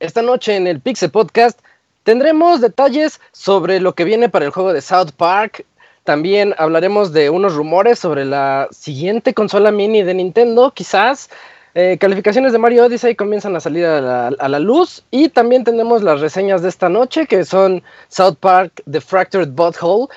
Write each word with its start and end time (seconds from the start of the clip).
Esta 0.00 0.22
noche 0.22 0.54
en 0.54 0.66
el 0.66 0.80
Pixel 0.80 1.10
Podcast 1.10 1.60
tendremos 2.04 2.60
detalles 2.60 3.20
sobre 3.32 3.80
lo 3.80 3.94
que 3.94 4.04
viene 4.04 4.28
para 4.28 4.44
el 4.44 4.52
juego 4.52 4.72
de 4.72 4.80
South 4.80 5.10
Park. 5.16 5.66
También 6.04 6.54
hablaremos 6.56 7.12
de 7.12 7.30
unos 7.30 7.54
rumores 7.54 7.98
sobre 7.98 8.24
la 8.24 8.68
siguiente 8.70 9.34
consola 9.34 9.70
mini 9.72 10.02
de 10.02 10.14
Nintendo, 10.14 10.70
quizás. 10.70 11.28
Eh, 11.74 11.98
calificaciones 12.00 12.52
de 12.52 12.58
Mario 12.58 12.86
Odyssey 12.86 13.14
comienzan 13.14 13.54
a 13.56 13.60
salir 13.60 13.84
a 13.84 14.30
la, 14.30 14.58
luz 14.58 15.04
y 15.10 15.28
también 15.28 15.64
tenemos 15.64 16.02
las 16.02 16.20
reseñas 16.20 16.62
de 16.62 16.70
esta 16.70 16.88
noche 16.88 17.26
que 17.26 17.44
son 17.44 17.82
South 18.08 18.36
Park 18.40 18.82
The 18.90 19.00
Fractured 19.00 19.50
Butthole. 19.50 20.08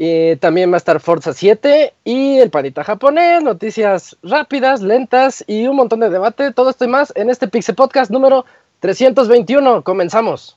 Y 0.00 0.36
también 0.36 0.70
va 0.70 0.76
a 0.76 0.78
estar 0.78 1.00
Forza 1.00 1.32
7 1.32 1.92
y 2.04 2.38
el 2.38 2.50
panita 2.50 2.84
japonés, 2.84 3.42
noticias 3.42 4.16
rápidas, 4.22 4.80
lentas 4.80 5.42
y 5.48 5.66
un 5.66 5.74
montón 5.74 5.98
de 5.98 6.08
debate. 6.08 6.52
Todo 6.52 6.70
esto 6.70 6.84
y 6.84 6.88
más 6.88 7.12
en 7.16 7.30
este 7.30 7.48
Pixel 7.48 7.74
Podcast 7.74 8.08
número 8.08 8.44
321. 8.78 9.82
Comenzamos. 9.82 10.56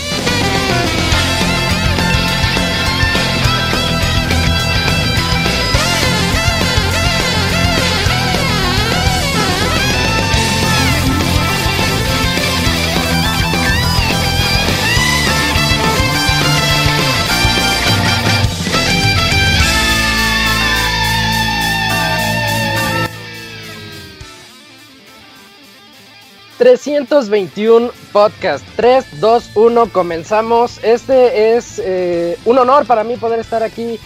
...321 26.61 27.89
podcast... 28.11 28.63
...3, 28.77 29.03
2, 29.19 29.49
1, 29.55 29.85
comenzamos... 29.91 30.79
...este 30.83 31.55
es 31.55 31.81
eh, 31.83 32.37
un 32.45 32.59
honor 32.59 32.85
para 32.85 33.03
mí 33.03 33.17
poder 33.17 33.39
estar 33.39 33.63
aquí... 33.63 33.99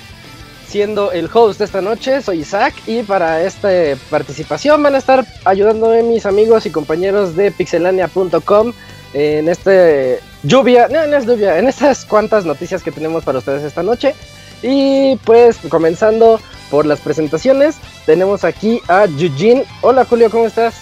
...siendo 0.65 1.11
el 1.11 1.29
host 1.33 1.59
esta 1.59 1.81
noche... 1.81 2.21
...soy 2.21 2.39
Isaac 2.39 2.73
y 2.87 3.03
para 3.03 3.43
esta 3.43 3.67
participación... 4.09 4.81
...van 4.81 4.95
a 4.95 4.99
estar 4.99 5.25
ayudándome 5.43 6.01
mis 6.03 6.25
amigos 6.25 6.65
y 6.65 6.69
compañeros 6.71 7.35
de 7.35 7.51
pixelania.com... 7.51 8.71
...en 9.13 9.49
este 9.49 10.21
lluvia... 10.43 10.87
...no, 10.87 11.05
no 11.07 11.17
es 11.17 11.25
lluvia... 11.25 11.59
...en 11.59 11.67
estas 11.67 12.05
cuantas 12.05 12.45
noticias 12.45 12.81
que 12.81 12.91
tenemos 12.93 13.25
para 13.25 13.39
ustedes 13.39 13.63
esta 13.63 13.83
noche... 13.83 14.15
...y 14.63 15.17
pues 15.25 15.57
comenzando 15.67 16.39
por 16.71 16.85
las 16.85 17.01
presentaciones... 17.01 17.75
...tenemos 18.05 18.45
aquí 18.45 18.79
a 18.87 19.03
Eugene... 19.03 19.65
...hola 19.81 20.05
Julio, 20.05 20.31
¿cómo 20.31 20.45
estás? 20.45 20.75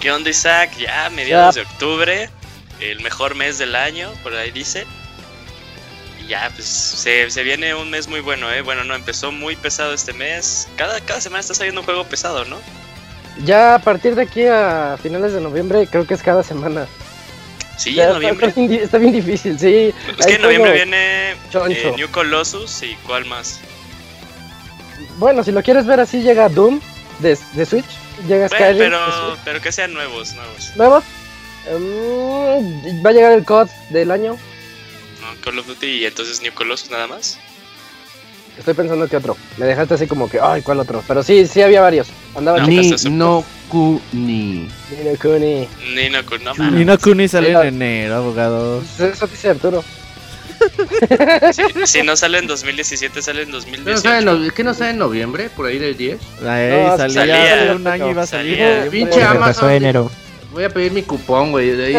¿Qué 0.00 0.10
onda 0.12 0.30
Isaac? 0.30 0.70
Ya 0.78 1.10
mediados 1.10 1.54
de 1.54 1.62
octubre, 1.62 2.30
el 2.80 3.00
mejor 3.00 3.34
mes 3.34 3.58
del 3.58 3.74
año, 3.74 4.10
por 4.22 4.34
ahí 4.34 4.50
dice. 4.50 4.86
Y 6.22 6.28
ya, 6.28 6.50
pues 6.54 6.66
se, 6.66 7.30
se, 7.30 7.42
viene 7.42 7.74
un 7.74 7.90
mes 7.90 8.08
muy 8.08 8.20
bueno, 8.20 8.50
¿eh? 8.52 8.62
Bueno, 8.62 8.84
no, 8.84 8.94
empezó 8.94 9.32
muy 9.32 9.56
pesado 9.56 9.92
este 9.92 10.12
mes. 10.12 10.68
Cada, 10.76 11.00
cada 11.00 11.20
semana 11.20 11.40
está 11.40 11.54
saliendo 11.54 11.80
un 11.80 11.84
juego 11.84 12.04
pesado, 12.04 12.44
¿no? 12.44 12.58
Ya 13.44 13.74
a 13.74 13.78
partir 13.78 14.14
de 14.14 14.22
aquí 14.22 14.44
a 14.46 14.98
finales 15.02 15.32
de 15.32 15.40
noviembre 15.40 15.86
creo 15.90 16.06
que 16.06 16.14
es 16.14 16.22
cada 16.22 16.42
semana. 16.42 16.86
Sí, 17.76 17.94
ya 17.94 18.04
en 18.04 18.14
noviembre. 18.14 18.48
Está, 18.48 18.60
bien, 18.60 18.82
está 18.82 18.98
bien 18.98 19.12
difícil, 19.12 19.58
sí. 19.58 19.94
Es 20.18 20.26
que 20.26 20.34
en 20.34 20.42
noviembre 20.42 20.72
viene 20.72 21.32
eh, 21.32 21.92
New 21.96 22.10
Colossus 22.10 22.82
y 22.82 22.94
cuál 23.06 23.26
más. 23.26 23.60
Bueno, 25.18 25.44
si 25.44 25.52
lo 25.52 25.62
quieres 25.62 25.86
ver 25.86 26.00
así 26.00 26.22
llega 26.22 26.48
Doom 26.48 26.80
de, 27.18 27.38
de 27.52 27.66
Switch. 27.66 28.05
Llega 28.22 28.48
bueno, 28.48 28.64
Skyrim. 28.64 28.78
Pero, 28.78 29.36
pero 29.44 29.60
que 29.60 29.72
sean 29.72 29.92
nuevos, 29.92 30.34
nuevos. 30.34 30.72
¿Nuevos? 30.76 31.04
Um, 31.72 33.04
va 33.04 33.10
a 33.10 33.12
llegar 33.12 33.32
el 33.32 33.44
COD 33.44 33.68
del 33.90 34.10
año. 34.10 34.36
No, 35.20 35.40
Call 35.42 35.58
of 35.58 35.66
Duty 35.66 35.86
y 35.86 36.06
entonces 36.06 36.40
New 36.40 36.52
Colossus 36.54 36.90
nada 36.90 37.06
más. 37.06 37.38
Estoy 38.58 38.74
pensando 38.74 39.06
que 39.06 39.16
otro. 39.16 39.36
Me 39.58 39.66
dejaste 39.66 39.94
así 39.94 40.06
como 40.06 40.30
que, 40.30 40.40
ay, 40.40 40.62
¿cuál 40.62 40.80
otro? 40.80 41.04
Pero 41.06 41.22
sí, 41.22 41.46
sí 41.46 41.60
había 41.60 41.82
varios. 41.82 42.08
Andaba 42.34 42.58
no, 42.60 42.66
Ni 42.66 42.90
no 43.10 43.44
Kuni. 43.68 44.00
Ni 44.12 45.04
no 45.04 45.18
Kuni. 45.20 45.68
Ni 45.94 46.08
no 46.08 46.24
Kuni. 46.24 46.44
No, 46.44 46.70
Ni 46.70 46.84
no 46.84 46.98
Kuni 46.98 47.28
sale 47.28 47.50
en 47.50 47.66
enero, 47.66 48.16
abogados. 48.16 48.98
Eso 48.98 49.26
dice 49.26 49.50
Arturo. 49.50 49.84
si, 51.52 51.86
si, 51.86 52.02
no 52.02 52.16
sale 52.16 52.38
en 52.38 52.46
2017, 52.46 53.22
sale 53.22 53.42
en 53.42 53.50
2018. 53.50 53.90
¿No 53.90 53.98
sale 53.98 54.46
en, 54.46 54.50
¿Qué 54.50 54.64
no 54.64 54.74
sale 54.74 54.90
en 54.90 54.98
noviembre? 54.98 55.50
¿Por 55.50 55.66
ahí 55.66 55.78
del 55.78 55.96
10? 55.96 56.20
Ay, 56.46 56.70
no, 56.70 56.96
salía, 56.96 57.20
salía, 57.20 57.50
salía 57.50 57.72
un 57.74 57.86
año 57.86 58.10
iba 58.10 58.22
a 58.22 58.26
salir. 58.26 58.58
Salía. 58.58 58.90
Pinche 58.90 59.22
Amazon. 59.22 59.68
de 59.68 59.76
enero. 59.76 60.10
Voy 60.52 60.64
a 60.64 60.70
pedir 60.70 60.92
mi 60.92 61.02
cupón, 61.02 61.50
güey. 61.50 61.70
De 61.70 61.86
ahí 61.86 61.96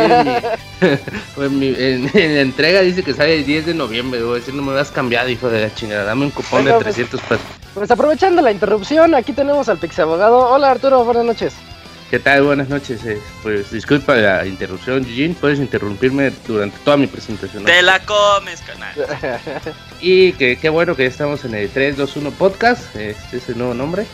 en, 1.37 1.59
mi, 1.59 1.67
en, 1.77 2.09
en, 2.13 2.35
la 2.35 2.41
entrega 2.41 2.81
dice 2.81 3.03
que 3.03 3.13
sale 3.13 3.35
el 3.35 3.45
10 3.45 3.67
de 3.67 3.73
noviembre. 3.73 4.21
Voy 4.23 4.37
a 4.37 4.39
decir, 4.39 4.53
no 4.53 4.63
me 4.63 4.73
lo 4.73 4.79
has 4.79 4.89
cambiado, 4.89 5.29
hijo 5.29 5.49
de 5.49 5.61
la 5.61 5.75
chingada. 5.75 6.05
Dame 6.05 6.25
un 6.25 6.31
cupón 6.31 6.65
de 6.65 6.73
300 6.73 7.21
pesos. 7.21 7.27
Pues, 7.27 7.61
pues 7.73 7.91
aprovechando 7.91 8.41
la 8.41 8.51
interrupción, 8.51 9.13
aquí 9.13 9.33
tenemos 9.33 9.69
al 9.69 9.77
Pixie 9.77 10.01
Abogado. 10.01 10.49
Hola 10.49 10.71
Arturo, 10.71 11.05
buenas 11.05 11.25
noches. 11.25 11.53
¿Qué 12.09 12.19
tal? 12.19 12.43
Buenas 12.43 12.69
noches. 12.69 13.05
Eh, 13.05 13.19
pues 13.43 13.69
disculpa 13.69 14.15
la 14.15 14.45
interrupción, 14.45 15.03
Eugene. 15.03 15.35
Puedes 15.39 15.59
interrumpirme 15.59 16.31
durante 16.47 16.77
toda 16.79 16.95
mi 16.95 17.05
presentación. 17.05 17.63
¿no? 17.63 17.69
Te 17.69 17.81
la 17.81 17.99
comes, 18.05 18.61
canal. 18.61 18.95
y 20.01 20.31
que 20.33 20.57
qué 20.57 20.69
bueno 20.69 20.95
que 20.95 21.05
estamos 21.05 21.43
en 21.43 21.55
el 21.55 21.69
321 21.69 22.31
Podcast. 22.37 22.95
Este 22.95 23.37
es 23.37 23.49
el 23.49 23.57
nuevo 23.57 23.73
nombre. 23.73 24.05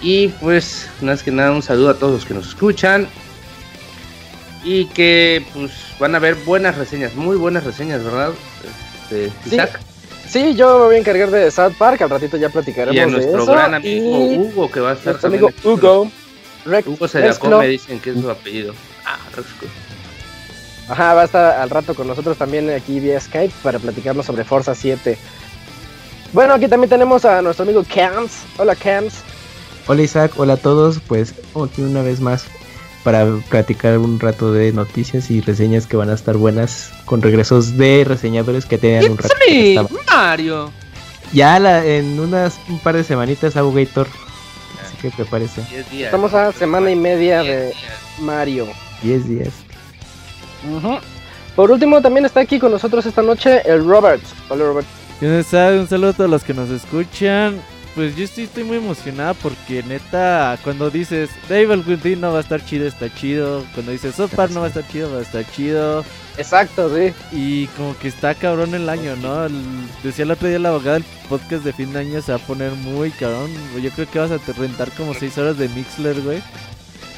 Y 0.00 0.28
pues, 0.28 0.88
más 1.00 1.24
que 1.24 1.32
nada, 1.32 1.50
un 1.50 1.62
saludo 1.62 1.90
a 1.90 1.94
todos 1.94 2.12
los 2.12 2.24
que 2.24 2.34
nos 2.34 2.46
escuchan. 2.46 3.08
Y 4.62 4.86
que 4.86 5.44
pues 5.52 5.72
van 5.98 6.14
a 6.14 6.20
ver 6.20 6.36
buenas 6.36 6.78
reseñas, 6.78 7.14
muy 7.14 7.36
buenas 7.36 7.64
reseñas, 7.64 8.04
¿verdad? 8.04 8.34
Este, 9.10 9.32
Isaac. 9.46 9.80
Sí. 10.28 10.42
sí. 10.50 10.54
yo 10.54 10.78
me 10.78 10.84
voy 10.84 10.94
a 10.94 10.98
encargar 10.98 11.32
de 11.32 11.50
South 11.50 11.74
Park. 11.76 12.02
Al 12.02 12.10
ratito 12.10 12.36
ya 12.36 12.50
platicaremos 12.50 12.94
y 12.94 13.00
a 13.00 13.06
nuestro 13.06 13.36
de 13.36 13.42
eso. 13.42 13.52
gran 13.52 13.74
amigo 13.74 14.32
y... 14.32 14.38
Hugo, 14.38 14.70
que 14.70 14.78
va 14.78 14.90
a 14.90 14.92
estar 14.92 15.14
nuestro 15.14 15.28
amigo 15.28 15.50
Hugo. 15.64 16.08
Rex, 16.66 16.86
Hugo 16.88 17.08
se 17.08 17.20
la 17.20 17.34
come, 17.34 17.68
dicen 17.68 18.00
que 18.00 18.10
es 18.10 18.20
su 18.20 18.30
apellido. 18.30 18.74
Ah, 19.04 19.18
Rexco. 19.34 19.66
Ajá, 20.88 21.14
va 21.14 21.22
a 21.22 21.24
estar 21.24 21.60
al 21.60 21.70
rato 21.70 21.94
con 21.94 22.06
nosotros 22.06 22.36
también 22.36 22.70
aquí 22.70 23.00
vía 23.00 23.20
Skype 23.20 23.52
para 23.62 23.78
platicarnos 23.78 24.26
sobre 24.26 24.44
Forza 24.44 24.74
7. 24.74 25.18
Bueno, 26.32 26.54
aquí 26.54 26.68
también 26.68 26.90
tenemos 26.90 27.24
a 27.24 27.42
nuestro 27.42 27.64
amigo 27.64 27.84
Cams. 27.92 28.32
Hola 28.58 28.76
Cams. 28.76 29.14
Hola 29.86 30.02
Isaac, 30.02 30.32
hola 30.36 30.54
a 30.54 30.56
todos. 30.56 31.00
Pues 31.06 31.34
aquí 31.64 31.82
una 31.82 32.02
vez 32.02 32.20
más 32.20 32.44
para 33.02 33.26
platicar 33.48 33.98
un 33.98 34.18
rato 34.20 34.52
de 34.52 34.72
noticias 34.72 35.30
y 35.30 35.40
reseñas 35.40 35.86
que 35.86 35.96
van 35.96 36.10
a 36.10 36.14
estar 36.14 36.36
buenas 36.36 36.90
con 37.04 37.22
regresos 37.22 37.76
de 37.76 38.04
reseñadores 38.04 38.66
que 38.66 38.78
tenían 38.78 39.12
un 39.12 39.18
rato. 39.18 39.34
Me, 39.48 39.76
Mario. 40.12 40.70
Ya 41.32 41.58
la, 41.58 41.84
en 41.84 42.18
unas 42.20 42.58
un 42.68 42.78
par 42.78 42.96
de 42.96 43.04
semanitas 43.04 43.56
hago 43.56 43.72
Gator 43.72 44.08
Así 44.98 45.08
que 45.08 45.16
prepárese. 45.16 45.62
Días, 45.90 46.06
Estamos 46.06 46.32
a 46.34 46.52
semana 46.52 46.90
y 46.90 46.96
media 46.96 47.42
diez 47.42 47.56
de 47.56 47.66
días. 47.66 47.76
Mario. 48.20 48.66
10 49.02 49.28
días. 49.28 49.52
Uh 50.70 50.80
-huh. 50.80 51.00
Por 51.54 51.70
último, 51.70 52.00
también 52.00 52.24
está 52.26 52.40
aquí 52.40 52.58
con 52.58 52.70
nosotros 52.72 53.04
esta 53.06 53.22
noche 53.22 53.62
el 53.64 53.84
Robert. 53.86 54.22
Hola, 54.48 54.64
Robert. 54.64 54.86
Un 55.20 55.42
saludo 55.42 56.08
a 56.10 56.12
todos 56.12 56.30
los 56.30 56.44
que 56.44 56.54
nos 56.54 56.70
escuchan. 56.70 57.60
Pues 57.96 58.14
yo 58.14 58.22
estoy, 58.24 58.44
estoy 58.44 58.62
muy 58.62 58.76
emocionada 58.76 59.34
porque 59.34 59.82
neta, 59.82 60.56
cuando 60.62 60.90
dices 60.90 61.30
Devil 61.48 61.82
Within 61.84 62.20
no 62.20 62.30
va 62.30 62.38
a 62.38 62.42
estar 62.42 62.64
chido, 62.64 62.86
está 62.86 63.12
chido. 63.12 63.64
Cuando 63.74 63.90
dices 63.90 64.14
South 64.14 64.30
Park 64.36 64.52
no 64.52 64.60
va 64.60 64.66
a 64.66 64.68
estar 64.68 64.86
chido, 64.86 65.10
va 65.12 65.18
a 65.18 65.22
estar 65.22 65.44
chido. 65.50 66.04
Exacto, 66.38 66.94
sí. 66.94 67.12
Y 67.32 67.66
como 67.68 67.98
que 67.98 68.08
está 68.08 68.34
cabrón 68.34 68.74
el 68.74 68.88
año, 68.88 69.16
¿no? 69.16 69.46
El- 69.46 69.62
decía 70.04 70.24
el 70.24 70.30
otro 70.30 70.46
día 70.46 70.58
la 70.60 70.68
abogada, 70.68 70.98
el 70.98 71.04
podcast 71.28 71.64
de 71.64 71.72
fin 71.72 71.92
de 71.92 71.98
año 72.00 72.20
se 72.22 72.30
va 72.32 72.36
a 72.38 72.46
poner 72.46 72.70
muy 72.72 73.10
cabrón. 73.10 73.50
Yo 73.82 73.90
creo 73.90 74.08
que 74.10 74.18
vas 74.18 74.30
a 74.30 74.38
te- 74.38 74.52
rentar 74.52 74.90
como 74.92 75.14
6 75.14 75.36
horas 75.38 75.56
de 75.58 75.68
Mixler, 75.70 76.20
güey. 76.20 76.42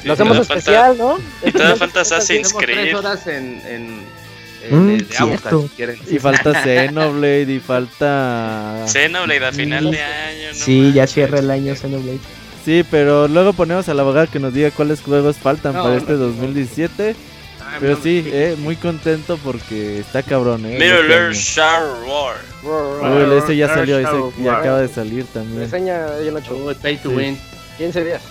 Lo 0.05 0.13
hacemos 0.13 0.37
falta- 0.37 0.53
especial, 0.55 0.97
¿no? 0.97 1.17
Y 1.45 1.51
todavía 1.51 1.75
falta 1.75 2.01
Assassin's 2.01 2.53
tres 2.57 2.63
Creed. 2.77 2.97
horas 2.97 3.27
en, 3.27 3.61
en, 3.67 3.99
Mm, 4.69 4.87
de- 4.87 4.97
de 4.97 5.05
cierto. 5.05 5.61
si 5.63 5.67
quieren. 5.69 5.99
Y 6.09 6.19
falta 6.19 6.63
Xenoblade 6.63 7.51
y 7.53 7.59
falta... 7.59 8.85
Xenoblade 8.87 9.45
a 9.45 9.51
final 9.51 9.91
de 9.91 10.01
año. 10.01 10.49
no 10.49 10.55
Sí, 10.65 10.91
ya 10.93 11.07
cierra 11.07 11.39
el 11.39 11.49
año 11.51 11.75
Xenoblade. 11.75 12.19
Sí, 12.65 12.83
pero 12.91 13.27
luego 13.27 13.53
ponemos 13.53 13.87
a 13.89 13.93
la 13.93 14.01
abogada 14.01 14.27
que 14.27 14.39
nos 14.39 14.53
diga 14.53 14.69
cuáles 14.71 15.01
juegos 15.01 15.37
faltan 15.37 15.73
No, 15.73 15.83
para 15.83 15.95
no, 15.95 15.99
este 15.99 16.11
no. 16.13 16.19
2017. 16.19 17.15
Ah, 17.61 17.77
Pero 17.79 17.97
sí, 18.01 18.23
eh, 18.27 18.55
muy 18.59 18.75
contento 18.75 19.37
porque 19.43 19.99
está 19.99 20.23
cabrón, 20.23 20.65
eh. 20.65 20.75
Año. 20.75 21.29
Star 21.31 21.83
Wars. 22.05 22.39
Uy, 22.63 23.37
ese 23.37 23.55
ya 23.55 23.67
salió, 23.67 23.99
ese 23.99 24.11
ya 24.43 24.51
War. 24.51 24.61
acaba 24.61 24.81
de 24.81 24.87
salir 24.87 25.25
también. 25.25 25.61
Reseña 25.61 26.07
bien 26.21 26.35
ocho. 26.35 26.57
Oh, 26.57 26.73
pay 26.81 26.97
to 26.97 27.09
Sí. 27.11 27.15
win. 27.15 27.37
15 27.77 28.03
días. 28.03 28.21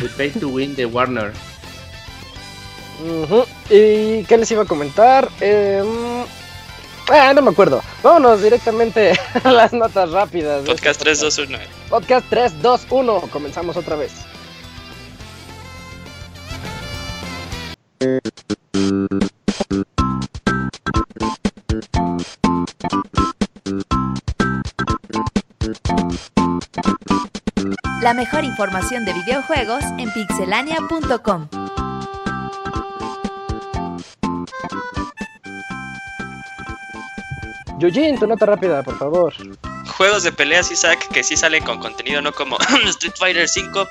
El 0.00 0.08
pay 0.10 0.30
to 0.30 0.48
win 0.48 0.74
de 0.74 0.84
Warner. 0.84 1.32
¿Y 3.70 4.24
qué 4.24 4.36
les 4.38 4.50
iba 4.50 4.62
a 4.62 4.66
comentar? 4.66 5.28
Eh, 5.40 5.82
mm, 5.84 7.12
ah, 7.12 7.32
no 7.34 7.42
me 7.42 7.50
acuerdo. 7.50 7.82
Vámonos 8.02 8.42
directamente 8.42 9.12
a 9.44 9.52
las 9.52 9.72
notas 9.72 10.10
rápidas. 10.10 10.64
de 10.64 10.70
Podcast 10.70 11.00
este 11.00 11.04
3, 11.04 11.20
2, 11.20 11.38
1. 11.38 11.58
Podcast 11.90 12.26
3, 12.30 12.62
2, 12.62 12.86
1. 12.90 13.20
Comenzamos 13.32 13.76
otra 13.76 13.96
vez. 13.96 14.12
La 28.02 28.12
mejor 28.12 28.44
información 28.44 29.06
de 29.06 29.14
videojuegos 29.14 29.82
en 29.98 30.12
pixelania.com. 30.12 31.48
Yujin, 37.88 38.18
tu 38.18 38.26
nota 38.26 38.46
rápida, 38.46 38.82
por 38.82 38.96
favor. 38.98 39.32
Juegos 39.96 40.22
de 40.22 40.32
peleas, 40.32 40.70
Isaac, 40.70 41.08
que 41.12 41.22
sí 41.22 41.36
salen 41.36 41.62
con 41.64 41.78
contenido, 41.78 42.20
no 42.22 42.32
como 42.32 42.56
Street 42.84 43.14
Fighter 43.18 43.48
5. 43.48 43.86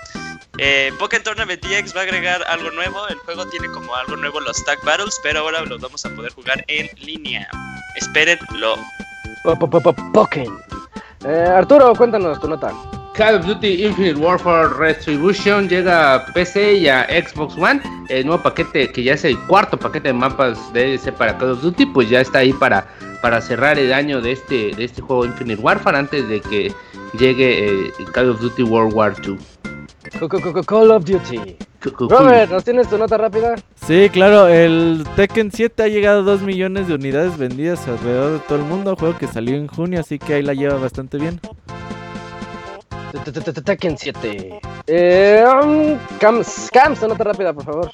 Eh, 0.59 0.91
Pokémon 0.99 1.23
Tournament 1.23 1.61
DX 1.65 1.95
va 1.95 2.01
a 2.01 2.03
agregar 2.03 2.43
algo 2.47 2.69
nuevo. 2.71 3.07
El 3.07 3.17
juego 3.19 3.45
tiene 3.47 3.67
como 3.71 3.95
algo 3.95 4.15
nuevo 4.15 4.39
los 4.39 4.63
Tag 4.65 4.79
Battles, 4.83 5.19
pero 5.23 5.39
ahora 5.39 5.61
los 5.61 5.81
vamos 5.81 6.05
a 6.05 6.09
poder 6.09 6.31
jugar 6.33 6.63
en 6.67 6.89
línea. 6.99 7.47
Espérenlo. 7.95 8.75
Po- 9.43 9.57
po- 9.57 9.69
po- 9.69 9.81
po- 9.81 9.95
Pokémon. 10.13 10.61
Eh, 11.25 11.47
Arturo, 11.55 11.95
cuéntanos 11.95 12.39
tu 12.39 12.47
nota. 12.47 12.71
Call 13.15 13.35
of 13.35 13.45
Duty 13.45 13.85
Infinite 13.85 14.19
Warfare 14.19 14.69
Retribution 14.69 15.69
llega 15.69 16.15
a 16.15 16.25
PC 16.33 16.77
y 16.77 16.87
a 16.87 17.05
Xbox 17.05 17.55
One. 17.55 17.79
El 18.09 18.25
nuevo 18.25 18.41
paquete, 18.41 18.91
que 18.91 19.03
ya 19.03 19.13
es 19.13 19.23
el 19.23 19.37
cuarto 19.41 19.77
paquete 19.77 20.07
de 20.07 20.13
mapas 20.13 20.73
de 20.73 20.97
DLC 20.97 21.13
para 21.13 21.37
Call 21.37 21.51
of 21.51 21.61
Duty, 21.61 21.85
pues 21.85 22.09
ya 22.09 22.21
está 22.21 22.39
ahí 22.39 22.53
para, 22.53 22.87
para 23.21 23.39
cerrar 23.39 23.77
el 23.77 23.93
año 23.93 24.19
de 24.19 24.31
este, 24.31 24.71
de 24.75 24.85
este 24.85 25.03
juego 25.03 25.25
Infinite 25.25 25.61
Warfare 25.61 25.95
antes 25.95 26.27
de 26.27 26.41
que 26.41 26.73
llegue 27.19 27.85
eh, 27.85 27.91
Call 28.13 28.31
of 28.31 28.41
Duty 28.41 28.63
World 28.63 28.93
War 28.95 29.13
II. 29.23 29.37
Call 30.65 30.91
of 30.91 31.05
Duty. 31.05 31.55
Robert, 32.09 32.49
¿nos 32.49 32.63
tienes 32.63 32.89
tu 32.89 32.97
nota 32.97 33.17
rápida? 33.17 33.55
Sí, 33.85 34.09
claro, 34.11 34.47
el 34.47 35.05
Tekken 35.15 35.51
7 35.51 35.83
ha 35.83 35.87
llegado 35.87 36.21
a 36.21 36.23
2 36.23 36.41
millones 36.41 36.87
de 36.87 36.95
unidades 36.95 37.37
vendidas 37.37 37.87
alrededor 37.87 38.33
de 38.33 38.39
todo 38.39 38.57
el 38.57 38.63
mundo. 38.63 38.95
Juego 38.95 39.17
que 39.19 39.27
salió 39.27 39.55
en 39.55 39.67
junio, 39.67 39.99
así 39.99 40.17
que 40.17 40.33
ahí 40.33 40.41
la 40.41 40.55
lleva 40.55 40.77
bastante 40.77 41.19
bien. 41.19 41.39
Te- 43.13 43.31
te- 43.31 43.41
te- 43.41 43.53
te- 43.53 43.61
Tekken 43.61 43.95
7. 43.95 44.59
Eh, 44.87 45.45
um, 45.63 45.97
Cams, 46.19 46.69
Cams, 46.73 46.99
nota 47.03 47.23
rápida, 47.23 47.53
por 47.53 47.63
favor. 47.63 47.91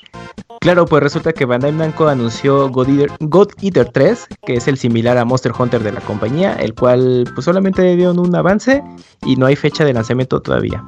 Claro, 0.61 0.85
pues 0.85 1.03
resulta 1.03 1.33
que 1.33 1.43
Bandai 1.45 1.73
Namco 1.73 2.07
anunció 2.07 2.69
God 2.69 2.87
Eater, 2.89 3.11
God 3.19 3.49
Eater 3.61 3.89
3, 3.91 4.27
que 4.45 4.53
es 4.55 4.67
el 4.69 4.77
similar 4.77 5.17
a 5.17 5.25
Monster 5.25 5.51
Hunter 5.57 5.83
de 5.83 5.91
la 5.91 5.99
compañía, 6.01 6.53
el 6.53 6.73
cual 6.73 7.25
pues 7.35 7.43
solamente 7.45 7.81
dieron 7.95 8.17
un 8.17 8.33
avance 8.35 8.81
y 9.25 9.35
no 9.35 9.45
hay 9.45 9.55
fecha 9.57 9.83
de 9.83 9.93
lanzamiento 9.93 10.41
todavía. 10.41 10.83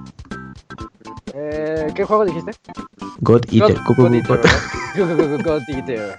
Eh, 1.34 1.88
¿Qué 1.94 2.04
juego 2.06 2.26
dijiste? 2.26 2.52
God 3.20 3.42
Eater. 3.52 3.78
God- 3.86 3.96
God 3.98 4.14
Eater, 4.14 4.38
¿verdad? 4.38 4.52
God- 4.98 5.18
God- 5.18 5.44
God 5.44 5.62
Eater. 5.68 6.18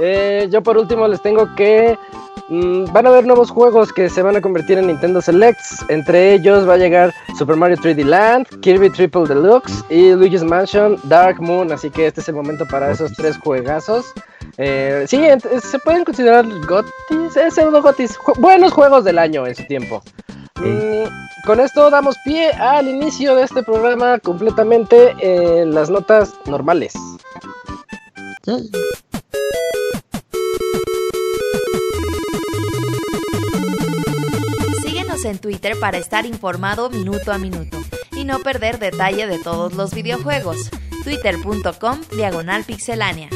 Eh, 0.00 0.48
yo 0.50 0.62
por 0.62 0.78
último 0.78 1.06
les 1.06 1.20
tengo 1.22 1.54
que 1.54 1.98
van 2.48 3.06
a 3.06 3.08
haber 3.08 3.26
nuevos 3.26 3.50
juegos 3.50 3.92
que 3.92 4.08
se 4.08 4.22
van 4.22 4.36
a 4.36 4.40
convertir 4.40 4.78
en 4.78 4.86
Nintendo 4.88 5.20
Selects. 5.22 5.84
Entre 5.88 6.34
ellos 6.34 6.68
va 6.68 6.74
a 6.74 6.78
llegar 6.78 7.12
Super 7.38 7.56
Mario 7.56 7.76
3D 7.76 8.04
Land, 8.04 8.60
Kirby 8.60 8.90
Triple 8.90 9.24
Deluxe 9.26 9.84
y 9.90 10.12
Luigi's 10.12 10.42
Mansion 10.44 10.96
Dark 11.04 11.40
Moon. 11.40 11.72
Así 11.72 11.90
que 11.90 12.06
este 12.06 12.20
es 12.20 12.28
el 12.28 12.34
momento 12.34 12.66
para 12.66 12.90
esos 12.90 13.12
tres 13.14 13.38
juegazos. 13.38 14.12
Eh, 14.58 15.04
sí, 15.08 15.18
ent- 15.18 15.60
se 15.60 15.78
pueden 15.78 16.04
considerar 16.04 16.44
gotis, 16.68 17.36
eh, 17.36 17.50
pseudo 17.50 17.80
gotis, 17.80 18.18
ju- 18.18 18.38
buenos 18.40 18.72
juegos 18.72 19.04
del 19.04 19.18
año 19.18 19.46
en 19.46 19.54
su 19.54 19.64
tiempo. 19.64 20.02
Mm, 20.56 21.46
con 21.46 21.58
esto 21.60 21.88
damos 21.90 22.16
pie 22.24 22.50
al 22.52 22.86
inicio 22.88 23.34
de 23.34 23.44
este 23.44 23.62
programa 23.62 24.18
completamente 24.18 25.14
en 25.20 25.74
las 25.74 25.88
notas 25.90 26.34
normales. 26.46 26.92
Síguenos 34.84 35.24
en 35.24 35.38
Twitter 35.38 35.78
para 35.80 35.98
estar 35.98 36.26
informado 36.26 36.90
minuto 36.90 37.32
a 37.32 37.38
minuto 37.38 37.78
y 38.12 38.24
no 38.24 38.40
perder 38.40 38.78
detalle 38.78 39.26
de 39.26 39.38
todos 39.38 39.74
los 39.74 39.94
videojuegos. 39.94 40.70
Twitter.com 41.04 42.00
Diagonal 42.16 42.64
Pixelánea. 42.64 43.28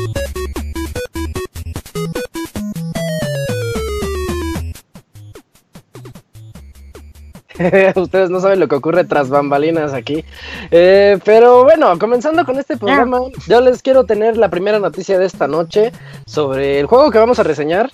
Ustedes 7.96 8.30
no 8.30 8.40
saben 8.40 8.60
lo 8.60 8.68
que 8.68 8.74
ocurre 8.74 9.04
tras 9.04 9.28
bambalinas 9.28 9.94
aquí. 9.94 10.24
Eh, 10.70 11.18
pero 11.24 11.64
bueno, 11.64 11.98
comenzando 11.98 12.44
con 12.44 12.58
este 12.58 12.76
programa, 12.76 13.20
yo 13.48 13.60
les 13.60 13.82
quiero 13.82 14.04
tener 14.04 14.36
la 14.36 14.50
primera 14.50 14.78
noticia 14.78 15.18
de 15.18 15.26
esta 15.26 15.46
noche 15.46 15.92
sobre 16.26 16.80
el 16.80 16.86
juego 16.86 17.10
que 17.10 17.18
vamos 17.18 17.38
a 17.38 17.44
reseñar. 17.44 17.90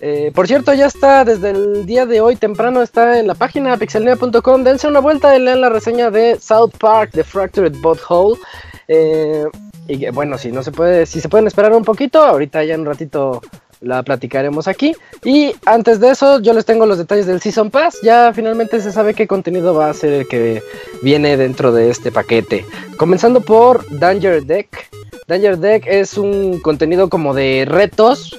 Eh, 0.00 0.30
por 0.34 0.46
cierto, 0.46 0.72
ya 0.74 0.86
está 0.86 1.24
desde 1.24 1.50
el 1.50 1.86
día 1.86 2.06
de 2.06 2.20
hoy 2.20 2.36
temprano, 2.36 2.82
está 2.82 3.18
en 3.18 3.26
la 3.26 3.34
página 3.34 3.76
pixelnea.com. 3.76 4.64
Dense 4.64 4.86
una 4.86 5.00
vuelta 5.00 5.36
y 5.36 5.40
lean 5.40 5.60
la 5.60 5.68
reseña 5.68 6.10
de 6.10 6.38
South 6.40 6.72
Park, 6.78 7.10
The 7.12 7.24
Fractured 7.24 7.76
Butthole. 7.80 8.38
Eh, 8.86 9.44
y 9.88 10.08
bueno, 10.10 10.38
si 10.38 10.52
no 10.52 10.62
se 10.62 10.70
pueden 10.70 11.46
esperar 11.46 11.72
un 11.72 11.84
poquito, 11.84 12.22
ahorita 12.22 12.62
ya 12.64 12.74
en 12.74 12.80
un 12.80 12.86
ratito 12.86 13.40
la 13.80 14.02
platicaremos 14.02 14.68
aquí. 14.68 14.94
Y 15.24 15.54
antes 15.64 16.00
de 16.00 16.10
eso, 16.10 16.40
yo 16.40 16.52
les 16.52 16.64
tengo 16.64 16.86
los 16.86 16.98
detalles 16.98 17.26
del 17.26 17.40
Season 17.40 17.70
Pass. 17.70 17.98
Ya 18.02 18.32
finalmente 18.34 18.80
se 18.80 18.92
sabe 18.92 19.14
qué 19.14 19.26
contenido 19.26 19.74
va 19.74 19.90
a 19.90 19.94
ser 19.94 20.12
el 20.12 20.28
que 20.28 20.62
viene 21.02 21.36
dentro 21.36 21.72
de 21.72 21.90
este 21.90 22.10
paquete. 22.10 22.64
Comenzando 22.96 23.40
por 23.40 23.84
Danger 23.98 24.44
Deck. 24.44 24.90
Danger 25.26 25.58
Deck 25.58 25.86
es 25.86 26.16
un 26.16 26.60
contenido 26.60 27.08
como 27.08 27.34
de 27.34 27.66
retos. 27.68 28.38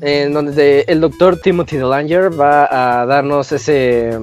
En 0.00 0.32
donde 0.32 0.84
el 0.88 1.00
doctor 1.00 1.40
Timothy 1.40 1.76
Delanger 1.76 2.38
va 2.38 3.00
a 3.00 3.06
darnos 3.06 3.52
ese. 3.52 4.18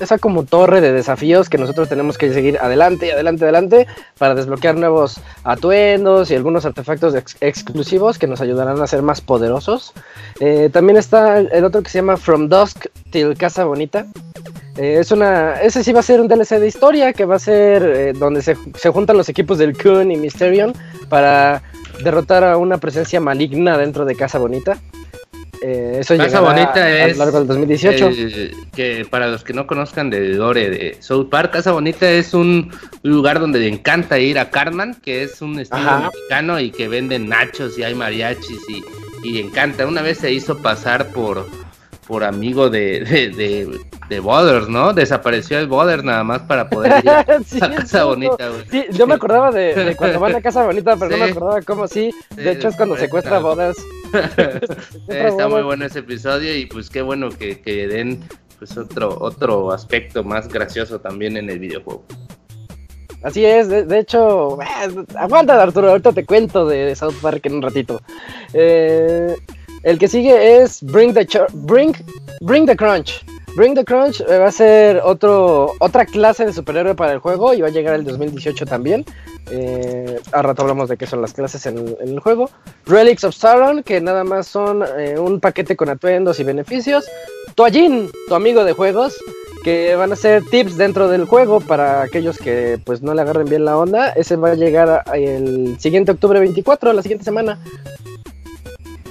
Esa 0.00 0.18
como 0.18 0.42
torre 0.42 0.80
de 0.80 0.92
desafíos 0.92 1.48
que 1.48 1.56
nosotros 1.56 1.88
tenemos 1.88 2.18
que 2.18 2.32
seguir 2.32 2.58
adelante 2.58 3.06
y 3.06 3.10
adelante, 3.10 3.44
adelante 3.44 3.86
para 4.18 4.34
desbloquear 4.34 4.74
nuevos 4.74 5.20
atuendos 5.44 6.32
y 6.32 6.34
algunos 6.34 6.64
artefactos 6.66 7.14
ex- 7.14 7.36
exclusivos 7.40 8.18
que 8.18 8.26
nos 8.26 8.40
ayudarán 8.40 8.82
a 8.82 8.88
ser 8.88 9.02
más 9.02 9.20
poderosos. 9.20 9.92
Eh, 10.40 10.68
también 10.72 10.96
está 10.96 11.38
el 11.38 11.64
otro 11.64 11.80
que 11.80 11.90
se 11.90 11.98
llama 11.98 12.16
From 12.16 12.48
Dusk 12.48 12.86
Till 13.12 13.36
Casa 13.36 13.64
Bonita. 13.66 14.06
Eh, 14.76 14.96
es 15.00 15.10
una, 15.12 15.54
ese 15.62 15.84
sí 15.84 15.92
va 15.92 16.00
a 16.00 16.02
ser 16.02 16.20
un 16.20 16.26
DLC 16.28 16.58
de 16.58 16.66
historia 16.66 17.12
que 17.12 17.24
va 17.24 17.36
a 17.36 17.38
ser 17.38 17.82
eh, 17.84 18.12
donde 18.12 18.42
se, 18.42 18.56
se 18.76 18.90
juntan 18.90 19.16
los 19.16 19.28
equipos 19.28 19.58
del 19.58 19.76
Kun 19.80 20.10
y 20.10 20.16
Mysterion 20.16 20.72
para 21.08 21.62
derrotar 22.02 22.42
a 22.42 22.56
una 22.56 22.78
presencia 22.78 23.20
maligna 23.20 23.78
dentro 23.78 24.04
de 24.04 24.16
Casa 24.16 24.38
Bonita. 24.38 24.78
Eh, 25.62 25.98
eso 26.00 26.14
Casa 26.16 26.40
Bonita 26.40 26.74
a 26.74 27.06
es 27.06 27.16
lo 27.16 27.24
largo 27.24 27.38
del 27.38 27.46
2018. 27.48 28.08
el- 28.08 28.54
que 28.74 29.06
para 29.08 29.28
los 29.28 29.44
que 29.44 29.52
no 29.54 29.66
conozcan 29.66 30.10
de 30.10 30.20
Lore 30.30 30.68
de 30.68 30.96
South 31.00 31.28
Park, 31.30 31.52
Casa 31.52 31.70
Bonita 31.72 32.10
es 32.10 32.34
un 32.34 32.70
lugar 33.02 33.38
donde 33.40 33.60
le 33.60 33.68
encanta 33.68 34.18
ir 34.18 34.38
a 34.38 34.50
Cartman, 34.50 34.94
que 34.96 35.22
es 35.22 35.40
un 35.40 35.60
estilo 35.60 35.80
Ajá. 35.80 36.10
mexicano 36.12 36.58
y 36.60 36.70
que 36.72 36.88
venden 36.88 37.28
nachos 37.28 37.78
y 37.78 37.84
hay 37.84 37.94
mariachis 37.94 38.58
y, 38.68 38.82
y 39.28 39.38
encanta. 39.40 39.86
Una 39.86 40.02
vez 40.02 40.18
se 40.18 40.32
hizo 40.32 40.58
pasar 40.58 41.10
por 41.12 41.46
por 42.06 42.24
amigo 42.24 42.70
de, 42.70 43.00
de, 43.00 43.28
de 43.30 43.80
de 44.08 44.20
Borders, 44.20 44.68
¿no? 44.68 44.92
Desapareció 44.92 45.58
el 45.58 45.66
Border 45.66 46.04
nada 46.04 46.24
más 46.24 46.42
para 46.42 46.68
poder 46.68 47.02
ir 47.02 47.10
a 47.10 47.24
Sí, 47.46 47.58
Casa 47.58 47.86
cierto. 47.86 48.08
Bonita, 48.08 48.48
güey. 48.48 48.64
Sí, 48.70 48.84
yo 48.90 49.06
me 49.06 49.14
acordaba 49.14 49.50
de, 49.50 49.74
de 49.74 49.96
cuando 49.96 50.20
van 50.20 50.34
a 50.34 50.42
Casa 50.42 50.64
Bonita, 50.64 50.96
pero 50.96 51.10
no 51.10 51.24
me 51.24 51.30
acordaba 51.30 51.62
cómo 51.62 51.88
sí. 51.88 52.10
De 52.36 52.52
hecho, 52.52 52.68
es 52.68 52.76
cuando 52.76 52.96
secuestra 52.96 53.38
bodas. 53.38 53.76
Eh, 55.08 55.26
Está 55.28 55.48
muy 55.48 55.62
bueno 55.62 55.84
ese 55.86 55.98
episodio 55.98 56.56
y 56.56 56.66
pues 56.66 56.88
qué 56.88 57.02
bueno 57.02 57.30
que, 57.30 57.60
que 57.60 57.88
den 57.88 58.22
pues 58.60 58.76
otro 58.78 59.18
otro 59.20 59.72
aspecto 59.72 60.22
más 60.22 60.46
gracioso 60.46 61.00
también 61.00 61.36
en 61.36 61.50
el 61.50 61.58
videojuego. 61.58 62.04
Así 63.24 63.44
es, 63.44 63.68
de, 63.68 63.82
de 63.82 63.98
hecho, 63.98 64.60
eh, 64.62 65.04
aguanta 65.16 65.60
Arturo, 65.60 65.90
ahorita 65.90 66.12
te 66.12 66.24
cuento 66.24 66.64
de 66.64 66.94
South 66.94 67.14
Park 67.20 67.46
en 67.46 67.56
un 67.56 67.62
ratito. 67.62 68.00
Eh, 68.52 69.34
el 69.84 69.98
que 69.98 70.08
sigue 70.08 70.62
es 70.62 70.82
Bring 70.82 71.14
the, 71.14 71.26
Bring, 71.52 71.94
Bring 72.40 72.66
the 72.66 72.76
Crunch. 72.76 73.24
Bring 73.56 73.74
the 73.74 73.84
Crunch 73.84 74.20
eh, 74.20 74.38
va 74.38 74.48
a 74.48 74.52
ser 74.52 75.00
otro, 75.04 75.74
otra 75.78 76.04
clase 76.06 76.44
de 76.44 76.52
superhéroe 76.52 76.96
para 76.96 77.12
el 77.12 77.20
juego 77.20 77.54
y 77.54 77.60
va 77.60 77.68
a 77.68 77.70
llegar 77.70 77.94
el 77.94 78.04
2018 78.04 78.66
también. 78.66 79.04
Eh, 79.50 80.18
rato 80.32 80.62
hablamos 80.62 80.88
de 80.88 80.96
qué 80.96 81.06
son 81.06 81.22
las 81.22 81.34
clases 81.34 81.64
en, 81.66 81.96
el 82.00 82.18
juego. 82.18 82.50
Relics 82.86 83.22
of 83.22 83.36
Sauron, 83.36 83.84
que 83.84 84.00
nada 84.00 84.24
más 84.24 84.48
son 84.48 84.82
eh, 84.98 85.18
un 85.18 85.38
paquete 85.38 85.76
con 85.76 85.88
atuendos 85.88 86.40
y 86.40 86.44
beneficios. 86.44 87.04
Toallín, 87.54 88.10
tu 88.26 88.34
amigo 88.34 88.64
de 88.64 88.72
juegos, 88.72 89.16
que 89.62 89.94
van 89.94 90.12
a 90.12 90.16
ser 90.16 90.42
tips 90.44 90.76
dentro 90.76 91.08
del 91.08 91.24
juego 91.24 91.60
para 91.60 92.02
aquellos 92.02 92.38
que 92.38 92.80
pues 92.84 93.02
no 93.02 93.14
le 93.14 93.22
agarren 93.22 93.48
bien 93.48 93.64
la 93.64 93.78
onda. 93.78 94.08
Ese 94.10 94.34
va 94.34 94.50
a 94.50 94.54
llegar 94.54 95.04
a- 95.06 95.16
el 95.16 95.78
siguiente 95.78 96.10
octubre 96.10 96.40
24, 96.40 96.92
la 96.92 97.02
siguiente 97.02 97.24
semana. 97.24 97.60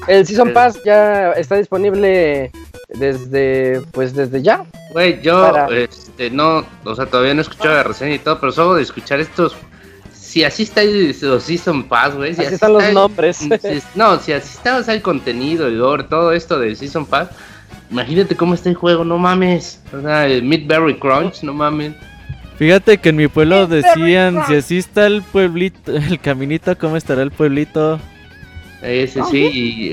El 0.08 0.26
Season. 0.26 0.54
Pass 0.54 0.80
ya 0.86 1.32
está 1.34 1.56
disponible 1.56 2.52
desde 2.90 3.82
pues 3.92 4.14
desde 4.14 4.42
ya. 4.42 4.66
Güey, 4.92 5.22
yo 5.22 5.42
Para- 5.52 5.68
este 5.78 6.30
no, 6.30 6.66
o 6.84 6.96
sea, 6.96 7.06
todavía 7.06 7.34
no 7.34 7.42
he 7.42 7.44
escuchado 7.44 7.74
la 7.76 7.84
reseña 7.84 8.16
y 8.16 8.20
todo, 8.20 8.40
pero 8.40 8.52
solo 8.52 8.76
de 8.76 8.84
escuchar 8.84 9.20
estos 9.20 9.56
si 10.14 10.44
así 10.44 10.64
está 10.64 10.82
el- 10.82 11.14
Season 11.14 11.84
Pass, 11.84 12.16
güey. 12.16 12.34
si 12.34 12.42
Así 12.44 12.56
están 12.56 12.74
los 12.74 12.84
el- 12.84 12.94
nombres. 12.94 13.38
si- 13.62 13.82
no, 13.96 14.20
si 14.20 14.34
así 14.34 14.58
está 14.58 14.78
o 14.78 14.84
sea, 14.84 14.94
el 14.94 15.02
contenido, 15.02 15.68
el 15.68 15.78
lore, 15.80 16.04
todo 16.04 16.32
esto 16.34 16.60
del 16.60 16.76
Season 16.76 17.06
Pass, 17.06 17.30
imagínate 17.92 18.36
cómo 18.36 18.54
está 18.56 18.70
el 18.70 18.76
juego, 18.76 19.04
no 19.06 19.18
mames. 19.18 19.80
O 19.96 20.02
sea, 20.02 20.26
el 20.28 20.44
Midberry 20.44 20.98
Crunch, 20.98 21.44
no 21.44 21.54
mames. 21.54 21.94
Fíjate 22.58 22.98
que 23.00 23.10
en 23.10 23.16
mi 23.16 23.28
pueblo 23.28 23.66
decían, 23.68 24.44
si 24.48 24.56
así 24.56 24.78
está 24.78 25.08
el 25.08 25.22
pueblito, 25.24 25.92
el 25.96 26.20
caminito, 26.20 26.78
¿cómo 26.78 26.98
estará 26.98 27.22
el 27.24 27.32
pueblito? 27.32 28.00
Ese 28.84 29.24
sí, 29.24 29.50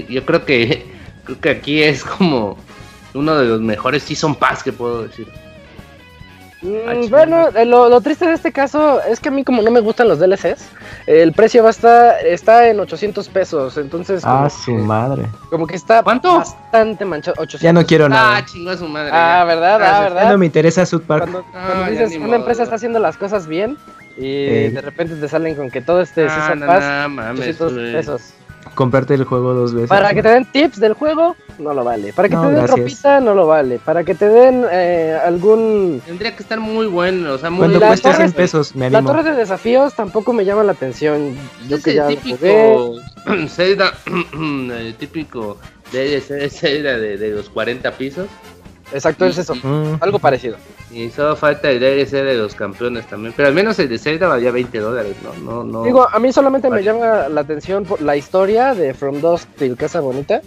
y 0.08 0.12
yo 0.12 0.24
creo 0.24 0.44
que 0.44 0.84
creo 1.24 1.40
que 1.40 1.50
aquí 1.50 1.82
es 1.82 2.02
como 2.04 2.56
uno 3.14 3.36
de 3.36 3.46
los 3.46 3.60
mejores 3.60 4.02
Season 4.02 4.34
Pass 4.34 4.62
que 4.62 4.72
puedo 4.72 5.02
decir. 5.04 5.28
Mm, 6.62 6.76
Ah, 6.86 6.94
bueno, 7.08 7.48
eh, 7.56 7.64
lo, 7.64 7.88
lo 7.88 8.02
triste 8.02 8.26
de 8.26 8.34
este 8.34 8.52
caso 8.52 9.00
es 9.04 9.18
que 9.18 9.30
a 9.30 9.32
mí 9.32 9.44
como 9.44 9.62
no 9.62 9.70
me 9.70 9.80
gustan 9.80 10.08
los 10.08 10.18
DLCs, 10.18 10.68
el 11.06 11.32
precio 11.32 11.62
va 11.62 11.68
a 11.68 11.70
estar 11.70 12.26
está 12.26 12.68
en 12.68 12.78
800 12.80 13.28
pesos, 13.30 13.78
entonces 13.78 14.22
como, 14.22 14.44
Ah, 14.44 14.50
su 14.50 14.72
madre. 14.74 15.22
como 15.48 15.66
que 15.66 15.76
está 15.76 16.02
¿Cuánto? 16.02 16.36
bastante 16.36 17.06
manchado. 17.06 17.36
800. 17.40 17.62
Ya 17.62 17.72
no 17.72 17.86
quiero 17.86 18.04
Ah, 18.06 18.08
nada. 18.10 18.44
chingó 18.44 18.70
a 18.70 18.76
su 18.76 18.86
madre. 18.86 19.10
Ah, 19.10 19.38
ya. 19.38 19.44
verdad, 19.46 19.74
ah, 19.82 20.00
verdad. 20.02 20.22
Ya 20.24 20.32
no 20.32 20.38
me 20.38 20.44
interesa 20.46 20.84
South 20.84 21.02
Park. 21.06 21.22
Cuando, 21.30 21.38
Ah, 21.54 21.64
cuando 21.66 21.84
ya 21.94 22.00
dices 22.02 22.16
una 22.18 22.26
modo, 22.26 22.36
empresa 22.36 22.62
está 22.64 22.74
haciendo 22.74 22.98
las 22.98 23.16
cosas 23.16 23.46
bien 23.46 23.78
y 24.18 24.26
Ey. 24.26 24.68
de 24.70 24.80
repente 24.82 25.14
te 25.14 25.28
salen 25.28 25.54
con 25.54 25.70
que 25.70 25.80
todo 25.80 26.02
este 26.02 26.26
Ah, 26.26 26.34
Season 26.34 26.60
no, 26.60 26.66
Pass, 26.66 26.84
no, 26.84 27.08
mames, 27.08 27.40
800 27.40 27.72
güey. 27.72 27.92
pesos. 27.92 28.34
Comprarte 28.74 29.14
el 29.14 29.24
juego 29.24 29.52
dos 29.52 29.74
veces. 29.74 29.88
Para 29.88 30.14
que 30.14 30.22
te 30.22 30.28
den 30.30 30.44
tips 30.46 30.80
del 30.80 30.94
juego, 30.94 31.36
no 31.58 31.74
lo 31.74 31.84
vale. 31.84 32.12
Para 32.12 32.28
que 32.28 32.34
No, 32.36 32.42
te 32.42 32.46
den 32.48 32.56
gracias. 32.56 32.78
ropita, 32.78 33.20
no 33.20 33.34
lo 33.34 33.46
vale. 33.46 33.78
Para 33.78 34.04
que 34.04 34.14
te 34.14 34.28
den 34.28 34.64
eh, 34.70 35.18
algún... 35.24 36.00
Tendría 36.06 36.34
que 36.34 36.42
estar 36.42 36.60
muy 36.60 36.86
bueno, 36.86 37.32
o 37.34 37.38
sea, 37.38 37.50
muy 37.50 37.60
¿Cuánto 37.60 37.80
la 37.80 37.86
cuesta 37.88 38.10
torre- 38.12 38.16
100 38.28 38.32
pesos? 38.32 38.74
Me 38.76 38.88
La 38.88 38.98
animo. 38.98 39.12
torre 39.12 39.24
de 39.30 39.36
desafíos 39.36 39.94
tampoco 39.94 40.32
me 40.32 40.44
llama 40.44 40.62
la 40.64 40.72
atención. 40.72 41.34
Yo 41.68 41.76
es 41.76 41.84
que 41.84 41.94
ya 41.94 42.06
el 42.08 42.16
típico 42.18 42.94
Zelda, 43.48 43.92
el 44.78 44.94
típico 44.94 45.58
DLC 45.92 46.28
de 46.28 46.50
Zelda 46.50 46.96
de, 46.96 47.16
de 47.18 47.30
los 47.30 47.48
40 47.50 47.90
pisos. 47.92 48.26
Exacto, 48.92 49.26
es 49.26 49.38
eso. 49.38 49.54
Mm. 49.54 49.98
Algo 50.00 50.18
parecido. 50.18 50.56
Y 50.90 51.10
solo 51.10 51.36
falta 51.36 51.70
el 51.70 51.78
DLC 51.80 52.10
de 52.22 52.34
los 52.34 52.54
campeones 52.54 53.06
también. 53.06 53.32
Pero 53.36 53.48
al 53.48 53.54
menos 53.54 53.78
el 53.78 53.88
de 53.88 53.98
Zelda 53.98 54.26
valía 54.28 54.50
20 54.50 54.78
dólares, 54.78 55.14
¿no? 55.22 55.32
No, 55.34 55.64
no. 55.64 55.84
Digo, 55.84 56.08
a 56.10 56.18
mí 56.18 56.32
solamente 56.32 56.68
me 56.70 56.82
llama 56.82 57.28
la 57.28 57.42
atención 57.42 57.84
por 57.84 58.00
la 58.02 58.16
historia 58.16 58.74
de 58.74 58.92
From 58.94 59.20
Dusk 59.20 59.48
Till 59.56 59.76
Casa 59.76 60.00
Bonita. 60.00 60.40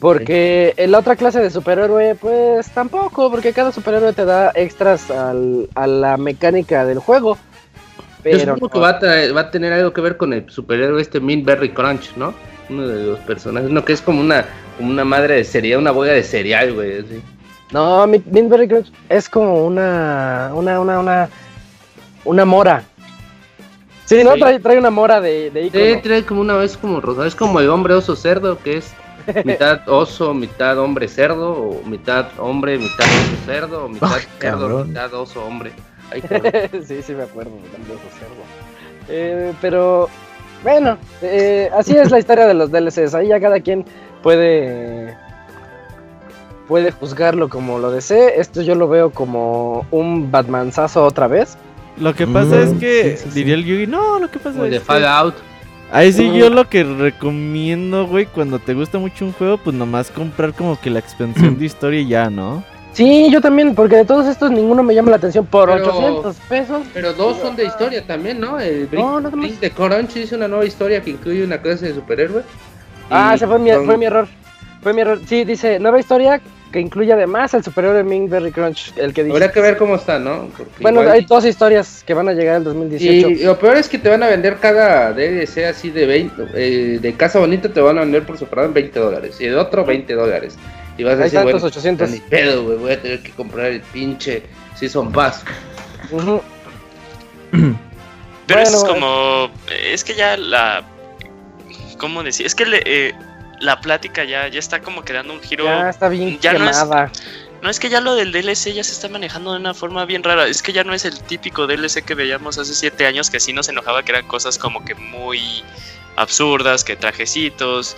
Porque 0.00 0.74
en 0.78 0.90
la 0.90 0.98
otra 0.98 1.14
clase 1.14 1.38
de 1.40 1.48
superhéroe, 1.48 2.16
pues 2.16 2.68
tampoco, 2.70 3.30
porque 3.30 3.52
cada 3.52 3.70
superhéroe 3.70 4.12
te 4.12 4.24
da 4.24 4.50
extras 4.56 5.08
al- 5.12 5.68
a 5.76 5.86
la 5.86 6.16
mecánica 6.16 6.84
del 6.84 6.98
juego. 6.98 7.36
Yo 7.36 8.22
Pero 8.24 8.54
que 8.56 8.60
no. 8.74 8.80
va 8.80 8.88
a, 8.90 8.98
traer- 9.00 9.36
va 9.36 9.42
a 9.42 9.50
tener 9.52 9.72
algo 9.72 9.92
que 9.92 10.00
ver 10.00 10.16
con 10.16 10.32
el 10.32 10.50
superhéroe 10.50 11.00
este 11.00 11.20
Berry 11.20 11.70
Crunch, 11.70 12.16
¿no? 12.16 12.34
Uno 12.68 12.88
de 12.88 13.06
los 13.06 13.18
personajes, 13.20 13.70
uno 13.70 13.84
que 13.84 13.92
es 13.92 14.00
como 14.00 14.20
una, 14.20 14.44
como 14.76 14.90
una 14.90 15.04
madre 15.04 15.36
de 15.36 15.44
cereal, 15.44 15.78
una 15.80 15.92
bola 15.92 16.12
de 16.12 16.24
cereal, 16.24 16.72
güey. 16.74 16.98
así. 16.98 17.22
No, 17.72 18.06
Mintberry 18.06 18.68
Crunch 18.68 18.92
es 19.08 19.28
como 19.28 19.64
una, 19.66 20.50
una, 20.54 20.78
una, 20.80 20.98
una, 21.00 21.28
una 22.24 22.44
mora. 22.44 22.84
Sí, 24.04 24.22
¿no? 24.22 24.34
Trae, 24.34 24.58
trae 24.60 24.78
una 24.78 24.90
mora 24.90 25.20
de, 25.20 25.50
de 25.50 25.70
Sí, 25.70 26.02
trae 26.02 26.24
como 26.24 26.42
una 26.42 26.56
vez 26.56 26.76
como 26.76 27.00
rosado, 27.00 27.26
es 27.26 27.34
como 27.34 27.60
el 27.60 27.70
hombre 27.70 27.94
oso 27.94 28.14
cerdo, 28.14 28.58
que 28.58 28.78
es 28.78 28.92
mitad 29.44 29.88
oso, 29.88 30.34
mitad 30.34 30.78
hombre 30.78 31.08
cerdo, 31.08 31.52
o 31.52 31.82
mitad 31.86 32.26
hombre, 32.38 32.76
mitad 32.76 33.06
oso 33.06 33.46
cerdo, 33.46 33.84
o 33.84 33.88
mitad 33.88 34.10
Ay, 34.12 34.22
cerdo, 34.38 34.58
cabrón. 34.60 34.88
mitad 34.88 35.14
oso 35.14 35.42
hombre. 35.44 35.72
Ay, 36.10 36.22
sí, 36.86 37.02
sí 37.02 37.14
me 37.14 37.22
acuerdo 37.22 37.52
de 37.52 37.94
oso 37.94 38.02
cerdo. 38.18 38.42
Eh, 39.08 39.54
pero, 39.62 40.10
bueno, 40.62 40.98
eh, 41.22 41.70
así 41.74 41.96
es 41.96 42.10
la 42.10 42.18
historia 42.18 42.46
de 42.46 42.54
los 42.54 42.70
DLCs. 42.70 43.14
Ahí 43.14 43.28
ya 43.28 43.40
cada 43.40 43.60
quien 43.60 43.84
puede 44.22 45.16
puede 46.72 46.90
juzgarlo 46.90 47.50
como 47.50 47.78
lo 47.78 47.90
desee. 47.90 48.40
Esto 48.40 48.62
yo 48.62 48.74
lo 48.74 48.88
veo 48.88 49.10
como 49.10 49.84
un 49.90 50.30
Batmanzazo 50.30 51.04
otra 51.04 51.26
vez. 51.28 51.58
Lo 51.98 52.14
que 52.14 52.26
pasa 52.26 52.62
es 52.62 52.72
Mm, 52.72 52.78
que, 52.78 53.02
sí, 53.18 53.24
sí, 53.24 53.28
sí. 53.30 53.34
diría 53.40 53.56
el 53.56 53.64
Yugi, 53.66 53.86
no, 53.86 54.18
lo 54.18 54.30
que 54.30 54.38
pasa 54.38 54.52
como 54.54 54.64
es 54.64 54.70
de 54.70 54.78
que... 54.78 54.84
Fallout. 54.86 55.34
Ahí 55.92 56.10
sí 56.14 56.32
yo 56.32 56.48
lo 56.48 56.66
que 56.70 56.82
recomiendo, 56.82 58.06
güey, 58.06 58.24
cuando 58.24 58.58
te 58.58 58.72
gusta 58.72 58.98
mucho 58.98 59.26
un 59.26 59.34
juego, 59.34 59.58
pues 59.58 59.76
nomás 59.76 60.10
comprar 60.10 60.54
como 60.54 60.80
que 60.80 60.88
la 60.88 61.00
expansión 61.00 61.58
de 61.58 61.66
historia 61.66 62.00
y 62.00 62.08
ya, 62.08 62.30
¿no? 62.30 62.64
Sí, 62.94 63.28
yo 63.30 63.42
también, 63.42 63.74
porque 63.74 63.96
de 63.96 64.06
todos 64.06 64.26
estos 64.26 64.50
ninguno 64.50 64.82
me 64.82 64.94
llama 64.94 65.10
la 65.10 65.16
atención 65.16 65.44
por 65.44 65.68
Pero- 65.68 65.84
800 65.94 66.36
pesos. 66.48 66.80
Pero 66.94 67.12
dos 67.12 67.36
son 67.36 67.54
de 67.54 67.66
historia 67.66 68.06
también, 68.06 68.40
¿no? 68.40 68.58
El 68.58 68.86
Brick, 68.86 68.98
No, 69.02 69.20
más. 69.20 69.30
Brick 69.32 69.60
de 69.60 69.70
Crunch 69.70 70.16
hizo 70.16 70.36
una 70.36 70.48
nueva 70.48 70.64
historia 70.64 71.02
que 71.02 71.10
incluye 71.10 71.44
una 71.44 71.58
clase 71.60 71.88
de 71.88 71.94
superhéroe. 71.96 72.42
Ah, 73.10 73.32
ese 73.34 73.46
fue 73.46 73.58
mi, 73.58 73.70
con- 73.70 73.84
fue 73.84 73.98
mi 73.98 74.06
error. 74.06 74.26
Fue 74.82 74.94
mi 74.94 75.02
error. 75.02 75.20
Sí, 75.26 75.44
dice, 75.44 75.78
nueva 75.78 76.00
historia 76.00 76.40
que 76.72 76.80
incluye 76.80 77.12
además 77.12 77.52
el 77.54 77.62
superhéroe 77.62 78.02
Mingberry 78.02 78.50
Crunch, 78.50 78.92
el 78.96 79.12
que 79.12 79.24
dice. 79.24 79.36
Habrá 79.36 79.52
que 79.52 79.60
ver 79.60 79.76
cómo 79.76 79.94
está, 79.96 80.18
¿no? 80.18 80.48
Porque 80.56 80.72
Bueno, 80.80 81.02
igual- 81.02 81.16
hay 81.16 81.24
dos 81.26 81.44
historias 81.44 82.02
que 82.06 82.14
van 82.14 82.28
a 82.28 82.32
llegar 82.32 82.56
en 82.56 82.64
2018. 82.64 83.28
Y 83.30 83.44
lo 83.44 83.58
peor 83.58 83.76
es 83.76 83.88
que 83.88 83.98
te 83.98 84.08
van 84.08 84.22
a 84.22 84.28
vender 84.28 84.56
cada 84.56 85.12
DLC 85.12 85.66
así 85.66 85.90
de 85.90 86.06
20, 86.06 86.44
eh, 86.54 86.98
de 87.00 87.14
Casa 87.14 87.38
Bonita 87.38 87.68
te 87.72 87.80
van 87.80 87.98
a 87.98 88.00
vender 88.00 88.24
por 88.24 88.38
separado 88.38 88.68
en 88.68 88.74
20 88.74 88.98
dólares 88.98 89.36
y 89.40 89.44
el 89.44 89.58
otro 89.58 89.84
20 89.84 90.14
dólares. 90.14 90.56
Y 90.98 91.04
vas 91.04 91.14
a 91.14 91.24
decir, 91.24 91.40
bueno, 91.42 91.58
tus 91.58 91.68
800. 91.68 92.10
ni 92.10 92.20
pedo, 92.20 92.64
güey, 92.64 92.76
voy 92.78 92.92
a 92.92 93.00
tener 93.00 93.22
que 93.22 93.30
comprar 93.32 93.66
el 93.66 93.80
pinche 93.80 94.42
Season 94.74 95.12
Pass. 95.12 95.44
Ujú. 96.10 96.40
Pero 98.46 98.60
es 98.60 98.70
Bueno, 98.72 98.86
como. 98.94 99.50
Es 99.90 100.04
que 100.04 100.14
ya 100.14 100.36
la. 100.36 100.82
¿Cómo 101.98 102.22
decir? 102.22 102.46
Es 102.46 102.54
que 102.54 102.66
le- 102.66 102.82
eh, 102.84 103.14
la 103.62 103.80
plática 103.80 104.24
ya, 104.24 104.48
ya 104.48 104.58
está 104.58 104.82
como 104.82 105.02
quedando 105.04 105.32
un 105.32 105.40
giro. 105.40 105.64
Ya 105.64 105.88
está 105.88 106.08
bien 106.08 106.38
ya 106.40 106.52
no 106.52 106.68
es- 106.68 106.76
quemada. 106.78 107.10
No 107.62 107.70
es 107.70 107.78
que 107.78 107.88
ya 107.88 108.00
lo 108.00 108.16
del 108.16 108.32
DLC 108.32 108.72
ya 108.74 108.82
se 108.82 108.90
está 108.92 109.08
manejando 109.08 109.52
de 109.52 109.60
una 109.60 109.72
forma 109.72 110.04
bien 110.04 110.24
rara. 110.24 110.48
Es 110.48 110.62
que 110.62 110.72
ya 110.72 110.82
no 110.82 110.94
es 110.94 111.04
el 111.04 111.20
típico 111.22 111.68
DLC 111.68 112.02
que 112.04 112.14
veíamos 112.16 112.58
hace 112.58 112.74
siete 112.74 113.06
años 113.06 113.30
que 113.30 113.38
sí 113.38 113.52
nos 113.52 113.68
enojaba 113.68 114.02
que 114.02 114.10
eran 114.10 114.26
cosas 114.26 114.58
como 114.58 114.84
que 114.84 114.96
muy 114.96 115.40
absurdas, 116.16 116.82
que 116.82 116.96
trajecitos, 116.96 117.96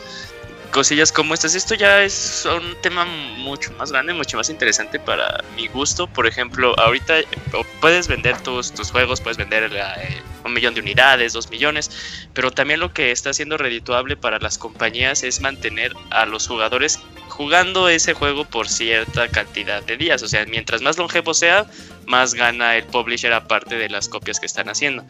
cosillas 0.75 1.13
como 1.13 1.35
estas. 1.35 1.55
Esto 1.55 1.77
ya 1.77 2.03
es 2.03 2.47
un 2.47 2.75
tema 2.83 3.05
mucho 3.05 3.73
más 3.79 3.93
grande, 3.93 4.13
mucho 4.13 4.37
más 4.37 4.51
interesante 4.51 4.99
para 4.99 5.43
mi 5.55 5.69
gusto. 5.69 6.09
Por 6.09 6.27
ejemplo, 6.27 6.75
ahorita 6.81 7.21
eh, 7.21 7.27
puedes 7.81 8.09
vender 8.09 8.37
tus, 8.43 8.73
tus 8.73 8.91
juegos, 8.91 9.21
puedes 9.21 9.39
vender 9.39 9.71
la, 9.71 9.95
eh, 10.03 10.21
un 10.45 10.53
millón 10.53 10.75
de 10.75 10.81
unidades, 10.81 11.33
dos 11.33 11.49
millones, 11.49 12.27
pero 12.35 12.51
también 12.51 12.81
lo 12.81 12.93
que 12.93 13.13
está 13.13 13.33
siendo 13.33 13.57
redituable 13.57 14.17
para 14.17 14.41
las 14.41 14.59
compañías 14.59 15.23
es 15.23 15.41
mantener 15.41 15.93
a 16.11 16.27
los 16.27 16.49
jugadores 16.49 16.99
jugando 17.29 17.89
ese 17.89 18.13
juego 18.13 18.45
por 18.45 18.69
cierta 18.69 19.29
cantidad 19.29 19.81
de 19.81 19.97
días. 19.97 20.25
O 20.25 20.29
sea, 20.29 20.45
mientras 20.47 20.83
más 20.83 20.99
longevo 20.99 21.35
sea, 21.35 21.67
más 22.07 22.35
gana 22.35 22.77
el 22.77 22.85
publisher 22.85 23.33
aparte 23.33 23.77
de 23.77 23.89
las 23.89 24.09
copias 24.09 24.41
que 24.41 24.47
están 24.47 24.69
haciendo. 24.69 25.05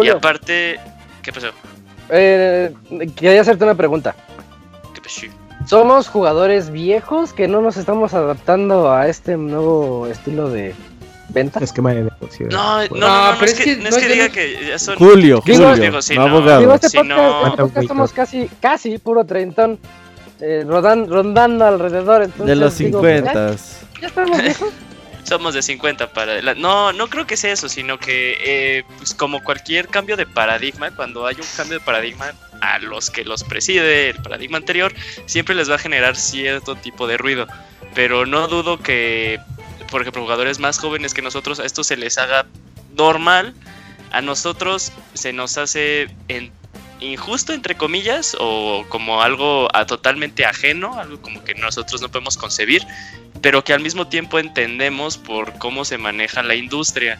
Y 0.00 0.08
aparte, 0.10 0.78
¿qué 1.24 1.32
pasó? 1.32 1.48
eh, 2.10 2.72
quería 3.16 3.40
hacerte 3.40 3.64
una 3.64 3.74
pregunta. 3.74 4.14
Somos 5.66 6.08
jugadores 6.08 6.70
viejos 6.70 7.32
que 7.32 7.46
no 7.48 7.60
nos 7.60 7.76
estamos 7.76 8.14
adaptando 8.14 8.90
a 8.90 9.08
este 9.08 9.36
nuevo 9.36 10.06
estilo 10.06 10.48
de 10.48 10.74
venta. 11.30 11.60
Esquema 11.62 11.92
de 11.92 12.04
negocio. 12.04 12.46
No, 12.50 12.80
no, 12.82 12.88
no, 12.88 12.96
no, 12.96 12.96
No, 12.98 13.32
no 13.32 13.38
pero 13.38 13.52
es 13.52 13.60
que, 13.60 13.76
no 13.76 13.88
es 13.88 13.94
no 13.94 14.00
que 14.00 14.08
diga 14.08 14.24
los- 14.24 14.32
que 14.34 14.66
ya 14.68 14.78
son... 14.78 14.96
Julio, 14.96 15.42
Julio, 15.42 15.74
no 16.14 16.22
abogado. 16.22 16.60
Digo, 16.60 16.74
este 16.74 16.88
si 16.88 16.96
podcast, 16.96 17.18
no- 17.18 17.46
este 17.48 17.62
podcast 17.62 17.88
somos 17.88 18.12
casi, 18.12 18.50
casi 18.60 18.98
puro 18.98 19.24
treintón. 19.24 19.78
eh, 20.40 20.64
rodan- 20.66 21.08
rondando 21.08 21.64
alrededor. 21.66 22.22
Entonces, 22.22 22.46
de 22.46 22.56
los 22.56 22.78
digo, 22.78 23.00
pues, 23.00 23.16
50. 23.24 23.50
¿ya, 23.56 24.00
ya 24.00 24.06
estamos 24.06 24.40
viejos. 24.42 24.68
Somos 25.28 25.52
de 25.52 25.60
50 25.60 26.14
para. 26.14 26.40
No, 26.54 26.90
no 26.94 27.08
creo 27.08 27.26
que 27.26 27.36
sea 27.36 27.52
eso, 27.52 27.68
sino 27.68 27.98
que 27.98 28.38
eh, 28.40 28.84
pues 28.96 29.12
como 29.12 29.44
cualquier 29.44 29.88
cambio 29.88 30.16
de 30.16 30.24
paradigma, 30.24 30.90
cuando 30.90 31.26
hay 31.26 31.34
un 31.34 31.46
cambio 31.54 31.78
de 31.78 31.84
paradigma 31.84 32.32
a 32.62 32.78
los 32.78 33.10
que 33.10 33.26
los 33.26 33.44
preside 33.44 34.08
el 34.08 34.22
paradigma 34.22 34.56
anterior, 34.56 34.94
siempre 35.26 35.54
les 35.54 35.70
va 35.70 35.74
a 35.74 35.78
generar 35.78 36.16
cierto 36.16 36.76
tipo 36.76 37.06
de 37.06 37.18
ruido. 37.18 37.46
Pero 37.94 38.24
no 38.24 38.48
dudo 38.48 38.78
que, 38.78 39.38
por 39.90 40.00
ejemplo, 40.00 40.22
jugadores 40.22 40.58
más 40.60 40.78
jóvenes 40.78 41.12
que 41.12 41.20
nosotros, 41.20 41.60
a 41.60 41.66
esto 41.66 41.84
se 41.84 41.98
les 41.98 42.16
haga 42.16 42.46
normal. 42.96 43.54
A 44.12 44.22
nosotros 44.22 44.92
se 45.12 45.34
nos 45.34 45.58
hace 45.58 46.08
injusto, 47.00 47.52
entre 47.52 47.76
comillas, 47.76 48.34
o 48.40 48.86
como 48.88 49.20
algo 49.20 49.68
totalmente 49.86 50.46
ajeno, 50.46 50.98
algo 50.98 51.20
como 51.20 51.44
que 51.44 51.54
nosotros 51.54 52.00
no 52.00 52.08
podemos 52.08 52.38
concebir 52.38 52.82
pero 53.42 53.64
que 53.64 53.72
al 53.72 53.80
mismo 53.80 54.08
tiempo 54.08 54.38
entendemos 54.38 55.18
por 55.18 55.58
cómo 55.58 55.84
se 55.84 55.98
maneja 55.98 56.42
la 56.42 56.54
industria. 56.54 57.18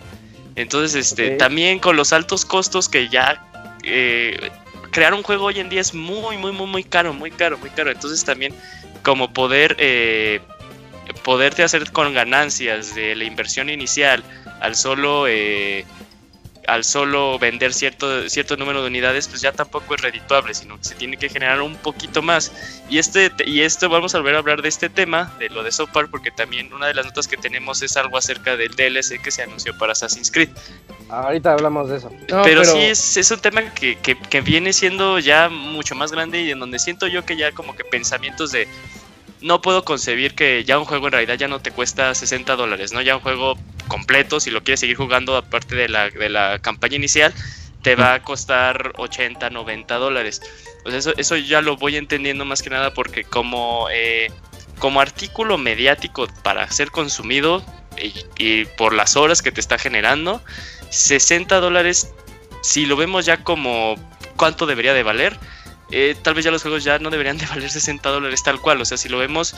Entonces, 0.56 0.94
este, 0.94 1.30
también 1.32 1.78
con 1.78 1.96
los 1.96 2.12
altos 2.12 2.44
costos 2.44 2.88
que 2.88 3.08
ya 3.08 3.44
eh, 3.84 4.50
crear 4.90 5.14
un 5.14 5.22
juego 5.22 5.46
hoy 5.46 5.60
en 5.60 5.68
día 5.68 5.80
es 5.80 5.94
muy, 5.94 6.36
muy, 6.36 6.52
muy, 6.52 6.66
muy 6.66 6.84
caro, 6.84 7.12
muy 7.12 7.30
caro, 7.30 7.58
muy 7.58 7.70
caro. 7.70 7.90
Entonces 7.90 8.24
también 8.24 8.54
como 9.02 9.32
poder 9.32 9.76
eh, 9.78 10.40
poderte 11.22 11.62
hacer 11.62 11.90
con 11.92 12.12
ganancias 12.12 12.94
de 12.94 13.14
la 13.14 13.24
inversión 13.24 13.70
inicial 13.70 14.22
al 14.60 14.74
solo 14.74 15.26
eh, 15.28 15.84
al 16.68 16.84
solo 16.84 17.38
vender 17.38 17.72
cierto, 17.74 18.28
cierto 18.28 18.56
número 18.56 18.82
de 18.82 18.88
unidades, 18.88 19.26
pues 19.26 19.40
ya 19.40 19.52
tampoco 19.52 19.94
es 19.94 20.00
redituable, 20.02 20.54
sino 20.54 20.76
que 20.78 20.84
se 20.84 20.94
tiene 20.94 21.16
que 21.16 21.28
generar 21.28 21.60
un 21.62 21.74
poquito 21.76 22.22
más. 22.22 22.52
Y 22.88 22.98
este 22.98 23.32
y 23.46 23.62
esto 23.62 23.88
vamos 23.88 24.14
a 24.14 24.18
volver 24.18 24.36
a 24.36 24.38
hablar 24.38 24.62
de 24.62 24.68
este 24.68 24.88
tema, 24.88 25.34
de 25.38 25.48
lo 25.48 25.62
de 25.62 25.72
South 25.72 25.88
Park, 25.92 26.08
porque 26.10 26.30
también 26.30 26.72
una 26.72 26.86
de 26.86 26.94
las 26.94 27.06
notas 27.06 27.26
que 27.26 27.36
tenemos 27.36 27.82
es 27.82 27.96
algo 27.96 28.16
acerca 28.18 28.56
del 28.56 28.76
DLC 28.76 29.20
que 29.22 29.30
se 29.30 29.42
anunció 29.42 29.76
para 29.78 29.92
Assassin's 29.92 30.30
Creed. 30.30 30.50
Ahorita 31.08 31.54
hablamos 31.54 31.88
de 31.88 31.96
eso. 31.96 32.10
No, 32.28 32.42
pero, 32.42 32.64
sí 32.64 32.78
es, 32.80 33.16
es 33.16 33.30
un 33.30 33.40
tema 33.40 33.62
que, 33.74 33.96
que- 33.96 34.18
que 34.18 34.40
viene 34.42 34.72
siendo 34.74 35.18
ya 35.18 35.48
mucho 35.48 35.94
más 35.94 36.12
grande 36.12 36.42
y 36.42 36.50
en 36.50 36.60
donde 36.60 36.78
siento 36.78 37.06
yo 37.06 37.24
que 37.24 37.36
ya 37.36 37.52
como 37.52 37.74
que 37.74 37.82
pensamientos 37.84 38.52
de 38.52 38.68
no 39.40 39.60
puedo 39.60 39.84
concebir 39.84 40.34
que 40.34 40.64
ya 40.64 40.78
un 40.78 40.84
juego 40.84 41.06
en 41.06 41.12
realidad 41.12 41.36
ya 41.36 41.48
no 41.48 41.60
te 41.60 41.70
cuesta 41.70 42.14
60 42.14 42.56
dólares, 42.56 42.92
¿no? 42.92 43.00
Ya 43.02 43.16
un 43.16 43.22
juego 43.22 43.56
completo, 43.86 44.40
si 44.40 44.50
lo 44.50 44.62
quieres 44.62 44.80
seguir 44.80 44.96
jugando 44.96 45.36
aparte 45.36 45.74
de 45.74 45.88
la, 45.88 46.10
de 46.10 46.28
la 46.28 46.58
campaña 46.58 46.96
inicial, 46.96 47.32
te 47.82 47.94
va 47.94 48.14
a 48.14 48.22
costar 48.22 48.92
80, 48.96 49.50
90 49.50 49.94
dólares. 49.96 50.42
Pues 50.82 50.94
eso, 50.94 51.12
eso 51.16 51.36
ya 51.36 51.60
lo 51.60 51.76
voy 51.76 51.96
entendiendo 51.96 52.44
más 52.44 52.62
que 52.62 52.70
nada 52.70 52.92
porque 52.92 53.24
como, 53.24 53.88
eh, 53.92 54.30
como 54.78 55.00
artículo 55.00 55.58
mediático 55.58 56.26
para 56.42 56.68
ser 56.70 56.90
consumido 56.90 57.64
y, 57.96 58.12
y 58.36 58.64
por 58.64 58.92
las 58.92 59.16
horas 59.16 59.42
que 59.42 59.52
te 59.52 59.60
está 59.60 59.78
generando, 59.78 60.42
60 60.90 61.60
dólares, 61.60 62.12
si 62.62 62.86
lo 62.86 62.96
vemos 62.96 63.26
ya 63.26 63.44
como 63.44 63.94
cuánto 64.36 64.66
debería 64.66 64.94
de 64.94 65.02
valer, 65.02 65.36
eh, 65.90 66.14
tal 66.22 66.34
vez 66.34 66.44
ya 66.44 66.50
los 66.50 66.62
juegos 66.62 66.84
ya 66.84 66.98
no 66.98 67.10
deberían 67.10 67.38
de 67.38 67.46
valer 67.46 67.70
60 67.70 68.08
dólares 68.08 68.42
tal 68.42 68.60
cual. 68.60 68.80
O 68.80 68.84
sea, 68.84 68.96
si 68.96 69.08
lo 69.08 69.18
vemos, 69.18 69.54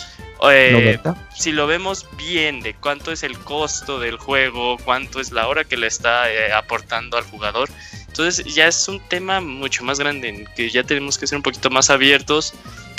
eh, 0.51 0.71
90. 0.73 1.29
si 1.37 1.53
lo 1.53 1.67
vemos 1.67 2.07
bien 2.17 2.61
de 2.61 2.75
cuánto 2.75 3.13
es 3.13 3.23
el 3.23 3.39
costo 3.39 3.99
del 4.01 4.17
juego, 4.17 4.77
cuánto 4.85 5.21
es 5.21 5.33
la 5.33 5.49
hora 5.49 5.65
que 5.65 5.77
le 5.77 5.87
está 5.87 6.31
eh, 6.31 6.53
aportando 6.53 7.17
al 7.17 7.25
jugador, 7.25 7.69
entonces 8.09 8.45
ya 8.55 8.67
es 8.67 8.89
un 8.89 9.01
tema 9.09 9.41
mucho 9.41 9.85
más 9.85 9.99
grande 9.99 10.29
en 10.29 10.47
que 10.57 10.69
ya 10.71 10.83
tenemos 10.83 11.19
que 11.19 11.27
ser 11.27 11.37
un 11.37 11.43
poquito 11.43 11.71
más 11.71 11.91
abiertos 11.91 12.55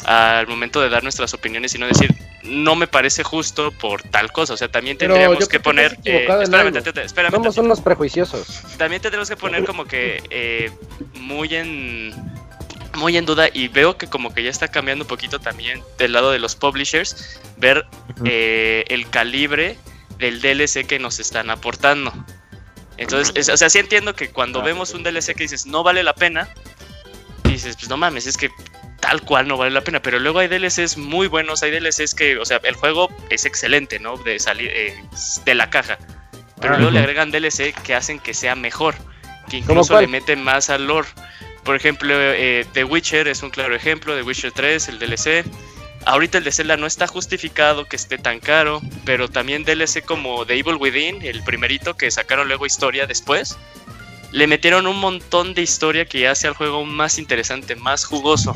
al 0.06 0.48
momento 0.48 0.82
de 0.82 0.90
dar 0.90 1.04
nuestras 1.04 1.34
opiniones 1.34 1.76
y 1.76 1.78
no 1.78 1.86
decir 1.86 2.14
no 2.44 2.76
me 2.76 2.88
parece 2.88 3.22
justo 3.24 3.72
por 3.72 4.02
tal 4.02 4.32
cosa. 4.32 4.54
O 4.56 4.58
sea, 4.58 4.68
también 4.68 4.98
Pero 4.98 5.14
tendríamos 5.14 5.40
yo 5.40 5.48
que 5.48 5.60
poner. 5.60 5.98
eh, 6.04 6.28
espérame, 6.42 6.76
espérame 6.76 7.32
Somos 7.32 7.44
tantito. 7.44 7.62
unos 7.62 7.82
prejuiciosos. 7.82 8.64
También 8.78 9.00
tendremos 9.00 9.30
que 9.30 9.38
poner 9.38 9.64
como 9.64 9.86
que 9.86 10.24
eh, 10.32 10.72
muy 11.20 11.54
en 11.54 12.16
muy 12.96 13.18
en 13.18 13.26
duda 13.26 13.48
y 13.54 13.68
veo 13.68 13.98
que 13.98 14.08
como 14.08 14.34
que 14.34 14.44
ya 14.44 14.50
está 14.50 14.68
cambiando 14.70 15.04
un 15.04 15.08
poquito 15.08 15.40
también 15.40 15.82
del 15.98 16.14
lado 16.14 16.32
de 16.32 16.40
los 16.40 16.56
publishers 16.56 17.40
ver 17.58 17.86
eh, 18.26 18.84
el 18.88 19.10
calibre 19.10 19.78
del 20.18 20.42
DLC 20.42 20.86
que 20.86 21.00
nos 21.00 21.20
están 21.20 21.50
aportando. 21.50 22.14
Entonces, 22.98 23.34
es- 23.36 23.50
o 23.50 23.58
sea, 23.58 23.70
sí 23.70 23.80
entiendo 23.80 24.14
que 24.16 24.30
cuando 24.30 24.62
vemos 24.62 24.94
un 24.94 25.04
DLC 25.04 25.34
que 25.36 25.44
dices 25.44 25.66
no 25.66 25.84
vale 25.84 26.04
la 26.04 26.14
pena, 26.14 26.48
dices, 27.44 27.76
pues 27.76 27.90
no 27.90 27.98
mames, 27.98 28.28
es 28.28 28.38
que 28.38 28.50
tal 29.00 29.22
cual 29.24 29.48
no 29.48 29.58
vale 29.58 29.72
la 29.72 29.82
pena, 29.82 30.00
pero 30.02 30.20
luego 30.20 30.40
hay 30.40 30.48
DLCs 30.48 30.98
muy 30.98 31.28
buenos, 31.28 31.64
hay 31.64 31.72
DLCs 31.72 32.14
que, 32.14 32.38
o 32.38 32.46
sea, 32.46 32.60
el 32.64 32.76
juego 32.76 33.10
es 33.30 33.46
excelente, 33.46 34.00
¿no? 34.00 34.18
De 34.18 34.38
salir 34.40 34.70
eh, 34.72 34.96
de 35.44 35.56
la 35.56 35.70
caja, 35.72 35.98
pero 36.62 36.76
Ah, 36.76 36.78
luego 36.78 36.92
le 36.92 37.00
agregan 37.00 37.32
DLC 37.32 37.74
que 37.84 37.96
hacen 37.96 38.20
que 38.20 38.34
sea 38.36 38.56
mejor, 38.56 38.94
que 39.50 39.62
¿Cómo 39.62 39.82
incluso 39.82 40.00
le 40.00 40.08
meten 40.08 40.44
más 40.44 40.70
al 40.70 40.86
lore. 40.86 41.08
Por 41.64 41.76
ejemplo, 41.76 42.14
eh, 42.14 42.66
The 42.74 42.84
Witcher 42.84 43.28
es 43.28 43.44
un 43.44 43.50
claro 43.50 43.76
ejemplo, 43.76 44.16
The 44.16 44.24
Witcher 44.24 44.52
3, 44.52 44.90
el 44.90 45.00
DLC. 45.00 45.46
Ahorita 46.06 46.40
el 46.40 46.44
de 46.44 46.52
Zelda 46.52 46.78
no 46.78 46.88
está 46.88 47.06
justificado 47.06 47.86
que 47.86 47.96
esté 47.96 48.18
tan 48.18 48.40
caro, 48.40 48.82
pero 49.06 49.30
también 49.30 49.64
DLC 49.64 50.04
como 50.04 50.46
The 50.46 50.58
Evil 50.58 50.78
Within, 50.80 51.22
el 51.22 51.44
primerito 51.44 51.96
que 51.96 52.10
sacaron 52.10 52.48
luego 52.48 52.66
historia 52.66 53.06
después, 53.06 53.58
le 54.32 54.48
metieron 54.48 54.88
un 54.88 55.00
montón 55.00 55.54
de 55.54 55.62
historia 55.62 56.06
que 56.06 56.28
hace 56.28 56.48
al 56.48 56.56
juego 56.56 56.86
más 56.86 57.20
interesante, 57.20 57.76
más 57.76 58.06
jugoso. 58.06 58.54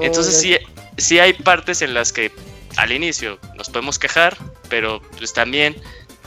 Entonces 0.00 0.40
sí, 0.40 0.56
sí 0.96 1.20
hay 1.20 1.34
partes 1.34 1.82
en 1.82 1.94
las 1.94 2.12
que 2.12 2.32
al 2.76 2.90
inicio 2.90 3.38
nos 3.54 3.68
podemos 3.70 3.98
quejar, 3.98 4.36
pero 4.68 5.00
pues 5.16 5.32
también 5.32 5.76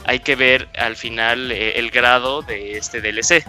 hay 0.04 0.20
que 0.20 0.36
ver 0.36 0.68
al 0.78 0.96
final 0.96 1.52
eh, 1.52 1.78
el 1.78 1.90
grado 1.90 2.40
de 2.42 2.78
este 2.78 3.00
DLC. 3.02 3.44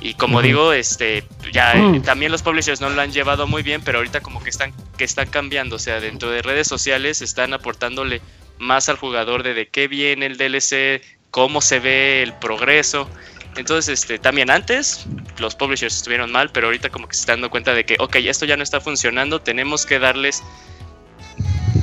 Y 0.00 0.14
como 0.14 0.42
digo, 0.42 0.72
este 0.72 1.24
ya 1.52 1.72
eh, 1.72 1.80
Mm. 1.80 2.02
también 2.02 2.30
los 2.30 2.42
publishers 2.42 2.80
no 2.80 2.88
lo 2.90 3.00
han 3.00 3.12
llevado 3.12 3.46
muy 3.48 3.62
bien, 3.62 3.82
pero 3.82 3.98
ahorita 3.98 4.20
como 4.20 4.42
que 4.42 4.50
están 4.50 4.72
que 4.96 5.04
están 5.04 5.28
cambiando, 5.28 5.76
o 5.76 5.78
sea, 5.78 6.00
dentro 6.00 6.30
de 6.30 6.40
redes 6.42 6.68
sociales 6.68 7.20
están 7.20 7.52
aportándole 7.52 8.20
más 8.58 8.88
al 8.88 8.96
jugador 8.96 9.42
de 9.42 9.54
de 9.54 9.66
qué 9.68 9.88
viene 9.88 10.26
el 10.26 10.36
DLC, 10.36 11.02
cómo 11.30 11.60
se 11.60 11.80
ve 11.80 12.22
el 12.22 12.32
progreso. 12.34 13.08
Entonces, 13.56 14.00
este, 14.02 14.18
también 14.20 14.50
antes 14.50 15.06
los 15.38 15.56
publishers 15.56 15.96
estuvieron 15.96 16.30
mal, 16.30 16.50
pero 16.50 16.68
ahorita 16.68 16.90
como 16.90 17.08
que 17.08 17.14
se 17.14 17.20
están 17.20 17.36
dando 17.36 17.50
cuenta 17.50 17.74
de 17.74 17.84
que, 17.84 17.96
ok, 17.98 18.16
esto 18.16 18.44
ya 18.46 18.56
no 18.56 18.62
está 18.62 18.80
funcionando, 18.80 19.40
tenemos 19.40 19.84
que 19.84 19.98
darles, 19.98 20.44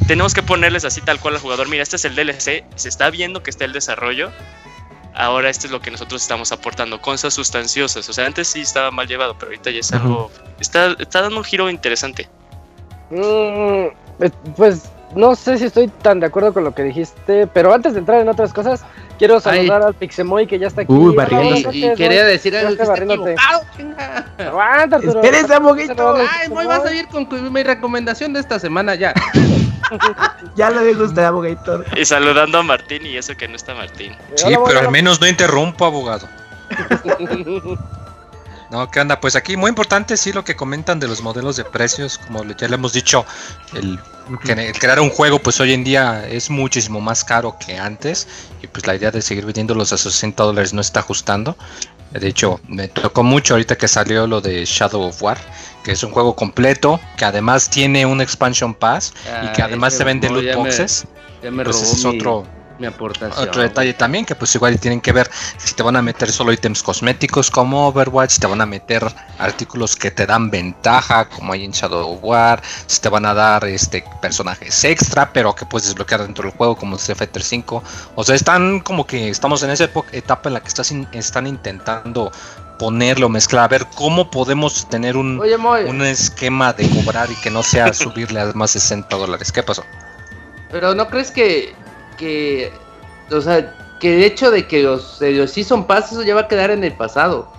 tenemos 0.08 0.34
que 0.34 0.42
ponerles 0.42 0.86
así 0.86 1.02
tal 1.02 1.20
cual 1.20 1.36
al 1.36 1.42
jugador, 1.42 1.68
mira, 1.68 1.84
este 1.84 1.98
es 1.98 2.06
el 2.06 2.16
DLC, 2.16 2.64
se 2.76 2.90
está 2.90 3.10
viendo 3.10 3.44
que 3.44 3.50
está 3.50 3.66
el 3.66 3.74
desarrollo, 3.74 4.32
ahora 5.16 5.50
esto 5.50 5.68
es 5.68 5.72
lo 5.72 5.80
que 5.82 5.92
nosotros 5.92 6.22
estamos 6.22 6.52
aportando, 6.52 7.02
cosas 7.02 7.34
sustanciosas, 7.34 8.08
o 8.08 8.14
sea, 8.14 8.26
antes 8.26 8.48
sí 8.48 8.62
estaba 8.62 8.92
mal 8.92 9.08
llevado, 9.08 9.36
pero 9.38 9.48
ahorita 9.52 9.72
ya 9.72 9.80
es 9.80 9.92
algo, 9.94 10.30
está, 10.60 10.96
está 11.00 11.22
dando 11.22 11.38
un 11.38 11.44
giro 11.44 11.70
interesante. 11.70 12.30
Mm, 13.10 13.88
eh, 14.20 14.32
pues 14.56 14.90
no 15.16 15.36
sé 15.36 15.58
si 15.58 15.66
estoy 15.66 15.88
tan 15.88 16.20
de 16.20 16.28
acuerdo 16.28 16.54
con 16.54 16.64
lo 16.64 16.74
que 16.74 16.84
dijiste, 16.84 17.48
pero 17.48 17.74
antes 17.74 17.94
de 17.94 18.00
entrar 18.00 18.22
en 18.22 18.28
otras 18.28 18.54
cosas, 18.54 18.84
quiero 19.18 19.40
saludar 19.40 19.82
al 19.82 19.94
Pixemoy 19.94 20.48
que 20.48 20.60
ya 20.60 20.68
está 20.68 20.82
aquí. 20.82 20.92
Uy, 20.92 21.16
barriendo. 21.16 21.72
Y, 21.72 21.86
y 21.86 21.96
quería 21.96 22.26
decir 22.26 22.56
algo 22.56 22.76
que 22.76 22.84
está. 22.84 22.94
Aguanta, 24.46 24.98
Arturo. 24.98 25.22
Espérese, 25.22 25.54
aboguito. 25.54 26.16
Ay, 26.16 26.50
Moy, 26.50 26.66
vas 26.66 26.86
a 26.86 26.94
ir 26.94 27.08
con 27.08 27.28
mi 27.54 27.64
recomendación 27.64 28.34
de 28.34 28.42
esta 28.42 28.60
semana 28.60 28.96
ya. 28.96 29.14
Ya 30.56 30.70
lo 30.70 30.82
dejo 30.82 31.04
usted, 31.04 31.24
aboguito. 31.24 31.84
Y 31.96 32.06
saludando 32.06 32.60
a 32.60 32.64
Martín 32.64 33.06
y 33.06 33.18
eso 33.18 33.36
que 33.36 33.48
no 33.48 33.56
está 33.56 33.74
Martín. 33.74 34.16
Sí, 34.36 34.46
Hola, 34.48 34.60
pero 34.66 34.80
hola, 34.80 34.88
al 34.88 34.92
menos 34.92 35.20
no 35.22 35.28
interrumpo, 35.28 35.86
abogado. 35.86 36.28
No, 38.72 38.90
¿qué 38.90 39.00
onda? 39.00 39.20
Pues 39.22 39.36
aquí 39.36 39.56
muy 39.56 39.70
importante 39.70 40.18
sí 40.18 40.34
lo 40.34 40.44
que 40.44 40.56
comentan 40.56 41.00
de 41.00 41.08
los 41.08 41.22
modelos 41.22 41.56
de 41.56 41.64
precios, 41.64 42.18
como 42.18 42.44
le- 42.44 42.56
ya 42.58 42.68
le 42.68 42.74
hemos 42.76 42.94
dicho, 42.94 43.24
el, 43.76 44.00
el 44.50 44.80
crear 44.80 45.00
un 45.00 45.12
juego 45.12 45.38
pues 45.38 45.60
hoy 45.60 45.72
en 45.74 45.84
día 45.84 46.28
es 46.28 46.50
muchísimo 46.50 47.00
más 47.00 47.24
caro 47.24 47.56
que 47.64 47.78
antes 47.78 48.28
y 48.64 48.68
pues 48.68 48.88
la 48.88 48.96
idea 48.96 49.12
de 49.12 49.22
seguir 49.22 49.46
vendiéndolos 49.46 49.94
a 49.94 49.98
60 49.98 50.44
dólares 50.44 50.74
no 50.74 50.82
está 50.82 51.02
ajustando. 51.02 51.56
De 52.12 52.28
hecho, 52.28 52.60
me 52.68 52.88
tocó 52.88 53.24
mucho 53.24 53.56
ahorita 53.56 53.78
que 53.78 53.88
salió 53.88 54.26
lo 54.28 54.40
de 54.40 54.64
Shadow 54.66 55.02
of 55.04 55.22
War, 55.22 55.38
que 55.84 55.92
es 55.92 56.04
un 56.04 56.12
juego 56.12 56.36
completo, 56.36 57.00
que 57.18 57.26
además 57.26 57.70
tiene 57.70 58.06
un 58.06 58.22
expansion 58.22 58.74
pass 58.74 59.14
y 59.44 59.52
que 59.52 59.62
además 59.62 59.94
se 59.94 60.04
vende 60.04 60.30
loot 60.30 60.46
me- 60.46 60.56
boxes. 60.56 61.06
Ya 61.44 61.52
me 61.52 61.64
robó 61.64 61.78
ese 61.78 61.94
es 61.94 62.06
mi- 62.06 62.16
otro, 62.16 62.48
Mi 62.78 62.88
aportación. 62.88 63.48
Otro 63.48 63.62
detalle 63.62 63.94
también 63.94 64.26
que 64.26 64.36
pues 64.36 64.54
igual 64.56 64.78
tienen 64.80 65.00
que 65.00 65.14
ver 65.14 65.30
si 65.58 65.74
te 65.76 65.82
van 65.84 65.96
a 65.96 66.02
meter 66.02 66.30
solo 66.32 66.52
ítems 66.52 66.84
cosméticos 66.84 67.50
como 67.50 67.88
Overwatch, 67.88 68.32
si 68.32 68.40
te 68.42 68.48
van 68.48 68.60
a 68.60 68.66
meter 68.66 69.06
artículos 69.40 69.96
que 69.96 70.12
te 70.12 70.26
dan 70.26 70.50
ventaja 70.50 71.30
como 71.30 71.54
hay 71.54 71.64
en 71.64 71.72
Shadow 71.72 72.20
War, 72.22 72.62
si 72.88 73.00
te 73.00 73.08
van 73.08 73.26
a 73.26 73.34
dar 73.34 73.64
este 73.66 74.04
personajes 74.22 74.84
extra 74.84 75.32
pero 75.32 75.56
que 75.56 75.66
puedes 75.66 75.88
desbloquear 75.88 76.24
dentro 76.24 76.44
del 76.50 76.58
juego 76.58 76.76
como 76.76 76.98
Street 76.98 77.18
Fighter 77.18 77.44
5. 77.44 77.84
O 78.16 78.24
sea, 78.26 78.36
están 78.36 78.82
como 78.82 79.08
que 79.08 79.30
estamos 79.30 79.64
en 79.64 79.70
esa 79.70 79.90
etapa 80.12 80.50
en 80.50 80.54
la 80.56 80.60
que 80.60 80.68
estás 80.68 80.92
in- 80.92 81.08
están 81.14 81.48
intentando 81.48 82.32
ponerlo, 82.78 83.30
mezclar, 83.30 83.64
a 83.64 83.68
ver 83.70 83.88
cómo 83.96 84.30
podemos 84.30 84.90
tener 84.90 85.16
un, 85.16 85.40
Oye, 85.40 85.56
un 85.56 86.02
esquema 86.02 86.74
de 86.74 86.90
cobrar 86.90 87.32
y 87.32 87.36
que 87.36 87.50
no 87.50 87.64
sea 87.64 87.94
subirle 87.94 88.42
a 88.42 88.52
más 88.54 88.72
60 88.72 89.16
dólares. 89.16 89.50
¿Qué 89.54 89.64
pasó? 89.64 89.86
pero 90.72 90.94
¿no 90.94 91.08
crees 91.08 91.32
que, 91.32 91.74
que, 92.16 92.72
o 93.32 93.42
sea, 93.42 93.76
que 94.00 94.16
el 94.18 94.24
hecho 94.24 94.52
de 94.52 94.68
que 94.68 94.84
los, 94.84 95.20
de 95.20 95.32
los 95.32 95.52
Season 95.52 95.86
Pass 95.88 96.12
eso 96.12 96.24
ya 96.24 96.36
va 96.36 96.42
a 96.42 96.48
quedar 96.48 96.72
en 96.72 96.84
el 96.84 96.94
pasado? 96.94 97.52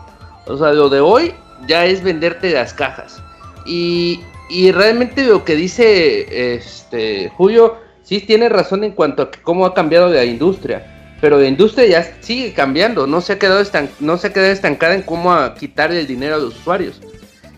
O 0.46 0.56
sea, 0.56 0.72
lo 0.72 0.88
de 0.88 1.00
hoy 1.00 1.34
ya 1.66 1.84
es 1.86 2.02
venderte 2.02 2.50
las 2.52 2.72
cajas. 2.74 3.22
Y, 3.64 4.20
y 4.50 4.70
realmente 4.72 5.24
lo 5.24 5.44
que 5.44 5.56
dice 5.56 6.54
este 6.54 7.32
Julio, 7.36 7.76
sí 8.04 8.20
tiene 8.20 8.48
razón 8.48 8.84
en 8.84 8.92
cuanto 8.92 9.22
a 9.22 9.30
que 9.30 9.40
cómo 9.42 9.66
ha 9.66 9.74
cambiado 9.74 10.08
la 10.08 10.24
industria. 10.24 10.92
Pero 11.20 11.40
la 11.40 11.46
industria 11.46 11.86
ya 11.86 12.16
sigue 12.20 12.52
cambiando, 12.52 13.06
no 13.06 13.22
se 13.22 13.32
ha 13.32 13.38
quedado, 13.38 13.60
estan- 13.62 13.88
no 14.00 14.18
se 14.18 14.26
ha 14.28 14.32
quedado 14.32 14.52
estancada 14.52 14.94
en 14.94 15.02
cómo 15.02 15.32
a 15.32 15.54
quitarle 15.54 16.00
el 16.00 16.06
dinero 16.06 16.34
a 16.34 16.38
los 16.38 16.54
usuarios. 16.58 17.00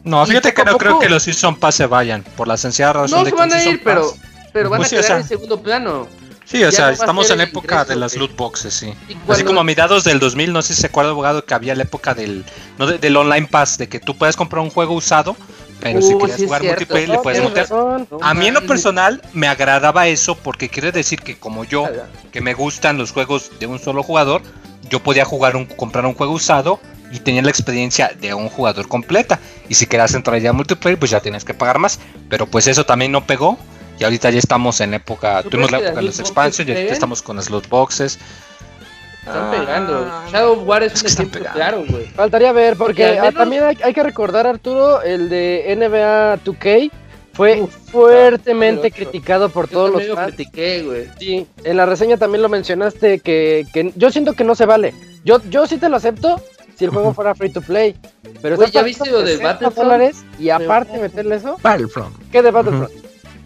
No, 0.04 0.24
fíjate 0.24 0.54
que 0.54 0.64
no 0.64 0.78
creo 0.78 0.98
que 1.00 1.08
los 1.08 1.24
Season 1.24 1.56
Pass 1.56 1.74
se 1.74 1.87
vayan, 1.87 2.22
por 2.37 2.46
la 2.46 2.56
sencilla 2.56 2.92
razón 2.92 3.18
No 3.18 3.24
de 3.24 3.30
se 3.30 3.37
que 3.37 3.40
van 3.40 3.50
un 3.50 3.56
a 3.58 3.64
ir, 3.64 3.82
pero, 3.82 4.12
pero 4.52 4.70
van 4.70 4.78
Pues 4.78 4.87
a 4.87 4.90
sí, 4.90 4.96
o 4.96 4.98
quedar 5.00 5.06
sea, 5.08 5.16
en 5.18 5.28
segundo 5.28 5.61
plano. 5.61 6.06
Sí, 6.50 6.64
o 6.64 6.72
sea, 6.72 6.87
no 6.87 6.92
estamos 6.92 7.30
en 7.30 7.38
la 7.38 7.44
época 7.44 7.84
de 7.84 7.94
las 7.96 8.16
loot 8.16 8.34
boxes, 8.34 8.72
sí. 8.72 8.94
Así 9.28 9.44
como 9.44 9.61
a 9.61 9.64
mediados 9.64 10.04
del 10.04 10.18
2000, 10.18 10.52
no 10.52 10.62
sé 10.62 10.74
si 10.74 10.80
se 10.80 10.87
acuerda, 10.87 11.11
abogado, 11.11 11.44
que 11.44 11.52
había 11.52 11.74
la 11.74 11.82
época 11.82 12.14
del, 12.14 12.44
no, 12.78 12.87
de- 12.87 12.98
del 12.98 13.16
online 13.16 13.46
pass, 13.50 13.76
de 13.76 13.88
que 13.88 14.00
tú 14.00 14.16
puedes 14.16 14.34
comprar 14.34 14.62
un 14.62 14.70
juego 14.70 14.94
usado, 14.94 15.37
pero 15.80 16.00
si 16.00 16.14
Uh, 16.14 16.18
querías 16.20 16.37
sí 16.38 16.42
es 16.44 16.48
jugar 16.48 16.62
multiplayer 16.64 17.08
le 17.11 17.18
puedes 17.18 17.42
meter. 17.42 17.62
razón. 17.64 18.08
A 18.22 18.32
mí 18.34 18.46
en 18.46 18.54
lo 18.54 18.66
personal 18.66 19.20
me 19.34 19.46
agradaba 19.46 20.08
eso 20.08 20.37
porque 20.37 20.70
quiere 20.70 20.90
decir 20.90 21.20
que 21.20 21.38
como 21.38 21.64
yo, 21.64 21.87
que 22.32 22.40
me 22.40 22.54
gustan 22.54 22.96
los 22.96 23.12
juegos 23.12 23.50
de 23.61 23.66
un 23.66 23.78
solo 23.78 24.02
jugador, 24.02 24.40
yo 24.88 25.00
podía 25.02 25.26
jugar 25.26 25.54
un, 25.54 25.66
comprar 25.66 26.06
un 26.06 26.14
juego 26.14 26.32
usado 26.32 26.80
y 27.12 27.20
tenía 27.20 27.42
la 27.42 27.50
experiencia 27.50 28.11
de 28.18 28.32
un 28.34 28.48
jugador 28.48 28.88
completa. 28.88 29.38
Y 29.68 29.74
si 29.74 29.87
querías 29.87 30.14
entrar 30.14 30.40
ya 30.40 30.50
a 30.50 30.52
multiplayer, 30.54 30.98
pues 30.98 31.11
ya 31.11 31.20
tienes 31.20 31.44
que 31.44 31.52
pagar 31.54 31.78
más. 31.78 32.00
Pero 32.30 32.46
pues 32.46 32.66
eso 32.66 32.84
también 32.87 33.12
no 33.12 33.26
pegó. 33.26 33.58
Y 33.98 34.04
ahorita 34.04 34.30
ya 34.30 34.38
estamos 34.38 34.80
en 34.80 34.94
época, 34.94 35.42
¿Tú 35.42 35.50
tuvimos 35.50 35.70
la 35.72 35.78
época 35.78 35.96
de 35.96 36.02
los 36.02 36.18
expansions, 36.20 36.58
y 36.61 36.62
ahorita 36.62 36.74
peguen? 36.80 36.92
estamos 36.94 37.22
con 37.22 37.37
las 37.37 37.50
loot 37.50 37.68
boxes. 37.68 38.18
Están 39.26 39.44
Ah, 39.44 39.50
pegando. 39.58 40.11
Shadow 40.30 40.54
War 40.62 40.82
es, 40.84 40.92
es 40.94 40.98
un 41.00 41.02
que 41.02 41.08
están 41.08 41.26
ejemplo 41.26 41.52
claro, 41.52 41.84
güey. 41.88 42.06
Faltaría 42.06 42.52
ver, 42.52 42.76
porque 42.76 43.06
menos- 43.20 43.34
también 43.34 43.64
hay, 43.64 43.78
hay 43.82 43.92
que 43.92 44.02
recordar, 44.02 44.46
Arturo, 44.46 45.02
el 45.02 45.28
de 45.28 45.74
NBA 45.76 46.38
2K 46.44 46.90
fue 47.32 47.61
Uf, 47.62 47.74
fuertemente 47.90 48.90
criticado 48.90 49.48
por 49.48 49.68
Yo 49.68 49.72
todos 49.72 49.90
los 49.92 50.16
fans. 50.16 50.34
critiqué, 50.34 50.82
güey. 50.82 51.08
Sí, 51.18 51.46
en 51.64 51.76
la 51.76 51.84
reseña 51.87 52.16
también 52.16 52.42
lo 52.42 52.48
mencionaste 52.48 53.18
que, 53.20 53.66
que 53.72 53.92
yo 53.96 54.11
siento 54.11 54.32
que 54.34 54.44
no 54.44 54.54
se 54.54 54.64
vale. 54.66 54.94
Yo, 55.24 55.40
yo 55.50 55.66
sí 55.66 55.76
te 55.78 55.88
lo 55.88 55.96
acepto 55.96 56.40
si 56.76 56.84
el 56.87 56.90
juego 56.90 57.12
fuera 57.12 57.34
free 57.34 57.50
to 57.50 57.61
play. 57.61 57.96
Pero 58.40 58.54
estás 58.54 58.72
¿ya 58.72 58.82
viste 58.82 59.11
lo 59.11 59.18
de 59.20 59.32
60 59.37 59.44
Battlefront? 59.52 59.76
dólares 59.76 60.24
y 60.38 60.50
aparte 60.50 60.96
meterle 60.98 61.34
eso. 61.37 61.58
Battlefront. 61.62 62.16
¿Qué 62.32 62.42
de 62.42 62.50
Battlefront? 62.50 62.92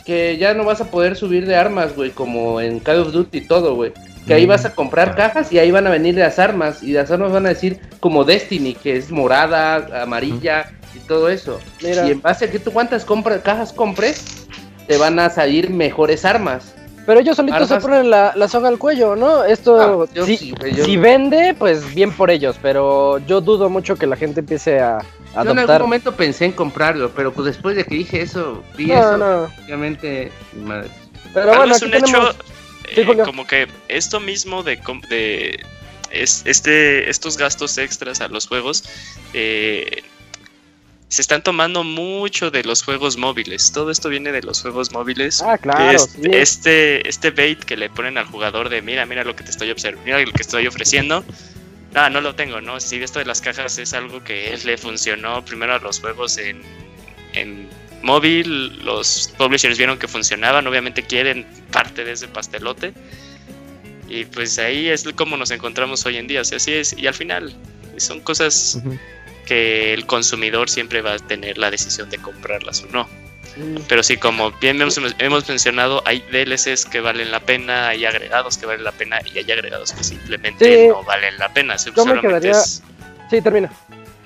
Que 0.04 0.36
ya 0.36 0.54
no 0.54 0.64
vas 0.64 0.80
a 0.80 0.90
poder 0.90 1.16
subir 1.16 1.46
de 1.46 1.56
armas, 1.56 1.94
güey, 1.94 2.10
como 2.10 2.60
en 2.60 2.80
Call 2.80 3.00
of 3.00 3.12
Duty 3.12 3.38
y 3.38 3.46
todo, 3.46 3.74
güey. 3.74 3.92
Que 4.26 4.34
ahí 4.34 4.46
vas 4.46 4.64
a 4.64 4.74
comprar 4.74 5.16
cajas 5.16 5.52
y 5.52 5.58
ahí 5.58 5.70
van 5.70 5.86
a 5.86 5.90
venir 5.90 6.14
las 6.14 6.38
armas. 6.38 6.82
Y 6.82 6.92
las 6.92 7.10
armas 7.10 7.32
van 7.32 7.46
a 7.46 7.50
decir 7.50 7.80
como 8.00 8.24
Destiny, 8.24 8.74
que 8.74 8.96
es 8.96 9.10
morada, 9.10 10.02
amarilla 10.02 10.70
y 10.94 11.00
todo 11.00 11.28
eso. 11.28 11.60
Mira. 11.82 12.06
Y 12.06 12.12
en 12.12 12.22
base 12.22 12.44
a 12.44 12.50
que 12.50 12.58
tú 12.58 12.72
cuántas 12.72 13.04
compras, 13.04 13.40
cajas 13.42 13.72
compres, 13.72 14.46
te 14.86 14.96
van 14.96 15.18
a 15.18 15.30
salir 15.30 15.70
mejores 15.70 16.24
armas. 16.24 16.74
Pero 17.04 17.18
ellos 17.20 17.36
solitos 17.36 17.68
se 17.68 17.78
ponen 17.80 18.10
la, 18.10 18.32
la 18.36 18.46
soga 18.48 18.68
al 18.68 18.78
cuello, 18.78 19.16
¿no? 19.16 19.42
Esto, 19.44 20.06
Ah, 20.16 20.24
si, 20.24 20.36
sí, 20.36 20.54
güey, 20.58 20.74
yo- 20.74 20.84
si 20.84 20.96
vende, 20.96 21.54
pues 21.58 21.92
bien 21.94 22.12
por 22.12 22.30
ellos, 22.30 22.56
pero 22.62 23.18
yo 23.26 23.40
dudo 23.40 23.68
mucho 23.68 23.96
que 23.96 24.06
la 24.06 24.16
gente 24.16 24.40
empiece 24.40 24.78
a 24.80 24.98
Yo 25.44 25.50
en 25.50 25.58
algún 25.58 25.78
momento 25.80 26.12
pensé 26.14 26.44
en 26.44 26.52
comprarlo, 26.52 27.10
pero 27.10 27.32
pues 27.32 27.46
después 27.46 27.74
de 27.76 27.84
que 27.84 27.96
dije 27.96 28.20
eso, 28.22 28.62
vi 28.76 28.86
No, 28.86 28.98
eso, 29.00 29.16
no. 29.16 29.48
obviamente, 29.64 30.30
madre. 30.64 30.90
Pero 31.34 31.50
Algo 31.50 31.56
bueno, 31.62 31.74
es 31.74 31.82
un 31.82 31.94
hecho 31.94 32.30
eh, 32.94 33.22
como 33.24 33.46
que 33.46 33.66
esto 33.88 34.20
mismo 34.20 34.62
de, 34.62 34.78
com- 34.78 35.00
de 35.08 35.58
es- 36.10 36.42
este, 36.44 37.08
estos 37.10 37.36
gastos 37.38 37.78
extras 37.78 38.20
a 38.20 38.28
los 38.28 38.46
juegos 38.46 38.84
eh, 39.32 40.02
se 41.12 41.20
están 41.20 41.42
tomando 41.42 41.85
mucho 41.85 42.51
de 42.51 42.64
los 42.64 42.83
juegos 42.83 43.18
móviles. 43.18 43.70
Todo 43.70 43.90
esto 43.90 44.09
viene 44.09 44.33
de 44.33 44.40
los 44.40 44.62
juegos 44.62 44.92
móviles. 44.92 45.42
Ah, 45.42 45.59
claro, 45.59 45.98
sí. 45.98 46.22
este, 46.22 47.07
este 47.07 47.31
bait 47.31 47.62
que 47.62 47.77
le 47.77 47.90
ponen 47.90 48.16
al 48.16 48.25
jugador 48.25 48.70
de 48.70 48.81
mira, 48.81 49.05
mira 49.05 49.22
lo 49.22 49.37
que 49.37 49.44
te 49.44 49.51
estoy 49.51 49.70
observando, 49.70 50.07
mira 50.07 50.18
lo 50.20 50.33
que 50.33 50.40
estoy 50.40 50.66
ofreciendo. 50.66 51.22
Ah, 51.94 52.09
no 52.09 52.22
lo 52.22 52.35
tengo, 52.35 52.62
¿no? 52.62 52.81
Sí, 52.81 52.96
esto 52.96 53.18
de 53.18 53.27
las 53.27 53.42
cajas 53.42 53.77
es 53.77 53.92
algo 53.92 54.25
que 54.25 54.59
le 54.64 54.79
funcionó 54.79 55.44
primero 55.44 55.75
a 55.75 55.81
los 55.81 56.01
juegos 56.01 56.38
en, 56.38 56.62
en 57.35 57.68
móvil. 58.01 58.83
Los 58.83 59.35
publishers 59.37 59.77
vieron 59.77 59.98
que 59.98 60.09
funcionaban, 60.09 60.66
obviamente 60.66 61.03
quieren 61.03 61.46
parte 61.72 62.07
de 62.07 62.12
ese 62.12 62.27
pastelote. 62.27 62.94
Y 64.09 64.25
pues 64.25 64.59
ahí 64.59 64.88
es 64.88 65.05
como 65.14 65.37
nos 65.37 65.51
encontramos 65.51 66.07
hoy 66.07 66.16
en 66.16 66.27
día. 66.27 66.40
O 66.40 66.44
sea, 66.44 66.57
así 66.57 66.72
es. 66.72 66.94
Y 66.96 67.07
al 67.07 67.12
final 67.12 67.55
son 67.98 68.20
cosas. 68.20 68.81
Que 69.46 69.92
el 69.94 70.07
consumidor 70.07 70.68
siempre 70.70 71.02
va 71.02 71.14
a 71.14 71.18
tener 71.18 71.59
la 71.59 71.70
decisión 71.70 72.09
de 72.11 72.18
comprarlas 72.18 72.83
o 72.83 72.87
no. 72.92 73.09
Mm. 73.57 73.83
Pero 73.88 74.02
sí, 74.02 74.16
como 74.16 74.50
bien 74.52 74.81
hemos, 74.81 74.98
hemos 75.18 75.48
mencionado, 75.48 76.02
hay 76.07 76.20
DLCs 76.31 76.87
que 76.87 77.00
valen 77.00 77.31
la 77.31 77.40
pena, 77.40 77.88
hay 77.88 78.05
agregados 78.07 78.57
que 78.57 78.66
valen 78.66 78.85
la 78.85 78.92
pena 78.92 79.20
y 79.35 79.38
hay 79.38 79.50
agregados 79.50 79.92
que 79.92 80.02
simplemente 80.05 80.64
Sí. 80.85 80.88
no 80.88 81.02
valen 81.05 81.37
la 81.38 81.52
pena. 81.52 81.76
Yo 81.76 82.07
me 82.07 82.20
quedaría- 82.20 82.52
es, 82.52 82.83
Sí, 83.31 83.42
termina. 83.42 83.70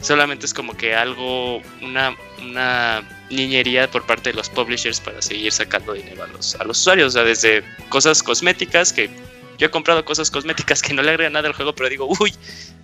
solamente 0.01 0.47
es 0.47 0.55
como 0.55 0.77
que 0.77 0.95
algo, 0.95 1.61
una, 1.83 2.15
una 2.41 3.03
niñería 3.31 3.91
por 3.91 4.05
parte 4.07 4.31
de 4.31 4.37
los 4.37 4.49
publishers 4.49 5.01
para 5.01 5.21
seguir 5.23 5.51
sacando 5.51 5.93
dinero 5.95 6.23
a 6.23 6.27
los, 6.29 6.55
a 6.57 6.65
los 6.65 6.79
usuarios. 6.79 7.09
O 7.09 7.11
sea, 7.13 7.25
desde 7.25 7.65
cosas 7.89 8.23
cosméticas 8.23 8.93
que 8.93 9.11
yo 9.59 9.67
he 9.67 9.71
comprado 9.71 10.05
cosas 10.05 10.31
cosméticas 10.31 10.83
que 10.83 10.93
no 10.93 11.03
le 11.03 11.11
agregan 11.11 11.33
nada 11.33 11.49
al 11.49 11.55
juego, 11.55 11.75
pero 11.75 11.89
digo, 11.89 12.07
uy, 12.21 12.33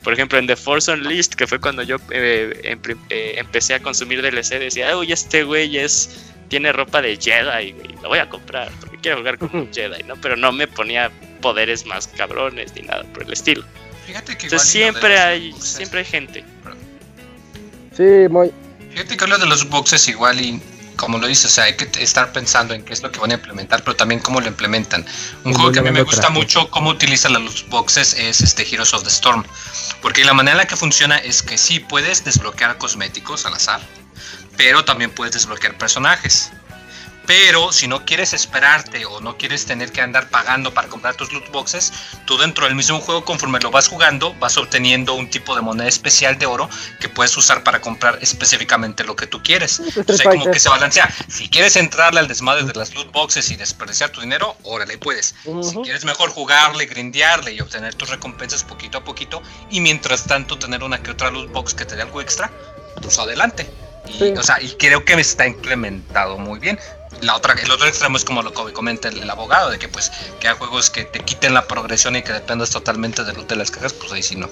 por 0.02 0.12
ejemplo 0.12 0.38
en 0.38 0.46
The 0.46 0.56
Force 0.56 0.90
Unleashed, 0.90 1.34
que 1.34 1.46
fue 1.46 1.60
cuando 1.60 1.82
yo 1.82 1.96
eh, 2.10 2.78
eh, 3.10 3.34
empecé 3.36 3.74
a 3.74 3.80
consumir 3.80 4.22
DLC, 4.22 4.58
decía, 4.58 4.96
uy, 4.96 5.12
este 5.12 5.44
güey 5.44 5.78
es 5.78 6.32
tiene 6.48 6.72
ropa 6.72 7.00
de 7.00 7.16
Jedi, 7.16 7.72
güey, 7.72 7.94
lo 8.02 8.08
voy 8.08 8.18
a 8.18 8.28
comprar 8.28 8.70
porque 8.80 8.98
quiero 8.98 9.18
jugar 9.18 9.38
con 9.38 9.50
un 9.54 9.72
Jedi, 9.72 10.02
¿no? 10.02 10.16
Pero 10.16 10.36
no 10.36 10.52
me 10.52 10.66
ponía 10.66 11.10
poderes 11.40 11.86
más 11.86 12.06
cabrones 12.08 12.74
ni 12.74 12.82
nada 12.82 13.04
por 13.14 13.22
el 13.22 13.32
estilo. 13.32 13.64
Fíjate 14.06 14.36
que 14.36 14.46
Entonces 14.46 14.68
siempre 14.68 15.18
hay, 15.18 15.52
siempre 15.58 16.00
hay 16.00 16.04
gente. 16.04 16.44
Sí, 17.96 18.28
muy. 18.28 18.52
Fíjate 18.90 19.16
que 19.16 19.26
lo 19.26 19.38
de 19.38 19.46
los 19.46 19.68
boxes 19.68 20.08
igual 20.08 20.40
y 20.40 20.60
como 21.02 21.18
lo 21.18 21.26
dices, 21.26 21.46
o 21.46 21.48
sea, 21.48 21.64
hay 21.64 21.74
que 21.74 21.90
estar 22.00 22.30
pensando 22.30 22.74
en 22.74 22.84
qué 22.84 22.92
es 22.92 23.02
lo 23.02 23.10
que 23.10 23.18
van 23.18 23.32
a 23.32 23.34
implementar, 23.34 23.82
pero 23.82 23.96
también 23.96 24.20
cómo 24.20 24.40
lo 24.40 24.46
implementan. 24.46 25.04
Un 25.42 25.52
juego 25.52 25.72
que 25.72 25.80
a 25.80 25.82
mí 25.82 25.90
me 25.90 26.02
gusta 26.02 26.30
mucho 26.30 26.70
cómo 26.70 26.90
utiliza 26.90 27.28
las 27.28 27.42
loot 27.42 27.68
boxes 27.70 28.14
es 28.14 28.40
este 28.40 28.62
Heroes 28.62 28.94
of 28.94 29.02
the 29.02 29.08
Storm, 29.08 29.44
porque 30.00 30.24
la 30.24 30.32
manera 30.32 30.52
en 30.52 30.58
la 30.58 30.66
que 30.66 30.76
funciona 30.76 31.18
es 31.18 31.42
que 31.42 31.58
sí 31.58 31.80
puedes 31.80 32.22
desbloquear 32.22 32.78
cosméticos 32.78 33.46
al 33.46 33.54
azar, 33.54 33.80
pero 34.56 34.84
también 34.84 35.10
puedes 35.10 35.34
desbloquear 35.34 35.76
personajes. 35.76 36.52
Pero 37.26 37.72
si 37.72 37.86
no 37.86 38.04
quieres 38.04 38.32
esperarte 38.32 39.06
o 39.06 39.20
no 39.20 39.36
quieres 39.38 39.64
tener 39.64 39.92
que 39.92 40.00
andar 40.00 40.28
pagando 40.28 40.74
para 40.74 40.88
comprar 40.88 41.14
tus 41.14 41.32
loot 41.32 41.50
boxes, 41.50 41.92
tú 42.24 42.36
dentro 42.36 42.66
del 42.66 42.74
mismo 42.74 43.00
juego, 43.00 43.24
conforme 43.24 43.60
lo 43.60 43.70
vas 43.70 43.88
jugando, 43.88 44.34
vas 44.34 44.56
obteniendo 44.56 45.14
un 45.14 45.30
tipo 45.30 45.54
de 45.54 45.62
moneda 45.62 45.88
especial 45.88 46.38
de 46.38 46.46
oro 46.46 46.68
que 47.00 47.08
puedes 47.08 47.36
usar 47.36 47.62
para 47.62 47.80
comprar 47.80 48.18
específicamente 48.20 49.04
lo 49.04 49.14
que 49.14 49.26
tú 49.26 49.42
quieres. 49.42 49.80
Entonces, 49.80 50.22
como 50.22 50.34
Fighter. 50.34 50.52
que 50.52 50.60
se 50.60 50.68
balancea. 50.68 51.08
Si 51.28 51.48
quieres 51.48 51.76
entrarle 51.76 52.20
al 52.20 52.28
desmadre 52.28 52.64
de 52.64 52.74
las 52.74 52.94
loot 52.94 53.12
boxes 53.12 53.50
y 53.50 53.56
desperdiciar 53.56 54.10
tu 54.10 54.20
dinero, 54.20 54.56
órale, 54.64 54.98
puedes. 54.98 55.34
Si 55.62 55.76
quieres 55.82 56.04
mejor 56.04 56.30
jugarle, 56.30 56.86
grindearle 56.86 57.52
y 57.52 57.60
obtener 57.60 57.94
tus 57.94 58.08
recompensas 58.10 58.64
poquito 58.64 58.98
a 58.98 59.04
poquito, 59.04 59.42
y 59.70 59.80
mientras 59.80 60.24
tanto 60.24 60.58
tener 60.58 60.82
una 60.82 61.02
que 61.02 61.12
otra 61.12 61.30
loot 61.30 61.52
box 61.52 61.74
que 61.74 61.84
te 61.84 61.96
dé 61.96 62.02
algo 62.02 62.20
extra, 62.20 62.50
pues 63.00 63.18
adelante. 63.18 63.70
Y, 64.08 64.18
Sí. 64.18 64.34
o 64.36 64.42
sea, 64.42 64.60
y 64.60 64.70
creo 64.72 65.04
que 65.04 65.14
está 65.14 65.46
implementado 65.46 66.36
muy 66.36 66.58
bien. 66.58 66.78
La 67.22 67.36
otra, 67.36 67.54
el 67.54 67.70
otro 67.70 67.86
extremo 67.86 68.16
es 68.16 68.24
como 68.24 68.42
lo 68.42 68.52
que 68.52 68.72
comenta 68.72 69.08
el, 69.08 69.30
abogado, 69.30 69.70
de 69.70 69.78
que 69.78 69.88
pues 69.88 70.10
que 70.40 70.48
hay 70.48 70.56
juegos 70.56 70.90
que 70.90 71.04
te 71.04 71.20
quiten 71.20 71.54
la 71.54 71.68
progresión 71.68 72.16
y 72.16 72.22
que 72.22 72.32
dependas 72.32 72.70
totalmente 72.70 73.22
loot 73.22 73.48
de 73.48 73.54
las 73.56 73.70
cajas, 73.70 73.92
pues 73.92 74.10
ahí 74.12 74.24
sí 74.24 74.34
no. 74.34 74.48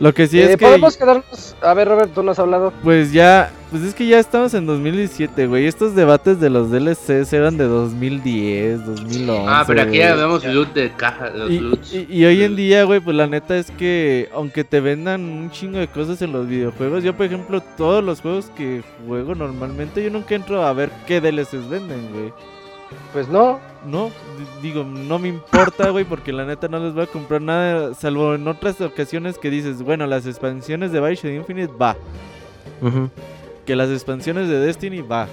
Lo 0.00 0.12
que 0.12 0.26
sí 0.26 0.40
Eh, 0.40 0.44
es 0.44 0.50
que. 0.56 0.64
Podemos 0.66 0.96
quedarnos. 0.96 1.54
A 1.62 1.72
ver, 1.72 1.86
Robert, 1.88 2.12
tú 2.12 2.22
no 2.22 2.32
has 2.32 2.38
hablado. 2.40 2.72
Pues 2.82 3.12
ya, 3.12 3.52
pues 3.70 3.84
es 3.84 3.94
que 3.94 4.06
ya 4.06 4.18
estamos 4.18 4.52
en 4.54 4.66
2017, 4.66 5.46
güey. 5.46 5.66
Estos 5.66 5.94
debates 5.94 6.40
de 6.40 6.50
los 6.50 6.70
DLCs 6.70 7.32
eran 7.32 7.56
de 7.56 7.64
2010, 7.64 8.84
2011. 8.86 9.44
Ah, 9.48 9.62
pero 9.66 9.82
aquí 9.82 9.98
ya 9.98 10.14
vemos 10.16 10.44
loot 10.44 10.72
de 10.74 10.90
caja, 10.92 11.30
los 11.30 11.48
Y, 11.50 11.60
loots. 11.60 11.94
y- 11.94 12.06
y 12.08 12.24
hoy 12.24 12.42
en 12.42 12.56
día, 12.56 12.82
güey, 12.84 12.98
pues 13.00 13.16
la 13.16 13.28
neta 13.28 13.56
es 13.56 13.70
que 13.70 14.28
aunque 14.34 14.64
te 14.64 14.80
vendan 14.80 15.20
un 15.22 15.50
chingo 15.52 15.78
de 15.78 15.86
cosas 15.88 16.20
en 16.22 16.32
los 16.32 16.48
videojuegos, 16.48 17.04
yo 17.04 17.14
por 17.16 17.26
ejemplo, 17.26 17.62
todos 17.76 18.02
los 18.02 18.20
juegos 18.20 18.46
que 18.56 18.82
juego 19.06 19.34
normalmente, 19.36 20.02
yo 20.02 20.10
nunca 20.10 20.34
entro 20.34 20.64
a 20.64 20.72
ver 20.72 20.90
qué 21.06 21.20
DLCs 21.20 21.68
venden, 21.68 22.08
güey. 22.12 22.32
Pues 23.12 23.28
no. 23.28 23.60
No, 23.86 24.06
di- 24.08 24.68
digo, 24.68 24.82
no 24.84 25.18
me 25.18 25.28
importa, 25.28 25.90
güey, 25.90 26.04
porque 26.04 26.32
la 26.32 26.44
neta 26.46 26.68
no 26.68 26.78
les 26.78 26.94
voy 26.94 27.04
a 27.04 27.06
comprar 27.06 27.42
nada, 27.42 27.92
salvo 27.94 28.34
en 28.34 28.48
otras 28.48 28.80
ocasiones 28.80 29.36
que 29.38 29.50
dices, 29.50 29.82
bueno, 29.82 30.06
las 30.06 30.26
expansiones 30.26 30.90
de 30.92 31.00
Bioshock 31.00 31.30
Infinite 31.32 31.72
va, 31.80 31.96
que 33.66 33.76
las 33.76 33.90
expansiones 33.90 34.48
de 34.48 34.58
Destiny 34.58 35.02
va. 35.02 35.28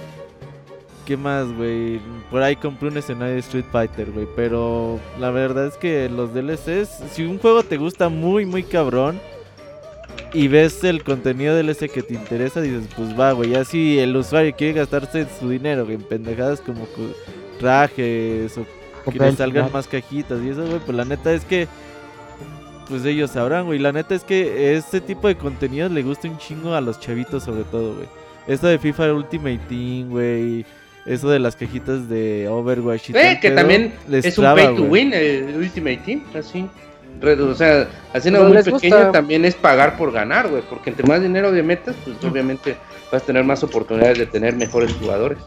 ¿Qué 1.06 1.16
más, 1.16 1.50
güey? 1.56 1.98
Por 2.30 2.42
ahí 2.42 2.54
compré 2.56 2.88
un 2.88 2.96
escenario 2.96 3.34
de 3.34 3.40
Street 3.40 3.64
Fighter, 3.72 4.10
güey, 4.12 4.26
pero 4.36 5.00
la 5.18 5.30
verdad 5.30 5.66
es 5.66 5.74
que 5.76 6.08
los 6.08 6.32
DLCs, 6.32 6.88
si 7.10 7.24
un 7.24 7.38
juego 7.38 7.62
te 7.64 7.76
gusta 7.76 8.08
muy, 8.08 8.46
muy 8.46 8.62
cabrón 8.62 9.18
y 10.32 10.46
ves 10.48 10.84
el 10.84 11.02
contenido 11.02 11.56
DLC 11.56 11.90
que 11.90 12.02
te 12.02 12.14
interesa, 12.14 12.60
dices, 12.60 12.84
pues 12.96 13.18
va, 13.18 13.32
güey, 13.32 13.50
ya 13.50 13.64
si 13.64 13.98
el 13.98 14.14
usuario 14.16 14.54
quiere 14.56 14.74
gastarse 14.74 15.26
su 15.40 15.48
dinero 15.50 15.84
güey, 15.84 15.96
en 15.96 16.02
pendejadas 16.02 16.60
como 16.60 16.86
trajes 17.62 18.58
o 18.58 18.66
que 19.10 19.18
le 19.18 19.32
salgan 19.32 19.70
más 19.72 19.86
cajitas 19.86 20.40
y 20.42 20.50
eso, 20.50 20.66
güey, 20.66 20.78
pues 20.80 20.96
la 20.96 21.04
neta 21.04 21.32
es 21.32 21.44
que 21.44 21.66
pues 22.88 23.04
ellos 23.04 23.30
sabrán, 23.30 23.66
güey. 23.66 23.78
La 23.78 23.92
neta 23.92 24.14
es 24.14 24.24
que 24.24 24.76
este 24.76 25.00
tipo 25.00 25.28
de 25.28 25.36
contenido 25.36 25.88
le 25.88 26.02
gusta 26.02 26.28
un 26.28 26.36
chingo 26.38 26.74
a 26.74 26.80
los 26.80 27.00
chavitos 27.00 27.44
sobre 27.44 27.64
todo, 27.64 27.94
güey. 27.94 28.08
Esto 28.46 28.66
de 28.66 28.78
FIFA 28.78 29.14
Ultimate 29.14 29.60
Team, 29.68 30.10
güey. 30.10 30.66
Eso 31.06 31.30
de 31.30 31.38
las 31.38 31.56
cajitas 31.56 32.08
de 32.08 32.48
Overwatch 32.48 33.10
y 33.10 33.16
Eh, 33.16 33.38
que 33.40 33.48
pedo, 33.48 33.56
también 33.56 33.94
les 34.08 34.24
es 34.24 34.38
un 34.38 34.44
pay 34.44 34.76
to 34.76 34.84
win 34.84 35.12
el 35.12 35.56
Ultimate 35.56 36.00
Team, 36.04 36.22
así. 36.34 36.68
O 37.22 37.54
sea, 37.54 37.88
haciendo 38.12 38.44
muy 38.44 38.56
pequeño 38.58 38.96
gusta. 38.96 39.12
también 39.12 39.44
es 39.44 39.54
pagar 39.54 39.96
por 39.96 40.12
ganar, 40.12 40.48
güey. 40.48 40.62
Porque 40.68 40.90
entre 40.90 41.06
más 41.06 41.22
dinero 41.22 41.50
le 41.50 41.62
metas, 41.62 41.96
pues 42.04 42.22
obviamente 42.24 42.76
vas 43.10 43.22
a 43.22 43.26
tener 43.26 43.44
más 43.44 43.62
oportunidades 43.62 44.18
de 44.18 44.26
tener 44.26 44.54
mejores 44.54 44.92
jugadores. 44.92 45.38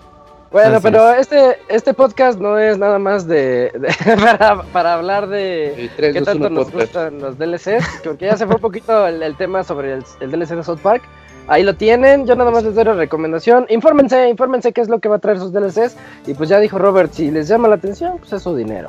Bueno, 0.56 0.78
Así 0.78 0.84
pero 0.84 1.12
este, 1.12 1.58
este 1.68 1.94
podcast 1.94 2.40
no 2.40 2.58
es 2.58 2.78
nada 2.78 2.98
más 2.98 3.28
de, 3.28 3.74
de- 3.74 4.16
para, 4.16 4.64
para 4.72 4.94
hablar 4.94 5.28
de 5.28 5.74
El 5.84 5.90
3, 5.90 6.14
qué 6.14 6.20
2, 6.22 6.26
tanto 6.26 6.48
1 6.48 6.50
nos 6.56 6.66
podcast. 6.72 6.94
gustan 6.94 7.20
los 7.20 7.38
DLCs, 7.38 8.02
porque 8.06 8.26
ya 8.28 8.38
se 8.38 8.46
fue 8.46 8.56
un 8.56 8.62
poquito 8.62 9.06
el, 9.06 9.22
el 9.22 9.36
tema 9.36 9.66
sobre 9.66 9.96
el, 9.96 10.06
el 10.22 10.32
DLC 10.32 10.52
de 10.56 10.64
South 10.64 10.80
Park. 10.82 11.04
Ahí 11.48 11.64
lo 11.64 11.76
tienen, 11.76 12.26
yo 12.26 12.38
nada 12.38 12.52
más 12.52 12.64
les 12.64 12.74
doy 12.74 12.86
la 12.86 12.94
recomendación. 12.94 13.66
Infórmense, 13.68 14.30
infórmense 14.30 14.72
qué 14.72 14.80
es 14.80 14.88
lo 14.88 15.00
que 15.00 15.10
va 15.10 15.18
a 15.18 15.20
traer 15.20 15.40
sus 15.40 15.52
DLCs. 15.52 15.98
Y 16.26 16.34
pues 16.36 16.48
ya 16.48 16.58
dijo 16.62 16.78
Robert, 16.80 17.12
si 17.12 17.32
les 17.32 17.50
llama 17.50 17.68
la 17.68 17.76
atención, 17.76 18.18
pues 18.20 18.32
es 18.32 18.42
su 18.42 18.56
dinero. 18.56 18.88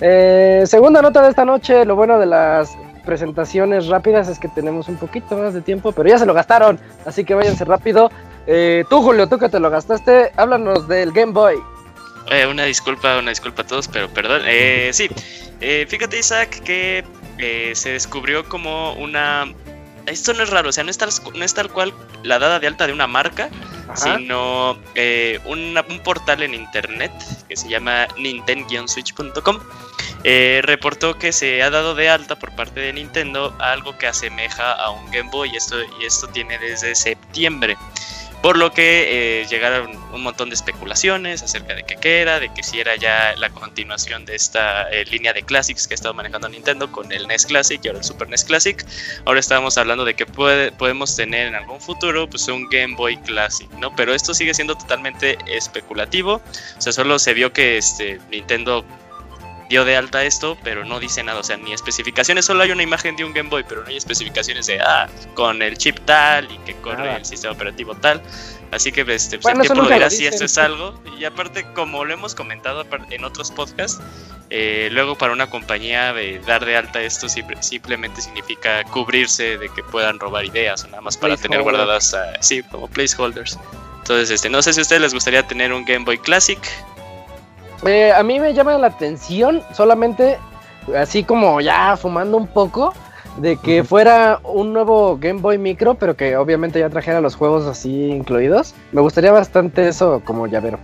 Eh, 0.00 0.64
segunda 0.66 1.00
nota 1.02 1.22
de 1.22 1.28
esta 1.28 1.44
noche, 1.44 1.84
lo 1.84 1.94
bueno 1.94 2.18
de 2.18 2.26
las 2.26 2.76
presentaciones 3.06 3.86
rápidas 3.86 4.28
es 4.28 4.38
que 4.40 4.48
tenemos 4.48 4.88
un 4.88 4.96
poquito 4.96 5.36
más 5.36 5.54
de 5.54 5.60
tiempo, 5.60 5.92
pero 5.92 6.08
ya 6.08 6.18
se 6.18 6.26
lo 6.26 6.34
gastaron, 6.34 6.78
así 7.06 7.24
que 7.24 7.34
váyanse 7.36 7.64
rápido. 7.64 8.10
Eh, 8.46 8.84
tú, 8.88 9.02
Julio, 9.02 9.28
tú 9.28 9.38
que 9.38 9.48
te 9.48 9.58
lo 9.60 9.70
gastaste, 9.70 10.32
háblanos 10.36 10.86
del 10.88 11.12
Game 11.12 11.32
Boy. 11.32 11.56
Eh, 12.30 12.46
una 12.46 12.64
disculpa, 12.64 13.18
una 13.18 13.30
disculpa 13.30 13.62
a 13.62 13.66
todos, 13.66 13.88
pero 13.88 14.08
perdón. 14.08 14.42
Eh, 14.46 14.90
sí, 14.92 15.08
Eh, 15.60 15.86
fíjate 15.88 16.18
Isaac 16.18 16.60
que 16.64 17.02
eh, 17.38 17.72
se 17.74 17.90
descubrió 17.92 18.46
como 18.48 18.92
una... 18.94 19.46
Esto 20.04 20.34
no 20.34 20.42
es 20.44 20.50
raro, 20.50 20.68
o 20.68 20.72
sea, 20.72 20.84
no 20.84 20.90
es 20.90 20.98
tal, 20.98 21.08
no 21.34 21.44
es 21.44 21.54
tal 21.54 21.68
cual 21.70 21.92
la 22.22 22.38
dada 22.38 22.60
de 22.60 22.66
alta 22.68 22.86
de 22.86 22.92
una 22.92 23.06
marca, 23.08 23.48
Ajá. 23.88 24.18
sino 24.18 24.76
eh, 24.94 25.40
una- 25.46 25.84
un 25.88 25.98
portal 26.00 26.42
en 26.42 26.54
internet 26.54 27.10
que 27.48 27.56
se 27.56 27.68
llama 27.68 28.06
nintendo-switch.com. 28.18 29.58
eh, 30.24 30.60
reportó 30.62 31.18
que 31.18 31.32
se 31.32 31.62
ha 31.62 31.70
dado 31.70 31.94
de 31.94 32.08
alta 32.10 32.36
por 32.38 32.50
parte 32.54 32.80
de 32.80 32.92
Nintendo 32.92 33.54
algo 33.60 33.96
que 33.96 34.06
asemeja 34.08 34.72
a 34.72 34.90
un 34.90 35.10
Game 35.10 35.30
Boy 35.30 35.50
y 35.52 35.56
esto, 35.56 35.76
y 36.00 36.04
esto 36.04 36.26
tiene 36.28 36.58
desde 36.58 36.94
septiembre. 36.94 37.76
Por 38.46 38.58
lo 38.58 38.72
que 38.72 39.40
eh, 39.40 39.46
llegaron 39.46 39.90
un 40.12 40.22
montón 40.22 40.50
de 40.50 40.54
especulaciones 40.54 41.42
acerca 41.42 41.74
de 41.74 41.82
qué 41.82 41.96
que 41.96 42.20
era, 42.20 42.38
de 42.38 42.48
que 42.54 42.62
si 42.62 42.78
era 42.78 42.94
ya 42.94 43.34
la 43.38 43.50
continuación 43.50 44.24
de 44.24 44.36
esta 44.36 44.88
eh, 44.88 45.04
línea 45.06 45.32
de 45.32 45.42
Classics 45.42 45.88
que 45.88 45.94
ha 45.94 45.96
estado 45.96 46.14
manejando 46.14 46.48
Nintendo 46.48 46.92
con 46.92 47.10
el 47.10 47.26
NES 47.26 47.46
Classic 47.46 47.84
y 47.84 47.88
ahora 47.88 47.98
el 47.98 48.04
Super 48.04 48.28
NES 48.28 48.44
Classic. 48.44 48.86
Ahora 49.24 49.40
estábamos 49.40 49.76
hablando 49.78 50.04
de 50.04 50.14
que 50.14 50.26
podemos 50.26 51.16
tener 51.16 51.48
en 51.48 51.56
algún 51.56 51.80
futuro 51.80 52.30
pues 52.30 52.46
un 52.46 52.68
Game 52.68 52.94
Boy 52.94 53.16
Classic, 53.16 53.68
¿no? 53.80 53.92
Pero 53.96 54.14
esto 54.14 54.32
sigue 54.32 54.54
siendo 54.54 54.76
totalmente 54.76 55.38
especulativo. 55.48 56.34
O 56.78 56.80
sea, 56.80 56.92
solo 56.92 57.18
se 57.18 57.34
vio 57.34 57.52
que 57.52 57.78
este, 57.78 58.20
Nintendo 58.30 58.84
dio 59.68 59.84
de 59.84 59.96
alta 59.96 60.24
esto, 60.24 60.56
pero 60.62 60.84
no 60.84 61.00
dice 61.00 61.22
nada, 61.22 61.40
o 61.40 61.42
sea, 61.44 61.56
ni 61.56 61.72
especificaciones, 61.72 62.44
solo 62.44 62.62
hay 62.62 62.70
una 62.70 62.82
imagen 62.82 63.16
de 63.16 63.24
un 63.24 63.32
Game 63.32 63.48
Boy, 63.48 63.64
pero 63.68 63.82
no 63.82 63.88
hay 63.88 63.96
especificaciones 63.96 64.66
de, 64.66 64.80
ah, 64.80 65.08
con 65.34 65.62
el 65.62 65.76
chip 65.76 65.98
tal 66.04 66.50
y 66.50 66.58
que 66.58 66.74
corre 66.76 66.98
Nada. 67.04 67.16
el 67.16 67.24
sistema 67.24 67.52
operativo 67.54 67.94
tal. 67.94 68.22
Así 68.72 68.90
que 68.90 69.02
este, 69.02 69.38
pues, 69.38 69.42
Bueno, 69.42 69.62
el 69.62 69.68
tiempo 69.68 69.82
lo 69.84 69.94
dirá 69.94 70.10
si 70.10 70.26
esto 70.26 70.44
es 70.44 70.58
algo. 70.58 71.00
Y 71.18 71.24
aparte, 71.24 71.64
como 71.72 72.04
lo 72.04 72.12
hemos 72.12 72.34
comentado 72.34 72.84
en 73.10 73.24
otros 73.24 73.52
podcasts, 73.52 74.00
eh, 74.50 74.88
luego 74.90 75.16
para 75.16 75.32
una 75.32 75.48
compañía 75.48 76.12
dar 76.46 76.64
de 76.64 76.76
alta 76.76 77.00
esto 77.00 77.28
simple- 77.28 77.62
simplemente 77.62 78.20
significa 78.20 78.82
cubrirse 78.84 79.56
de 79.58 79.68
que 79.68 79.82
puedan 79.84 80.18
robar 80.18 80.44
ideas 80.44 80.82
o 80.84 80.88
nada 80.88 81.00
más 81.00 81.16
para 81.16 81.36
tener 81.36 81.62
guardadas, 81.62 82.12
ah, 82.14 82.32
sí, 82.40 82.62
como 82.64 82.88
placeholders. 82.88 83.56
Entonces, 83.98 84.30
este, 84.30 84.50
no 84.50 84.60
sé 84.62 84.72
si 84.72 84.80
a 84.80 84.82
ustedes 84.82 85.02
les 85.02 85.14
gustaría 85.14 85.46
tener 85.46 85.72
un 85.72 85.84
Game 85.84 86.04
Boy 86.04 86.18
Classic. 86.18 86.58
Eh, 87.84 88.12
a 88.12 88.22
mí 88.22 88.40
me 88.40 88.54
llama 88.54 88.76
la 88.78 88.86
atención 88.88 89.62
solamente, 89.74 90.38
así 90.96 91.24
como 91.24 91.60
ya 91.60 91.96
fumando 91.96 92.36
un 92.36 92.46
poco, 92.46 92.92
de 93.38 93.56
que 93.58 93.84
fuera 93.84 94.40
un 94.44 94.72
nuevo 94.72 95.18
Game 95.18 95.40
Boy 95.40 95.58
Micro, 95.58 95.94
pero 95.94 96.16
que 96.16 96.36
obviamente 96.36 96.78
ya 96.80 96.88
trajera 96.88 97.20
los 97.20 97.34
juegos 97.36 97.66
así 97.66 98.04
incluidos. 98.06 98.74
Me 98.92 99.00
gustaría 99.02 99.30
bastante 99.32 99.88
eso 99.88 100.22
como 100.24 100.46
llavero. 100.46 100.78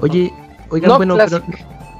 Oye, 0.00 0.32
oigan, 0.70 0.90
No 0.90 0.96
bueno, 0.96 1.16
pero 1.16 1.42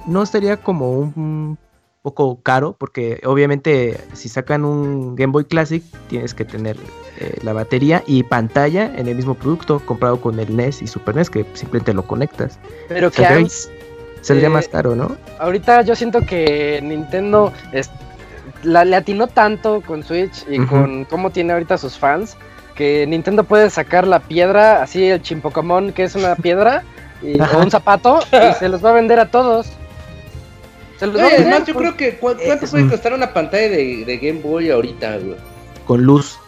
no 0.07 0.23
estaría 0.23 0.57
como 0.57 0.91
un 0.93 1.59
poco 2.03 2.41
caro, 2.43 2.77
porque 2.79 3.21
obviamente 3.27 3.99
si 4.13 4.29
sacan 4.29 4.65
un 4.65 5.17
Game 5.17 5.33
Boy 5.33 5.45
Classic 5.45 5.83
tienes 6.09 6.33
que 6.33 6.45
tener 6.45 6.77
eh, 7.19 7.37
la 7.43 7.53
batería 7.53 8.05
y 8.07 8.23
pantalla 8.23 8.85
en 8.97 9.09
el 9.09 9.17
mismo 9.17 9.35
producto 9.35 9.81
comprado 9.85 10.21
con 10.21 10.39
el 10.39 10.55
NES 10.57 10.81
y 10.81 10.87
Super 10.87 11.17
NES 11.17 11.29
que 11.29 11.45
simplemente 11.55 11.93
lo 11.93 12.07
conectas. 12.07 12.61
Pero 12.87 13.11
que 13.11 13.25
Saldría- 13.25 13.47
ans- 13.47 13.69
Saldría 14.23 14.49
Eh, 14.49 14.51
más 14.51 14.69
caro, 14.69 14.95
¿no? 14.97 15.17
ahorita 15.39 15.83
yo 15.83 15.95
siento 15.95 16.21
que 16.27 16.81
Nintendo 16.83 17.53
es- 17.73 17.91
la, 18.63 18.85
le 18.85 18.97
atinó 18.97 19.27
tanto 19.29 19.81
con 19.83 20.03
Switch 20.03 20.45
y 20.49 20.59
con 20.67 21.05
cómo 21.05 21.31
tiene 21.31 21.53
ahorita 21.53 21.79
sus 21.79 21.97
fans, 21.97 22.37
que 22.75 23.07
Nintendo 23.07 23.45
puede 23.45 23.71
sacar 23.71 24.07
la 24.07 24.21
piedra, 24.21 24.83
así 24.83 25.05
el 25.09 25.23
chimpocomón 25.23 25.93
que 25.93 26.05
es 26.05 26.15
una 26.17 26.35
piedra, 26.37 26.83
y- 27.23 27.41
o 27.41 27.59
un 27.59 27.71
zapato, 27.71 28.19
y 28.33 28.55
se 28.55 28.69
los 28.69 28.85
va 28.85 28.91
a 28.91 28.95
vender 28.95 29.21
a 29.21 29.31
todos. 29.31 29.67
Se 30.99 31.07
los 31.07 31.17
va 31.17 31.23
a 31.23 31.27
Oye, 31.27 31.35
vender, 31.37 31.53
además, 31.53 31.69
yo 31.69 31.75
pues. 31.75 31.85
creo 31.87 31.97
que 31.97 32.19
¿cu- 32.19 32.35
¿cuánto 32.45 32.67
puede 32.67 32.83
un- 32.85 32.91
costar 32.91 33.13
una 33.15 33.33
pantalla 33.33 33.69
de, 33.69 34.05
de 34.05 34.19
Game 34.19 34.41
Boy 34.41 34.71
ahorita, 34.71 35.17
güey? 35.19 35.37
Con 35.87 36.03
luz. 36.03 36.39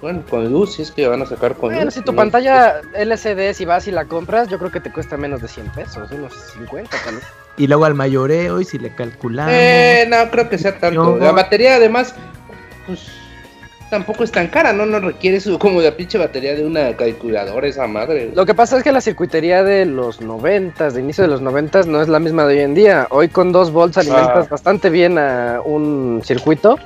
Bueno, 0.00 0.22
con 0.30 0.50
luz, 0.50 0.74
si 0.76 0.82
es 0.82 0.90
que 0.90 1.06
van 1.06 1.20
a 1.22 1.26
sacar 1.26 1.54
con 1.54 1.70
Bueno, 1.70 1.84
luz. 1.84 1.94
si 1.94 2.00
tu 2.02 2.12
no- 2.12 2.16
pantalla 2.16 2.80
LCD, 2.94 3.52
si 3.54 3.64
vas 3.66 3.86
y 3.86 3.90
la 3.90 4.06
compras, 4.06 4.48
yo 4.48 4.58
creo 4.58 4.70
que 4.70 4.80
te 4.80 4.90
cuesta 4.90 5.16
menos 5.18 5.42
de 5.42 5.48
100 5.48 5.68
pesos, 5.70 6.10
unos 6.10 6.32
50 6.54 6.96
tal 7.04 7.16
vez. 7.16 7.24
Y 7.58 7.66
luego 7.66 7.84
al 7.84 7.94
mayoreo 7.94 8.60
y 8.60 8.64
si 8.64 8.78
le 8.78 8.94
calculamos. 8.94 9.52
Eh, 9.54 10.06
no 10.08 10.30
creo 10.30 10.48
que 10.48 10.56
sea 10.56 10.78
tanto. 10.78 11.18
La 11.18 11.32
batería, 11.32 11.74
además, 11.74 12.14
pues 12.86 13.00
tampoco 13.90 14.24
es 14.24 14.30
tan 14.32 14.46
cara, 14.48 14.72
¿no? 14.72 14.86
No 14.86 15.00
requiere 15.00 15.38
su, 15.40 15.58
como 15.58 15.82
la 15.82 15.94
pinche 15.94 16.16
batería 16.16 16.54
de 16.54 16.64
una 16.64 16.96
calculadora, 16.96 17.66
esa 17.66 17.86
madre. 17.86 18.30
Lo 18.34 18.46
que 18.46 18.54
pasa 18.54 18.78
es 18.78 18.82
que 18.84 18.92
la 18.92 19.00
circuitería 19.02 19.62
de 19.64 19.84
los 19.84 20.22
90, 20.22 20.90
de 20.90 21.00
inicio 21.00 21.24
de 21.24 21.28
los 21.28 21.42
90, 21.42 21.82
no 21.82 22.00
es 22.00 22.08
la 22.08 22.20
misma 22.20 22.46
de 22.46 22.54
hoy 22.54 22.60
en 22.62 22.74
día. 22.74 23.06
Hoy 23.10 23.28
con 23.28 23.52
2 23.52 23.70
volts 23.72 23.98
alimentas 23.98 24.46
Ah. 24.46 24.48
bastante 24.50 24.88
bien 24.88 25.18
a 25.18 25.60
un 25.62 26.22
circuito. 26.24 26.78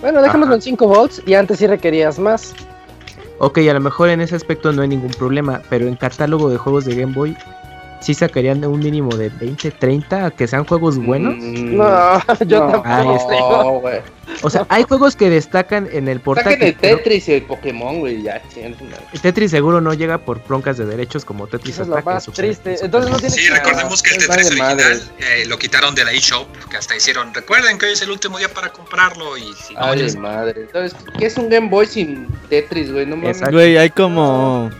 Bueno, 0.00 0.22
dejémoslo 0.22 0.54
Ajá. 0.54 0.56
en 0.56 0.62
5 0.62 0.88
volts 0.88 1.22
y 1.26 1.34
antes 1.34 1.58
sí 1.58 1.66
requerías 1.66 2.18
más. 2.18 2.54
Ok, 3.38 3.58
a 3.58 3.74
lo 3.74 3.80
mejor 3.80 4.08
en 4.08 4.20
ese 4.20 4.34
aspecto 4.34 4.72
no 4.72 4.82
hay 4.82 4.88
ningún 4.88 5.10
problema, 5.10 5.60
pero 5.68 5.86
en 5.86 5.96
catálogo 5.96 6.48
de 6.48 6.56
juegos 6.56 6.84
de 6.86 6.94
Game 6.94 7.12
Boy 7.12 7.36
sí 8.00 8.14
sacarían 8.14 8.64
un 8.64 8.78
mínimo 8.78 9.14
de 9.16 9.28
20, 9.30 9.70
30, 9.72 10.30
que 10.32 10.46
sean 10.46 10.64
juegos 10.64 10.98
buenos. 10.98 11.34
Mm, 11.36 11.76
No, 11.76 12.20
yo 12.46 12.60
no, 12.60 12.70
tampoco. 12.72 12.88
Ahí 12.88 13.08
está. 13.16 13.26
creo. 13.28 13.82
no. 13.82 14.16
O 14.42 14.50
sea, 14.50 14.66
hay 14.68 14.82
juegos 14.82 15.14
que 15.14 15.30
destacan 15.30 15.88
en 15.92 16.08
el 16.08 16.18
portátil. 16.20 16.52
Saquen 16.52 16.66
el 16.68 16.76
Tetris 16.76 17.28
y 17.28 17.32
el 17.34 17.42
Pokémon, 17.42 18.00
güey, 18.00 18.22
ya, 18.22 18.42
el 18.56 19.20
Tetris 19.22 19.52
seguro 19.52 19.80
no 19.80 19.94
llega 19.94 20.18
por 20.18 20.44
broncas 20.46 20.76
de 20.76 20.84
derechos 20.84 21.24
como 21.24 21.46
Tetris 21.46 21.74
Eso 21.74 21.82
es 21.82 21.88
lo 21.88 21.94
Attack, 21.94 22.04
más 22.06 22.24
Super- 22.24 22.44
triste. 22.44 22.72
Super- 22.76 22.84
Entonces 22.86 23.10
no 23.12 23.16
tiene 23.18 23.34
Sí, 23.34 23.48
recordemos 23.48 24.02
que 24.02 24.10
el 24.10 24.18
Tetris 24.26 24.46
original 24.48 24.80
eh, 25.20 25.44
lo 25.46 25.56
quitaron 25.58 25.94
de 25.94 26.04
la 26.04 26.12
eShop, 26.12 26.48
que 26.68 26.76
hasta 26.76 26.96
hicieron, 26.96 27.32
recuerden 27.32 27.78
que 27.78 27.86
hoy 27.86 27.92
es 27.92 28.02
el 28.02 28.10
último 28.10 28.36
día 28.38 28.52
para 28.52 28.72
comprarlo 28.72 29.36
y 29.38 29.44
si 29.54 29.74
no, 29.74 29.80
Ay, 29.80 30.16
madre. 30.16 30.62
Entonces, 30.62 30.96
¿qué 31.18 31.26
es 31.26 31.36
un 31.38 31.48
Game 31.48 31.68
Boy 31.68 31.86
sin 31.86 32.26
Tetris, 32.50 32.92
güey? 32.92 33.06
No 33.06 33.16
mames. 33.16 33.36
Exacto. 33.36 33.54
Güey, 33.56 33.78
hay 33.78 33.90
como 33.90 34.70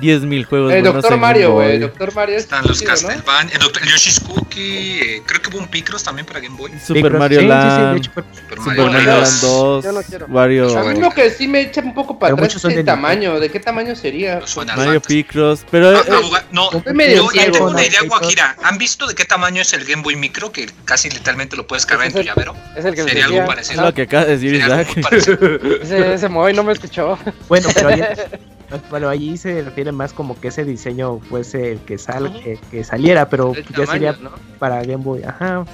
10.000 0.00 0.44
juegos. 0.46 0.72
El 0.72 0.84
Doctor 0.84 1.12
en 1.12 1.20
Mario, 1.20 1.52
güey. 1.52 1.74
El 1.74 1.80
Doctor 1.82 2.14
Mario 2.14 2.36
es 2.36 2.42
están 2.42 2.66
los 2.66 2.78
chido, 2.78 2.90
¿no? 2.90 3.08
Castlevania, 3.08 3.54
el, 3.54 3.60
Doctor- 3.60 3.82
el 3.82 3.88
Yoshi's 3.88 4.20
Cookie, 4.20 5.00
eh, 5.00 5.22
creo 5.26 5.40
que 5.42 5.48
hubo 5.50 5.58
un 5.58 5.68
Picross 5.68 6.02
también 6.04 6.26
para 6.26 6.40
Game 6.40 6.56
Boy. 6.56 6.72
Super 6.84 7.02
Picross. 7.04 7.18
Mario 7.18 7.40
Sí, 7.40 7.46
sí, 7.46 7.52
sí, 7.52 7.56
Land. 7.56 8.04
Super 8.04 8.24
Super 8.34 8.58
Mario 8.58 8.82
Mario 8.86 9.06
Land. 9.06 9.22
Land 9.22 9.40
2. 9.42 9.84
Yo 9.84 9.92
no 9.92 10.02
quiero. 10.02 10.26
Wario. 10.26 10.78
A 10.78 10.84
mí 10.84 11.00
lo 11.00 11.10
que 11.10 11.30
sí 11.30 11.46
me 11.48 11.60
echa 11.60 11.80
un 11.80 11.94
poco 11.94 12.18
para 12.18 12.34
atrás 12.34 12.56
es 12.56 12.64
el 12.64 12.84
tamaño. 12.84 13.38
¿De 13.40 13.50
qué 13.50 13.60
tamaño 13.60 13.94
sería? 13.96 14.40
Mario. 14.76 15.00
Picross. 15.02 15.64
Pero 15.70 15.92
No, 15.92 15.98
eh, 16.00 16.40
no, 16.50 16.70
no, 16.70 16.82
yo 17.06 17.32
ya 17.32 17.44
tengo 17.50 17.66
¿no? 17.66 17.72
una 17.72 17.84
idea. 17.86 18.00
Guajira. 18.06 18.56
¿Han 18.62 18.78
visto 18.78 19.06
de 19.06 19.14
qué 19.14 19.24
tamaño 19.24 19.62
es 19.62 19.72
el 19.72 19.84
Game 19.84 20.02
Boy 20.02 20.16
Micro? 20.16 20.50
Que 20.52 20.68
casi 20.84 21.10
literalmente 21.10 21.56
lo 21.56 21.66
puedes 21.66 21.86
cargar 21.86 22.06
en 22.08 22.12
tu 22.12 22.22
llavero. 22.22 22.54
Es 22.76 22.84
el 22.84 22.94
que 22.94 23.02
Sería 23.04 23.26
algo 23.26 23.36
decía. 23.36 23.42
es 23.42 23.48
parecido. 23.48 23.84
lo 23.84 23.94
que 23.94 24.02
acaba 24.02 24.24
de 24.24 24.32
decir 24.36 24.54
Isaac. 24.54 25.00
parecido. 25.02 25.38
Ese, 26.14 26.28
Moy 26.28 26.52
no 26.54 26.64
me 26.64 26.72
escuchó. 26.72 27.18
Bueno, 27.48 27.68
pero 27.74 27.88
ahí, 27.88 28.02
bueno, 28.90 29.08
allí 29.08 29.36
se 29.36 29.62
refiere 29.62 29.92
más 29.92 30.12
como 30.12 30.38
que 30.40 30.48
ese 30.48 30.64
diseño 30.64 31.18
fuese 31.28 31.72
el 31.72 31.78
que, 31.80 31.98
sal, 31.98 32.32
que, 32.42 32.58
que 32.70 32.84
saliera, 32.84 33.28
pero 33.28 33.52
El 33.54 33.64
ya 33.64 33.70
tamaño, 33.70 33.90
sería 33.92 34.12
¿no? 34.20 34.30
para 34.58 34.82
Game 34.82 34.96
Boy. 35.04 35.22
Ajá. 35.24 35.64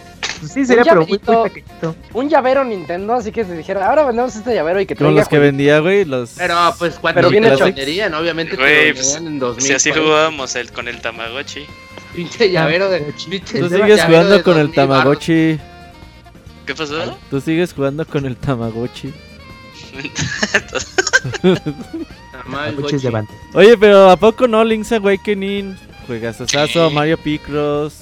Pues 0.40 0.52
sí, 0.52 0.66
sería, 0.66 0.82
pero 0.82 1.02
muy, 1.02 1.10
muy 1.10 1.18
llaverito. 1.18 1.42
pequeñito. 1.44 1.94
Un 2.14 2.28
llavero 2.28 2.64
Nintendo, 2.64 3.14
así 3.14 3.30
que 3.30 3.44
se 3.44 3.56
dijera, 3.56 3.88
ahora 3.88 4.04
vendemos 4.04 4.34
este 4.34 4.54
llavero 4.54 4.80
y 4.80 4.86
que 4.86 4.96
Como 4.96 5.08
traiga 5.10 5.20
los 5.20 5.28
que 5.28 5.36
jueguitos". 5.36 5.52
vendía, 5.58 5.78
güey. 5.78 6.04
Los... 6.04 6.30
Pero 6.36 6.56
pues 6.78 6.94
cuando 6.96 7.18
Pero 7.20 7.30
bien 7.30 7.44
te 7.44 7.54
hecho. 7.54 7.64
venderían, 7.66 8.12
obviamente 8.14 8.56
te 8.56 8.62
Güey, 8.62 8.92
pues, 8.92 9.14
vendían 9.14 9.32
en 9.34 9.38
2000. 9.38 9.62
Si 9.66 9.72
así 9.72 9.92
jugábamos 9.92 10.56
el, 10.56 10.72
con 10.72 10.88
el 10.88 11.00
Tamagotchi. 11.00 11.64
Pinche 12.14 12.50
llavero 12.50 12.90
de. 12.90 13.00
Pinche 13.30 13.60
Tú 13.60 13.68
sigues 13.68 14.02
jugando 14.04 14.42
con 14.42 14.58
el 14.58 14.66
2000 14.66 14.74
baros. 14.74 14.74
Tamagotchi. 14.74 15.58
¿Qué 16.66 16.74
pasó? 16.74 17.18
Tú 17.30 17.40
sigues 17.40 17.72
jugando 17.72 18.04
con 18.06 18.26
el 18.26 18.36
Tamagotchi. 18.36 19.12
De 22.46 23.10
banda. 23.10 23.32
Oye, 23.54 23.76
pero 23.78 24.10
¿a 24.10 24.16
poco 24.16 24.46
no 24.48 24.64
Link's 24.64 24.92
Awakening? 24.92 25.76
Juegas 26.06 26.40
Asazo, 26.40 26.88
Sí. 26.88 26.94
Mario 26.94 27.16
Picross. 27.18 27.94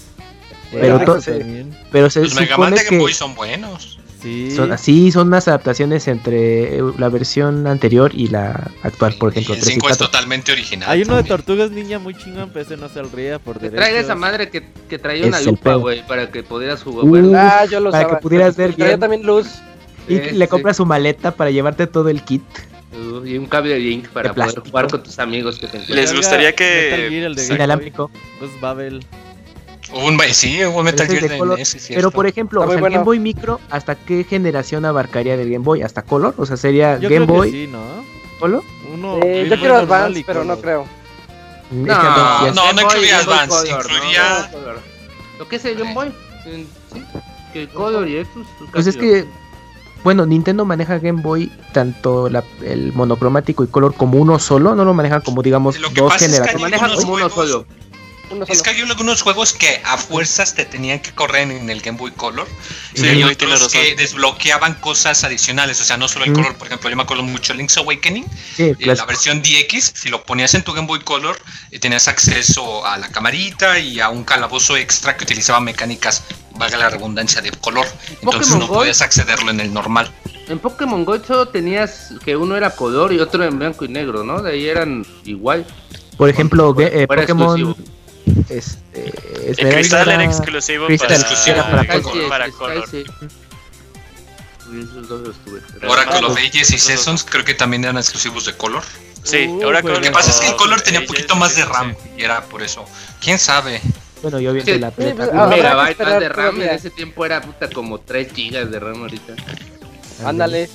Pero 0.72 0.98
Juegas 0.98 1.24
to- 1.24 1.32
también. 1.38 1.76
Pero 1.92 2.08
se 2.10 2.20
Los 2.22 2.34
Mega 2.34 2.56
Man 2.56 2.68
supone 2.70 2.76
Game 2.84 2.88
que 2.88 2.98
Boy 2.98 3.12
son 3.14 3.34
buenos. 3.34 3.96
Sí. 4.22 4.50
son 4.54 4.70
así, 4.70 5.10
son 5.10 5.28
unas 5.28 5.48
adaptaciones 5.48 6.06
entre 6.06 6.76
eh, 6.76 6.82
la 6.98 7.08
versión 7.08 7.66
anterior 7.66 8.10
y 8.14 8.26
la 8.28 8.70
actual, 8.82 9.14
por 9.14 9.30
ejemplo. 9.30 9.54
El 9.54 9.60
3 9.60 9.70
y 9.70 9.72
5 9.76 9.88
es 9.88 9.96
4. 9.96 10.06
totalmente 10.08 10.52
original. 10.52 10.90
Hay 10.90 11.02
uno 11.02 11.16
de. 11.16 11.24
Tortugas 11.24 11.70
Ninja 11.70 11.98
muy 11.98 12.14
chingón, 12.14 12.50
pero 12.52 12.66
ese 12.66 12.76
no 12.76 12.90
saldría 12.90 13.38
por 13.38 13.54
Que 13.58 13.70
derechos. 13.70 13.80
traiga 13.82 14.00
esa 14.00 14.14
madre 14.14 14.50
que, 14.50 14.68
que 14.90 14.98
traía 14.98 15.22
Es 15.22 15.28
una 15.28 15.40
lupa, 15.40 15.74
güey, 15.76 16.06
para 16.06 16.30
que 16.30 16.42
pudieras 16.42 16.82
jugar. 16.82 17.06
Uh, 17.06 17.08
bueno, 17.08 17.32
Ah, 17.34 17.64
yo 17.64 17.80
lo 17.80 17.90
Para 17.90 18.08
que 18.08 18.16
pudieras 18.16 18.56
ver 18.56 18.74
Traía 18.74 18.88
bien. 18.88 19.00
también 19.00 19.22
luz. 19.22 19.46
Y 20.06 20.16
sí, 20.18 20.20
le 20.32 20.44
sí. 20.44 20.50
compras 20.50 20.76
su 20.76 20.84
maleta 20.84 21.30
para 21.30 21.50
llevarte 21.50 21.86
todo 21.86 22.10
el 22.10 22.22
kit. 22.22 22.42
Y 23.24 23.38
un 23.38 23.46
cable 23.46 23.74
de 23.74 23.78
link 23.78 24.08
para 24.08 24.30
De 24.30 24.34
poder 24.34 24.58
jugar 24.60 24.88
con 24.88 25.02
tus 25.02 25.18
amigos 25.18 25.56
que 25.56 25.66
te 25.68 25.76
encuentras. 25.78 25.96
Les 25.96 26.14
gustaría 26.14 26.54
que- 26.54 27.08
Gear, 27.10 27.24
el 27.26 27.34
de. 27.36 27.46
Inalámbrico. 27.54 28.10
Pues 28.38 28.50
Babel. 28.60 29.04
Un, 29.92 30.20
sí, 30.32 30.62
un 30.62 30.84
Metal 30.84 31.06
Gear 31.06 31.28
de 31.28 31.38
color. 31.38 31.58
NES, 31.58 31.68
sí, 31.68 31.94
Pero 31.94 32.10
por 32.12 32.26
ejemplo, 32.26 32.60
o 32.62 32.64
sea, 32.66 32.74
el 32.74 32.80
bueno. 32.80 32.94
Game 32.94 33.04
Boy 33.04 33.18
Micro, 33.18 33.60
¿hasta 33.70 33.94
qué 33.96 34.24
generación 34.24 34.84
abarcaría 34.84 35.36
del 35.36 35.50
Game 35.50 35.64
Boy? 35.64 35.82
¿Hasta 35.82 36.02
Color? 36.02 36.34
O 36.36 36.46
sea, 36.46 36.56
sería 36.56 36.98
Yo 36.98 37.08
Game 37.08 37.26
creo 37.26 37.38
Boy 37.38 37.50
que 37.50 37.64
sí, 37.64 37.66
¿no? 37.70 37.80
Color. 38.38 38.62
Uno, 38.92 39.18
Eh, 39.22 39.46
yo 39.50 39.58
quiero 39.58 39.76
Advance, 39.76 40.22
pero 40.26 40.44
no 40.44 40.60
creo. 40.60 40.84
Mm, 41.70 41.86
No, 41.86 41.92
es 41.92 41.98
que 41.98 42.06
Advance 42.06 42.46
ya- 42.46 42.52
no, 42.54 42.62
Advance, 42.62 42.82
¿no? 42.82 42.90
incluía- 42.90 43.18
Game 43.18 43.46
Boy 43.46 44.60
Color. 44.62 44.80
Lo 45.38 45.48
que 45.48 45.56
es 45.56 45.64
el 45.64 45.74
Game 45.76 45.94
Boy. 45.94 46.12
Sí, 46.44 46.68
que 47.52 47.68
Color 47.68 48.08
y 48.08 48.16
Exus. 48.18 48.46
Pues 48.72 48.86
es 48.86 48.96
que, 48.96 49.24
bueno, 50.04 50.26
Nintendo 50.26 50.64
maneja 50.64 50.98
Game 50.98 51.22
Boy 51.22 51.52
tanto 51.72 52.28
la- 52.28 52.44
el 52.64 52.92
monocromático 52.92 53.64
y 53.64 53.68
color 53.68 53.94
como 53.94 54.18
uno 54.18 54.38
solo, 54.38 54.74
no 54.74 54.84
lo 54.84 54.94
maneja 54.94 55.20
como 55.20 55.42
digamos 55.42 55.78
Lo 55.78 55.88
que 55.92 56.00
dos 56.00 56.14
generaciones. 56.14 56.60
maneja 56.60 56.84
algunos 56.86 57.04
como 57.04 57.16
uno 57.16 57.30
solo. 57.30 57.66
Uno 58.32 58.44
Es 58.44 58.58
solo. 58.58 58.62
que 58.62 58.70
hay 58.70 58.80
algunos 58.88 59.22
juegos 59.22 59.52
que 59.52 59.80
a 59.84 59.96
fuerzas 59.98 60.54
te 60.54 60.64
tenían 60.64 61.00
que 61.00 61.10
correr 61.10 61.50
en 61.50 61.68
el 61.68 61.80
Game 61.80 61.98
Boy 61.98 62.12
Color. 62.12 62.46
Sí, 62.94 63.04
y 63.04 63.34
tienes 63.34 63.56
otros 63.56 63.72
que 63.72 63.96
desbloqueaban 63.96 64.74
cosas 64.74 65.24
adicionales. 65.24 65.80
O 65.80 65.84
sea, 65.84 65.96
no 65.96 66.06
solo 66.06 66.26
el 66.26 66.30
Mm. 66.30 66.34
color. 66.34 66.54
Por 66.56 66.68
ejemplo, 66.68 66.88
yo 66.88 66.94
me 66.96 67.02
acuerdo 67.02 67.24
mucho 67.24 67.54
Link's 67.54 67.76
Awakening. 67.78 68.24
Sí, 68.54 68.62
eh, 68.66 68.76
la 68.78 69.04
versión 69.04 69.42
DX, 69.42 69.92
si 69.96 70.10
lo 70.10 70.22
ponías 70.22 70.54
en 70.54 70.62
tu 70.62 70.72
Game 70.72 70.86
Boy 70.86 71.00
Color, 71.00 71.40
eh, 71.72 71.80
tenías 71.80 72.06
acceso 72.06 72.86
a 72.86 72.98
la 72.98 73.08
camarita 73.08 73.80
y 73.80 73.98
a 73.98 74.10
un 74.10 74.22
calabozo 74.22 74.76
extra 74.76 75.16
que 75.16 75.24
utilizaba 75.24 75.58
mecánicas, 75.58 76.22
valga 76.60 76.78
la 76.78 76.90
redundancia, 76.90 77.40
de 77.42 77.50
color. 77.50 77.86
Entonces 78.22 78.52
Pokémon 78.52 78.58
no 78.60 78.68
podías 78.68 79.02
accederlo 79.02 79.50
en 79.50 79.58
el 79.60 79.72
normal. 79.74 80.12
En 80.46 80.58
Pokémon 80.60 81.04
Go 81.04 81.18
solo 81.24 81.46
tenías 81.48 82.12
que 82.24 82.36
uno 82.36 82.56
era 82.56 82.70
color 82.76 83.12
y 83.12 83.18
otro 83.18 83.42
en 83.44 83.58
blanco 83.58 83.84
y 83.84 83.88
negro, 83.88 84.22
¿no? 84.22 84.40
De 84.42 84.52
ahí 84.52 84.68
eran 84.68 85.04
igual. 85.24 85.66
Por 86.16 86.28
ejemplo, 86.28 86.72
Fuera- 86.74 86.90
ge- 86.90 87.02
eh, 87.02 87.06
Pokémon 87.08 87.58
exclusivo. 87.58 88.46
este, 88.48 89.12
El 89.62 89.74
cristal 89.74 90.02
era 90.08 90.14
era- 90.14 90.24
exclusivo 90.24 90.86
Crystal 90.86 91.08
para, 91.18 91.70
para 91.70 91.84
para, 91.86 92.00
color. 92.02 92.28
para 92.28 92.50
color. 92.50 92.88
sí. 92.90 93.04
Oracle 95.88 96.26
of 96.26 96.36
Ages 96.36 96.70
y 96.70 96.78
Seasons 96.78 97.24
creo 97.24 97.44
que 97.44 97.54
también 97.54 97.82
eran 97.84 97.96
exclusivos 97.98 98.44
de 98.44 98.56
color. 98.56 98.82
Sí, 99.22 99.46
Uh, 99.48 99.64
ahora 99.64 99.80
güey. 99.82 99.94
con 99.94 100.02
Lo 100.02 100.08
que 100.08 100.12
pasa 100.12 100.30
es 100.30 100.36
que 100.38 100.46
el 100.48 100.54
oh, 100.54 100.56
color 100.56 100.80
tenía 100.80 101.00
un 101.00 101.06
poquito 101.06 101.34
más 101.36 101.54
de 101.56 101.62
sí. 101.62 101.68
RAM 101.70 101.94
y 102.16 102.22
era 102.22 102.42
por 102.44 102.62
eso. 102.62 102.84
¿Quién 103.20 103.38
sabe? 103.38 103.80
Bueno, 104.22 104.40
yo 104.40 104.52
vi 104.52 104.60
Sí, 104.60 104.78
la 104.78 104.90
sí, 104.90 104.96
Play 104.96 105.14
pues, 105.14 105.30
ah, 105.32 105.44
Un 105.44 105.50
megabyte 105.50 106.00
más 106.00 106.20
de 106.20 106.28
RAM 106.28 106.60
en 106.62 106.68
ese 106.70 106.90
tiempo 106.90 107.24
era 107.24 107.40
puta 107.40 107.68
como 107.70 107.98
3 108.00 108.32
gigas 108.32 108.70
de 108.70 108.78
RAM 108.78 109.00
ahorita. 109.02 109.34
Ándale. 110.24 110.68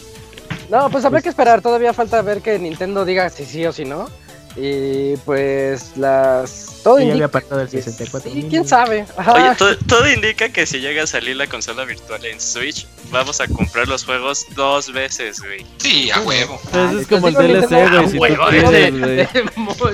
No, 0.69 0.89
pues 0.89 1.05
habrá 1.05 1.21
que 1.21 1.29
esperar. 1.29 1.61
Todavía 1.61 1.93
falta 1.93 2.21
ver 2.21 2.41
que 2.41 2.57
Nintendo 2.57 3.05
diga 3.05 3.29
si 3.29 3.45
sí 3.45 3.65
o 3.65 3.71
si 3.71 3.85
no. 3.85 4.09
Y 4.57 5.17
pues 5.17 5.97
las. 5.97 6.79
Todo 6.81 6.99
indica. 6.99 7.25
apartado 7.25 7.61
el 7.61 7.67
que 7.67 7.81
64. 7.81 8.31
Sí, 8.31 8.47
quién 8.49 8.65
sabe. 8.65 9.05
Ajá. 9.17 9.33
Oye, 9.33 9.55
todo, 9.57 9.77
todo 9.79 10.09
indica 10.09 10.47
que 10.49 10.65
si 10.65 10.79
llega 10.79 11.03
a 11.03 11.07
salir 11.07 11.35
la 11.35 11.47
consola 11.47 11.83
virtual 11.83 12.23
en 12.25 12.39
Switch, 12.39 12.87
vamos 13.11 13.41
a 13.41 13.47
comprar 13.47 13.87
los 13.89 14.05
juegos 14.05 14.45
dos 14.55 14.93
veces, 14.93 15.41
güey. 15.41 15.65
Sí, 15.77 16.09
a 16.09 16.21
huevo. 16.21 16.59
Pues 16.63 16.75
Ah, 16.75 16.93
es 17.01 17.07
como 17.07 17.27
el 17.27 17.33
DLC, 17.33 17.69
güey. 18.15 18.41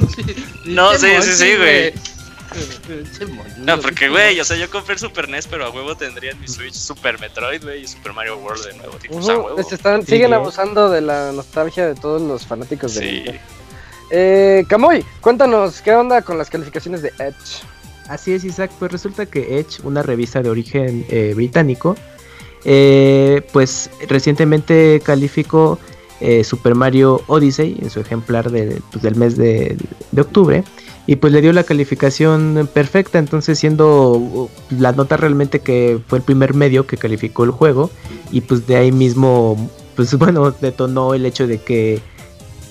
Si 0.08 0.36
No, 0.66 0.94
sí, 0.94 1.08
sí, 1.22 1.32
sí, 1.32 1.56
güey. 1.58 1.94
No, 3.58 3.80
porque, 3.80 4.10
güey, 4.10 4.40
o 4.40 4.44
sea, 4.44 4.58
yo 4.58 4.70
compré 4.70 4.94
el 4.94 5.00
Super 5.00 5.30
NES, 5.30 5.48
pero 5.48 5.66
a 5.66 5.70
huevo 5.70 5.96
tendría 5.96 6.32
en 6.32 6.40
mi 6.42 6.48
Switch 6.48 6.74
Super 6.74 7.20
Metroid, 7.20 7.64
güey, 7.64 7.84
y 7.84 7.88
Super 7.88 8.14
Mario 8.14 8.38
World 8.38 8.66
de 8.66 8.74
nuevo. 8.78 8.94
Tipo, 8.98 9.20
a 9.20 9.38
huevo. 9.38 9.60
están, 9.60 10.02
Sí, 10.06 10.12
siguen 10.14 10.32
¿eh? 10.32 10.36
abusando 10.36 10.90
de 10.90 11.02
la 11.02 11.32
nostalgia 11.32 11.88
de 11.88 11.96
todos 11.96 12.22
los 12.22 12.46
fanáticos 12.46 12.96
de 12.96 13.02
Sí. 13.02 13.26
Eh, 14.12 14.66
Camoy, 14.68 15.06
cuéntanos, 15.22 15.82
¿qué 15.82 15.94
onda 15.96 16.22
con 16.22 16.38
las 16.38 16.50
calificaciones 16.50 17.02
de 17.02 17.10
Edge? 17.20 17.64
Así 18.10 18.34
es, 18.34 18.44
Isaac. 18.44 18.72
Pues 18.78 18.92
resulta 18.92 19.26
que 19.26 19.60
Edge, 19.60 19.80
una 19.84 20.04
revista 20.04 20.42
de 20.42 20.50
origen 20.50 21.06
eh, 21.10 21.32
británico, 21.36 21.96
eh, 22.66 23.42
pues 23.54 23.90
recientemente 24.10 25.02
calificó 25.04 25.80
eh, 26.20 26.44
Super 26.44 26.76
Mario 26.76 27.22
Odyssey 27.28 27.78
en 27.82 27.90
su 27.90 28.00
ejemplar 28.02 28.52
de- 28.52 28.82
pues, 28.92 29.02
del 29.02 29.16
mes 29.16 29.38
de, 29.38 29.78
de 30.12 30.22
octubre. 30.22 30.64
Y 31.08 31.16
pues 31.16 31.34
le 31.34 31.42
dio 31.42 31.52
la 31.52 31.64
calificación 31.64 32.70
perfecta, 32.74 33.18
entonces 33.20 33.58
siendo 33.58 34.50
la 34.70 34.92
nota 34.92 35.18
realmente 35.18 35.60
que 35.60 36.00
fue 36.08 36.20
el 36.20 36.24
primer 36.24 36.54
medio 36.54 36.86
que 36.86 36.98
calificó 36.98 37.44
el 37.44 37.52
juego. 37.52 37.90
Y 38.32 38.42
pues 38.42 38.68
de 38.68 38.76
ahí 38.76 38.92
mismo, 38.92 39.72
pues 39.96 40.14
bueno, 40.18 40.52
detonó 40.52 41.14
el 41.14 41.26
hecho 41.26 41.48
de 41.48 41.58
que 41.60 42.02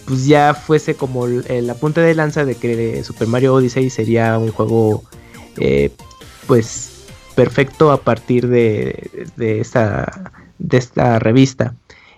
pues 0.06 0.26
ya 0.26 0.54
fuese 0.54 0.94
como 0.94 1.26
la 1.26 1.74
punta 1.74 2.00
de 2.00 2.14
lanza 2.14 2.44
de 2.44 2.56
que 2.56 3.04
Super 3.04 3.28
Mario 3.28 3.54
Odyssey 3.54 3.90
sería 3.90 4.38
un 4.38 4.50
juego 4.50 5.04
eh, 5.56 5.90
pues 6.48 7.04
perfecto 7.36 7.92
a 7.92 8.00
partir 8.00 8.48
de, 8.48 9.28
de 9.36 9.60
esta 9.60 10.32
de 10.58 10.78
esta 10.78 11.20
revista 11.20 11.74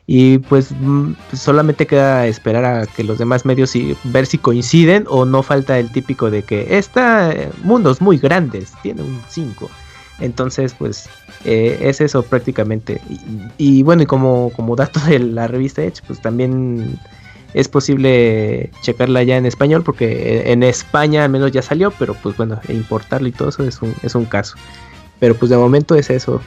y 0.06 0.38
pues 0.38 0.72
mm, 0.72 1.12
solamente 1.32 1.86
queda 1.86 2.26
esperar 2.26 2.64
a 2.64 2.86
que 2.86 3.04
los 3.04 3.18
demás 3.18 3.44
medios 3.44 3.76
y 3.76 3.96
ver 4.04 4.26
si 4.26 4.38
coinciden 4.38 5.04
o 5.08 5.24
no 5.24 5.42
falta 5.42 5.78
el 5.78 5.90
típico 5.92 6.30
de 6.30 6.42
que 6.42 6.76
esta 6.76 7.30
eh, 7.32 7.50
mundos 7.62 8.00
muy 8.00 8.18
grandes 8.18 8.72
tiene 8.82 9.02
un 9.02 9.20
5 9.28 9.70
entonces 10.20 10.74
pues 10.76 11.08
eh, 11.44 11.78
es 11.82 12.00
eso 12.00 12.22
prácticamente 12.22 13.00
y, 13.58 13.82
bueno 13.84 14.02
y 14.02 14.06
como, 14.06 14.50
como 14.56 14.74
dato 14.76 15.00
de 15.00 15.20
la 15.20 15.46
revista 15.46 15.82
Edge 15.82 16.02
pues 16.06 16.20
también 16.20 16.98
es 17.54 17.68
posible 17.68 18.70
checarla 18.80 19.22
ya 19.22 19.36
en 19.36 19.46
español 19.46 19.82
porque 19.82 20.50
en 20.50 20.62
España 20.62 21.24
al 21.24 21.30
menos 21.30 21.52
ya 21.52 21.62
salió, 21.62 21.90
pero 21.90 22.14
pues 22.14 22.36
bueno, 22.36 22.58
importarlo 22.68 23.28
y 23.28 23.32
todo 23.32 23.50
eso 23.50 23.64
es 23.64 23.82
un, 23.82 23.94
es 24.02 24.14
un 24.14 24.24
caso. 24.24 24.56
Pero 25.20 25.34
pues 25.36 25.50
de 25.50 25.56
momento 25.56 25.94
es 25.94 26.10
eso. 26.10 26.40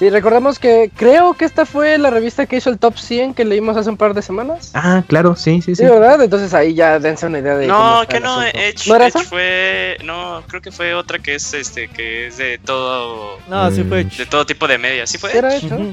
Sí, 0.00 0.08
recordemos 0.08 0.58
que 0.58 0.90
creo 0.96 1.34
que 1.34 1.44
esta 1.44 1.66
fue 1.66 1.98
la 1.98 2.08
revista 2.08 2.46
que 2.46 2.56
hizo 2.56 2.70
el 2.70 2.78
top 2.78 2.96
100 2.96 3.34
que 3.34 3.44
leímos 3.44 3.76
hace 3.76 3.90
un 3.90 3.98
par 3.98 4.14
de 4.14 4.22
semanas. 4.22 4.70
Ah, 4.72 5.04
claro, 5.06 5.36
sí, 5.36 5.60
sí, 5.60 5.74
Sí, 5.74 5.82
sí. 5.82 5.84
¿verdad? 5.84 6.22
Entonces 6.22 6.54
ahí 6.54 6.72
ya 6.72 6.98
dense 6.98 7.26
una 7.26 7.40
idea 7.40 7.54
de. 7.58 7.66
No, 7.66 8.00
que 8.08 8.18
no. 8.18 8.42
Edge, 8.42 8.88
¿No 8.88 8.96
era 8.96 9.08
Edge 9.08 9.24
fue. 9.24 9.98
No, 10.02 10.42
creo 10.48 10.62
que 10.62 10.72
fue 10.72 10.94
otra 10.94 11.18
que 11.18 11.34
es 11.34 11.52
este, 11.52 11.88
que 11.88 12.28
es 12.28 12.38
de 12.38 12.56
todo. 12.56 13.36
No, 13.50 13.70
sí 13.70 13.84
fue 13.84 14.04
Mm. 14.04 14.06
Edge. 14.06 14.16
De 14.16 14.24
todo 14.26 14.46
tipo 14.46 14.66
de 14.66 14.78
media. 14.78 15.06
¿Sí 15.06 15.18
fue? 15.18 15.32
¿Sí 15.32 15.36
era 15.36 15.54
Edge? 15.54 15.66
Ujú. 15.66 15.92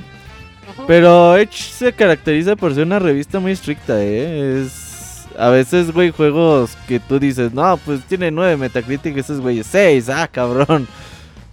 Pero 0.88 1.36
Edge 1.36 1.58
se 1.58 1.92
caracteriza 1.92 2.56
por 2.56 2.74
ser 2.74 2.84
una 2.86 3.00
revista 3.00 3.42
muy 3.42 3.52
estricta, 3.52 4.02
¿eh? 4.02 4.64
Es... 4.64 5.26
A 5.38 5.50
veces, 5.50 5.92
güey, 5.92 6.12
juegos 6.12 6.78
que 6.88 7.02
tú 7.02 7.20
dices, 7.20 7.54
no, 7.54 7.76
pues 7.86 8.00
tiene 8.08 8.32
9 8.32 8.56
Metacritic, 8.56 9.18
esos 9.18 9.42
güeyes 9.42 9.68
6, 9.70 10.08
ah, 10.08 10.30
cabrón. 10.32 10.88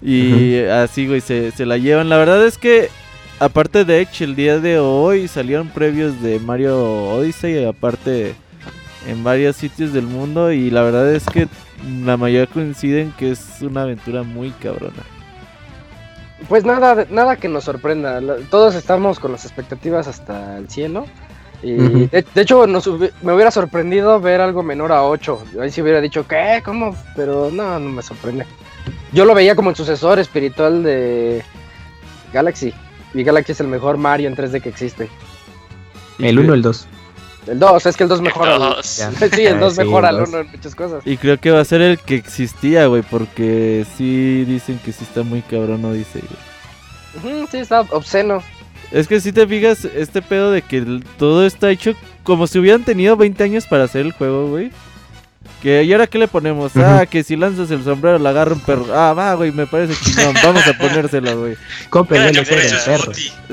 Y 0.04 0.58
así, 0.64 1.06
güey, 1.06 1.22
se, 1.22 1.50
se 1.52 1.64
la 1.64 1.78
llevan. 1.78 2.10
La 2.10 2.18
verdad 2.18 2.44
es 2.46 2.58
que, 2.58 2.90
aparte 3.40 3.86
de 3.86 4.02
Edge, 4.02 4.22
el 4.24 4.36
día 4.36 4.58
de 4.58 4.78
hoy 4.78 5.28
salieron 5.28 5.68
previos 5.68 6.20
de 6.20 6.38
Mario 6.38 7.08
Odyssey, 7.14 7.64
aparte 7.64 8.34
en 9.08 9.24
varios 9.24 9.56
sitios 9.56 9.94
del 9.94 10.06
mundo. 10.06 10.52
Y 10.52 10.70
la 10.70 10.82
verdad 10.82 11.10
es 11.14 11.24
que 11.24 11.48
la 12.04 12.18
mayoría 12.18 12.46
coinciden 12.46 13.14
que 13.18 13.30
es 13.30 13.62
una 13.62 13.82
aventura 13.82 14.22
muy 14.22 14.50
cabrona. 14.50 15.02
Pues 16.50 16.66
nada, 16.66 17.06
nada 17.08 17.36
que 17.36 17.48
nos 17.48 17.64
sorprenda. 17.64 18.20
Todos 18.50 18.74
estamos 18.74 19.18
con 19.18 19.32
las 19.32 19.46
expectativas 19.46 20.06
hasta 20.06 20.58
el 20.58 20.68
cielo. 20.68 21.06
Y 21.62 21.76
de, 21.76 22.26
de 22.34 22.42
hecho, 22.42 22.66
nos 22.66 22.86
me 23.22 23.32
hubiera 23.32 23.50
sorprendido 23.50 24.20
ver 24.20 24.42
algo 24.42 24.62
menor 24.62 24.92
a 24.92 25.02
8. 25.02 25.44
Ahí 25.62 25.70
sí 25.70 25.80
hubiera 25.80 26.02
dicho, 26.02 26.28
¿qué? 26.28 26.60
¿Cómo? 26.62 26.94
Pero 27.16 27.50
no, 27.50 27.78
no 27.78 27.88
me 27.88 28.02
sorprende. 28.02 28.44
Yo 29.14 29.24
lo 29.24 29.34
veía 29.34 29.54
como 29.54 29.70
el 29.70 29.76
sucesor 29.76 30.18
espiritual 30.18 30.82
de 30.82 31.42
Galaxy. 32.32 32.74
Y 33.14 33.22
Galaxy 33.22 33.52
es 33.52 33.60
el 33.60 33.68
mejor 33.68 33.96
Mario 33.96 34.28
en 34.28 34.36
3D 34.36 34.60
que 34.60 34.68
existe. 34.68 35.08
El 36.18 36.36
cre- 36.36 36.44
1 36.44 36.54
el 36.54 36.62
2. 36.62 36.86
El 37.46 37.58
2, 37.58 37.86
es 37.86 37.96
que 37.96 38.02
el 38.04 38.08
2 38.08 38.20
mejora. 38.22 38.56
El 38.56 38.62
al- 38.62 38.68
dos. 38.76 38.86
Sí, 39.34 39.46
el 39.46 39.60
2 39.60 39.74
Sí, 39.76 39.80
mejora 39.82 40.08
al 40.08 40.18
dos. 40.18 40.28
1 40.30 40.38
en 40.40 40.50
muchas 40.50 40.74
cosas. 40.74 41.02
Y 41.06 41.16
creo 41.16 41.38
que 41.38 41.50
va 41.50 41.60
a 41.60 41.64
ser 41.64 41.80
el 41.82 41.98
que 41.98 42.16
existía, 42.16 42.86
güey, 42.86 43.02
porque 43.02 43.86
sí 43.96 44.44
dicen 44.46 44.80
que 44.84 44.92
sí 44.92 45.04
está 45.04 45.22
muy 45.22 45.42
cabrón, 45.42 45.82
no 45.82 45.92
dice, 45.92 46.20
güey. 47.22 47.34
Ujú, 47.42 47.48
sí, 47.50 47.58
está 47.58 47.82
obsceno. 47.82 48.42
Es 48.90 49.06
que 49.08 49.20
si 49.20 49.32
te 49.32 49.46
fijas, 49.46 49.84
este 49.84 50.22
pedo 50.22 50.50
de 50.50 50.62
que 50.62 51.00
todo 51.18 51.46
está 51.46 51.70
hecho 51.70 51.92
como 52.24 52.46
si 52.46 52.58
hubieran 52.58 52.84
tenido 52.84 53.16
20 53.16 53.44
años 53.44 53.66
para 53.66 53.84
hacer 53.84 54.02
el 54.06 54.12
juego, 54.12 54.48
güey. 54.48 54.70
Que 55.64 55.82
¿y 55.82 55.92
ahora 55.94 56.06
qué 56.06 56.18
le 56.18 56.28
ponemos? 56.28 56.76
Ah, 56.76 57.06
que 57.06 57.22
si 57.22 57.36
lanzas 57.36 57.70
el 57.70 57.82
sombrero 57.82 58.18
la 58.18 58.28
agarra 58.28 58.52
un 58.52 58.60
perro. 58.60 58.84
Ah, 58.92 59.14
va, 59.14 59.32
güey, 59.32 59.50
me 59.50 59.66
parece 59.66 59.94
chingón. 59.94 60.34
Vamos 60.44 60.62
a 60.66 60.74
ponérselo, 60.74 61.40
güey. 61.40 61.56
Compren 61.88 62.26
Mira, 62.26 62.42
el 62.42 62.46
perro. 62.46 63.12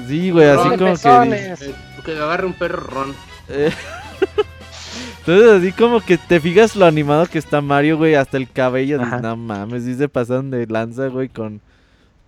Sí, 0.10 0.30
güey, 0.30 0.50
así 0.50 0.70
como 0.72 0.78
que... 0.78 0.92
pezones. 0.92 1.60
Que 2.04 2.12
agarre 2.12 2.48
un 2.48 2.54
perro 2.54 2.82
ron. 2.82 3.16
Eh, 3.48 3.72
Entonces 5.20 5.52
así 5.52 5.72
como 5.72 6.02
que 6.02 6.18
te 6.18 6.42
fijas 6.42 6.76
lo 6.76 6.86
animado 6.86 7.28
que 7.28 7.38
está 7.38 7.62
Mario, 7.62 7.98
güey, 7.98 8.16
hasta 8.16 8.36
el 8.36 8.52
cabello. 8.52 9.02
Ajá. 9.02 9.20
No 9.20 9.38
mames, 9.38 9.86
sí 9.86 9.96
se 9.96 10.10
pasan 10.10 10.52
de 10.52 10.68
lanza, 10.68 11.08
güey, 11.08 11.30
con, 11.30 11.62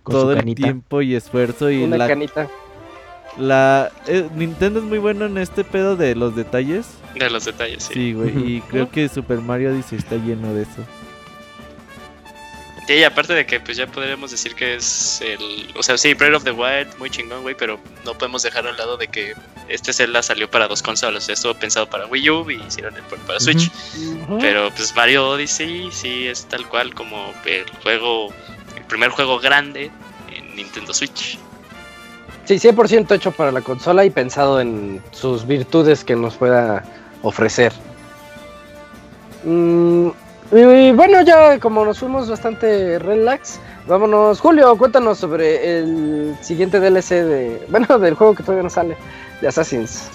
Con 0.02 0.14
todo 0.14 0.32
el 0.32 0.38
canita. 0.38 0.62
tiempo 0.62 1.02
y 1.02 1.14
esfuerzo 1.14 1.70
y 1.70 1.82
Una 1.82 1.98
la 1.98 2.08
canita. 2.08 2.48
La 3.36 3.92
eh, 4.06 4.26
Nintendo 4.34 4.78
es 4.78 4.86
muy 4.86 4.98
bueno 4.98 5.26
en 5.26 5.36
este 5.36 5.62
pedo 5.62 5.94
de 5.94 6.14
los 6.14 6.34
detalles. 6.34 6.86
De 7.14 7.30
los 7.30 7.44
detalles, 7.44 7.84
sí. 7.84 7.94
Sí, 7.94 8.12
güey, 8.12 8.56
y 8.56 8.60
creo 8.62 8.90
que 8.90 9.08
Super 9.08 9.40
Mario 9.40 9.70
Odyssey 9.70 9.98
está 9.98 10.16
lleno 10.16 10.52
de 10.52 10.62
eso. 10.62 10.84
Sí, 12.86 12.94
y 12.94 13.04
aparte 13.04 13.32
de 13.32 13.46
que 13.46 13.60
pues 13.60 13.78
ya 13.78 13.86
podríamos 13.86 14.30
decir 14.30 14.54
que 14.54 14.74
es 14.74 15.22
el... 15.22 15.72
O 15.74 15.82
sea, 15.82 15.96
sí, 15.96 16.12
Breath 16.12 16.34
of 16.34 16.44
the 16.44 16.50
Wild, 16.50 16.98
muy 16.98 17.08
chingón, 17.08 17.40
güey, 17.42 17.54
pero 17.54 17.80
no 18.04 18.12
podemos 18.12 18.42
dejar 18.42 18.66
al 18.66 18.76
lado 18.76 18.98
de 18.98 19.08
que 19.08 19.34
este 19.68 19.94
Zelda 19.94 20.22
salió 20.22 20.50
para 20.50 20.68
dos 20.68 20.82
consolas. 20.82 21.22
O 21.22 21.26
sea, 21.26 21.32
estuvo 21.32 21.54
pensado 21.54 21.88
para 21.88 22.06
Wii 22.06 22.30
U 22.30 22.50
y 22.50 22.56
hicieron 22.56 22.94
el 22.94 23.02
port 23.04 23.22
para 23.22 23.40
Switch. 23.40 23.70
Pero 24.38 24.70
pues 24.70 24.94
Mario 24.94 25.30
Odyssey 25.30 25.88
sí 25.92 26.26
es 26.26 26.44
tal 26.44 26.68
cual 26.68 26.94
como 26.94 27.32
el 27.46 27.64
juego, 27.82 28.28
el 28.76 28.82
primer 28.82 29.08
juego 29.08 29.38
grande 29.38 29.90
en 30.36 30.54
Nintendo 30.54 30.92
Switch. 30.92 31.38
Sí, 32.44 32.56
100% 32.56 33.14
hecho 33.14 33.32
para 33.32 33.50
la 33.50 33.62
consola 33.62 34.04
y 34.04 34.10
pensado 34.10 34.60
en 34.60 35.02
sus 35.10 35.46
virtudes 35.46 36.04
que 36.04 36.16
nos 36.16 36.34
pueda 36.34 36.84
ofrecer. 37.24 37.72
Mm, 39.44 40.08
y 40.52 40.92
bueno, 40.92 41.22
ya 41.22 41.58
como 41.58 41.84
nos 41.84 41.98
fuimos 41.98 42.28
bastante 42.28 42.98
relax, 42.98 43.58
vámonos. 43.86 44.40
Julio, 44.40 44.76
cuéntanos 44.76 45.18
sobre 45.18 45.78
el 45.78 46.36
siguiente 46.40 46.78
DLC 46.78 47.24
de. 47.24 47.66
Bueno, 47.68 47.98
del 47.98 48.14
juego 48.14 48.34
que 48.34 48.42
todavía 48.42 48.62
no 48.62 48.70
sale, 48.70 48.96
de 49.40 49.48
Assassins. 49.48 50.08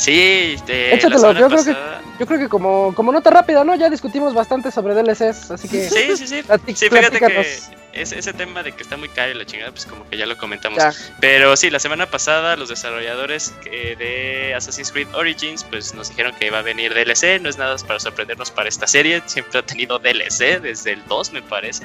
Sí, 0.00 0.56
de 0.66 0.94
Échatelo, 0.94 1.32
yo 1.32 1.48
creo 1.48 1.64
que- 1.64 2.00
Yo 2.18 2.26
creo 2.26 2.38
que 2.38 2.48
como, 2.48 2.94
como 2.94 3.12
nota 3.12 3.30
rápida, 3.30 3.64
¿no? 3.64 3.74
Ya 3.76 3.88
discutimos 3.88 4.34
bastante 4.34 4.70
sobre 4.70 4.94
DLCs, 4.94 5.50
así 5.52 5.68
que. 5.68 5.88
Sí, 5.88 6.16
sí, 6.16 6.26
sí. 6.26 6.42
Sí, 6.74 6.88
fíjate 6.90 7.18
que 7.18 7.58
ese, 7.94 8.18
ese 8.18 8.32
tema 8.34 8.62
de 8.62 8.72
que 8.72 8.82
está 8.82 8.96
muy 8.98 9.08
caro 9.08 9.30
y 9.32 9.34
la 9.34 9.46
chingada, 9.46 9.70
pues 9.72 9.86
como 9.86 10.06
que 10.08 10.16
ya 10.18 10.26
lo 10.26 10.36
comentamos. 10.36 10.78
Ya. 10.78 10.92
Pero 11.20 11.56
sí, 11.56 11.70
la 11.70 11.78
semana 11.80 12.06
pasada 12.10 12.56
los 12.56 12.68
desarrolladores 12.68 13.54
eh, 13.64 13.96
de 13.98 14.54
Assassin's 14.54 14.92
Creed 14.92 15.08
Origins 15.14 15.64
pues 15.64 15.94
nos 15.94 16.10
dijeron 16.10 16.34
que 16.38 16.46
iba 16.46 16.58
a 16.58 16.62
venir 16.62 16.92
DLC, 16.94 17.40
no 17.40 17.48
es 17.48 17.56
nada 17.58 17.74
para 17.86 17.98
sorprendernos 18.00 18.50
para 18.50 18.68
esta 18.68 18.86
serie, 18.86 19.22
siempre 19.26 19.58
ha 19.58 19.62
tenido 19.62 19.98
DLC 19.98 20.60
desde 20.60 20.92
el 20.92 21.04
2 21.06 21.32
me 21.32 21.40
parece. 21.42 21.84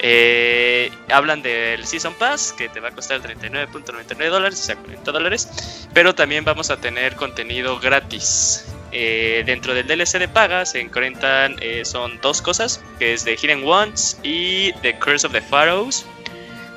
Eh, 0.00 0.90
hablan 1.10 1.42
del 1.42 1.84
Season 1.84 2.14
Pass 2.14 2.54
que 2.56 2.68
te 2.68 2.80
va 2.80 2.88
a 2.88 2.92
costar 2.92 3.20
39.99 3.20 4.30
dólares, 4.30 4.60
o 4.60 4.64
sea 4.64 4.76
40 4.76 5.10
dólares, 5.10 5.88
pero 5.92 6.14
también 6.14 6.44
vamos 6.44 6.70
a 6.70 6.76
tener 6.76 7.16
contenido 7.16 7.78
gratis. 7.80 8.66
Eh, 8.90 9.42
dentro 9.44 9.74
del 9.74 9.86
DLC 9.86 10.18
de 10.18 10.28
paga 10.28 10.64
se 10.64 10.80
encuentran, 10.80 11.56
eh, 11.60 11.84
son 11.84 12.18
dos 12.22 12.40
cosas, 12.40 12.80
que 12.98 13.12
es 13.12 13.24
The 13.24 13.34
Hidden 13.34 13.66
Ones 13.66 14.18
y 14.22 14.72
The 14.80 14.98
Curse 14.98 15.26
of 15.26 15.32
the 15.32 15.42
Pharaohs. 15.42 16.06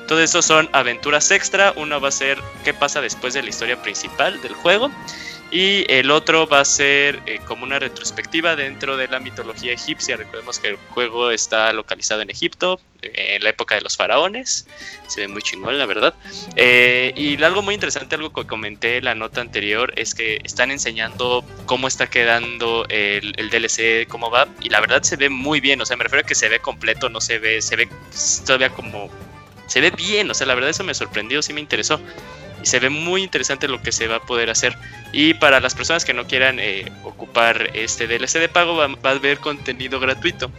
Todo 0.08 0.20
eso 0.20 0.42
son 0.42 0.68
aventuras 0.72 1.30
extra. 1.30 1.72
Uno 1.76 2.00
va 2.00 2.08
a 2.08 2.12
ser 2.12 2.38
qué 2.64 2.74
pasa 2.74 3.00
después 3.00 3.32
de 3.34 3.42
la 3.42 3.48
historia 3.48 3.80
principal 3.80 4.40
del 4.42 4.52
juego. 4.52 4.90
Y 5.52 5.84
el 5.92 6.10
otro 6.10 6.46
va 6.46 6.60
a 6.60 6.64
ser 6.64 7.20
eh, 7.26 7.38
como 7.46 7.64
una 7.64 7.78
retrospectiva 7.78 8.56
dentro 8.56 8.96
de 8.96 9.06
la 9.06 9.20
mitología 9.20 9.74
egipcia. 9.74 10.16
Recordemos 10.16 10.58
que 10.58 10.68
el 10.68 10.76
juego 10.76 11.30
está 11.30 11.70
localizado 11.74 12.22
en 12.22 12.30
Egipto, 12.30 12.80
eh, 13.02 13.36
en 13.36 13.44
la 13.44 13.50
época 13.50 13.74
de 13.74 13.82
los 13.82 13.94
faraones. 13.94 14.66
Se 15.08 15.20
ve 15.20 15.28
muy 15.28 15.42
chingón, 15.42 15.78
la 15.78 15.84
verdad. 15.84 16.14
Eh, 16.56 17.12
y 17.16 17.40
algo 17.42 17.60
muy 17.60 17.74
interesante, 17.74 18.14
algo 18.14 18.32
que 18.32 18.46
comenté 18.46 18.96
en 18.96 19.04
la 19.04 19.14
nota 19.14 19.42
anterior, 19.42 19.92
es 19.96 20.14
que 20.14 20.40
están 20.42 20.70
enseñando 20.70 21.44
cómo 21.66 21.86
está 21.86 22.08
quedando 22.08 22.86
el, 22.88 23.34
el 23.36 23.50
DLC, 23.50 24.08
cómo 24.08 24.30
va. 24.30 24.48
Y 24.62 24.70
la 24.70 24.80
verdad 24.80 25.02
se 25.02 25.16
ve 25.16 25.28
muy 25.28 25.60
bien. 25.60 25.82
O 25.82 25.84
sea, 25.84 25.98
me 25.98 26.04
refiero 26.04 26.24
a 26.24 26.26
que 26.26 26.34
se 26.34 26.48
ve 26.48 26.60
completo, 26.60 27.10
no 27.10 27.20
se 27.20 27.38
ve, 27.38 27.60
se 27.60 27.76
ve 27.76 27.90
todavía 28.46 28.70
como 28.70 29.10
se 29.66 29.80
ve 29.80 29.90
bien, 29.90 30.30
o 30.30 30.34
sea, 30.34 30.46
la 30.46 30.54
verdad 30.54 30.68
eso 30.68 30.84
me 30.84 30.92
sorprendió, 30.92 31.40
sí 31.40 31.54
me 31.54 31.60
interesó. 31.60 31.98
Y 32.62 32.66
se 32.66 32.78
ve 32.78 32.90
muy 32.90 33.22
interesante 33.22 33.66
lo 33.68 33.82
que 33.82 33.92
se 33.92 34.06
va 34.06 34.16
a 34.16 34.20
poder 34.20 34.50
hacer. 34.50 34.76
Y 35.12 35.34
para 35.34 35.60
las 35.60 35.74
personas 35.74 36.04
que 36.04 36.14
no 36.14 36.26
quieran 36.26 36.58
eh, 36.60 36.90
ocupar 37.02 37.70
este 37.74 38.06
DLC 38.06 38.38
de 38.38 38.48
pago, 38.48 38.76
va, 38.76 38.86
va 38.88 39.10
a 39.10 39.12
haber 39.14 39.38
contenido 39.38 39.98
gratuito. 40.00 40.50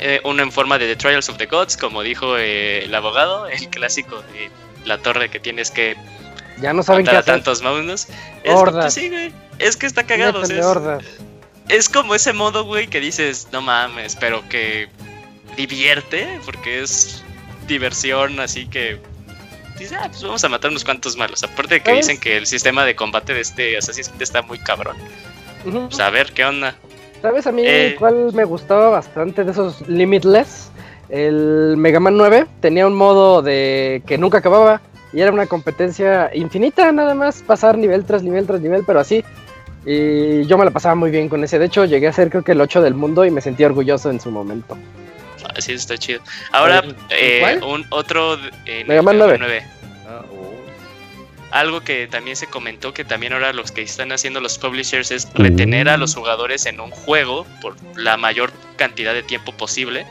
Eh, 0.00 0.20
uno 0.24 0.42
en 0.42 0.52
forma 0.52 0.78
de 0.78 0.86
The 0.86 0.96
Trials 0.96 1.28
of 1.28 1.38
the 1.38 1.46
Gods, 1.46 1.76
como 1.76 2.02
dijo 2.02 2.36
eh, 2.38 2.84
el 2.84 2.94
abogado, 2.94 3.46
el 3.48 3.68
clásico 3.68 4.22
de 4.32 4.50
la 4.84 4.98
torre 4.98 5.28
que 5.28 5.40
tienes 5.40 5.70
que 5.70 5.96
Ya 6.60 6.72
no 6.72 6.82
saben 6.82 7.04
qué 7.04 7.10
hacer. 7.12 7.24
tantos 7.34 7.62
monos. 7.62 8.06
Es, 8.44 8.54
sí, 8.90 9.08
güey, 9.10 9.32
es 9.58 9.76
que 9.76 9.86
está 9.86 10.04
cagado. 10.04 10.42
es- 10.42 10.48
es 11.68 11.88
como 11.88 12.14
ese 12.14 12.32
modo, 12.32 12.64
güey, 12.64 12.86
que 12.88 12.98
dices, 13.00 13.48
no 13.52 13.60
mames, 13.60 14.16
pero 14.16 14.48
que 14.48 14.88
divierte, 15.56 16.40
porque 16.44 16.82
es 16.82 17.22
diversión, 17.66 18.40
así 18.40 18.66
que 18.66 19.00
dices, 19.84 19.98
ah, 20.00 20.08
pues 20.08 20.22
vamos 20.22 20.42
a 20.44 20.48
matar 20.48 20.70
unos 20.70 20.84
cuantos 20.84 21.16
malos. 21.16 21.42
Aparte 21.42 21.74
de 21.74 21.80
que 21.80 21.90
¿Sabes? 21.90 22.06
dicen 22.06 22.20
que 22.20 22.36
el 22.36 22.46
sistema 22.46 22.84
de 22.84 22.94
combate 22.96 23.34
de 23.34 23.40
este 23.40 23.76
Assassin's 23.78 24.08
Creed 24.08 24.22
está 24.22 24.42
muy 24.42 24.58
cabrón. 24.58 24.96
Pues 25.64 26.00
a 26.00 26.10
ver, 26.10 26.32
¿qué 26.32 26.44
onda? 26.44 26.74
¿Sabes 27.20 27.46
a 27.46 27.52
mí 27.52 27.62
Eh. 27.64 27.96
cuál 27.98 28.32
me 28.32 28.44
gustaba 28.44 28.88
bastante 28.90 29.44
de 29.44 29.50
esos 29.52 29.86
Limitless? 29.88 30.70
El 31.08 31.74
Mega 31.78 32.00
Man 32.00 32.16
9 32.16 32.46
tenía 32.60 32.86
un 32.86 32.94
modo 32.94 33.40
de 33.42 34.02
que 34.06 34.18
nunca 34.18 34.38
acababa 34.38 34.80
y 35.12 35.20
era 35.22 35.32
una 35.32 35.46
competencia 35.46 36.30
infinita, 36.34 36.92
nada 36.92 37.14
más 37.14 37.42
pasar 37.42 37.78
nivel 37.78 38.04
tras 38.04 38.22
nivel 38.22 38.46
tras 38.46 38.60
nivel, 38.60 38.84
pero 38.86 39.00
así. 39.00 39.24
Y 39.86 40.44
yo 40.44 40.58
me 40.58 40.66
la 40.66 40.70
pasaba 40.70 40.94
muy 40.94 41.10
bien 41.10 41.28
con 41.30 41.42
ese. 41.42 41.58
De 41.58 41.64
hecho, 41.64 41.86
llegué 41.86 42.08
a 42.08 42.12
ser 42.12 42.28
creo 42.28 42.44
que 42.44 42.52
el 42.52 42.60
8 42.60 42.82
del 42.82 42.94
mundo 42.94 43.24
y 43.24 43.30
me 43.30 43.40
sentí 43.40 43.64
orgulloso 43.64 44.10
en 44.10 44.20
su 44.20 44.30
momento. 44.30 44.76
Así 45.58 45.72
está 45.72 45.98
chido. 45.98 46.20
Ahora, 46.52 46.78
¿El- 46.78 46.96
el 47.10 47.58
eh, 47.58 47.60
un 47.64 47.84
otro 47.90 48.38
en 48.64 48.86
Mega 48.86 49.00
el 49.00 49.04
Man 49.04 49.18
9. 49.18 49.66
Ah, 50.06 50.22
oh. 50.32 50.54
Algo 51.50 51.80
que 51.80 52.06
también 52.06 52.36
se 52.36 52.46
comentó 52.46 52.92
que 52.94 53.04
también 53.04 53.32
ahora 53.32 53.52
los 53.52 53.72
que 53.72 53.82
están 53.82 54.12
haciendo 54.12 54.40
los 54.40 54.58
publishers 54.58 55.10
es 55.10 55.28
retener 55.34 55.88
a 55.88 55.96
los 55.96 56.14
jugadores 56.14 56.66
en 56.66 56.78
un 56.80 56.90
juego 56.90 57.46
por 57.60 57.74
la 57.96 58.16
mayor 58.16 58.52
cantidad 58.76 59.12
de 59.14 59.22
tiempo 59.22 59.52
posible. 59.52 60.06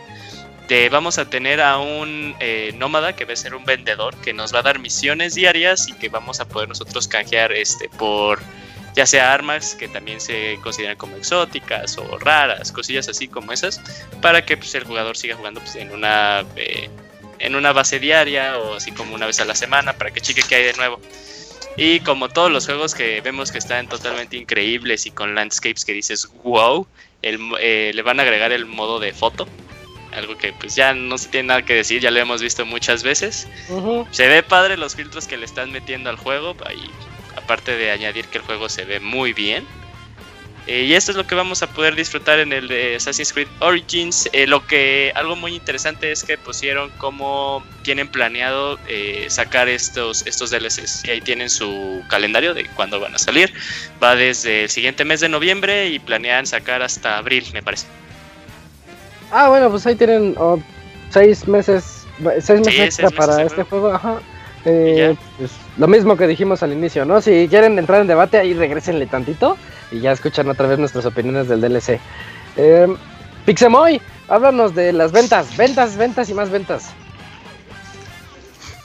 de- 0.67 0.89
vamos 0.89 1.17
a 1.17 1.29
tener 1.29 1.61
a 1.61 1.77
un 1.77 2.35
eh, 2.41 2.73
nómada 2.75 3.15
que 3.15 3.23
va 3.23 3.31
a 3.31 3.35
ser 3.37 3.55
un 3.55 3.63
vendedor 3.63 4.13
que 4.17 4.33
nos 4.33 4.53
va 4.53 4.59
a 4.59 4.63
dar 4.63 4.79
misiones 4.79 5.33
diarias 5.33 5.87
y 5.87 5.93
que 5.93 6.09
vamos 6.09 6.41
a 6.41 6.45
poder 6.45 6.67
nosotros 6.67 7.07
canjear 7.07 7.53
este 7.53 7.87
por 7.87 8.39
ya 8.97 9.05
sea 9.05 9.31
armas 9.31 9.75
que 9.75 9.87
también 9.87 10.19
se 10.19 10.57
consideran 10.63 10.97
como 10.97 11.15
exóticas 11.17 11.99
o 11.99 12.17
raras, 12.17 12.71
cosillas 12.71 13.07
así 13.07 13.27
como 13.27 13.53
esas, 13.53 13.79
para 14.23 14.43
que 14.43 14.57
pues, 14.57 14.73
el 14.73 14.85
jugador 14.85 15.15
siga 15.15 15.35
jugando 15.35 15.61
pues, 15.61 15.75
en 15.75 15.91
una 15.91 16.43
eh, 16.55 16.89
en 17.37 17.55
una 17.55 17.73
base 17.73 17.99
diaria 17.99 18.57
o 18.57 18.73
así 18.73 18.91
como 18.91 19.13
una 19.13 19.27
vez 19.27 19.39
a 19.39 19.45
la 19.45 19.53
semana 19.53 19.93
para 19.93 20.09
que 20.09 20.19
cheque 20.19 20.41
qué 20.49 20.55
hay 20.55 20.63
de 20.63 20.73
nuevo. 20.73 20.99
Y 21.77 21.99
como 21.99 22.29
todos 22.29 22.51
los 22.51 22.65
juegos 22.65 22.95
que 22.95 23.21
vemos 23.21 23.51
que 23.51 23.59
están 23.59 23.87
totalmente 23.87 24.35
increíbles 24.35 25.05
y 25.05 25.11
con 25.11 25.35
landscapes 25.35 25.85
que 25.85 25.93
dices 25.93 26.27
wow, 26.43 26.87
el 27.21 27.39
eh, 27.59 27.91
le 27.93 28.01
van 28.01 28.19
a 28.19 28.23
agregar 28.23 28.51
el 28.51 28.65
modo 28.65 28.99
de 28.99 29.13
foto. 29.13 29.47
Algo 30.11 30.35
que 30.39 30.53
pues 30.53 30.73
ya 30.73 30.95
no 30.95 31.19
se 31.19 31.29
tiene 31.29 31.49
nada 31.49 31.61
que 31.61 31.75
decir, 31.75 32.01
ya 32.01 32.09
lo 32.09 32.17
hemos 32.17 32.41
visto 32.41 32.65
muchas 32.65 33.03
veces. 33.03 33.47
Ujú. 33.69 34.07
Se 34.09 34.27
ve 34.27 34.41
padre 34.41 34.75
los 34.75 34.95
filtros 34.95 35.27
que 35.27 35.37
le 35.37 35.45
están 35.45 35.71
metiendo 35.71 36.09
al 36.09 36.15
juego. 36.15 36.55
Y 36.75 36.89
aparte 37.37 37.75
de 37.77 37.91
añadir 37.91 38.25
que 38.25 38.39
el 38.39 38.43
juego 38.43 38.69
se 38.69 38.85
ve 38.85 38.99
muy 38.99 39.33
bien. 39.33 39.65
Eh, 40.67 40.83
y 40.83 40.95
esto 40.95 41.11
es 41.11 41.17
lo 41.17 41.25
que 41.25 41.33
vamos 41.33 41.63
a 41.63 41.67
poder 41.67 41.95
disfrutar 41.95 42.39
en 42.39 42.51
el 42.51 42.67
de 42.67 42.97
Assassin's 42.97 43.31
Creed 43.31 43.47
Origins. 43.59 44.29
Eh, 44.33 44.47
lo 44.47 44.67
que 44.67 45.13
algo 45.15 45.37
muy 45.37 45.55
interesante 45.55 46.11
es 46.11 46.25
que 46.25 46.37
pusieron 46.37 46.91
cómo 46.97 47.63
tienen 47.83 48.09
planeado 48.09 48.77
eh, 48.89 49.27
sacar 49.29 49.69
estos, 49.69 50.27
estos 50.27 50.51
DLCs. 50.51 51.05
Y 51.05 51.11
ahí 51.11 51.21
tienen 51.21 51.49
su 51.49 52.03
calendario 52.09 52.53
de 52.53 52.65
cuándo 52.65 52.99
van 52.99 53.15
a 53.15 53.17
salir. 53.17 53.53
Va 54.03 54.17
desde 54.17 54.63
el 54.63 54.69
siguiente 54.69 55.05
mes 55.05 55.21
de 55.21 55.29
noviembre 55.29 55.87
y 55.87 55.99
planean 55.99 56.45
sacar 56.45 56.81
hasta 56.81 57.17
abril, 57.17 57.45
me 57.53 57.63
parece. 57.63 57.85
Ah, 59.31 59.47
bueno, 59.47 59.69
pues 59.69 59.85
ahí 59.87 59.95
tienen 59.95 60.35
oh, 60.37 60.59
seis 61.11 61.47
meses, 61.47 62.05
seis 62.41 62.59
meses 62.59 62.73
Sí, 62.75 62.81
extra 62.81 63.07
seis 63.07 63.13
meses 63.13 63.17
para 63.17 63.41
este 63.43 63.63
juego. 63.63 63.89
juego. 63.89 63.95
Ajá. 63.95 64.21
Eh, 64.69 65.15
pues, 65.37 65.51
lo 65.77 65.87
mismo 65.87 66.17
que 66.17 66.27
dijimos 66.27 66.61
al 66.61 66.73
inicio, 66.73 67.05
¿no? 67.05 67.21
Si 67.21 67.47
quieren 67.47 67.79
entrar 67.79 68.01
en 68.01 68.07
debate, 68.07 68.37
ahí 68.37 68.53
regresenle 68.53 69.05
tantito 69.05 69.57
y 69.91 70.01
ya 70.01 70.11
escuchan 70.11 70.49
otra 70.49 70.67
vez 70.67 70.77
nuestras 70.77 71.05
opiniones 71.05 71.47
del 71.47 71.61
DLC. 71.61 72.01
Eh, 72.57 72.87
Pixemoy, 73.45 74.01
háblanos 74.27 74.75
de 74.75 74.91
las 74.91 75.13
ventas, 75.13 75.55
ventas, 75.55 75.95
ventas 75.95 76.29
y 76.29 76.33
más 76.33 76.49
ventas. 76.49 76.87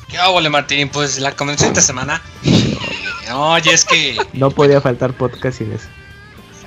¿Qué 0.08 0.20
óvole, 0.20 0.50
Martín? 0.50 0.88
Pues 0.88 1.18
la 1.18 1.32
convención 1.32 1.70
esta 1.70 1.82
semana. 1.82 2.22
eh, 2.44 3.32
oye, 3.32 3.72
es 3.72 3.84
que. 3.84 4.16
No 4.34 4.52
podía 4.52 4.80
faltar 4.80 5.14
podcast 5.14 5.58
sin 5.58 5.72
eso. 5.72 5.88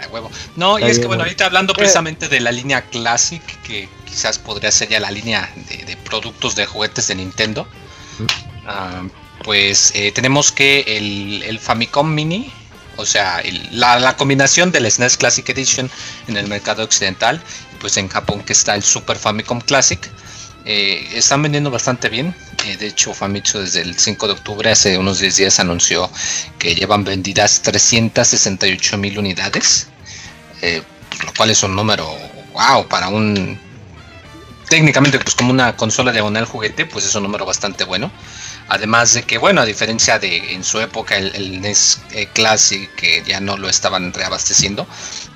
a 0.04 0.12
huevo. 0.12 0.30
No, 0.58 0.78
y 0.78 0.84
es 0.84 1.00
que 1.00 1.08
bueno, 1.08 1.24
ahorita 1.24 1.46
hablando 1.46 1.74
precisamente 1.74 2.28
de 2.28 2.42
la 2.42 2.52
línea 2.52 2.82
Classic, 2.82 3.42
que 3.62 3.88
quizás 4.04 4.40
podría 4.40 4.72
ser 4.72 4.90
ya 4.90 5.00
la 5.00 5.12
línea 5.12 5.50
de, 5.70 5.86
de 5.86 5.96
productos 5.96 6.58
de 6.58 6.66
juguetes 6.66 7.08
de 7.08 7.16
Nintendo. 7.16 7.66
Ah, 8.66 9.04
pues 9.44 9.92
eh, 9.96 10.12
tenemos 10.12 10.52
que 10.52 10.82
el, 10.88 11.60
Famicom 11.60 12.14
Mini, 12.14 12.52
o 12.98 13.06
sea, 13.06 13.42
la, 13.72 14.00
la 14.00 14.16
combinación 14.16 14.72
del 14.72 14.90
SNES 14.90 15.18
Classic 15.18 15.48
Edition 15.50 15.90
en 16.28 16.38
el 16.38 16.48
mercado 16.48 16.84
occidental, 16.84 17.42
pues 17.80 17.98
en 17.98 18.08
Japón 18.08 18.42
que 18.42 18.54
está 18.54 18.76
el 18.76 18.84
Super 18.84 19.18
Famicom 19.18 19.62
Classic, 19.62 20.00
eh, 20.66 21.08
están 21.14 21.44
vendiendo 21.44 21.70
bastante 21.70 22.10
bien. 22.10 22.36
Eh, 22.66 22.78
de 22.78 22.88
hecho, 22.88 23.14
Famitsu 23.14 23.60
desde 23.60 23.82
el 23.82 23.96
5 23.98 24.28
de 24.28 24.34
octubre, 24.34 24.72
hace 24.72 24.98
unos 24.98 25.20
10 25.20 25.36
días, 25.36 25.60
anunció 25.60 26.10
que 26.58 26.74
llevan 26.74 27.04
vendidas 27.04 27.62
368 27.62 28.98
mil 28.98 29.20
unidades, 29.20 29.88
pues, 30.60 31.24
lo 31.24 31.34
cual 31.38 31.52
es 31.52 31.62
un 31.62 31.76
número, 31.76 32.12
wow, 32.54 32.88
para 32.88 33.10
un... 33.10 33.60
Técnicamente, 34.68 35.20
pues 35.20 35.36
como 35.36 35.52
una 35.52 35.78
consola 35.78 36.12
diagonal 36.12 36.46
juguete, 36.46 36.88
pues 36.88 37.06
es 37.06 37.14
un 37.14 37.22
número 37.22 37.46
bastante 37.46 37.84
bueno. 37.84 38.12
Además 38.68 39.14
de 39.14 39.24
que, 39.24 39.38
bueno, 39.38 39.62
a 39.62 39.66
diferencia 39.66 40.18
de 40.18 40.54
en 40.54 40.64
su 40.64 40.80
época 40.80 41.16
el, 41.18 41.62
NES 41.62 42.02
eh, 42.12 42.28
Classic, 42.34 42.94
que 42.96 43.24
ya 43.24 43.40
no 43.40 43.58
lo 43.58 43.70
estaban 43.70 44.12
reabasteciendo, 44.12 44.88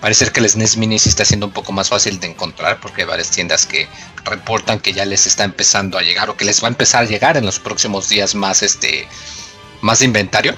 parece 0.01 0.31
que 0.31 0.39
el 0.39 0.49
SNES 0.49 0.77
Mini 0.77 0.97
sí 0.97 1.09
está 1.09 1.25
siendo 1.25 1.45
un 1.45 1.53
poco 1.53 1.71
más 1.71 1.89
fácil 1.89 2.19
de 2.19 2.27
encontrar 2.27 2.79
porque 2.79 3.01
hay 3.03 3.07
varias 3.07 3.29
tiendas 3.29 3.67
que 3.67 3.87
reportan 4.25 4.79
que 4.79 4.93
ya 4.93 5.05
les 5.05 5.27
está 5.27 5.43
empezando 5.43 5.97
a 5.99 6.01
llegar 6.01 6.29
o 6.29 6.37
que 6.37 6.45
les 6.45 6.63
va 6.63 6.67
a 6.67 6.71
empezar 6.71 7.03
a 7.03 7.07
llegar 7.07 7.37
en 7.37 7.45
los 7.45 7.59
próximos 7.59 8.09
días 8.09 8.33
más 8.33 8.63
este 8.63 9.07
más 9.81 9.99
de 9.99 10.05
inventario. 10.05 10.55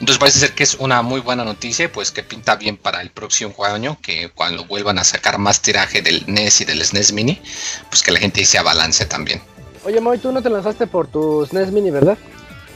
Entonces 0.00 0.18
parece 0.18 0.40
ser 0.40 0.54
que 0.54 0.62
es 0.62 0.74
una 0.74 1.02
muy 1.02 1.20
buena 1.20 1.44
noticia, 1.44 1.90
pues 1.90 2.10
que 2.10 2.22
pinta 2.22 2.56
bien 2.56 2.76
para 2.76 3.00
el 3.00 3.10
próximo 3.10 3.54
año, 3.64 3.98
que 4.02 4.30
cuando 4.30 4.64
vuelvan 4.66 4.98
a 4.98 5.04
sacar 5.04 5.38
más 5.38 5.62
tiraje 5.62 6.02
del 6.02 6.24
NES 6.26 6.62
y 6.62 6.64
del 6.66 6.84
SNES 6.84 7.12
Mini, 7.12 7.40
pues 7.88 8.02
que 8.02 8.12
la 8.12 8.20
gente 8.20 8.44
se 8.44 8.60
balance 8.60 9.06
también. 9.06 9.42
Oye, 9.86 10.00
Moy, 10.00 10.18
tú 10.18 10.32
no 10.32 10.42
te 10.42 10.50
lanzaste 10.50 10.86
por 10.86 11.06
tu 11.06 11.46
SNES 11.46 11.70
Mini, 11.72 11.90
¿verdad? 11.90 12.18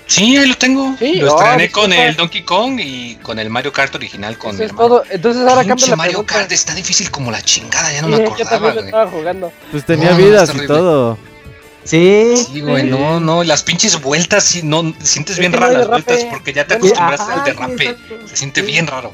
Sí, 0.06 0.36
ahí 0.36 0.46
lo 0.46 0.56
tengo. 0.56 0.94
Sí, 0.98 1.16
lo 1.16 1.34
oh, 1.34 1.40
estrené 1.42 1.70
con 1.70 1.90
disculpa. 1.90 2.08
el 2.08 2.16
Donkey 2.16 2.42
Kong 2.42 2.80
y 2.82 3.14
con 3.16 3.38
el 3.38 3.48
Mario 3.50 3.72
Kart 3.72 3.94
original 3.94 4.36
con 4.38 4.50
Eso 4.50 4.58
mi 4.58 4.64
es 4.64 4.70
hermano. 4.70 4.88
todo. 4.88 5.04
Entonces 5.10 5.42
ahora 5.42 5.54
cambia 5.56 5.74
Pinche 5.76 5.90
la 5.90 5.96
Mario 5.96 6.10
pregunta. 6.12 6.34
Kart 6.34 6.52
está 6.52 6.74
difícil 6.74 7.10
como 7.10 7.30
la 7.30 7.40
chingada, 7.42 7.92
ya 7.92 8.02
no 8.02 8.08
Sí, 8.08 8.12
me 8.14 8.18
yo 8.18 8.24
acordaba, 8.32 8.50
también 8.50 8.74
lo 8.74 8.80
güey. 8.80 8.86
estaba 8.86 9.10
jugando. 9.10 9.52
Pues 9.70 9.86
tenía 9.86 10.10
No, 10.10 10.18
no, 10.18 10.24
vidas 10.24 10.52
y 10.54 10.66
todo. 10.66 11.18
Sí. 11.84 12.34
Sí, 12.36 12.60
güey, 12.60 12.84
no, 12.84 13.20
no, 13.20 13.42
las 13.44 13.62
pinches 13.62 14.00
vueltas, 14.02 14.44
sí, 14.44 14.60
no, 14.64 14.82
sientes 15.00 15.34
Es 15.36 15.38
bien 15.38 15.52
raras 15.52 15.78
las 15.78 15.88
vueltas 15.88 16.24
porque 16.30 16.52
ya 16.52 16.66
te 16.66 16.74
acostumbraste 16.74 17.22
ajá, 17.32 17.34
al 17.34 17.44
derrape. 17.44 17.96
Se 18.26 18.36
siente 18.36 18.60
Sí. 18.60 18.66
bien 18.66 18.86
raro. 18.86 19.12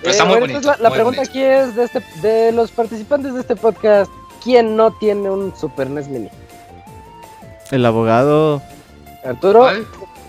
Pero 0.00 0.08
Eh, 0.08 0.10
está 0.10 0.24
muy 0.24 0.32
bueno, 0.38 0.40
bonito. 0.52 0.58
entonces 0.58 0.78
la, 0.80 0.82
la 0.82 0.88
muy 0.90 0.96
pregunta 0.96 1.20
bonito. 1.20 1.30
aquí 1.30 1.42
es 1.42 1.74
de, 1.76 1.84
este, 1.84 2.02
de 2.22 2.52
los 2.52 2.70
participantes 2.72 3.34
de 3.34 3.40
este 3.40 3.56
podcast, 3.56 4.10
¿quién 4.42 4.76
no 4.76 4.92
tiene 4.92 5.30
un 5.30 5.54
Super 5.56 5.88
NES 5.88 6.08
Mini? 6.08 6.28
El 7.70 7.84
abogado. 7.86 8.62
Arturo, 9.24 9.60
¿Cuál? 9.60 9.86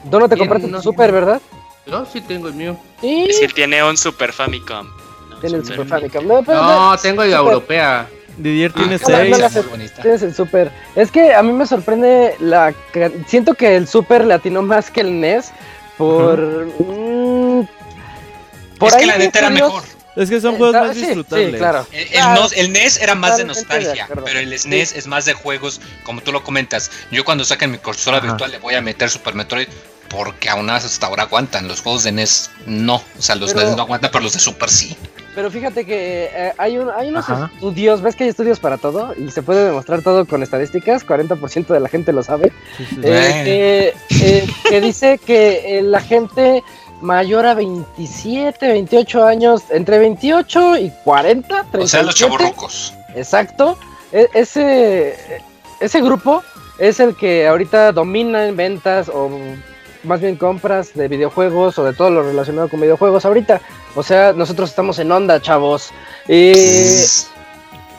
tú 0.09 0.19
no 0.19 0.29
te 0.29 0.35
¿Quién 0.35 0.47
compraste 0.47 0.67
no 0.71 0.77
tu 0.77 0.83
Super, 0.83 1.11
¿verdad? 1.11 1.41
Yo 1.85 2.05
sí 2.05 2.21
tengo 2.21 2.47
el 2.47 2.53
mío. 2.53 2.77
Sí, 3.01 3.27
Es 3.29 3.39
que 3.39 3.45
él 3.45 3.53
tiene 3.53 3.83
un 3.83 3.97
Super 3.97 4.31
Famicom. 4.33 4.87
No, 5.29 5.37
tiene 5.39 5.57
el 5.57 5.65
Super. 5.65 5.87
Famicom. 5.87 6.25
No, 6.27 6.43
pero 6.43 6.61
No, 6.61 6.91
no, 6.91 6.97
tengo 6.97 7.23
la 7.23 7.37
Super. 7.37 7.53
europea. 7.53 8.07
Didier 8.37 8.73
tiene 8.73 8.93
Ah, 8.93 8.95
está 8.95 9.59
muy 9.61 9.69
bonita. 9.69 10.01
Tienes 10.01 10.21
el 10.23 10.33
Super. 10.33 10.71
Es 10.95 11.11
que 11.11 11.33
a 11.33 11.41
mí 11.43 11.53
me 11.53 11.65
sorprende 11.67 12.35
la... 12.39 12.73
Siento 13.27 13.53
que 13.53 13.75
el 13.75 13.87
Super 13.87 14.25
le 14.25 14.33
atinó 14.33 14.61
más 14.61 14.89
que 14.91 15.01
el 15.01 15.19
NES 15.21 15.51
por... 15.97 16.39
mm, 16.79 17.67
por 18.77 18.89
es 18.89 18.95
que 18.95 19.01
ahí 19.01 19.07
la 19.07 19.17
neta 19.17 19.39
era 19.39 19.49
mejor. 19.49 19.83
Es 20.15 20.29
que 20.29 20.39
son 20.39 20.55
Eh, 20.55 20.57
juegos 20.57 20.75
ah, 20.75 20.83
más 20.85 20.95
sí, 20.95 21.01
disfrutables. 21.05 21.51
Sí, 21.51 21.57
claro. 21.57 21.87
El, 21.91 21.99
el 21.99 22.07
Claro. 22.09 22.41
nos- 22.41 22.53
el 22.53 22.71
NES 22.71 23.01
era 23.01 23.15
más 23.15 23.37
de 23.37 23.45
nostalgia, 23.45 24.07
pero 24.23 24.39
el 24.39 24.53
SNES 24.57 24.93
es 24.95 25.07
más 25.07 25.25
de 25.25 25.33
juegos, 25.33 25.81
como 26.03 26.21
tú 26.21 26.31
lo 26.31 26.43
comentas. 26.43 26.89
Yo 27.11 27.25
cuando 27.25 27.43
saquen 27.43 27.71
mi 27.71 27.77
consola 27.77 28.17
Ajá. 28.17 28.27
virtual 28.27 28.51
le 28.51 28.59
voy 28.59 28.75
a 28.75 28.81
meter 28.81 29.09
Super 29.09 29.33
Metroid 29.35 29.67
porque 30.09 30.49
aún 30.49 30.69
hasta 30.69 31.07
ahora 31.07 31.23
aguantan. 31.23 31.67
Los 31.67 31.81
juegos 31.81 32.03
de 32.03 32.11
NES 32.13 32.49
no. 32.65 32.95
O 32.95 33.21
sea, 33.21 33.35
los 33.35 33.53
Pero- 33.53 33.67
NES 33.67 33.75
no 33.75 33.81
aguantan, 33.83 34.09
pero 34.11 34.23
los 34.23 34.33
de 34.33 34.39
Super 34.39 34.69
sí. 34.69 34.95
Pero 35.33 35.51
fíjate 35.51 35.83
que 35.85 36.29
eh, 36.33 36.53
hay, 36.57 36.77
un, 36.77 36.89
hay 36.89 37.09
unos 37.09 37.29
Ajá. 37.29 37.51
estudios, 37.53 38.01
ves 38.01 38.15
que 38.15 38.23
hay 38.23 38.29
estudios 38.29 38.57
para 38.61 38.77
todo 38.77 39.13
y 39.17 39.29
se 39.31 39.41
puede 39.41 39.65
demostrar 39.65 40.01
todo 40.01 40.25
con 40.25 40.41
estadísticas, 40.41 41.05
40% 41.05 41.73
de 41.73 41.79
la 41.81 41.89
gente 41.89 42.13
lo 42.13 42.23
sabe, 42.23 42.53
Sí, 42.77 42.85
sí. 42.89 42.95
eh, 43.03 43.93
que, 44.07 44.17
eh, 44.25 44.47
que 44.69 44.79
dice 44.79 45.17
que 45.17 45.79
eh, 45.79 45.81
la 45.81 45.99
gente 45.99 46.63
mayor 47.01 47.45
a 47.45 47.53
27, 47.53 48.67
28 48.67 49.25
años, 49.25 49.63
entre 49.69 49.99
28 49.99 50.77
y 50.77 50.91
40, 51.03 51.47
37, 51.71 51.83
O 51.83 51.87
sea, 51.87 52.03
los 52.03 52.15
chavorrucos. 52.15 52.93
exacto, 53.15 53.77
e- 54.11 54.29
ese, 54.33 55.15
ese 55.79 56.01
grupo 56.01 56.43
es 56.79 56.99
el 56.99 57.15
que 57.15 57.47
ahorita 57.47 57.91
domina 57.91 58.47
en 58.47 58.55
ventas 58.55 59.09
o 59.09 59.29
más 60.03 60.21
bien 60.21 60.35
compras 60.35 60.93
de 60.93 61.07
videojuegos 61.07 61.79
o 61.79 61.83
de 61.83 61.93
todo 61.93 62.09
lo 62.11 62.21
relacionado 62.23 62.69
con 62.69 62.79
videojuegos 62.81 63.25
ahorita. 63.25 63.59
O 63.95 64.03
sea, 64.03 64.33
nosotros 64.33 64.69
estamos 64.69 64.99
en 64.99 65.11
onda, 65.11 65.41
chavos. 65.41 65.89
Eh, 66.27 67.03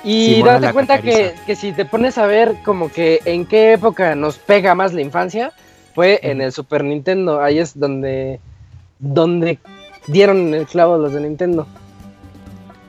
y 0.05 0.41
date 0.43 0.73
cuenta 0.73 1.03
que, 1.03 1.35
que 1.47 1.57
si 1.57 1.73
te 1.73 1.85
pones 1.85 2.17
a 2.19 2.27
ver 2.27 2.55
como 2.65 2.93
que 2.93 3.21
en 3.25 3.45
qué 3.45 3.73
época 3.73 4.15
nos 4.15 4.37
pega 4.39 4.75
más 4.77 4.93
la 4.93 5.01
infancia, 5.01 5.53
fue 5.97 6.21
en 6.23 6.41
el 6.41 6.53
Super 6.53 6.85
Nintendo. 6.85 7.41
Ahí 7.43 7.59
es 7.59 7.77
donde, 7.79 8.39
donde 8.99 9.59
dieron 10.07 10.55
el 10.55 10.67
clavo 10.67 10.99
los 10.99 11.13
de 11.13 11.21
Nintendo. 11.21 11.67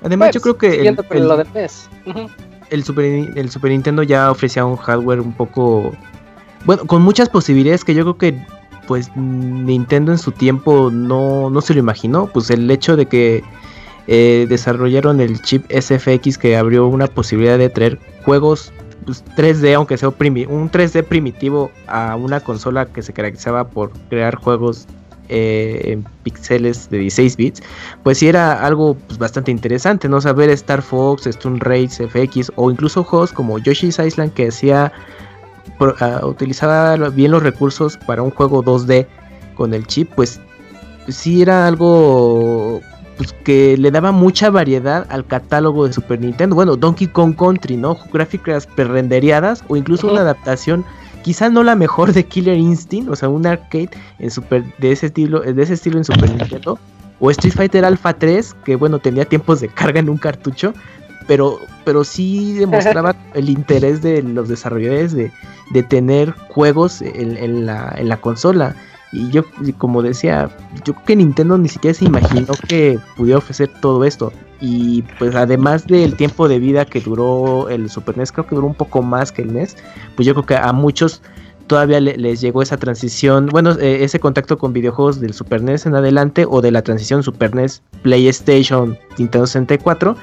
Además, 0.03 0.27
Pues, 0.27 0.35
yo 0.35 0.41
creo 0.41 0.57
que 0.57 0.87
el, 0.87 1.27
lo 1.27 1.37
de 1.37 1.45
NES. 1.53 1.89
Ujú. 2.05 2.29
el 2.69 2.83
Super, 2.83 3.05
el 3.05 3.49
Super 3.49 3.71
Nintendo 3.71 4.03
ya 4.03 4.29
ofrecía 4.31 4.65
un 4.65 4.77
hardware 4.77 5.19
un 5.19 5.33
poco. 5.33 5.91
Bueno, 6.65 6.85
con 6.85 7.01
muchas 7.01 7.29
posibilidades 7.29 7.83
que 7.83 7.93
yo 7.93 8.03
creo 8.03 8.17
que 8.17 8.57
pues 8.87 9.13
Nintendo 9.17 10.13
en 10.13 10.17
su 10.17 10.31
tiempo 10.31 10.89
no, 10.91 11.49
no 11.49 11.61
se 11.61 11.73
lo 11.73 11.79
imaginó. 11.79 12.27
Pues 12.27 12.49
el 12.49 12.69
hecho 12.71 12.95
de 12.95 13.05
que 13.05 13.43
eh, 14.07 14.45
desarrollaron 14.47 15.19
el 15.19 15.41
chip 15.41 15.65
SFX 15.69 16.37
que 16.37 16.55
abrió 16.55 16.87
una 16.87 17.07
posibilidad 17.07 17.57
de 17.57 17.69
traer 17.69 17.99
juegos 18.23 18.71
pues, 19.05 19.23
3D, 19.35 19.75
aunque 19.75 19.97
sea 19.97 20.09
un 20.09 20.15
3D 20.15 21.03
primitivo 21.03 21.71
a 21.87 22.15
una 22.15 22.39
consola 22.39 22.85
que 22.85 23.01
se 23.01 23.11
caracterizaba 23.11 23.67
por 23.67 23.91
crear 24.09 24.35
juegos 24.35 24.87
eh, 25.29 25.81
en 25.85 26.05
píxeles 26.23 26.89
de 26.89 26.99
16 26.99 27.37
bits, 27.37 27.63
pues 28.03 28.19
sí 28.19 28.27
era 28.27 28.65
algo 28.65 28.95
pues, 29.07 29.17
bastante 29.17 29.51
interesante, 29.51 30.07
¿no? 30.09 30.21
Saber 30.21 30.49
Star 30.51 30.81
Fox, 30.81 31.27
Stone 31.27 31.59
Race, 31.61 32.07
FX 32.07 32.51
o 32.55 32.71
incluso 32.71 33.03
juegos 33.03 33.33
como 33.33 33.59
Yoshi's 33.59 33.99
Island 33.99 34.33
que 34.33 34.47
hacía 34.47 34.91
uh, 35.79 36.25
utilizaba 36.25 36.95
bien 37.09 37.31
los 37.31 37.43
recursos 37.43 37.97
para 37.97 38.21
un 38.21 38.31
juego 38.31 38.63
2D 38.63 39.07
con 39.55 39.73
el 39.73 39.85
chip, 39.87 40.09
pues 40.15 40.39
sí 41.07 41.41
era 41.41 41.67
algo 41.67 42.81
pues, 43.17 43.33
que 43.43 43.75
le 43.77 43.91
daba 43.91 44.11
mucha 44.11 44.49
variedad 44.49 45.05
al 45.09 45.25
catálogo 45.25 45.87
de 45.87 45.93
Super 45.93 46.21
Nintendo. 46.21 46.55
Bueno, 46.55 46.75
Donkey 46.75 47.07
Kong 47.07 47.35
Country, 47.35 47.75
¿no? 47.75 47.97
Gráficas 48.13 48.67
prerenderiadas 48.67 49.63
o 49.67 49.75
incluso 49.75 50.09
una 50.11 50.21
adaptación, 50.21 50.85
quizá 51.27 51.49
no 51.49 51.61
la 51.61 51.75
mejor 51.75 52.13
de 52.13 52.23
Killer 52.23 52.57
Instinct, 52.57 53.09
o 53.09 53.15
sea, 53.17 53.27
un 53.27 53.45
arcade 53.45 53.89
en 54.17 54.31
super, 54.31 54.63
de 54.77 54.93
ese 54.93 55.07
estilo, 55.07 55.41
de 55.41 55.61
ese 55.61 55.73
estilo 55.73 55.97
en 55.97 56.05
Super 56.05 56.29
Nintendo. 56.29 56.79
O 57.19 57.29
Street 57.31 57.53
Fighter 57.53 57.83
Alpha 57.83 58.13
3, 58.13 58.55
que 58.63 58.77
bueno, 58.77 58.97
tenía 58.99 59.25
tiempos 59.25 59.59
de 59.59 59.67
carga 59.67 59.99
en 59.99 60.07
un 60.07 60.15
cartucho, 60.15 60.73
pero, 61.27 61.59
pero 61.83 62.05
sí 62.05 62.53
demostraba 62.53 63.13
el 63.33 63.49
interés 63.49 64.01
de 64.01 64.23
los 64.23 64.47
desarrolladores 64.47 65.11
de, 65.11 65.29
de 65.71 65.83
tener 65.83 66.31
juegos 66.31 67.01
en, 67.01 67.65
la, 67.65 67.93
en 67.97 68.07
la 68.07 68.15
consola. 68.21 68.73
Y 69.11 69.29
yo, 69.29 69.43
como 69.77 70.01
decía, 70.01 70.49
yo 70.85 70.93
creo 70.93 71.05
que 71.07 71.15
Nintendo 71.17 71.57
ni 71.57 71.67
siquiera 71.67 71.93
se 71.93 72.05
imaginó 72.05 72.53
que 72.69 72.99
pudiera 73.17 73.39
ofrecer 73.39 73.69
todo 73.81 74.05
esto. 74.05 74.31
Y 74.59 75.03
pues 75.19 75.35
además 75.35 75.85
del 75.85 76.15
tiempo 76.15 76.47
de 76.47 76.59
vida 76.59 76.85
que 76.85 76.99
duró 76.99 77.69
el 77.69 77.89
Super 77.89 78.17
NES, 78.17 78.31
creo 78.31 78.47
que 78.47 78.55
duró 78.55 78.67
un 78.67 78.73
poco 78.73 79.01
más 79.01 79.31
que 79.31 79.43
el 79.43 79.53
NES, 79.53 79.77
pues 80.15 80.25
yo 80.25 80.33
creo 80.33 80.45
que 80.45 80.55
a 80.55 80.73
muchos 80.73 81.21
todavía 81.67 81.99
les 81.99 82.41
llegó 82.41 82.61
esa 82.61 82.77
transición, 82.77 83.47
bueno, 83.47 83.71
eh, 83.79 84.03
ese 84.03 84.19
contacto 84.19 84.57
con 84.57 84.73
videojuegos 84.73 85.19
del 85.19 85.33
Super 85.33 85.61
NES 85.61 85.85
en 85.85 85.95
adelante 85.95 86.45
o 86.49 86.61
de 86.61 86.71
la 86.71 86.81
transición 86.81 87.21
Super 87.21 87.53
NES, 87.53 87.83
PlayStation, 88.01 88.97
Nintendo 89.17 89.45
64. 89.45 90.15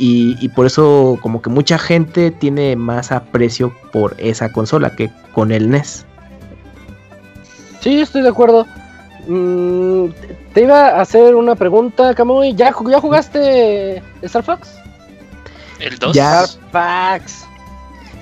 Y, 0.00 0.36
y 0.40 0.48
por 0.50 0.66
eso 0.66 1.18
como 1.20 1.42
que 1.42 1.50
mucha 1.50 1.76
gente 1.76 2.30
tiene 2.30 2.76
más 2.76 3.10
aprecio 3.10 3.74
por 3.92 4.14
esa 4.18 4.52
consola 4.52 4.94
que 4.94 5.10
con 5.32 5.50
el 5.50 5.68
NES. 5.68 6.06
Sí, 7.80 8.00
estoy 8.00 8.22
de 8.22 8.28
acuerdo. 8.28 8.64
Mm, 9.28 10.08
te 10.54 10.62
iba 10.62 10.88
a 10.88 11.02
hacer 11.02 11.34
una 11.34 11.54
pregunta, 11.54 12.14
Kamui. 12.14 12.54
¿Ya, 12.54 12.74
¿Ya 12.88 13.00
jugaste 13.00 14.02
Star 14.22 14.42
Fox? 14.42 14.70
¿El 15.78 15.98
2? 15.98 16.14
Ya. 16.14 16.44
Star 16.44 17.20
Fox. 17.20 17.44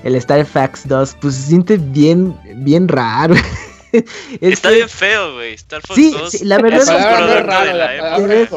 El 0.02 0.16
Star 0.16 0.44
Fox 0.44 0.86
2, 0.86 1.16
pues 1.20 1.34
se 1.36 1.42
siente 1.48 1.78
bien, 1.78 2.36
bien 2.56 2.88
raro. 2.88 3.36
Está 4.40 4.70
bien 4.70 4.88
feo, 4.88 5.34
güey. 5.34 5.54
Star 5.54 5.80
Fox 5.80 5.94
sí, 5.94 6.10
2. 6.10 6.30
Sí, 6.30 6.44
la 6.44 6.58
verdad 6.58 6.82
es 6.82 6.90
palabra 6.90 8.34
es. 8.34 8.50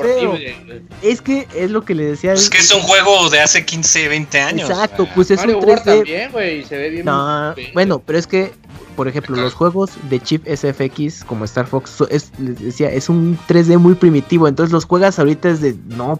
Es 1.02 1.22
que 1.22 1.48
es 1.56 1.70
lo 1.70 1.86
que 1.86 1.94
le 1.96 2.06
decía. 2.06 2.34
Es 2.34 2.50
que 2.50 2.58
es 2.58 2.74
un 2.74 2.82
juego 2.82 3.30
de 3.30 3.40
hace 3.40 3.64
15, 3.64 4.08
20 4.08 4.40
años. 4.40 4.70
Exacto, 4.70 5.06
sea. 5.06 5.14
pues 5.14 5.32
es 5.32 5.40
Mario 5.40 5.60
un 5.60 5.66
World 5.66 5.84
3D. 5.84 5.96
también, 5.98 6.32
güey, 6.32 6.66
se 6.66 6.78
ve 6.78 6.90
bien. 6.90 7.06
No, 7.06 7.54
bien. 7.54 7.70
bueno, 7.74 8.02
pero 8.04 8.18
es 8.18 8.28
que, 8.28 8.52
por 9.00 9.08
ejemplo, 9.08 9.38
los 9.38 9.54
juegos 9.54 9.92
de 10.10 10.20
chip 10.20 10.46
SFX 10.46 11.24
como 11.24 11.46
Star 11.46 11.66
Fox, 11.68 11.90
so- 11.90 12.10
es, 12.10 12.32
les 12.38 12.60
decía, 12.60 12.92
es 12.92 13.08
un 13.08 13.38
3D 13.48 13.78
muy 13.78 13.96
primitivo. 13.96 14.46
Entonces 14.46 14.74
los 14.74 14.84
juegas 14.84 15.20
ahorita 15.20 15.48
es 15.50 15.62
de, 15.62 15.78
no, 15.88 16.20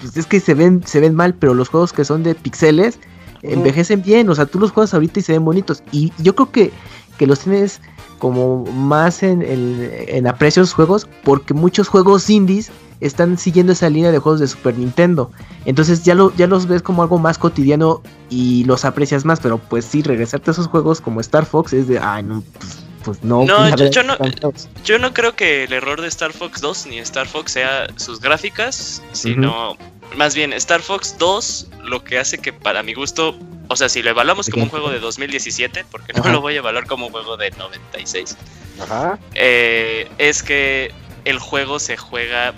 pues 0.00 0.16
es 0.16 0.26
que 0.26 0.40
se 0.40 0.54
ven, 0.54 0.82
se 0.84 0.98
ven 0.98 1.14
mal, 1.14 1.34
pero 1.34 1.54
los 1.54 1.68
juegos 1.68 1.92
que 1.92 2.04
son 2.04 2.24
de 2.24 2.34
pixeles 2.34 2.98
envejecen 3.42 4.02
bien. 4.02 4.28
O 4.28 4.34
sea, 4.34 4.46
tú 4.46 4.58
los 4.58 4.72
juegas 4.72 4.92
ahorita 4.92 5.20
y 5.20 5.22
se 5.22 5.34
ven 5.34 5.44
bonitos. 5.44 5.84
Y 5.92 6.12
yo 6.18 6.34
creo 6.34 6.50
que, 6.50 6.72
que 7.16 7.28
los 7.28 7.38
tienes 7.38 7.80
como 8.20 8.64
más 8.66 9.24
en, 9.24 9.42
en, 9.42 9.90
en 10.06 10.26
aprecio 10.28 10.62
esos 10.62 10.74
juegos, 10.74 11.08
porque 11.24 11.52
muchos 11.54 11.88
juegos 11.88 12.30
indies 12.30 12.70
están 13.00 13.38
siguiendo 13.38 13.72
esa 13.72 13.88
línea 13.90 14.12
de 14.12 14.18
juegos 14.18 14.38
de 14.40 14.46
Super 14.46 14.76
Nintendo. 14.78 15.32
Entonces 15.64 16.04
ya, 16.04 16.14
lo, 16.14 16.32
ya 16.36 16.46
los 16.46 16.66
ves 16.66 16.82
como 16.82 17.02
algo 17.02 17.18
más 17.18 17.38
cotidiano 17.38 18.02
y 18.28 18.62
los 18.64 18.84
aprecias 18.84 19.24
más. 19.24 19.40
Pero 19.40 19.56
pues 19.58 19.84
sí, 19.86 20.02
regresarte 20.02 20.50
a 20.50 20.52
esos 20.52 20.66
juegos 20.68 21.00
como 21.00 21.20
Star 21.20 21.46
Fox 21.46 21.72
es 21.72 21.88
de, 21.88 21.98
ay, 21.98 22.22
no, 22.22 22.42
pues, 22.58 22.76
pues 23.04 23.24
no. 23.24 23.44
No, 23.46 23.74
yo- 23.74 24.02
no- 24.04 24.12
están 24.12 24.32
feos". 24.34 24.68
Yo 24.84 24.98
no 24.98 25.14
creo 25.14 25.34
que 25.34 25.64
el 25.64 25.72
error 25.72 26.00
de 26.02 26.08
Star 26.08 26.32
Fox 26.34 26.60
2 26.60 26.86
ni 26.88 26.98
Star 26.98 27.26
Fox 27.26 27.52
sea 27.52 27.86
sus 27.96 28.20
gráficas, 28.20 29.02
sino 29.12 29.76
más 30.18 30.34
bien 30.34 30.52
Star 30.52 30.82
Fox 30.82 31.16
2 31.18 31.68
lo 31.84 32.04
que 32.04 32.18
hace 32.18 32.36
que 32.36 32.52
para 32.52 32.82
mi 32.82 32.92
gusto, 32.92 33.34
o 33.72 33.76
sea, 33.76 33.88
si 33.88 34.02
lo 34.02 34.10
evaluamos 34.10 34.48
como 34.50 34.64
un 34.64 34.68
juego 34.68 34.90
de 34.90 34.98
2017, 34.98 35.84
porque 35.90 36.12
no 36.12 36.20
Ajá. 36.20 36.32
lo 36.32 36.40
voy 36.40 36.54
a 36.54 36.58
evaluar 36.58 36.86
como 36.86 37.06
un 37.06 37.12
juego 37.12 37.36
de 37.36 37.50
96, 37.52 38.36
Ajá. 38.82 39.18
eh, 39.34 40.10
es 40.18 40.42
que 40.42 40.92
el 41.24 41.38
juego 41.38 41.78
se 41.78 41.96
juega 41.96 42.52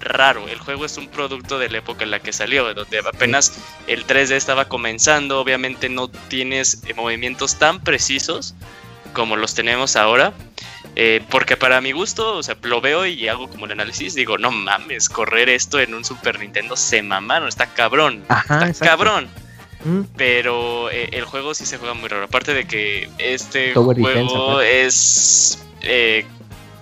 raro. 0.00 0.46
El 0.48 0.58
juego 0.60 0.84
es 0.84 0.96
un 0.98 1.08
producto 1.08 1.58
de 1.58 1.68
la 1.68 1.78
época 1.78 2.04
en 2.04 2.10
la 2.12 2.20
que 2.20 2.32
salió, 2.32 2.72
donde 2.74 2.98
apenas 3.00 3.58
el 3.88 4.06
3D 4.06 4.32
estaba 4.36 4.66
comenzando. 4.66 5.40
Obviamente 5.40 5.88
no 5.88 6.08
tienes 6.08 6.82
eh, 6.86 6.94
movimientos 6.94 7.56
tan 7.56 7.80
precisos 7.82 8.54
como 9.12 9.36
los 9.36 9.54
tenemos 9.54 9.96
ahora. 9.96 10.32
eh, 10.94 11.22
porque 11.30 11.56
para 11.56 11.80
mi 11.80 11.90
gusto, 11.92 12.36
o 12.36 12.42
sea, 12.42 12.56
lo 12.62 12.80
veo 12.80 13.04
y 13.04 13.26
hago 13.28 13.48
como 13.48 13.66
el 13.66 13.72
análisis, 13.72 14.14
digo, 14.14 14.38
no 14.38 14.50
mames, 14.52 15.08
correr 15.08 15.48
esto 15.48 15.80
en 15.80 15.92
un 15.94 16.04
Super 16.04 16.38
Nintendo 16.38 16.76
se 16.76 17.02
mamaron, 17.02 17.48
está 17.48 17.66
cabrón, 17.66 18.24
Ajá, 18.28 18.54
está 18.54 18.66
exacto. 18.68 18.84
cabrón. 18.86 19.28
Mm, 19.86 20.02
Pero 20.16 20.90
eh, 20.90 21.10
el 21.12 21.24
juego 21.24 21.54
sí 21.54 21.64
se 21.64 21.78
juega 21.78 21.94
muy 21.94 22.08
raro. 22.08 22.24
Aparte 22.24 22.52
de 22.52 22.66
que 22.66 23.08
este 23.18 23.72
Tower 23.72 23.96
juego 23.96 24.58
defense, 24.58 24.86
es. 24.86 25.64
eh, 25.82 26.26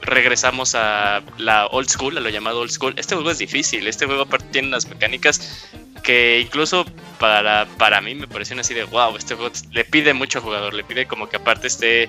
regresamos 0.00 0.74
a 0.74 1.22
la 1.38 1.66
old 1.66 1.88
school, 1.88 2.16
a 2.16 2.20
lo 2.20 2.30
llamado 2.30 2.60
old 2.60 2.70
school. 2.70 2.94
Este 2.96 3.14
juego 3.14 3.30
es 3.30 3.38
difícil. 3.38 3.86
Este 3.86 4.06
juego 4.06 4.22
aparte 4.22 4.46
tiene 4.52 4.68
unas 4.68 4.88
mecánicas 4.88 5.68
que 6.02 6.40
incluso 6.40 6.84
para, 7.18 7.66
para 7.78 8.00
mí 8.00 8.14
me 8.14 8.26
parecen 8.26 8.58
así 8.58 8.72
de 8.72 8.84
wow. 8.84 9.16
Este 9.16 9.34
juego 9.34 9.52
le 9.72 9.84
pide 9.84 10.14
mucho 10.14 10.38
al 10.38 10.44
jugador. 10.44 10.72
Le 10.72 10.84
pide 10.84 11.06
como 11.06 11.28
que 11.28 11.36
aparte 11.36 11.66
esté. 11.66 12.08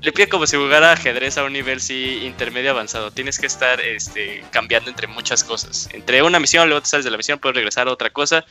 Le 0.00 0.12
pide 0.12 0.28
como 0.28 0.46
si 0.46 0.56
jugara 0.56 0.92
ajedrez 0.92 1.36
a 1.36 1.44
un 1.44 1.52
nivel 1.52 1.80
sí 1.80 2.20
intermedio 2.24 2.70
avanzado. 2.70 3.10
Tienes 3.10 3.38
que 3.38 3.46
estar 3.46 3.80
este, 3.80 4.44
cambiando 4.50 4.88
entre 4.88 5.08
muchas 5.08 5.42
cosas. 5.44 5.88
Entre 5.92 6.22
una 6.22 6.38
misión, 6.38 6.68
luego 6.68 6.80
te 6.82 6.88
sales 6.88 7.04
de 7.04 7.10
la 7.10 7.16
misión, 7.18 7.38
puedes 7.38 7.56
regresar 7.56 7.88
a 7.88 7.92
otra 7.92 8.10
cosa. 8.10 8.44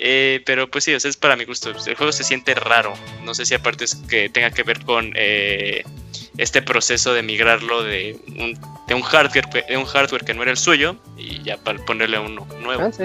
Eh, 0.00 0.40
pero 0.46 0.70
pues 0.70 0.84
sí, 0.84 0.92
es 0.92 1.16
para 1.16 1.34
mi 1.36 1.44
gusto. 1.44 1.70
El 1.70 1.94
juego 1.96 2.12
se 2.12 2.22
siente 2.24 2.54
raro. 2.54 2.92
No 3.24 3.34
sé 3.34 3.44
si 3.44 3.54
aparte 3.54 3.84
es 3.84 3.96
que 3.96 4.28
tenga 4.28 4.50
que 4.50 4.62
ver 4.62 4.84
con 4.84 5.12
eh, 5.16 5.82
este 6.36 6.62
proceso 6.62 7.12
de 7.14 7.22
migrarlo 7.22 7.82
de 7.82 8.16
un, 8.94 9.02
hardware 9.02 9.50
que- 9.50 9.62
de 9.68 9.76
un 9.76 9.84
hardware 9.86 10.24
que 10.24 10.34
no 10.34 10.42
era 10.42 10.52
el 10.52 10.56
suyo 10.56 10.96
y 11.16 11.42
ya 11.42 11.56
para 11.56 11.78
ponerle 11.84 12.18
uno 12.20 12.46
nuevo. 12.62 12.82
Ah, 12.84 12.92
sí. 12.92 13.04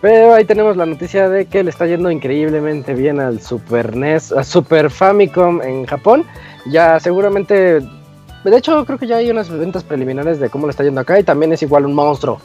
Pero 0.00 0.34
ahí 0.34 0.44
tenemos 0.44 0.76
la 0.76 0.86
noticia 0.86 1.28
de 1.28 1.46
que 1.46 1.64
le 1.64 1.70
está 1.70 1.86
yendo 1.86 2.10
increíblemente 2.10 2.94
bien 2.94 3.18
al 3.18 3.40
Super 3.40 3.96
NES, 3.96 4.32
a 4.32 4.44
Super 4.44 4.90
Famicom 4.90 5.62
en 5.62 5.86
Japón. 5.86 6.24
Ya 6.66 7.00
seguramente, 7.00 7.80
de 7.80 8.56
hecho 8.56 8.84
creo 8.84 8.98
que 8.98 9.06
ya 9.06 9.16
hay 9.16 9.30
unas 9.30 9.48
ventas 9.50 9.84
preliminares 9.84 10.38
de 10.38 10.50
cómo 10.50 10.66
le 10.66 10.70
está 10.70 10.84
yendo 10.84 11.00
acá 11.00 11.18
y 11.18 11.24
también 11.24 11.52
es 11.52 11.62
igual 11.62 11.86
un 11.86 11.94
monstruo. 11.94 12.40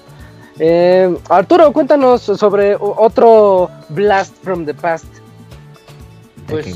Eh, 0.64 1.12
Arturo, 1.30 1.74
cuéntanos 1.74 2.22
sobre 2.22 2.78
otro 2.80 3.68
Blast 3.90 4.36
from 4.44 4.64
the 4.64 4.76
Past. 4.76 5.06
Pues, 6.48 6.68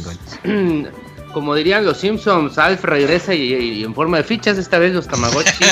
como 1.33 1.53
dirían 1.53 1.85
los 1.85 1.97
Simpsons, 1.97 2.57
Alf 2.57 2.83
regresa 2.83 3.35
y, 3.35 3.53
y 3.53 3.83
en 3.83 3.93
forma 3.93 4.17
de 4.17 4.23
fichas, 4.23 4.57
esta 4.57 4.79
vez 4.79 4.95
los 4.95 5.07
Tamagotchi. 5.07 5.65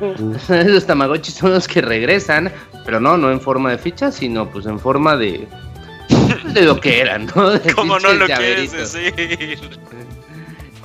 los 0.66 0.86
Tamagotchi 0.86 1.30
son 1.30 1.52
los 1.52 1.68
que 1.68 1.80
regresan, 1.80 2.50
pero 2.84 2.98
no, 2.98 3.16
no 3.16 3.30
en 3.30 3.40
forma 3.40 3.70
de 3.70 3.78
fichas, 3.78 4.16
sino 4.16 4.50
pues 4.50 4.66
en 4.66 4.80
forma 4.80 5.16
de 5.16 5.46
de 6.52 6.62
lo 6.62 6.80
que 6.80 7.00
eran, 7.00 7.30
¿no? 7.36 7.50
De 7.58 7.72
¿Cómo 7.74 8.00
no 8.00 8.12
lo 8.12 8.26
quieres 8.26 8.72
decir? 8.72 9.60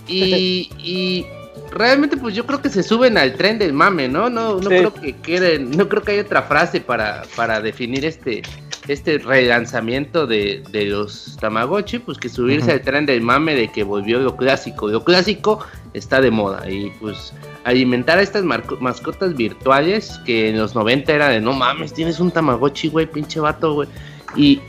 Y, 0.07 0.69
y 0.77 1.25
realmente 1.71 2.17
pues 2.17 2.35
yo 2.35 2.45
creo 2.45 2.61
que 2.61 2.69
se 2.69 2.83
suben 2.83 3.17
al 3.17 3.33
tren 3.33 3.59
del 3.59 3.73
mame, 3.73 4.07
¿no? 4.07 4.29
No, 4.29 4.55
no 4.55 4.61
Sí. 4.61 4.67
creo 4.67 4.93
que 4.93 5.13
queden, 5.17 5.71
no 5.71 5.87
creo 5.89 6.01
que 6.03 6.11
haya 6.13 6.21
otra 6.21 6.43
frase 6.43 6.81
para, 6.81 7.23
para 7.35 7.61
definir 7.61 8.05
este, 8.05 8.41
este 8.87 9.17
relanzamiento 9.17 10.27
de, 10.27 10.63
de 10.71 10.85
los 10.85 11.37
Tamagotchi, 11.39 11.99
pues 11.99 12.17
que 12.17 12.29
subirse 12.29 12.71
al 12.71 12.81
tren 12.81 13.05
del 13.05 13.21
mame 13.21 13.55
de 13.55 13.71
que 13.71 13.83
volvió 13.83 14.19
lo 14.19 14.35
clásico. 14.37 14.87
Lo 14.87 15.03
clásico 15.03 15.65
está 15.93 16.21
de 16.21 16.31
moda 16.31 16.69
y 16.69 16.91
pues 17.01 17.33
alimentar 17.63 18.19
a 18.19 18.21
estas 18.21 18.43
mascotas 18.43 19.35
virtuales 19.35 20.19
que 20.25 20.49
en 20.49 20.57
los 20.59 20.75
90 20.75 21.11
era 21.13 21.29
de 21.29 21.41
no 21.41 21.53
mames, 21.53 21.93
tienes 21.93 22.19
un 22.19 22.31
Tamagotchi, 22.31 22.89
güey, 22.89 23.05
pinche 23.07 23.39
vato, 23.39 23.73
güey. 23.73 23.89
Y, 24.35 24.61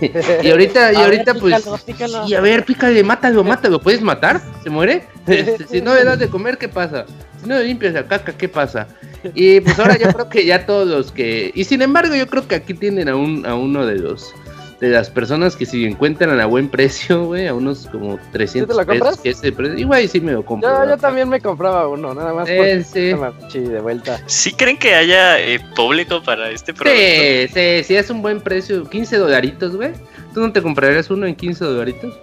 y 0.42 0.50
ahorita, 0.50 0.92
y 0.92 0.96
ver, 0.96 1.04
ahorita 1.04 1.34
pues 1.34 1.56
pícalo, 1.56 1.78
pícalo. 1.84 2.28
y 2.28 2.34
a 2.34 2.40
ver, 2.40 2.64
pícale, 2.64 3.02
mátalo, 3.02 3.44
mátalo, 3.44 3.80
¿puedes 3.80 4.00
matar? 4.00 4.40
¿Se 4.62 4.70
muere? 4.70 5.06
Este, 5.26 5.66
si 5.70 5.80
no 5.80 5.94
le 5.94 6.04
das 6.04 6.18
de 6.18 6.28
comer, 6.28 6.58
¿qué 6.58 6.68
pasa? 6.68 7.06
Si 7.40 7.48
no 7.48 7.56
le 7.56 7.64
limpias 7.64 7.94
la 7.94 8.06
caca, 8.06 8.32
¿qué 8.32 8.48
pasa? 8.48 8.88
Y 9.34 9.60
pues 9.60 9.78
ahora 9.78 9.98
yo 9.98 10.12
creo 10.12 10.28
que 10.28 10.44
ya 10.44 10.64
todos 10.64 10.88
los 10.88 11.12
que... 11.12 11.50
Y 11.54 11.64
sin 11.64 11.82
embargo, 11.82 12.14
yo 12.14 12.26
creo 12.26 12.46
que 12.46 12.54
aquí 12.54 12.74
tienen 12.74 13.08
a, 13.08 13.16
un, 13.16 13.44
a 13.46 13.54
uno 13.54 13.84
de 13.84 13.96
los 13.96 14.32
de 14.80 14.88
las 14.90 15.10
personas 15.10 15.56
que 15.56 15.66
si 15.66 15.84
encuentran 15.84 16.38
a 16.38 16.46
buen 16.46 16.68
precio, 16.68 17.24
güey, 17.26 17.48
a 17.48 17.54
unos 17.54 17.86
como 17.90 18.18
300 18.32 18.76
lo 18.76 18.86
pesos. 18.86 18.98
compras? 19.00 19.20
Que 19.20 19.30
ese 19.30 19.50
precio, 19.52 19.78
y 19.78 19.84
güey, 19.84 20.06
sí 20.06 20.20
me 20.20 20.32
lo 20.32 20.44
compro. 20.44 20.68
Yo, 20.70 20.90
yo 20.90 20.96
también 20.96 21.28
me 21.28 21.40
compraba 21.40 21.88
uno, 21.88 22.14
nada 22.14 22.32
más 22.32 22.48
Eh, 22.48 22.84
por 22.84 23.50
sí. 23.50 23.58
De 23.60 23.80
vuelta. 23.80 24.20
¿Sí 24.26 24.52
creen 24.52 24.78
que 24.78 24.94
haya 24.94 25.40
eh, 25.40 25.60
público 25.74 26.22
para 26.22 26.50
este 26.50 26.72
producto? 26.72 26.96
Sí, 27.00 27.48
sí, 27.52 27.84
sí, 27.84 27.96
es 27.96 28.08
un 28.10 28.22
buen 28.22 28.40
precio. 28.40 28.88
15 28.88 29.16
dolaritos, 29.16 29.74
güey. 29.74 29.92
¿Tú 30.32 30.40
no 30.40 30.52
te 30.52 30.62
comprarías 30.62 31.10
uno 31.10 31.26
en 31.26 31.34
15 31.34 31.64
dolaritos? 31.64 32.14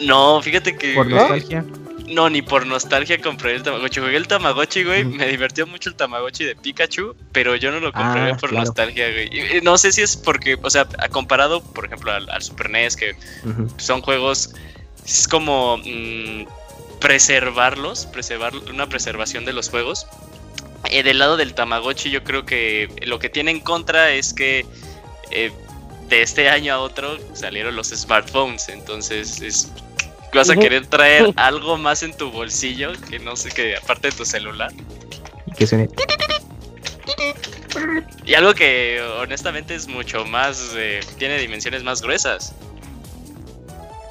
No, 0.00 0.40
fíjate 0.40 0.76
que. 0.76 0.94
Por 0.94 1.08
nostalgia. 1.08 1.64
No, 2.08 2.28
ni 2.30 2.42
por 2.42 2.66
nostalgia 2.66 3.20
compré 3.20 3.54
el 3.54 3.62
Tamagotchi. 3.62 4.00
Jugué 4.00 4.16
el 4.16 4.26
Tamagotchi, 4.28 4.82
güey. 4.84 5.04
Me 5.04 5.26
divirtió 5.28 5.66
mucho 5.66 5.90
el 5.90 5.96
Tamagotchi 5.96 6.44
de 6.44 6.56
Pikachu, 6.56 7.14
pero 7.32 7.54
yo 7.56 7.70
no 7.70 7.80
lo 7.80 7.92
compraría 7.92 8.34
Ah, 8.34 8.36
por 8.36 8.50
claro. 8.50 8.64
nostalgia, 8.66 9.10
güey. 9.10 9.60
No 9.62 9.76
sé 9.78 9.92
si 9.92 10.02
es 10.02 10.16
porque, 10.16 10.56
o 10.62 10.70
sea, 10.70 10.86
comparado, 11.10 11.62
por 11.62 11.84
ejemplo, 11.86 12.12
al, 12.12 12.28
al 12.30 12.42
Super 12.42 12.70
NES, 12.70 12.96
que 12.96 13.14
son 13.76 14.00
juegos. 14.02 14.54
Es 15.04 15.28
como. 15.28 15.78
mm, 15.78 16.46
preservarlos, 17.00 18.06
preservar 18.06 18.54
una 18.56 18.88
preservación 18.88 19.44
de 19.44 19.52
los 19.52 19.68
juegos. 19.70 20.06
Eh, 20.90 21.02
del 21.02 21.18
lado 21.18 21.36
del 21.36 21.54
Tamagotchi, 21.54 22.10
yo 22.10 22.22
creo 22.24 22.44
que 22.46 22.88
lo 23.06 23.18
que 23.18 23.28
tiene 23.28 23.50
en 23.50 23.60
contra 23.60 24.10
es 24.12 24.32
que. 24.34 24.64
eh, 25.30 25.52
de 26.08 26.22
este 26.22 26.48
año 26.48 26.72
a 26.72 26.78
otro 26.78 27.18
salieron 27.34 27.76
los 27.76 27.88
smartphones, 27.88 28.70
entonces 28.70 29.42
es 29.42 29.70
vas 30.34 30.50
a 30.50 30.56
querer 30.56 30.86
traer 30.86 31.32
algo 31.36 31.76
más 31.78 32.02
en 32.02 32.16
tu 32.16 32.30
bolsillo 32.30 32.92
que 33.10 33.18
no 33.18 33.36
sé 33.36 33.50
que 33.50 33.76
aparte 33.76 34.08
de 34.10 34.16
tu 34.16 34.24
celular 34.24 34.70
Y 35.46 35.52
que 35.52 35.66
suene. 35.66 35.88
y 38.24 38.34
algo 38.34 38.52
que 38.54 39.00
honestamente 39.20 39.74
es 39.74 39.88
mucho 39.88 40.24
más 40.24 40.72
eh, 40.76 41.00
tiene 41.18 41.38
dimensiones 41.38 41.82
más 41.82 42.02
gruesas. 42.02 42.54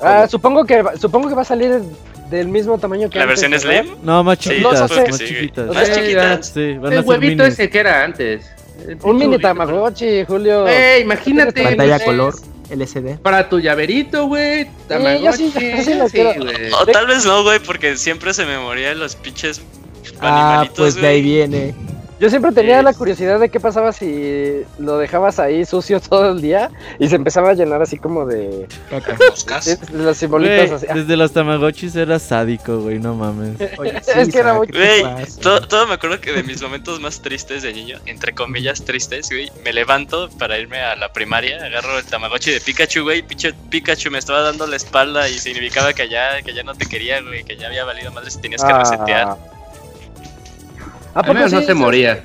Ah, 0.01 0.27
supongo 0.29 0.65
que 0.65 0.81
va- 0.81 0.95
supongo 0.97 1.27
que 1.29 1.35
va 1.35 1.41
a 1.41 1.45
salir 1.45 1.81
del 2.29 2.47
mismo 2.47 2.77
tamaño 2.77 3.09
que 3.09 3.17
La 3.19 3.23
antes, 3.25 3.41
versión 3.41 3.51
¿verdad? 3.73 3.83
Slim, 3.93 4.05
No, 4.05 4.23
más 4.23 4.37
Sí, 4.39 4.49
chiquitas, 4.49 4.73
no 4.91 5.07
más 5.07 5.17
Sí, 5.17 5.25
chiquitas. 5.25 5.69
O 5.69 5.73
más 5.73 5.91
chiquitas. 5.91 6.47
Sí, 6.53 6.73
van 6.77 6.93
a 6.93 6.95
El 6.97 7.01
huevito 7.05 7.43
minis. 7.43 7.53
ese 7.53 7.69
que 7.69 7.79
era 7.79 8.03
antes. 8.03 8.45
Un 9.01 9.17
mini. 9.17 9.39
Tamagotchi, 9.39 10.23
Julio. 10.25 10.61
Güey, 10.63 11.01
imagínate. 11.01 11.63
Pantalla 11.63 11.99
color 11.99 12.35
LCD. 12.69 13.17
Para 13.19 13.47
tu 13.49 13.59
llaverito, 13.59 14.27
güey. 14.27 14.67
Tamagotchi. 14.87 15.51
sí- 15.51 15.83
sí. 16.11 16.21
O 16.81 16.85
tal 16.85 17.07
vez 17.07 17.25
no, 17.25 17.43
güey, 17.43 17.59
porque 17.59 17.97
siempre 17.97 18.33
se 18.33 18.45
me 18.45 18.57
morían 18.59 18.99
los 18.99 19.15
pinches 19.15 19.61
Ah, 20.21 20.65
pues 20.75 20.95
de 20.95 21.07
ahí 21.07 21.21
viene. 21.21 21.75
Yo 22.19 22.29
siempre 22.31 22.51
tenía 22.51 22.79
Es- 22.79 22.83
la 22.83 22.93
curiosidad 22.93 23.39
de 23.39 23.49
qué 23.49 23.59
pasaba 23.59 23.91
si 23.93 24.63
lo 24.79 24.97
dejabas 24.97 25.37
ahí 25.39 25.65
sucio 25.65 25.99
todo 26.09 26.31
el 26.31 26.41
día 26.41 26.71
y 26.97 27.07
se 27.09 27.15
empezaba 27.15 27.51
a 27.51 27.53
llenar 27.53 27.81
así 27.81 27.97
como 27.97 28.25
de, 28.25 28.67
Moscas. 29.29 29.65
de 29.91 30.03
los 30.03 30.17
simbolitos 30.17 30.71
así. 30.71 30.87
Ah, 30.89 30.95
desde 30.95 31.15
los 31.15 31.31
Tamagotchis 31.31 31.95
era 31.95 32.17
sádico, 32.17 32.79
güey, 32.79 32.97
no 32.97 33.13
mames. 33.13 33.57
Oye, 33.77 34.01
Es 34.15 34.29
que 34.31 34.39
era 34.39 34.55
muy- 34.55 34.67
¿qué 34.67 34.73
te 34.73 35.01
Güey, 35.01 35.25
todo, 35.41 35.61
todo 35.67 35.85
me 35.87 35.93
acuerdo 35.93 36.19
que 36.19 36.31
de 36.31 36.41
mis 36.43 36.61
momentos 36.61 36.99
más 36.99 37.21
tristes 37.21 37.61
de 37.63 37.71
niño, 37.73 37.99
entre 38.07 38.33
comillas 38.33 38.83
tristes, 38.83 39.29
güey, 39.29 39.51
me 39.63 39.71
levanto 39.73 40.29
para 40.39 40.57
irme 40.57 40.79
a 40.81 40.95
la 40.95 41.13
primaria, 41.13 41.63
agarro 41.63 41.99
el 41.99 42.05
Tamagotchi 42.05 42.51
de 42.51 42.61
Pikachu, 42.61 43.03
güey, 43.03 43.23
Pikachu 43.69 44.09
me 44.09 44.17
estaba 44.17 44.41
dando 44.41 44.65
la 44.65 44.75
espalda 44.75 45.29
y 45.29 45.37
significaba 45.37 45.93
que 45.93 46.09
ya, 46.09 46.41
que 46.41 46.53
ya 46.53 46.63
no 46.63 46.73
te 46.73 46.85
quería, 46.87 47.21
güey, 47.21 47.43
que 47.43 47.57
ya 47.57 47.67
había 47.67 47.85
valido 47.85 48.11
madre 48.11 48.31
si 48.31 48.39
tenías 48.41 48.63
que 48.63 48.73
resetear. 48.73 49.37
Ah. 51.17 51.21
¿A 51.25 51.27
Al 51.29 51.33
menos 51.33 51.51
no 51.51 51.61
se 51.61 51.67
Sí, 51.67 51.73
moría. 51.73 52.23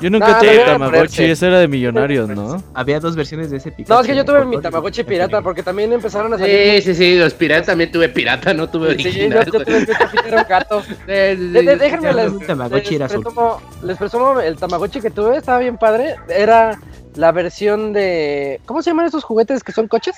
Yo 0.00 0.10
nunca 0.10 0.28
No, 0.28 0.38
tuve 0.38 0.50
debe 0.50 0.64
Tamagotchi, 0.64 1.24
eso 1.24 1.46
era 1.46 1.58
de 1.60 1.68
millonarios, 1.68 2.28
¿no? 2.28 2.62
Había 2.74 3.00
dos 3.00 3.16
versiones 3.16 3.50
de 3.50 3.56
ese 3.56 3.72
Pikachu. 3.72 3.92
No, 3.94 4.00
es 4.00 4.06
que 4.06 4.14
yo 4.14 4.24
tuve 4.24 4.44
mi 4.44 4.60
Tamagotchi 4.60 5.02
pirata 5.02 5.40
porque 5.40 5.62
también 5.62 5.92
empezaron 5.92 6.34
a 6.34 6.38
salir. 6.38 6.82
Sí, 6.82 6.82
sí, 6.82 6.94
sí, 6.94 7.18
los 7.18 7.32
piratas 7.32 7.66
también 7.66 7.90
tuve 7.90 8.08
pirata, 8.10 8.52
no 8.52 8.68
tuve 8.68 8.96
Sí, 8.96 9.02
yo, 9.04 9.08
original. 9.10 9.44
yo 9.50 9.64
tuve 9.64 9.80
mi 9.80 10.44
gato. 10.48 10.82
Déjenme 11.06 12.12
les, 12.12 12.46
Tamagotchi 12.46 12.94
era 12.96 13.08
presumo, 13.08 13.62
les 13.82 13.96
presumo 13.98 14.40
el 14.40 14.56
Tamagotchi 14.56 15.00
que 15.00 15.10
tuve, 15.10 15.36
estaba 15.38 15.58
bien 15.60 15.76
padre. 15.78 16.16
Era 16.28 16.78
la 17.14 17.32
versión 17.32 17.92
de. 17.92 18.60
¿Cómo 18.66 18.82
se 18.82 18.90
llaman 18.90 19.06
esos 19.06 19.24
juguetes 19.24 19.62
que 19.64 19.72
son 19.72 19.88
coches? 19.88 20.16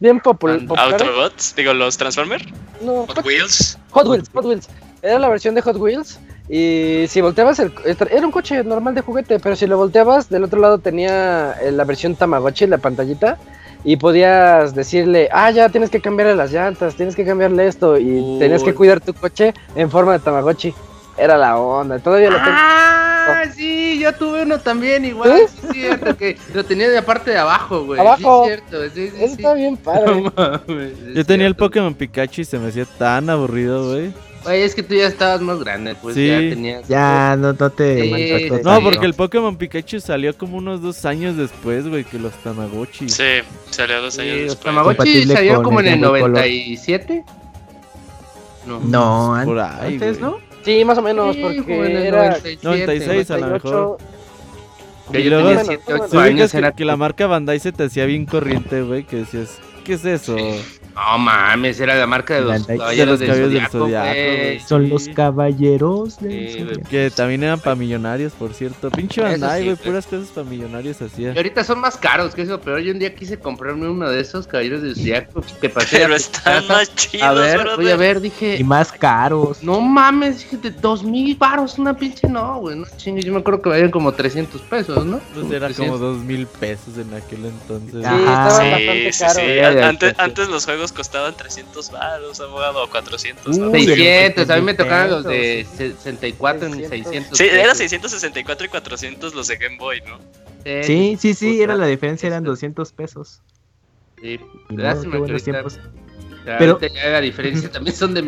Bien 0.00 0.20
popul- 0.20 0.60
Ah, 0.62 0.66
populares. 0.68 1.02
Autobots, 1.02 1.54
digo, 1.56 1.74
los 1.74 1.96
Transformers. 1.98 2.44
No, 2.80 3.04
Hot 3.06 3.24
Wheels. 3.26 3.76
Hot 3.90 4.06
Wheels, 4.06 4.30
Hot 4.32 4.44
Wheels. 4.44 4.68
Era 5.02 5.18
la 5.18 5.28
versión 5.28 5.54
de 5.54 5.60
Hot 5.62 5.76
Wheels. 5.76 6.18
Y 6.48 7.04
si 7.08 7.20
volteabas, 7.20 7.58
el, 7.58 7.72
era 7.84 8.24
un 8.24 8.32
coche 8.32 8.64
normal 8.64 8.94
de 8.94 9.02
juguete, 9.02 9.38
pero 9.38 9.54
si 9.54 9.66
lo 9.66 9.76
volteabas, 9.76 10.30
del 10.30 10.44
otro 10.44 10.60
lado 10.60 10.78
tenía 10.78 11.52
eh, 11.60 11.70
la 11.70 11.84
versión 11.84 12.14
Tamagotchi, 12.16 12.66
la 12.66 12.78
pantallita. 12.78 13.38
Y 13.84 13.96
podías 13.96 14.74
decirle, 14.74 15.28
ah, 15.30 15.50
ya 15.50 15.68
tienes 15.68 15.88
que 15.90 16.00
cambiarle 16.00 16.34
las 16.34 16.50
llantas, 16.52 16.96
tienes 16.96 17.14
que 17.14 17.24
cambiarle 17.24 17.66
esto. 17.66 17.96
Y 17.96 18.20
Uy. 18.20 18.38
tenías 18.38 18.62
que 18.62 18.74
cuidar 18.74 19.00
tu 19.00 19.14
coche 19.14 19.54
en 19.76 19.90
forma 19.90 20.12
de 20.12 20.18
Tamagotchi. 20.20 20.74
Era 21.16 21.36
la 21.36 21.58
onda, 21.58 21.98
todavía 21.98 22.30
lo 22.30 22.36
tengo. 22.36 22.50
Ah, 22.50 23.42
sí, 23.54 23.98
yo 24.00 24.12
tuve 24.14 24.42
uno 24.42 24.58
también 24.58 25.04
igual, 25.04 25.38
¿Sí? 25.48 25.58
sí, 25.60 25.66
es 25.66 25.72
cierto, 25.72 26.16
que 26.16 26.38
lo 26.54 26.64
tenía 26.64 26.88
de 26.88 26.94
la 26.94 27.02
parte 27.02 27.32
de 27.32 27.38
abajo, 27.38 27.84
güey. 27.84 28.00
Abajo. 28.00 28.44
Sí, 28.46 28.50
es 28.52 28.56
cierto, 28.56 28.84
sí, 28.94 29.08
sí, 29.08 29.16
Eso 29.16 29.26
sí. 29.26 29.32
está 29.42 29.54
bien 29.54 29.76
padre. 29.76 30.22
No 30.22 30.32
mames, 30.36 30.92
es 31.08 31.14
Yo 31.14 31.26
tenía 31.26 31.46
el. 31.46 31.56
Pokémon 31.56 31.94
Pikachu 31.94 32.40
y 32.40 32.44
se 32.44 32.58
me 32.58 32.68
hacía 32.68 32.84
tan 32.84 33.28
aburrido, 33.28 33.90
güey. 33.90 34.12
Oye, 34.46 34.64
es 34.64 34.74
que 34.74 34.82
tú 34.82 34.94
ya 34.94 35.06
estabas 35.08 35.40
más 35.40 35.58
grande, 35.58 35.94
pues 36.00 36.14
Sí. 36.14 36.26
ya 36.28 36.36
tenías. 36.38 36.88
Ya, 36.88 37.36
no, 37.38 37.52
no 37.52 37.70
te 37.70 38.02
Sí, 38.02 38.10
manchaste 38.10 38.50
No, 38.50 38.70
tanto. 38.72 38.90
porque 38.90 39.06
el 39.06 39.14
Pokémon 39.14 39.56
Pikachu 39.56 40.00
salió 40.00 40.36
como 40.38 40.56
unos 40.58 40.80
dos 40.80 41.04
años 41.04 41.36
después, 41.36 41.86
güey, 41.88 42.04
que 42.04 42.18
los 42.18 42.32
Tamagotchi. 42.44 43.08
Sí, 43.08 43.22
salió 43.70 44.00
dos 44.00 44.18
años 44.18 44.34
Sí, 44.34 44.40
los 44.40 44.48
después. 44.50 44.64
Tamagotchi 44.64 44.96
Compatible 44.96 45.34
salió 45.34 45.62
como 45.62 45.80
en 45.80 45.86
el 45.86 45.92
el 45.94 45.98
Game 46.00 46.10
Boy 46.10 46.20
Color. 46.20 46.36
97. 46.38 47.24
No. 48.66 48.80
No, 48.80 49.34
an- 49.34 49.44
Por 49.46 49.58
ahí, 49.58 49.94
antes. 49.94 50.20
¿no? 50.20 50.38
Sí, 50.62 50.84
más 50.84 50.98
o 50.98 51.02
menos, 51.02 51.34
Sí, 51.34 51.40
como 51.42 51.50
en 51.52 51.56
porque 51.64 51.74
el 51.86 51.96
era 51.96 52.22
97, 52.28 52.58
96 52.62 53.30
a 53.30 53.34
lo 53.38 53.46
98. 53.48 53.96
Y 55.08 55.12
Que 55.12 55.22
yo 55.24 55.30
luego- 55.30 55.48
tenía 55.48 55.62
Bueno, 55.64 55.68
7, 55.68 55.82
bueno. 55.86 56.04
8 56.04 56.10
¿Te 56.10 56.16
ubicas 56.18 56.30
años. 56.34 56.50
que, 56.52 56.58
Era... 56.58 56.72
que 56.72 56.84
la 56.84 56.96
marca 56.96 57.26
Bandai 57.26 57.58
se 57.60 57.72
te 57.72 57.84
hacía 57.84 58.04
bien 58.06 58.26
corriente, 58.26 58.82
güey? 58.82 59.04
Que 59.04 59.16
decías, 59.16 59.58
¿qué 59.84 59.94
es 59.94 60.04
eso? 60.04 60.36
No 60.98 61.18
mames, 61.18 61.78
era 61.80 61.94
la 61.94 62.06
marca 62.06 62.34
de 62.34 62.40
los 62.40 62.50
Bandai. 62.66 62.96
De 62.96 63.06
los 63.06 63.20
caballeros 63.20 63.20
del 63.20 63.28
caballeros 63.28 63.52
del 63.52 63.66
Zodiaco. 63.68 64.68
Son 64.68 64.82
Sí. 64.84 64.88
los 64.90 65.08
caballeros 65.10 66.18
del 66.20 66.32
Sí, 66.32 66.54
güey. 66.54 66.64
Zodiaco. 66.74 66.88
Que 66.90 67.10
también 67.14 67.42
eran 67.44 67.60
para 67.60 67.76
millonarios, 67.76 68.32
por 68.32 68.52
cierto. 68.52 68.90
Pinche 68.90 69.20
Bandai, 69.20 69.60
sí, 69.60 69.64
güey, 69.66 69.76
güey. 69.76 69.86
puras 69.88 70.06
cosas 70.06 70.28
para 70.28 70.48
millonarios 70.48 71.00
hacía. 71.00 71.32
Y 71.32 71.36
ahorita 71.36 71.62
son 71.64 71.80
más 71.80 71.96
caros 71.96 72.34
que 72.34 72.42
eso, 72.42 72.60
pero 72.60 72.78
yo 72.80 72.92
un 72.92 72.98
día 72.98 73.14
quise 73.14 73.38
comprarme 73.38 73.88
uno 73.88 74.10
de 74.10 74.20
esos 74.20 74.46
caballeros 74.46 74.82
del 74.82 74.96
Zodiaco 74.96 75.42
que 75.60 75.68
pasé 75.68 75.98
Pero 75.98 76.14
a 76.14 76.16
están 76.16 76.62
casa. 76.62 76.72
más 76.72 76.94
chidos, 76.96 77.22
A 77.26 77.32
ver, 77.32 77.58
brother. 77.60 77.76
voy 77.76 77.90
a 77.92 77.96
ver, 77.96 78.20
dije, 78.20 78.56
Y 78.58 78.64
más 78.64 78.90
caros. 78.90 79.62
no 79.62 79.80
mames, 79.80 80.38
dije, 80.40 80.56
de 80.56 80.70
dos 80.72 81.04
mil 81.04 81.36
baros 81.36 81.78
una 81.78 81.96
pinche, 81.96 82.28
no, 82.28 82.58
güey, 82.60 82.76
no 82.76 82.86
chingue, 82.96 83.22
yo 83.22 83.32
me 83.32 83.38
acuerdo 83.38 83.62
que 83.62 83.68
valían 83.68 83.90
como 83.90 84.12
300 84.12 84.60
pesos, 84.62 85.06
¿no? 85.06 85.20
Pues 85.32 85.50
era 85.50 85.66
300. 85.68 85.76
como 85.76 85.98
dos 85.98 86.18
mil 86.24 86.46
pesos 86.46 86.98
en 86.98 87.14
aquel 87.14 87.44
entonces. 87.44 88.00
Sí, 88.00 88.04
Ajá. 88.04 88.48
estaban 88.48 88.66
Sí, 88.66 88.70
bastante 88.72 89.12
sí, 89.12 89.18
caros. 89.20 89.98
sí. 90.00 90.14
Antes 90.18 90.48
los 90.48 90.64
juegos 90.64 90.87
costaban 90.92 91.36
300 91.36 91.90
baros, 91.90 92.40
abogado, 92.40 92.82
o 92.84 92.88
400. 92.90 93.58
¿no? 93.58 93.70
Uy, 93.70 93.84
600, 93.86 94.48
a 94.50 94.56
mí 94.56 94.62
me 94.62 94.74
tocaban 94.74 95.10
los 95.10 95.24
de 95.24 95.66
64 95.76 96.66
en 96.66 96.72
600. 96.74 96.90
600. 97.12 97.38
Sí, 97.38 97.44
era 97.44 97.62
pesos. 97.62 97.78
664 97.78 98.66
y 98.66 98.68
400 98.68 99.34
los 99.34 99.46
de 99.48 99.56
Game 99.56 99.76
Boy, 99.78 100.00
¿no? 100.02 100.18
Sí, 100.82 101.16
sí, 101.18 101.34
sí, 101.34 101.62
era 101.62 101.76
la 101.76 101.86
diferencia, 101.86 102.26
eran 102.26 102.44
eso. 102.44 102.50
200 102.52 102.92
pesos. 102.92 103.40
Sí, 104.20 104.38
lástima 104.70 105.24
que 105.24 105.32
tiempos. 105.44 105.78
pero 106.44 106.78
la 106.80 107.20
diferencia 107.20 107.70
también 107.72 107.94
son 107.96 108.14
de, 108.14 108.20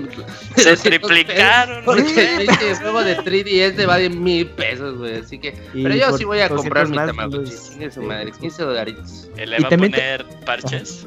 Se 0.56 0.70
200 0.70 0.82
triplicaron. 0.82 1.84
Porque 1.84 2.46
el 2.46 2.76
juego 2.76 3.02
de 3.02 3.16
3DS 3.18 3.86
vale 3.86 4.08
mil 4.08 4.46
pesos, 4.46 4.96
güey, 4.98 5.16
así 5.16 5.38
que... 5.38 5.52
Pero 5.72 5.94
yo 5.94 6.16
sí 6.16 6.24
voy 6.24 6.38
a 6.40 6.48
200 6.48 6.60
comprar 6.62 6.88
mi 6.88 6.96
Tamagotchi, 6.96 7.52
chingue 7.70 7.90
su 7.90 8.02
madre, 8.02 8.30
15 8.32 8.62
dolaritos. 8.62 9.28
Él 9.36 9.50
le 9.50 9.58
va 9.60 9.66
a 9.66 9.70
te- 9.70 9.78
poner 9.78 10.24
parches. 10.46 11.06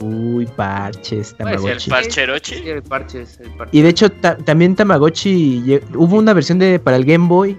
Uy, 0.00 0.46
parches, 0.46 1.34
Tamagotchi. 1.36 1.88
par- 1.90 2.02
Parcherochi. 2.02 2.54
Sí, 2.56 2.68
el 2.68 2.82
parches, 2.82 3.38
el 3.40 3.50
parche. 3.56 3.76
Y 3.76 3.82
de 3.82 3.88
hecho, 3.88 4.10
ta- 4.10 4.36
también 4.36 4.76
Tamagotchi, 4.76 5.80
hubo 5.94 6.16
una 6.16 6.32
versión 6.34 6.58
de 6.58 6.78
para 6.78 6.96
el 6.98 7.04
Game 7.04 7.28
Boy 7.28 7.56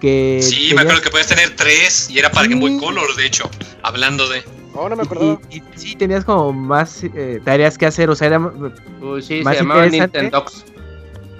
que... 0.00 0.38
Sí, 0.42 0.72
me 0.74 0.82
acuerdo 0.82 1.02
que 1.02 1.10
podías 1.10 1.26
tener 1.26 1.56
tres 1.56 2.08
y 2.10 2.18
era 2.18 2.30
para 2.30 2.46
Game 2.46 2.60
Boy 2.60 2.72
Sí. 2.74 2.78
Color, 2.78 3.16
de 3.16 3.26
hecho. 3.26 3.50
Hablando 3.82 4.28
de. 4.28 4.42
Oh, 4.74 4.88
no 4.88 4.94
me 4.94 5.02
y- 5.02 5.06
acuerdo. 5.06 5.40
Y, 5.50 5.56
y 5.58 5.62
sí, 5.74 5.96
tenías 5.96 6.24
como 6.24 6.52
más 6.52 7.02
eh, 7.02 7.40
tareas 7.44 7.76
que 7.76 7.86
hacer, 7.86 8.08
o 8.10 8.14
sea, 8.14 8.28
era, 8.28 8.38
Uy, 9.00 9.22
sí, 9.22 9.40
más 9.42 9.54
se 9.56 9.62
llamaba 9.62 9.84
interesante. 9.86 10.22
Nintendox. 10.22 10.64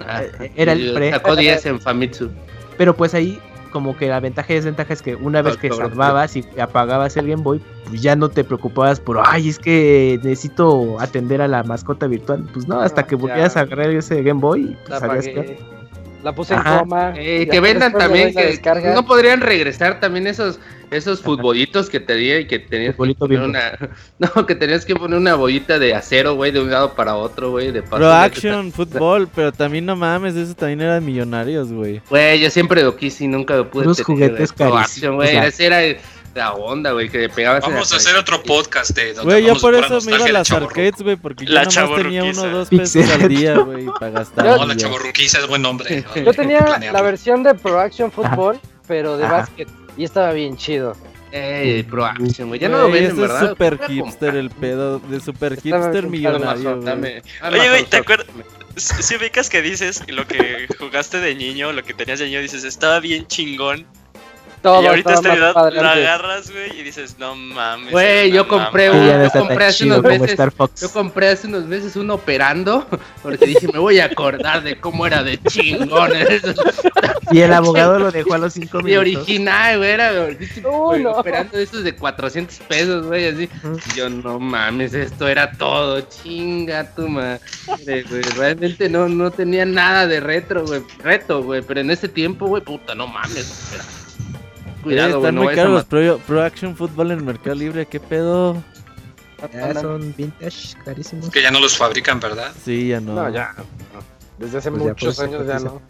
Ah, 0.01 0.23
Eh, 0.41 0.51
era 0.57 0.73
el 0.73 0.93
pre. 0.93 1.11
Sacó 1.11 1.35
10 1.37 1.65
en 1.67 1.79
Famitsu. 1.79 2.29
pero 2.77 2.95
pues 2.95 3.13
ahí 3.13 3.39
como 3.69 3.95
que 3.95 4.07
la 4.07 4.19
ventaja 4.19 4.53
y 4.53 4.55
desventaja 4.57 4.93
es 4.93 5.01
que 5.01 5.15
una 5.15 5.41
vez 5.41 5.57
que 5.57 5.71
salvabas 5.71 6.35
y 6.35 6.45
apagabas 6.59 7.15
el 7.17 7.27
Game 7.27 7.43
Boy, 7.43 7.61
pues 7.87 8.01
ya 8.01 8.15
no 8.15 8.29
te 8.29 8.43
preocupabas 8.43 8.99
por, 8.99 9.19
ay, 9.23 9.49
es 9.49 9.59
que 9.59 10.19
necesito 10.23 10.99
atender 10.99 11.41
a 11.41 11.47
la 11.47 11.63
mascota 11.63 12.07
virtual. 12.07 12.47
Pues 12.53 12.67
no, 12.67 12.79
hasta 12.79 13.05
que 13.05 13.15
volvieras 13.15 13.57
a 13.57 13.61
agarrar 13.61 13.89
ese 13.89 14.21
Game 14.23 14.41
Boy, 14.41 14.77
pues 14.87 14.99
sabías 14.99 15.25
que... 15.25 15.78
La 16.23 16.33
puse 16.33 16.53
en 16.53 16.63
coma. 16.63 17.13
Eh, 17.15 17.47
que 17.49 17.59
vendan 17.59 17.93
también, 17.93 18.33
que 18.33 18.45
descarga. 18.45 18.93
no 18.93 19.05
podrían 19.05 19.41
regresar 19.41 19.99
también 19.99 20.27
esos 20.27 20.59
esos 20.91 21.21
futbolitos 21.21 21.89
que 21.89 21.99
te 21.99 22.15
di 22.15 22.33
y 22.33 22.47
que 22.47 22.59
tenías 22.59 22.95
que 22.95 23.13
poner 23.15 23.41
una, 23.41 23.77
no, 24.19 24.45
que 24.45 24.55
tenías 24.55 24.85
que 24.85 24.95
poner 24.95 25.17
una 25.17 25.35
bollita 25.35 25.77
de 25.77 25.93
acero, 25.93 26.35
güey, 26.35 26.51
de 26.51 26.61
un 26.61 26.71
lado 26.71 26.93
para 26.93 27.15
otro, 27.15 27.51
güey, 27.51 27.71
de 27.71 27.81
paso. 27.81 27.97
Pro 27.97 28.11
Action, 28.11 28.71
fútbol, 28.71 29.29
pero 29.33 29.51
también 29.51 29.85
no 29.85 29.95
mames, 29.95 30.35
esos 30.35 30.55
también 30.55 30.81
eran 30.81 31.05
millonarios, 31.05 31.71
güey. 31.71 32.01
Güey, 32.09 32.39
yo 32.39 32.49
siempre 32.49 32.83
lo 32.83 32.95
quise 32.95 33.25
y 33.25 33.27
nunca 33.27 33.55
lo 33.55 33.69
pude 33.69 33.85
Unos 33.85 33.97
tener, 33.97 34.05
juguetes 34.05 34.51
carísimos, 34.51 34.85
Action, 34.85 35.15
güey, 35.15 35.37
o 35.37 35.51
sea. 35.51 35.67
era 35.67 35.99
la 36.35 36.53
onda, 36.53 36.91
güey, 36.91 37.09
que 37.09 37.29
pegabas 37.29 37.61
Vamos 37.61 37.91
a 37.91 37.97
hacer 37.97 38.15
otro 38.15 38.41
podcast 38.43 38.91
de 38.91 39.13
donde 39.13 39.33
Güey, 39.33 39.45
yo 39.45 39.55
por 39.55 39.75
eso 39.75 39.99
me 40.01 40.15
iba 40.15 40.25
a 40.25 40.29
las 40.29 40.51
arcades, 40.51 41.01
güey, 41.01 41.15
porque 41.15 41.45
yo 41.45 41.53
La 41.53 41.63
nomás 41.63 41.95
tenía 41.95 42.23
uno 42.23 42.41
o 42.41 42.49
dos 42.49 42.69
pesos 42.69 42.93
Pixel. 42.93 43.21
al 43.21 43.29
día, 43.29 43.57
güey, 43.57 43.85
para 43.99 44.11
gastar. 44.11 44.45
No, 44.45 44.65
la 44.65 44.75
chavorruquiza 44.75 45.39
es 45.39 45.47
buen 45.47 45.61
nombre. 45.61 46.03
Yo 46.15 46.33
tenía 46.33 46.79
la 46.91 47.01
versión 47.01 47.43
de 47.43 47.55
Pro 47.55 47.79
Action 47.79 48.11
Football, 48.11 48.59
pero 48.87 49.17
de 49.17 49.25
Ajá. 49.25 49.37
básquet. 49.37 49.67
Y 49.97 50.03
estaba 50.03 50.31
bien 50.31 50.55
chido. 50.55 50.95
Eh, 51.31 51.85
Pro 51.89 52.05
Action, 52.05 52.47
güey, 52.47 52.59
ya 52.59 52.69
no 52.69 52.87
lo 52.87 52.95
ese 52.95 53.13
¿verdad? 53.13 53.43
es 53.43 53.49
super 53.49 53.79
hipster 53.87 54.35
el 54.35 54.49
pedo, 54.49 54.99
de 54.99 55.19
super 55.19 55.61
hipster 55.61 56.07
millonario, 56.07 56.79
Oye, 56.79 57.69
güey, 57.69 57.85
¿te 57.85 57.97
acuerdas? 57.97 58.27
Si 58.75 59.03
si 59.03 59.15
ubicas 59.15 59.49
que 59.49 59.61
dices 59.61 60.03
lo 60.07 60.25
que 60.25 60.67
jugaste 60.79 61.19
de 61.19 61.35
niño, 61.35 61.71
lo 61.73 61.83
que 61.83 61.93
tenías 61.93 62.19
de 62.19 62.25
niño, 62.25 62.39
dices, 62.41 62.63
estaba 62.63 62.99
bien 62.99 63.27
chingón. 63.27 63.85
Todo 64.61 64.83
y 64.83 64.87
ahorita 64.87 65.13
esta 65.13 65.33
edad 65.35 65.53
la 65.73 65.91
agarras, 65.93 66.51
güey, 66.51 66.79
y 66.79 66.83
dices, 66.83 67.15
no 67.17 67.35
mames. 67.35 67.91
Güey, 67.91 68.31
yo 68.31 68.47
compré 68.47 68.87
Sí, 68.87 68.97
mamada". 68.97 69.07
ya 69.11 69.17
no 69.17 69.23
yo 69.23 69.31
compré 69.39 69.65
hace 69.65 69.85
unos 69.85 70.03
meses-. 70.03 70.37
Yo 70.81 70.91
compré 70.91 71.29
hace 71.29 71.47
unos 71.47 71.63
meses 71.65 71.95
un 71.95 72.11
operando 72.11 72.85
porque 73.23 73.45
dije, 73.45 73.67
me 73.71 73.79
voy 73.79 73.99
a 73.99 74.05
acordar 74.05 74.61
de 74.63 74.79
cómo 74.79 75.05
era 75.07 75.23
de 75.23 75.37
chingón. 75.43 76.11
Y 77.31 77.39
el 77.41 77.53
abogado 77.53 77.99
lo 77.99 78.11
dejó 78.11 78.33
a 78.33 78.37
los 78.39 78.53
5 78.53 78.77
De 78.79 78.83
minutos. 78.83 79.01
original, 79.01 79.77
güey, 79.77 79.89
era 79.91 80.11
no. 80.61 81.11
operando 81.11 81.57
de 81.57 81.63
esos 81.63 81.83
de 81.83 81.95
400 81.95 82.57
pesos, 82.67 83.05
güey, 83.05 83.27
así. 83.27 83.49
Y 83.93 83.97
Yo, 83.97 84.09
no 84.09 84.39
mames, 84.39 84.93
esto 84.93 85.27
era 85.27 85.51
todo, 85.51 86.01
chinga 86.01 86.93
tu 86.95 87.07
madre, 87.07 87.39
güey. 88.09 88.21
Realmente 88.35 88.89
no, 88.89 89.07
no 89.07 89.31
tenía 89.31 89.65
nada 89.65 90.07
de 90.07 90.19
retro, 90.19 90.65
güey, 90.65 90.81
reto, 91.03 91.43
güey, 91.43 91.61
pero 91.61 91.81
en 91.81 91.91
ese 91.91 92.07
tiempo, 92.09 92.47
güey, 92.47 92.63
puta, 92.63 92.95
no 92.95 93.07
mames. 93.07 93.37
espera. 93.37 93.83
Eh, 94.79 94.83
Cuidado, 94.83 95.19
güey, 95.19 95.29
están 95.29 95.35
muy 95.35 95.55
caros 95.55 95.71
los 95.73 95.83
pro, 95.85 96.17
Pro 96.25 96.43
Action 96.43 96.75
Fútbol 96.75 97.11
en 97.11 97.19
el 97.19 97.23
Mercado 97.25 97.55
Libre, 97.55 97.85
¿qué 97.85 97.99
pedo? 97.99 98.61
Ya 99.53 99.73
son 99.73 100.13
vintage, 100.17 100.75
carísimos. 100.83 101.29
Que 101.29 101.41
ya 101.41 101.51
no 101.51 101.59
los 101.59 101.77
fabrican, 101.77 102.19
¿verdad? 102.19 102.51
Sí, 102.63 102.89
ya 102.89 102.99
no. 102.99 103.13
No, 103.13 103.29
ya. 103.29 103.55
Desde 104.37 104.57
hace 104.59 104.71
Pues 104.71 104.83
ya, 104.83 104.89
muchos 104.89 105.13
eso 105.13 105.23
años 105.23 105.47
ya 105.47 105.59
no. 105.59 105.81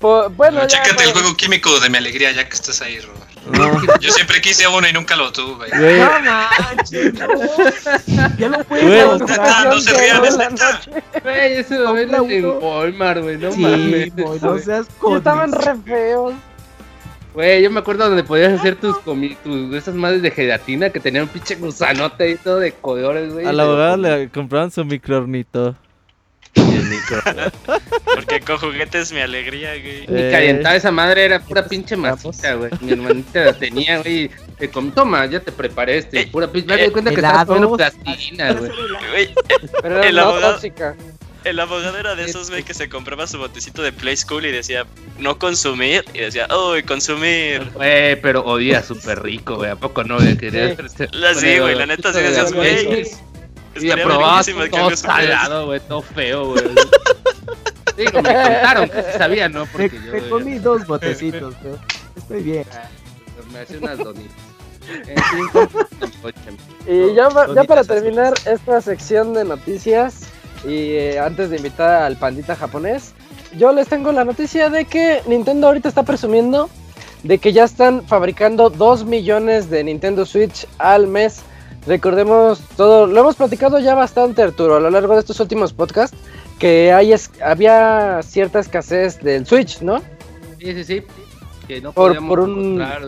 Bueno, 0.36 0.60
ya. 0.62 0.66
Chécate 0.66 0.90
el 0.90 0.96
para- 0.96 1.12
juego 1.12 1.36
químico 1.36 1.78
de 1.80 1.90
mi 1.90 1.96
alegría 1.98 2.32
ya 2.32 2.48
que 2.48 2.54
estás 2.54 2.80
ahí, 2.82 2.98
Robert. 3.00 3.22
No, 3.56 3.98
Yo 4.00 4.10
siempre 4.10 4.40
quise 4.40 4.66
uno 4.66 4.88
y 4.88 4.92
nunca 4.92 5.14
lo 5.16 5.30
tuve. 5.32 5.68
güey, 5.70 5.98
No 6.00 6.10
manches, 6.20 7.14
no. 7.14 7.26
Ya 8.38 8.48
la 8.48 8.58
neta, 8.58 9.64
no 9.68 9.80
se 9.80 9.92
rían, 10.00 10.22
de 10.22 10.28
es 10.28 10.36
la 10.36 10.50
neta. 10.50 10.80
Güey, 11.22 11.52
eso 11.58 11.74
lo 11.78 11.92
venden 11.94 12.30
en. 12.30 12.46
Walmart, 12.46 13.22
güey, 13.22 13.36
no 13.38 13.52
Sí, 13.52 13.60
mames. 13.60 14.12
no 14.42 14.58
seas 14.58 14.86
estaban 15.16 15.52
re 15.52 15.76
feos. 15.84 16.34
Güey, 17.36 17.62
yo 17.62 17.70
me 17.70 17.80
acuerdo 17.80 18.08
donde 18.08 18.24
podías 18.24 18.58
hacer 18.58 18.76
tus 18.76 18.96
comi 19.00 19.34
tus 19.44 19.74
esas 19.74 19.94
madres 19.94 20.22
de 20.22 20.30
gelatina 20.30 20.88
que 20.88 21.00
tenían 21.00 21.24
un 21.24 21.28
pinche 21.28 21.54
gusanote 21.56 22.30
y 22.30 22.36
todo 22.36 22.60
de 22.60 22.72
colores, 22.72 23.30
güey. 23.30 23.44
a 23.44 23.52
la 23.52 23.64
abogada 23.64 23.96
le 23.98 24.28
compraron 24.30 24.70
su 24.70 24.82
microornito. 24.86 25.76
Porque 28.14 28.40
con 28.40 28.56
juguetes 28.56 29.12
mi 29.12 29.20
alegría, 29.20 29.72
güey. 29.72 30.06
Ni 30.08 30.20
Eh. 30.22 30.30
calentaba 30.32 30.74
esa 30.76 30.90
madre, 30.90 31.26
era 31.26 31.40
pura 31.40 31.60
Pues, 31.62 31.68
pinche 31.70 31.94
masita, 31.96 32.54
güey. 32.54 32.70
Mi 32.80 32.92
hermanita 32.92 33.44
la 33.44 33.52
tenía, 33.52 33.98
güey. 34.00 34.30
Te 34.58 34.70
com- 34.70 34.90
Toma, 34.90 35.26
ya 35.26 35.38
te 35.40 35.52
preparé 35.52 35.98
este. 35.98 36.22
Eh, 36.22 36.28
Pura 36.32 36.50
pinche. 36.50 36.68
Me 36.74 36.80
eh, 36.80 36.84
doy 36.84 36.92
cuenta 36.92 37.10
que 37.10 37.16
estabas 37.16 37.46
helados. 37.46 37.48
comiendo 37.48 37.76
plastilina, 37.76 38.52
güey. 38.54 38.70
Pero 39.82 40.02
era 40.02 40.10
no 40.12 40.20
abogado- 40.22 40.52
tóxica. 40.54 40.96
El 41.48 41.60
abogado 41.60 41.96
era 41.98 42.14
de 42.14 42.24
esos, 42.24 42.50
güey, 42.50 42.62
que 42.62 42.74
se 42.74 42.88
compraba 42.88 43.26
su 43.26 43.38
botecito 43.38 43.82
de 43.82 43.92
Play 43.92 44.16
School 44.16 44.44
y 44.46 44.52
decía, 44.52 44.86
no 45.18 45.38
consumir. 45.38 46.04
Y 46.12 46.18
decía, 46.18 46.48
uy, 46.54 46.82
consumir. 46.82 47.70
Güey, 47.74 48.20
pero 48.20 48.42
olía 48.44 48.82
súper 48.82 49.22
rico, 49.22 49.56
güey. 49.56 49.70
¿A 49.70 49.76
poco 49.76 50.04
no, 50.04 50.16
güey? 50.16 50.36
Quería 50.36 50.74
Sí. 50.76 51.04
La- 51.12 51.34
sí, 51.34 51.58
güey, 51.58 51.74
la 51.74 51.86
neta 51.86 52.12
sí 52.12 52.20
decías, 52.20 52.52
güey. 52.52 53.06
Y 53.80 53.90
aprobabas 53.90 54.46
todo 54.70 54.96
salado, 54.96 55.66
güey. 55.66 55.80
Todo 55.80 56.02
feo, 56.02 56.46
güey. 56.52 56.64
Digo, 57.96 58.20
me 58.22 58.32
contaron 58.34 58.88
que 58.90 59.02
sí 59.02 59.08
sabía, 59.18 59.48
¿no? 59.48 59.64
Me, 59.66 59.72
Porque 59.72 60.00
yo. 60.04 60.12
me 60.12 60.28
comí 60.28 60.58
dos 60.58 60.86
botecitos, 60.86 61.54
pero 61.62 61.78
estoy 62.16 62.42
bien. 62.42 62.64
Me 63.52 63.60
hacía 63.60 63.78
unas 63.78 63.98
donitas. 63.98 64.36
Compren. 65.52 66.56
Y 66.86 67.14
ya, 67.14 67.28
ya 67.54 67.64
para 67.64 67.84
terminar 67.84 68.34
esta 68.46 68.80
sección 68.80 69.34
de 69.34 69.44
noticias 69.44 70.28
y 70.66 70.90
eh, 70.92 71.18
antes 71.18 71.50
de 71.50 71.56
invitar 71.56 72.02
al 72.02 72.16
pandita 72.16 72.56
japonés, 72.56 73.12
yo 73.56 73.72
les 73.72 73.88
tengo 73.88 74.12
la 74.12 74.24
noticia 74.24 74.68
de 74.70 74.84
que 74.84 75.20
Nintendo 75.26 75.68
ahorita 75.68 75.88
está 75.88 76.02
presumiendo 76.02 76.68
de 77.22 77.38
que 77.38 77.52
ya 77.52 77.64
están 77.64 78.02
fabricando 78.06 78.70
2 78.70 79.04
millones 79.04 79.70
de 79.70 79.82
Nintendo 79.84 80.26
Switch 80.26 80.66
al 80.78 81.06
mes. 81.06 81.40
Recordemos 81.86 82.60
todo, 82.76 83.06
lo 83.06 83.20
hemos 83.20 83.36
platicado 83.36 83.78
ya 83.78 83.94
bastante 83.94 84.42
Arturo 84.42 84.76
a 84.76 84.80
lo 84.80 84.90
largo 84.90 85.14
de 85.14 85.20
estos 85.20 85.38
últimos 85.40 85.72
podcasts, 85.72 86.16
que 86.58 86.92
hay 86.92 87.12
es- 87.12 87.30
había 87.44 88.20
cierta 88.22 88.58
escasez 88.60 89.20
del 89.22 89.46
Switch, 89.46 89.80
¿no? 89.82 90.00
Sí, 90.58 90.72
sí, 90.74 90.84
sí. 90.84 91.02
Que 91.68 91.80
no 91.80 91.92
Por- 91.92 92.08
podíamos 92.10 92.28
por 92.28 92.40
un- 92.40 92.80
encontrar. 92.82 93.02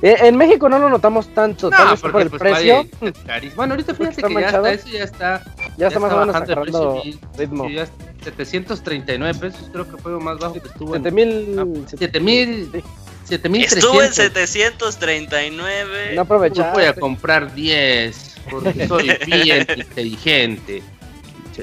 Eh, 0.00 0.16
En 0.20 0.36
México 0.36 0.68
no 0.68 0.78
lo 0.78 0.88
notamos 0.90 1.26
tanto, 1.34 1.70
tal 1.70 1.86
No, 1.86 1.90
vez 1.92 2.00
por 2.00 2.22
el 2.22 2.30
pues, 2.30 2.40
precio, 2.40 2.86
vale. 3.26 3.50
Bueno, 3.56 3.74
ahorita 3.74 3.94
fíjate 3.94 4.22
que 4.22 4.34
ya 4.34 4.46
está, 4.48 4.72
eso 4.72 4.88
ya 4.88 5.04
está. 5.04 5.42
ya 5.76 5.86
está 5.88 5.98
más 6.00 6.12
o 6.12 6.20
menos 6.20 6.36
agarrando 6.36 7.02
y- 7.04 7.18
ritmo. 7.36 7.68
ya 7.68 7.82
es 7.82 7.90
739 8.22 9.38
pesos, 9.38 9.68
creo 9.72 9.90
que 9.90 9.96
fue 10.00 10.12
lo 10.12 10.20
más 10.20 10.38
bajo 10.38 10.54
que 10.54 10.68
estuvo. 10.68 10.94
en- 10.94 11.02
7000 11.02 11.84
7000 11.98 12.70
Sí. 12.72 12.82
7300. 13.24 13.84
Estuvo 13.84 14.02
en 14.02 14.12
739. 14.12 16.12
No 16.14 16.22
aprovechar. 16.22 16.72
voy 16.74 16.84
a 16.84 16.94
comprar 16.94 17.54
10 17.54 18.36
porque 18.50 18.86
soy 18.88 19.10
bien 19.26 19.66
inteligente. 19.76 20.82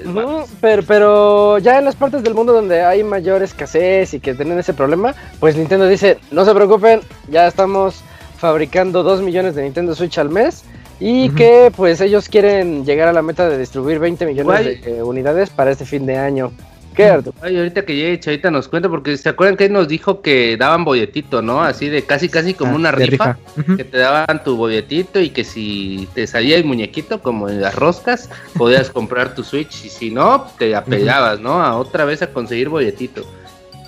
Ujú, 0.06 0.46
pero, 0.60 0.84
pero 0.84 1.58
ya 1.60 1.80
en 1.80 1.86
las 1.86 1.96
partes 1.96 2.22
del 2.22 2.34
mundo 2.34 2.52
donde 2.52 2.84
hay 2.84 3.02
mayor 3.04 3.42
escasez 3.44 4.14
y 4.14 4.20
que 4.20 4.34
tienen 4.34 4.60
ese 4.60 4.74
problema, 4.74 5.16
pues 5.40 5.56
Nintendo 5.56 5.88
dice, 5.88 6.20
no 6.32 6.44
se 6.44 6.54
preocupen, 6.54 7.00
ya 7.30 7.48
estamos 7.48 8.04
fabricando 8.38 9.04
2 9.04 9.22
millones 9.22 9.56
de 9.56 9.64
Nintendo 9.64 9.96
Switch 9.96 10.18
al 10.18 10.30
mes 10.30 10.64
y 11.00 11.30
que 11.32 11.72
pues 11.76 12.00
ellos 12.02 12.30
quieren 12.30 12.86
llegar 12.86 13.08
a 13.08 13.14
la 13.14 13.22
meta 13.22 13.50
de 13.50 13.58
distribuir 13.58 14.00
20 14.00 14.26
millones 14.26 14.46
Guay. 14.46 14.76
de 14.78 14.98
eh, 14.98 15.04
unidades 15.04 15.50
para 15.50 15.72
este 15.72 15.86
fin 15.86 16.06
de 16.06 16.18
año. 16.18 16.52
¿Qué, 16.96 17.04
Arturo? 17.10 17.36
Ay, 17.42 17.58
ahorita 17.58 17.84
que 17.84 17.94
llegue 17.94 18.18
Chavita 18.22 18.50
nos 18.50 18.70
cuenta, 18.70 18.88
porque 18.88 19.18
se 19.18 19.28
acuerdan 19.28 19.58
que 19.58 19.66
él 19.66 19.74
nos 19.74 19.90
dijo 19.90 20.22
que 20.22 20.56
daban 20.56 20.86
bolletito, 20.86 21.42
¿no? 21.42 21.62
Así 21.62 21.90
de 21.90 22.04
casi, 22.04 22.30
casi 22.30 22.54
como 22.54 22.72
Ah, 22.72 22.76
una 22.76 22.92
rifa. 22.94 23.38
Que 23.76 23.84
te 23.84 23.98
daban 23.98 24.42
tu 24.46 24.56
bolletito 24.56 25.20
y 25.20 25.32
que 25.32 25.44
si 25.44 26.08
te 26.14 26.26
salía 26.26 26.56
el 26.56 26.64
muñequito 26.64 27.22
como 27.22 27.50
en 27.50 27.60
las 27.60 27.76
roscas, 27.76 28.30
podías 28.58 28.90
comprar 28.92 29.36
tu 29.36 29.44
Switch 29.44 29.84
y 29.84 29.90
si 29.90 30.10
no, 30.10 30.48
te 30.58 30.74
apelabas, 30.74 31.42
¿no? 31.42 31.62
A 31.62 31.76
otra 31.76 32.06
vez 32.06 32.22
a 32.22 32.28
conseguir 32.28 32.70
bolletito. 32.70 33.26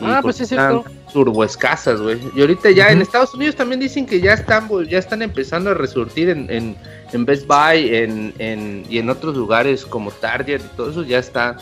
Ah, 0.02 0.20
pues 0.22 0.40
es 0.42 0.50
cierto. 0.50 0.86
Turbo 1.12 1.44
escasas, 1.44 2.02
güey. 2.02 2.20
Y 2.36 2.42
ahorita 2.42 2.70
ya 2.72 2.92
en. 2.92 3.02
Estados 3.02 3.34
Unidos 3.34 3.56
también 3.56 3.80
dicen 3.80 4.06
que 4.06 4.20
ya 4.20 4.34
están, 4.34 4.68
ya 4.88 5.00
están 5.00 5.22
empezando 5.22 5.72
a 5.72 5.74
resurtir 5.74 6.30
en, 6.30 6.50
en, 6.52 6.76
en 7.14 7.26
Best 7.26 7.48
Buy 7.48 7.96
en, 7.96 8.34
en, 8.38 8.86
y 8.90 9.00
en 9.00 9.10
otros 9.10 9.36
lugares 9.36 9.86
como 9.86 10.12
Target 10.12 10.62
y 10.62 10.76
todo 10.76 10.92
eso 10.92 11.04
ya 11.04 11.20
está 11.20 11.58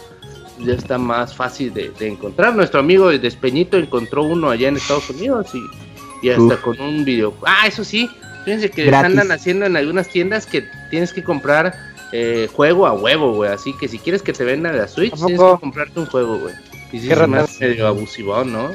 ya 0.59 0.73
está 0.73 0.97
más 0.97 1.35
fácil 1.35 1.73
de, 1.73 1.91
de 1.99 2.07
encontrar. 2.07 2.55
Nuestro 2.55 2.79
amigo 2.79 3.09
de 3.09 3.19
Despeñito 3.19 3.77
encontró 3.77 4.23
uno 4.23 4.49
allá 4.49 4.69
en 4.69 4.77
Estados 4.77 5.09
Unidos 5.09 5.47
y, 5.53 6.27
y 6.27 6.29
hasta 6.31 6.43
Uf. 6.55 6.61
con 6.61 6.79
un 6.81 7.05
video. 7.05 7.33
Ah, 7.45 7.67
eso 7.67 7.83
sí, 7.83 8.09
fíjense 8.45 8.71
que 8.71 8.85
Gratis. 8.85 9.05
andan 9.11 9.31
haciendo 9.31 9.65
en 9.65 9.75
algunas 9.77 10.07
tiendas 10.07 10.45
que 10.45 10.65
tienes 10.89 11.13
que 11.13 11.23
comprar 11.23 11.75
eh, 12.11 12.49
juego 12.53 12.87
a 12.87 12.93
huevo, 12.93 13.33
güey. 13.33 13.51
Así 13.51 13.73
que 13.77 13.87
si 13.87 13.99
quieres 13.99 14.21
que 14.21 14.31
te 14.33 14.43
vendan 14.43 14.77
la 14.77 14.87
Switch, 14.87 15.13
¿A 15.13 15.17
tienes 15.17 15.39
que 15.39 15.59
comprarte 15.59 15.99
un 15.99 16.05
juego, 16.05 16.39
güey. 16.39 16.55
Y 16.95 16.99
sí, 17.01 17.09
Qué 17.09 17.15
se 17.15 17.27
me 17.27 17.37
ratas. 17.37 17.55
hace 17.55 17.67
medio 17.67 17.87
abusivón, 17.87 18.53
¿no? 18.53 18.69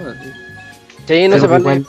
Sí, 1.07 1.27
no 1.27 1.37
Pero 1.37 1.41
se 1.41 1.47
vale. 1.47 1.61
igual, 1.61 1.87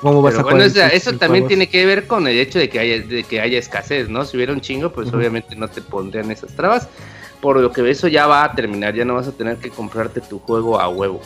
¿Cómo 0.00 0.22
vas 0.22 0.34
Pero 0.34 0.40
a 0.48 0.50
bueno, 0.52 0.66
o 0.66 0.68
sea, 0.68 0.86
eso 0.88 1.10
también 1.12 1.44
juegos? 1.44 1.48
tiene 1.48 1.68
que 1.68 1.84
ver 1.86 2.06
con 2.06 2.28
el 2.28 2.38
hecho 2.38 2.58
de 2.60 2.68
que 2.68 2.78
haya, 2.78 3.00
de 3.04 3.24
que 3.24 3.40
haya 3.40 3.58
escasez, 3.58 4.08
¿no? 4.08 4.24
Si 4.24 4.36
hubiera 4.36 4.52
un 4.52 4.60
chingo, 4.60 4.90
pues 4.92 5.12
obviamente 5.12 5.56
no 5.56 5.66
te 5.66 5.80
pondrían 5.82 6.30
esas 6.30 6.54
trabas. 6.54 6.88
Por 7.40 7.58
lo 7.58 7.72
que 7.72 7.90
eso 7.90 8.06
ya 8.06 8.26
va 8.28 8.44
a 8.44 8.52
terminar, 8.54 8.94
ya 8.94 9.04
no 9.04 9.14
vas 9.14 9.26
a 9.26 9.32
tener 9.32 9.56
que 9.56 9.70
comprarte 9.70 10.20
tu 10.20 10.38
juego 10.38 10.78
a 10.78 10.88
huevo. 10.88 11.20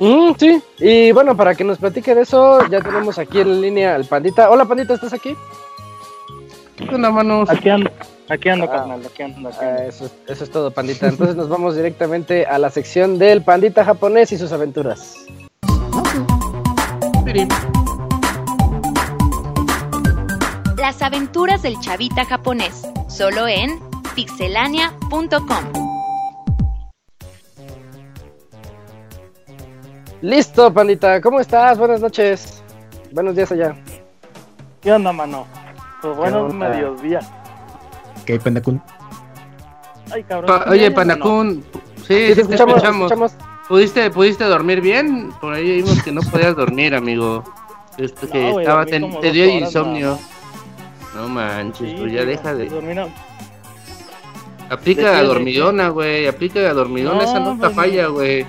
Mm, 0.00 0.32
sí, 0.36 0.60
y 0.80 1.12
bueno, 1.12 1.36
para 1.36 1.54
que 1.54 1.62
nos 1.62 1.78
platique 1.78 2.12
de 2.14 2.22
eso, 2.22 2.66
ya 2.68 2.80
tenemos 2.80 3.18
aquí 3.18 3.38
en 3.40 3.60
línea 3.60 3.94
al 3.94 4.04
Pandita. 4.04 4.50
Hola 4.50 4.64
Pandita, 4.64 4.94
¿estás 4.94 5.12
aquí? 5.12 5.36
¿Qué 6.76 6.92
onda, 6.92 7.10
manos? 7.10 7.48
Aquí 7.48 7.68
ando. 7.68 7.90
Aquí 8.28 8.48
ando, 8.48 8.64
Ah. 8.64 8.70
carnal, 8.70 9.02
aquí 9.04 9.22
ando, 9.22 9.48
aquí 9.48 9.58
Ah, 9.60 9.68
ando. 9.70 9.82
eso, 9.82 10.04
es- 10.06 10.14
eso 10.28 10.44
es 10.44 10.50
todo, 10.50 10.70
pandita. 10.70 11.06
Entonces 11.08 11.36
nos 11.36 11.48
vamos 11.48 11.76
directamente 11.76 12.46
a 12.46 12.58
la 12.58 12.70
sección 12.70 13.18
del 13.18 13.42
pandita 13.42 13.84
japonés 13.84 14.32
y 14.32 14.38
sus 14.38 14.52
aventuras. 14.52 15.26
Las 20.76 21.00
aventuras 21.00 21.62
del 21.62 21.78
chavita 21.80 22.24
japonés, 22.24 22.82
solo 23.08 23.48
en 23.48 23.78
pixelania.com. 24.14 25.64
Listo, 30.20 30.72
pandita. 30.72 31.20
¿Cómo 31.20 31.40
estás? 31.40 31.78
Buenas 31.78 32.00
noches. 32.00 32.62
Buenos 33.12 33.34
días 33.36 33.50
allá. 33.52 33.74
¿Qué 34.80 34.92
onda, 34.92 35.12
mano? 35.12 35.46
Pues 36.02 36.16
buenos 36.16 36.52
medios 36.52 37.00
días. 37.00 37.30
Ok, 38.24 38.42
Pandakun. 38.42 38.82
Ay, 40.10 40.22
cabrón. 40.24 40.46
Pa- 40.46 40.64
¿sí 40.64 40.70
Oye, 40.70 40.86
o 40.86 40.90
no? 40.90 40.96
Panacún, 40.96 41.64
sí, 41.98 42.06
te 42.08 42.32
escuchamos, 42.32 42.82
te 42.82 42.88
escuchamos. 42.88 43.32
¿Pudiste, 43.68 44.10
¿Pudiste 44.10 44.44
dormir 44.44 44.80
bien? 44.80 45.32
Por 45.40 45.54
ahí 45.54 45.82
vimos 45.82 46.02
que 46.02 46.12
no 46.12 46.20
podías 46.22 46.56
dormir, 46.56 46.94
amigo. 46.94 47.44
Esto 47.96 48.28
que 48.28 48.38
No, 48.52 48.60
estaba, 48.60 48.84
te, 48.86 48.98
dio 48.98 49.44
horas, 49.44 49.54
insomnio. 49.60 50.18
No 51.14 51.28
manches, 51.28 51.90
Sí, 51.90 51.96
pues 51.98 52.12
ya 52.12 52.20
sí, 52.22 52.26
deja 52.26 52.54
de... 52.54 53.08
Aplica 54.70 55.12
¿De 55.12 55.26
dormidona, 55.26 55.88
güey. 55.90 56.26
Aplica 56.26 56.60
la 56.60 56.72
dormidona, 56.72 57.16
No, 57.18 57.22
esa 57.22 57.40
no 57.40 57.58
pues, 57.58 57.72
falla, 57.74 58.06
güey. 58.08 58.46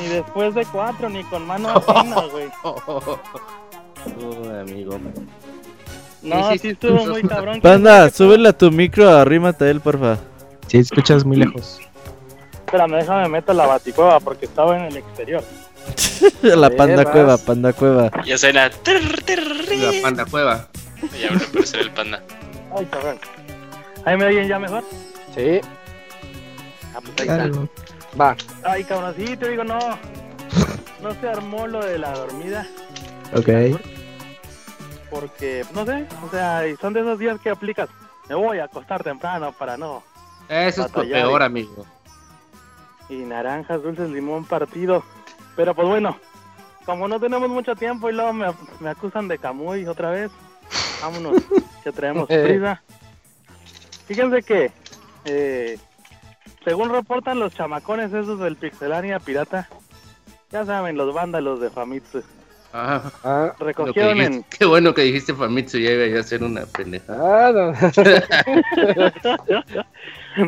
Ni 0.00 0.08
después 0.08 0.54
de 0.54 0.64
cuatro, 0.66 1.08
ni 1.08 1.22
con 1.24 1.46
mano 1.46 1.68
ajena, 1.86 2.22
güey. 2.32 2.48
Oh, 4.22 4.48
amigo. 4.58 4.98
No, 6.22 6.52
Sí, 6.52 6.58
sí, 6.58 6.68
estuvo 6.68 7.06
muy 7.06 7.22
cabrón. 7.28 7.60
Panda, 7.60 8.04
¿Qué- 8.04 8.10
qué- 8.10 8.16
súbele 8.16 8.48
a 8.48 8.52
tu 8.52 8.70
micro, 8.70 9.08
arrímate 9.10 9.64
a 9.64 9.70
él, 9.70 9.80
porfa. 9.80 10.18
Sí, 10.66 10.78
escuchas 10.78 11.24
muy 11.24 11.36
lejos. 11.36 11.78
Espérame, 12.66 12.92
déjame 12.98 13.28
meto 13.28 13.52
la 13.52 13.66
baticueva 13.66 14.20
porque 14.20 14.44
estaba 14.46 14.76
en 14.78 14.84
el 14.84 14.96
exterior. 14.98 15.42
la 16.42 16.70
panda 16.70 17.02
vas. 17.04 17.12
cueva, 17.12 17.38
panda 17.38 17.72
cueva. 17.72 18.10
Ya 18.24 18.38
suena. 18.38 18.68
La 18.68 20.02
panda 20.02 20.24
cueva. 20.26 20.68
Ya 21.20 21.30
a 21.32 21.36
aparecer 21.36 21.80
el 21.80 21.90
panda. 21.90 22.22
Ay, 22.76 22.86
cabrón. 22.86 23.18
¿Ahí 24.04 24.16
me 24.16 24.26
oyen 24.26 24.46
ya 24.46 24.58
mejor? 24.58 24.84
Sí, 25.34 25.60
Ah, 26.94 26.98
pues 27.00 27.12
ahí 27.18 27.28
está. 27.28 27.36
Claro. 27.48 27.68
va. 28.20 28.36
Ay, 28.62 28.84
cabrón, 28.84 29.14
sí, 29.16 29.36
te 29.36 29.48
digo, 29.48 29.64
no. 29.64 29.78
No 31.02 31.14
se 31.20 31.28
armó 31.28 31.66
lo 31.66 31.84
de 31.84 31.98
la 31.98 32.12
dormida. 32.12 32.66
Ok. 33.34 33.48
Porque, 35.10 35.64
no 35.74 35.84
sé, 35.84 36.06
o 36.24 36.30
sea, 36.30 36.66
y 36.68 36.76
son 36.76 36.92
de 36.92 37.00
esos 37.00 37.18
días 37.18 37.40
que 37.40 37.50
aplicas. 37.50 37.88
Me 38.28 38.34
voy 38.36 38.58
a 38.58 38.64
acostar 38.64 39.02
temprano 39.02 39.52
para 39.52 39.76
no. 39.76 40.02
Eso 40.48 40.86
es 40.86 40.94
lo 40.94 41.02
peor, 41.02 41.40
y- 41.40 41.44
amigo. 41.44 41.86
Y 43.08 43.16
naranjas, 43.18 43.82
dulces, 43.82 44.08
limón 44.10 44.44
partido. 44.44 45.02
Pero 45.56 45.74
pues 45.74 45.88
bueno, 45.88 46.16
como 46.86 47.08
no 47.08 47.18
tenemos 47.18 47.48
mucho 47.48 47.74
tiempo 47.74 48.08
y 48.08 48.12
luego 48.12 48.32
me, 48.32 48.46
me 48.78 48.90
acusan 48.90 49.26
de 49.26 49.38
Camuy 49.38 49.84
otra 49.86 50.10
vez, 50.10 50.30
vámonos, 51.02 51.42
que 51.84 51.90
traemos 51.90 52.28
prisa. 52.28 52.80
Fíjense 54.06 54.42
que, 54.42 54.72
eh, 55.24 55.78
según 56.64 56.90
reportan 56.90 57.40
los 57.40 57.52
chamacones 57.54 58.12
esos 58.12 58.38
del 58.38 58.56
Pixelania 58.56 59.18
Pirata, 59.18 59.68
ya 60.50 60.64
saben, 60.64 60.96
los 60.96 61.12
vándalos 61.14 61.60
de 61.60 61.70
Famitsu, 61.70 62.22
Ah, 62.72 63.02
Ah, 63.24 63.52
que 63.58 63.64
recogieron 63.64 64.20
en... 64.20 64.32
dijiste- 64.32 64.58
Qué 64.58 64.64
bueno 64.64 64.94
que 64.94 65.02
dijiste 65.02 65.34
Famitsu, 65.34 65.78
ya 65.78 65.90
iba 65.90 66.16
a 66.16 66.20
hacer 66.20 66.42
una 66.44 66.62
pendeja. 66.66 67.12
ah, 67.18 67.50
no. 67.52 67.72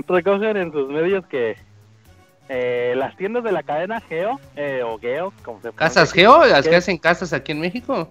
recogen 0.08 0.56
en 0.56 0.72
sus 0.72 0.88
medios 0.88 1.26
que 1.26 1.56
eh, 2.48 2.94
las 2.96 3.16
tiendas 3.16 3.44
de 3.44 3.52
la 3.52 3.62
cadena 3.62 4.00
Geo, 4.00 4.38
eh, 4.56 4.82
o 4.84 4.98
Geo, 4.98 5.32
como 5.44 5.60
se 5.60 5.70
¿Casas 5.72 6.12
pronuncia, 6.12 6.42
Geo? 6.44 6.52
¿Las 6.52 6.64
¿Qué? 6.64 6.70
que 6.70 6.76
hacen 6.76 6.98
casas 6.98 7.32
aquí 7.32 7.52
en 7.52 7.60
México? 7.60 8.08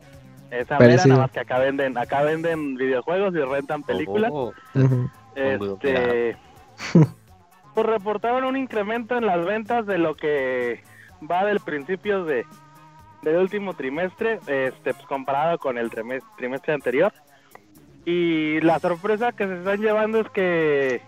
Esa 0.50 0.78
mera, 0.80 0.96
nada 1.06 1.22
más 1.22 1.32
que 1.32 1.40
acá 1.40 1.60
venden, 1.60 1.98
acá 1.98 2.24
venden 2.24 2.76
videojuegos 2.76 3.34
y 3.36 3.40
rentan 3.40 3.84
películas. 3.84 4.32
Oh. 4.34 4.52
Este, 5.36 6.36
pues 7.74 7.86
reportaron 7.88 8.44
un 8.44 8.58
incremento 8.58 9.18
en 9.18 9.26
las 9.26 9.46
ventas 9.46 9.86
de 9.86 9.98
lo 9.98 10.16
que 10.16 10.84
va 11.30 11.46
del 11.46 11.62
principio 11.62 12.26
de 12.26 12.46
del 13.22 13.38
último 13.38 13.74
trimestre, 13.74 14.40
este, 14.48 14.94
pues, 14.94 15.06
comparado 15.08 15.58
con 15.60 15.78
el 15.78 15.90
trimes- 15.90 16.24
trimestre 16.38 16.74
anterior. 16.74 17.14
Y 18.06 18.60
la 18.62 18.80
sorpresa 18.80 19.32
que 19.32 19.46
se 19.48 19.58
están 19.60 19.80
llevando 19.80 20.22
es 20.22 20.30
que 20.30 21.02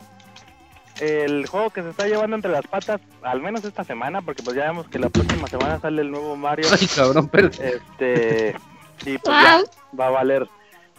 el 1.01 1.47
juego 1.47 1.71
que 1.71 1.81
se 1.81 1.89
está 1.89 2.07
llevando 2.07 2.35
entre 2.35 2.51
las 2.51 2.67
patas, 2.67 3.01
al 3.23 3.41
menos 3.41 3.65
esta 3.65 3.83
semana, 3.83 4.21
porque 4.21 4.43
pues 4.43 4.55
ya 4.55 4.65
vemos 4.65 4.87
que 4.87 4.99
la 4.99 5.09
próxima 5.09 5.47
semana 5.47 5.79
sale 5.79 6.01
el 6.03 6.11
nuevo 6.11 6.35
Mario. 6.35 6.67
Ay, 6.71 6.87
cabrón, 6.95 7.27
pero... 7.29 7.47
Este, 7.47 8.55
y 9.05 9.17
pues 9.17 9.35
ya, 9.41 9.61
va 9.99 10.07
a 10.07 10.11
valer, 10.11 10.47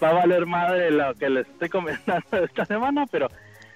va 0.02 0.08
a 0.10 0.14
valer 0.14 0.46
madre 0.46 0.90
lo 0.90 1.14
que 1.14 1.30
les 1.30 1.46
estoy 1.46 1.68
comentando 1.68 2.26
esta 2.44 2.64
semana, 2.64 3.06
pero 3.10 3.28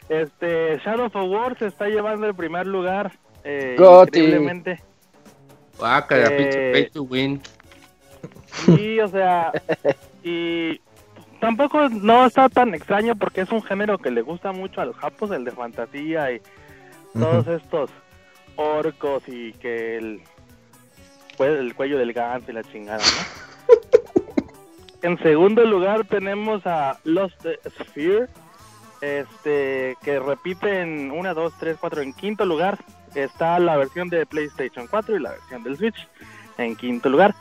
este, 0.09 0.79
Shadow 0.85 1.07
of 1.07 1.15
War 1.15 1.57
se 1.57 1.67
está 1.67 1.87
llevando 1.87 2.27
el 2.27 2.35
primer 2.35 2.67
lugar, 2.67 3.13
eh, 3.45 3.77
increíblemente. 3.79 4.83
Ah, 5.81 6.05
cara, 6.07 6.29
Eh, 6.31 6.71
pay 6.73 6.91
to 6.91 7.03
win. 7.03 7.41
Y, 8.67 8.99
o 9.01 9.09
sea, 9.09 9.53
y 10.23 10.81
tampoco 11.41 11.89
no 11.89 12.27
está 12.27 12.49
tan 12.49 12.75
extraño 12.75 13.15
porque 13.17 13.43
es 13.43 13.53
un 13.53 13.63
género 13.63 13.99
que 13.99 14.11
le 14.11 14.23
gusta 14.23 14.53
mucho 14.53 14.81
a 14.81 14.85
los 14.87 14.97
japos, 14.97 15.31
el 15.31 15.45
de 15.45 15.53
fantasía 15.53 16.33
y 16.33 16.41
todos 17.13 17.47
estos 17.47 17.91
orcos 18.57 19.23
y 19.29 19.53
que 19.55 19.97
el, 19.97 20.21
pues, 21.37 21.59
el 21.59 21.75
cuello 21.75 21.99
del 21.99 22.13
ganso 22.13 22.51
y 22.51 22.55
la 22.55 22.65
chingada, 22.65 22.99
¿no? 22.99 23.75
en 25.03 25.19
segundo 25.23 25.65
lugar 25.65 26.05
tenemos 26.07 26.67
a 26.67 26.99
Lost 27.05 27.47
Sphere, 27.81 28.27
este, 29.01 29.97
que 30.03 30.19
repite 30.19 30.81
en 30.81 31.13
1, 31.13 31.35
2, 31.35 31.53
3, 31.59 31.77
4. 31.81 32.03
En 32.03 32.13
quinto 32.13 32.45
lugar 32.45 32.79
está 33.15 33.59
la 33.59 33.77
versión 33.77 34.09
de 34.09 34.27
PlayStation 34.27 34.87
4 34.87 35.17
y 35.17 35.21
la 35.21 35.31
versión 35.31 35.63
del 35.63 35.77
Switch 35.77 36.09
en 36.59 36.77
quinto 36.77 37.09
lugar. 37.09 37.35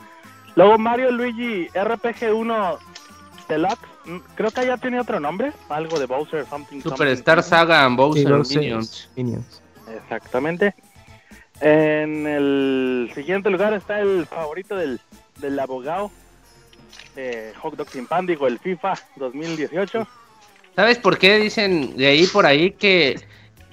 Luego 0.54 0.78
Mario 0.78 1.10
Luigi 1.10 1.68
RPG 1.68 2.34
1 2.34 2.78
Deluxe, 3.48 3.86
mm, 4.04 4.16
creo 4.34 4.50
que 4.50 4.66
ya 4.66 4.76
tiene 4.76 5.00
otro 5.00 5.20
nombre, 5.20 5.52
algo 5.68 5.98
de 5.98 6.06
Bowser 6.06 6.46
something. 6.46 6.80
Superstar 6.80 7.42
something. 7.42 7.50
Saga 7.50 7.88
Sí, 7.88 7.94
Bowser 7.96 8.28
Bowser's 8.28 8.56
Minions. 8.56 9.10
Minions. 9.16 9.62
Exactamente. 10.02 10.74
En 11.60 12.26
el 12.26 13.10
siguiente 13.14 13.50
lugar 13.50 13.72
está 13.72 14.00
el 14.00 14.26
favorito 14.26 14.76
del, 14.76 15.00
del 15.40 15.58
abogado, 15.58 16.10
eh, 17.16 17.52
Hot 17.60 17.74
Dog 17.74 17.88
Sin 17.88 18.06
Pan, 18.06 18.26
digo, 18.26 18.46
el 18.46 18.58
FIFA 18.58 18.94
2018. 19.16 20.06
¿Sabes 20.76 20.98
por 20.98 21.18
qué 21.18 21.38
dicen 21.38 21.96
de 21.96 22.06
ahí 22.06 22.26
por 22.28 22.46
ahí 22.46 22.70
que 22.70 23.18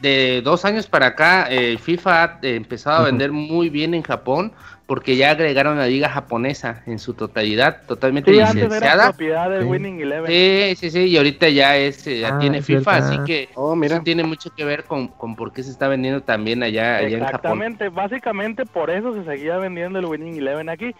de 0.01 0.41
dos 0.43 0.65
años 0.65 0.87
para 0.87 1.07
acá 1.07 1.47
eh, 1.49 1.77
FIFA 1.77 2.23
ha 2.23 2.39
eh, 2.41 2.55
empezado 2.55 3.01
a 3.01 3.05
vender 3.05 3.31
muy 3.31 3.69
bien 3.69 3.93
en 3.93 4.01
Japón? 4.03 4.51
Porque 4.87 5.15
ya 5.15 5.31
agregaron 5.31 5.79
la 5.79 5.87
liga 5.87 6.09
japonesa 6.09 6.83
en 6.85 6.99
su 6.99 7.15
totalidad, 7.15 7.81
totalmente 7.87 8.31
Sí, 8.31 8.39
antes 8.39 8.71
era 8.71 9.01
propiedad 9.09 9.49
del 9.49 9.63
Sí. 9.63 9.67
Winning 9.67 9.99
Eleven. 9.99 10.31
Sí, 10.31 10.75
sí, 10.75 10.91
sí, 10.91 11.05
y 11.07 11.17
ahorita 11.17 11.49
ya 11.49 11.75
es, 11.75 12.05
eh, 12.05 12.19
ya 12.19 12.35
Ah, 12.35 12.39
tiene 12.39 12.59
es 12.59 12.65
FIFA, 12.67 12.91
verdad. 12.91 13.07
así 13.09 13.19
que 13.25 13.49
Oh, 13.55 13.75
mira. 13.75 13.95
eso 13.95 14.03
tiene 14.03 14.23
mucho 14.23 14.51
que 14.55 14.63
ver 14.63 14.83
con, 14.83 15.07
con 15.07 15.35
por 15.35 15.51
qué 15.53 15.63
se 15.63 15.71
está 15.71 15.87
vendiendo 15.87 16.21
también 16.21 16.61
allá, 16.61 16.97
allá 16.97 17.07
en 17.17 17.25
Japón. 17.25 17.25
Exactamente, 17.63 17.89
básicamente 17.89 18.65
por 18.67 18.91
eso 18.91 19.11
se 19.15 19.23
seguía 19.23 19.57
vendiendo 19.57 19.97
el 19.97 20.05
Winning 20.05 20.37
Eleven 20.37 20.69
aquí. 20.69 20.93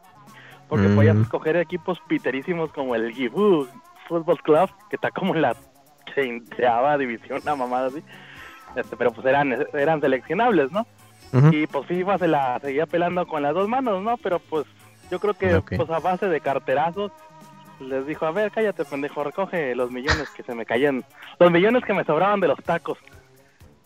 Porque 0.68 0.90
podías 0.90 1.16
Mm. 1.16 1.22
escoger 1.22 1.56
equipos 1.58 2.00
piterísimos 2.08 2.72
como 2.72 2.96
el 2.96 3.14
Gifu 3.14 3.68
Football 4.08 4.42
Club, 4.42 4.70
que 4.90 4.96
está 4.96 5.12
como 5.12 5.36
en 5.36 5.44
la 5.44 5.56
quinceava 6.16 6.98
división, 6.98 7.40
una 7.44 7.56
mamada 7.56 7.88
así. 7.90 8.02
Este, 8.76 8.96
pero 8.96 9.12
pues 9.12 9.26
eran, 9.26 9.66
eran 9.74 10.02
seleccionables, 10.02 10.72
¿no? 10.72 10.86
Ujú. 11.34 11.50
Y 11.54 11.68
pues 11.68 11.86
FIFA 11.88 12.18
se 12.18 12.28
la 12.28 12.60
seguía 12.60 12.86
pelando 12.86 13.26
con 13.28 13.44
las 13.44 13.54
dos 13.54 13.68
manos, 13.68 14.02
¿no? 14.04 14.18
Pero 14.18 14.40
pues 14.40 14.66
yo 15.10 15.20
creo 15.20 15.34
que 15.34 15.62
pues 15.76 15.90
a 15.90 16.00
base 16.00 16.28
de 16.28 16.42
carterazos 16.42 17.12
les 17.80 18.08
dijo, 18.08 18.26
a 18.26 18.32
ver, 18.32 18.52
cállate 18.52 18.86
pendejo, 18.86 19.24
recoge 19.24 19.76
los 19.76 19.92
millones 19.92 20.30
que 20.30 20.44
se 20.44 20.56
me 20.56 20.66
caían, 20.66 21.04
los 21.40 21.52
millones 21.52 21.84
que 21.84 21.94
me 21.94 22.06
sobraban 22.06 22.40
de 22.40 22.48
los 22.48 22.60
tacos. 22.64 22.98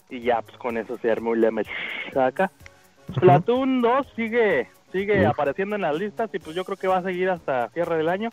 Y 0.10 0.22
ya, 0.22 0.42
pues 0.42 0.58
con 0.58 0.78
eso 0.78 0.98
se 0.98 1.12
armó 1.12 1.34
el 1.34 1.46
acá. 2.16 2.52
Platoon 3.20 3.82
2 3.82 4.08
sigue 4.16 4.70
sigue 4.92 5.26
apareciendo 5.26 5.76
en 5.76 5.82
las 5.82 5.96
listas 5.96 6.30
y 6.34 6.40
pues 6.40 6.56
yo 6.56 6.66
creo 6.66 6.78
que 6.78 6.88
va 6.88 6.98
a 6.98 7.04
seguir 7.04 7.30
hasta 7.30 7.70
cierre 7.70 7.98
del 7.98 8.10
año. 8.10 8.30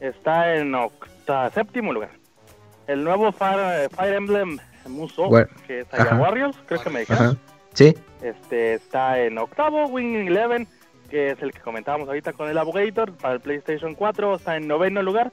Está 0.00 0.56
en 0.56 0.74
octa, 0.74 1.50
séptimo 1.50 1.92
lugar. 1.92 2.10
El 2.86 3.04
nuevo 3.04 3.30
Fire, 3.32 3.88
Fire 3.90 4.14
Emblem 4.14 4.58
Muso, 4.88 5.30
que 5.66 5.80
es 5.80 5.94
allá 5.94 6.04
Ajá. 6.04 6.16
Warriors, 6.16 6.56
creo 6.66 6.82
que 6.82 6.90
me 6.90 7.00
dijeron. 7.00 7.38
Sí. 7.74 7.94
Este 8.20 8.74
está 8.74 9.20
en 9.20 9.38
octavo, 9.38 9.86
Winning 9.86 10.28
Eleven, 10.28 10.68
que 11.08 11.30
es 11.30 11.42
el 11.42 11.52
que 11.52 11.60
comentábamos 11.60 12.08
ahorita 12.08 12.32
con 12.32 12.48
el 12.48 12.58
Abogator 12.58 13.12
para 13.12 13.34
el 13.34 13.40
PlayStation 13.40 13.94
4, 13.94 14.36
está 14.36 14.56
en 14.56 14.68
noveno 14.68 15.02
lugar. 15.02 15.32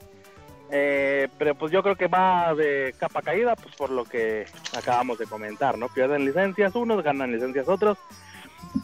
Eh, 0.72 1.28
pero 1.38 1.56
pues 1.56 1.72
yo 1.72 1.82
creo 1.82 1.96
que 1.96 2.08
va 2.08 2.54
de 2.54 2.94
capa 3.00 3.22
caída, 3.22 3.56
pues 3.56 3.76
por 3.76 3.90
lo 3.90 4.04
que 4.06 4.46
acabamos 4.78 5.18
de 5.18 5.26
comentar, 5.26 5.78
¿no? 5.78 5.88
Pierden 5.90 6.26
licencias 6.26 6.76
unos, 6.76 7.04
ganan 7.04 7.32
licencias 7.32 7.68
otros. 7.68 7.98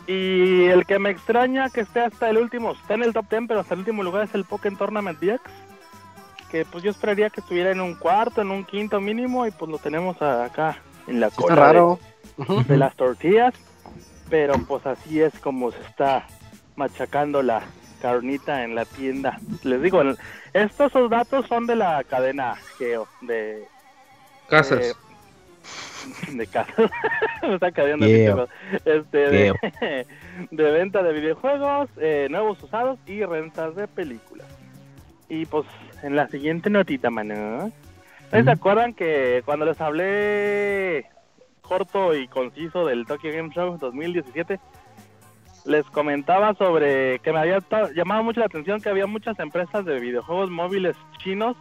Y 0.08 0.66
el 0.66 0.86
que 0.86 0.98
me 1.00 1.12
extraña 1.12 1.70
que 1.70 1.82
esté 1.82 2.02
hasta 2.02 2.30
el 2.30 2.38
último, 2.38 2.72
está 2.72 2.96
en 2.96 3.04
el 3.04 3.14
top 3.14 3.30
10, 3.30 3.44
pero 3.48 3.60
hasta 3.60 3.76
el 3.76 3.82
último 3.82 4.04
lugar 4.04 4.24
es 4.24 4.34
el 4.34 4.46
Pokémon 4.46 4.78
Tournament 4.78 5.20
DX. 5.20 5.42
Que 6.52 6.66
pues 6.66 6.84
yo 6.84 6.92
esperaría 6.92 7.30
que 7.30 7.42
estuviera 7.42 7.72
en 7.72 7.82
un 7.82 7.96
cuarto, 7.96 8.42
en 8.42 8.52
un 8.52 8.64
quinto 8.64 9.02
mínimo, 9.02 9.46
y 9.48 9.52
pues 9.52 9.70
lo 9.70 9.78
tenemos 9.78 10.22
acá 10.22 10.78
en 11.08 11.20
la 11.20 11.28
Está 11.28 11.42
cola 11.42 11.56
raro. 11.56 12.00
de, 12.38 12.64
de 12.64 12.78
las 12.78 12.96
tortillas. 12.96 13.54
Pero 14.30 14.54
pues 14.68 14.86
así 14.86 15.22
es 15.22 15.38
como 15.40 15.72
se 15.72 15.82
está 15.82 16.26
machacando 16.76 17.42
la 17.44 17.62
carnita 18.02 18.64
en 18.64 18.76
la 18.76 18.86
tienda. 18.86 19.40
Les 19.64 19.82
digo, 19.82 20.02
estos 20.54 20.92
datos 21.10 21.46
son 21.48 21.68
de 21.68 21.76
la 21.76 22.04
cadena 22.04 22.56
Geo, 22.78 23.08
de 23.22 23.66
Casas. 24.50 24.80
eh, 24.82 24.94
de 26.34 26.48
casas. 26.48 26.76
Me 27.44 27.56
está 27.56 27.72
cayendo 27.72 28.06
Geo. 28.06 28.48
este 28.86 29.18
de, 29.18 29.38
Geo. 29.54 30.06
de 30.52 30.72
venta 30.72 31.02
de 31.04 31.14
videojuegos, 31.14 31.90
eh, 31.98 32.28
nuevos 32.30 32.62
usados 32.64 33.00
y 33.08 33.24
rentas 33.24 33.76
de 33.76 33.88
películas. 33.88 34.48
Y 35.30 35.46
pues 35.46 35.66
en 36.06 36.16
la 36.16 36.28
siguiente 36.28 36.70
notita, 36.70 37.10
mano. 37.10 37.72
¿Ustedes 38.26 38.46
¿Se 38.46 38.52
acuerdan 38.52 38.94
que 38.94 39.42
cuando 39.44 39.66
les 39.66 39.82
hablé 39.82 41.08
corto 41.62 42.16
y 42.16 42.28
conciso 42.28 42.86
del 42.86 43.08
Tokyo 43.08 43.32
Game 43.34 43.50
Show 43.50 43.80
2017, 43.80 44.60
les 45.66 45.86
comentaba 45.88 46.54
sobre 46.54 47.18
que 47.20 47.34
me 47.34 47.40
había 47.40 47.60
llamado 47.96 48.24
mucho 48.24 48.40
la 48.40 48.46
atención 48.46 48.82
que 48.82 48.90
había 48.90 49.08
muchas 49.08 49.40
empresas 49.40 49.84
de 49.84 50.00
videojuegos 50.00 50.52
móviles 50.52 50.96
chinos, 51.18 51.58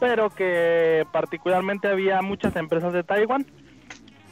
pero 0.00 0.30
que 0.30 1.06
particularmente 1.12 1.88
había 1.88 2.22
muchas 2.22 2.56
empresas 2.56 2.94
de 2.94 3.04
Taiwán. 3.04 3.44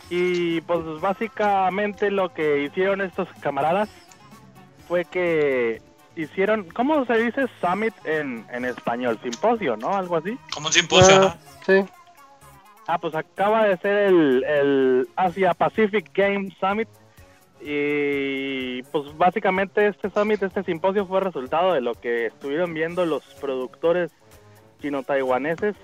Y 0.08 0.62
pues 0.62 0.80
básicamente 1.00 2.10
lo 2.10 2.32
que 2.32 2.62
hicieron 2.62 3.02
estos 3.02 3.28
camaradas 3.40 3.90
fue 4.88 5.04
que 5.04 5.82
hicieron, 6.22 6.64
¿cómo 6.70 7.04
se 7.06 7.18
dice 7.18 7.46
summit 7.60 7.94
en, 8.04 8.46
en 8.52 8.64
español? 8.64 9.18
Simposio, 9.22 9.76
¿no? 9.76 9.94
Algo 9.94 10.16
así. 10.16 10.38
Como 10.52 10.68
un 10.68 10.72
simposio, 10.72 11.20
¿no? 11.20 11.34
sí. 11.66 11.84
Ah, 12.86 12.98
pues 12.98 13.14
acaba 13.14 13.66
de 13.66 13.76
ser 13.76 13.96
el, 14.08 14.44
el 14.44 15.08
Asia 15.14 15.54
Pacific 15.54 16.10
Game 16.12 16.54
Summit. 16.58 16.88
Y 17.60 18.82
pues 18.84 19.16
básicamente 19.16 19.86
este 19.86 20.08
summit, 20.10 20.42
este 20.42 20.64
simposio 20.64 21.06
fue 21.06 21.20
resultado 21.20 21.74
de 21.74 21.82
lo 21.82 21.94
que 21.94 22.26
estuvieron 22.26 22.72
viendo 22.72 23.04
los 23.04 23.22
productores 23.34 24.10
chino-taiwaneses 24.80 25.76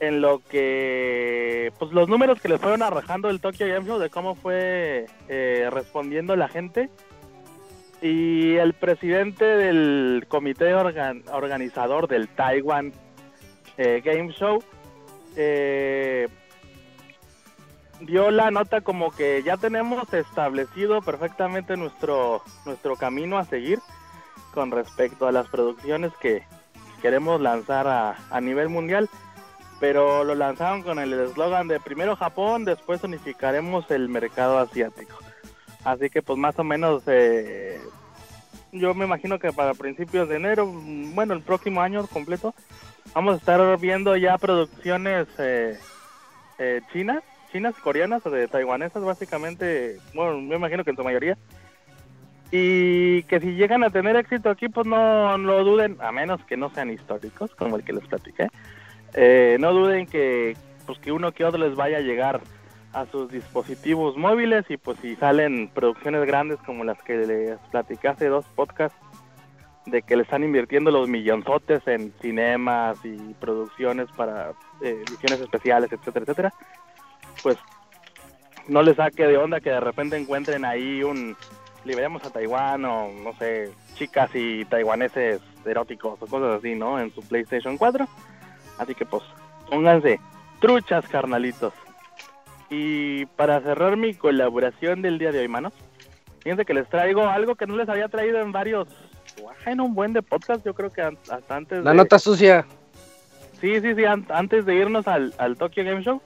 en 0.00 0.20
lo 0.20 0.40
que, 0.40 1.72
pues 1.78 1.92
los 1.92 2.08
números 2.08 2.40
que 2.40 2.48
le 2.48 2.58
fueron 2.58 2.82
arrojando 2.82 3.30
el 3.30 3.40
Tokyo 3.40 3.66
Game 3.66 3.86
Show 3.86 3.98
de 3.98 4.10
cómo 4.10 4.34
fue 4.34 5.06
eh, 5.28 5.68
respondiendo 5.70 6.36
la 6.36 6.48
gente. 6.48 6.90
Y 8.00 8.54
el 8.56 8.74
presidente 8.74 9.44
del 9.44 10.26
comité 10.28 10.74
organ- 10.74 11.24
organizador 11.32 12.06
del 12.06 12.28
Taiwan 12.28 12.92
eh, 13.76 14.00
Game 14.04 14.32
Show 14.32 14.62
eh, 15.36 16.28
dio 18.00 18.30
la 18.30 18.50
nota 18.52 18.80
como 18.80 19.10
que 19.10 19.42
ya 19.42 19.56
tenemos 19.56 20.12
establecido 20.14 21.02
perfectamente 21.02 21.76
nuestro 21.76 22.42
nuestro 22.64 22.94
camino 22.96 23.38
a 23.38 23.44
seguir 23.44 23.80
con 24.54 24.70
respecto 24.70 25.26
a 25.26 25.32
las 25.32 25.48
producciones 25.48 26.12
que 26.20 26.44
queremos 27.02 27.40
lanzar 27.40 27.88
a, 27.88 28.16
a 28.30 28.40
nivel 28.40 28.68
mundial 28.68 29.08
pero 29.80 30.22
lo 30.24 30.34
lanzaron 30.36 30.82
con 30.82 30.98
el 31.00 31.12
eslogan 31.12 31.66
de 31.68 31.80
primero 31.80 32.14
Japón 32.16 32.64
después 32.64 33.02
unificaremos 33.02 33.90
el 33.90 34.08
mercado 34.08 34.58
asiático 34.58 35.16
así 35.84 36.10
que 36.10 36.22
pues 36.22 36.38
más 36.38 36.58
o 36.58 36.64
menos 36.64 37.02
eh, 37.06 37.80
yo 38.72 38.94
me 38.94 39.04
imagino 39.04 39.38
que 39.38 39.52
para 39.52 39.74
principios 39.74 40.28
de 40.28 40.36
enero 40.36 40.66
bueno 40.66 41.34
el 41.34 41.42
próximo 41.42 41.80
año 41.80 42.06
completo 42.06 42.54
vamos 43.14 43.34
a 43.34 43.38
estar 43.38 43.78
viendo 43.78 44.16
ya 44.16 44.38
producciones 44.38 45.28
eh, 45.38 45.78
eh, 46.58 46.80
chinas, 46.92 47.22
chinas, 47.52 47.74
coreanas 47.76 48.24
o 48.26 48.30
de 48.30 48.48
taiwanesas 48.48 49.02
básicamente, 49.02 49.98
bueno, 50.14 50.40
me 50.40 50.56
imagino 50.56 50.84
que 50.84 50.90
en 50.90 50.96
su 50.96 51.04
mayoría. 51.04 51.38
Y 52.50 53.22
que 53.24 53.40
si 53.40 53.54
llegan 53.54 53.84
a 53.84 53.90
tener 53.90 54.16
éxito 54.16 54.48
aquí, 54.48 54.68
pues 54.68 54.86
no 54.86 55.36
lo 55.36 55.64
duden, 55.64 55.98
a 56.00 56.10
menos 56.10 56.42
que 56.44 56.56
no 56.56 56.70
sean 56.70 56.90
históricos, 56.90 57.54
como 57.54 57.76
el 57.76 57.84
que 57.84 57.92
les 57.92 58.06
platiqué. 58.06 58.48
Eh, 59.14 59.56
no 59.60 59.72
duden 59.72 60.06
que 60.06 60.56
pues 60.86 60.98
que 60.98 61.12
uno 61.12 61.32
que 61.32 61.44
otro 61.44 61.58
les 61.60 61.76
vaya 61.76 61.98
a 61.98 62.02
llegar 62.02 62.40
a 63.00 63.06
sus 63.06 63.30
dispositivos 63.30 64.16
móviles 64.16 64.64
y 64.68 64.76
pues 64.76 64.98
si 65.00 65.16
salen 65.16 65.68
producciones 65.68 66.26
grandes 66.26 66.58
como 66.66 66.84
las 66.84 67.00
que 67.02 67.16
les 67.16 67.58
platicé 67.70 68.08
hace 68.08 68.26
dos 68.26 68.44
podcasts 68.54 68.98
de 69.86 70.02
que 70.02 70.16
le 70.16 70.22
están 70.22 70.44
invirtiendo 70.44 70.90
los 70.90 71.08
millonzotes 71.08 71.86
en 71.86 72.12
cinemas 72.20 72.98
y 73.04 73.16
producciones 73.34 74.08
para 74.16 74.50
eh, 74.82 75.02
ediciones 75.06 75.40
especiales, 75.40 75.92
etcétera, 75.92 76.24
etcétera, 76.24 76.54
pues 77.42 77.56
no 78.66 78.82
les 78.82 78.96
saque 78.96 79.26
de 79.26 79.38
onda 79.38 79.60
que 79.60 79.70
de 79.70 79.80
repente 79.80 80.16
encuentren 80.16 80.64
ahí 80.64 81.02
un 81.02 81.36
liberemos 81.84 82.22
a 82.24 82.30
Taiwán 82.30 82.84
o 82.84 83.10
no 83.10 83.32
sé, 83.34 83.70
chicas 83.94 84.30
y 84.34 84.64
taiwaneses 84.66 85.40
eróticos 85.64 86.20
o 86.20 86.26
cosas 86.26 86.58
así, 86.58 86.74
¿no? 86.74 87.00
En 87.00 87.12
su 87.14 87.22
PlayStation 87.22 87.78
4. 87.78 88.06
Así 88.78 88.94
que 88.94 89.06
pues 89.06 89.22
pónganse 89.70 90.20
truchas, 90.60 91.06
carnalitos. 91.08 91.72
Y 92.70 93.26
para 93.26 93.60
cerrar 93.60 93.96
mi 93.96 94.14
colaboración 94.14 95.00
del 95.02 95.18
día 95.18 95.32
de 95.32 95.40
hoy, 95.40 95.48
manos, 95.48 95.72
fíjense 96.42 96.64
que 96.64 96.74
les 96.74 96.88
traigo 96.88 97.26
algo 97.26 97.54
que 97.54 97.66
no 97.66 97.76
les 97.76 97.88
había 97.88 98.08
traído 98.08 98.40
en 98.40 98.52
varios, 98.52 98.88
en 99.64 99.80
un 99.80 99.94
buen 99.94 100.12
de 100.12 100.22
podcast, 100.22 100.64
yo 100.64 100.74
creo 100.74 100.90
que 100.90 101.00
hasta 101.02 101.56
antes 101.56 101.82
La 101.82 101.92
de... 101.92 101.96
nota 101.96 102.18
sucia. 102.18 102.66
Sí, 103.60 103.80
sí, 103.80 103.94
sí, 103.94 104.04
an- 104.04 104.26
antes 104.28 104.66
de 104.66 104.74
irnos 104.74 105.08
al, 105.08 105.34
al 105.38 105.56
Tokyo 105.56 105.82
Game 105.84 106.02
Show, 106.02 106.20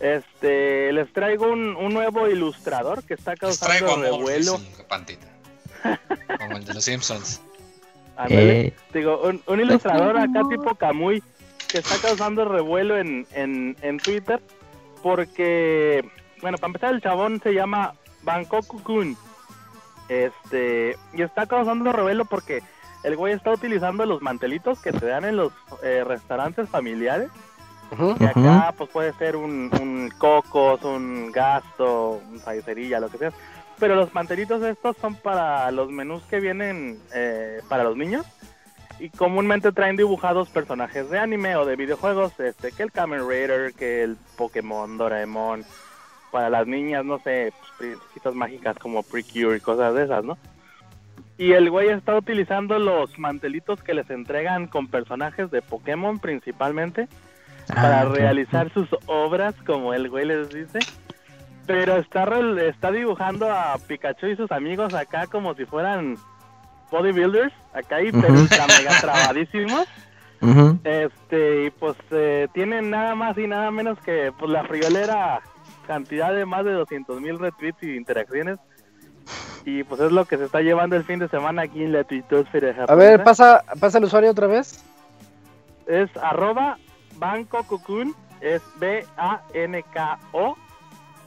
este, 0.00 0.92
les 0.92 1.12
traigo 1.12 1.48
un, 1.50 1.76
un 1.76 1.92
nuevo 1.92 2.26
ilustrador 2.28 3.02
que 3.04 3.14
está 3.14 3.32
Les 3.32 3.40
causando 3.40 3.86
traigo 3.86 4.02
revuelo. 4.02 4.60
Como 6.38 6.56
el 6.56 6.64
de 6.64 6.74
los 6.74 6.84
Simpsons. 6.84 7.42
Eh, 8.28 8.72
Digo, 8.92 9.20
un, 9.22 9.42
un 9.46 9.60
ilustrador 9.60 10.16
acá 10.18 10.42
tipo 10.48 10.74
Kamui 10.74 11.22
que 11.68 11.78
está 11.78 11.96
causando 12.06 12.44
revuelo 12.44 12.96
en, 12.98 13.26
en, 13.32 13.76
en 13.82 13.98
Twitter 13.98 14.40
porque, 15.02 16.04
bueno, 16.40 16.58
para 16.58 16.68
empezar 16.68 16.94
el 16.94 17.00
chabón 17.00 17.40
se 17.42 17.52
llama 17.52 17.94
Bangkok 18.22 18.82
Kun. 18.82 19.16
Este, 20.08 20.96
y 21.12 21.22
está 21.22 21.46
causando 21.46 21.92
revuelo 21.92 22.24
porque 22.24 22.62
el 23.04 23.16
güey 23.16 23.32
está 23.32 23.52
utilizando 23.52 24.04
los 24.06 24.22
mantelitos 24.22 24.80
que 24.80 24.92
se 24.92 25.06
dan 25.06 25.24
en 25.24 25.36
los 25.36 25.52
eh, 25.82 26.04
restaurantes 26.04 26.68
familiares. 26.68 27.30
Ujú. 27.92 28.16
Y 28.20 28.24
acá 28.24 28.74
pues 28.76 28.90
puede 28.90 29.12
ser 29.14 29.36
un, 29.36 29.70
un 29.80 30.10
cocos, 30.18 30.82
un 30.84 31.32
gasto, 31.32 32.20
un 32.30 32.40
cerilla, 32.62 33.00
lo 33.00 33.08
que 33.08 33.18
sea. 33.18 33.32
Pero 33.78 33.96
los 33.96 34.12
mantelitos 34.14 34.62
estos 34.62 34.96
son 34.98 35.14
para 35.14 35.70
los 35.70 35.90
menús 35.90 36.22
que 36.24 36.38
vienen 36.38 37.00
eh, 37.14 37.60
para 37.68 37.82
los 37.82 37.96
niños. 37.96 38.26
Y 39.00 39.08
comúnmente 39.08 39.72
traen 39.72 39.96
dibujados 39.96 40.50
personajes 40.50 41.08
de 41.08 41.18
anime 41.18 41.56
o 41.56 41.64
de 41.64 41.74
videojuegos, 41.74 42.38
este, 42.38 42.70
que 42.70 42.82
el 42.82 42.92
Kamen 42.92 43.26
Rider, 43.26 43.72
que 43.72 44.02
el 44.02 44.16
Pokémon, 44.36 44.98
Doraemon. 44.98 45.64
Para 46.30 46.50
las 46.50 46.66
niñas, 46.66 47.04
no 47.04 47.18
sé, 47.18 47.52
pues, 47.58 47.72
princesitas 47.78 48.34
mágicas 48.34 48.78
como 48.78 49.02
Precure 49.02 49.56
y 49.56 49.60
cosas 49.60 49.94
de 49.94 50.04
esas, 50.04 50.22
¿no? 50.22 50.38
Y 51.38 51.52
el 51.52 51.70
güey 51.70 51.88
está 51.88 52.14
utilizando 52.14 52.78
los 52.78 53.18
mantelitos 53.18 53.82
que 53.82 53.94
les 53.94 54.10
entregan 54.10 54.66
con 54.66 54.88
personajes 54.88 55.50
de 55.50 55.62
Pokémon 55.62 56.18
principalmente 56.18 57.08
para 57.66 58.02
ah, 58.02 58.08
ok. 58.08 58.14
realizar 58.16 58.70
sus 58.72 58.88
obras, 59.06 59.54
como 59.64 59.94
el 59.94 60.10
güey 60.10 60.26
les 60.26 60.50
dice. 60.50 60.78
Pero 61.66 61.96
está, 61.96 62.28
está 62.66 62.92
dibujando 62.92 63.50
a 63.50 63.76
Pikachu 63.78 64.26
y 64.26 64.36
sus 64.36 64.52
amigos 64.52 64.92
acá 64.92 65.26
como 65.28 65.54
si 65.54 65.64
fueran 65.64 66.16
bodybuilders, 66.90 67.52
acá 67.72 68.02
y 68.02 68.10
pero 68.12 68.32
ultra 68.34 68.66
mega 68.66 69.00
trabadísimos. 69.00 69.86
Este, 70.84 71.64
y 71.66 71.70
pues 71.70 71.96
eh, 72.10 72.48
tienen 72.54 72.88
nada 72.90 73.14
más 73.14 73.36
y 73.36 73.46
nada 73.46 73.70
menos 73.70 73.98
que 74.00 74.32
pues 74.38 74.50
la 74.50 74.64
friolera 74.64 75.40
cantidad 75.86 76.32
de 76.32 76.46
más 76.46 76.64
de 76.64 76.72
200 76.72 77.20
mil 77.20 77.38
retweets 77.38 77.82
y 77.82 77.94
interacciones. 77.96 78.58
Y 79.66 79.84
pues 79.84 80.00
es 80.00 80.10
lo 80.12 80.24
que 80.24 80.38
se 80.38 80.44
está 80.44 80.62
llevando 80.62 80.96
el 80.96 81.04
fin 81.04 81.18
de 81.18 81.28
semana 81.28 81.62
aquí 81.62 81.84
en 81.84 81.92
la 81.92 82.04
tuitosfera 82.04 82.68
A 82.88 82.94
ver, 82.94 83.18
japonesa. 83.18 83.24
pasa, 83.24 83.62
pasa 83.78 83.98
el 83.98 84.04
usuario 84.04 84.30
otra 84.30 84.46
vez. 84.46 84.82
es 85.86 86.08
arroba 86.16 86.78
Banco 87.16 87.62
Cocoon, 87.64 88.14
es 88.40 88.62
B-A-N-K-O 88.78 90.56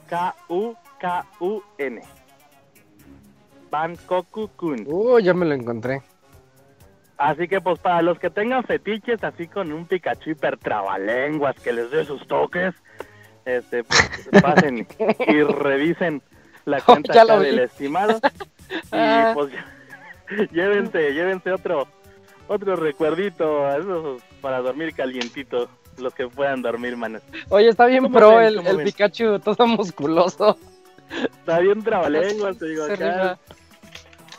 K-U-K-U-N. 0.08 2.00
Cocoon. 4.06 4.84
Uh, 4.86 5.18
ya 5.18 5.34
me 5.34 5.46
lo 5.46 5.54
encontré. 5.54 6.02
Así 7.16 7.46
que 7.48 7.60
pues 7.60 7.78
para 7.78 8.02
los 8.02 8.18
que 8.18 8.30
tengan 8.30 8.64
fetiches 8.64 9.22
así 9.22 9.46
con 9.46 9.72
un 9.72 9.86
Pikachu 9.86 10.30
hiper 10.30 10.56
trabalenguas 10.58 11.54
que 11.60 11.72
les 11.72 11.90
dé 11.90 12.04
sus 12.04 12.26
toques, 12.26 12.74
este 13.44 13.84
pues 13.84 14.28
pasen 14.42 14.86
y 15.28 15.42
revisen 15.42 16.22
la 16.64 16.80
cuenta 16.80 17.38
del 17.38 17.60
estimado 17.60 18.18
Ah. 18.90 19.30
y 19.30 19.34
pues 19.34 19.52
llévense, 20.52 21.12
llévense 21.12 21.52
otro 21.52 21.86
otro 22.48 22.76
recuerdito 22.76 23.66
a 23.66 23.76
esos 23.76 24.22
para 24.40 24.60
dormir 24.60 24.94
calientito, 24.94 25.68
los 25.98 26.14
que 26.14 26.26
puedan 26.28 26.62
dormir, 26.62 26.96
manes. 26.96 27.22
Oye, 27.50 27.68
está 27.68 27.86
bien 27.86 28.04
¿Cómo 28.04 28.18
pro 28.18 28.36
ven? 28.36 28.46
el, 28.46 28.56
¿Cómo 28.56 28.70
el? 28.70 28.84
Pikachu, 28.84 29.38
todo 29.38 29.66
musculoso. 29.66 30.58
Está 31.10 31.60
bien 31.60 31.82
trabalenguas, 31.82 32.58
te 32.58 32.66
digo, 32.66 32.84
acá. 32.84 33.38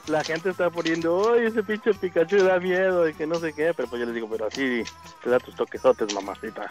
La 0.08 0.24
gente 0.24 0.50
está 0.50 0.70
poniendo, 0.70 1.34
¡ay, 1.34 1.46
ese 1.46 1.64
pinche 1.64 1.94
Pikachu 1.94 2.44
da 2.44 2.60
miedo! 2.60 3.08
Y 3.08 3.14
que 3.14 3.26
no 3.26 3.36
sé 3.36 3.54
qué, 3.54 3.74
pero 3.74 3.88
pues 3.88 4.00
yo 4.00 4.06
les 4.06 4.16
digo, 4.16 4.28
pero 4.30 4.48
así 4.48 4.84
te 5.24 5.30
da 5.30 5.40
tus 5.40 5.56
toquesotes, 5.56 6.14
mamacita. 6.14 6.70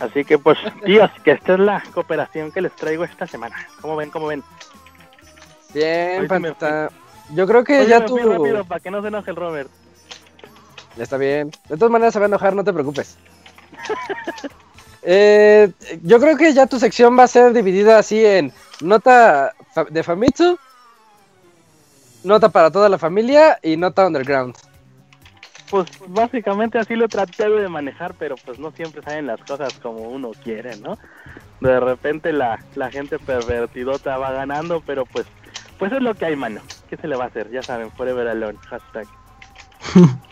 Así 0.00 0.24
que 0.24 0.38
pues, 0.38 0.58
tíos, 0.84 1.10
que 1.24 1.32
esta 1.32 1.54
es 1.54 1.60
la 1.60 1.82
cooperación 1.92 2.52
que 2.52 2.60
les 2.60 2.74
traigo 2.74 3.04
esta 3.04 3.26
semana. 3.26 3.56
¿Cómo 3.80 3.96
ven, 3.96 4.10
cómo 4.10 4.26
ven? 4.26 4.42
Bien, 5.74 6.26
Pantita. 6.26 6.90
Yo 7.34 7.46
creo 7.46 7.62
que 7.62 7.80
Oye, 7.80 7.88
ya 7.88 8.04
tú... 8.04 8.18
rápido 8.18 8.64
para 8.64 8.80
que 8.80 8.90
no 8.90 9.02
se 9.02 9.08
enoje 9.08 9.30
el 9.30 9.36
Robert. 9.36 9.70
Está 10.96 11.16
bien. 11.16 11.50
De 11.68 11.76
todas 11.76 11.90
maneras 11.90 12.12
se 12.12 12.18
va 12.18 12.26
a 12.26 12.28
enojar, 12.28 12.54
no 12.54 12.64
te 12.64 12.72
preocupes. 12.72 13.16
Eh, 15.02 15.72
yo 16.02 16.20
creo 16.20 16.36
que 16.36 16.52
ya 16.52 16.66
tu 16.66 16.78
sección 16.78 17.18
va 17.18 17.22
a 17.22 17.26
ser 17.26 17.54
dividida 17.54 17.98
así 17.98 18.22
en 18.22 18.52
nota 18.82 19.54
de 19.88 20.02
Famitsu, 20.02 20.58
nota 22.22 22.48
para 22.50 22.70
toda 22.70 22.88
la 22.88 22.98
familia 22.98 23.58
y 23.62 23.76
nota 23.76 24.06
underground. 24.06 24.56
Pues 25.70 25.88
básicamente 26.08 26.78
así 26.78 26.96
lo 26.96 27.08
traté 27.08 27.48
de 27.48 27.68
manejar, 27.68 28.14
pero 28.18 28.38
pues 28.38 28.58
no 28.58 28.72
siempre 28.72 29.02
salen 29.02 29.26
las 29.26 29.40
cosas 29.44 29.78
como 29.80 30.10
uno 30.10 30.32
quiere, 30.42 30.76
¿no? 30.76 30.98
De 31.60 31.78
repente 31.80 32.32
la, 32.32 32.60
la 32.74 32.90
gente 32.90 33.18
pervertidota 33.18 34.18
va 34.18 34.32
ganando, 34.32 34.82
pero 34.82 35.06
pues 35.06 35.26
pues 35.78 35.92
es 35.92 36.02
lo 36.02 36.14
que 36.14 36.26
hay, 36.26 36.36
mano. 36.36 36.62
¿Qué 36.88 36.96
se 36.96 37.06
le 37.08 37.16
va 37.16 37.24
a 37.24 37.28
hacer? 37.28 37.50
Ya 37.50 37.64
saben, 37.64 37.92
forever 37.92 38.26
alone, 38.28 38.58
hashtag. 38.68 39.08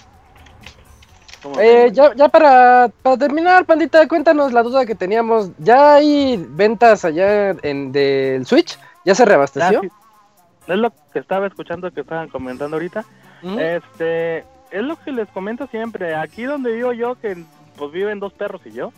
¿Cómo 1.43 1.61
Eh, 1.61 1.91
ya 1.93 2.15
ya 2.15 2.29
para, 2.29 2.89
para 3.03 3.17
terminar, 3.19 3.65
Pandita, 3.67 4.07
cuéntanos 4.09 4.53
la 4.53 4.63
duda 4.63 4.87
que 4.87 4.95
teníamos. 4.95 5.51
¿Ya 5.59 5.95
hay 5.97 6.37
ventas 6.51 7.05
allá 7.05 7.51
en 7.63 7.93
del 7.93 8.47
Switch? 8.47 8.79
¿Ya 9.05 9.15
se 9.15 9.25
Ah, 9.59 9.75
reabasteció? 9.75 9.81
sí. 9.81 9.89
Es 10.69 10.79
lo 10.79 10.93
que 11.13 11.19
estaba 11.19 11.47
escuchando 11.47 11.91
que 11.91 12.03
estaban 12.03 12.29
comentando 12.29 12.77
ahorita. 12.77 13.05
Ujú. 13.43 13.59
Este, 13.59 14.39
es 14.71 14.83
lo 14.83 14.97
que 14.97 15.13
les 15.13 15.29
comento 15.29 15.67
siempre. 15.69 16.15
Aquí 16.15 16.45
donde 16.45 16.73
vivo 16.73 16.93
yo, 16.93 17.15
que 17.17 17.37
pues 17.77 17.93
viven 17.93 18.21
dos 18.21 18.33
perros 18.33 18.61
y 18.65 18.73
yo, 18.73 18.93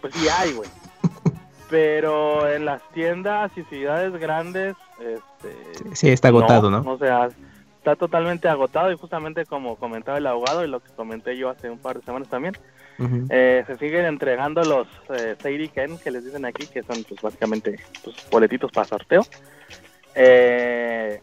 pues 0.00 0.14
sí 0.14 0.28
hay, 0.28 0.52
güey. 0.52 0.68
Pero 1.70 2.50
en 2.50 2.64
las 2.64 2.82
tiendas 2.94 3.50
y 3.56 3.62
ciudades 3.64 4.12
grandes, 4.14 4.76
este, 5.00 5.94
Sí, 5.94 6.08
está 6.08 6.28
agotado, 6.28 6.70
¿no? 6.70 6.90
O 6.90 6.98
sea, 6.98 7.28
está 7.78 7.96
totalmente 7.96 8.48
agotado 8.48 8.92
y 8.92 8.96
justamente 8.96 9.46
como 9.46 9.76
comentaba 9.76 10.18
el 10.18 10.26
abogado 10.26 10.64
y 10.64 10.68
lo 10.68 10.80
que 10.80 10.92
comenté 10.92 11.36
yo 11.36 11.48
hace 11.48 11.70
un 11.70 11.78
par 11.78 11.98
de 11.98 12.04
semanas 12.04 12.28
también, 12.28 12.56
Ujú. 12.98 13.26
eh, 13.30 13.64
se 13.66 13.76
siguen 13.76 14.04
entregando 14.04 14.62
los 14.62 14.86
eh, 15.10 15.36
Seiri 15.40 15.68
Ken 15.68 15.98
que 15.98 16.10
les 16.10 16.24
dicen 16.24 16.44
aquí, 16.44 16.66
que 16.66 16.82
son 16.82 17.04
pues 17.04 17.20
básicamente 17.20 17.78
pues, 18.02 18.16
boletitos 18.30 18.72
para 18.72 18.86
sorteo. 18.86 19.22
Eh, 20.14 21.20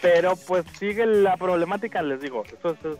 pero 0.00 0.34
pues 0.46 0.64
sigue 0.78 1.06
la 1.06 1.36
problemática, 1.36 2.02
les 2.02 2.20
digo, 2.20 2.44
eso 2.46 2.70
es- 2.70 2.84
es- 2.84 2.98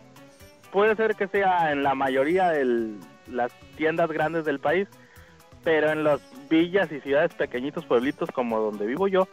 puede 0.72 0.96
ser 0.96 1.14
que 1.14 1.28
sea 1.28 1.72
en 1.72 1.82
la 1.82 1.94
mayoría 1.94 2.50
de 2.50 2.94
las 3.30 3.52
tiendas 3.76 4.10
grandes 4.10 4.44
del 4.44 4.58
país, 4.58 4.88
pero 5.64 5.90
en 5.90 6.04
las 6.04 6.20
villas 6.48 6.90
y 6.92 7.00
ciudades 7.00 7.34
pequeñitos, 7.34 7.84
pueblitos 7.84 8.30
como 8.30 8.58
donde 8.60 8.86
vivo 8.86 9.06
yo, 9.08 9.28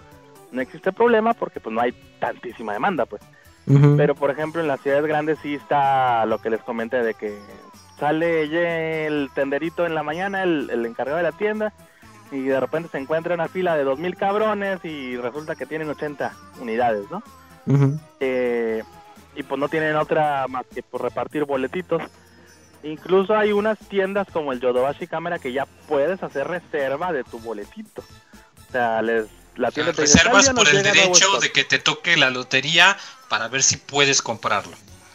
no 0.51 0.61
existe 0.61 0.91
problema 0.91 1.33
porque 1.33 1.59
pues 1.59 1.73
no 1.73 1.81
hay 1.81 1.91
tantísima 2.19 2.73
demanda, 2.73 3.05
pues. 3.05 3.21
Pero 3.97 4.13
por 4.13 4.29
ejemplo 4.29 4.61
en 4.61 4.67
las 4.67 4.79
ciudades 4.81 5.05
grandes 5.07 5.39
sí 5.41 5.55
está 5.55 6.25
lo 6.27 6.37
que 6.39 6.51
les 6.51 6.61
comenté 6.61 7.01
de 7.01 7.15
que 7.15 7.35
sale 7.97 9.07
el 9.07 9.29
tenderito 9.33 9.85
en 9.87 9.95
la 9.95 10.03
mañana, 10.03 10.43
el, 10.43 10.69
el 10.69 10.85
encargado 10.85 11.17
de 11.17 11.23
la 11.23 11.31
tienda, 11.31 11.73
y 12.31 12.41
de 12.43 12.59
repente 12.59 12.89
se 12.91 12.97
encuentra 12.97 13.35
una 13.35 13.47
fila 13.47 13.75
de 13.77 13.83
dos 13.83 13.99
mil 13.99 14.15
cabrones 14.15 14.79
y 14.83 15.15
resulta 15.17 15.55
que 15.55 15.65
tienen 15.65 15.89
80 15.89 16.33
unidades, 16.59 17.05
¿no? 17.11 17.21
Eh, 18.19 18.83
y 19.35 19.43
pues 19.43 19.59
no 19.59 19.67
tienen 19.69 19.95
otra 19.95 20.45
más 20.47 20.65
que 20.73 20.81
por 20.83 21.01
repartir 21.01 21.45
boletitos. 21.45 22.01
Incluso 22.83 23.35
hay 23.35 23.51
unas 23.51 23.77
tiendas 23.79 24.27
como 24.31 24.51
el 24.53 24.59
Yodobashi 24.59 25.07
Cámara 25.07 25.39
que 25.39 25.51
ya 25.51 25.65
puedes 25.87 26.21
hacer 26.21 26.47
reserva 26.47 27.11
de 27.11 27.23
tu 27.23 27.39
boletito. 27.39 28.03
O 28.69 28.71
sea, 28.71 29.01
les, 29.01 29.25
la 29.55 29.71
tienda 29.71 29.91
te 29.93 30.03
dice, 30.03 30.17
Reservas 30.17 30.45
"Tal 30.45 30.55
día 30.55 30.63
por 30.63 30.75
el 30.75 30.83
derecho 30.83 31.25
stock". 31.25 31.41
de 31.41 31.51
que 31.51 31.63
te 31.63 31.79
toque 31.79 32.15
la 32.17 32.29
lotería 32.29 32.95
para 33.29 33.47
ver 33.47 33.63
si 33.63 33.77
puedes 33.77 34.21
comprarlo. 34.21 34.73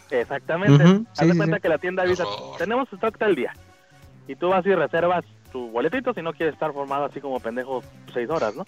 Exactamente. 0.09 0.83
Ujú, 0.83 1.05
Haz 1.11 1.19
sí, 1.19 1.25
de 1.27 1.31
sí, 1.31 1.37
cuenta 1.37 1.55
sí. 1.57 1.61
que 1.61 1.69
la 1.69 1.77
tienda 1.77 2.03
avisa, 2.03 2.25
Horror. 2.27 2.57
tenemos 2.57 2.91
stock 2.91 3.17
tal 3.17 3.35
día. 3.35 3.53
Y 4.27 4.35
tú 4.35 4.49
vas 4.49 4.65
y 4.65 4.75
reservas 4.75 5.23
tu 5.51 5.69
boletito 5.69 6.13
si 6.13 6.21
no 6.21 6.33
quieres 6.33 6.53
estar 6.53 6.73
formado 6.73 7.05
así 7.05 7.19
como 7.21 7.39
pendejo 7.39 7.83
seis 8.13 8.29
horas, 8.29 8.55
¿no? 8.55 8.65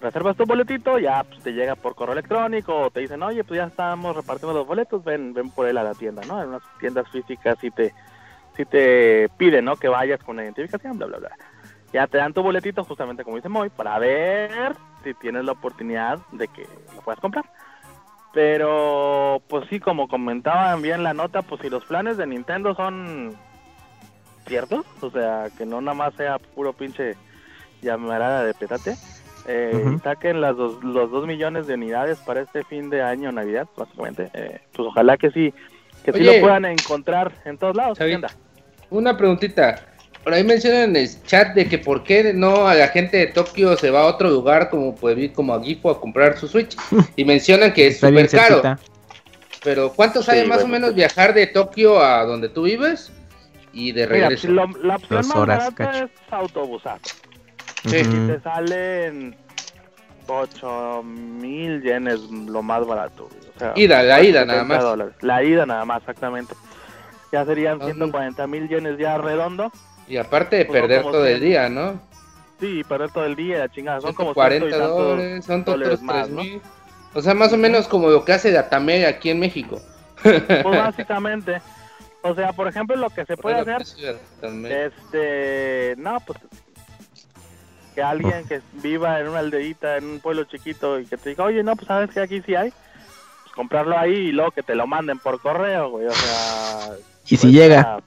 Reservas 0.00 0.36
tu 0.36 0.44
boletito, 0.44 0.98
ya 0.98 1.24
pues, 1.24 1.42
te 1.42 1.52
llega 1.52 1.74
por 1.74 1.94
correo 1.94 2.12
electrónico 2.12 2.74
o 2.74 2.90
te 2.90 3.00
dicen, 3.00 3.22
oye, 3.22 3.42
pues 3.42 3.58
ya 3.58 3.66
estamos 3.66 4.14
repartiendo 4.14 4.56
los 4.56 4.66
boletos, 4.66 5.02
ven, 5.02 5.34
ven 5.34 5.50
por 5.50 5.66
él 5.66 5.76
a 5.76 5.82
la 5.82 5.94
tienda, 5.94 6.22
¿no? 6.26 6.40
En 6.40 6.50
unas 6.50 6.62
tiendas 6.78 7.08
físicas 7.10 7.58
sí 7.60 7.70
te, 7.70 7.92
sí 8.56 8.64
te 8.64 9.28
piden, 9.36 9.64
¿no? 9.64 9.76
Que 9.76 9.88
vayas 9.88 10.22
con 10.22 10.36
la 10.36 10.44
identificación, 10.44 10.98
bla, 10.98 11.08
bla, 11.08 11.18
bla. 11.18 11.30
Ya 11.92 12.06
te 12.06 12.18
dan 12.18 12.32
tu 12.32 12.42
boletito, 12.42 12.84
justamente 12.84 13.24
como 13.24 13.36
dice 13.36 13.48
Moy, 13.48 13.70
para 13.70 13.98
ver 13.98 14.76
si 15.02 15.14
tienes 15.14 15.44
la 15.44 15.52
oportunidad 15.52 16.18
de 16.32 16.46
que 16.48 16.66
lo 16.94 17.00
puedas 17.02 17.20
comprar. 17.20 17.44
Pero, 18.32 19.42
pues 19.48 19.66
sí, 19.68 19.80
como 19.80 20.06
comentaban 20.06 20.82
bien 20.82 21.02
la 21.02 21.14
nota, 21.14 21.42
pues 21.42 21.60
si 21.62 21.70
los 21.70 21.84
planes 21.86 22.16
de 22.18 22.26
Nintendo 22.26 22.74
son 22.74 23.36
ciertos, 24.48 24.84
o 25.00 25.10
sea, 25.10 25.48
que 25.56 25.66
no 25.66 25.80
nada 25.80 25.94
más 25.94 26.14
sea 26.14 26.38
puro 26.38 26.72
pinche 26.72 27.14
llamarada 27.82 28.44
de 28.44 28.54
petate, 28.54 28.96
eh, 29.46 29.98
saquen 30.02 30.40
las 30.40 30.56
dos, 30.56 30.82
los 30.82 31.10
dos 31.10 31.26
millones 31.26 31.66
de 31.66 31.74
unidades 31.74 32.18
para 32.18 32.42
este 32.42 32.64
fin 32.64 32.90
de 32.90 33.02
año, 33.02 33.32
Navidad, 33.32 33.66
básicamente, 33.76 34.30
eh, 34.34 34.60
pues 34.74 34.88
ojalá 34.88 35.16
que 35.16 35.30
sí, 35.30 35.54
que 36.04 36.12
sí 36.12 36.20
lo 36.20 36.40
puedan 36.40 36.64
encontrar 36.64 37.32
en 37.44 37.56
todos 37.56 37.76
lados. 37.76 37.98
Una 38.90 39.16
preguntita. 39.16 39.86
Por 40.24 40.34
ahí 40.34 40.44
mencionan 40.44 40.90
en 40.90 40.96
el 40.96 41.22
chat 41.24 41.54
de 41.54 41.66
que 41.66 41.78
por 41.78 42.02
qué 42.02 42.34
no 42.34 42.68
a 42.68 42.74
la 42.74 42.88
gente 42.88 43.16
de 43.16 43.28
Tokio 43.28 43.76
se 43.76 43.90
va 43.90 44.02
a 44.02 44.06
otro 44.06 44.28
lugar 44.28 44.68
como 44.68 44.94
puede 44.94 45.32
como 45.32 45.54
a 45.54 45.62
Gifu 45.62 45.88
a 45.88 46.00
comprar 46.00 46.36
su 46.36 46.48
Switch. 46.48 46.76
Y 47.16 47.24
mencionan 47.24 47.72
que 47.72 47.86
es 47.86 48.00
súper 48.00 48.28
caro. 48.28 48.62
Pero 49.64 49.92
¿cuánto 49.94 50.20
Sí, 50.20 50.26
sale 50.26 50.44
más 50.44 50.62
o 50.62 50.68
menos 50.68 50.94
viajar 50.94 51.32
de 51.32 51.46
Tokio 51.46 52.02
a 52.02 52.24
donde 52.24 52.48
tú 52.48 52.62
vives? 52.62 53.10
Y 53.78 53.92
de 53.92 54.06
Mira, 54.08 54.28
regreso. 54.28 54.46
si 54.48 54.52
lo- 54.52 54.66
la 54.82 54.96
opción 54.96 55.18
Dos 55.20 55.26
más 55.28 55.36
horas, 55.36 55.58
barata 55.58 55.76
cacho. 55.92 56.04
es 56.06 56.32
autobusar. 56.32 56.98
Sí. 57.86 58.00
Ujú. 58.00 58.26
Te 58.26 58.40
salen 58.40 59.36
8 60.26 61.02
mil 61.04 61.80
yenes 61.82 62.20
lo 62.22 62.60
más 62.62 62.84
barato. 62.84 63.28
O 63.54 63.58
sea, 63.58 63.72
Ida, 63.76 64.02
la 64.02 64.20
ida 64.20 64.40
70 64.40 64.44
nada 64.46 64.64
más. 64.64 64.82
dólares. 64.82 65.14
La 65.20 65.42
ida 65.44 65.64
nada 65.64 65.84
más, 65.84 66.00
exactamente. 66.00 66.54
Ya 67.32 67.44
serían 67.44 67.78
Ah, 67.80 67.84
140 67.84 68.46
mil 68.48 68.68
yenes 68.68 68.98
ya 68.98 69.16
redondo. 69.18 69.70
Y 70.08 70.16
aparte 70.16 70.56
de 70.56 70.64
Pues 70.64 70.80
perder 70.80 71.02
todo 71.02 71.24
el 71.26 71.38
100. 71.38 71.48
día, 71.48 71.68
¿no? 71.68 72.00
Sí, 72.58 72.82
perder 72.88 73.10
todo 73.12 73.26
el 73.26 73.36
día, 73.36 73.58
la 73.58 73.68
chingada. 73.68 74.00
Son 74.00 74.12
como 74.14 74.32
140 74.34 74.66
ciento 74.66 74.76
y 74.76 74.80
tantos 74.80 74.98
dólares, 75.08 75.44
son 75.44 75.60
otros 75.60 76.02
más, 76.02 76.24
3 76.26 76.30
¿no? 76.36 76.42
mil. 76.42 76.62
O 77.14 77.22
sea, 77.22 77.34
más 77.34 77.52
o 77.52 77.56
menos 77.56 77.86
como 77.86 78.08
lo 78.10 78.24
que 78.24 78.32
hace 78.32 78.50
Datame 78.50 79.06
aquí 79.06 79.30
en 79.30 79.38
México. 79.38 79.80
Pues 80.22 80.64
básicamente. 80.64 81.60
O 82.22 82.34
sea, 82.34 82.52
por 82.52 82.66
ejemplo, 82.68 82.96
lo 82.96 83.10
que 83.10 83.24
se 83.24 83.36
puede 83.36 83.56
hacer. 83.60 83.82
Este, 84.70 85.94
no, 85.98 86.18
pues 86.20 86.38
que 87.94 88.02
alguien 88.02 88.46
que 88.46 88.60
viva 88.74 89.18
en 89.20 89.28
una 89.28 89.40
aldeita, 89.40 89.96
en 89.96 90.04
un 90.04 90.20
pueblo 90.20 90.44
chiquito 90.44 91.00
y 91.00 91.06
que 91.06 91.16
te 91.16 91.30
diga, 91.30 91.44
oye, 91.44 91.62
no, 91.62 91.74
pues 91.74 91.88
sabes 91.88 92.10
que 92.10 92.20
aquí 92.20 92.40
sí 92.42 92.54
hay, 92.54 92.70
pues 92.70 93.52
comprarlo 93.54 93.98
ahí 93.98 94.12
y 94.28 94.32
luego 94.32 94.52
que 94.52 94.62
te 94.62 94.74
lo 94.76 94.86
manden 94.86 95.18
por 95.18 95.40
correo, 95.40 95.90
güey, 95.90 96.06
o 96.06 96.12
sea. 96.12 96.90
Y 97.24 97.36
si 97.36 97.36
cuesta- 97.36 97.48
llega. 97.48 98.00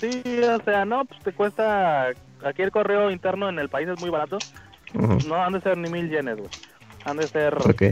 Sí, 0.00 0.22
o 0.42 0.62
sea, 0.64 0.84
no, 0.84 1.04
pues 1.04 1.20
te 1.22 1.32
cuesta, 1.32 2.08
aquí 2.44 2.62
el 2.62 2.70
correo 2.72 3.10
interno 3.10 3.48
en 3.48 3.58
el 3.58 3.68
país 3.68 3.88
es 3.88 4.00
muy 4.00 4.10
barato, 4.10 4.38
no 5.26 5.36
han 5.44 5.52
de 5.52 5.60
ser 5.60 5.76
ni 5.76 5.88
mil 5.90 6.08
yenes, 6.08 6.36
güey, 6.36 6.50
han 7.04 7.16
de 7.18 7.26
ser 7.28 7.54
Ok. 7.54 7.82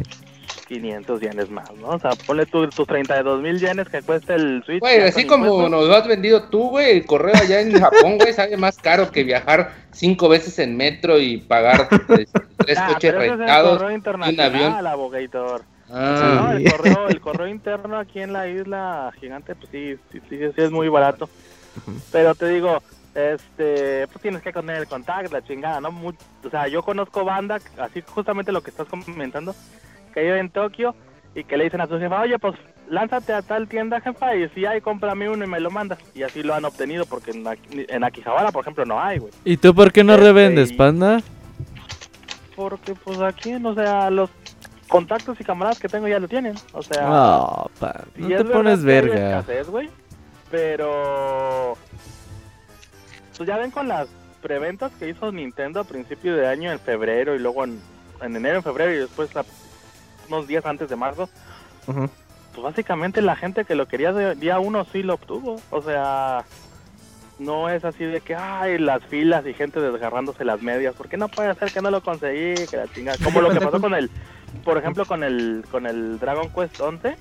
500 0.67 1.21
yenes 1.21 1.51
más, 1.51 1.71
¿no? 1.77 1.89
O 1.89 1.99
sea, 1.99 2.11
ponle 2.27 2.45
tus 2.47 2.75
32 2.75 3.41
mil 3.41 3.59
yenes 3.61 3.89
que 3.89 4.03
cuesta 4.03 4.35
el 4.35 4.63
Switch. 4.65 4.81
Güey, 4.81 5.01
así 5.03 5.25
como 5.27 5.47
impuestos. 5.47 5.71
nos 5.71 5.87
lo 5.89 5.95
has 5.95 6.07
vendido 6.09 6.43
tú, 6.49 6.71
güey, 6.71 6.91
el 6.99 7.07
correo 7.07 7.35
allá 7.37 7.61
en 7.61 7.73
Japón, 7.79 8.19
güey, 8.19 8.33
sale 8.33 8.57
más 8.57 8.77
caro 8.79 9.11
que 9.11 9.23
viajar 9.25 9.73
cinco 9.93 10.29
veces 10.29 10.59
en 10.59 10.77
metro 10.77 11.19
y 11.21 11.39
pagar 11.39 11.89
este, 12.09 12.27
tres 12.59 12.79
Ah, 12.79 12.89
coches 12.93 13.15
rentados 13.15 13.81
y 13.83 13.95
un 14.35 14.41
avión. 14.41 14.87
abogator. 14.87 15.63
Ah, 15.89 16.41
No, 16.51 16.53
el 16.57 16.69
correo, 16.71 17.09
el 17.09 17.21
correo 17.21 17.47
interno 17.47 17.97
aquí 17.99 18.21
en 18.21 18.33
la 18.33 18.49
isla 18.49 19.13
gigante, 19.21 19.55
pues 19.55 19.69
sí, 19.71 19.97
sí, 20.11 20.21
sí, 20.29 20.37
sí 20.39 20.61
es 20.63 20.71
muy 20.73 20.89
barato. 20.89 21.29
Pero 22.11 22.35
te 22.35 22.49
digo, 22.49 22.83
este, 23.15 24.07
pues 24.09 24.21
tienes 24.21 24.43
que 24.43 24.53
poner 24.53 24.79
el 24.79 24.87
contacto, 24.89 25.33
la 25.33 25.45
chingada, 25.45 25.81
¿no? 25.81 25.93
Mu- 25.93 26.13
o 26.45 26.51
sea, 26.51 26.67
yo 26.69 26.83
conozco 26.83 27.25
banda, 27.25 27.59
así 27.79 28.03
justamente 28.05 28.51
lo 28.53 28.63
que 28.63 28.71
estás 28.71 28.89
comentando, 28.89 29.55
que 30.17 30.23
vive 30.23 30.39
en 30.41 30.49
Tokio 30.49 30.95
y 31.35 31.45
que 31.45 31.59
le 31.59 31.65
dicen 31.65 31.83
a 31.83 31.87
su 31.87 31.99
jefa, 31.99 32.23
oye, 32.23 32.39
pues 32.39 32.55
lánzate 32.89 33.35
a 33.35 33.43
tal 33.43 33.69
tienda, 33.69 34.01
jefa, 34.01 34.35
y 34.35 34.49
si 34.51 34.65
hay, 34.65 34.81
cómprame 34.81 35.29
uno 35.29 35.45
y 35.45 35.47
me 35.47 35.61
lo 35.61 35.71
mandas. 35.71 35.99
Y 36.15 36.23
así 36.23 36.43
lo 36.43 36.55
han 36.55 36.65
obtenido, 36.65 37.05
porque 37.05 37.33
en, 37.33 37.45
en 37.71 38.03
Akihabara, 38.03 38.51
por 38.51 38.63
ejemplo, 38.63 38.87
no 38.87 38.99
hay, 38.99 39.19
güey. 39.19 39.31
¿Y 39.45 39.59
tú 39.59 39.75
por 39.75 39.93
qué 39.93 40.03
no 40.03 40.15
Este, 40.15 40.25
revendes, 40.25 40.73
panda? 40.73 41.21
Porque, 42.55 42.95
pues 42.95 43.21
aquí, 43.21 43.53
o 43.63 43.75
sea, 43.75 44.09
los 44.09 44.31
contactos 44.89 45.39
y 45.39 45.45
camaradas 45.45 45.79
que 45.79 45.89
tengo 45.91 46.09
ya 46.09 46.19
lo 46.19 46.29
tienen. 46.29 46.55
O 46.73 46.83
sea, 46.83 47.03
No, 47.03 47.71
pa, 47.79 48.05
no 48.17 48.29
te 48.29 48.45
pones 48.47 48.83
verga. 48.83 49.41
escasez, 49.41 49.67
pero 50.51 51.77
pues 53.37 53.47
ya 53.47 53.59
ven 53.59 53.71
con 53.71 53.89
las 53.89 54.09
preventas 54.41 54.91
que 54.99 55.11
hizo 55.11 55.31
Nintendo 55.31 55.81
a 55.81 55.85
principio 55.85 56.35
de 56.35 56.47
año 56.47 56.73
en 56.73 56.79
febrero 56.79 57.35
y 57.35 57.39
luego 57.41 57.65
en, 57.65 57.79
en 58.23 58.37
enero, 58.37 58.57
en 58.57 58.63
febrero 58.63 58.95
y 58.95 58.99
después 58.99 59.37
a- 59.37 59.45
unos 60.29 60.47
días 60.47 60.65
antes 60.67 60.89
de 60.89 60.97
marzo, 60.97 61.29
pues 61.87 62.63
básicamente 62.63 63.23
la 63.23 63.37
gente 63.37 63.65
que 63.65 63.75
lo 63.75 63.87
quería 63.87 64.13
de 64.13 64.35
día 64.35 64.59
uno 64.59 64.87
sí 64.93 65.03
lo 65.03 65.15
obtuvo. 65.15 65.61
O 65.71 65.83
sea, 65.83 66.45
no 67.39 67.69
es 67.69 67.85
así 67.85 68.05
de 68.05 68.21
que, 68.21 68.35
ay, 68.35 68.79
las 68.79 69.03
filas 69.05 69.47
y 69.47 69.53
gente 69.55 69.81
desgarrándose 69.81 70.45
las 70.45 70.63
medias, 70.63 70.95
porque 70.97 71.17
no 71.17 71.29
puede 71.29 71.55
ser 71.55 71.71
que 71.71 71.83
no 71.83 71.91
lo 71.91 72.01
conseguí, 72.03 72.55
que 72.67 72.77
la 72.77 72.89
chingada. 72.93 73.19
Como 73.23 73.41
lo 73.43 73.51
que 73.51 73.61
pasó 73.61 73.81
con 73.81 73.95
el, 73.95 74.11
por 74.65 74.79
ejemplo, 74.79 75.05
con 75.05 75.23
el, 75.23 75.65
con 75.71 75.87
el 75.87 76.19
Dragon 76.19 76.49
Quest 76.51 76.81
11, 76.81 77.17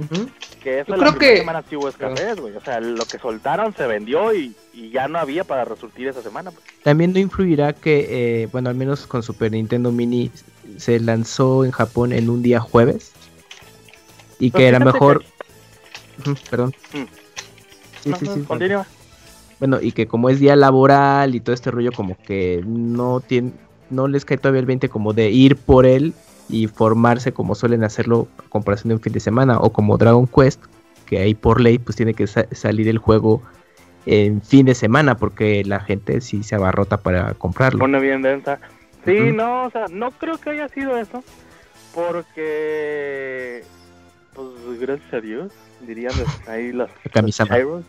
Ujú. 0.00 0.28
que 0.62 0.80
eso 0.80 0.90
Yo 0.94 0.96
la 0.96 1.08
creo 1.10 1.18
que- 1.18 1.36
semana 1.38 1.62
sí 1.68 1.76
hubo 1.76 1.88
escasez, 1.88 2.40
güey. 2.40 2.56
O 2.56 2.60
sea, 2.60 2.80
lo 2.80 3.04
que 3.04 3.18
soltaron 3.18 3.72
se 3.76 3.86
vendió 3.86 4.34
y, 4.34 4.54
y 4.72 4.90
ya 4.90 5.06
no 5.06 5.18
había 5.20 5.44
para 5.44 5.64
resurtir 5.64 6.08
esa 6.08 6.22
semana. 6.22 6.50
pues. 6.50 6.64
También 6.82 7.12
no 7.12 7.20
influirá 7.20 7.72
que, 7.72 8.42
eh, 8.42 8.48
bueno, 8.50 8.68
al 8.68 8.74
menos 8.76 9.06
con 9.06 9.22
Super 9.22 9.52
Nintendo 9.52 9.92
Mini 9.92 10.30
se 10.78 10.98
lanzó 11.00 11.64
en 11.64 11.70
Japón 11.70 12.12
en 12.12 12.30
un 12.30 12.42
día 12.42 12.60
jueves. 12.60 13.12
Y 14.38 14.50
que 14.50 14.66
era 14.68 14.78
mejor. 14.80 15.22
que- 16.24 16.34
Perdón. 16.50 16.74
Mm. 16.92 17.04
Sí, 18.02 18.10
No, 18.10 18.16
sí, 18.18 18.24
no, 18.26 18.34
sí. 18.34 18.40
continúa. 18.42 18.86
Bueno, 19.58 19.78
y 19.80 19.92
que 19.92 20.06
como 20.08 20.28
es 20.28 20.40
día 20.40 20.56
laboral 20.56 21.34
y 21.34 21.40
todo 21.40 21.54
este 21.54 21.70
rollo, 21.70 21.92
como 21.92 22.16
que 22.26 22.62
no 22.66 23.20
tiene, 23.20 23.52
no 23.90 24.08
les 24.08 24.24
cae 24.24 24.36
todavía 24.38 24.60
el 24.60 24.66
20 24.66 24.88
como 24.88 25.12
de 25.12 25.30
ir 25.30 25.56
por 25.56 25.86
él 25.86 26.14
y 26.48 26.66
formarse 26.66 27.32
como 27.32 27.54
suelen 27.54 27.84
hacerlo 27.84 28.26
a 28.38 28.48
comparación 28.50 28.88
de 28.88 28.94
un 28.96 29.00
fin 29.00 29.12
de 29.12 29.20
semana, 29.20 29.58
o 29.60 29.72
como 29.72 29.96
Dragon 29.98 30.26
Quest, 30.26 30.60
que 31.06 31.18
ahí 31.20 31.34
por 31.34 31.60
ley 31.60 31.78
pues 31.78 31.94
tiene 31.96 32.12
que 32.14 32.26
sa- 32.26 32.46
salir 32.50 32.88
el 32.88 32.98
juego 32.98 33.40
en 34.04 34.42
fin 34.42 34.66
de 34.66 34.74
semana, 34.74 35.16
porque 35.16 35.62
la 35.64 35.78
gente 35.78 36.20
sí 36.20 36.42
se 36.42 36.56
abarrota 36.56 36.96
para 36.96 37.34
comprarlo. 37.34 37.78
Pone 37.78 38.00
bien 38.00 38.20
densa. 38.22 38.58
Sí, 39.04 39.32
no, 39.32 39.64
o 39.64 39.70
sea, 39.70 39.86
no 39.90 40.10
creo 40.12 40.38
que 40.38 40.50
haya 40.50 40.68
sido 40.68 40.96
eso, 40.96 41.22
porque, 41.94 43.64
pues, 44.34 44.80
gracias 44.80 45.12
a 45.14 45.20
Dios, 45.20 45.52
dirían 45.80 46.12
los- 46.18 46.48
ahí 46.48 46.72
los, 46.72 46.88
los 47.04 47.12
Kamisama. 47.12 47.48
chairos. 47.48 47.84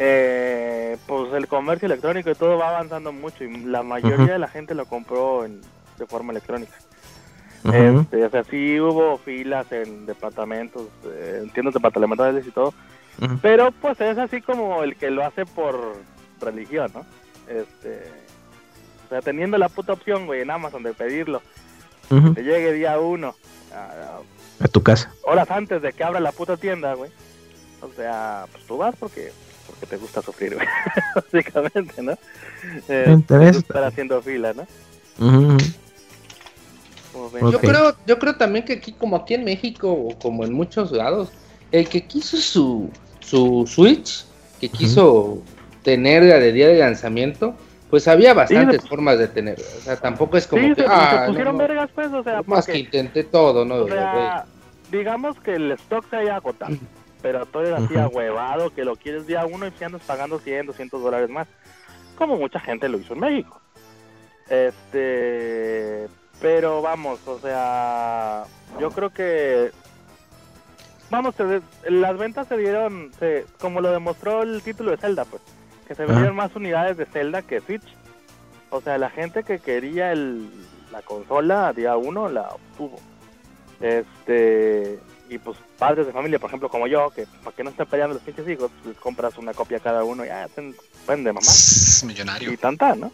Eh, 0.00 0.96
pues 1.08 1.32
el 1.32 1.48
comercio 1.48 1.86
electrónico 1.86 2.30
y 2.30 2.34
todo 2.36 2.56
va 2.56 2.68
avanzando 2.68 3.10
mucho 3.12 3.42
y 3.42 3.64
la 3.64 3.82
mayoría 3.82 4.34
de 4.34 4.38
la 4.38 4.46
gente 4.46 4.74
lo 4.76 4.84
compró 4.86 5.44
en, 5.44 5.60
de 5.98 6.06
forma 6.06 6.30
electrónica. 6.32 6.72
Este, 7.64 8.24
o 8.24 8.30
sea, 8.30 8.44
sí 8.44 8.78
hubo 8.78 9.18
filas 9.18 9.70
en 9.72 10.06
departamentos, 10.06 10.86
eh, 11.04 11.40
en 11.42 11.50
tiendas 11.50 11.74
departamentales 11.74 12.46
y 12.46 12.52
todo, 12.52 12.72
pero 13.42 13.72
pues 13.72 14.00
es 14.00 14.16
así 14.18 14.40
como 14.40 14.84
el 14.84 14.94
que 14.94 15.10
lo 15.10 15.24
hace 15.24 15.44
por 15.44 15.96
religión, 16.40 16.92
¿no? 16.94 17.04
Este, 17.52 18.04
o 19.08 19.10
sea, 19.10 19.22
teniendo 19.22 19.56
la 19.56 19.68
puta 19.70 19.94
opción, 19.94 20.26
güey, 20.26 20.42
en 20.42 20.50
Amazon 20.50 20.82
de 20.82 20.92
pedirlo, 20.92 21.40
que 22.34 22.42
llegue 22.42 22.72
día 22.74 22.98
uno, 23.00 23.34
a- 23.74 24.20
A 24.64 24.68
tu 24.68 24.82
casa. 24.82 25.12
horas 25.22 25.50
antes 25.50 25.80
de 25.82 25.92
que 25.92 26.04
abra 26.04 26.20
la 26.20 26.32
puta 26.32 26.56
tienda, 26.58 26.92
güey. 26.94 27.10
O 27.80 27.90
sea, 27.96 28.44
pues 28.52 28.64
tú 28.66 28.76
vas 28.76 28.94
porque 28.98 29.32
porque 29.66 29.86
te 29.86 29.96
gusta 29.98 30.22
sufrir, 30.22 30.54
güey, 30.54 30.66
básicamente, 31.14 32.02
¿no? 32.02 32.12
Eh, 32.88 33.18
te 33.26 33.36
ves. 33.38 33.56
estar 33.58 33.84
haciendo 33.84 34.20
fila, 34.22 34.52
¿no? 34.54 34.66
Yo 37.50 37.58
creo, 37.60 37.96
yo 38.06 38.18
creo 38.18 38.36
también 38.36 38.64
que 38.64 38.74
aquí, 38.74 38.92
como 38.92 39.16
aquí 39.16 39.34
en 39.34 39.44
México, 39.44 39.90
o 39.92 40.18
como 40.18 40.44
en 40.44 40.52
muchos 40.52 40.92
lados, 40.92 41.30
el 41.72 41.88
que 41.88 42.06
quiso 42.06 42.36
su, 42.38 42.90
su 43.20 43.64
Switch, 43.66 44.24
que 44.60 44.68
quiso 44.68 45.42
tener 45.82 46.24
de 46.24 46.52
día 46.52 46.68
de 46.68 46.78
lanzamiento, 46.78 47.54
pues 47.90 48.06
había 48.08 48.34
bastantes 48.34 48.86
formas 48.88 49.18
de 49.18 49.28
tener. 49.28 49.58
O 49.58 49.80
sea, 49.80 49.96
tampoco 49.96 50.36
es 50.36 50.46
como 50.46 50.62
Sí, 50.62 50.68
que, 50.74 50.82
se, 50.82 50.86
se 50.86 50.92
ah, 50.92 51.20
no, 51.22 51.26
pusieron 51.28 51.52
no, 51.54 51.58
vergas, 51.58 51.90
pues, 51.94 52.12
o 52.12 52.22
sea, 52.22 52.42
más 52.46 52.66
que 52.66 52.78
intenté 52.78 53.24
todo, 53.24 53.64
¿no? 53.64 53.76
O 53.76 53.88
sea, 53.88 54.44
digamos 54.90 55.38
que 55.40 55.54
el 55.54 55.72
stock 55.72 56.04
se 56.10 56.16
haya 56.16 56.36
agotado, 56.36 56.76
pero 57.22 57.46
todo 57.46 57.62
es 57.64 57.72
así 57.72 57.96
ahuevado, 57.96 58.70
que 58.74 58.84
lo 58.84 58.96
quieres 58.96 59.26
día 59.26 59.46
uno 59.46 59.66
y 59.66 59.72
si 59.72 59.84
andas 59.84 60.02
pagando 60.06 60.38
100, 60.38 60.66
200 60.66 61.02
dólares 61.02 61.30
más, 61.30 61.48
como 62.16 62.36
mucha 62.36 62.60
gente 62.60 62.88
lo 62.88 62.98
hizo 62.98 63.14
en 63.14 63.20
México. 63.20 63.60
Este, 64.48 66.08
pero 66.40 66.82
vamos, 66.82 67.20
o 67.26 67.38
sea, 67.38 68.44
yo 68.80 68.90
creo 68.90 69.10
que, 69.10 69.70
vamos, 71.10 71.34
se- 71.36 71.62
las 71.90 72.16
ventas 72.18 72.46
se 72.48 72.56
dieron, 72.56 73.10
se, 73.18 73.46
como 73.60 73.80
lo 73.80 73.90
demostró 73.90 74.42
el 74.42 74.62
título 74.62 74.90
de 74.92 74.96
Zelda, 74.98 75.24
pues, 75.24 75.42
que 75.88 75.94
se 75.94 76.04
vendieron 76.04 76.36
más 76.36 76.54
unidades 76.54 76.96
de 76.98 77.06
Zelda 77.06 77.42
que 77.42 77.60
Switch. 77.60 77.82
O 78.70 78.80
sea, 78.82 78.98
la 78.98 79.08
gente 79.10 79.42
que 79.42 79.58
quería 79.58 80.12
el, 80.12 80.48
la 80.92 81.00
consola 81.02 81.72
día 81.72 81.96
uno 81.96 82.28
la 82.28 82.48
obtuvo. 82.50 83.00
Este, 83.80 84.98
y 85.30 85.38
pues 85.38 85.56
padres 85.78 86.06
de 86.06 86.12
familia, 86.12 86.38
por 86.38 86.50
ejemplo, 86.50 86.68
como 86.68 86.86
yo, 86.86 87.10
que 87.10 87.26
para 87.42 87.56
que 87.56 87.64
no 87.64 87.70
estén 87.70 87.86
peleando 87.86 88.14
los 88.14 88.22
pinches 88.22 88.48
hijos, 88.48 88.70
les 88.84 88.96
compras 88.96 89.38
una 89.38 89.54
copia 89.54 89.80
cada 89.80 90.04
uno 90.04 90.24
y 90.24 90.28
ya, 90.28 90.46
ten- 90.48 90.74
pueden 91.06 91.24
de 91.24 91.32
mamá 91.32 91.46
millonario. 92.04 92.52
y 92.52 92.56
tanta, 92.56 92.94
¿no? 92.94 93.10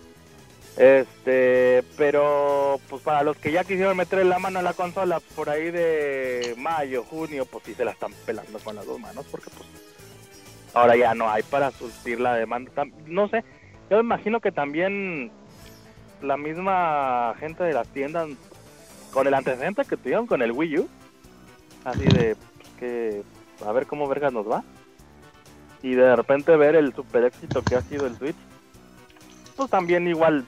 Este, 0.76 1.84
pero 1.96 2.80
pues 2.90 3.00
para 3.02 3.22
los 3.22 3.36
que 3.36 3.52
ya 3.52 3.62
quisieron 3.62 3.96
meter 3.96 4.26
la 4.26 4.40
mano 4.40 4.58
a 4.58 4.62
la 4.62 4.72
consola 4.72 5.20
por 5.36 5.48
ahí 5.48 5.70
de 5.70 6.54
mayo, 6.58 7.04
junio, 7.04 7.46
pues 7.46 7.64
sí 7.66 7.74
se 7.74 7.84
la 7.84 7.92
están 7.92 8.12
pelando 8.26 8.58
con 8.58 8.74
las 8.74 8.84
dos 8.84 8.98
manos 8.98 9.24
porque 9.30 9.50
pues 9.56 9.68
ahora 10.74 10.96
ya 10.96 11.14
no 11.14 11.30
hay 11.30 11.42
para 11.42 11.70
surtir 11.70 12.20
la 12.20 12.34
demanda. 12.34 12.70
No 13.06 13.28
sé, 13.28 13.44
yo 13.90 13.96
me 13.96 14.02
imagino 14.02 14.40
que 14.40 14.52
también 14.52 15.30
la 16.22 16.36
misma 16.36 17.34
gente 17.38 17.64
de 17.64 17.72
las 17.72 17.88
tiendas 17.88 18.28
con 19.12 19.26
el 19.26 19.34
antecedente 19.34 19.84
que 19.84 19.96
tuvieron 19.96 20.26
con 20.26 20.42
el 20.42 20.52
Wii 20.52 20.78
U, 20.80 20.88
así 21.84 22.04
de 22.04 22.36
que 22.78 23.22
a 23.64 23.72
ver 23.72 23.86
cómo 23.86 24.08
vergas 24.08 24.32
nos 24.32 24.50
va. 24.50 24.64
Y 25.82 25.94
de 25.94 26.16
repente 26.16 26.56
ver 26.56 26.76
el 26.76 26.94
super 26.94 27.24
éxito 27.24 27.62
que 27.62 27.76
ha 27.76 27.82
sido 27.82 28.06
el 28.06 28.16
Switch 28.16 28.36
pues 29.56 29.70
también 29.70 30.06
igual 30.08 30.44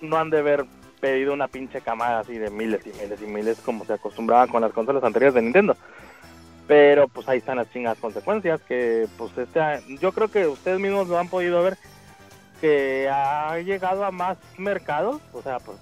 no 0.00 0.16
han 0.16 0.30
de 0.30 0.38
haber 0.38 0.64
pedido 1.00 1.32
una 1.32 1.48
pinche 1.48 1.80
camada 1.80 2.20
así 2.20 2.38
de 2.38 2.50
miles 2.50 2.84
y 2.86 2.92
miles 3.00 3.22
y 3.22 3.26
miles 3.26 3.60
como 3.60 3.84
se 3.84 3.92
acostumbraban 3.92 4.48
con 4.48 4.62
las 4.62 4.72
consolas 4.72 5.04
anteriores 5.04 5.34
de 5.34 5.42
Nintendo. 5.42 5.76
Pero 6.68 7.08
pues 7.08 7.26
ahí 7.28 7.38
están 7.38 7.56
las 7.56 7.70
chingas 7.72 7.98
consecuencias 7.98 8.60
que 8.68 9.08
pues 9.16 9.32
este 9.36 9.60
yo 10.00 10.12
creo 10.12 10.28
que 10.28 10.46
ustedes 10.46 10.78
mismos 10.78 11.08
lo 11.08 11.18
han 11.18 11.28
podido 11.28 11.62
ver 11.62 11.76
que 12.60 13.08
ha 13.10 13.58
llegado 13.60 14.04
a 14.04 14.10
más 14.10 14.36
mercados, 14.58 15.20
o 15.32 15.40
sea, 15.42 15.58
pues 15.60 15.78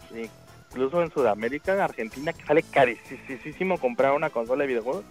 incluso 0.71 1.03
en 1.03 1.11
Sudamérica, 1.11 1.75
en 1.75 1.81
Argentina, 1.81 2.33
que 2.33 2.45
sale 2.45 2.63
carísimo 2.63 3.79
comprar 3.79 4.13
una 4.13 4.31
consola 4.31 4.63
de 4.63 4.69
videojuegos. 4.69 5.05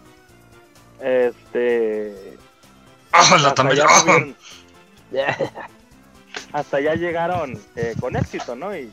Este, 1.02 2.38
¡Ah, 3.12 3.38
la 3.42 3.50
hasta 3.50 3.64
tuvieron- 3.70 4.36
hasta 6.54 6.78
allá 6.78 6.96
llegaron 6.96 7.60
eh, 7.76 7.96
con 8.00 8.16
éxito, 8.16 8.56
¿no? 8.56 8.76
Y, 8.76 8.92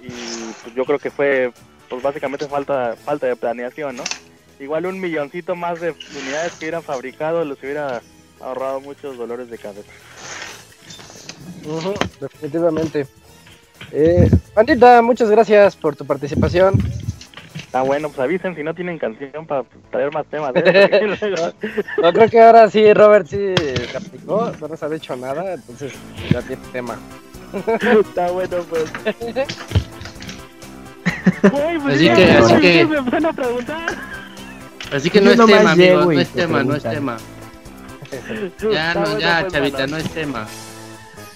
y, 0.00 0.54
pues 0.62 0.74
yo 0.74 0.84
creo 0.84 0.98
que 0.98 1.10
fue, 1.10 1.52
pues 1.90 2.02
básicamente 2.02 2.46
falta 2.48 2.96
falta 3.04 3.26
de 3.26 3.36
planeación, 3.36 3.96
¿no? 3.96 4.04
Igual 4.60 4.86
un 4.86 5.00
milloncito 5.00 5.56
más 5.56 5.80
de 5.80 5.94
unidades 6.20 6.52
que 6.52 6.64
hubieran 6.66 6.82
fabricado 6.82 7.44
les 7.44 7.58
hubiera 7.62 8.00
ahorrado 8.40 8.80
muchos 8.80 9.16
dolores 9.16 9.50
de 9.50 9.58
cabeza. 9.58 9.90
Definitivamente. 12.20 13.06
Eh, 13.92 14.30
Pandita, 14.54 15.02
muchas 15.02 15.30
gracias 15.30 15.76
por 15.76 15.96
tu 15.96 16.04
participación. 16.06 16.74
Ah, 17.72 17.82
bueno, 17.82 18.08
pues 18.08 18.20
avisen 18.20 18.54
si 18.54 18.62
no 18.62 18.72
tienen 18.74 18.98
canción 18.98 19.46
para 19.46 19.64
traer 19.90 20.12
más 20.12 20.26
temas. 20.26 20.52
¿eh? 20.54 21.16
No 22.00 22.12
creo 22.12 22.28
que 22.30 22.40
ahora 22.40 22.70
sí, 22.70 22.92
Robert 22.94 23.26
sí 23.26 23.54
se 23.56 23.96
aplicó, 23.96 24.52
no 24.60 24.68
nos 24.68 24.82
ha 24.82 24.88
dicho 24.88 25.16
nada, 25.16 25.54
entonces 25.54 25.92
ya 26.30 26.40
tiene 26.42 26.62
tema. 26.72 26.96
Está 28.00 28.30
bueno, 28.30 28.58
pues. 28.70 28.84
Güey, 31.50 31.78
pues 31.78 31.94
Así 31.96 32.04
ya, 32.06 32.14
que- 32.14 32.30
así 32.30 32.60
que- 32.60 32.84
me 32.86 32.98
empezaron 32.98 33.26
a 33.26 33.32
preguntar. 33.32 34.13
Así 34.94 35.10
que 35.10 35.20
no 35.20 35.30
es 35.30 35.36
tema, 35.36 35.72
amigo, 35.72 35.74
llego 35.74 36.12
no 36.12 36.20
es 36.20 36.28
te 36.28 36.40
tema, 36.42 36.62
no 36.62 36.74
es 36.76 36.82
tema. 36.82 37.16
Ya, 38.72 38.94
no, 38.94 39.18
ya, 39.18 39.40
pues, 39.40 39.52
chavita, 39.52 39.86
no 39.88 39.96
es 39.96 40.08
tema. 40.10 40.46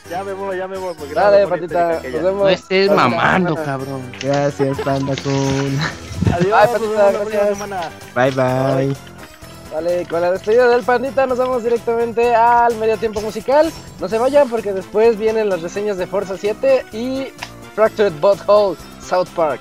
Ya 0.09 0.23
me 0.23 0.33
voy, 0.33 0.57
ya 0.57 0.69
me 0.69 0.79
voy. 0.79 0.95
porque 0.97 1.13
Dale, 1.13 1.43
no 1.43 1.49
patita, 1.49 2.01
nos 2.05 2.23
vemos. 2.23 2.43
No 2.43 2.49
estés 2.49 2.91
mamando, 2.91 3.57
cabrón. 3.57 4.03
Gracias, 4.23 4.79
Panda 4.81 5.15
callar. 5.17 5.91
Adiós, 6.35 6.69
patita, 6.69 7.13
gracias. 7.13 7.59
Bye, 8.15 8.31
bye. 8.31 8.97
Vale, 9.73 10.07
con 10.07 10.21
la 10.21 10.31
despedida 10.31 10.69
del 10.69 10.83
pandita 10.83 11.27
nos 11.27 11.39
vamos 11.39 11.65
directamente 11.65 12.35
al 12.35 12.77
medio 12.77 12.97
tiempo 12.97 13.21
musical. 13.21 13.71
No 14.01 14.09
se 14.09 14.19
vayan 14.19 14.49
porque 14.49 14.73
después 14.73 15.19
vienen 15.19 15.49
las 15.49 15.63
reseñas 15.63 15.99
de 15.99 16.07
Forza 16.07 16.39
7 16.39 16.87
y 16.93 17.27
Fractured 17.75 18.13
Butthole 18.21 18.77
South 19.01 19.29
Park. 19.35 19.61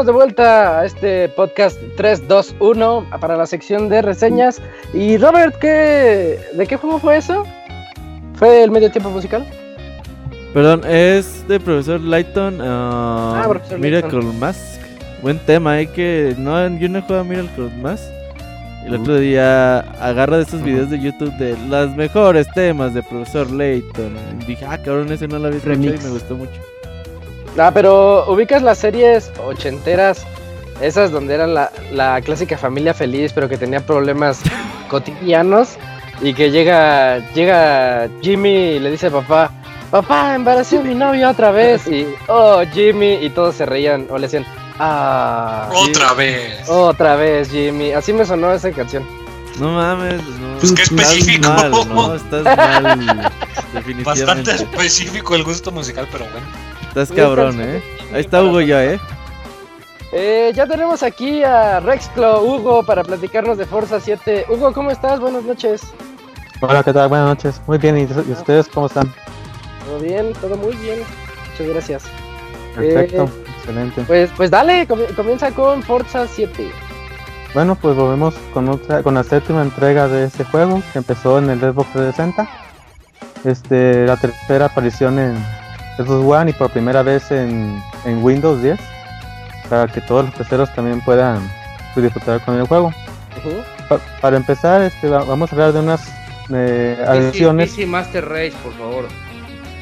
Estamos 0.00 0.16
de 0.16 0.24
vuelta 0.24 0.80
a 0.80 0.86
este 0.86 1.28
podcast 1.28 1.78
321 1.98 3.06
para 3.20 3.36
la 3.36 3.44
sección 3.44 3.90
de 3.90 4.00
reseñas. 4.00 4.62
Y 4.94 5.18
Robert, 5.18 5.58
¿qué, 5.58 6.38
¿de 6.54 6.66
qué 6.66 6.78
juego 6.78 6.98
fue 6.98 7.18
eso? 7.18 7.44
¿Fue 8.32 8.62
el 8.62 8.70
medio 8.70 8.90
tiempo 8.90 9.10
musical? 9.10 9.46
Perdón, 10.54 10.84
es 10.88 11.46
de 11.48 11.60
profesor 11.60 12.00
Lighton. 12.00 12.62
uh, 12.62 12.64
Ah, 12.64 13.44
profesor 13.46 13.78
Miracle. 13.78 14.22
Mask. 14.22 14.80
Buen 15.20 15.38
tema, 15.40 15.72
hay 15.72 15.86
que. 15.88 16.34
No, 16.38 16.66
yo 16.78 16.88
no 16.88 17.00
he 17.00 17.02
jugado 17.02 17.20
a 17.20 17.24
Miracle 17.24 17.68
Mask. 17.82 18.04
El 18.86 18.94
otro 18.94 19.18
día 19.18 19.80
agarro 20.02 20.36
de 20.38 20.44
estos 20.44 20.62
videos 20.62 20.88
de 20.88 20.98
YouTube 20.98 21.36
de 21.36 21.58
los 21.68 21.94
mejores 21.94 22.46
temas 22.54 22.94
de 22.94 23.02
profesor 23.02 23.50
Layton. 23.50 24.16
Y 24.40 24.44
dije, 24.46 24.64
ah, 24.66 24.78
cabrón, 24.82 25.12
ese 25.12 25.28
no 25.28 25.38
lo 25.38 25.48
había 25.48 25.58
escuchado 25.58 25.94
y 25.94 25.98
me 25.98 26.08
gustó 26.10 26.36
mucho. 26.36 26.58
Ah, 27.58 27.70
pero 27.74 28.30
ubicas 28.32 28.62
las 28.62 28.78
series 28.78 29.30
ochenteras, 29.46 30.24
esas 30.80 31.10
donde 31.10 31.34
eran 31.34 31.52
la, 31.54 31.70
la 31.92 32.20
clásica 32.22 32.56
familia 32.56 32.94
feliz, 32.94 33.32
pero 33.34 33.48
que 33.48 33.58
tenía 33.58 33.80
problemas 33.80 34.40
cotidianos 34.88 35.70
y 36.22 36.32
que 36.34 36.50
llega 36.50 37.18
llega 37.34 38.08
Jimmy 38.22 38.48
y 38.50 38.78
le 38.78 38.90
dice 38.90 39.08
a 39.08 39.10
papá, 39.10 39.50
papá, 39.90 40.34
embaracé 40.34 40.78
a 40.78 40.82
mi 40.82 40.94
novia 40.94 41.30
otra 41.30 41.50
vez 41.50 41.86
y 41.86 42.06
oh 42.28 42.62
Jimmy 42.72 43.14
y 43.22 43.30
todos 43.30 43.56
se 43.56 43.66
reían 43.66 44.06
o 44.10 44.16
le 44.16 44.22
decían, 44.22 44.46
ah, 44.78 45.68
Otra 45.72 46.14
vez. 46.14 46.68
otra 46.68 47.16
vez 47.16 47.50
Jimmy, 47.50 47.92
así 47.92 48.12
me 48.12 48.24
sonó 48.24 48.52
esa 48.52 48.70
canción. 48.70 49.04
No 49.58 49.72
mames, 49.72 50.22
no. 50.40 50.56
Pues 50.60 50.72
qué 50.72 50.82
Estás 50.82 51.12
específico. 51.12 51.48
mal, 51.48 51.70
no, 51.70 52.14
estás 52.14 52.44
mal. 52.56 53.32
definitivamente. 53.74 54.04
Bastante 54.04 54.50
específico 54.54 55.34
el 55.34 55.42
gusto 55.44 55.70
musical, 55.72 56.08
pero 56.10 56.24
bueno. 56.30 56.46
Estás 56.90 57.12
cabrón, 57.12 57.60
eh. 57.60 57.82
Ahí 58.12 58.20
está 58.20 58.42
Hugo 58.42 58.60
ya, 58.60 58.84
eh. 58.84 59.00
Eh, 60.12 60.52
ya 60.54 60.66
tenemos 60.66 61.02
aquí 61.04 61.44
a 61.44 61.78
Rexclo, 61.80 62.42
Hugo, 62.42 62.82
para 62.82 63.04
platicarnos 63.04 63.58
de 63.58 63.64
Forza 63.66 64.00
7. 64.00 64.46
Hugo, 64.48 64.72
¿cómo 64.72 64.90
estás? 64.90 65.20
Buenas 65.20 65.44
noches. 65.44 65.82
Hola, 66.60 66.82
¿qué 66.82 66.92
tal? 66.92 67.08
Buenas 67.08 67.28
noches. 67.28 67.60
Muy 67.66 67.78
bien, 67.78 67.96
¿y 67.96 68.00
y 68.02 68.32
ustedes 68.32 68.66
cómo 68.68 68.86
están? 68.86 69.12
Todo 69.86 70.00
bien, 70.00 70.32
todo 70.40 70.56
muy 70.56 70.74
bien. 70.76 70.98
Muchas 71.52 71.68
gracias. 71.68 72.02
Perfecto, 72.74 73.24
Eh, 73.24 73.50
excelente. 73.58 74.02
Pues, 74.06 74.30
pues 74.36 74.50
dale, 74.50 74.86
comi- 74.88 75.14
comienza 75.14 75.52
con 75.52 75.82
Forza 75.84 76.26
7. 76.26 76.70
Bueno, 77.54 77.76
pues 77.76 77.96
volvemos 77.96 78.34
con 78.52 78.68
otra, 78.68 79.02
con 79.02 79.14
la 79.14 79.22
séptima 79.24 79.62
entrega 79.62 80.08
de 80.08 80.24
este 80.24 80.44
juego 80.44 80.82
que 80.92 80.98
empezó 80.98 81.38
en 81.38 81.50
el 81.50 81.60
Xbox 81.60 81.92
360. 81.92 82.48
Este, 83.44 84.06
la 84.06 84.16
tercera 84.16 84.66
aparición 84.66 85.18
en 85.18 85.36
Xbox 86.04 86.24
One 86.40 86.50
y 86.50 86.54
por 86.54 86.70
primera 86.70 87.02
vez 87.02 87.30
en, 87.30 87.82
en 88.04 88.22
Windows 88.22 88.62
10 88.62 88.78
para 89.68 89.86
que 89.86 90.00
todos 90.00 90.26
los 90.26 90.34
terceros 90.34 90.72
también 90.74 91.00
puedan 91.00 91.38
pues, 91.94 92.04
disfrutar 92.04 92.40
con 92.44 92.56
el 92.56 92.66
juego. 92.66 92.92
Pa- 93.88 94.00
para 94.20 94.36
empezar, 94.36 94.82
este, 94.82 95.08
va- 95.08 95.24
vamos 95.24 95.50
a 95.52 95.54
hablar 95.54 95.72
de 95.72 95.80
unas 95.80 96.08
eh, 96.52 96.96
PC, 96.98 97.10
adiciones 97.10 97.70
PC 97.70 97.86
Master 97.86 98.28
Race, 98.28 98.52
por 98.62 98.72
favor. 98.74 99.04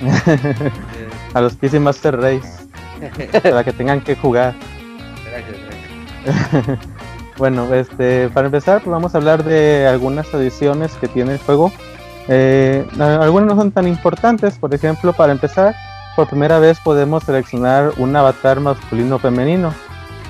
a 1.35 1.41
los 1.41 1.55
PC 1.55 1.81
Master 1.81 2.21
Race 2.21 2.49
para 3.43 3.65
que 3.65 3.73
tengan 3.73 4.01
que 4.01 4.15
jugar. 4.17 4.55
Gracias, 5.31 5.57
gracias. 6.25 6.79
Bueno, 7.39 7.73
este, 7.73 8.29
para 8.31 8.47
empezar, 8.47 8.81
pues 8.83 8.91
vamos 8.91 9.15
a 9.15 9.19
hablar 9.19 9.45
de 9.45 9.87
algunas 9.87 10.35
adiciones 10.35 10.91
que 11.01 11.07
tiene 11.07 11.35
el 11.35 11.39
juego. 11.39 11.71
Eh, 12.27 12.85
algunas 12.99 13.47
no 13.55 13.55
son 13.63 13.71
tan 13.71 13.87
importantes, 13.87 14.59
por 14.59 14.75
ejemplo, 14.75 15.13
para 15.13 15.31
empezar, 15.31 15.73
por 16.19 16.27
primera 16.27 16.59
vez 16.59 16.81
podemos 16.81 17.23
seleccionar 17.23 17.93
un 17.97 18.17
avatar 18.17 18.59
masculino 18.59 19.15
o 19.15 19.19
femenino. 19.21 19.73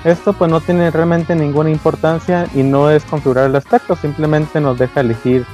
Esto 0.03 0.33
pues 0.33 0.51
no 0.51 0.61
tiene 0.61 0.91
realmente 0.91 1.35
ninguna 1.35 1.71
importancia 1.71 2.45
y 2.53 2.61
no 2.61 2.91
es 2.91 3.03
configurar 3.05 3.47
el 3.47 3.55
aspecto, 3.55 3.95
simplemente 3.95 4.61
nos 4.61 4.77
deja 4.77 4.99
elegir 5.01 5.47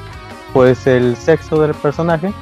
pues 0.52 0.88
el 0.88 1.16
sexo 1.16 1.62
del 1.62 1.74
personaje 1.74 2.34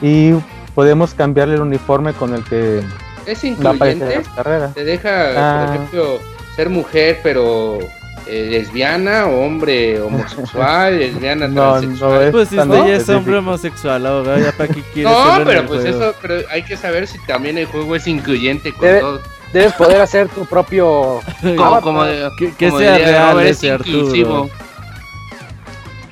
y 0.00 0.30
podemos 0.76 1.12
cambiarle 1.12 1.56
el 1.56 1.62
uniforme 1.62 2.12
con 2.12 2.34
el 2.34 2.44
que 2.44 2.84
Es 3.26 3.42
va 3.42 3.48
a 3.48 3.72
incluyente. 3.74 4.22
las. 4.44 4.74
Te 4.74 4.84
deja, 4.84 5.10
Ah. 5.36 5.66
por 5.66 5.74
ejemplo, 5.74 6.18
ser 6.54 6.70
mujer, 6.70 7.18
pero 7.24 7.78
eh, 8.26 8.48
lesbiana, 8.50 9.26
o 9.26 9.44
hombre 9.44 10.00
homosexual, 10.00 10.98
lesbiana 10.98 11.48
No, 11.48 11.72
transexual. 11.72 12.10
no 12.12 12.20
es 12.20 12.30
Pues 12.30 12.48
si 12.48 12.58
usted 12.58 12.86
ya 12.86 12.94
es 12.96 13.08
hombre 13.08 13.36
homosexual, 13.38 14.06
ahora 14.06 14.38
ya 14.38 14.52
para 14.52 14.68
qué 14.72 14.82
quiere 14.94 15.10
No, 15.10 15.40
pero 15.44 15.66
pues 15.66 15.80
juego? 15.82 15.96
eso, 16.04 16.14
pero 16.22 16.34
hay 16.50 16.62
que 16.62 16.76
saber 16.76 17.06
si 17.06 17.18
también 17.26 17.58
el 17.58 17.66
juego 17.66 17.96
es 17.96 18.06
incluyente 18.06 18.72
con 18.72 18.88
Debe- 18.88 19.00
todo. 19.00 19.20
Debes 19.52 19.72
poder 19.72 20.00
hacer 20.00 20.28
tu 20.28 20.44
propio. 20.46 21.20
Como, 21.56 21.80
como, 21.80 22.04
Que- 22.38 22.52
que 22.56 22.68
como 22.68 22.78
sea 22.78 22.92
diría 22.92 23.06
real 23.08 23.32
Robert, 23.32 23.48
es 23.50 23.62
inclusivo. 23.64 24.50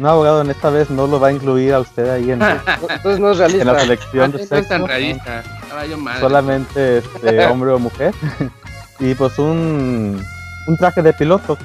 No, 0.00 0.08
abogado, 0.10 0.42
en 0.42 0.50
esta 0.50 0.70
vez 0.70 0.90
no 0.90 1.06
lo 1.08 1.18
va 1.18 1.28
a 1.28 1.32
incluir 1.32 1.72
a 1.74 1.80
usted 1.80 2.08
ahí 2.08 2.30
en, 2.30 2.40
Entonces 2.42 3.18
no 3.20 3.32
es 3.32 3.40
en 3.40 3.58
la 3.66 3.72
realista. 3.74 3.80
selección 3.80 4.30
de 4.32 4.38
No 4.38 4.42
es 4.44 4.48
sexo. 4.48 4.68
tan 4.68 4.80
¿no? 4.82 4.86
realista. 4.86 5.42
Yo 5.90 5.98
mal. 5.98 6.20
Solamente 6.20 6.98
este, 6.98 7.46
hombre 7.46 7.70
o 7.72 7.78
mujer. 7.80 8.14
y 9.00 9.14
pues 9.14 9.38
un, 9.38 10.20
un 10.68 10.76
traje 10.76 11.02
de 11.02 11.12
piloto. 11.12 11.58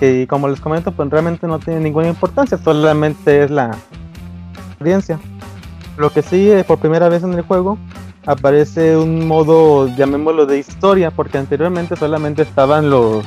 Que 0.00 0.26
como 0.28 0.48
les 0.48 0.60
comento, 0.60 0.92
pues 0.92 1.10
realmente 1.10 1.46
no 1.46 1.58
tiene 1.58 1.80
ninguna 1.80 2.08
importancia, 2.08 2.56
solamente 2.58 3.42
es 3.44 3.50
la 3.50 3.76
experiencia. 4.68 5.18
Lo 5.96 6.10
que 6.10 6.22
sí, 6.22 6.50
eh, 6.50 6.62
por 6.64 6.78
primera 6.78 7.08
vez 7.08 7.24
en 7.24 7.32
el 7.34 7.42
juego, 7.42 7.78
aparece 8.26 8.96
un 8.96 9.26
modo, 9.26 9.88
llamémoslo 9.96 10.46
de 10.46 10.58
historia, 10.58 11.10
porque 11.10 11.38
anteriormente 11.38 11.96
solamente 11.96 12.42
estaban 12.42 12.88
los, 12.90 13.24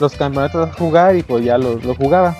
los 0.00 0.12
campeonatos 0.14 0.68
a 0.68 0.72
jugar 0.74 1.16
y 1.16 1.22
pues 1.22 1.44
ya 1.44 1.56
los 1.56 1.82
lo 1.84 1.94
jugaba. 1.94 2.34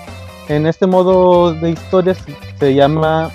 En 0.47 0.67
este 0.67 0.85
modo 0.85 1.53
de 1.53 1.71
historia 1.71 2.13
se- 2.13 2.35
se 2.59 2.75
llama 2.75 3.31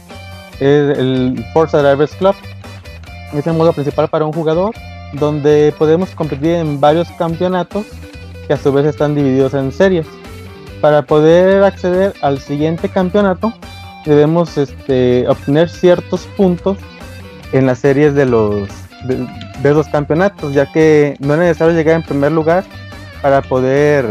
eh, 0.60 0.94
el 0.96 1.44
Forza 1.52 1.82
Drivers 1.82 2.14
Club. 2.14 2.34
Es 3.34 3.44
el 3.48 3.54
modo 3.54 3.72
principal 3.72 4.06
para 4.08 4.24
un 4.24 4.32
jugador, 4.32 4.72
donde 5.14 5.74
podemos 5.76 6.10
competir 6.10 6.52
en 6.52 6.80
varios 6.80 7.08
campeonatos 7.18 7.84
que 8.46 8.52
a 8.52 8.56
su 8.56 8.72
vez 8.72 8.86
están 8.86 9.16
divididos 9.16 9.54
en 9.54 9.72
series. 9.72 10.06
Para 10.80 11.02
poder 11.02 11.62
acceder 11.62 12.14
al 12.22 12.38
siguiente 12.38 12.88
campeonato, 12.88 13.52
debemos 14.06 14.56
este, 14.56 15.28
obtener 15.28 15.68
ciertos 15.68 16.26
puntos 16.36 16.78
en 17.52 17.66
las 17.66 17.80
series 17.80 18.14
de 18.14 18.26
los, 18.26 18.68
de, 19.04 19.26
de 19.62 19.74
los 19.74 19.88
campeonatos, 19.88 20.54
ya 20.54 20.70
que 20.72 21.16
no 21.20 21.34
es 21.34 21.40
necesario 21.40 21.74
llegar 21.74 21.96
en 21.96 22.02
primer 22.02 22.32
lugar 22.32 22.64
para 23.20 23.42
poder 23.42 24.06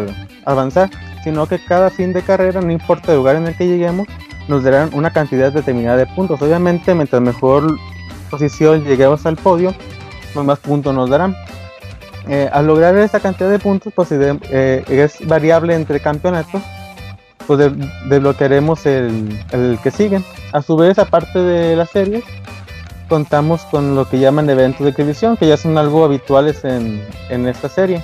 avanzar, 0.45 0.89
sino 1.23 1.47
que 1.47 1.63
cada 1.63 1.89
fin 1.89 2.13
de 2.13 2.21
carrera, 2.21 2.61
no 2.61 2.71
importa 2.71 3.11
el 3.11 3.17
lugar 3.17 3.35
en 3.35 3.47
el 3.47 3.55
que 3.55 3.67
lleguemos, 3.67 4.07
nos 4.47 4.63
darán 4.63 4.89
una 4.93 5.11
cantidad 5.11 5.51
determinada 5.51 5.97
de 5.97 6.07
puntos. 6.07 6.41
Obviamente, 6.41 6.93
mientras 6.95 7.21
mejor 7.21 7.77
posición 8.29 8.83
lleguemos 8.83 9.25
al 9.25 9.37
podio, 9.37 9.73
más 10.35 10.59
puntos 10.59 10.93
nos 10.93 11.09
darán. 11.09 11.35
Eh, 12.29 12.47
al 12.53 12.67
lograr 12.67 12.95
esta 12.97 13.19
cantidad 13.19 13.49
de 13.49 13.57
puntos, 13.57 13.91
pues 13.95 14.09
eh, 14.11 14.83
es 14.87 15.27
variable 15.27 15.73
entre 15.73 15.99
campeonatos, 15.99 16.61
pues 17.47 17.57
de- 17.57 17.89
desbloquearemos 18.07 18.85
el, 18.85 19.79
que 19.81 19.89
sigue. 19.89 20.21
A 20.53 20.61
su 20.61 20.77
vez, 20.77 20.99
aparte 20.99 21.39
de 21.39 21.75
las 21.75 21.89
series, 21.89 22.23
contamos 23.07 23.61
con 23.71 23.95
lo 23.95 24.07
que 24.07 24.19
llaman 24.19 24.47
eventos 24.47 24.81
de 24.83 24.91
exhibición, 24.91 25.37
que 25.37 25.47
ya 25.47 25.57
son 25.57 25.75
algo 25.79 26.05
habituales 26.05 26.63
en, 26.63 27.01
esta 27.47 27.67
serie. 27.67 28.03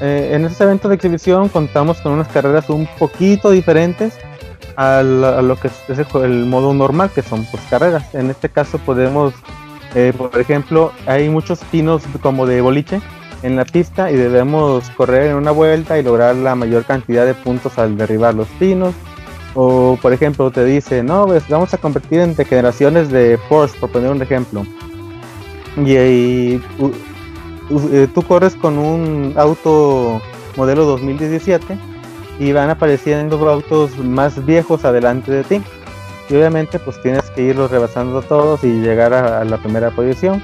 Eh, 0.00 0.30
en 0.34 0.44
este 0.44 0.62
evento 0.62 0.88
de 0.88 0.94
exhibición 0.94 1.48
contamos 1.48 2.00
con 2.00 2.12
unas 2.12 2.28
carreras 2.28 2.70
un 2.70 2.86
poquito 2.98 3.50
diferentes 3.50 4.16
a, 4.76 5.02
lo 5.02 5.56
que 5.56 5.68
es 5.68 5.98
el, 5.98 6.06
el 6.22 6.44
modo 6.44 6.72
normal, 6.72 7.10
que 7.12 7.22
son 7.22 7.44
pues 7.46 7.64
carreras. 7.68 8.14
En 8.14 8.30
este 8.30 8.48
caso 8.48 8.78
podemos, 8.78 9.34
por 10.16 10.38
ejemplo, 10.38 10.92
hay 11.06 11.28
muchos 11.28 11.58
pinos 11.72 12.04
como 12.22 12.46
de 12.46 12.60
boliche 12.60 13.00
en 13.42 13.56
la 13.56 13.64
pista 13.64 14.10
y 14.10 14.16
debemos 14.16 14.88
correr 14.90 15.30
en 15.30 15.36
una 15.36 15.50
vuelta 15.50 15.98
y 15.98 16.02
lograr 16.02 16.34
la 16.36 16.54
mayor 16.54 16.84
cantidad 16.84 17.26
de 17.26 17.34
puntos 17.34 17.78
al 17.78 17.96
derribar 17.96 18.34
los 18.34 18.48
pinos. 18.58 18.94
O 19.54 19.98
por 20.02 20.12
ejemplo 20.12 20.50
te 20.50 20.64
dice, 20.64 21.02
no, 21.02 21.26
pues 21.26 21.48
vamos 21.48 21.72
a 21.72 21.78
competir 21.78 22.20
entre 22.20 22.44
generaciones 22.44 23.10
de 23.10 23.38
Porsche, 23.48 23.78
por 23.78 23.90
poner 23.90 24.10
un 24.10 24.20
ejemplo. 24.20 24.66
Y 25.76 25.96
ahí 25.96 26.62
eh, 27.92 28.08
tú 28.14 28.22
corres 28.22 28.54
con 28.54 28.78
un 28.78 29.34
auto 29.36 30.20
modelo 30.56 30.84
2017 30.84 31.78
y 32.38 32.52
van 32.52 32.70
apareciendo 32.70 33.48
autos 33.48 33.98
más 33.98 34.44
viejos 34.44 34.84
adelante 34.84 35.32
de 35.32 35.44
ti. 35.44 35.62
y 36.28 36.34
obviamente 36.34 36.78
pues 36.78 37.00
tienes 37.02 37.22
que 37.30 37.42
irlos 37.42 37.70
rebasando 37.70 38.20
todos 38.20 38.62
y 38.64 38.80
llegar 38.80 39.14
a 39.14 39.44
la 39.44 39.56
primera 39.58 39.90
posición. 39.90 40.42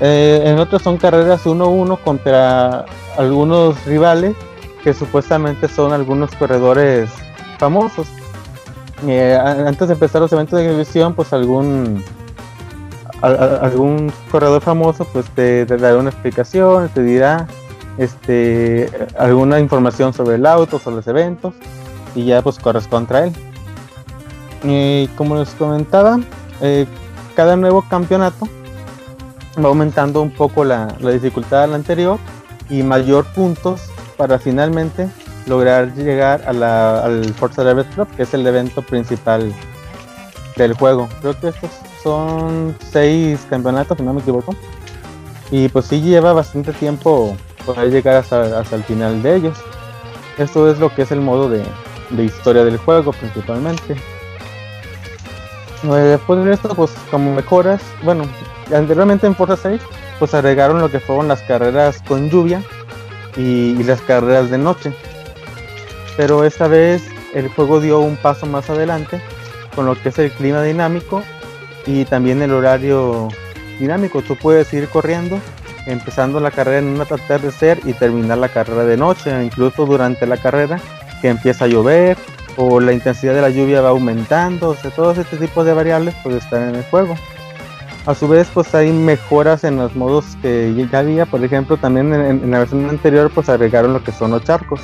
Eh, 0.00 0.42
en 0.44 0.58
otros 0.58 0.82
son 0.82 0.96
carreras 0.96 1.44
1-1 1.44 1.98
contra 2.00 2.86
algunos 3.16 3.84
rivales 3.84 4.34
que 4.82 4.94
supuestamente 4.94 5.68
son 5.68 5.92
algunos 5.92 6.34
corredores 6.36 7.10
famosos. 7.58 8.08
Eh, 9.06 9.38
antes 9.38 9.88
de 9.88 9.94
empezar 9.94 10.20
los 10.20 10.32
eventos 10.32 10.58
de 10.58 10.66
exhibición, 10.66 11.14
pues 11.14 11.32
algún 11.32 12.02
algún 13.22 14.10
corredor 14.30 14.62
famoso 14.62 15.04
pues 15.04 15.26
te, 15.30 15.66
dará 15.66 15.98
una 15.98 16.08
explicación, 16.08 16.88
te 16.88 17.02
dirá 17.02 17.46
este 17.98 18.90
alguna 19.18 19.60
información 19.60 20.14
sobre 20.14 20.36
el 20.36 20.46
auto, 20.46 20.78
sobre 20.78 20.96
los 20.96 21.06
eventos 21.06 21.54
y 22.14 22.24
ya 22.24 22.40
pues 22.40 22.58
corres 22.58 22.86
contra 22.88 23.26
él. 23.26 25.08
Como 25.16 25.36
les 25.36 25.50
comentaba, 25.50 26.18
eh, 26.62 26.86
cada 27.34 27.56
nuevo 27.56 27.82
campeonato 27.88 28.48
va 29.62 29.68
aumentando 29.68 30.20
un 30.22 30.30
poco 30.30 30.64
la, 30.64 30.88
la 31.00 31.10
dificultad 31.10 31.62
del 31.62 31.74
anterior 31.74 32.18
y 32.68 32.82
mayor 32.82 33.24
puntos 33.26 33.82
para 34.16 34.38
finalmente 34.38 35.08
lograr 35.46 35.92
llegar 35.94 36.42
a 36.46 36.52
la- 36.52 37.04
al 37.04 37.24
Forza 37.34 37.64
Level 37.64 37.84
Club, 37.86 38.08
que 38.16 38.22
es 38.24 38.34
el 38.34 38.46
evento 38.46 38.82
principal 38.82 39.52
del 40.56 40.74
juego. 40.74 41.08
Creo 41.20 41.38
que 41.38 41.48
estos 41.48 41.70
son 42.02 42.76
seis 42.92 43.46
campeonatos, 43.48 43.96
si 43.98 44.04
no 44.04 44.12
me 44.12 44.20
equivoco. 44.20 44.54
Y 45.50 45.68
pues 45.68 45.86
sí 45.86 46.00
lleva 46.00 46.32
bastante 46.32 46.72
tiempo 46.72 47.36
poder 47.66 47.90
llegar 47.90 48.16
hasta, 48.16 48.60
hasta 48.60 48.76
el 48.76 48.84
final 48.84 49.22
de 49.22 49.36
ellos. 49.36 49.58
Esto 50.38 50.70
es 50.70 50.78
lo 50.78 50.94
que 50.94 51.02
es 51.02 51.10
el 51.10 51.20
modo 51.20 51.48
de, 51.48 51.62
de 52.10 52.24
historia 52.24 52.64
del 52.64 52.76
juego 52.76 53.12
principalmente. 53.12 53.94
Eh, 55.82 55.88
Después 55.88 56.44
de 56.44 56.52
esto, 56.52 56.68
pues 56.74 56.92
como 57.10 57.34
mejoras, 57.34 57.80
bueno, 58.02 58.24
anteriormente 58.72 59.26
en 59.26 59.34
Forza 59.34 59.56
6, 59.56 59.80
pues 60.18 60.34
agregaron 60.34 60.80
lo 60.80 60.90
que 60.90 61.00
fueron 61.00 61.28
las 61.28 61.42
carreras 61.42 62.02
con 62.06 62.30
lluvia 62.30 62.62
y, 63.36 63.82
las 63.82 64.00
carreras 64.02 64.50
de 64.50 64.58
noche. 64.58 64.92
Pero 66.16 66.44
esta 66.44 66.68
vez 66.68 67.02
el 67.34 67.48
juego 67.48 67.80
dio 67.80 68.00
un 68.00 68.16
paso 68.16 68.46
más 68.46 68.68
adelante 68.70 69.20
con 69.74 69.86
lo 69.86 70.00
que 70.00 70.08
es 70.10 70.18
el 70.18 70.30
clima 70.32 70.62
dinámico 70.62 71.22
y 71.86 72.04
también 72.04 72.42
el 72.42 72.52
horario 72.52 73.28
dinámico. 73.78 74.22
Tú 74.22 74.36
puedes 74.36 74.72
ir 74.74 74.88
corriendo, 74.88 75.38
empezando 75.86 76.40
la 76.40 76.50
carrera 76.50 76.78
en 76.78 76.88
un 76.88 77.00
atardecer 77.00 77.80
y 77.84 77.92
terminar 77.92 78.38
la 78.38 78.48
carrera 78.48 78.84
de 78.84 78.96
noche, 78.96 79.44
incluso 79.44 79.86
durante 79.86 80.26
la 80.26 80.36
carrera 80.36 80.80
que 81.20 81.28
empieza 81.28 81.64
a 81.64 81.68
llover 81.68 82.16
o 82.56 82.80
la 82.80 82.92
intensidad 82.92 83.34
de 83.34 83.40
la 83.40 83.50
lluvia 83.50 83.80
va 83.80 83.90
aumentando, 83.90 84.70
o 84.70 84.74
sea, 84.74 84.90
todos 84.90 85.18
este 85.18 85.36
tipo 85.36 85.64
de 85.64 85.72
variables 85.72 86.14
pues 86.22 86.36
están 86.36 86.70
en 86.70 86.74
el 86.76 86.84
juego. 86.84 87.16
A 88.06 88.14
su 88.14 88.26
vez 88.28 88.48
pues 88.52 88.74
hay 88.74 88.90
mejoras 88.92 89.62
en 89.62 89.76
los 89.76 89.94
modos 89.94 90.24
que 90.40 90.74
ya 90.90 91.00
había, 91.00 91.26
por 91.26 91.44
ejemplo 91.44 91.76
también 91.76 92.14
en, 92.14 92.50
la 92.50 92.60
versión 92.60 92.88
anterior 92.88 93.30
pues 93.34 93.48
agregaron 93.48 93.92
lo 93.92 94.02
que 94.02 94.12
son 94.12 94.30
los 94.30 94.42
charcos. 94.44 94.80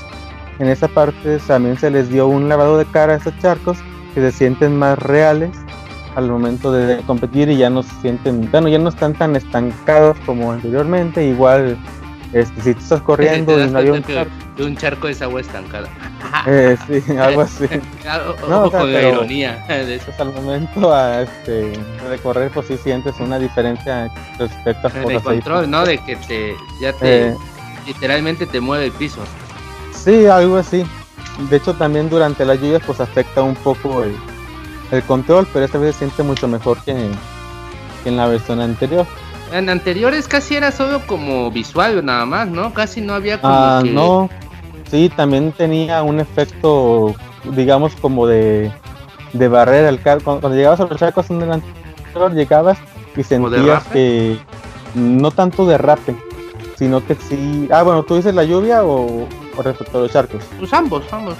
En 0.58 0.68
esa 0.68 0.88
parte 0.88 1.38
también 1.46 1.78
se 1.78 1.90
les 1.90 2.08
dio 2.10 2.26
un 2.28 2.48
lavado 2.48 2.78
de 2.78 2.84
cara 2.86 3.14
a 3.14 3.16
esos 3.16 3.36
charcos 3.38 3.78
que 4.14 4.20
se 4.20 4.32
sienten 4.32 4.76
más 4.78 4.98
reales 4.98 5.50
al 6.14 6.30
momento 6.30 6.72
de 6.72 7.02
competir 7.06 7.50
y 7.50 7.58
ya 7.58 7.68
no 7.68 7.82
se 7.82 7.94
sienten, 8.00 8.50
bueno, 8.50 8.68
ya 8.68 8.78
no 8.78 8.88
están 8.88 9.12
tan 9.12 9.36
estancados 9.36 10.16
como 10.24 10.52
anteriormente, 10.52 11.26
igual 11.26 11.76
este, 12.32 12.60
si 12.62 12.74
tú 12.74 12.80
estás 12.80 13.00
corriendo 13.02 13.52
Te 13.54 13.58
y 13.58 13.62
das 13.62 13.72
no 13.72 13.78
hay 13.78 13.90
un 13.90 14.02
charco, 14.02 14.30
de 14.56 14.64
un 14.64 14.76
charco 14.76 15.08
es 15.08 15.22
agua 15.22 15.40
estancada. 15.40 15.88
eh, 16.46 16.76
sí, 16.86 17.16
algo 17.18 17.42
así. 17.42 17.64
O- 18.44 18.48
No, 18.48 18.62
o 18.64 18.70
sea, 18.70 18.80
pero- 18.82 19.08
ironía 19.14 19.64
de 19.68 19.96
eso. 19.96 20.06
Pues 20.06 20.20
al 20.20 20.32
momento 20.32 20.92
a 20.94 21.22
este, 21.22 21.72
de 21.72 22.18
correr, 22.22 22.50
pues 22.52 22.66
sí 22.68 22.76
sientes 22.76 23.14
una 23.20 23.38
diferencia 23.38 24.10
respecto 24.38 24.88
a 24.88 24.90
En 24.90 25.06
6. 25.08 25.22
control, 25.22 25.70
¿no? 25.70 25.84
De 25.84 25.98
que 25.98 26.16
te, 26.16 26.54
ya 26.80 26.92
te, 26.92 27.28
Eh. 27.28 27.36
literalmente 27.86 28.46
te 28.46 28.60
mueve 28.60 28.86
el 28.86 28.92
piso. 28.92 29.20
Sí, 29.92 30.26
algo 30.26 30.56
así. 30.58 30.84
De 31.50 31.56
hecho, 31.56 31.74
también 31.74 32.08
durante 32.08 32.44
las 32.44 32.60
lluvias, 32.60 32.82
pues 32.86 33.00
afecta 33.00 33.42
un 33.42 33.54
poco 33.56 34.02
el, 34.04 34.16
el 34.92 35.02
control, 35.02 35.46
pero 35.52 35.64
esta 35.64 35.78
vez 35.78 35.94
se 35.96 36.00
siente 36.06 36.22
mucho 36.22 36.46
mejor 36.48 36.78
que, 36.82 36.94
que 38.02 38.08
en 38.08 38.16
la 38.16 38.26
versión 38.28 38.60
anterior. 38.60 39.04
En 39.58 39.68
anteriores 39.70 40.28
casi 40.28 40.56
era 40.56 40.70
solo 40.72 41.00
como 41.06 41.50
visual 41.50 42.04
nada 42.04 42.26
más, 42.26 42.48
¿no? 42.48 42.74
Casi 42.74 43.00
no 43.00 43.14
había 43.14 43.40
como 43.40 43.54
Ah, 43.54 43.80
que... 43.82 43.90
no. 43.90 44.28
Sí, 44.90 45.10
también 45.16 45.52
tenía 45.52 46.02
un 46.02 46.20
efecto, 46.20 47.14
digamos, 47.52 47.94
como 47.96 48.26
de, 48.26 48.70
de 49.32 49.48
barrera. 49.48 49.88
El 49.88 49.98
cuando, 50.00 50.40
cuando 50.40 50.50
llegabas 50.56 50.80
a 50.80 50.84
los 50.84 50.98
charcos 50.98 51.28
en 51.30 51.42
el 51.42 51.52
anterior, 51.52 52.32
llegabas 52.34 52.78
y 53.16 53.22
sentías 53.22 53.84
que 53.84 54.38
no 54.94 55.30
tanto 55.30 55.66
de 55.66 55.78
rape, 55.78 56.14
sino 56.78 57.04
que 57.04 57.14
sí. 57.16 57.68
Ah, 57.72 57.82
bueno, 57.82 58.02
¿tú 58.04 58.16
dices 58.16 58.34
la 58.34 58.44
lluvia 58.44 58.84
o, 58.84 59.26
o 59.56 59.62
respecto 59.62 59.98
a 59.98 60.02
los 60.02 60.12
charcos? 60.12 60.44
Pues 60.58 60.72
ambos, 60.72 61.04
ambos. 61.12 61.34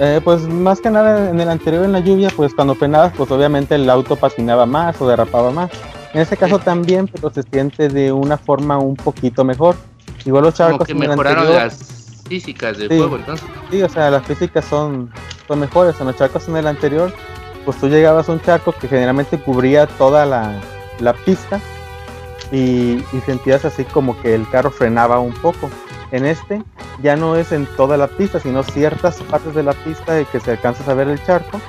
Eh, 0.00 0.20
pues 0.22 0.42
más 0.42 0.80
que 0.80 0.90
nada 0.90 1.30
en 1.30 1.40
el 1.40 1.48
anterior 1.48 1.84
en 1.84 1.92
la 1.92 2.00
lluvia, 2.00 2.28
pues 2.36 2.54
cuando 2.54 2.74
frenabas, 2.74 3.12
pues 3.16 3.30
obviamente 3.30 3.74
el 3.74 3.88
auto 3.90 4.16
patinaba 4.16 4.66
más 4.66 5.00
o 5.00 5.08
derrapaba 5.08 5.50
más. 5.50 5.70
En 6.14 6.20
este 6.22 6.36
caso 6.36 6.58
también, 6.58 7.06
pero 7.08 7.30
se 7.30 7.42
siente 7.42 7.88
de 7.88 8.10
una 8.12 8.36
forma 8.38 8.78
un 8.78 8.96
poquito 8.96 9.44
mejor. 9.44 9.76
Igual 10.24 10.44
los 10.44 10.54
Como 10.54 10.68
charcos 10.70 10.86
que 10.86 10.92
en 10.92 11.02
el 11.02 11.08
mejoraron 11.10 11.38
anterior, 11.40 11.62
las 11.64 12.22
físicas 12.28 12.78
del 12.78 12.88
Sí. 12.88 12.96
juego, 12.98 13.16
entonces. 13.16 13.46
sí, 13.70 13.82
o 13.82 13.88
sea, 13.88 14.10
las 14.10 14.26
físicas 14.26 14.64
son, 14.64 15.10
son 15.46 15.60
mejores. 15.60 16.00
En 16.00 16.06
los 16.06 16.16
charcos 16.16 16.48
en 16.48 16.56
el 16.56 16.66
anterior, 16.66 17.12
pues 17.64 17.76
tú 17.78 17.88
llegabas 17.88 18.28
a 18.28 18.32
un 18.32 18.40
charco 18.40 18.72
que 18.72 18.88
generalmente 18.88 19.38
cubría 19.38 19.86
toda 19.86 20.24
la, 20.26 20.58
la 21.00 21.12
pista 21.12 21.60
y, 22.50 23.04
y 23.12 23.20
sentías 23.26 23.64
así 23.66 23.84
como 23.84 24.18
que 24.22 24.34
el 24.34 24.48
carro 24.48 24.70
frenaba 24.70 25.20
un 25.20 25.32
poco. 25.34 25.68
En 26.10 26.24
este 26.24 26.62
ya 27.02 27.16
no 27.16 27.36
es 27.36 27.52
en 27.52 27.66
toda 27.76 27.96
la 27.98 28.08
pista, 28.08 28.40
sino 28.40 28.62
ciertas 28.62 29.16
partes 29.22 29.54
de 29.54 29.62
la 29.62 29.74
pista 29.74 30.14
de 30.14 30.24
que 30.24 30.40
se 30.40 30.52
alcanza 30.52 30.90
a 30.90 30.94
ver 30.94 31.08
el 31.08 31.22
charco. 31.24 31.60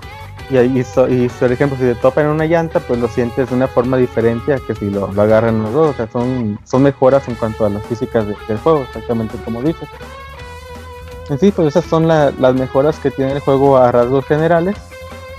Y 0.50 0.58
ahí, 0.58 0.84
so- 0.84 1.08
y 1.08 1.30
por 1.30 1.52
ejemplo, 1.52 1.78
si 1.78 1.84
te 1.84 1.96
topan 1.96 2.26
en 2.26 2.32
una 2.32 2.46
llanta, 2.46 2.80
pues 2.80 3.00
lo 3.00 3.08
sientes 3.08 3.50
de 3.50 3.56
una 3.56 3.68
forma 3.68 3.98
diferente 3.98 4.54
a 4.54 4.58
que 4.60 4.74
si 4.74 4.90
lo, 4.90 5.12
lo 5.12 5.22
agarran 5.22 5.62
los 5.62 5.72
dos. 5.74 5.90
O 5.92 5.94
sea, 5.94 6.08
son, 6.12 6.60
son 6.64 6.84
mejoras 6.84 7.28
en 7.28 7.36
cuanto 7.36 7.66
a 7.66 7.70
las 7.70 7.84
físicas 7.86 8.26
de- 8.28 8.36
del 8.48 8.58
juego, 8.58 8.82
exactamente 8.82 9.38
como 9.46 9.62
dices. 9.62 9.88
En 11.30 11.38
sí, 11.40 11.52
pues 11.52 11.68
esas 11.68 11.86
son 11.86 12.08
la- 12.08 12.32
las 12.40 12.56
mejoras 12.56 12.98
que 12.98 13.12
tiene 13.12 13.34
el 13.34 13.40
juego 13.42 13.78
a 13.78 13.92
rasgos 13.92 14.26
generales. 14.26 14.76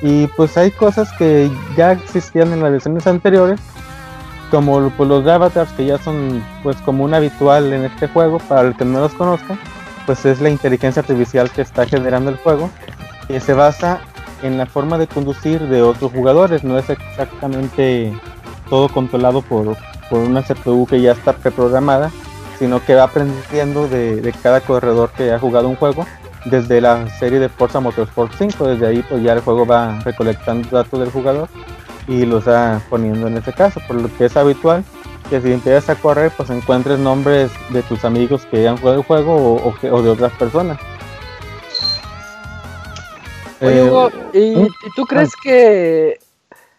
Y 0.02 0.28
pues 0.28 0.56
hay 0.56 0.70
cosas 0.70 1.10
que 1.18 1.50
ya 1.76 1.92
existían 1.92 2.52
en 2.52 2.62
las 2.62 2.70
versiones 2.72 3.06
anteriores, 3.06 3.60
como 4.50 4.90
pues, 4.96 5.08
los 5.08 5.26
avatars 5.26 5.70
que 5.72 5.86
ya 5.86 5.98
son 5.98 6.42
pues 6.62 6.76
como 6.78 7.04
un 7.04 7.14
habitual 7.14 7.72
en 7.72 7.84
este 7.84 8.08
juego, 8.08 8.38
para 8.38 8.62
el 8.68 8.76
que 8.76 8.84
no 8.84 9.00
los 9.00 9.12
conozca, 9.12 9.58
pues 10.06 10.24
es 10.24 10.40
la 10.40 10.48
inteligencia 10.50 11.00
artificial 11.00 11.50
que 11.50 11.62
está 11.62 11.84
generando 11.86 12.30
el 12.30 12.36
juego, 12.38 12.70
que 13.28 13.40
se 13.40 13.52
basa 13.52 14.00
en 14.42 14.58
la 14.58 14.66
forma 14.66 14.98
de 14.98 15.06
conducir 15.06 15.60
de 15.68 15.82
otros 15.82 16.12
jugadores, 16.12 16.64
no 16.64 16.78
es 16.78 16.88
exactamente 16.90 18.12
todo 18.68 18.88
controlado 18.88 19.42
por, 19.42 19.76
por 20.08 20.20
una 20.20 20.42
CPU 20.42 20.86
que 20.86 21.00
ya 21.00 21.12
está 21.12 21.32
preprogramada, 21.32 22.10
sino 22.58 22.84
que 22.84 22.94
va 22.94 23.04
aprendiendo 23.04 23.88
de, 23.88 24.20
de 24.20 24.32
cada 24.32 24.60
corredor 24.60 25.10
que 25.16 25.32
ha 25.32 25.38
jugado 25.38 25.68
un 25.68 25.76
juego 25.76 26.06
desde 26.44 26.80
la 26.80 27.08
serie 27.18 27.38
de 27.38 27.48
Forza 27.48 27.80
Motorsport 27.80 28.32
5, 28.36 28.66
desde 28.66 28.86
ahí 28.86 29.04
pues 29.08 29.22
ya 29.22 29.32
el 29.32 29.40
juego 29.40 29.66
va 29.66 29.98
recolectando 30.00 30.68
datos 30.70 31.00
del 31.00 31.10
jugador 31.10 31.48
y 32.08 32.24
los 32.24 32.48
va 32.48 32.80
poniendo 32.88 33.26
en 33.26 33.36
ese 33.36 33.52
caso, 33.52 33.80
por 33.86 33.96
lo 33.96 34.14
que 34.16 34.26
es 34.26 34.36
habitual 34.36 34.84
que 35.28 35.40
si 35.40 35.52
empiezas 35.52 35.90
a 35.90 35.94
correr 35.94 36.32
pues 36.36 36.50
encuentres 36.50 36.98
nombres 36.98 37.50
de 37.70 37.82
tus 37.82 38.04
amigos 38.04 38.46
que 38.50 38.66
han 38.66 38.76
jugado 38.78 38.98
el 38.98 39.04
juego 39.04 39.54
o, 39.54 39.74
o 39.92 40.02
de 40.02 40.08
otras 40.08 40.32
personas. 40.32 40.78
Oye, 43.60 43.78
Eh, 43.78 43.82
Hugo, 43.82 44.10
¿y, 44.32 44.38
y 44.62 44.90
tú 44.96 45.04
crees 45.06 45.34
que 45.36 46.18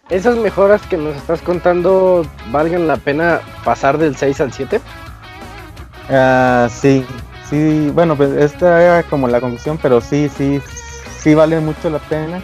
esas 0.09 0.35
mejoras 0.37 0.81
que 0.87 0.97
nos 0.97 1.15
estás 1.15 1.41
contando 1.41 2.25
valgan 2.51 2.87
la 2.87 2.97
pena 2.97 3.41
pasar 3.63 3.97
del 3.97 4.15
6 4.15 4.41
al 4.41 4.51
7? 4.51 4.81
Ah, 6.09 6.67
sí, 6.71 7.05
sí, 7.49 7.89
bueno, 7.93 8.15
pues 8.17 8.31
esta 8.31 8.81
era 8.81 9.03
como 9.03 9.27
la 9.27 9.39
conclusión, 9.39 9.77
pero 9.81 10.01
sí, 10.01 10.29
sí, 10.35 10.61
sí 11.19 11.33
vale 11.35 11.59
mucho 11.59 11.89
la 11.89 11.99
pena. 11.99 12.41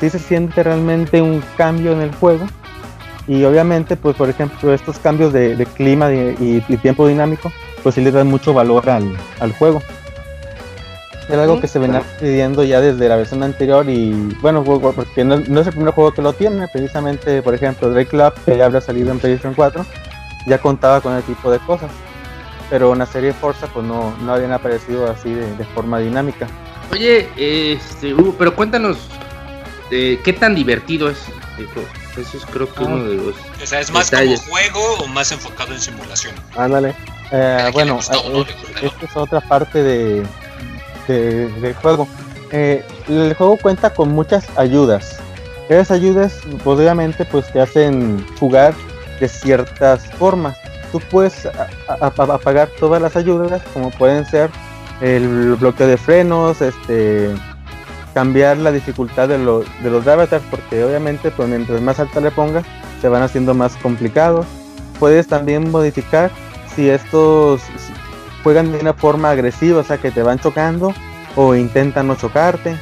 Sí 0.00 0.10
se 0.10 0.18
siente 0.18 0.62
realmente 0.62 1.22
un 1.22 1.42
cambio 1.56 1.92
en 1.92 2.02
el 2.02 2.14
juego. 2.14 2.46
Y 3.26 3.42
obviamente, 3.44 3.96
pues 3.96 4.14
por 4.16 4.28
ejemplo, 4.28 4.74
estos 4.74 4.98
cambios 4.98 5.32
de, 5.32 5.56
de 5.56 5.64
clima 5.64 6.12
y, 6.12 6.36
y- 6.38 6.64
y 6.68 6.76
tiempo 6.76 7.08
dinámico, 7.08 7.50
pues 7.82 7.94
sí 7.94 8.02
le 8.02 8.10
dan 8.10 8.26
mucho 8.26 8.52
valor 8.52 8.88
al, 8.90 9.16
al 9.40 9.52
juego. 9.52 9.80
Era 11.28 11.42
algo 11.44 11.60
que 11.60 11.68
se 11.68 11.78
venía 11.78 12.02
pidiendo 12.20 12.62
ya 12.64 12.80
desde 12.82 13.08
la 13.08 13.16
versión 13.16 13.42
anterior 13.42 13.88
y 13.88 14.10
bueno, 14.42 14.62
bu- 14.62 14.80
bu- 14.80 14.92
porque 14.94 15.24
no, 15.24 15.38
no 15.38 15.60
es 15.60 15.66
el 15.66 15.72
primer 15.72 15.94
juego 15.94 16.12
que 16.12 16.20
lo 16.20 16.34
tiene, 16.34 16.68
precisamente, 16.68 17.40
por 17.42 17.54
ejemplo, 17.54 17.88
Drake 17.90 18.10
Club, 18.10 18.34
que 18.44 18.58
ya 18.58 18.66
habrá 18.66 18.80
salido 18.82 19.10
en 19.10 19.18
PlayStation 19.18 19.54
4, 19.54 19.86
ya 20.46 20.58
contaba 20.58 21.00
con 21.00 21.16
ese 21.16 21.26
tipo 21.28 21.50
de 21.50 21.58
cosas 21.60 21.90
pero 22.70 22.92
en 22.94 22.98
la 22.98 23.06
serie 23.06 23.32
Forza 23.34 23.66
pues 23.68 23.84
no, 23.86 24.16
no 24.22 24.32
habían 24.32 24.50
aparecido 24.52 25.08
así 25.10 25.30
de, 25.32 25.54
de 25.56 25.64
forma 25.66 25.98
dinámica. 25.98 26.46
Oye, 26.90 27.28
este, 27.36 28.14
Hugo, 28.14 28.34
pero 28.38 28.56
cuéntanos 28.56 28.96
eh, 29.90 30.18
¿qué 30.24 30.32
tan 30.32 30.54
divertido 30.54 31.10
es 31.10 31.18
el 31.58 31.66
juego? 31.66 31.86
Eso 32.16 32.38
es 32.38 32.46
creo 32.46 32.66
que 32.72 32.82
Ah. 32.82 32.86
uno 32.86 33.04
de 33.04 33.16
los... 33.16 33.34
O 33.62 33.66
sea, 33.66 33.80
¿es 33.80 33.90
más 33.92 34.10
Detalles. 34.10 34.40
como 34.40 34.52
juego 34.54 34.94
o 35.00 35.06
más 35.08 35.30
enfocado 35.30 35.74
en 35.74 35.80
simulación? 35.80 36.34
Ándale. 36.56 36.94
Eh, 37.30 37.70
bueno, 37.74 37.96
gustó, 37.96 38.14
eh, 38.14 38.30
no? 38.32 38.40
es- 38.42 38.82
esta 38.92 39.04
es 39.06 39.16
otra 39.16 39.40
parte 39.42 39.82
de, 39.82 40.22
de- 41.12 41.48
del 41.60 41.74
juego. 41.74 42.08
Eh, 42.52 42.84
el 43.08 43.34
juego 43.34 43.56
cuenta 43.56 43.90
con 43.90 44.10
muchas 44.10 44.44
ayudas. 44.56 45.18
Esas 45.68 45.90
ayudas, 45.92 46.40
obviamente, 46.64 47.24
pues 47.24 47.50
te 47.52 47.60
hacen 47.60 48.24
jugar 48.38 48.74
de 49.20 49.28
ciertas 49.28 50.06
formas. 50.18 50.56
Tú 50.92 51.00
puedes 51.10 51.48
apagar 52.00 52.68
todas 52.78 53.00
las 53.02 53.16
ayudas, 53.16 53.62
como 53.72 53.90
pueden 53.90 54.24
ser 54.26 54.50
el 55.00 55.54
bloqueo 55.56 55.86
de 55.88 55.96
frenos, 55.96 56.60
este 56.60 57.30
cambiar 58.12 58.58
la 58.58 58.70
dificultad 58.70 59.26
de, 59.28 59.38
lo- 59.38 59.64
de 59.82 59.90
los 59.90 60.06
avatars, 60.06 60.44
porque 60.48 60.84
obviamente, 60.84 61.32
pues 61.32 61.48
mientras 61.48 61.80
más 61.80 61.98
alta 61.98 62.20
le 62.20 62.30
pongas, 62.30 62.64
se 63.00 63.08
van 63.08 63.22
haciendo 63.22 63.54
más 63.54 63.74
complicados. 63.78 64.46
Puedes 65.00 65.26
también 65.26 65.68
modificar 65.72 66.30
si 66.76 66.88
estos 66.88 67.60
juegan 68.44 68.70
de 68.70 68.78
una 68.78 68.92
forma 68.92 69.30
agresiva, 69.30 69.80
o 69.80 69.84
sea 69.84 69.98
que 69.98 70.12
te 70.12 70.22
van 70.22 70.38
chocando 70.38 70.94
o 71.34 71.56
intentan 71.56 72.06
no 72.06 72.14
chocarte. 72.14 72.76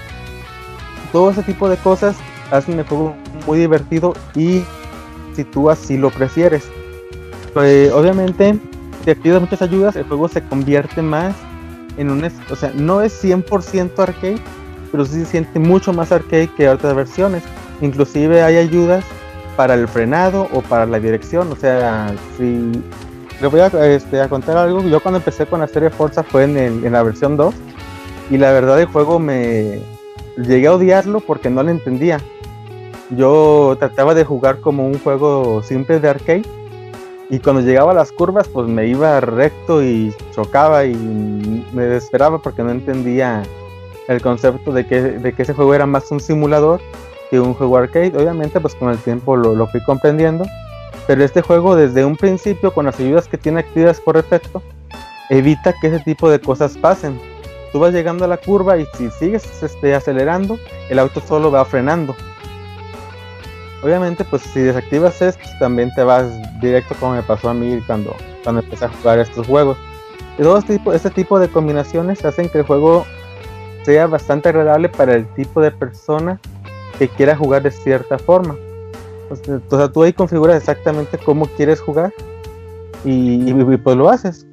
Todo 1.12 1.30
ese 1.30 1.42
tipo 1.42 1.68
de 1.70 1.76
cosas 1.78 2.16
hacen 2.50 2.78
el 2.78 2.84
juego 2.84 3.14
muy 3.46 3.58
divertido 3.58 4.12
y 4.34 4.62
si 5.34 5.44
tú 5.44 5.70
así 5.70 5.96
lo 5.96 6.10
prefieres. 6.10 6.68
Pues, 7.54 7.92
obviamente, 7.92 8.58
si 9.04 9.10
activas 9.10 9.40
muchas 9.40 9.62
ayudas, 9.62 9.96
el 9.96 10.04
juego 10.04 10.28
se 10.28 10.42
convierte 10.42 11.00
más 11.00 11.34
en 11.96 12.10
un... 12.10 12.24
O 12.50 12.56
sea, 12.56 12.72
no 12.74 13.00
es 13.00 13.22
100% 13.22 13.98
arcade, 13.98 14.38
pero 14.90 15.04
sí 15.04 15.20
se 15.20 15.26
siente 15.26 15.58
mucho 15.58 15.92
más 15.92 16.12
arcade 16.12 16.48
que 16.56 16.68
otras 16.68 16.94
versiones. 16.94 17.42
Inclusive 17.80 18.42
hay 18.42 18.56
ayudas 18.56 19.04
para 19.56 19.74
el 19.74 19.86
frenado 19.86 20.48
o 20.52 20.62
para 20.62 20.86
la 20.86 20.98
dirección. 20.98 21.52
O 21.52 21.56
sea, 21.56 22.14
si 22.36 22.70
voy 23.48 23.60
a, 23.60 23.66
este, 23.66 24.20
a 24.20 24.28
contar 24.28 24.56
algo. 24.56 24.82
Yo 24.82 25.00
cuando 25.00 25.18
empecé 25.18 25.46
con 25.46 25.60
la 25.60 25.68
serie 25.68 25.90
Forza 25.90 26.22
fue 26.22 26.44
en, 26.44 26.56
en 26.56 26.92
la 26.92 27.02
versión 27.02 27.36
2. 27.36 27.54
Y 28.30 28.38
la 28.38 28.52
verdad 28.52 28.80
el 28.80 28.86
juego 28.86 29.18
me 29.18 29.80
llegué 30.36 30.66
a 30.66 30.74
odiarlo 30.74 31.20
porque 31.20 31.50
no 31.50 31.62
lo 31.62 31.70
entendía. 31.70 32.18
Yo 33.10 33.76
trataba 33.78 34.14
de 34.14 34.24
jugar 34.24 34.60
como 34.60 34.86
un 34.86 34.98
juego 34.98 35.62
simple 35.62 36.00
de 36.00 36.08
arcade. 36.08 36.44
Y 37.28 37.38
cuando 37.38 37.62
llegaba 37.62 37.92
a 37.92 37.94
las 37.94 38.12
curvas, 38.12 38.48
pues 38.48 38.68
me 38.68 38.86
iba 38.86 39.20
recto 39.20 39.82
y 39.82 40.14
chocaba 40.34 40.84
y 40.84 41.64
me 41.72 41.84
desesperaba 41.84 42.38
porque 42.38 42.62
no 42.62 42.70
entendía 42.70 43.42
el 44.08 44.20
concepto 44.20 44.72
de 44.72 44.86
que, 44.86 45.00
de 45.00 45.32
que 45.32 45.42
ese 45.42 45.54
juego 45.54 45.74
era 45.74 45.86
más 45.86 46.10
un 46.10 46.20
simulador 46.20 46.80
que 47.30 47.40
un 47.40 47.54
juego 47.54 47.78
arcade. 47.78 48.12
Obviamente, 48.16 48.60
pues 48.60 48.74
con 48.74 48.90
el 48.90 48.98
tiempo 48.98 49.36
lo 49.36 49.66
fui 49.68 49.82
comprendiendo. 49.84 50.44
Pero 51.06 51.24
este 51.24 51.42
juego, 51.42 51.74
desde 51.74 52.04
un 52.04 52.16
principio, 52.16 52.72
con 52.72 52.86
las 52.86 52.98
ayudas 53.00 53.28
que 53.28 53.38
tiene 53.38 53.60
activas 53.60 54.00
por 54.00 54.16
defecto, 54.16 54.62
evita 55.30 55.74
que 55.80 55.88
ese 55.88 56.00
tipo 56.00 56.30
de 56.30 56.40
cosas 56.40 56.76
pasen. 56.76 57.20
Tú 57.72 57.80
vas 57.80 57.92
llegando 57.92 58.24
a 58.24 58.28
la 58.28 58.36
curva 58.36 58.76
y 58.76 58.86
si 58.96 59.10
sigues 59.10 59.62
este, 59.62 59.94
acelerando, 59.94 60.58
el 60.90 60.98
auto 60.98 61.20
solo 61.20 61.50
va 61.50 61.64
frenando. 61.64 62.14
Obviamente, 63.82 64.24
pues 64.24 64.42
si 64.42 64.60
desactivas 64.60 65.20
esto, 65.22 65.48
también 65.58 65.90
te 65.94 66.04
vas 66.04 66.30
directo 66.60 66.94
como 67.00 67.14
me 67.14 67.22
pasó 67.22 67.48
a 67.48 67.54
mí 67.54 67.82
cuando, 67.86 68.14
cuando 68.44 68.60
empecé 68.60 68.84
a 68.84 68.88
jugar 68.88 69.18
estos 69.18 69.46
juegos. 69.46 69.76
Y 70.38 70.42
todo 70.42 70.62
tipo, 70.62 70.92
este 70.92 71.10
tipo 71.10 71.38
de 71.38 71.48
combinaciones 71.48 72.24
hacen 72.24 72.48
que 72.48 72.58
el 72.58 72.64
juego 72.64 73.04
sea 73.84 74.06
bastante 74.06 74.50
agradable 74.50 74.88
para 74.88 75.14
el 75.14 75.26
tipo 75.34 75.60
de 75.60 75.72
persona 75.72 76.38
que 76.98 77.08
quiera 77.08 77.34
jugar 77.34 77.62
de 77.62 77.70
cierta 77.70 78.18
forma. 78.18 78.54
O 79.32 79.76
sea, 79.76 79.88
tú 79.88 80.02
ahí 80.02 80.12
configuras 80.12 80.56
exactamente 80.56 81.18
cómo 81.18 81.46
quieres 81.46 81.80
jugar 81.80 82.12
y, 83.04 83.52
pues 83.78 83.96
lo 83.96 84.10
haces. 84.10 84.46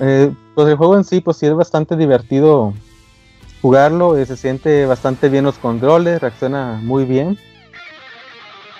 Eh, 0.00 0.32
pues 0.54 0.68
el 0.68 0.76
juego 0.76 0.96
en 0.96 1.04
sí, 1.04 1.20
pues 1.20 1.36
sí 1.36 1.46
es 1.46 1.54
bastante 1.54 1.96
divertido 1.96 2.72
jugarlo, 3.60 4.16
eh, 4.16 4.26
se 4.26 4.36
siente 4.36 4.86
bastante 4.86 5.28
bien 5.28 5.44
los 5.44 5.58
controles, 5.58 6.20
reacciona 6.20 6.78
muy 6.82 7.04
bien. 7.04 7.38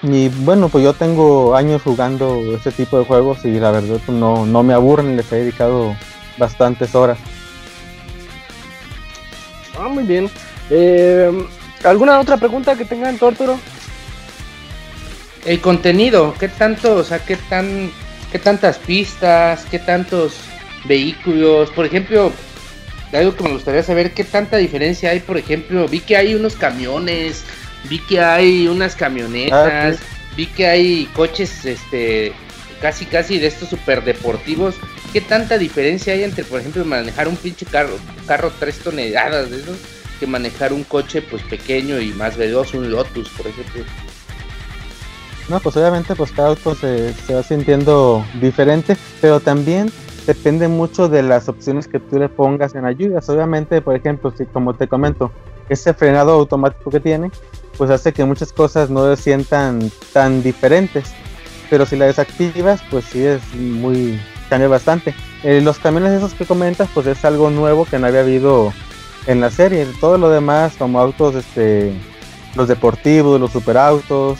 Y 0.03 0.29
bueno, 0.29 0.69
pues 0.69 0.85
yo 0.85 0.93
tengo 0.93 1.57
años 1.57 1.83
jugando 1.83 2.41
este 2.55 2.71
tipo 2.71 2.99
de 2.99 3.05
juegos 3.05 3.45
y 3.45 3.59
la 3.59 3.73
verdad 3.73 3.99
pues, 4.05 4.17
no, 4.17 4.47
no 4.47 4.63
me 4.63 4.75
aburren, 4.75 5.17
les 5.17 5.31
he 5.33 5.37
dedicado 5.37 5.97
bastantes 6.39 6.95
horas. 6.95 7.19
Ah, 9.77 9.89
muy 9.89 10.05
bien. 10.05 10.31
Eh, 10.71 11.47
¿Alguna 11.85 12.21
otra 12.21 12.37
pregunta 12.37 12.77
que 12.77 12.85
tengan, 12.85 13.19
tú, 13.19 13.27
Arturo? 13.27 13.59
El 15.44 15.60
contenido, 15.60 16.35
¿qué 16.39 16.48
tanto, 16.48 16.97
o 16.97 17.05
sea, 17.05 17.20
qué 17.20 17.36
tan, 17.36 17.90
qué 18.32 18.39
tantas 18.39 18.78
pistas, 18.78 19.65
qué 19.70 19.78
tantos 19.78 20.35
vehículos? 20.85 21.70
Por 21.70 21.86
ejemplo, 21.86 22.32
algo 23.12 23.35
que 23.35 23.44
me 23.44 23.52
gustaría 23.52 23.82
saber, 23.82 24.12
¿qué 24.12 24.24
tanta 24.24 24.56
diferencia 24.56 25.10
hay? 25.10 25.20
Por 25.20 25.39
ejemplo, 25.39 25.89
vi 25.89 26.01
que 26.01 26.16
hay 26.16 26.35
unos 26.35 26.55
camiones, 26.55 27.44
vi 27.89 27.98
que 28.01 28.20
hay 28.20 28.69
unas 28.69 28.94
camionetas, 28.97 29.97
Ah, 30.01 30.05
vi 30.36 30.47
que 30.47 30.66
hay 30.66 31.06
coches, 31.15 31.65
este, 31.65 32.32
casi, 32.82 33.06
casi 33.06 33.39
de 33.39 33.47
estos 33.47 33.70
super 33.70 34.05
deportivos. 34.05 34.74
¿Qué 35.12 35.20
tanta 35.20 35.56
diferencia 35.56 36.12
hay 36.12 36.24
entre, 36.24 36.44
por 36.44 36.60
ejemplo, 36.60 36.85
manejar 36.85 37.28
un 37.28 37.36
pinche 37.36 37.65
carro, 37.65 37.98
carro 38.27 38.52
3 38.59 38.78
toneladas 38.81 39.51
de 39.51 39.60
esos, 39.60 39.78
que 40.20 40.27
manejar 40.27 40.73
un 40.73 40.85
coche, 40.85 41.23
pues, 41.23 41.43
pequeño 41.44 41.98
y 42.01 42.09
más 42.12 42.36
veloz, 42.36 42.74
un 42.74 42.90
Lotus, 42.90 43.31
por 43.31 43.47
ejemplo? 43.47 43.85
No, 45.49 45.61
pues 45.61 45.77
obviamente 45.77 46.15
pues 46.15 46.31
cada 46.33 46.49
auto 46.49 46.75
se, 46.75 47.15
se 47.15 47.35
va 47.35 47.43
sintiendo 47.43 48.25
diferente, 48.41 48.97
pero 49.20 49.41
también 49.41 49.91
depende 50.27 50.69
mucho 50.69 51.09
de 51.09 51.23
las 51.23 51.49
opciones 51.49 51.89
que 51.89 51.99
tú 51.99 52.19
le 52.19 52.29
pongas 52.29 52.75
en 52.75 52.85
ayudas. 52.85 53.29
Obviamente, 53.31 53.81
por 53.81 53.97
ejemplo, 53.97 54.31
si 54.37 54.45
como 54.45 54.75
te 54.75 54.87
comento, 54.87 55.33
ese 55.70 55.95
frenado 55.95 56.33
automático 56.33 56.91
que 56.91 57.01
tiene, 57.01 57.31
pues 57.79 57.91
hace 57.91 58.12
que 58.12 58.25
muchas 58.25 58.53
cosas 58.53 58.91
no 58.91 59.15
se 59.15 59.23
sientan 59.23 59.91
tan 60.12 60.43
diferentes. 60.43 61.12
Pero 61.70 61.87
si 61.87 61.97
la 61.97 62.07
desactivas, 62.07 62.83
pues 62.91 63.07
sí 63.07 63.25
es 63.25 63.41
muy, 63.55 64.20
cambia 64.51 64.69
bastante. 64.69 65.15
Eh, 65.45 65.61
los 65.62 65.79
camiones 65.79 66.12
esos 66.12 66.35
que 66.35 66.45
comentas, 66.45 66.89
pues 66.93 67.07
es 67.07 67.25
algo 67.25 67.49
nuevo 67.51 67.87
que 67.87 67.99
no 67.99 68.07
había 68.07 68.20
habido 68.20 68.73
en 69.27 69.41
la 69.41 69.51
serie. 69.51 69.87
Todo 70.01 70.19
lo 70.19 70.29
demás, 70.29 70.75
como 70.79 71.01
autos, 71.01 71.35
este, 71.35 71.95
los 72.55 72.69
deportivos, 72.69 73.41
los 73.41 73.53
superautos, 73.53 74.39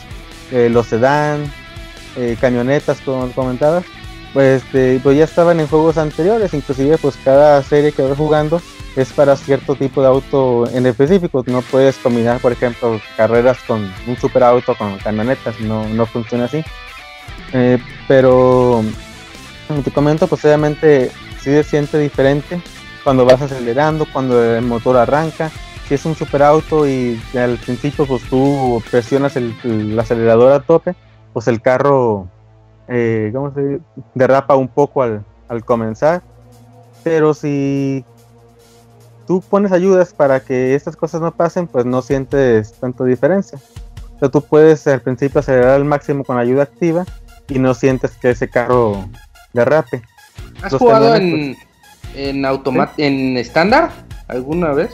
eh, 0.51 0.69
los 0.69 0.87
sedán, 0.87 1.51
eh, 2.15 2.37
camionetas, 2.39 2.99
como 3.01 3.31
comentabas, 3.31 3.85
pues, 4.33 4.63
este, 4.63 4.99
pues 5.01 5.17
ya 5.17 5.23
estaban 5.23 5.59
en 5.59 5.67
juegos 5.67 5.97
anteriores, 5.97 6.53
inclusive 6.53 6.97
pues 6.97 7.17
cada 7.23 7.61
serie 7.63 7.91
que 7.91 8.01
vas 8.01 8.17
jugando 8.17 8.61
es 8.95 9.11
para 9.13 9.35
cierto 9.35 9.75
tipo 9.75 10.01
de 10.01 10.07
auto 10.07 10.69
en 10.71 10.85
específico, 10.85 11.43
no 11.47 11.61
puedes 11.61 11.97
combinar 11.97 12.39
por 12.39 12.51
ejemplo 12.51 12.99
carreras 13.15 13.57
con 13.65 13.91
un 14.07 14.17
superauto 14.17 14.75
con 14.75 14.97
camionetas, 14.97 15.59
no, 15.61 15.87
no 15.87 16.05
funciona 16.05 16.45
así. 16.45 16.63
Eh, 17.53 17.79
pero 18.07 18.83
te 19.83 19.91
comento, 19.91 20.27
pues 20.27 20.43
obviamente 20.45 21.11
sí 21.39 21.51
se 21.51 21.63
siente 21.63 21.97
diferente 21.97 22.61
cuando 23.03 23.25
vas 23.25 23.41
acelerando, 23.41 24.05
cuando 24.11 24.43
el 24.43 24.63
motor 24.63 24.97
arranca, 24.97 25.51
si 25.89 25.95
es 25.95 26.05
un 26.05 26.15
superauto 26.15 26.87
y 26.87 27.19
al 27.37 27.57
principio 27.57 28.05
pues 28.05 28.21
tú 28.29 28.81
presionas 28.89 29.35
el, 29.35 29.53
el 29.63 29.99
acelerador 29.99 30.53
a 30.53 30.59
tope, 30.61 30.95
pues 31.33 31.47
el 31.47 31.61
carro 31.61 32.27
eh, 32.87 33.31
¿cómo 33.33 33.51
se 33.53 33.61
dice? 33.61 33.83
derrapa 34.13 34.55
un 34.55 34.67
poco 34.69 35.01
al, 35.01 35.25
al 35.47 35.65
comenzar. 35.65 36.21
Pero 37.03 37.33
si 37.33 38.05
tú 39.27 39.41
pones 39.41 39.71
ayudas 39.71 40.13
para 40.13 40.39
que 40.41 40.75
estas 40.75 40.95
cosas 40.95 41.21
no 41.21 41.31
pasen, 41.31 41.65
pues 41.67 41.85
no 41.85 42.01
sientes 42.01 42.73
tanto 42.73 43.03
diferencia. 43.03 43.59
O 44.15 44.19
sea, 44.19 44.29
tú 44.29 44.41
puedes 44.41 44.85
al 44.87 45.01
principio 45.01 45.39
acelerar 45.39 45.71
al 45.71 45.85
máximo 45.85 46.23
con 46.23 46.37
ayuda 46.37 46.63
activa 46.63 47.05
y 47.47 47.57
no 47.57 47.73
sientes 47.73 48.11
que 48.11 48.29
ese 48.31 48.47
carro 48.47 49.07
derrape. 49.53 50.03
¿Has 50.61 50.73
Los 50.73 50.79
jugado 50.81 51.13
camiones, 51.13 51.57
en, 52.13 52.37
en 52.37 52.45
automa- 52.45 52.91
en 52.97 53.37
estándar 53.37 53.91
alguna 54.27 54.73
vez? 54.73 54.91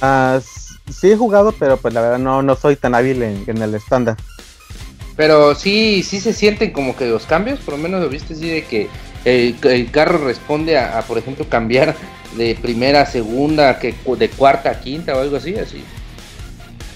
S- 0.00 0.74
sí 0.92 1.10
he 1.10 1.16
jugado, 1.16 1.52
pero 1.52 1.76
pues 1.76 1.92
la 1.94 2.00
verdad 2.00 2.18
no, 2.18 2.42
no 2.42 2.54
soy 2.56 2.76
tan 2.76 2.94
hábil 2.94 3.22
en, 3.22 3.44
en 3.46 3.58
el 3.62 3.74
estándar. 3.74 4.16
Pero 5.16 5.54
sí, 5.54 6.02
sí 6.04 6.20
se 6.20 6.32
sienten 6.32 6.72
como 6.72 6.96
que 6.96 7.06
los 7.06 7.26
cambios, 7.26 7.58
por 7.60 7.74
lo 7.74 7.82
menos 7.82 8.00
lo 8.00 8.08
viste 8.08 8.34
así 8.34 8.48
de 8.48 8.64
que 8.64 8.88
el, 9.24 9.56
el 9.64 9.90
carro 9.90 10.18
responde 10.18 10.78
a, 10.78 10.98
a, 10.98 11.02
por 11.02 11.18
ejemplo, 11.18 11.44
cambiar 11.48 11.96
de 12.36 12.56
primera 12.60 13.02
a 13.02 13.06
segunda, 13.06 13.78
que 13.78 13.94
de 14.16 14.30
cuarta 14.30 14.70
a 14.70 14.80
quinta 14.80 15.16
o 15.16 15.20
algo 15.20 15.36
así, 15.36 15.56
así. 15.56 15.82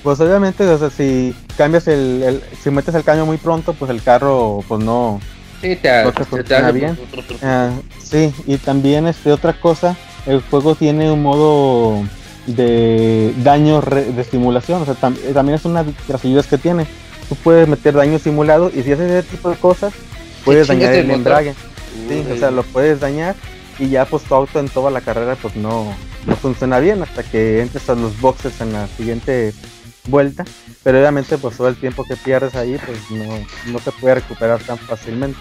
Pues 0.04 0.20
obviamente, 0.20 0.66
o 0.68 0.78
sea, 0.78 0.90
si 0.90 1.34
cambias 1.56 1.86
el, 1.88 2.22
el- 2.22 2.42
si 2.62 2.70
metes 2.70 2.94
el 2.94 3.04
cambio 3.04 3.26
muy 3.26 3.36
pronto, 3.38 3.72
pues 3.74 3.90
el 3.90 4.02
carro 4.02 4.60
pues 4.68 4.82
no, 4.82 5.20
Sí, 5.60 5.76
te, 5.76 6.04
no 6.04 6.12
te 6.12 6.24
te- 6.42 6.54
hace- 6.56 6.72
bien. 6.72 6.98
Ah, 7.42 7.70
sí, 8.02 8.32
y 8.46 8.56
también 8.58 9.06
este 9.06 9.32
otra 9.32 9.52
cosa, 9.60 9.96
el 10.26 10.40
juego 10.42 10.74
tiene 10.74 11.10
un 11.10 11.22
modo 11.22 12.02
de 12.46 13.32
daños 13.38 13.84
de 13.88 14.24
simulación. 14.24 14.82
O 14.82 14.84
sea, 14.84 14.94
tam- 14.94 15.16
eh, 15.24 15.32
también 15.32 15.56
es 15.58 15.64
una 15.64 15.84
de 15.84 15.92
las 16.08 16.24
ayudas 16.24 16.46
que 16.46 16.58
tiene. 16.58 16.86
Tú 17.28 17.36
puedes 17.36 17.68
meter 17.68 17.94
daño 17.94 18.18
simulado 18.18 18.70
y 18.74 18.82
si 18.82 18.92
haces 18.92 19.10
ese 19.10 19.28
tipo 19.28 19.48
de 19.50 19.56
cosas, 19.56 19.92
puedes 20.44 20.66
dañar 20.68 20.92
el 20.94 21.10
embrague. 21.10 21.54
Sí, 22.08 22.24
o 22.32 22.36
sea, 22.36 22.50
lo 22.50 22.62
puedes 22.62 23.00
dañar 23.00 23.34
y 23.78 23.88
ya 23.88 24.04
pues 24.04 24.22
tu 24.24 24.34
auto 24.34 24.58
en 24.60 24.68
toda 24.68 24.90
la 24.90 25.00
carrera 25.00 25.36
pues 25.40 25.56
no, 25.56 25.94
no 26.26 26.36
funciona 26.36 26.78
bien 26.78 27.02
hasta 27.02 27.22
que 27.22 27.60
entres 27.60 27.88
a 27.88 27.94
los 27.94 28.18
boxes 28.20 28.60
en 28.60 28.72
la 28.72 28.86
siguiente 28.88 29.52
vuelta. 30.08 30.44
Pero 30.82 30.98
obviamente 30.98 31.38
pues 31.38 31.56
todo 31.56 31.68
el 31.68 31.76
tiempo 31.76 32.04
que 32.04 32.16
pierdes 32.16 32.54
ahí 32.54 32.78
pues 32.84 32.98
no, 33.10 33.38
no 33.72 33.78
se 33.78 33.92
puede 33.92 34.16
recuperar 34.16 34.60
tan 34.62 34.78
fácilmente. 34.78 35.38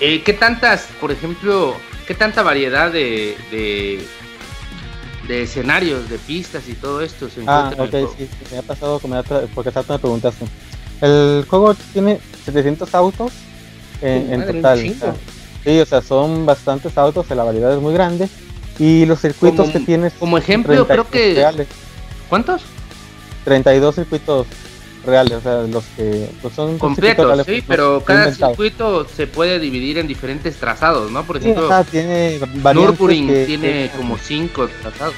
Eh, 0.00 0.22
¿Qué 0.24 0.32
tantas, 0.32 0.88
por 1.00 1.12
ejemplo, 1.12 1.74
qué 2.08 2.14
tanta 2.14 2.42
variedad 2.42 2.90
de, 2.90 3.36
de, 3.52 4.04
de 5.28 5.42
escenarios, 5.42 6.08
de 6.08 6.18
pistas 6.18 6.68
y 6.68 6.74
todo 6.74 7.00
esto 7.00 7.28
se 7.28 7.42
Ah, 7.46 7.72
ok, 7.78 7.94
sí, 8.18 8.28
me 8.50 8.58
ha 8.58 8.62
pasado 8.62 8.98
tra- 9.24 9.46
porque 9.54 9.70
tanto 9.70 9.92
me 9.92 9.98
preguntaste. 9.98 10.44
El 11.00 11.44
juego 11.48 11.74
tiene 11.92 12.20
700 12.44 12.94
autos 12.94 13.32
en, 14.00 14.30
madre, 14.40 14.52
total. 14.54 14.78
o 14.78 14.94
sea, 14.98 15.14
sí, 15.64 15.80
o 15.80 15.86
sea, 15.86 16.02
son 16.02 16.44
bastantes 16.46 16.96
autos, 16.98 17.26
la 17.34 17.44
variedad 17.44 17.72
es 17.74 17.80
muy 17.80 17.92
grande. 17.94 18.28
Y 18.78 19.04
los 19.06 19.20
circuitos 19.20 19.66
Como- 19.68 19.72
que 19.72 19.80
tienes. 19.80 20.12
como 20.14 20.38
ejemplo, 20.38 20.72
creo 20.86 21.04
32 21.04 21.06
que- 21.10 21.34
Reales, 21.34 21.68
¿Cuántos? 22.28 22.62
32 23.44 23.94
circuitos 23.94 24.46
reales, 25.04 25.32
o 25.38 25.40
sea, 25.40 25.62
los 25.62 25.84
que 25.96 26.28
pues 26.40 26.54
son 26.54 26.78
circuitos 26.78 26.80
Completos, 26.80 27.38
sí, 27.46 27.52
pues, 27.52 27.64
pero 27.66 28.02
cada 28.04 28.32
circuito 28.32 29.06
se 29.08 29.26
puede 29.26 29.58
dividir 29.58 29.98
en 29.98 30.06
diferentes 30.06 30.56
trazados, 30.56 31.10
¿no? 31.10 31.24
Por 31.24 31.38
Sí, 31.38 31.44
ejemplo, 31.50 31.66
ajá, 31.72 31.84
tiene 31.84 32.38
variantes 32.56 32.74
Nürburgring 33.00 33.26
que- 33.26 33.44
tiene 33.46 33.90
que- 33.90 33.96
como 33.96 34.16
cinco 34.18 34.68
trazados. 34.80 35.14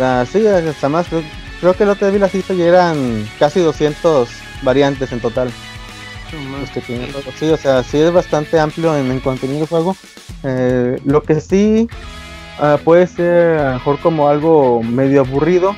Ah, 0.00 0.24
sí, 0.30 0.46
hasta 0.46 0.88
más. 0.88 1.06
Creo, 1.08 1.22
creo 1.60 1.74
que 1.76 1.82
el 1.84 1.90
otro 1.90 2.06
día 2.06 2.14
vi 2.14 2.18
la 2.20 2.28
cifra 2.28 2.54
y 2.54 2.62
eran 2.62 3.28
casi 3.38 3.60
200 3.60 4.28
variantes 4.62 5.12
en 5.12 5.20
total. 5.20 5.50
los 6.60 6.70
que. 6.70 6.80
Sí, 7.38 7.50
o 7.50 7.56
sea, 7.58 7.82
sí 7.82 7.98
es 7.98 8.10
bastante 8.10 8.58
amplio 8.58 8.96
en, 8.96 9.10
en 9.10 9.20
contenido 9.20 9.66
juego. 9.66 9.94
Eh, 10.44 10.98
lo 11.04 11.22
que 11.22 11.40
sí 11.42 11.86
ah, 12.58 12.78
puede 12.82 13.06
ser 13.06 13.58
a 13.58 13.64
lo 13.68 13.72
mejor 13.74 13.98
como 14.00 14.28
algo 14.30 14.82
medio 14.82 15.20
aburrido 15.20 15.76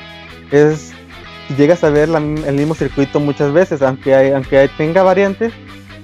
es 0.51 0.93
llegas 1.57 1.83
a 1.83 1.89
ver 1.89 2.09
la- 2.09 2.19
el 2.19 2.55
mismo 2.55 2.75
circuito 2.75 3.19
muchas 3.19 3.51
veces, 3.53 3.81
aunque 3.81 4.15
hay, 4.15 4.31
aunque 4.31 4.57
hay- 4.57 4.69
tenga 4.77 5.03
variantes, 5.03 5.53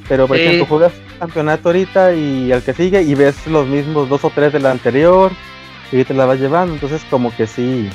pero 0.07 0.27
por 0.27 0.38
Sí. 0.38 0.43
ejemplo 0.43 0.65
juegas 0.65 0.93
campeonato 1.19 1.69
ahorita 1.69 2.13
y 2.13 2.51
al 2.51 2.63
que 2.63 2.73
sigue 2.73 3.01
y 3.01 3.13
ves 3.15 3.35
los 3.47 3.68
mismos 3.68 4.09
dos 4.09 4.23
o 4.26 4.30
tres 4.34 4.53
del 4.53 4.65
anterior 4.65 5.31
y 5.91 6.03
te 6.03 6.13
la 6.13 6.26
vas 6.26 6.39
llevando, 6.39 6.73
entonces 6.73 7.01
como 7.09 7.35
que 7.35 7.45
sí 7.47 7.89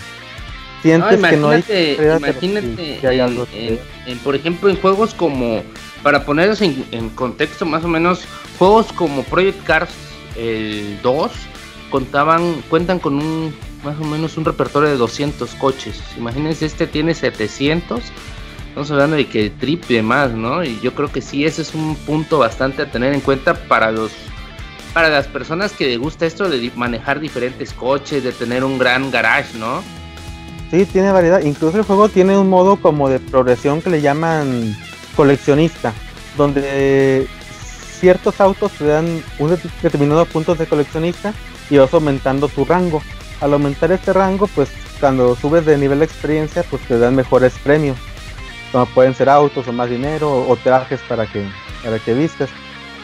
sientes 0.83 1.19
No, 1.21 1.29
que 1.29 1.37
no 1.37 1.49
hay 1.51 1.59
imagínate, 2.19 2.99
sí 3.01 3.07
hay 3.07 3.17
en, 3.19 3.25
algo 3.25 3.47
en- 3.55 3.79
en, 4.07 4.19
por 4.19 4.35
ejemplo, 4.37 4.69
en 4.69 4.77
juegos 4.77 5.15
como, 5.15 5.63
para 6.03 6.25
ponerlos 6.25 6.61
en, 6.63 6.85
en 6.93 7.09
contexto 7.11 7.65
más 7.67 7.85
o 7.85 7.89
menos, 7.89 8.25
juegos 8.59 8.93
como 8.93 9.23
Project 9.25 9.63
Cars 9.65 9.91
el 10.37 10.99
2 11.03 11.33
contaban, 11.91 12.63
cuentan 12.69 12.99
con 12.99 13.15
un 13.15 13.55
más 13.87 13.99
o 14.01 14.05
menos 14.05 14.37
un 14.37 14.45
repertorio 14.45 14.91
de 14.91 14.97
200 14.97 15.55
coches. 15.55 16.01
Imagínense, 16.19 16.67
este 16.67 16.87
tiene 16.87 17.15
700. 17.15 18.01
Estamos 18.69 18.91
hablando 18.91 19.17
de 19.17 19.27
que 19.27 19.49
triple 19.49 20.03
más, 20.03 20.33
¿no? 20.33 20.63
Y 20.65 20.79
yo 20.83 20.93
creo 20.95 21.11
que 21.11 21.23
sí, 21.23 21.47
ese 21.47 21.63
es 21.63 21.73
un 21.75 21.95
punto 21.97 22.39
bastante 22.39 22.83
a 22.83 22.91
tener 22.91 23.15
en 23.15 23.21
cuenta 23.21 23.55
para 23.55 23.91
los 23.93 24.11
para 24.93 25.09
las 25.11 25.27
personas 25.27 25.73
que 25.73 25.87
les 25.87 25.99
gusta 25.99 26.25
esto 26.25 26.49
de 26.49 26.71
manejar 26.75 27.21
diferentes 27.21 27.75
coches, 27.75 28.25
de 28.25 28.33
tener 28.33 28.65
un 28.65 28.79
gran 28.79 29.11
garage, 29.11 29.57
¿no? 29.59 29.83
Sí, 30.71 30.87
tiene 30.87 31.13
variedad. 31.13 31.43
Incluso 31.45 31.77
el 31.77 31.85
juego 31.85 32.09
tiene 32.09 32.37
un 32.39 32.49
modo 32.49 32.77
como 32.77 33.09
de 33.11 33.21
progresión 33.21 33.83
que 33.83 33.91
le 33.91 34.01
llaman 34.01 34.75
coleccionista, 35.15 35.93
donde 36.39 37.27
ciertos 38.01 38.41
autos 38.41 38.73
te 38.73 38.87
dan 38.87 39.23
un 39.39 39.51
det- 39.51 39.71
determinado 39.83 40.25
puntos 40.25 40.59
de 40.59 40.67
coleccionista 40.67 41.35
y 41.69 41.77
vas 41.77 41.93
aumentando 41.93 42.49
tu 42.49 42.65
rango. 42.65 43.03
Al 43.41 43.53
aumentar 43.53 43.93
este 43.93 44.13
rango, 44.13 44.47
pues 44.49 44.71
cuando 45.01 45.37
subes 45.37 45.67
de 45.67 45.77
nivel 45.77 45.99
de 45.99 46.05
experiencia, 46.07 46.63
pues 46.71 46.83
te 46.83 46.99
dan 46.99 47.15
mejores 47.15 47.55
premios. 47.63 47.97
Como 48.73 48.87
pueden 48.87 49.15
ser 49.15 49.29
autos 49.29 49.69
o 49.69 49.73
más 49.73 49.91
dinero 49.91 50.31
o, 50.33 50.51
o 50.53 50.57
trajes 50.57 51.01
para 51.09 51.27
que, 51.27 51.43
para 51.85 51.99
que 51.99 52.15
vistas. 52.15 52.49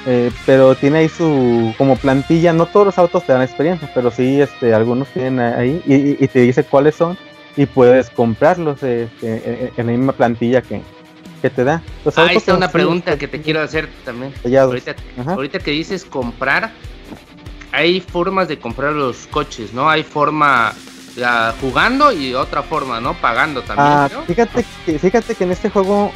Eh, 0.07 0.33
pero 0.47 0.75
tiene 0.75 0.99
ahí 0.99 1.09
su 1.09 1.73
como 1.79 1.97
plantilla, 1.97 2.53
no 2.53 2.67
todos 2.67 2.87
los 2.87 2.99
autos 2.99 3.25
te 3.25 3.33
dan 3.33 3.43
experiencia, 3.43 3.89
pero 3.95 4.11
sí 4.11 4.41
este, 4.41 4.75
algunos 4.75 5.07
tienen 5.09 5.39
ahí 5.39 5.81
y, 5.87 5.95
y- 5.95 6.17
y 6.19 6.27
te 6.29 6.41
dice 6.41 6.65
cuáles 6.65 6.97
son 6.97 7.17
y 7.57 7.67
puedes 7.67 8.11
comprarlos 8.11 8.83
este, 8.83 9.09
en, 9.23 9.71
en 9.77 9.87
la 9.87 9.93
misma 9.93 10.13
plantilla 10.13 10.61
que, 10.61 10.83
que 11.41 11.51
te 11.51 11.63
da. 11.63 11.83
Los 12.05 12.19
Ahí 12.19 12.37
está 12.37 12.55
una 12.57 12.67
pregunta 12.73 13.17
que 13.17 13.29
te 13.29 13.41
quiero 13.43 13.61
hacer 13.61 13.89
también. 14.05 14.33
Ahorita, 14.71 14.97
ahorita 15.35 15.59
que 15.61 15.71
dices 15.71 16.05
comprar, 16.05 16.73
hay 17.73 18.01
formas 18.01 18.49
de 18.49 18.59
comprar 18.59 18.93
los 18.93 19.27
coches, 19.29 19.73
¿no? 19.73 19.89
Hay 19.89 20.03
forma 20.03 20.73
la, 21.17 21.55
jugando 21.61 22.13
y 22.13 22.35
otra 22.35 22.63
forma, 22.63 23.01
¿no? 23.01 23.15
Pagando 23.15 23.63
también. 23.63 23.89
Ah, 23.89 24.11
¿no? 24.13 24.23
fíjate, 24.23 24.65
que, 24.87 24.99
fíjate 24.99 25.35
que 25.35 25.45
en 25.45 25.53
este 25.53 25.71
juego, 25.71 26.13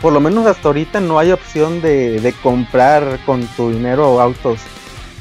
por 0.00 0.12
lo 0.12 0.20
menos 0.20 0.46
hasta 0.46 0.68
ahorita, 0.68 1.00
no 1.00 1.18
hay 1.18 1.32
opción 1.32 1.80
de, 1.82 2.20
de 2.20 2.32
comprar 2.32 3.18
con 3.26 3.46
tu 3.48 3.70
dinero 3.70 4.20
autos. 4.20 4.60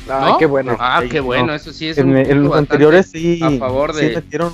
Ay, 0.09 0.31
¿No? 0.31 0.37
qué 0.37 0.45
bueno. 0.45 0.77
Ah, 0.79 0.99
Sí, 1.03 1.09
qué 1.09 1.19
bueno, 1.19 1.47
no. 1.47 1.53
eso 1.55 1.73
sí 1.73 1.89
es 1.89 1.97
En, 1.97 2.09
un 2.09 2.17
en 2.17 2.25
punto 2.27 2.41
los 2.43 2.57
anteriores 2.57 3.09
sí, 3.11 3.39
a 3.43 3.51
favor 3.57 3.93
sí 3.93 4.05
de... 4.05 4.15
metieron 4.15 4.53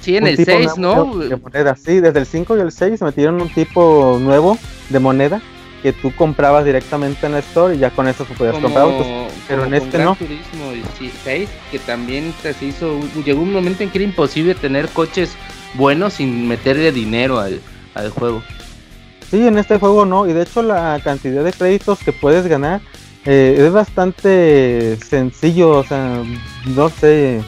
Sí, 0.00 0.16
en 0.16 0.26
el 0.26 0.36
tipo 0.36 0.50
6, 0.52 0.78
¿no? 0.78 1.14
De 1.16 1.36
moneda, 1.36 1.76
sí, 1.76 2.00
desde 2.00 2.20
el 2.20 2.26
5 2.26 2.56
y 2.56 2.60
el 2.60 2.72
6 2.72 3.02
metieron 3.02 3.40
un 3.42 3.50
tipo 3.52 4.18
nuevo 4.20 4.56
de 4.88 4.98
moneda 4.98 5.42
que 5.82 5.92
tú 5.92 6.14
comprabas 6.14 6.64
directamente 6.64 7.26
en 7.26 7.32
la 7.32 7.38
store 7.38 7.74
y 7.74 7.78
ya 7.78 7.90
con 7.90 8.06
eso 8.06 8.24
podías 8.24 8.58
comprar 8.58 8.84
autos. 8.84 9.06
pero 9.48 9.64
en 9.64 9.74
este 9.74 9.98
no. 9.98 10.14
Turismo 10.14 10.72
16, 10.72 11.48
que 11.70 11.78
también 11.78 12.34
se 12.42 12.54
hizo, 12.64 13.00
llegó 13.24 13.42
un 13.42 13.52
momento 13.52 13.82
en 13.82 13.90
que 13.90 13.98
era 13.98 14.04
imposible 14.04 14.54
tener 14.54 14.88
coches 14.88 15.32
buenos 15.74 16.14
sin 16.14 16.48
meterle 16.48 16.92
dinero 16.92 17.38
al, 17.38 17.60
al 17.94 18.10
juego. 18.10 18.42
Sí, 19.30 19.46
en 19.46 19.58
este 19.58 19.78
juego 19.78 20.04
no, 20.04 20.26
y 20.28 20.32
de 20.32 20.42
hecho 20.42 20.62
la 20.62 21.00
cantidad 21.02 21.44
de 21.44 21.52
créditos 21.52 22.00
que 22.00 22.12
puedes 22.12 22.46
ganar 22.46 22.80
eh, 23.24 23.56
es 23.58 23.72
bastante 23.72 24.96
sencillo, 24.96 25.70
o 25.70 25.84
sea, 25.84 26.22
no 26.66 26.88
sé, 26.88 27.40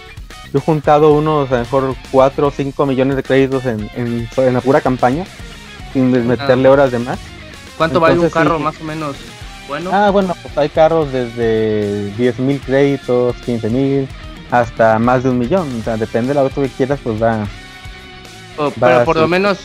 yo 0.53 0.59
he 0.59 0.63
juntado 0.63 1.13
unos 1.13 1.51
a 1.51 1.55
lo 1.55 1.61
mejor 1.61 1.97
4 2.11 2.47
o 2.47 2.51
5 2.51 2.87
millones 2.87 3.17
de 3.17 3.23
créditos 3.23 3.67
en, 3.67 3.91
en, 3.95 4.29
en 4.37 4.55
la 4.55 4.61
pura 4.61 4.81
campaña, 4.81 5.25
sin 5.93 6.11
meterle 6.27 6.69
horas 6.69 6.93
de 6.93 6.99
más. 6.99 7.19
¿Cuánto 7.83 7.99
vale 7.99 8.19
un 8.21 8.27
sí. 8.29 8.33
carro 8.33 8.61
más 8.61 8.81
o 8.81 8.85
menos 8.85 9.17
bueno? 9.67 9.91
Ah, 9.93 10.11
bueno, 10.11 10.37
pues 10.41 10.57
hay 10.57 10.69
carros 10.69 11.11
desde 11.13 12.11
10 12.17 12.39
mil 12.39 12.61
créditos, 12.61 13.35
15 13.45 13.69
mil, 13.71 14.09
hasta 14.53 15.01
más 15.01 15.25
de 15.25 15.31
un 15.31 15.39
millón, 15.41 15.81
o 15.81 15.83
sea, 15.83 15.97
depende 15.97 16.29
del 16.29 16.39
auto 16.39 16.63
que 16.63 16.69
quieras, 16.69 17.01
pues 17.03 17.21
va. 17.21 17.45
O- 18.57 18.67
va 18.71 18.73
pero 18.81 19.05
por 19.05 19.17
lo 19.17 19.27
menos 19.27 19.59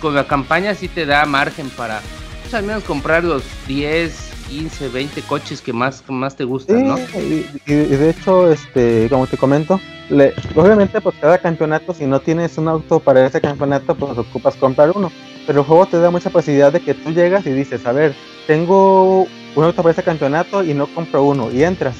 con 0.00 0.14
la 0.14 0.26
campaña 0.26 0.74
sí 0.74 0.88
te 0.88 1.04
da 1.04 1.26
margen 1.26 1.68
para 1.68 2.00
pues, 2.40 2.54
al 2.54 2.62
menos 2.62 2.82
comprar 2.84 3.24
los 3.24 3.42
10, 3.68 4.30
15, 4.48 4.88
20 4.88 5.20
coches 5.22 5.60
que 5.60 5.74
más, 5.74 6.02
más 6.08 6.36
te 6.36 6.44
gustan, 6.44 6.78
Sí, 6.78 6.82
¿no? 6.84 6.98
y- 7.20 7.46
y 7.66 7.74
de 7.74 8.08
hecho, 8.10 8.50
este, 8.50 9.06
como 9.10 9.26
te 9.26 9.36
comento, 9.36 9.78
le- 10.08 10.32
obviamente 10.54 10.98
pues 11.02 11.14
cada 11.20 11.36
campeonato, 11.36 11.92
si 11.92 12.06
no 12.06 12.20
tienes 12.20 12.56
un 12.56 12.68
auto 12.68 13.00
para 13.00 13.26
ese 13.26 13.38
campeonato, 13.38 13.94
pues 13.94 14.16
ocupas 14.16 14.56
comprar 14.56 14.92
uno. 14.94 15.12
Pero 15.50 15.62
el 15.62 15.66
juego 15.66 15.86
te 15.86 15.98
da 15.98 16.12
mucha 16.12 16.30
posibilidad 16.30 16.72
de 16.72 16.78
que 16.78 16.94
tú 16.94 17.10
llegas 17.10 17.44
y 17.44 17.50
dices, 17.50 17.84
a 17.84 17.90
ver, 17.90 18.14
tengo 18.46 19.26
un 19.56 19.64
auto 19.64 19.82
para 19.82 19.90
ese 19.90 20.04
campeonato 20.04 20.62
y 20.62 20.74
no 20.74 20.86
compro 20.86 21.24
uno, 21.24 21.50
y 21.50 21.64
entras. 21.64 21.96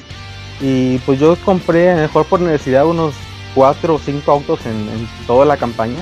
Y 0.61 0.99
pues 0.99 1.19
yo 1.19 1.35
compré, 1.43 1.93
mejor 1.95 2.25
por 2.27 2.39
necesidad, 2.39 2.85
unos 2.85 3.13
cuatro 3.53 3.95
o 3.95 3.99
cinco 3.99 4.31
autos 4.31 4.65
en, 4.65 5.05
toda 5.27 5.43
la 5.43 5.57
campaña. 5.57 5.99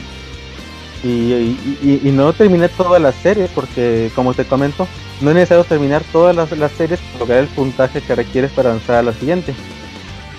Y 1.03 2.11
no 2.13 2.33
terminé 2.33 2.69
todas 2.69 3.01
las 3.01 3.15
series 3.15 3.49
porque, 3.49 4.11
como 4.13 4.35
te 4.35 4.45
comento, 4.45 4.87
no 5.19 5.31
es 5.31 5.35
necesario 5.35 5.63
terminar 5.63 6.03
todas 6.11 6.35
las, 6.35 6.55
las 6.55 6.71
series 6.73 6.99
para 6.99 7.17
lograr 7.17 7.39
el 7.39 7.47
puntaje 7.47 7.99
que 8.01 8.13
requieres 8.13 8.51
para 8.51 8.69
avanzar 8.69 8.97
a 8.97 9.01
la 9.01 9.13
siguiente. 9.13 9.55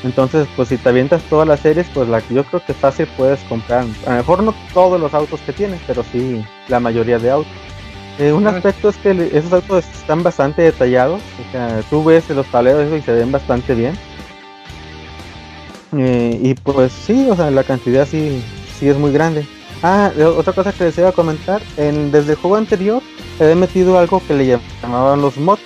Entonces, 0.02 0.46
pues 0.56 0.68
si 0.70 0.78
te 0.78 0.88
avientas 0.88 1.22
todas 1.24 1.46
las 1.46 1.60
series, 1.60 1.86
pues 1.92 2.08
la 2.08 2.20
que 2.22 2.34
yo 2.34 2.44
creo 2.44 2.64
que 2.64 2.72
fácil 2.72 3.06
puedes 3.16 3.38
comprar. 3.40 3.84
A 4.06 4.10
lo 4.10 4.16
mejor 4.16 4.42
no 4.42 4.54
todos 4.72 4.98
los 5.00 5.12
autos 5.12 5.40
que 5.40 5.52
tienes, 5.52 5.80
pero 5.86 6.02
sí 6.10 6.42
la 6.68 6.80
mayoría 6.80 7.18
de 7.18 7.30
autos. 7.30 7.52
Eh, 8.18 8.32
un 8.32 8.46
aspecto 8.46 8.88
es 8.88 8.96
que 8.96 9.30
esos 9.32 9.52
autos 9.52 9.84
están 9.98 10.22
bastante 10.22 10.62
detallados. 10.62 11.20
O 11.48 11.52
sea, 11.52 11.82
tú 11.90 12.02
ves 12.04 12.28
los 12.30 12.46
tableros 12.46 12.92
y 12.98 13.02
se 13.02 13.12
ven 13.12 13.30
bastante 13.30 13.74
bien. 13.74 13.94
Eh, 15.96 16.38
y 16.42 16.54
pues 16.54 16.92
sí, 16.92 17.28
o 17.30 17.36
sea, 17.36 17.50
la 17.50 17.64
cantidad 17.64 18.06
sí, 18.06 18.42
sí 18.78 18.88
es 18.88 18.96
muy 18.96 19.12
grande. 19.12 19.46
Ah, 19.82 20.10
eh, 20.16 20.24
otra 20.24 20.52
cosa 20.52 20.72
que 20.72 20.84
les 20.84 20.98
iba 20.98 21.08
a 21.08 21.12
comentar, 21.12 21.60
en, 21.76 22.12
desde 22.12 22.32
el 22.32 22.38
juego 22.38 22.56
anterior 22.56 23.02
he 23.40 23.54
metido 23.54 23.98
algo 23.98 24.22
que 24.26 24.34
le 24.34 24.58
llamaban 24.82 25.20
los 25.22 25.36
mods. 25.36 25.62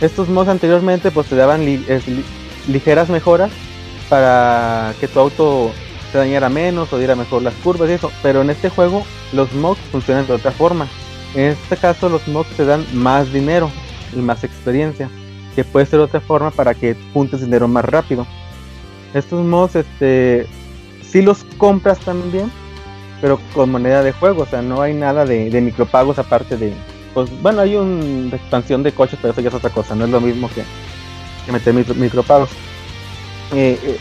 Estos 0.00 0.28
mods 0.28 0.48
anteriormente 0.48 1.10
pues 1.10 1.28
te 1.28 1.36
daban 1.36 1.64
li- 1.64 1.84
es- 1.88 2.08
li- 2.08 2.24
ligeras 2.68 3.08
mejoras 3.08 3.50
para 4.08 4.94
que 5.00 5.08
tu 5.08 5.20
auto 5.20 5.72
se 6.10 6.18
dañara 6.18 6.48
menos 6.48 6.92
o 6.92 6.98
diera 6.98 7.14
mejor 7.14 7.42
las 7.42 7.54
curvas 7.54 7.88
y 7.88 7.94
eso. 7.94 8.12
Pero 8.22 8.42
en 8.42 8.50
este 8.50 8.68
juego 8.68 9.04
los 9.32 9.52
mods 9.54 9.80
funcionan 9.90 10.26
de 10.26 10.34
otra 10.34 10.52
forma. 10.52 10.86
En 11.34 11.52
este 11.52 11.76
caso 11.76 12.08
los 12.08 12.26
mods 12.28 12.50
te 12.56 12.64
dan 12.64 12.84
más 12.92 13.32
dinero 13.32 13.70
y 14.14 14.16
más 14.16 14.44
experiencia, 14.44 15.08
que 15.54 15.64
puede 15.64 15.86
ser 15.86 16.00
otra 16.00 16.20
forma 16.20 16.50
para 16.50 16.74
que 16.74 16.96
juntes 17.14 17.40
dinero 17.40 17.66
más 17.68 17.84
rápido. 17.84 18.26
Estos 19.14 19.44
mods, 19.44 19.76
este, 19.76 20.46
si 21.02 21.22
los 21.22 21.44
compras 21.56 21.98
también, 22.00 22.50
pero 23.20 23.38
con 23.54 23.70
moneda 23.70 24.02
de 24.02 24.12
juego, 24.12 24.42
o 24.42 24.46
sea, 24.46 24.60
no 24.62 24.82
hay 24.82 24.94
nada 24.94 25.24
de, 25.24 25.48
de 25.48 25.60
micropagos 25.60 26.18
aparte 26.18 26.56
de, 26.56 26.74
pues, 27.14 27.30
bueno, 27.40 27.60
hay 27.60 27.76
una 27.76 28.36
expansión 28.36 28.82
de 28.82 28.92
coches, 28.92 29.18
pero 29.20 29.32
eso 29.32 29.40
ya 29.40 29.48
es 29.48 29.54
otra 29.54 29.70
cosa, 29.70 29.94
no 29.94 30.04
es 30.04 30.10
lo 30.10 30.20
mismo 30.20 30.48
que, 30.48 30.64
que 31.46 31.52
meter 31.52 31.74
micro- 31.74 31.94
micropagos. 31.94 32.50
Eh, 33.54 33.78
eh, 33.82 33.98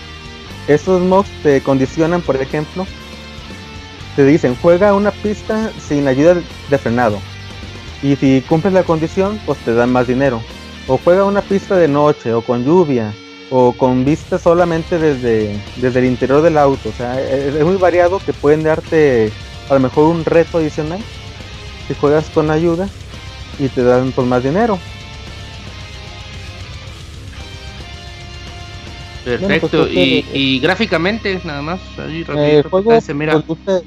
estos 0.68 1.01
mods 1.01 1.30
te 1.43 1.61
condicionan, 1.61 2.22
por 2.22 2.35
ejemplo, 2.35 2.85
te 4.15 4.26
dicen 4.26 4.55
juega 4.61 4.93
una 4.93 5.11
pista 5.11 5.72
sin 5.88 6.07
ayuda 6.07 6.38
de 6.69 6.77
frenado. 6.77 7.19
Y 8.03 8.15
si 8.15 8.41
cumples 8.47 8.73
la 8.73 8.84
condición, 8.84 9.39
pues 9.45 9.59
te 9.59 9.73
dan 9.73 9.91
más 9.91 10.07
dinero. 10.07 10.41
O 10.88 10.97
juega 10.97 11.26
una 11.26 11.41
pista 11.41 11.76
de 11.77 11.88
noche, 11.88 12.34
o 12.34 12.41
con 12.41 12.65
lluvia, 12.65 13.13
o 13.49 13.73
con 13.73 14.03
vista 14.05 14.39
solamente 14.39 14.97
desde, 14.97 15.59
desde 15.76 15.99
el 15.99 16.05
interior 16.05 16.41
del 16.41 16.57
auto. 16.57 16.89
O 16.89 16.93
sea, 16.93 17.22
es, 17.22 17.53
es 17.55 17.63
muy 17.63 17.76
variado 17.76 18.19
que 18.19 18.34
pueden 18.34 18.63
darte 18.63 19.31
a 19.69 19.73
lo 19.76 19.80
mejor 19.80 20.05
un 20.05 20.26
reto 20.26 20.57
adicional 20.57 20.99
si 21.88 21.93
juegas 21.93 22.30
con 22.30 22.49
ayuda 22.49 22.89
y 23.59 23.68
te 23.69 23.84
dan 23.84 24.11
pues 24.11 24.27
más 24.27 24.43
dinero. 24.43 24.80
Perfecto. 29.23 29.68
Bueno, 29.77 29.85
pues, 29.85 29.91
y, 29.98 30.23
que- 30.23 30.38
y 30.38 30.60
gráficamente, 30.60 31.39
nada 31.43 31.61
más. 31.61 31.80
Ahí 31.98 32.22
Eh, 32.22 32.23
rapidito, 32.27 32.57
el 32.60 32.69
juego 32.69 33.02
se 33.02 33.14
mira. 33.14 33.34
pues, 33.41 33.60
luce, 33.68 33.85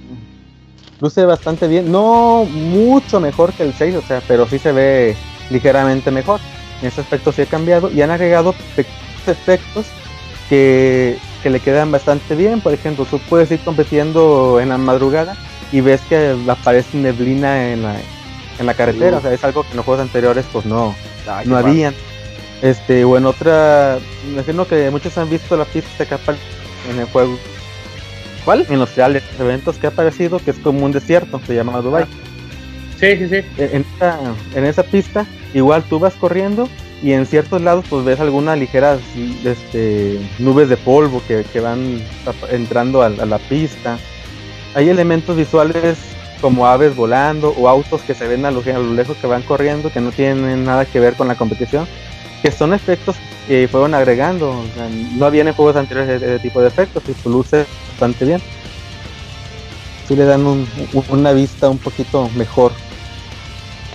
luce 1.01 1.25
bastante 1.25 1.67
bien, 1.69 1.91
no 1.91 2.45
mucho 2.45 3.21
mejor 3.21 3.53
que 3.53 3.63
el 3.65 3.73
6, 3.75 3.97
o 3.97 4.03
sea, 4.03 4.23
pero 4.27 4.47
sí 4.49 4.59
se 4.59 4.73
ve 4.73 5.17
ligeramente 5.51 6.11
mejor. 6.11 6.41
En 6.81 6.89
ese 6.89 7.01
aspecto 7.01 7.33
sí 7.33 7.43
ha 7.43 7.47
cambiado 7.47 7.91
y 7.91 8.03
han 8.03 8.11
agregado 8.11 8.55
pequeños 8.77 8.99
efectos 9.27 9.87
que, 10.49 11.17
que 11.43 11.51
le 11.51 11.61
quedan 11.61 11.91
bastante 11.91 12.35
bien. 12.35 12.61
Por 12.61 12.73
ejemplo, 12.75 13.07
tú 13.11 13.19
puedes 13.29 13.51
ir 13.51 13.61
compitiendo 13.61 14.61
en 14.61 14.69
la 14.69 14.79
madrugada 14.79 15.37
y 15.73 15.81
ves 15.81 16.01
que 16.09 16.37
aparece 16.49 16.97
neblina 16.99 17.73
en 17.73 17.83
la, 17.83 17.97
en 18.59 18.67
la 18.67 18.75
carretera, 18.75 19.19
o 19.19 19.21
sea, 19.23 19.33
es 19.33 19.43
algo 19.45 19.63
que 19.63 19.71
en 19.71 19.77
los 19.79 19.85
juegos 19.85 20.03
anteriores 20.03 20.45
pues 20.53 20.65
no, 20.67 20.95
Ay, 21.27 21.47
no 21.47 21.55
padre. 21.55 21.93
Este, 22.65 23.05
o 23.05 23.19
en 23.19 23.27
otra, 23.27 23.99
me 24.25 24.33
imagino 24.33 24.67
que 24.67 24.91
muchos 24.91 25.19
han 25.19 25.29
visto 25.29 25.55
la 25.55 25.67
pista 25.67 26.07
que 26.07 26.15
aparece 26.15 26.43
en 26.91 26.99
el 26.99 27.05
juego. 27.07 27.39
¿Cuál? 28.43 28.65
En 28.71 28.79
los 28.79 28.97
reales 28.97 29.23
eventos 29.39 29.77
que 29.77 29.87
ha 29.87 29.91
aparecido, 29.91 30.39
que 30.39 30.51
es 30.53 30.59
como 30.59 30.87
un 30.87 30.91
desierto, 30.91 31.41
se 31.47 31.55
llama 31.55 31.83
Dubai. 31.83 32.07
Sí, 32.99 33.19
sí, 33.19 33.29
sí. 33.29 33.43
En, 33.59 33.71
en 33.77 33.85
esa, 33.97 34.19
en 34.55 34.65
esa 34.65 34.83
pista, 34.83 35.27
igual 35.53 35.83
tú 35.85 35.99
vas 35.99 36.15
corriendo 36.15 36.67
y 37.03 37.13
en 37.13 37.27
ciertos 37.27 37.61
lados 37.61 37.85
pues 37.91 38.03
ves 38.03 38.19
algunas 38.19 38.59
ligeras 38.59 38.99
este, 39.45 40.19
nubes 40.39 40.71
de 40.71 40.79
polvo 40.79 41.21
que, 41.29 41.45
que 41.53 41.61
van 41.61 42.01
entrando 42.51 43.03
a, 43.03 43.07
a 43.07 43.27
la 43.27 43.39
pista. 43.39 43.99
Hay 44.75 44.89
elementos 44.89 45.37
visuales 45.37 45.99
como 46.41 46.67
aves 46.67 46.97
volando 46.97 47.55
o 47.59 47.69
autos 47.69 48.01
que 48.03 48.15
se 48.15 48.27
ven 48.27 48.47
a 48.47 48.51
lo, 48.51 48.61
a 48.61 48.79
lo 48.79 48.95
lejos 48.95 49.19
que 49.19 49.27
van 49.27 49.43
corriendo 49.43 49.93
que 49.93 50.01
no 50.01 50.13
tienen 50.13 50.65
nada 50.65 50.87
que 50.87 50.99
ver 50.99 51.15
con 51.15 51.29
la 51.29 51.35
competición, 51.35 51.87
que 52.45 52.53
son 52.53 52.75
efectos 52.75 53.17
que 53.47 53.67
fueron 53.69 53.95
agregando. 53.95 54.51
o 54.51 54.67
sea, 54.75 54.87
no 55.17 55.25
habían 55.25 55.49
en 55.49 55.55
juegos 55.55 55.77
anteriores 55.77 56.21
ese, 56.23 56.39
tipo 56.41 56.61
de 56.61 56.69
efectos 56.69 57.03
y 57.09 57.13
pues 57.13 57.25
luce 57.25 57.65
bastante 57.89 58.27
bien. 58.27 58.43
Sí 60.07 60.15
le 60.15 60.27
dan 60.27 60.47
un- 60.47 60.69
un- 60.93 61.05
una 61.09 61.33
vista 61.33 61.71
un 61.71 61.79
poquito 61.79 62.29
mejor. 62.37 62.73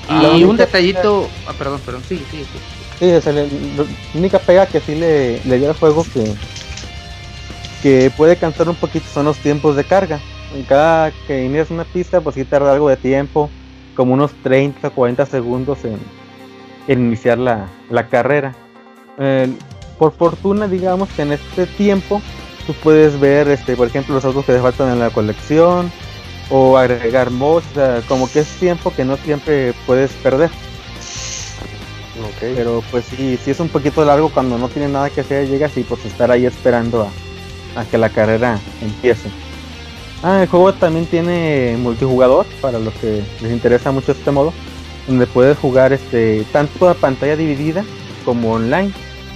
La 0.10 0.36
Y 0.36 0.44
un 0.46 0.58
detallito. 0.58 1.30
Ah, 1.46 1.54
perdón, 1.54 1.80
perdón. 1.86 2.04
Sí, 2.10 2.26
sí, 2.32 2.44
sí. 2.44 2.60
Sí, 2.98 3.12
o 3.12 3.22
sea, 3.22 3.34
la 3.34 3.46
única 4.16 4.40
pega 4.40 4.66
que 4.66 4.80
sí 4.80 4.96
le, 4.96 5.40
le 5.46 5.60
dio 5.60 5.70
al 5.70 5.76
juego 5.76 6.04
que, 6.12 6.34
que 7.84 8.12
puede 8.18 8.36
cansar 8.36 8.68
un 8.68 8.76
poquito 8.76 9.06
son 9.14 9.26
los 9.26 9.38
tiempos 9.38 9.76
de 9.76 9.84
carga. 9.84 10.20
En 10.56 10.64
cada 10.64 11.12
que 11.28 11.44
inicias 11.46 11.70
una 11.70 11.84
pista, 11.84 12.20
pues 12.20 12.34
sí 12.34 12.46
tarda 12.46 12.74
algo 12.74 12.90
de 12.90 12.98
tiempo, 12.98 13.52
como 13.94 14.16
unos 14.16 14.32
30 14.42 14.90
40 14.90 15.28
segundos 15.28 15.86
en, 15.86 16.00
en 16.90 17.06
iniciar 17.06 17.38
la, 17.38 17.68
la 17.90 18.08
carrera. 18.08 18.56
Eh, 19.20 19.48
por 19.98 20.12
fortuna, 20.12 20.68
digamos 20.68 21.08
que 21.10 21.22
en 21.22 21.34
este 21.34 21.68
tiempo 21.68 22.22
tú 22.66 22.74
puedes 22.74 23.20
ver, 23.20 23.48
este, 23.48 23.76
por 23.76 23.88
ejemplo, 23.88 24.16
los 24.16 24.26
autos 24.26 24.44
que 24.46 24.54
te 24.54 24.60
faltan 24.60 24.92
en 24.92 25.00
la 25.00 25.12
colección 25.12 25.92
o 26.50 26.78
agregar 26.78 27.30
mods, 27.30 27.66
o 27.72 27.74
sea, 27.76 28.02
como 28.08 28.30
que 28.30 28.40
es 28.40 28.48
tiempo 28.60 28.92
que 28.92 29.06
no 29.06 29.18
siempre 29.18 29.74
puedes 29.86 30.12
perder. 30.14 30.50
Pero 32.40 32.84
pues 32.92 33.06
sí, 33.06 33.38
sí 33.44 33.52
es 33.52 33.60
un 33.60 33.70
poquito 33.70 34.04
largo 34.04 34.30
cuando 34.30 34.58
no 34.58 34.68
tiene 34.68 34.90
nada 34.90 35.10
que 35.10 35.22
hacer, 35.22 35.48
llegas 35.48 35.78
y 35.78 35.84
pues 35.84 36.04
estar 36.06 36.32
ahí 36.32 36.46
esperando 36.46 37.04
a, 37.04 37.80
a 37.80 37.86
que 37.86 37.98
la 37.98 38.10
carrera 38.10 38.60
empiece. 38.82 39.30
Ah, 40.22 40.42
el 40.42 40.50
juego 40.50 40.74
también 40.74 41.06
tiene 41.06 41.78
multijugador 41.80 42.46
para 42.62 42.80
los 42.80 42.94
que 42.96 43.24
les 43.42 43.52
interesa 43.52 43.92
mucho 43.92 44.12
este 44.12 44.32
modo, 44.32 44.54
donde 45.10 45.28
puedes 45.28 45.58
jugar 45.58 45.92
este 45.92 46.46
tanto 46.54 46.88
a 46.88 46.94
pantalla 46.94 47.36
dividida 47.36 47.84
como 48.24 48.54
online, 48.54 48.92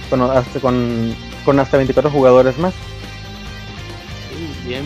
con 0.08 0.22
hasta, 0.22 0.60
con, 0.60 1.14
con 1.44 1.58
hasta 1.60 1.76
24 1.76 2.10
jugadores 2.10 2.56
más. 2.58 2.72
Sí, 4.30 4.68
Bien. 4.68 4.84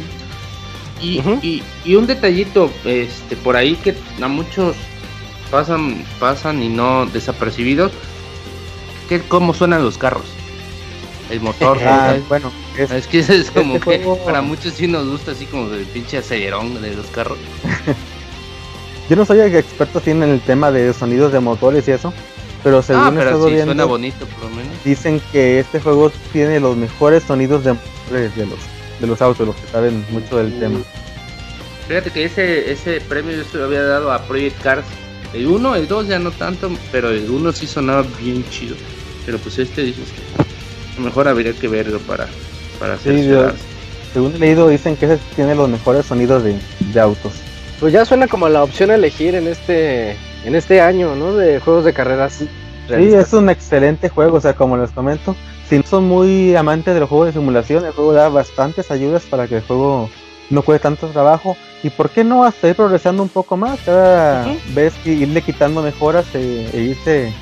Y, 1.01 1.21
y, 1.47 1.63
y 1.85 1.95
un 1.95 2.09
detallito 2.09 2.73
este 2.85 3.37
por 3.37 3.55
ahí 3.57 3.77
que 3.77 3.95
a 4.21 4.27
muchos 4.27 4.75
pasan 5.49 6.05
pasan 6.19 6.61
y 6.61 6.69
no 6.69 7.07
desapercibidos 7.07 7.93
que 9.09 9.21
cómo 9.21 9.55
suenan 9.55 9.85
los 9.85 9.97
carros 9.97 10.25
el 11.31 11.41
motor 11.41 11.79
Ah, 11.87 12.07
¿sabes? 12.09 12.29
bueno, 12.29 12.51
es, 12.77 12.91
es 12.91 13.07
que 13.07 13.21
es 13.21 13.51
como 13.53 13.77
este 13.77 13.99
que 13.99 14.05
juego- 14.05 14.25
para 14.25 14.43
muchos 14.43 14.73
sí 14.75 14.89
nos 14.89 15.07
gusta 15.09 15.31
así 15.31 15.47
como 15.47 15.73
el 15.73 15.85
pinche 15.87 16.19
acelerón 16.19 16.83
de 16.83 16.93
los 16.97 17.07
carros 17.07 17.39
yo 19.09 19.17
no 19.17 19.25
soy 19.25 19.41
experto 19.41 19.99
así 19.99 20.11
en 20.11 20.23
el 20.23 20.41
tema 20.41 20.71
de 20.71 20.93
sonidos 20.93 21.33
de 21.33 21.41
motores 21.41 21.87
y 21.89 21.93
eso, 21.93 22.13
pero 22.63 22.83
según 22.83 23.03
ah 23.05 23.09
he 23.09 23.13
pero 23.17 23.31
estado 23.31 23.45
sí 23.47 23.51
viendo, 23.55 23.67
suena 23.67 23.85
bonito 23.85 24.27
por 24.27 24.45
lo 24.45 24.57
menos 24.57 24.73
dicen 24.85 25.21
que 25.33 25.61
este 25.61 25.81
juego 25.81 26.11
tiene 26.33 26.61
los 26.61 26.77
mejores 26.77 27.23
sonidos 27.25 27.65
de 27.65 27.73
motores 27.75 28.35
de 28.37 28.47
los 28.47 28.59
de 29.01 29.07
los 29.07 29.23
autos, 29.23 29.47
los 29.47 29.57
que 29.57 29.67
saben 29.69 30.05
mucho 30.11 30.39
del 30.39 30.59
tema. 30.59 30.81
fíjate 31.87 32.11
que 32.11 32.25
ese 32.25 32.71
ese 32.73 33.01
premio 33.01 33.37
yo 33.37 33.45
se 33.45 33.57
lo 33.59 33.65
había 33.65 33.83
dado 33.83 34.13
a 34.13 34.23
Project 34.27 34.61
Cars 34.63 34.87
el 35.33 35.47
1 35.47 35.77
el 35.77 35.89
2 35.89 36.09
ya 36.09 36.19
no 36.19 36.31
tanto 36.31 36.71
pero 36.91 37.11
el 37.11 37.29
1 37.31 37.53
sí 37.53 37.67
sonaba 37.67 38.05
bien 38.21 38.45
chido 38.51 38.77
pero 39.25 39.39
pues 39.39 39.59
este 39.59 39.83
dices 39.83 40.09
que 40.11 40.43
a 40.43 40.99
lo 40.99 41.05
mejor 41.05 41.29
habría 41.29 41.53
que 41.53 41.69
verlo 41.69 41.99
para 42.01 42.29
para 42.79 42.97
Sí, 42.97 43.05
cerciorarse. 43.05 43.59
Según 44.13 44.35
he 44.35 44.39
leído, 44.39 44.69
dicen 44.69 44.97
que 44.97 45.05
ese 45.07 45.19
tiene 45.37 45.55
los 45.55 45.69
mejores 45.69 46.07
sonidos 46.07 46.43
de, 46.43 46.57
de 46.81 47.01
autos. 47.01 47.33
Pues 47.81 47.93
ya 47.93 48.05
suena 48.05 48.27
como 48.27 48.49
la 48.49 48.65
opción 48.65 48.91
a 48.91 48.97
elegir 48.97 49.35
en 49.35 49.47
este 49.47 50.17
en 50.45 50.55
este 50.55 50.81
año, 50.81 51.15
¿no? 51.15 51.35
De 51.35 51.61
juegos 51.61 51.85
de 51.85 51.93
carreras. 51.93 52.33
Sí, 52.33 52.49
es 52.89 53.33
un 53.33 53.51
excelente 53.51 54.09
juego, 54.09 54.39
o 54.39 54.41
sea, 54.41 54.55
como 54.55 54.77
les 54.79 54.91
comento, 54.91 55.37
si 55.69 55.77
no 55.77 55.83
son 55.85 56.09
muy 56.09 56.57
amantes 56.57 56.95
de 56.95 57.01
los 57.01 57.09
juegos 57.09 57.27
de 57.27 57.33
simulación, 57.35 57.85
el 57.85 57.93
juego 57.93 58.15
da 58.15 58.31
bastantes 58.31 58.91
ayudas 58.91 59.25
para 59.25 59.47
que 59.47 59.57
el 59.57 59.63
juego 59.63 60.09
no 60.49 60.63
cueste 60.63 60.85
tanto 60.85 61.09
trabajo. 61.09 61.57
Y 61.83 61.91
por 61.91 62.11
qué 62.11 62.25
no 62.25 62.45
hasta 62.45 62.69
ir 62.69 62.75
progresando 62.75 63.23
un 63.23 63.29
poco 63.29 63.57
más, 63.57 63.79
cada 63.85 64.47
vez 64.75 64.95
que 65.05 65.13
irle 65.13 65.43
quitando 65.43 65.83
mejoras 65.83 66.27
e, 66.35 66.69
e 66.73 66.81
irse 66.81 67.33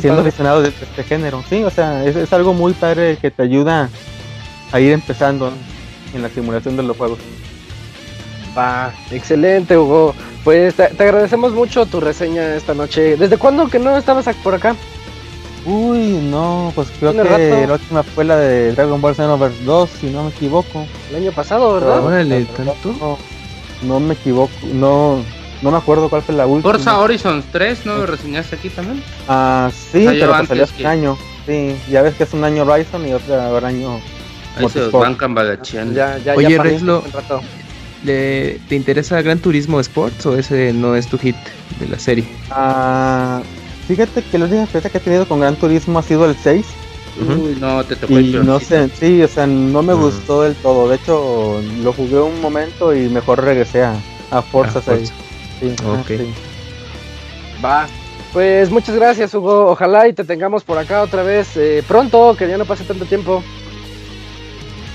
siendo 0.00 0.20
aficionado 0.20 0.60
de, 0.60 0.70
de 0.70 0.76
este 0.82 1.02
género. 1.04 1.42
Sí, 1.48 1.62
o 1.62 1.70
sea, 1.70 2.04
es, 2.04 2.16
es 2.16 2.32
algo 2.32 2.52
muy 2.52 2.72
padre 2.72 3.16
que 3.16 3.30
te 3.30 3.42
ayuda 3.42 3.88
a 4.72 4.80
ir 4.80 4.92
empezando 4.92 5.52
en 6.12 6.22
la 6.22 6.28
simulación 6.28 6.76
de 6.76 6.82
los 6.82 6.96
juegos. 6.96 7.18
Va, 8.60 8.92
excelente, 9.10 9.76
Hugo. 9.76 10.14
Pues 10.44 10.74
te, 10.74 10.88
te 10.88 11.02
agradecemos 11.02 11.52
mucho 11.52 11.86
tu 11.86 12.00
reseña 12.00 12.54
esta 12.56 12.74
noche. 12.74 13.16
¿Desde 13.16 13.38
cuándo 13.38 13.68
que 13.68 13.78
no 13.78 13.96
estabas 13.96 14.26
por 14.42 14.54
acá? 14.54 14.76
Uy, 15.64 16.18
no, 16.30 16.72
pues 16.74 16.88
creo 16.98 17.12
que 17.12 17.22
rato. 17.22 17.66
la 17.66 17.72
última 17.74 18.02
fue 18.02 18.24
la 18.24 18.36
de 18.36 18.72
Dragon 18.72 19.00
Ball 19.00 19.14
Xenoverse 19.14 19.62
2, 19.64 19.90
si 20.00 20.06
no 20.10 20.24
me 20.24 20.30
equivoco. 20.30 20.86
El 21.10 21.16
año 21.16 21.32
pasado, 21.32 21.74
¿verdad? 21.74 22.04
Órale, 22.04 22.44
¿tanto? 22.56 22.94
No, 23.00 23.18
no 23.82 24.00
me 24.00 24.14
equivoco, 24.14 24.52
no, 24.72 25.22
no 25.60 25.70
me 25.70 25.76
acuerdo 25.76 26.08
cuál 26.08 26.22
fue 26.22 26.34
la 26.34 26.46
última. 26.46 26.72
Forza 26.72 26.98
Horizon 26.98 27.44
3, 27.52 27.84
¿no 27.84 27.96
lo 27.96 28.06
reseñaste 28.06 28.56
aquí 28.56 28.70
también? 28.70 29.02
Ah, 29.28 29.70
sí, 29.92 30.04
Salió 30.04 30.20
pero 30.20 30.36
pues 30.36 30.48
salió 30.48 30.64
hace 30.64 30.74
que- 30.74 30.86
año. 30.86 31.18
Sí, 31.46 31.76
ya 31.90 32.02
ves 32.02 32.14
que 32.14 32.24
es 32.24 32.32
un 32.32 32.44
año 32.44 32.64
Horizon 32.64 33.06
y 33.06 33.12
otro 33.12 33.66
año 33.66 34.00
Ahí 34.56 34.64
se 34.68 34.80
van. 34.98 35.12
Ya, 35.94 36.18
ya, 36.18 36.34
Oye, 36.34 36.50
ya 36.50 36.62
Reslo. 36.62 37.02
¿Le- 38.04 38.58
¿Te 38.68 38.76
interesa 38.76 39.20
Gran 39.22 39.38
Turismo 39.40 39.78
Sports 39.80 40.24
o 40.26 40.36
ese 40.38 40.72
no 40.72 40.96
es 40.96 41.06
tu 41.06 41.18
hit 41.18 41.36
de 41.78 41.88
la 41.88 41.98
serie? 41.98 42.24
Ah, 42.50 43.42
fíjate 43.86 44.22
que 44.22 44.38
la 44.38 44.46
única 44.46 44.62
experiencia 44.62 44.90
que 44.90 44.98
he 44.98 45.00
tenido 45.00 45.26
con 45.28 45.40
Gran 45.40 45.56
Turismo 45.56 45.98
ha 45.98 46.02
sido 46.02 46.24
el 46.24 46.36
6, 46.36 46.66
Uy, 47.16 47.56
no, 47.60 47.84
te 47.84 47.96
tocó 47.96 48.12
Y 48.14 48.16
el 48.34 48.46
no 48.46 48.58
peorcito. 48.60 48.88
sé, 48.88 48.90
sí, 48.98 49.22
o 49.22 49.28
sea, 49.28 49.46
no 49.46 49.82
me 49.82 49.92
gustó 49.92 50.42
del 50.42 50.54
todo. 50.54 50.88
De 50.88 50.96
hecho, 50.96 51.60
lo 51.82 51.92
jugué 51.92 52.18
un 52.20 52.40
momento 52.40 52.94
y 52.94 53.08
mejor 53.10 53.44
regresé 53.44 53.82
a, 53.82 53.96
a 54.30 54.40
Forza 54.42 54.78
A 54.78 54.82
6. 54.82 55.12
Sí, 55.60 55.74
ajá, 55.82 56.00
Ok. 56.00 56.06
sí. 56.06 56.16
Va. 57.62 57.86
Pues 58.32 58.70
muchas 58.70 58.94
gracias, 58.94 59.34
Hugo. 59.34 59.66
Ojalá 59.72 60.06
y 60.08 60.12
te 60.14 60.24
tengamos 60.24 60.62
por 60.62 60.78
acá 60.78 61.02
otra 61.02 61.22
vez 61.24 61.48
eh, 61.56 61.82
pronto, 61.86 62.36
que 62.36 62.48
ya 62.48 62.56
no 62.56 62.64
pase 62.64 62.84
tanto 62.84 63.04
tiempo. 63.04 63.42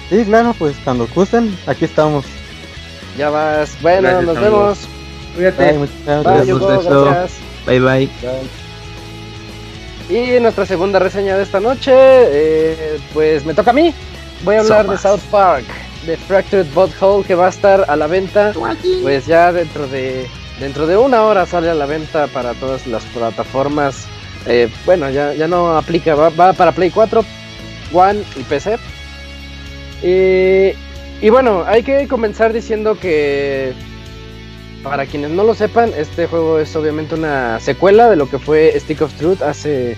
Sí, 0.10 0.24
claro, 0.24 0.56
pues 0.58 0.76
cuando 0.84 1.08
gusten, 1.14 1.56
aquí 1.68 1.86
estamos. 1.86 2.26
Ya 3.18 3.30
vas. 3.30 3.76
Bueno, 3.82 4.02
Gracias, 4.02 4.26
nos 4.26 4.42
vemos. 4.42 4.78
Cuídate. 5.36 5.72
Bye, 5.72 5.78
muchas 5.78 6.24
Bye, 6.24 6.54
gracias. 6.86 7.32
Bye 7.66 7.80
bye. 7.80 8.10
Y 10.08 10.40
nuestra 10.40 10.66
segunda 10.66 11.00
reseña 11.00 11.36
de 11.36 11.44
esta 11.44 11.60
noche, 11.60 11.92
eh, 11.96 13.00
pues 13.14 13.46
me 13.46 13.54
toca 13.54 13.72
a 13.72 13.74
mí. 13.74 13.94
Voy 14.44 14.56
a 14.56 14.60
hablar 14.60 14.88
de 14.88 14.98
South 14.98 15.22
Park, 15.32 15.66
de 16.06 16.16
Fractured 16.16 16.68
Butthole, 16.74 17.26
que 17.26 17.34
va 17.34 17.48
a 17.48 17.50
estar 17.50 17.86
a 17.88 17.96
la 17.96 18.06
venta, 18.06 18.54
pues 19.02 19.26
ya 19.26 19.52
dentro 19.52 19.88
de 19.88 20.28
dentro 20.60 20.88
de 20.88 20.96
una 20.96 21.24
hora 21.24 21.46
sale 21.46 21.70
a 21.70 21.74
la 21.74 21.86
venta 21.86 22.28
para 22.28 22.54
todas 22.54 22.86
las 22.86 23.04
plataformas. 23.06 24.06
Eh, 24.46 24.70
bueno, 24.86 25.10
ya, 25.10 25.34
ya 25.34 25.48
no 25.48 25.76
aplica, 25.76 26.14
va, 26.14 26.30
va 26.30 26.54
para 26.54 26.72
Play 26.72 26.92
4, 26.92 27.26
One 27.92 28.24
y 28.36 28.44
PC. 28.44 28.78
Y, 30.04 30.76
y 31.22 31.30
bueno, 31.30 31.64
hay 31.66 31.84
que 31.84 32.08
comenzar 32.08 32.54
diciendo 32.54 32.98
que 33.00 33.74
para 34.84 35.08
quienes 35.08 35.32
no 35.32 35.44
lo 35.44 35.56
sepan, 35.56 35.92
este 35.98 36.28
juego 36.28 36.60
es 36.60 36.76
obviamente 36.76 37.16
una 37.16 37.60
secuela 37.60 38.08
de 38.10 38.16
lo 38.16 38.30
que 38.30 38.38
fue 38.38 38.72
Stick 38.80 39.02
of 39.02 39.14
Truth 39.16 39.42
hace, 39.42 39.98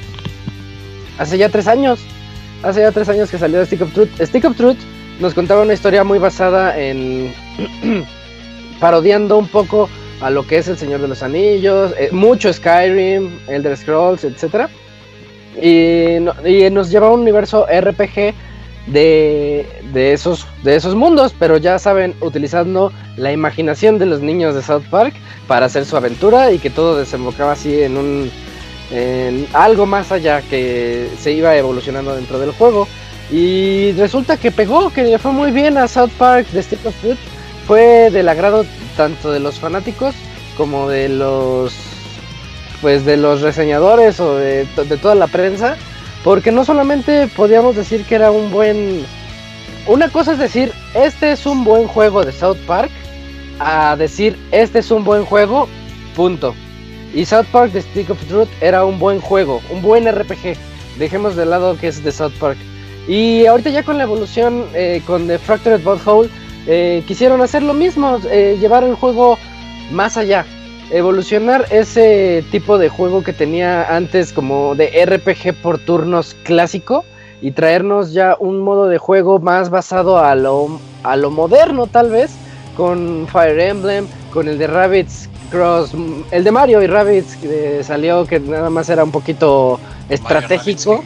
hace 1.18 1.38
ya 1.38 1.49
tres 1.49 1.68
años. 1.68 1.99
Hace 2.64 2.80
ya 2.80 2.91
tres 2.91 3.07
años 3.10 3.30
que 3.30 3.38
salió 3.38 3.64
Stick 3.65 3.81
of 3.81 3.94
Truth. 3.94 4.10
Stick 4.22 4.45
of 4.45 4.56
Truth 4.56 4.77
nos 5.19 5.34
contaba 5.34 5.61
una 5.61 5.73
historia 5.73 6.03
muy 6.03 6.19
basada 6.19 6.80
en 6.80 7.34
parodiando 8.80 9.38
un 9.38 9.48
poco 9.48 9.89
a 10.22 10.30
lo 10.30 10.48
que 10.48 10.57
es 10.57 10.68
el 10.68 10.77
Señor 10.77 11.02
de 11.02 11.07
los 11.07 11.22
Anillos, 11.22 11.94
eh, 11.99 12.10
mucho 12.11 12.52
Skyrim, 12.52 13.39
Elder 13.48 13.77
Scrolls, 13.77 14.23
etc. 14.23 14.69
Y, 15.61 16.18
y 16.49 16.69
nos 16.72 16.89
lleva 16.89 17.07
a 17.07 17.11
un 17.11 17.22
universo 17.22 17.68
RPG 17.69 18.34
de, 18.88 19.68
de, 19.94 20.14
esos, 20.14 20.48
de 20.64 20.76
esos 20.76 20.96
mundos, 20.96 21.34
pero 21.38 21.58
ya 21.58 21.78
saben, 21.80 22.16
utilizando 22.22 22.92
la 23.16 23.32
imaginación 23.32 24.00
de 24.00 24.06
los 24.06 24.22
niños 24.22 24.56
de 24.56 24.62
South 24.62 24.84
Park 24.90 25.14
para 25.48 25.68
hacer 25.68 25.86
su 25.86 25.96
aventura 25.98 26.52
y 26.52 26.60
que 26.60 26.70
todo 26.70 26.98
desembocaba 26.98 27.54
así 27.54 27.82
en 27.82 27.98
un 27.98 28.32
en 28.92 29.48
algo 29.54 29.86
más 29.86 30.12
allá 30.12 30.42
que 30.42 31.10
se 31.20 31.34
iba 31.34 31.56
evolucionando 31.56 32.16
dentro 32.16 32.40
del 32.40 32.52
juego. 32.52 32.88
Y 33.32 33.92
resulta 33.94 34.38
que 34.38 34.52
pegó, 34.52 34.92
que 34.92 35.04
le 35.04 35.20
fue 35.20 35.32
muy 35.32 35.52
bien 35.52 35.78
a 35.78 35.88
South 35.88 36.12
Park 36.18 36.48
de 36.52 36.64
Stick 36.64 36.86
of 36.86 36.96
Truth. 37.02 37.18
Fue 37.66 38.10
del 38.12 38.30
agrado 38.30 38.66
tanto 38.96 39.32
de 39.32 39.42
los 39.42 39.60
fanáticos 39.60 40.16
como 40.56 40.88
de 40.88 41.10
los 41.10 41.76
pues 42.82 43.06
de 43.06 43.18
los 43.18 43.42
reseñadores 43.42 44.20
o 44.20 44.36
de, 44.36 44.66
de 44.66 44.98
toda 44.98 45.16
la 45.16 45.28
prensa. 45.28 45.76
Porque 46.23 46.52
no 46.52 46.65
solamente 46.65 47.27
podíamos 47.27 47.76
decir 47.76 48.06
que 48.06 48.15
era 48.15 48.31
un 48.31 48.52
buen. 48.52 49.06
Una 49.88 50.10
cosa 50.10 50.34
es 50.34 50.39
decir, 50.39 50.72
este 50.94 51.31
es 51.31 51.45
un 51.45 51.64
buen 51.64 51.88
juego 51.88 52.23
de 52.23 52.31
South 52.31 52.57
Park. 52.65 52.91
A 53.60 53.95
decir, 53.95 54.38
este 54.52 54.80
es 54.80 54.91
un 54.91 55.03
buen 55.03 55.26
juego, 55.26 55.68
punto. 56.15 56.53
Y 57.14 57.26
South 57.26 57.48
Park 57.52 57.72
The 57.72 57.81
Stick 57.81 58.10
of 58.10 58.23
Truth 58.26 58.49
era 58.61 58.85
un 58.85 58.99
buen 58.99 59.19
juego, 59.22 59.61
un 59.72 59.81
buen 59.81 60.06
RPG. 60.11 60.56
Dejemos 60.99 61.35
de 61.35 61.45
lado 61.45 61.77
que 61.77 61.88
es 61.88 62.03
de 62.03 62.11
South 62.11 62.34
Park. 62.39 62.57
Y 63.07 63.45
ahorita 63.45 63.69
ya 63.69 63.84
con 63.84 63.98
la 63.98 64.03
evolución, 64.03 64.65
eh, 64.73 65.02
con 65.06 65.27
The 65.27 65.39
Fractured 65.39 65.81
Butthole, 65.81 66.30
eh, 66.68 67.03
quisieron 67.07 67.41
hacer 67.41 67.64
lo 67.64 67.73
mismo, 67.73 68.19
eh, 68.30 68.57
llevar 68.60 68.84
el 68.84 68.95
juego 68.95 69.38
más 69.91 70.18
allá. 70.18 70.45
Evolucionar 70.90 71.66
ese 71.70 72.44
tipo 72.52 72.78
de 72.78 72.90
juego 72.90 73.24
que 73.24 73.34
tenía 73.34 73.96
antes 73.96 74.32
como 74.32 74.76
de 74.76 75.06
RPG 75.06 75.62
por 75.62 75.80
turnos 75.80 76.36
clásico 76.44 77.04
y 77.42 77.52
traernos 77.52 78.14
ya 78.14 78.36
un 78.40 78.62
modo 78.62 78.88
de 78.88 78.98
juego 78.98 79.40
más 79.40 79.70
basado 79.70 80.18
a 80.18 80.34
lo, 80.36 80.80
a 81.04 81.16
lo 81.16 81.30
moderno 81.30 81.88
tal 81.88 82.10
vez, 82.10 82.32
con 82.76 83.28
Fire 83.28 83.60
Emblem, 83.60 84.08
con 84.32 84.48
el 84.48 84.58
de 84.58 84.68
Rabbids 84.68 85.30
Cross, 85.52 85.92
el 86.32 86.44
de 86.44 86.52
Mario 86.52 86.82
y 86.82 86.88
Rabbids 86.88 87.36
que 87.38 87.84
salió 87.84 88.26
que 88.26 88.40
nada 88.40 88.70
más 88.70 88.90
era 88.90 89.04
un 89.04 89.12
poquito 89.12 89.80
estratégico. 90.10 91.04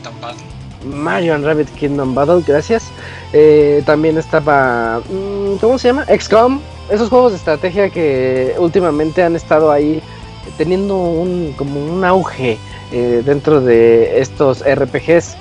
Mario 0.83 1.35
and 1.35 1.45
Rabbit 1.45 1.69
Kingdom 1.75 2.15
Battle, 2.15 2.43
gracias. 2.45 2.85
Eh, 3.33 3.83
también 3.85 4.17
estaba, 4.17 4.99
mm, 4.99 5.57
¿cómo 5.59 5.77
se 5.77 5.89
llama? 5.89 6.05
XCOM. 6.05 6.59
Esos 6.91 7.09
juegos 7.09 7.31
de 7.31 7.37
estrategia 7.37 7.89
que 7.89 8.53
últimamente 8.59 9.23
han 9.23 9.35
estado 9.35 9.71
ahí 9.71 10.01
teniendo 10.57 10.97
un 10.97 11.53
como 11.57 11.79
un 11.79 12.03
auge 12.03 12.57
eh, 12.91 13.21
dentro 13.25 13.61
de 13.61 14.19
estos 14.19 14.61
RPGs. 14.65 15.35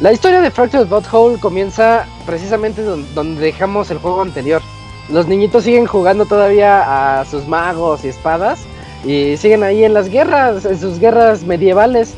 La 0.00 0.12
historia 0.12 0.40
de 0.40 0.50
Fractured 0.50 0.88
Butthole 0.88 1.38
comienza 1.38 2.06
precisamente 2.26 2.82
don- 2.82 3.06
donde 3.14 3.40
dejamos 3.40 3.90
el 3.90 3.98
juego 3.98 4.20
anterior. 4.22 4.60
Los 5.08 5.26
niñitos 5.28 5.64
siguen 5.64 5.86
jugando 5.86 6.26
todavía 6.26 7.20
a 7.20 7.24
sus 7.26 7.46
magos 7.46 8.04
y 8.04 8.08
espadas 8.08 8.60
y 9.04 9.36
siguen 9.36 9.62
ahí 9.62 9.84
en 9.84 9.94
las 9.94 10.08
guerras, 10.08 10.64
en 10.64 10.80
sus 10.80 10.98
guerras 10.98 11.44
medievales. 11.44 12.14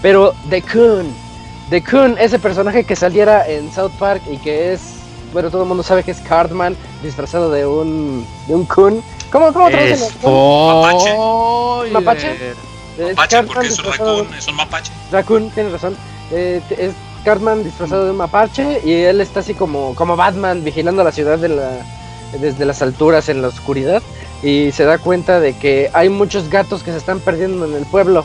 Pero 0.00 0.32
The 0.48 0.62
Coon, 0.62 1.06
The 1.70 1.82
Coon, 1.82 2.16
ese 2.18 2.38
personaje 2.38 2.84
que 2.84 2.96
saliera 2.96 3.46
en 3.46 3.70
South 3.72 3.92
Park 3.98 4.22
y 4.30 4.36
que 4.38 4.72
es, 4.72 4.80
bueno, 5.32 5.50
todo 5.50 5.62
el 5.62 5.68
mundo 5.68 5.82
sabe 5.82 6.02
que 6.02 6.10
es 6.10 6.20
Cartman 6.20 6.76
disfrazado 7.02 7.50
de 7.50 7.66
un, 7.66 8.26
de 8.46 8.54
un 8.54 8.64
Coon. 8.64 9.02
¿Cómo, 9.30 9.52
cómo 9.52 9.68
traducen? 9.68 9.98
¿Mapache? 11.92 12.54
Es 12.98 13.16
Mapache, 13.16 13.36
Cartman 13.36 13.46
porque 13.46 13.66
es 13.68 13.78
un 13.78 13.84
disfrazado 13.84 14.16
de- 14.16 14.22
raccoon, 14.22 14.38
es 14.38 14.48
un 14.48 14.54
mapache. 14.56 14.92
Raccoon, 15.12 15.50
tienes 15.50 15.72
razón. 15.72 15.96
Eh, 16.32 16.60
es 16.70 16.92
Cartman 17.24 17.62
disfrazado 17.64 18.04
de 18.06 18.10
un 18.12 18.16
mapache 18.16 18.80
y 18.84 18.92
él 18.92 19.20
está 19.20 19.40
así 19.40 19.54
como, 19.54 19.94
como 19.94 20.16
Batman 20.16 20.64
vigilando 20.64 21.04
la 21.04 21.12
ciudad 21.12 21.38
de 21.38 21.48
la, 21.50 21.70
desde 22.40 22.64
las 22.64 22.80
alturas 22.82 23.28
en 23.28 23.42
la 23.42 23.48
oscuridad 23.48 24.02
y 24.42 24.70
se 24.72 24.84
da 24.84 24.98
cuenta 24.98 25.40
de 25.40 25.52
que 25.56 25.90
hay 25.92 26.08
muchos 26.08 26.48
gatos 26.48 26.82
que 26.82 26.90
se 26.92 26.96
están 26.98 27.20
perdiendo 27.20 27.64
en 27.66 27.74
el 27.74 27.84
pueblo 27.86 28.24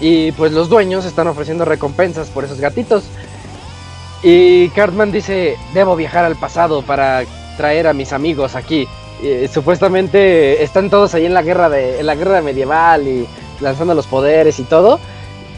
y 0.00 0.32
pues 0.32 0.52
los 0.52 0.68
dueños 0.68 1.04
están 1.04 1.28
ofreciendo 1.28 1.64
recompensas 1.64 2.28
por 2.28 2.44
esos 2.44 2.58
gatitos. 2.60 3.04
Y 4.22 4.68
Cartman 4.70 5.10
dice, 5.10 5.56
debo 5.74 5.96
viajar 5.96 6.24
al 6.24 6.36
pasado 6.36 6.82
para 6.82 7.24
traer 7.56 7.86
a 7.86 7.92
mis 7.92 8.12
amigos 8.12 8.54
aquí. 8.54 8.86
Y, 9.22 9.48
supuestamente 9.48 10.62
están 10.62 10.90
todos 10.90 11.14
ahí 11.14 11.26
en 11.26 11.34
la 11.34 11.42
guerra 11.42 11.68
de 11.68 12.00
en 12.00 12.06
la 12.06 12.14
guerra 12.14 12.40
medieval 12.42 13.06
y 13.06 13.26
lanzando 13.60 13.94
los 13.94 14.06
poderes 14.06 14.58
y 14.58 14.64
todo. 14.64 15.00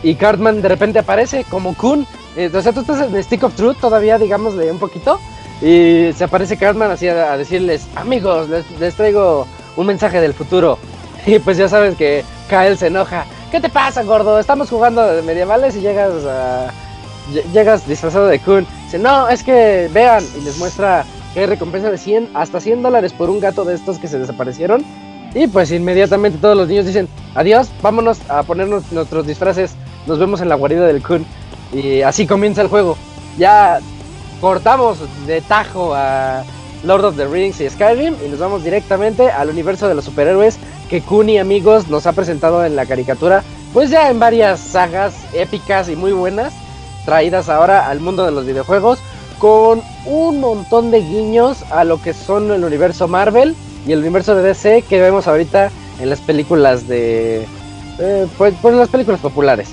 Y 0.03 0.17
Cartman 0.17 0.63
de 0.63 0.69
repente 0.69 0.99
aparece 0.99 1.45
como 1.45 1.75
Kun. 1.75 2.07
Eh, 2.37 2.51
o 2.53 2.63
sea, 2.63 2.73
tú 2.73 2.81
estás 2.81 3.01
en 3.01 3.23
Stick 3.23 3.45
of 3.45 3.55
Truth 3.55 3.79
todavía, 3.81 4.19
digámosle 4.19 4.71
un 4.71 4.79
poquito. 4.79 5.21
Y 5.63 6.11
se 6.15 6.25
aparece 6.25 6.57
Cartman 6.57 6.91
así 6.91 7.09
a, 7.09 7.37
decirles, 7.37 7.87
amigos, 7.95 8.49
les, 8.49 8.71
les 8.79 8.95
traigo 8.95 9.47
un 9.77 9.87
mensaje 9.87 10.21
del 10.21 10.35
futuro. 10.35 10.79
Y 11.27 11.39
pues 11.39 11.57
ya 11.57 11.69
sabes 11.69 11.97
que 11.97 12.23
Kyle 12.51 12.77
se 12.77 12.89
enoja. 12.89 13.25
¿Qué 13.51 13.59
te 13.59 13.71
pasa, 13.71 14.03
gordo? 14.03 14.39
Estamos 14.39 14.69
jugando 14.69 15.07
de 15.07 15.23
medievales 15.23 15.75
y 15.77 15.81
llegas 15.81 16.13
a... 16.27 16.71
lle- 17.33 17.45
Llegas 17.53 17.87
disfrazado 17.87 18.27
de 18.27 18.39
Kun. 18.41 18.67
Dice, 18.85 18.99
no, 18.99 19.29
es 19.29 19.43
que 19.43 19.89
vean. 19.93 20.25
Y 20.39 20.45
les 20.45 20.59
muestra 20.59 21.05
que 21.33 21.41
hay 21.41 21.47
recompensa 21.47 21.91
de 21.91 21.99
100, 21.99 22.31
hasta 22.35 22.61
100 22.61 22.83
dólares 22.83 23.13
por 23.13 23.31
un 23.31 23.41
gato 23.41 23.65
de 23.65 23.75
estos 23.75 23.99
que 23.99 24.09
se 24.09 24.19
desaparecieron. 24.19 24.85
Y 25.35 25.47
pues 25.49 25.73
inmediatamente 25.73 26.39
todos 26.39 26.57
los 26.57 26.69
niños 26.69 26.87
dicen, 26.87 27.09
adiós, 27.35 27.69
vámonos 27.83 28.19
a 28.29 28.43
ponernos 28.45 28.93
nuestros 28.93 29.27
disfraces. 29.27 29.73
Nos 30.07 30.19
vemos 30.19 30.41
en 30.41 30.49
la 30.49 30.55
guarida 30.55 30.87
del 30.87 31.03
Kun. 31.03 31.27
Y 31.73 32.03
así 32.03 32.27
comienza 32.27 32.63
el 32.63 32.69
juego. 32.69 32.97
Ya 33.37 33.81
cortamos 34.41 34.99
de 35.27 35.41
tajo 35.41 35.95
a 35.95 36.45
Lord 36.85 37.05
of 37.05 37.17
the 37.17 37.27
Rings 37.27 37.61
y 37.61 37.69
Skyrim 37.71 38.15
y 38.25 38.29
nos 38.29 38.39
vamos 38.39 38.63
directamente 38.63 39.31
al 39.31 39.49
universo 39.49 39.89
de 39.89 39.95
los 39.95 40.05
superhéroes 40.05 40.59
que 40.91 41.01
Kun 41.01 41.29
y 41.31 41.39
amigos 41.39 41.89
nos 41.89 42.07
ha 42.07 42.13
presentado 42.13 42.65
en 42.65 42.77
la 42.77 42.85
caricatura, 42.87 43.43
pues 43.73 43.89
ya 43.91 44.11
en 44.11 44.19
varias 44.21 44.61
sagas 44.61 45.15
épicas 45.33 45.89
y 45.89 45.97
muy 45.97 46.13
buenas, 46.13 46.53
traídas 47.05 47.49
ahora 47.49 47.89
al 47.89 48.01
mundo 48.01 48.25
de 48.25 48.33
los 48.33 48.47
videojuegos, 48.47 48.99
con 49.39 49.83
un 50.07 50.41
montón 50.41 50.91
de 50.91 51.01
guiños 51.01 51.65
a 51.71 51.85
lo 51.85 52.01
que 52.01 52.13
son 52.15 52.51
el 52.51 52.65
universo 52.65 53.09
Marvel 53.09 53.55
y 53.87 53.93
el 53.93 53.99
universo 53.99 54.35
de 54.35 54.43
DC 54.43 54.83
que 54.89 55.01
vemos 55.01 55.27
ahorita 55.27 55.71
en 56.01 56.11
las 56.11 56.21
películas 56.21 56.89
de... 56.89 57.47
eh, 57.99 58.27
pues, 58.39 58.55
pues 58.63 58.75
las 58.75 58.89
películas 58.89 59.21
populares. 59.21 59.71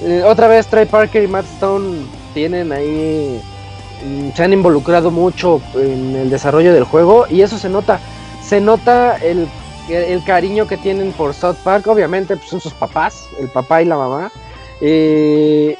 Eh, 0.00 0.22
otra 0.24 0.46
vez 0.48 0.66
Trey 0.66 0.86
Parker 0.86 1.22
y 1.22 1.28
Matt 1.28 1.44
Stone 1.54 2.06
tienen 2.34 2.72
ahí 2.72 3.40
mm, 4.04 4.30
se 4.34 4.42
han 4.44 4.52
involucrado 4.52 5.10
mucho 5.10 5.60
en 5.74 6.16
el 6.16 6.30
desarrollo 6.30 6.72
del 6.72 6.84
juego 6.84 7.26
y 7.28 7.42
eso 7.42 7.58
se 7.58 7.68
nota 7.68 8.00
se 8.42 8.60
nota 8.60 9.16
el, 9.18 9.48
el 9.88 10.24
cariño 10.24 10.66
que 10.66 10.76
tienen 10.76 11.12
por 11.12 11.34
South 11.34 11.56
Park 11.62 11.86
obviamente 11.86 12.36
pues, 12.36 12.48
son 12.48 12.60
sus 12.60 12.72
papás 12.74 13.26
el 13.38 13.48
papá 13.48 13.82
y 13.82 13.84
la 13.86 13.96
mamá 13.96 14.32
Eh, 14.80 15.76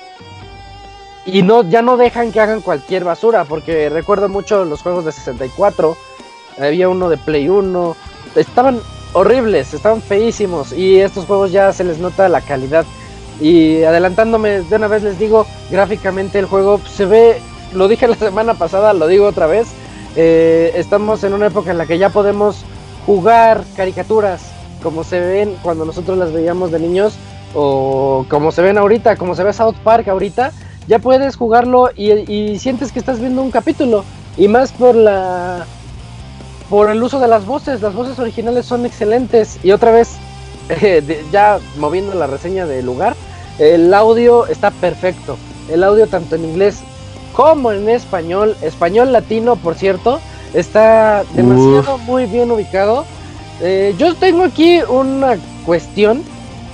y 1.25 1.43
no, 1.43 1.63
ya 1.63 1.83
no 1.83 1.97
dejan 1.97 2.33
que 2.33 2.41
hagan 2.41 2.61
cualquier 2.61 3.05
basura, 3.05 3.45
porque 3.45 3.89
recuerdo 3.89 4.29
mucho 4.29 4.65
los 4.65 4.83
juegos 4.83 5.05
de 5.05 5.13
64, 5.13 5.97
había 6.61 6.89
uno 6.89 7.09
de 7.09 7.17
Play 7.17 7.49
1, 7.49 7.97
estaban 8.37 8.81
horribles, 9.13 9.75
estaban 9.75 10.03
feísimos 10.03 10.73
y 10.73 10.99
estos 11.01 11.27
juegos 11.27 11.53
ya 11.53 11.73
se 11.73 11.85
les 11.85 11.99
nota 11.99 12.29
la 12.29 12.41
calidad. 12.41 12.85
Y 13.41 13.83
adelantándome 13.83 14.63
de 14.63 14.77
una 14.77 14.89
vez 14.89 15.03
les 15.03 15.19
digo, 15.19 15.47
gráficamente 15.71 16.39
el 16.39 16.47
juego 16.47 16.81
se 16.87 17.07
ve, 17.07 17.41
lo 17.73 17.89
dije 17.89 18.09
la 18.09 18.17
semana 18.17 18.55
pasada, 18.55 18.93
lo 18.93 19.07
digo 19.07 19.27
otra 19.27 19.47
vez, 19.47 19.69
eh, 20.17 20.73
estamos 20.75 21.25
en 21.25 21.35
una 21.35 21.47
época 21.47 21.71
en 21.71 21.79
la 21.79 21.87
que 21.87 21.99
ya 21.99 22.11
podemos 22.11 22.65
jugar 23.07 23.65
caricaturas 23.77 24.53
como 24.83 25.05
se 25.05 25.21
ven 25.21 25.57
cuando 25.63 25.85
nosotros 25.85 26.19
las 26.19 26.33
veíamos 26.33 26.71
de 26.73 26.81
niños 26.81 27.15
o 27.55 28.27
como 28.29 28.53
se 28.53 28.63
ven 28.63 28.79
ahorita, 28.79 29.17
como 29.17 29.35
se 29.35 29.45
ve 29.45 29.53
South 29.53 29.77
Park 29.85 30.09
ahorita, 30.09 30.53
ya 30.89 30.99
puedes 30.99 31.37
jugarlo 31.37 31.91
y, 31.97 32.59
sientes 32.59 32.93
que 32.93 32.99
estás 32.99 33.21
viendo 33.21 33.43
un 33.43 33.51
capítulo. 33.51 34.05
Y 34.37 34.49
más 34.49 34.73
por 34.73 34.95
la 34.95 35.67
por 36.71 36.89
el 36.89 37.03
uso 37.03 37.21
de 37.21 37.29
las 37.29 37.45
voces, 37.45 37.83
las 37.83 37.95
voces 37.95 38.19
originales 38.19 38.65
son 38.65 38.87
excelentes. 38.87 39.59
Y 39.63 39.73
otra 39.73 39.93
vez 39.93 40.17
eh, 40.69 41.25
ya 41.31 41.59
moviendo 41.79 42.15
la 42.15 42.27
reseña 42.27 42.67
del 42.67 42.87
lugar, 42.87 43.15
el 43.59 43.93
audio 43.93 44.47
está 44.47 44.71
perfecto, 44.71 45.37
el 45.71 45.85
audio 45.85 46.07
tanto 46.07 46.37
en 46.37 46.45
inglés 46.45 46.81
como 47.35 47.73
en 47.73 47.89
español, 47.89 48.57
español 48.63 49.13
latino 49.13 49.57
por 49.57 49.75
cierto, 49.75 50.21
está 50.55 51.25
demasiado 51.35 51.99
muy 51.99 52.27
bien 52.27 52.51
ubicado. 52.51 53.05
Eh, 53.61 53.95
yo 53.99 54.15
tengo 54.15 54.45
aquí 54.45 54.81
una 54.89 55.37
cuestión 55.65 56.23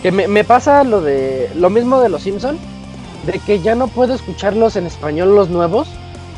que 0.02 0.12
me, 0.12 0.44
pasa 0.44 0.85
lo 0.85 1.01
de 1.01 1.51
lo 1.56 1.70
mismo 1.70 2.01
de 2.01 2.09
los 2.09 2.22
Simpson, 2.22 2.59
de 3.24 3.39
que 3.40 3.61
ya 3.61 3.74
no 3.74 3.89
puedo 3.89 4.15
escucharlos 4.15 4.77
en 4.77 4.86
español 4.86 5.35
los 5.35 5.49
nuevos, 5.49 5.89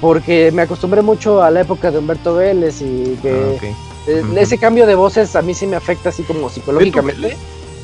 porque 0.00 0.50
me 0.52 0.62
acostumbré 0.62 1.02
mucho 1.02 1.42
a 1.42 1.50
la 1.50 1.60
época 1.60 1.90
de 1.90 1.98
Humberto 1.98 2.34
Vélez 2.34 2.80
y 2.80 3.18
que 3.22 3.58
ah, 3.60 3.66
eh, 4.06 4.22
ese 4.36 4.58
cambio 4.58 4.86
de 4.86 4.94
voces 4.94 5.36
a 5.36 5.42
mí 5.42 5.54
sí 5.54 5.66
me 5.66 5.76
afecta 5.76 6.08
así 6.08 6.22
como 6.22 6.48
psicológicamente. 6.48 7.36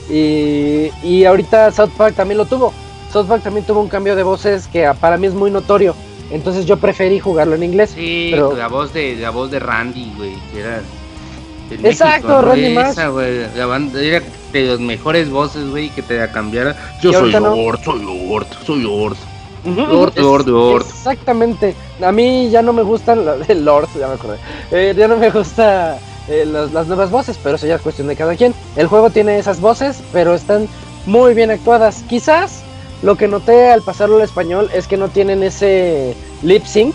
Y, 0.09 0.91
y 1.03 1.25
ahorita 1.25 1.73
South 1.73 1.91
Park 1.97 2.15
también 2.15 2.39
lo 2.39 2.47
tuvo. 2.47 2.73
South 3.13 3.27
Park 3.27 3.43
también 3.43 3.67
tuvo 3.67 3.81
un 3.81 3.89
cambio 3.89 4.17
de 4.17 4.23
voces 4.23 4.69
que 4.69 4.91
para 5.01 5.17
mí 5.17 5.27
es 5.27 5.35
muy 5.35 5.51
notorio. 5.51 5.95
Entonces 6.31 6.67
yo 6.67 6.77
preferí 6.77 7.21
jugarlo 7.21 7.55
en 7.55 7.63
inglés. 7.63 7.93
Sí, 7.95 8.33
la 8.33 8.69
voz 8.69 8.93
de 8.93 9.17
la 9.17 9.31
voz 9.31 9.51
de 9.51 9.61
Randy, 9.61 10.13
güey, 10.17 10.35
que 10.53 10.61
era 10.61 10.81
Exacto, 11.71 12.43
Randy 12.43 12.71
Marsh. 12.71 12.97
la 12.97 13.67
banda 13.67 14.01
era 14.01 14.23
de 14.63 14.71
las 14.71 14.81
mejores 14.81 15.31
voces, 15.31 15.69
güey, 15.71 15.91
que 15.91 16.03
te 16.03 16.27
cambiara. 16.31 16.77
Yo 17.01 17.13
soy 17.13 17.33
Lord, 17.33 17.81
soy 17.85 18.03
Lord, 18.03 18.47
soy 18.65 18.83
Lord. 18.83 19.17
Lord, 19.65 20.17
Lord, 20.17 20.47
Lord. 20.47 20.87
Exactamente. 20.87 21.75
A 22.01 22.13
mí 22.13 22.51
ya 22.51 22.63
no 22.63 22.73
me 22.73 22.83
gustan 22.83 23.25
los 23.25 23.49
Lord, 23.49 23.89
ya 23.99 24.09
me 24.09 24.15
acordé. 24.15 24.37
Eh, 24.71 24.95
ya 24.97 25.09
no 25.09 25.17
me 25.17 25.31
gusta 25.31 25.99
eh, 26.29 26.45
las, 26.47 26.87
nuevas 26.87 27.11
voces, 27.11 27.39
pero 27.43 27.57
eso 27.57 27.67
ya 27.67 27.77
es 27.77 27.83
cuestión 27.83 28.07
de 28.07 28.17
cada 28.17 28.37
quien. 28.37 28.55
El 28.77 28.87
juego 28.87 29.11
tiene 29.11 29.39
esas 29.39 29.61
voces, 29.61 30.03
pero 30.13 30.35
están 30.35 30.69
muy 31.07 31.35
bien 31.35 31.51
actuadas. 31.51 32.05
Quizás 32.09 32.63
lo 33.03 33.17
que 33.17 33.29
noté 33.29 33.71
al 33.71 33.83
pasarlo 33.83 34.17
al 34.17 34.23
español 34.23 34.71
es 34.73 34.87
que 34.87 34.97
no 34.97 35.09
tienen 35.09 35.43
ese 35.43 36.17
lip 36.43 36.65
sync 36.65 36.95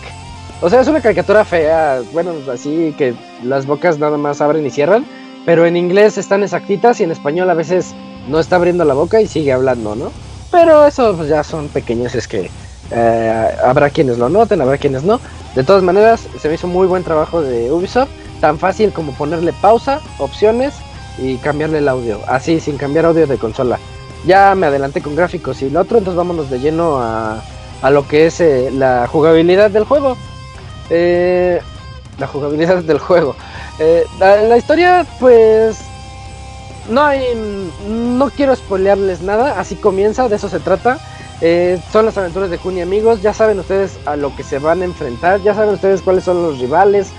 o 0.64 0.70
sea, 0.70 0.82
es 0.82 0.88
una 0.88 1.02
caricatura 1.02 1.44
fea, 1.44 2.02
bueno, 2.14 2.34
así 2.54 2.94
que 2.96 3.16
las 3.44 3.66
bocas 3.66 3.98
nada 3.98 4.18
más 4.18 4.42
abren 4.42 4.64
y 4.64 4.70
cierran, 4.70 5.06
pero 5.46 5.66
en 5.66 5.78
inglés 5.78 6.18
están 6.18 6.44
exactitas 6.44 7.00
y 7.00 7.04
en 7.04 7.12
español 7.12 7.50
a 7.50 7.54
veces 7.54 7.94
no 8.28 8.40
está 8.40 8.58
abriendo 8.58 8.86
la 8.86 8.94
boca 8.94 9.22
y 9.22 9.28
sigue 9.28 9.52
hablando, 9.52 9.96
¿no? 9.96 10.12
Pero 10.52 10.86
eso 10.86 11.16
pues, 11.16 11.30
ya 11.30 11.44
son 11.44 11.70
pequeños, 11.70 12.14
es 12.16 12.28
que 12.28 12.50
eh, 12.92 13.48
habrá 13.64 13.90
quienes 13.90 14.18
lo 14.18 14.30
noten, 14.30 14.62
habrá 14.62 14.78
quienes 14.78 15.04
no. 15.04 15.20
De 15.56 15.64
todas 15.64 15.84
maneras, 15.84 16.28
se 16.40 16.48
me 16.48 16.56
hizo 16.56 16.68
muy 16.68 16.88
buen 16.88 17.04
trabajo 17.04 17.42
de 17.42 17.72
Ubisoft, 17.72 18.10
tan 18.40 18.60
fácil 18.60 18.92
como 18.92 19.14
ponerle 19.14 19.54
pausa, 19.54 20.02
opciones 20.18 20.74
y 21.18 21.38
cambiarle 21.38 21.80
el 21.80 21.88
audio, 21.88 22.20
así 22.28 22.60
sin 22.60 22.78
cambiar 22.78 23.06
audio 23.06 23.28
de 23.28 23.38
consola. 23.38 23.80
Ya 24.26 24.54
me 24.56 24.68
adelanté 24.68 25.02
con 25.02 25.16
gráficos 25.16 25.62
y 25.62 25.70
lo 25.70 25.82
otro, 25.82 25.98
entonces 25.98 26.18
vámonos 26.18 26.50
de 26.50 26.60
lleno 26.60 27.00
a, 27.00 27.42
a 27.82 27.90
lo 27.90 28.08
que 28.08 28.28
es 28.28 28.40
eh, 28.40 28.70
la 28.72 29.08
jugabilidad 29.08 29.72
del 29.72 29.86
juego. 29.86 30.18
Eh, 30.90 31.60
la 32.20 32.28
jugabilidad 32.28 32.84
del 32.84 33.00
juego. 33.00 33.36
Eh, 33.84 34.06
la, 34.20 34.58
historia, 34.58 35.06
pues. 35.20 35.80
No 36.88 37.02
hay. 37.02 37.24
No 37.88 38.30
quiero 38.30 38.56
spoilearles 38.56 39.22
nada. 39.22 39.60
Así 39.60 39.76
comienza, 39.76 40.30
de 40.30 40.36
eso 40.36 40.50
se 40.50 40.60
trata. 40.60 41.00
Eh, 41.42 41.80
son 41.92 42.06
las 42.06 42.16
aventuras 42.16 42.52
de 42.52 42.60
Kun 42.60 42.78
y 42.78 42.82
amigos. 42.82 43.24
Ya 43.24 43.34
saben 43.34 43.58
ustedes 43.58 43.98
a 44.06 44.16
lo 44.16 44.36
que 44.36 44.44
se 44.44 44.60
van 44.60 44.84
a 44.84 44.86
enfrentar. 44.86 45.42
Ya 45.42 45.56
saben 45.56 45.74
ustedes 45.74 46.04
cuáles 46.04 46.26
son 46.26 46.44
los 46.44 46.60
rivales. 46.60 47.10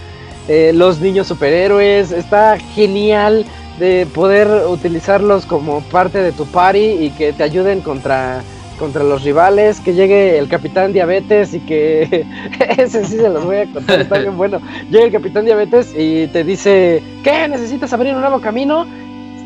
los 0.49 1.01
niños 1.01 1.27
superhéroes. 1.27 2.13
Está 2.13 2.59
genial 2.59 3.45
de 3.81 4.07
poder 4.15 4.67
utilizarlos 4.69 5.47
como 5.47 5.81
parte 5.81 6.23
de 6.23 6.31
tu 6.31 6.47
party 6.47 6.79
y 6.79 7.11
que 7.11 7.33
te 7.33 7.43
ayuden 7.43 7.81
contra 7.81 8.43
contra 8.83 9.05
los 9.05 9.23
rivales, 9.23 9.79
que 9.79 9.95
llegue 9.95 10.37
el 10.39 10.49
Capitán 10.49 10.93
Diabetes 10.93 11.55
y 11.55 11.61
que 11.61 12.27
ese 12.77 13.05
sí 13.05 13.17
se 13.17 13.29
los 13.29 13.45
voy 13.45 13.59
a 13.59 13.73
contar, 13.73 14.01
está 14.01 14.19
bien 14.19 14.37
bueno. 14.37 14.61
Llega 14.91 15.05
el 15.05 15.13
Capitán 15.13 15.45
Diabetes 15.45 15.95
y 15.97 16.27
te 16.27 16.43
dice, 16.43 17.01
¿qué? 17.23 17.47
¿Necesitas 17.47 17.93
abrir 17.93 18.13
un 18.13 18.23
nuevo 18.23 18.41
camino? 18.41 18.85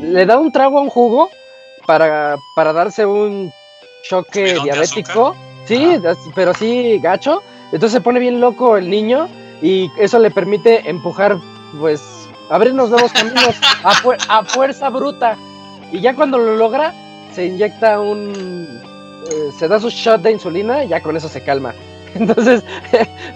Le 0.01 0.25
da 0.25 0.39
un 0.39 0.51
trago 0.51 0.79
a 0.79 0.81
un 0.81 0.89
jugo 0.89 1.29
para, 1.85 2.37
para 2.55 2.73
darse 2.73 3.05
un 3.05 3.51
choque 4.09 4.57
diabético. 4.63 5.35
Sí, 5.65 6.01
pero 6.33 6.55
sí, 6.55 6.97
gacho. 6.97 7.43
Entonces 7.65 7.91
se 7.91 8.01
pone 8.01 8.19
bien 8.19 8.41
loco 8.41 8.75
el 8.75 8.89
niño 8.89 9.29
y 9.61 9.91
eso 9.99 10.17
le 10.17 10.31
permite 10.31 10.89
empujar, 10.89 11.37
pues, 11.79 12.01
abrirnos 12.49 12.89
nuevos 12.89 13.11
caminos 13.11 13.53
a, 13.83 13.91
a 14.29 14.43
fuerza 14.45 14.89
bruta. 14.89 15.37
Y 15.91 16.01
ya 16.01 16.15
cuando 16.15 16.39
lo 16.39 16.55
logra, 16.55 16.91
se 17.35 17.45
inyecta 17.45 17.99
un 17.99 18.96
eh, 19.31 19.51
se 19.57 19.67
da 19.67 19.79
su 19.79 19.89
shot 19.89 20.21
de 20.21 20.31
insulina 20.31 20.83
y 20.83 20.89
ya 20.89 21.01
con 21.01 21.15
eso 21.15 21.29
se 21.29 21.41
calma. 21.41 21.73
Entonces 22.15 22.63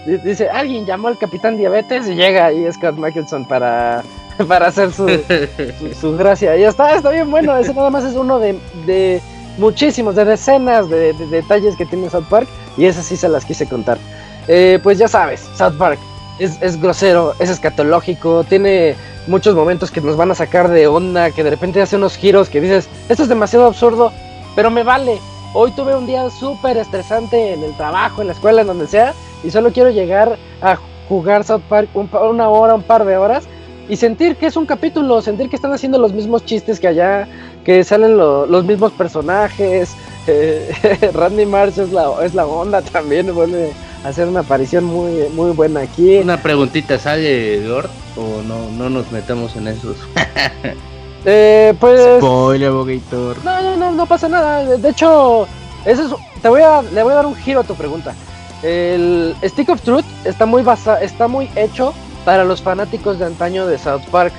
dice, 0.24 0.50
alguien 0.50 0.86
llamó 0.86 1.10
al 1.10 1.18
capitán 1.18 1.58
diabetes 1.58 2.08
y 2.08 2.16
llega 2.16 2.46
ahí 2.48 2.72
Scott 2.72 2.96
Michelson 2.98 3.46
para, 3.46 4.04
para 4.48 4.68
hacer 4.68 4.92
su, 4.92 6.18
gracia. 6.18 6.58
Y 6.58 6.64
está, 6.64 6.96
está 6.96 7.10
bien 7.10 7.30
bueno, 7.30 7.56
ese 7.58 7.74
nada 7.74 7.90
más 7.90 8.04
es 8.04 8.16
uno 8.16 8.40
de, 8.40 9.22
muchísimos, 9.58 10.16
de 10.16 10.26
decenas 10.26 10.90
de, 10.90 11.14
detalles 11.14 11.76
que 11.76 11.86
tiene 11.86 12.10
South 12.10 12.26
Park 12.30 12.48
y 12.78 12.86
esas 12.86 13.06
sí 13.06 13.18
se 13.18 13.30
las 13.30 13.46
quise 13.46 13.68
contar. 13.68 13.98
Eh, 14.48 14.80
pues 14.82 14.98
ya 14.98 15.08
sabes, 15.08 15.42
South 15.56 15.78
Park 15.78 16.00
es, 16.40 16.62
es 16.62 16.82
grosero, 16.82 17.36
es 17.40 17.50
escatológico, 17.50 18.44
tiene 18.44 18.96
muchos 19.28 19.56
momentos 19.56 19.92
que 19.92 20.02
nos 20.02 20.18
van 20.18 20.32
a 20.32 20.36
sacar 20.36 20.70
de 20.70 20.88
onda, 20.88 21.32
que 21.32 21.44
de 21.44 21.52
repente 21.52 21.82
hace 21.82 21.96
unos 21.96 22.18
giros 22.18 22.50
que 22.50 22.62
dices, 22.62 22.90
esto 23.08 23.24
es 23.24 23.30
demasiado 23.30 23.68
absurdo, 23.68 24.12
pero 24.56 24.72
me 24.72 24.84
vale, 24.84 25.20
Hoy 25.54 25.72
tuve 25.72 25.96
un 25.96 26.08
día 26.08 26.30
súper 26.30 26.78
estresante 26.78 27.54
en 27.54 27.64
el 27.64 27.76
trabajo, 27.76 28.22
en 28.22 28.28
la 28.28 28.34
escuela, 28.34 28.62
en 28.62 28.68
donde 28.68 28.88
sea, 28.88 29.14
y 29.44 29.52
solo 29.52 29.74
quiero 29.74 29.90
llegar 29.90 30.38
a 30.62 30.78
jugar 31.10 31.44
South 31.44 31.64
Park 31.68 31.90
una 31.94 32.48
hora, 32.48 32.74
un 32.74 32.84
par 32.84 33.04
de 33.04 33.18
horas, 33.18 33.44
y 33.90 33.98
sentir 33.98 34.38
que 34.38 34.46
es 34.46 34.56
un 34.56 34.66
capítulo, 34.66 35.22
sentir 35.22 35.50
que 35.50 35.58
están 35.58 35.74
haciendo 35.74 35.98
los 35.98 36.14
mismos 36.14 36.46
chistes 36.46 36.80
que 36.80 36.88
allá, 36.88 37.28
que 37.66 37.84
salen 37.84 38.18
los 38.18 38.64
mismos 38.64 38.94
personajes. 38.94 39.94
Eh, 40.26 40.72
Randy 41.14 41.46
Marsh 41.46 41.80
es 41.80 41.92
la, 41.92 42.10
es 42.24 42.34
la 42.34 42.46
onda 42.46 42.82
también, 42.82 43.36
vuelve 43.36 43.74
a 44.06 44.08
hacer 44.08 44.30
una 44.30 44.42
aparición 44.42 44.86
muy, 44.86 45.28
muy 45.34 45.52
buena 45.52 45.82
aquí. 45.82 46.20
Una 46.20 46.42
preguntita, 46.42 46.98
¿sale 46.98 47.60
Lord? 47.60 47.90
¿O 48.16 48.42
no, 48.44 48.72
no 48.78 48.90
nos 48.90 49.12
metemos 49.12 49.58
en 49.58 49.68
esos? 49.68 49.98
Eh, 51.26 51.74
pues. 51.80 52.02
Spoiler, 52.18 52.72
No, 52.72 53.62
no, 53.62 53.78
no, 53.78 53.92
no 53.92 54.06
pasa 54.06 54.28
nada. 54.28 54.78
De 54.78 54.90
hecho, 54.90 55.48
eso 55.86 56.18
te 56.42 56.50
voy 56.50 56.62
a, 56.62 56.82
le 56.82 57.04
voy 57.04 57.12
a 57.12 57.16
dar 57.16 57.26
un 57.26 57.36
giro 57.36 57.60
a 57.60 57.64
tu 57.64 57.76
pregunta. 57.76 58.14
El 58.64 59.36
Stick 59.44 59.70
of 59.70 59.82
Truth 59.82 60.06
está 60.24 60.46
muy 60.46 60.64
basa, 60.64 61.02
está 61.02 61.28
muy 61.28 61.50
hecho 61.56 61.94
para 62.26 62.44
los 62.44 62.62
fanáticos 62.62 63.18
de 63.20 63.26
antaño 63.26 63.66
de 63.68 63.78
South 63.78 64.04
Park. 64.12 64.34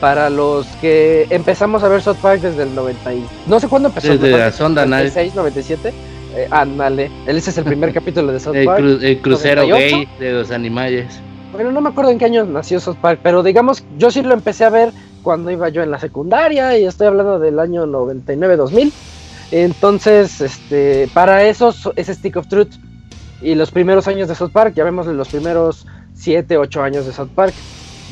Para 0.00 0.28
los 0.28 0.66
que 0.80 1.26
empezamos 1.30 1.82
a 1.82 1.88
ver 1.88 2.02
South 2.02 2.16
Park 2.20 2.42
desde 2.42 2.64
el 2.64 2.74
90 2.74 3.12
no 3.46 3.60
sé 3.60 3.68
cuándo 3.68 3.88
empezó. 3.88 4.08
Desde 4.08 4.36
la 4.36 4.50
sonda 4.52 4.84
96, 4.84 5.34
97. 5.34 5.94
Eh, 6.36 6.48
ándale, 6.50 7.10
ese 7.26 7.50
es 7.50 7.58
el 7.58 7.64
primer 7.64 7.92
capítulo 7.94 8.32
de 8.32 8.40
South 8.40 8.56
Park. 8.64 8.80
el 8.80 9.20
crucero 9.20 9.66
gay 9.66 10.08
de 10.18 10.32
los 10.32 10.50
animales. 10.50 11.20
Bueno, 11.52 11.70
no 11.70 11.80
me 11.80 11.90
acuerdo 11.90 12.10
en 12.10 12.18
qué 12.18 12.24
año 12.24 12.44
nació 12.44 12.80
South 12.80 12.96
Park, 13.00 13.20
pero 13.22 13.44
digamos, 13.44 13.84
yo 13.96 14.10
sí 14.10 14.22
lo 14.22 14.34
empecé 14.34 14.64
a 14.64 14.70
ver 14.70 14.92
cuando 15.24 15.50
iba 15.50 15.68
yo 15.70 15.82
en 15.82 15.90
la 15.90 15.98
secundaria 15.98 16.78
y 16.78 16.84
estoy 16.84 17.08
hablando 17.08 17.40
del 17.40 17.58
año 17.58 17.86
99-2000. 17.86 18.92
Entonces, 19.50 20.40
este, 20.40 21.08
para 21.12 21.44
eso 21.44 21.74
es 21.96 22.06
Stick 22.06 22.36
of 22.36 22.46
Truth. 22.46 22.74
Y 23.42 23.56
los 23.56 23.70
primeros 23.70 24.06
años 24.06 24.28
de 24.28 24.34
South 24.34 24.52
Park, 24.52 24.74
ya 24.74 24.84
vemos 24.84 25.06
los 25.06 25.28
primeros 25.28 25.86
7, 26.14 26.56
8 26.56 26.82
años 26.82 27.06
de 27.06 27.12
South 27.12 27.30
Park. 27.34 27.54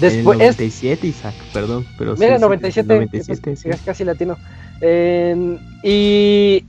Después, 0.00 0.38
97, 0.38 1.06
Isaac, 1.06 1.34
perdón. 1.52 1.86
Pero 1.98 2.16
mira, 2.16 2.38
97, 2.38 2.94
97 2.94 3.70
es 3.70 3.80
casi 3.82 4.04
latino. 4.04 4.36
y 5.82 6.64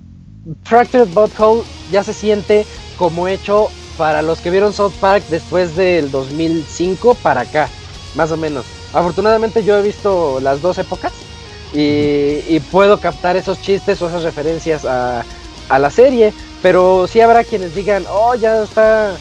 Fractured 0.64 1.08
Butthole 1.08 1.64
ya 1.92 2.04
se 2.04 2.14
siente 2.14 2.66
como 2.98 3.28
hecho 3.28 3.70
para 3.98 4.22
los 4.22 4.40
que 4.40 4.50
vieron 4.50 4.74
South 4.74 4.94
Park 5.00 5.24
después 5.30 5.76
del 5.76 6.12
2005 6.12 7.16
para 7.16 7.42
acá, 7.42 7.70
más 8.16 8.32
o 8.32 8.38
menos. 8.38 8.83
Afortunadamente 8.94 9.64
yo 9.64 9.78
he 9.78 9.82
visto 9.82 10.40
las 10.40 10.62
dos 10.62 10.78
épocas 10.78 11.12
y, 11.74 12.42
y 12.48 12.60
puedo 12.72 13.00
captar 13.00 13.36
esos 13.36 13.60
chistes 13.62 14.02
o 14.02 14.08
esas 14.08 14.24
referencias 14.24 14.86
a, 14.86 15.26
a 15.70 15.80
la 15.80 15.90
serie, 15.90 16.34
pero 16.62 17.08
sí 17.08 17.20
habrá 17.20 17.44
quienes 17.44 17.76
digan, 17.76 18.06
oh, 18.10 18.36
ya 18.36 18.64
está... 18.64 19.18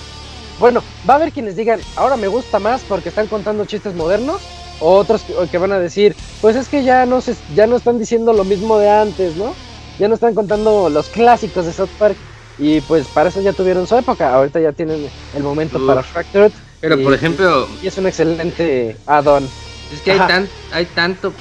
Bueno, 0.58 0.82
va 1.08 1.14
a 1.14 1.16
haber 1.16 1.32
quienes 1.32 1.56
digan, 1.56 1.80
ahora 1.96 2.16
me 2.16 2.28
gusta 2.28 2.58
más 2.58 2.82
porque 2.84 3.08
están 3.08 3.26
contando 3.26 3.64
chistes 3.64 3.94
modernos, 3.94 4.42
o 4.80 4.92
otros 4.96 5.22
que, 5.22 5.34
que 5.48 5.58
van 5.58 5.72
a 5.72 5.78
decir, 5.78 6.14
pues 6.40 6.54
es 6.56 6.68
que 6.68 6.84
ya 6.84 7.06
no, 7.06 7.20
se, 7.20 7.34
ya 7.54 7.66
no 7.66 7.76
están 7.76 7.98
diciendo 7.98 8.32
lo 8.32 8.44
mismo 8.44 8.78
de 8.78 8.90
antes, 8.90 9.36
¿no? 9.36 9.56
Ya 9.98 10.08
no 10.08 10.14
están 10.14 10.34
contando 10.34 10.88
los 10.90 11.08
clásicos 11.08 11.66
de 11.66 11.72
South 11.72 11.90
Park. 11.98 12.18
Y 12.58 12.80
pues 12.82 13.08
para 13.08 13.28
eso 13.30 13.40
ya 13.40 13.52
tuvieron 13.52 13.86
su 13.86 13.96
época. 13.96 14.34
Ahorita 14.34 14.60
ya 14.60 14.72
tienen 14.72 15.10
el 15.32 15.42
momento 15.42 15.78
Uf. 15.78 15.86
para 15.86 16.02
Fractured. 16.02 16.52
Pero 16.80 16.98
y- 16.98 17.04
por 17.04 17.14
ejemplo, 17.14 17.68
Y 17.80 17.86
es 17.86 17.96
un 17.98 18.06
excelente 18.06 18.96
add-on. 19.06 19.48
Es 19.92 20.00
que 20.00 20.12
hay, 20.12 20.18
tan, 20.18 20.48
hay 20.72 20.86
tanto 20.86 21.32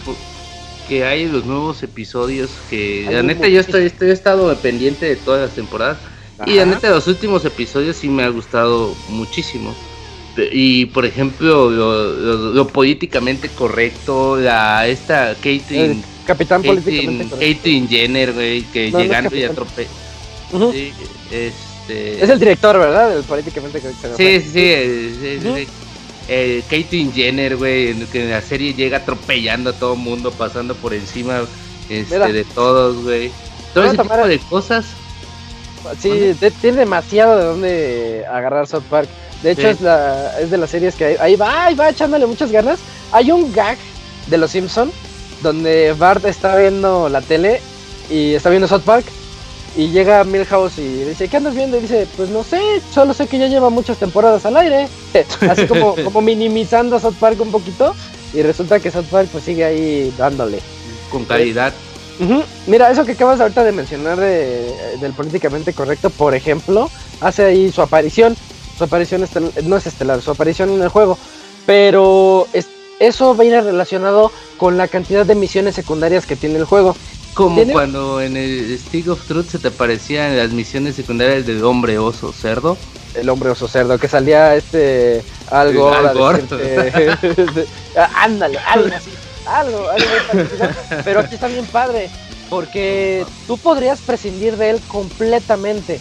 que 0.88 1.06
hay 1.06 1.28
los 1.28 1.46
nuevos 1.46 1.82
episodios 1.84 2.50
que 2.70 3.06
Hay 3.08 3.14
la 3.16 3.24
neta 3.24 3.48
yo 3.48 3.60
estoy, 3.60 3.86
estoy 3.86 4.10
he 4.10 4.14
estado 4.14 4.54
pendiente 4.58 5.06
de 5.06 5.16
todas 5.16 5.42
las 5.42 5.56
temporadas. 5.56 6.00
Y 6.46 6.56
la 6.56 6.66
neta 6.66 6.90
los 6.90 7.08
últimos 7.08 7.46
episodios 7.46 7.96
sí 7.96 8.10
me 8.10 8.24
ha 8.24 8.30
gustado 8.30 8.94
muchísimo. 9.10 9.74
Y 10.52 10.86
por 10.88 11.06
ejemplo, 11.06 11.70
lo, 11.70 12.14
lo- 12.14 12.54
lo 12.54 12.68
políticamente 12.68 13.50
correcto, 13.50 14.38
la 14.38 14.88
esta 14.88 15.32
El 15.32 15.36
Caitlyn, 15.38 16.04
capitán 16.26 16.64
políticamente 16.64 17.26
Caitlyn, 17.26 17.30
correcto. 17.30 17.64
Caitlyn 17.64 17.88
Jenner, 17.90 18.34
güey, 18.34 18.62
que 18.64 18.92
No, 18.92 18.98
no 19.00 19.04
llegando 19.04 19.36
y 19.36 19.42
capitán. 19.42 19.52
atrope... 19.52 19.88
Ujú. 20.54 20.72
Sí, 20.72 20.92
este... 21.32 22.24
Es 22.24 22.30
el 22.30 22.40
director, 22.40 22.80
¿verdad? 22.80 23.18
El 23.18 23.24
políticamente 23.24 23.80
correcto. 23.80 24.18
Sí, 24.18 24.40
sí, 24.40 24.50
sí, 24.50 25.16
sí, 25.22 25.40
sí, 25.42 25.48
Ujú. 25.48 25.58
sí. 25.58 25.68
Eh, 26.28 26.64
Caitlyn 26.70 27.12
Jenner, 27.14 27.58
güey, 27.58 27.94
que 28.06 28.24
en 28.24 28.30
la 28.32 28.42
serie 28.42 28.74
llega 28.74 28.98
atropellando 28.98 29.72
a 29.72 29.74
todo 29.74 29.96
mundo, 29.96 30.32
pasando 30.32 30.76
por 30.76 30.94
encima 30.94 31.42
este, 31.90 32.14
Mira. 32.16 32.28
de 32.32 32.44
todos, 32.46 33.04
güey. 33.04 33.32
Todo 33.74 33.86
ese 33.86 33.98
tipo 33.98 34.28
de 34.28 34.40
cosas. 34.40 34.86
Sí, 36.00 36.10
de- 36.10 36.52
tiene 36.52 36.78
demasiado 36.78 37.38
de 37.38 37.44
dónde 37.44 38.26
agarrar 38.32 38.68
South 38.68 38.84
Park. 38.90 39.10
De 39.42 39.52
hecho, 39.52 39.62
Sí. 39.64 39.68
es, 39.70 39.82
la, 39.82 40.40
es 40.40 40.52
de 40.52 40.58
las 40.58 40.70
series 40.70 40.96
que 40.96 41.06
ahí, 41.06 41.16
ahí 41.20 41.36
va, 41.36 41.66
ahí 41.66 41.76
va 41.76 41.90
echándole 41.90 42.26
muchas 42.28 42.52
ganas. 42.52 42.80
Hay 43.12 43.32
un 43.32 43.52
gag 43.52 43.78
de 44.28 44.38
Los 44.38 44.52
Simpson 44.52 44.92
donde 45.42 45.94
Bart 45.94 46.24
está 46.26 46.56
viendo 46.56 47.10
la 47.10 47.22
tele 47.22 47.60
y 48.12 48.36
está 48.36 48.50
viendo 48.52 48.68
South 48.68 48.84
Park 48.84 49.06
y 49.78 49.88
llega 49.90 50.24
Milhouse 50.24 50.78
y 50.80 51.04
dice, 51.06 51.28
¿qué 51.30 51.38
andas 51.38 51.56
viendo? 51.56 51.78
Y 51.78 51.82
dice, 51.82 52.08
pues 52.18 52.30
no 52.30 52.44
sé, 52.44 52.60
solo 52.94 53.14
sé 53.14 53.28
que 53.28 53.38
ya 53.40 53.48
lleva 53.48 53.70
muchas 53.70 53.98
temporadas 53.98 54.46
al 54.46 54.58
aire. 54.58 54.88
Así 55.50 55.66
como, 55.68 55.96
como 55.96 56.22
minimizando 56.22 56.96
a 56.96 57.00
South 57.00 57.16
Park 57.20 57.40
un 57.42 57.52
poquito 57.52 57.96
y 58.34 58.42
resulta 58.42 58.80
que 58.80 58.92
South 58.92 59.06
Park 59.10 59.30
pues 59.32 59.44
sigue 59.44 59.64
ahí 59.64 60.14
dándole. 60.18 60.60
Con 61.10 61.26
calidad. 61.26 61.74
Mira, 62.68 62.92
eso 62.92 63.04
que 63.04 63.14
acabas 63.14 63.40
ahorita 63.42 63.64
de 63.64 63.72
mencionar 63.72 64.20
de, 64.20 64.72
del 65.02 65.12
políticamente 65.14 65.74
correcto, 65.74 66.10
por 66.12 66.36
ejemplo, 66.36 66.90
hace 67.20 67.46
ahí 67.46 67.72
su 67.72 67.82
aparición. 67.82 68.36
Su 68.78 68.84
aparición 68.84 69.24
estel- 69.24 69.52
no 69.64 69.78
es 69.78 69.88
estelar, 69.88 70.22
su 70.22 70.30
aparición 70.32 70.70
en 70.72 70.82
el 70.84 70.90
juego. 70.90 71.18
Pero 71.66 72.48
es- 72.54 72.68
eso 73.00 73.36
ir 73.44 73.54
relacionado 73.54 74.32
con 74.58 74.78
la 74.78 74.88
cantidad 74.88 75.26
de 75.26 75.34
misiones 75.36 75.74
secundarias 75.76 76.26
que 76.28 76.36
tiene 76.36 76.58
el 76.60 76.66
juego. 76.66 76.96
Como 77.34 77.66
cuando 77.72 78.22
en 78.22 78.36
el 78.36 78.78
Stick 78.78 79.08
of 79.08 79.26
Truth 79.26 79.50
se 79.52 79.60
te 79.60 79.70
aparecían 79.70 80.36
las 80.38 80.52
misiones 80.52 80.96
secundarias 80.96 81.46
del 81.46 81.64
hombre 81.64 81.98
oso 81.98 82.34
cerdo. 82.34 82.78
El 83.14 83.30
hombre 83.30 83.50
oso 83.50 83.68
cerdo, 83.68 83.98
que 83.98 84.08
salía 84.08 84.56
este 84.56 85.24
algo 85.50 85.94
Al 85.94 86.08
a 86.08 86.14
Gore. 86.14 86.42
decirte- 86.44 87.66
Ah, 87.98 88.10
ándale, 88.24 88.58
algo 88.60 88.88
así, 88.96 89.12
algo, 89.46 89.90
algo. 89.90 90.08
Pero 91.04 91.20
aquí 91.22 91.36
está 91.36 91.48
bien 91.48 91.66
padre, 91.66 92.10
porque 92.50 93.26
tú 93.48 93.58
podrías 93.58 94.00
prescindir 94.00 94.56
de 94.58 94.72
él 94.72 94.82
completamente. 94.88 96.00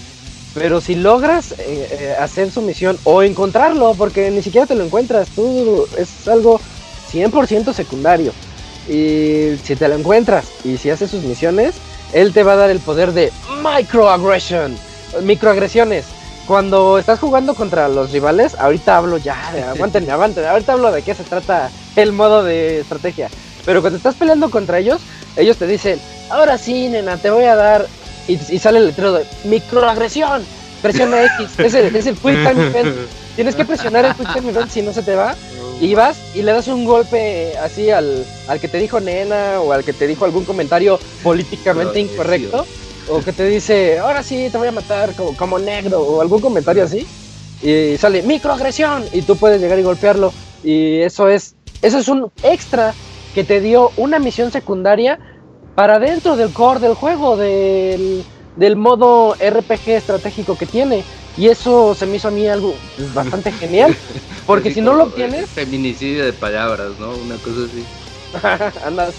Pero 0.54 0.80
si 0.80 0.94
logras 0.96 1.52
eh, 1.52 1.56
eh, 1.90 2.14
hacer 2.18 2.50
su 2.50 2.60
misión 2.62 2.98
o 3.04 3.22
encontrarlo, 3.22 3.94
porque 3.96 4.30
ni 4.30 4.42
siquiera 4.42 4.66
te 4.66 4.74
lo 4.74 4.84
encuentras, 4.84 5.28
tú 5.28 5.86
es 5.96 6.26
algo 6.28 6.60
100% 7.12 7.72
secundario. 7.72 8.32
Y 8.90 9.56
si 9.62 9.76
te 9.76 9.86
lo 9.86 9.94
encuentras 9.94 10.46
y 10.64 10.76
si 10.76 10.90
haces 10.90 11.12
sus 11.12 11.22
misiones, 11.22 11.76
él 12.12 12.32
te 12.32 12.42
va 12.42 12.54
a 12.54 12.56
dar 12.56 12.70
el 12.70 12.80
poder 12.80 13.12
de 13.12 13.32
microaggression, 13.62 14.76
microagresiones. 15.22 16.06
Cuando 16.48 16.98
estás 16.98 17.20
jugando 17.20 17.54
contra 17.54 17.88
los 17.88 18.10
rivales, 18.10 18.56
ahorita 18.58 18.96
hablo 18.96 19.16
ya, 19.18 19.52
de, 19.52 19.62
aguántenme, 19.62 20.10
aguántenme, 20.10 20.48
ahorita 20.48 20.72
hablo 20.72 20.90
de 20.90 21.02
qué 21.02 21.14
se 21.14 21.22
trata 21.22 21.70
el 21.94 22.10
modo 22.10 22.42
de 22.42 22.80
estrategia. 22.80 23.28
Pero 23.64 23.80
cuando 23.80 23.98
estás 23.98 24.16
peleando 24.16 24.50
contra 24.50 24.80
ellos, 24.80 25.00
ellos 25.36 25.56
te 25.56 25.68
dicen, 25.68 26.00
ahora 26.28 26.58
sí, 26.58 26.88
nena, 26.88 27.16
te 27.16 27.30
voy 27.30 27.44
a 27.44 27.54
dar. 27.54 27.86
Y, 28.26 28.32
y 28.32 28.58
sale 28.58 28.78
el 28.78 28.86
letrero 28.88 29.12
de 29.12 29.24
microagresión, 29.44 30.42
presiona 30.82 31.24
X, 31.24 31.50
es 31.58 31.74
el, 31.74 31.94
es 31.94 32.06
el 32.06 32.14
Quick 32.14 32.48
Time 32.48 32.66
Event. 32.66 32.96
Tienes 33.36 33.54
que 33.54 33.64
presionar 33.64 34.04
el 34.04 34.14
Quick 34.16 34.32
Time 34.32 34.50
Event 34.50 34.70
si 34.70 34.82
no 34.82 34.92
se 34.92 35.02
te 35.02 35.14
va. 35.14 35.36
Y 35.80 35.94
vas 35.94 36.26
y 36.34 36.42
le 36.42 36.52
das 36.52 36.68
un 36.68 36.84
golpe 36.84 37.56
así 37.56 37.90
al, 37.90 38.30
al 38.44 38.60
que 38.60 38.68
te 38.68 38.78
dijo 38.78 39.00
nena 39.00 39.60
o 39.62 39.72
al 39.72 39.82
que 39.84 39.94
te 39.94 40.06
dijo 40.06 40.26
algún 40.26 40.44
comentario 40.44 41.00
políticamente 41.22 41.98
incorrecto. 42.00 42.68
O 43.06 43.22
que 43.24 43.32
te 43.32 43.46
dice, 43.48 43.98
ahora 43.98 44.22
sí, 44.22 44.50
te 44.50 44.58
voy 44.58 44.68
a 44.68 44.72
matar 44.72 45.14
como, 45.16 45.34
como 45.36 45.58
negro 45.58 46.02
o 46.02 46.20
algún 46.20 46.40
comentario 46.42 46.84
así. 46.84 47.10
Y 47.60 47.96
sale 47.98 48.22
microagresión 48.22 49.08
y 49.10 49.22
tú 49.22 49.38
puedes 49.38 49.60
llegar 49.60 49.78
y 49.78 49.82
golpearlo. 49.82 50.36
Y 50.62 51.00
eso 51.00 51.28
es, 51.30 51.56
eso 51.80 51.98
es 51.98 52.08
un 52.08 52.30
extra 52.42 52.98
que 53.32 53.44
te 53.44 53.60
dio 53.62 53.92
una 53.96 54.18
misión 54.18 54.52
secundaria 54.52 55.18
para 55.74 55.98
dentro 55.98 56.36
del 56.36 56.52
core 56.52 56.80
del 56.80 56.94
juego, 56.94 57.36
del, 57.38 58.26
del 58.54 58.76
modo 58.76 59.34
RPG 59.40 59.88
estratégico 59.90 60.58
que 60.58 60.66
tiene. 60.66 61.08
Y 61.36 61.48
eso 61.48 61.94
se 61.94 62.06
me 62.06 62.16
hizo 62.16 62.28
a 62.28 62.30
mí 62.30 62.46
algo 62.48 62.74
pues, 62.96 63.14
bastante 63.14 63.52
genial. 63.52 63.96
Porque 64.46 64.72
si 64.72 64.80
no 64.80 64.94
lo 64.94 65.04
como, 65.04 65.12
eh, 65.12 65.16
tienes, 65.16 65.50
Feminicidio 65.50 66.24
de 66.24 66.32
palabras, 66.32 66.98
¿no? 66.98 67.10
Una 67.10 67.36
cosa 67.36 67.60
así. 67.66 68.78
andas. 68.84 69.14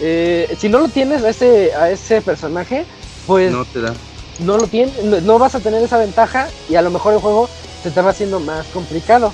eh, 0.00 0.54
si 0.58 0.68
no 0.68 0.78
lo 0.80 0.88
tienes 0.88 1.22
a 1.22 1.30
ese, 1.30 1.72
a 1.74 1.90
ese 1.90 2.20
personaje, 2.22 2.84
pues 3.26 3.52
No 3.52 3.64
te 3.64 3.80
da. 3.80 3.94
no 4.40 4.56
lo 4.58 4.66
tienes, 4.66 5.02
no, 5.04 5.20
no 5.20 5.38
vas 5.38 5.54
a 5.54 5.60
tener 5.60 5.82
esa 5.82 5.98
ventaja 5.98 6.48
y 6.68 6.74
a 6.76 6.82
lo 6.82 6.90
mejor 6.90 7.14
el 7.14 7.20
juego 7.20 7.48
se 7.82 7.90
te 7.90 8.00
va 8.00 8.10
haciendo 8.10 8.40
más 8.40 8.66
complicado. 8.68 9.32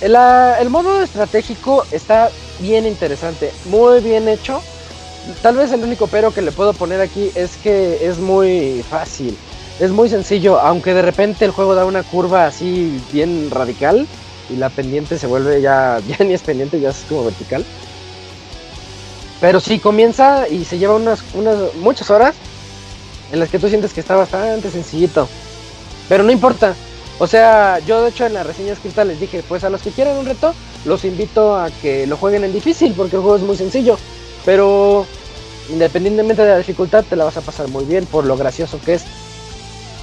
El 0.00 0.68
modo 0.70 1.00
estratégico 1.02 1.86
está 1.92 2.30
bien 2.58 2.86
interesante, 2.86 3.52
muy 3.66 4.00
bien 4.00 4.28
hecho. 4.28 4.60
Tal 5.42 5.56
vez 5.56 5.70
el 5.72 5.84
único 5.84 6.08
pero 6.08 6.34
que 6.34 6.42
le 6.42 6.50
puedo 6.50 6.72
poner 6.72 7.00
aquí 7.00 7.30
es 7.36 7.56
que 7.56 8.04
es 8.04 8.18
muy 8.18 8.84
fácil, 8.90 9.38
es 9.80 9.90
muy 9.90 10.08
sencillo, 10.08 10.60
aunque 10.60 10.94
de 10.94 11.02
repente 11.02 11.44
el 11.44 11.50
juego 11.50 11.74
da 11.74 11.84
una 11.84 12.02
curva 12.02 12.46
así 12.46 13.00
bien 13.12 13.50
radical 13.50 14.06
y 14.50 14.56
la 14.56 14.70
pendiente 14.70 15.18
se 15.18 15.26
vuelve 15.26 15.60
ya, 15.60 16.00
ya 16.06 16.24
ni 16.24 16.34
es 16.34 16.42
pendiente, 16.42 16.80
ya 16.80 16.90
es 16.90 17.04
como 17.08 17.24
vertical. 17.24 17.64
Pero 19.40 19.58
sí, 19.58 19.78
comienza 19.78 20.46
y 20.48 20.64
se 20.64 20.78
lleva 20.78 20.94
unas, 20.94 21.24
unas 21.34 21.74
muchas 21.76 22.10
horas 22.10 22.34
en 23.32 23.40
las 23.40 23.48
que 23.48 23.58
tú 23.58 23.68
sientes 23.68 23.92
que 23.92 24.00
está 24.00 24.14
bastante 24.14 24.70
sencillito. 24.70 25.28
Pero 26.08 26.22
no 26.22 26.30
importa. 26.30 26.74
O 27.18 27.26
sea, 27.26 27.78
yo 27.80 28.02
de 28.02 28.10
hecho 28.10 28.26
en 28.26 28.34
la 28.34 28.44
reseña 28.44 28.72
escrita 28.72 29.04
les 29.04 29.18
dije, 29.18 29.42
pues 29.48 29.64
a 29.64 29.70
los 29.70 29.82
que 29.82 29.90
quieran 29.90 30.16
un 30.16 30.26
reto, 30.26 30.54
los 30.84 31.04
invito 31.04 31.56
a 31.56 31.70
que 31.70 32.06
lo 32.06 32.16
jueguen 32.16 32.44
en 32.44 32.52
difícil, 32.52 32.94
porque 32.94 33.16
el 33.16 33.22
juego 33.22 33.36
es 33.36 33.42
muy 33.42 33.56
sencillo. 33.56 33.98
Pero 34.44 35.06
independientemente 35.70 36.42
de 36.42 36.50
la 36.50 36.58
dificultad, 36.58 37.04
te 37.08 37.16
la 37.16 37.24
vas 37.24 37.36
a 37.36 37.40
pasar 37.40 37.68
muy 37.68 37.84
bien 37.84 38.06
por 38.06 38.24
lo 38.24 38.36
gracioso 38.36 38.78
que 38.84 38.94
es. 38.94 39.04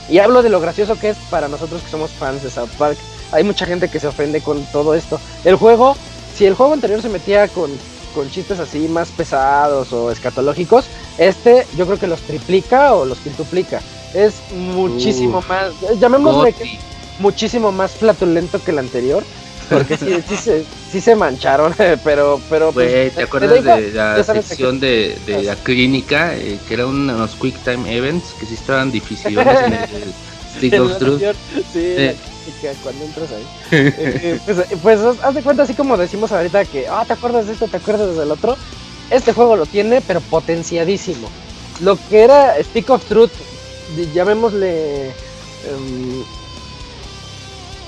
Y 0.09 0.19
hablo 0.19 0.41
de 0.41 0.49
lo 0.49 0.59
gracioso 0.59 0.97
que 0.99 1.09
es 1.09 1.17
para 1.29 1.47
nosotros 1.47 1.81
que 1.81 1.89
somos 1.89 2.11
fans 2.11 2.43
de 2.43 2.49
South 2.49 2.69
Park. 2.77 2.97
Hay 3.31 3.43
mucha 3.43 3.65
gente 3.65 3.89
que 3.89 3.99
se 3.99 4.07
ofende 4.07 4.41
con 4.41 4.63
todo 4.71 4.95
esto. 4.95 5.19
El 5.45 5.55
juego, 5.55 5.95
si 6.35 6.45
el 6.45 6.55
juego 6.55 6.73
anterior 6.73 7.01
se 7.01 7.09
metía 7.09 7.47
con, 7.47 7.69
con 8.15 8.29
chistes 8.31 8.59
así 8.59 8.87
más 8.87 9.09
pesados 9.09 9.93
o 9.93 10.11
escatológicos, 10.11 10.85
este 11.17 11.67
yo 11.77 11.85
creo 11.85 11.99
que 11.99 12.07
los 12.07 12.21
triplica 12.21 12.95
o 12.95 13.05
los 13.05 13.19
quintuplica. 13.19 13.81
Es 14.13 14.33
muchísimo 14.51 15.39
Uf. 15.39 15.49
más, 15.49 15.71
llamémosle 15.99 16.53
que 16.53 16.79
muchísimo 17.19 17.71
más 17.71 17.91
flatulento 17.91 18.63
que 18.63 18.71
el 18.71 18.79
anterior. 18.79 19.23
Porque 19.69 19.97
sí, 19.97 20.05
sí, 20.27 20.35
se, 20.35 20.65
sí 20.91 21.01
se 21.01 21.15
mancharon, 21.15 21.73
pero, 22.03 22.41
pero 22.49 22.71
pues, 22.71 23.13
¿te 23.13 23.19
da 23.21 23.25
acuerdas 23.25 23.63
de 23.63 23.91
la 23.91 24.23
sección 24.23 24.79
de, 24.79 25.17
de 25.25 25.43
la 25.43 25.55
clínica? 25.55 26.35
eh, 26.35 26.59
que 26.67 26.73
eran 26.73 26.87
unos 26.87 27.35
Quick 27.35 27.63
Time 27.63 27.95
Events 27.95 28.33
que 28.39 28.45
sí 28.45 28.55
estaban 28.55 28.91
difíciles 28.91 29.45
en 29.47 29.73
el 29.73 30.13
Stick 30.57 30.79
of 30.79 30.97
Truth. 30.97 31.21
Sí, 31.71 31.95
la 31.97 32.13
crítica, 32.13 32.73
cuando 32.83 33.05
entras 33.05 33.29
ahí. 33.31 33.47
Eh, 33.71 34.39
pues, 34.45 34.57
pues 34.81 34.99
haz- 35.01 35.33
de 35.33 35.41
cuenta, 35.43 35.63
así 35.63 35.73
como 35.73 35.97
decimos 35.97 36.31
ahorita 36.31 36.65
que, 36.65 36.87
ah, 36.87 37.03
¿te 37.05 37.13
acuerdas 37.13 37.47
de 37.47 37.53
esto? 37.53 37.67
¿Te 37.67 37.77
acuerdas 37.77 38.17
del 38.17 38.31
otro? 38.31 38.57
Este 39.11 39.33
juego 39.33 39.55
lo 39.55 39.65
tiene, 39.65 40.01
pero 40.01 40.21
potenciadísimo. 40.21 41.29
Lo 41.81 41.97
que 42.09 42.23
era 42.23 42.55
Stick 42.63 42.89
of 42.89 43.05
Truth, 43.05 43.31
llamémosle 44.13 45.11
Em, 45.65 46.23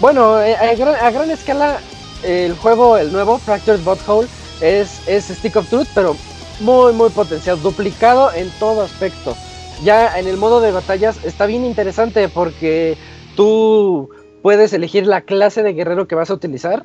bueno, 0.01 0.41
eh, 0.41 0.55
a 0.55 0.73
gran, 0.75 0.95
a 0.95 1.11
gran 1.11 1.29
escala, 1.29 1.79
el 2.23 2.55
juego, 2.55 2.97
el 2.97 3.13
nuevo, 3.13 3.37
Fractured 3.37 3.81
Butthole, 3.81 4.27
es, 4.59 5.07
es 5.07 5.25
Stick 5.25 5.55
of 5.55 5.69
Truth, 5.69 5.87
pero 5.93 6.15
muy, 6.59 6.91
muy 6.93 7.09
potenciado, 7.09 7.59
duplicado 7.59 8.33
en 8.33 8.49
todo 8.59 8.81
aspecto. 8.81 9.35
Ya 9.83 10.17
en 10.19 10.27
el 10.27 10.37
modo 10.37 10.59
de 10.59 10.71
batallas 10.71 11.23
está 11.23 11.45
bien 11.45 11.65
interesante 11.65 12.29
porque 12.29 12.97
tú 13.35 14.09
puedes 14.41 14.73
elegir 14.73 15.07
la 15.07 15.21
clase 15.21 15.63
de 15.63 15.73
guerrero 15.73 16.07
que 16.07 16.15
vas 16.15 16.29
a 16.29 16.33
utilizar, 16.33 16.83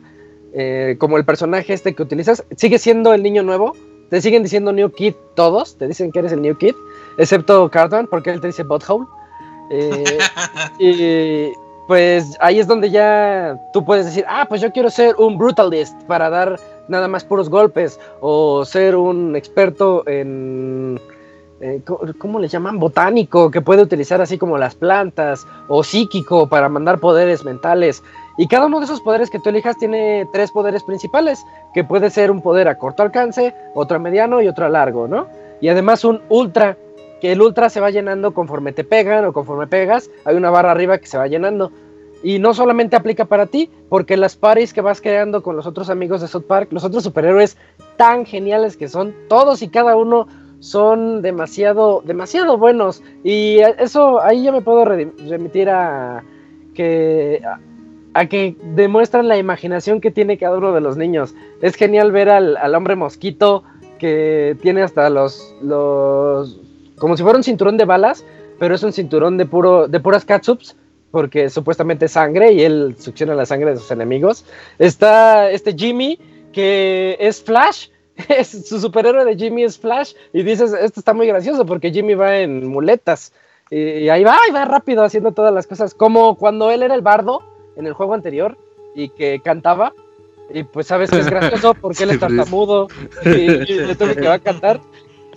eh, 0.52 0.96
como 0.98 1.16
el 1.16 1.24
personaje 1.24 1.72
este 1.72 1.94
que 1.94 2.02
utilizas. 2.02 2.44
Sigue 2.56 2.78
siendo 2.78 3.12
el 3.14 3.22
niño 3.22 3.42
nuevo, 3.42 3.74
te 4.10 4.20
siguen 4.20 4.42
diciendo 4.42 4.72
New 4.72 4.90
Kid 4.92 5.14
todos, 5.34 5.76
te 5.76 5.88
dicen 5.88 6.12
que 6.12 6.20
eres 6.20 6.32
el 6.32 6.42
New 6.42 6.56
Kid, 6.56 6.74
excepto 7.18 7.70
Cartman, 7.70 8.06
porque 8.06 8.30
él 8.30 8.40
te 8.40 8.48
dice 8.48 8.62
Butthole. 8.62 9.06
Eh, 9.70 10.18
y 10.78 11.52
pues 11.86 12.36
ahí 12.40 12.58
es 12.58 12.66
donde 12.66 12.90
ya 12.90 13.58
tú 13.72 13.84
puedes 13.84 14.06
decir, 14.06 14.24
ah, 14.28 14.46
pues 14.48 14.60
yo 14.60 14.72
quiero 14.72 14.90
ser 14.90 15.14
un 15.16 15.38
brutalist 15.38 15.94
para 16.04 16.28
dar 16.30 16.58
nada 16.88 17.08
más 17.08 17.24
puros 17.24 17.48
golpes, 17.48 17.98
o 18.20 18.64
ser 18.64 18.96
un 18.96 19.34
experto 19.36 20.02
en, 20.06 21.00
eh, 21.60 21.80
¿cómo- 21.84 22.00
¿cómo 22.18 22.38
le 22.38 22.48
llaman? 22.48 22.78
Botánico, 22.78 23.50
que 23.50 23.60
puede 23.60 23.82
utilizar 23.82 24.20
así 24.20 24.38
como 24.38 24.58
las 24.58 24.74
plantas, 24.74 25.46
o 25.68 25.82
psíquico 25.82 26.48
para 26.48 26.68
mandar 26.68 26.98
poderes 26.98 27.44
mentales. 27.44 28.02
Y 28.38 28.46
cada 28.48 28.66
uno 28.66 28.78
de 28.80 28.84
esos 28.84 29.00
poderes 29.00 29.30
que 29.30 29.38
tú 29.40 29.48
elijas 29.48 29.76
tiene 29.78 30.28
tres 30.32 30.50
poderes 30.52 30.84
principales, 30.84 31.44
que 31.72 31.84
puede 31.84 32.10
ser 32.10 32.30
un 32.30 32.42
poder 32.42 32.68
a 32.68 32.76
corto 32.78 33.02
alcance, 33.02 33.54
otro 33.74 33.96
a 33.96 34.00
mediano 34.00 34.42
y 34.42 34.48
otro 34.48 34.66
a 34.66 34.68
largo, 34.68 35.08
¿no? 35.08 35.26
Y 35.60 35.68
además 35.68 36.04
un 36.04 36.20
ultra, 36.28 36.76
que 37.20 37.32
el 37.32 37.40
ultra 37.40 37.70
se 37.70 37.80
va 37.80 37.90
llenando 37.90 38.34
conforme 38.34 38.72
te 38.72 38.84
pegan 38.84 39.24
o 39.24 39.32
conforme 39.32 39.66
pegas, 39.66 40.10
hay 40.24 40.36
una 40.36 40.50
barra 40.50 40.72
arriba 40.72 40.98
que 40.98 41.06
se 41.06 41.18
va 41.18 41.26
llenando. 41.26 41.72
Y 42.22 42.38
no 42.38 42.54
solamente 42.54 42.96
aplica 42.96 43.26
para 43.26 43.46
ti, 43.46 43.70
porque 43.88 44.16
las 44.16 44.36
paris 44.36 44.72
que 44.72 44.80
vas 44.80 45.00
creando 45.00 45.42
con 45.42 45.54
los 45.54 45.66
otros 45.66 45.90
amigos 45.90 46.20
de 46.20 46.28
South 46.28 46.44
Park, 46.46 46.68
los 46.72 46.82
otros 46.84 47.04
superhéroes 47.04 47.56
tan 47.96 48.24
geniales 48.24 48.76
que 48.76 48.88
son, 48.88 49.14
todos 49.28 49.62
y 49.62 49.68
cada 49.68 49.96
uno 49.96 50.26
son 50.58 51.20
demasiado, 51.22 52.02
demasiado 52.04 52.56
buenos. 52.58 53.02
Y 53.22 53.58
eso 53.78 54.20
ahí 54.20 54.44
yo 54.44 54.52
me 54.52 54.62
puedo 54.62 54.84
re- 54.84 55.12
remitir 55.28 55.68
a 55.68 56.24
que 56.74 57.42
a, 57.44 57.60
a 58.18 58.26
que 58.26 58.56
demuestran 58.74 59.28
la 59.28 59.36
imaginación 59.36 60.00
que 60.00 60.10
tiene 60.10 60.38
cada 60.38 60.56
uno 60.56 60.72
de 60.72 60.80
los 60.80 60.96
niños. 60.96 61.34
Es 61.60 61.76
genial 61.76 62.12
ver 62.12 62.30
al, 62.30 62.56
al 62.56 62.74
hombre 62.74 62.96
mosquito 62.96 63.62
que 63.98 64.56
tiene 64.62 64.82
hasta 64.82 65.08
los, 65.10 65.54
los 65.62 66.60
como 66.98 67.16
si 67.16 67.22
fuera 67.22 67.38
un 67.38 67.44
cinturón 67.44 67.76
de 67.76 67.84
balas, 67.84 68.24
pero 68.58 68.74
es 68.74 68.82
un 68.82 68.92
cinturón 68.92 69.36
de 69.38 69.46
puro 69.46 69.88
de 69.88 70.00
puras 70.00 70.24
catsups 70.24 70.76
porque 71.10 71.48
supuestamente 71.48 72.06
es 72.06 72.12
sangre 72.12 72.52
y 72.52 72.62
él 72.62 72.96
succiona 72.98 73.34
la 73.34 73.46
sangre 73.46 73.70
de 73.70 73.78
sus 73.78 73.90
enemigos. 73.90 74.44
Está 74.78 75.50
este 75.50 75.74
Jimmy 75.74 76.18
que 76.52 77.16
es 77.20 77.42
Flash, 77.42 77.88
es, 78.28 78.68
su 78.68 78.80
superhéroe 78.80 79.24
de 79.24 79.36
Jimmy 79.36 79.64
es 79.64 79.78
Flash 79.78 80.14
y 80.32 80.42
dices, 80.42 80.72
esto 80.72 81.00
está 81.00 81.14
muy 81.14 81.26
gracioso 81.26 81.64
porque 81.66 81.90
Jimmy 81.90 82.14
va 82.14 82.38
en 82.38 82.66
muletas 82.66 83.32
y, 83.70 83.78
y 83.78 84.08
ahí 84.08 84.24
va, 84.24 84.36
y 84.48 84.52
va 84.52 84.64
rápido 84.64 85.04
haciendo 85.04 85.32
todas 85.32 85.52
las 85.52 85.66
cosas, 85.66 85.94
como 85.94 86.36
cuando 86.36 86.70
él 86.70 86.82
era 86.82 86.94
el 86.94 87.02
bardo 87.02 87.42
en 87.76 87.86
el 87.86 87.92
juego 87.92 88.14
anterior 88.14 88.56
y 88.94 89.10
que 89.10 89.40
cantaba. 89.40 89.92
Y 90.52 90.62
pues 90.62 90.86
sabes 90.86 91.10
que 91.10 91.18
es 91.18 91.26
gracioso 91.30 91.74
porque 91.74 92.04
él 92.04 92.10
es 92.10 92.18
pues. 92.18 92.36
tartamudo 92.36 92.88
y, 93.24 93.28
y 93.28 93.80
le 93.86 93.94
tuve 93.94 94.14
que 94.14 94.28
va 94.28 94.34
a 94.34 94.38
cantar. 94.38 94.80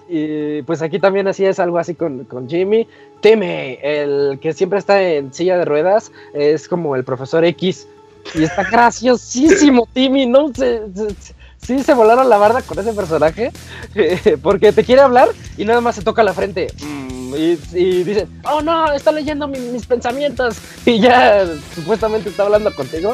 Y 0.10 0.64
pues 0.64 0.81
aquí 0.81 0.98
también 0.99 1.27
así 1.27 1.45
es 1.45 1.60
algo 1.60 1.77
así 1.77 1.94
con, 1.94 2.23
con 2.26 2.49
Jimmy. 2.49 2.88
Timmy, 3.22 3.77
el 3.84 4.40
que 4.41 4.53
siempre 4.53 4.80
está 4.80 5.02
en 5.03 5.31
silla 5.34 5.57
de 5.57 5.65
ruedas, 5.65 6.11
es 6.34 6.68
como 6.68 6.95
el 6.95 7.03
profesor 7.03 7.45
X. 7.45 7.88
Y 8.34 8.44
está 8.44 8.64
graciosísimo, 8.69 9.88
Timmy. 9.94 10.26
No 10.26 10.48
se, 10.53 10.81
se- 10.95 11.10
se- 11.11 11.34
sí 11.61 11.84
se 11.84 11.94
volaron 11.94 12.27
la 12.30 12.38
barda 12.38 12.61
con 12.64 12.80
ese 12.80 12.94
personaje. 12.94 13.52
Porque 14.41 14.72
te 14.72 14.84
quiere 14.84 15.02
hablar 15.02 15.30
y 15.57 15.65
nada 15.65 15.81
más 15.81 15.95
se 15.95 16.02
toca 16.02 16.23
la 16.23 16.34
frente. 16.34 16.68
Mm, 16.81 17.36
y, 17.36 17.60
y 17.73 18.03
dice, 18.03 18.27
oh 18.52 18.61
no, 18.61 18.91
está 18.91 19.11
leyendo 19.11 19.48
mi- 19.48 19.60
mis 19.60 19.86
pensamientos. 19.86 20.57
Y 20.86 20.99
ya 20.99 21.45
supuestamente 21.76 22.30
está 22.30 22.44
hablando 22.44 22.73
contigo. 22.73 23.14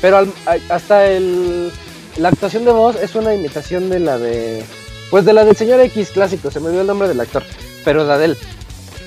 Pero 0.00 0.16
al- 0.16 0.32
hasta 0.68 1.06
el, 1.08 1.70
la 2.16 2.28
actuación 2.30 2.64
de 2.64 2.72
voz 2.72 2.96
es 3.00 3.14
una 3.14 3.32
imitación 3.34 3.88
de 3.90 4.00
la 4.00 4.18
de. 4.18 4.64
Pues 5.12 5.24
de 5.26 5.32
la 5.34 5.44
del 5.44 5.54
señor 5.54 5.78
X 5.80 6.08
clásico, 6.10 6.50
se 6.50 6.58
me 6.58 6.70
dio 6.70 6.80
el 6.80 6.86
nombre 6.86 7.06
del 7.06 7.20
actor, 7.20 7.44
pero 7.84 8.04
de 8.06 8.24
él. 8.24 8.38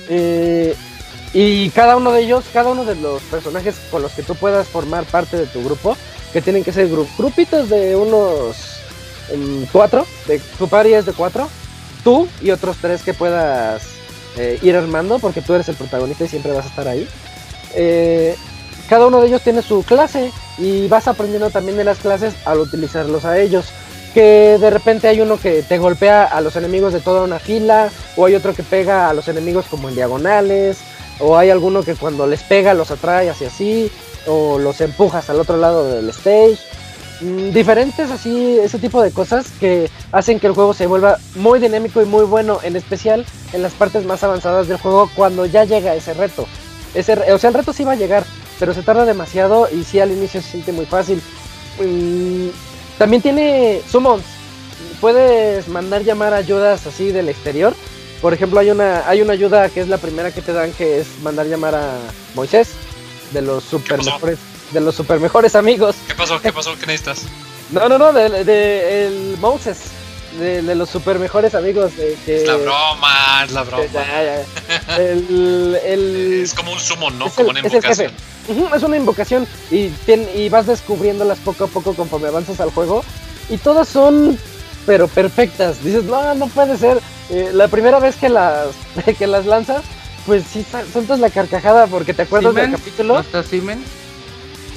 Eh, 0.08 0.76
y 1.34 1.68
cada 1.70 1.96
uno 1.96 2.12
de 2.12 2.22
ellos, 2.22 2.44
cada 2.52 2.70
uno 2.70 2.84
de 2.84 2.94
los 2.94 3.20
personajes 3.22 3.74
con 3.90 4.02
los 4.02 4.12
que 4.12 4.22
tú 4.22 4.36
puedas 4.36 4.68
formar 4.68 5.04
parte 5.04 5.36
de 5.36 5.46
tu 5.46 5.64
grupo, 5.64 5.96
que 6.32 6.40
tienen 6.40 6.62
que 6.62 6.72
ser 6.72 6.88
gru- 6.88 7.08
grupitos 7.18 7.68
de 7.68 7.96
unos 7.96 8.56
em, 9.30 9.66
cuatro, 9.72 10.06
de, 10.28 10.38
tu 10.58 10.68
party 10.68 10.94
es 10.94 11.06
de 11.06 11.12
cuatro, 11.12 11.48
tú 12.04 12.28
y 12.40 12.52
otros 12.52 12.76
tres 12.80 13.02
que 13.02 13.12
puedas 13.12 13.82
eh, 14.36 14.60
ir 14.62 14.76
armando, 14.76 15.18
porque 15.18 15.42
tú 15.42 15.54
eres 15.54 15.68
el 15.68 15.74
protagonista 15.74 16.24
y 16.24 16.28
siempre 16.28 16.52
vas 16.52 16.66
a 16.66 16.68
estar 16.68 16.86
ahí. 16.86 17.08
Eh, 17.74 18.36
cada 18.88 19.06
uno 19.08 19.20
de 19.20 19.26
ellos 19.26 19.42
tiene 19.42 19.60
su 19.60 19.82
clase 19.82 20.30
y 20.56 20.86
vas 20.86 21.08
aprendiendo 21.08 21.50
también 21.50 21.76
de 21.76 21.82
las 21.82 21.98
clases 21.98 22.32
al 22.44 22.60
utilizarlos 22.60 23.24
a 23.24 23.40
ellos. 23.40 23.66
Que 24.16 24.56
de 24.58 24.70
repente 24.70 25.08
hay 25.08 25.20
uno 25.20 25.36
que 25.36 25.62
te 25.62 25.76
golpea 25.76 26.24
a 26.24 26.40
los 26.40 26.56
enemigos 26.56 26.94
de 26.94 27.00
toda 27.00 27.20
una 27.20 27.38
fila, 27.38 27.90
o 28.16 28.24
hay 28.24 28.34
otro 28.34 28.54
que 28.54 28.62
pega 28.62 29.10
a 29.10 29.12
los 29.12 29.28
enemigos 29.28 29.66
como 29.66 29.90
en 29.90 29.94
diagonales, 29.94 30.78
o 31.20 31.36
hay 31.36 31.50
alguno 31.50 31.82
que 31.82 31.96
cuando 31.96 32.26
les 32.26 32.42
pega 32.42 32.72
los 32.72 32.90
atrae 32.90 33.28
hacia 33.28 33.48
así, 33.48 33.92
o 34.26 34.58
los 34.58 34.80
empujas 34.80 35.28
al 35.28 35.38
otro 35.38 35.58
lado 35.58 35.90
del 35.90 36.08
stage. 36.08 36.56
Mm, 37.20 37.50
diferentes 37.50 38.10
así, 38.10 38.58
ese 38.58 38.78
tipo 38.78 39.02
de 39.02 39.10
cosas 39.10 39.48
que 39.60 39.90
hacen 40.12 40.40
que 40.40 40.46
el 40.46 40.54
juego 40.54 40.72
se 40.72 40.86
vuelva 40.86 41.18
muy 41.34 41.58
dinámico 41.58 42.00
y 42.00 42.06
muy 42.06 42.24
bueno, 42.24 42.60
en 42.62 42.74
especial 42.74 43.26
en 43.52 43.60
las 43.60 43.74
partes 43.74 44.06
más 44.06 44.24
avanzadas 44.24 44.66
del 44.66 44.78
juego 44.78 45.10
cuando 45.14 45.44
ya 45.44 45.64
llega 45.64 45.94
ese 45.94 46.14
reto. 46.14 46.46
Ese, 46.94 47.12
o 47.34 47.38
sea, 47.38 47.48
el 47.48 47.54
reto 47.54 47.74
sí 47.74 47.84
va 47.84 47.92
a 47.92 47.96
llegar, 47.96 48.24
pero 48.58 48.72
se 48.72 48.82
tarda 48.82 49.04
demasiado 49.04 49.68
y 49.70 49.84
sí 49.84 50.00
al 50.00 50.10
inicio 50.10 50.40
se 50.40 50.52
siente 50.52 50.72
muy 50.72 50.86
fácil. 50.86 51.20
Mm, 51.78 52.48
también 52.98 53.22
tiene 53.22 53.80
summons. 53.90 54.24
Puedes 55.00 55.68
mandar 55.68 56.02
llamar 56.04 56.32
ayudas 56.34 56.86
así 56.86 57.12
del 57.12 57.28
exterior. 57.28 57.74
Por 58.22 58.32
ejemplo, 58.32 58.60
hay 58.60 58.70
una, 58.70 59.06
hay 59.08 59.20
una 59.20 59.34
ayuda 59.34 59.68
que 59.68 59.80
es 59.80 59.88
la 59.88 59.98
primera 59.98 60.32
que 60.32 60.40
te 60.42 60.52
dan, 60.52 60.72
que 60.72 61.00
es 61.00 61.06
mandar 61.22 61.46
llamar 61.46 61.74
a 61.74 61.98
Moisés, 62.34 62.68
de 63.32 63.42
los 63.42 63.62
super 63.64 64.02
mejores, 64.02 64.38
de 64.72 64.80
los 64.80 64.94
super 64.94 65.20
mejores 65.20 65.54
amigos. 65.54 65.96
¿Qué 66.06 66.14
pasó? 66.14 66.40
¿Qué 66.40 66.52
pasó? 66.52 66.74
¿Qué 66.78 66.86
necesitas? 66.86 67.22
No, 67.70 67.88
no, 67.88 67.98
no, 67.98 68.12
de, 68.12 68.44
de- 68.44 69.06
el 69.06 69.36
Moses, 69.38 69.78
de, 70.38 70.62
de 70.62 70.74
los 70.74 70.88
super 70.88 71.18
mejores 71.18 71.54
amigos. 71.54 71.94
De, 71.96 72.16
que, 72.24 72.42
Es 72.42 72.46
la 72.48 72.56
broma, 72.56 73.44
es 73.44 73.52
la 73.52 73.62
broma. 73.64 73.84
El, 74.98 75.78
el- 75.84 76.40
Es 76.42 76.54
como 76.54 76.72
un 76.72 76.80
summon, 76.80 77.18
¿no? 77.18 77.26
es 77.26 77.32
Como 77.34 77.50
el- 77.50 77.58
una 77.58 77.68
es 77.68 77.74
el 77.74 77.82
jefe. 77.82 78.10
Es 78.48 78.82
una 78.82 78.96
invocación 78.96 79.46
y, 79.70 80.48
vas 80.48 80.66
descubriéndolas 80.66 81.38
poco 81.38 81.64
a 81.64 81.66
poco 81.68 81.94
conforme 81.94 82.28
avanzas 82.28 82.60
al 82.60 82.70
juego. 82.70 83.04
Y 83.48 83.58
todas 83.58 83.88
son, 83.88 84.38
pero 84.86 85.08
perfectas. 85.08 85.82
Dices, 85.82 86.04
no, 86.04 86.34
no 86.34 86.46
puede 86.48 86.76
ser. 86.76 87.00
Eh, 87.30 87.50
la 87.52 87.68
primera 87.68 87.98
vez 87.98 88.16
que 88.16 88.28
las, 88.28 88.68
que 89.18 89.26
las 89.26 89.46
lanzas, 89.46 89.82
pues 90.26 90.44
sí, 90.50 90.64
sueltas 90.92 91.20
la 91.20 91.30
carcajada 91.30 91.86
porque 91.86 92.14
te 92.14 92.22
acuerdas 92.22 92.54
del 92.54 92.72
capítulo. 92.72 93.14
¿No 93.14 93.20
está 93.20 93.42
Simen? 93.42 93.82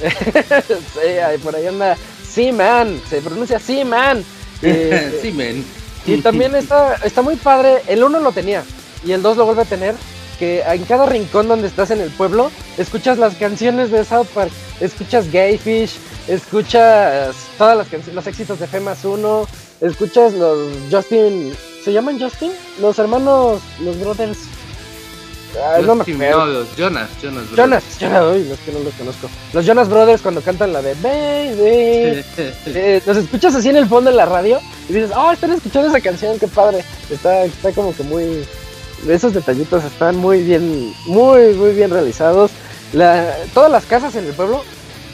sí, 0.00 1.38
por 1.42 1.56
ahí 1.56 1.66
anda. 1.66 1.96
Sí, 2.28 2.52
man. 2.52 3.00
Se 3.08 3.20
pronuncia 3.20 3.58
sí, 3.58 3.84
man. 3.84 4.24
Eh, 4.62 5.18
Simen. 5.22 5.64
y 6.04 6.20
también 6.20 6.54
está, 6.54 6.96
está 6.96 7.22
muy 7.22 7.36
padre. 7.36 7.80
El 7.86 8.04
1 8.04 8.20
lo 8.20 8.30
tenía 8.30 8.62
y 9.06 9.12
el 9.12 9.22
2 9.22 9.38
lo 9.38 9.46
vuelve 9.46 9.62
a 9.62 9.64
tener. 9.64 9.94
Que 10.40 10.62
en 10.62 10.84
cada 10.86 11.06
rincón 11.06 11.46
donde 11.48 11.68
estás 11.68 11.90
en 11.92 12.00
el 12.00 12.10
pueblo, 12.10 12.50
escuchas 12.78 13.18
las 13.18 13.34
canciones 13.36 13.90
de 13.92 14.04
South 14.04 14.26
Park. 14.34 14.50
Escuchas 14.80 15.30
Gayfish, 15.30 15.98
escuchas 16.28 17.36
todas 17.58 17.76
las 17.76 17.86
canciones, 17.88 18.14
los 18.14 18.26
éxitos 18.26 18.58
de 18.58 18.66
Femas 18.66 19.04
1, 19.04 19.46
escuchas 19.82 20.32
los 20.32 20.58
Justin. 20.90 21.52
¿Se 21.84 21.92
llaman 21.92 22.18
Justin? 22.18 22.52
Los 22.80 22.98
hermanos, 22.98 23.60
los 23.84 24.00
brothers. 24.00 24.38
No 25.84 25.94
me 25.96 26.04
Justin- 26.04 26.22
acuerdo. 26.22 26.46
no, 26.46 26.52
los 26.52 26.76
Jonas, 26.76 27.08
Jonas. 27.20 27.50
Brothers. 27.50 27.56
Jonas, 27.56 27.84
Jonas, 27.98 28.24
uy, 28.36 28.44
los 28.48 28.58
que 28.60 28.72
no 28.72 28.78
los 28.80 28.94
conozco. 28.94 29.28
Los 29.52 29.66
Jonas 29.66 29.88
Brothers 29.88 30.22
cuando 30.22 30.40
cantan 30.42 30.72
la 30.72 30.80
de 30.80 30.94
Baby. 30.94 32.24
Eh, 32.66 33.02
los 33.04 33.16
escuchas 33.16 33.54
así 33.56 33.68
en 33.68 33.76
el 33.76 33.86
fondo 33.88 34.10
de 34.10 34.16
la 34.16 34.26
radio 34.26 34.60
y 34.88 34.92
dices, 34.92 35.10
oh, 35.16 35.32
están 35.32 35.50
escuchando 35.52 35.88
esa 35.88 36.00
canción, 36.00 36.38
qué 36.38 36.46
padre. 36.48 36.84
Está, 37.10 37.44
está 37.44 37.72
como 37.72 37.94
que 37.94 38.02
muy. 38.04 38.44
Esos 39.08 39.32
detallitos 39.32 39.84
están 39.84 40.16
muy 40.16 40.42
bien, 40.42 40.92
muy, 41.06 41.54
muy 41.54 41.72
bien 41.72 41.90
realizados. 41.90 42.50
Todas 43.54 43.70
las 43.70 43.84
casas 43.86 44.14
en 44.16 44.26
el 44.26 44.32
pueblo, 44.32 44.62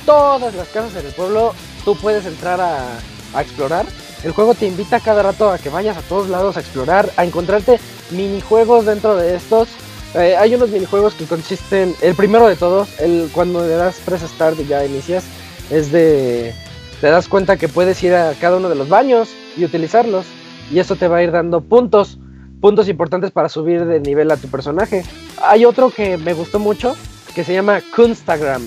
todas 0.05 0.55
las 0.55 0.69
casas 0.69 0.97
en 0.97 1.07
el 1.07 1.13
pueblo, 1.13 1.55
tú 1.85 1.97
puedes 1.97 2.27
entrar 2.27 2.61
a, 2.61 2.99
a 3.35 3.43
explorar. 3.43 3.87
El 4.25 4.33
juego 4.33 4.55
te 4.55 4.67
invita 4.67 4.99
cada 4.99 5.23
rato 5.23 5.51
a 5.51 5.59
que 5.59 5.69
vayas 5.69 5.97
a 5.97 6.03
todos 6.03 6.29
lados 6.29 6.57
a 6.57 6.61
explorar, 6.61 7.11
a 7.17 7.25
encontrarte 7.25 7.79
minijuegos 8.11 8.87
dentro 8.87 9.15
de 9.15 9.37
estos. 9.37 9.69
Eh, 10.15 10.35
hay 10.37 10.55
unos 10.55 10.71
minijuegos 10.71 11.15
que 11.15 11.27
consisten, 11.27 11.95
el 12.01 12.15
primero 12.15 12.49
de 12.49 12.57
todos, 12.57 12.89
el 13.01 13.29
cuando 13.33 13.61
le 13.61 13.75
das 13.75 13.97
press 14.05 14.23
start 14.23 14.59
y 14.59 14.67
ya 14.67 14.85
inicias, 14.85 15.25
es 15.69 15.93
de, 15.93 16.55
te 17.03 17.09
das 17.09 17.29
cuenta 17.29 17.59
que 17.59 17.69
puedes 17.69 18.03
ir 18.03 18.15
a 18.15 18.33
cada 18.41 18.57
uno 18.57 18.71
de 18.71 18.77
los 18.77 18.89
baños 18.89 19.29
y 19.57 19.65
utilizarlos, 19.65 20.25
y 20.73 20.79
eso 20.79 20.97
te 20.97 21.09
va 21.09 21.19
a 21.19 21.23
ir 21.23 21.33
dando 21.33 21.61
puntos, 21.61 22.19
puntos 22.61 22.89
importantes 22.89 23.31
para 23.31 23.49
subir 23.49 23.85
de 23.85 24.01
nivel 24.01 24.31
a 24.31 24.37
tu 24.37 24.49
personaje. 24.49 25.05
Hay 25.43 25.65
otro 25.65 25.91
que 25.91 26.17
me 26.17 26.33
gustó 26.33 26.59
mucho, 26.59 26.97
que 27.35 27.45
se 27.45 27.53
llama 27.53 27.81
Kunstagram. 27.95 28.67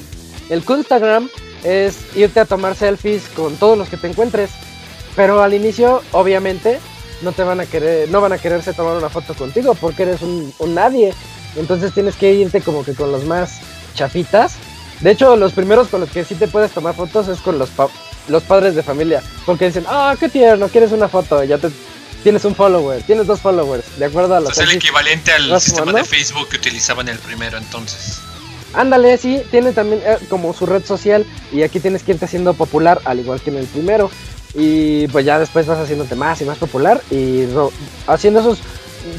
El 0.50 0.64
Kunstagram 0.64 1.30
es 1.64 2.16
irte 2.16 2.40
a 2.40 2.46
tomar 2.46 2.76
selfies 2.76 3.28
con 3.36 3.56
todos 3.56 3.78
los 3.78 3.90
que 3.90 3.98
te 3.98 4.08
encuentres, 4.08 4.52
pero 5.16 5.42
al 5.42 5.54
inicio, 5.54 6.02
obviamente, 6.12 6.80
no 7.22 7.32
te 7.34 7.44
van 7.44 7.60
a 7.60 7.66
querer, 7.66 8.10
no 8.10 8.22
van 8.22 8.32
a 8.32 8.38
quererse 8.38 8.74
tomar 8.74 8.96
una 8.98 9.10
foto 9.10 9.34
contigo 9.34 9.76
porque 9.76 10.04
eres 10.04 10.22
un, 10.22 10.54
nadie. 10.74 11.14
Entonces 11.56 11.94
tienes 11.94 12.16
que 12.16 12.34
irte 12.34 12.62
como 12.62 12.86
que 12.86 12.94
con 12.94 13.12
los 13.12 13.26
más 13.26 13.60
chafitas. 13.96 14.56
De 15.02 15.12
hecho, 15.12 15.36
los 15.36 15.54
primeros 15.54 15.88
con 15.88 16.02
los 16.02 16.10
que 16.10 16.24
sí 16.24 16.36
te 16.36 16.48
puedes 16.48 16.72
tomar 16.72 16.94
fotos 16.94 17.28
es 17.28 17.40
con 17.42 17.58
los, 17.58 17.70
pa- 17.70 17.90
los 18.28 18.44
padres 18.44 18.76
de 18.76 18.84
familia. 18.84 19.22
Porque 19.46 19.66
dicen, 19.66 19.86
ah, 19.88 20.16
qué 20.20 20.30
tierno, 20.30 20.68
quieres 20.68 20.92
una 20.92 21.08
foto. 21.10 21.44
Ya 21.44 21.58
te 21.58 21.70
tienes 22.24 22.44
un 22.46 22.56
follower, 22.56 23.02
tienes 23.04 23.28
dos 23.28 23.40
followers, 23.42 23.84
de 23.98 24.06
acuerdo 24.06 24.36
a 24.36 24.40
los 24.40 24.52
es 24.52 24.60
el 24.60 24.72
equivalente 24.76 25.32
al 25.32 25.60
sistema 25.62 25.92
de 25.94 26.04
Facebook 26.04 26.50
que 26.50 26.58
utilizaban 26.58 27.08
el 27.08 27.18
primero 27.20 27.58
entonces. 27.58 28.20
Ándale, 28.74 29.18
sí, 29.18 29.42
tiene 29.50 29.72
también 29.72 30.02
eh, 30.06 30.18
como 30.30 30.54
su 30.54 30.66
red 30.66 30.86
social 30.86 31.26
y 31.52 31.64
aquí 31.64 31.80
tienes 31.80 32.04
que 32.04 32.12
irte 32.12 32.26
haciendo 32.26 32.54
popular 32.54 33.02
al 33.06 33.20
igual 33.20 33.42
que 33.42 33.50
en 33.50 33.58
el 33.58 33.66
primero. 33.66 34.12
Y 34.56 35.08
pues 35.10 35.26
ya 35.26 35.38
después 35.40 35.66
vas 35.68 35.78
haciéndote 35.80 36.16
más 36.16 36.42
y 36.42 36.46
más 36.46 36.58
popular 36.58 37.02
y 37.12 37.46
haciendo 38.08 38.40
esos 38.40 38.60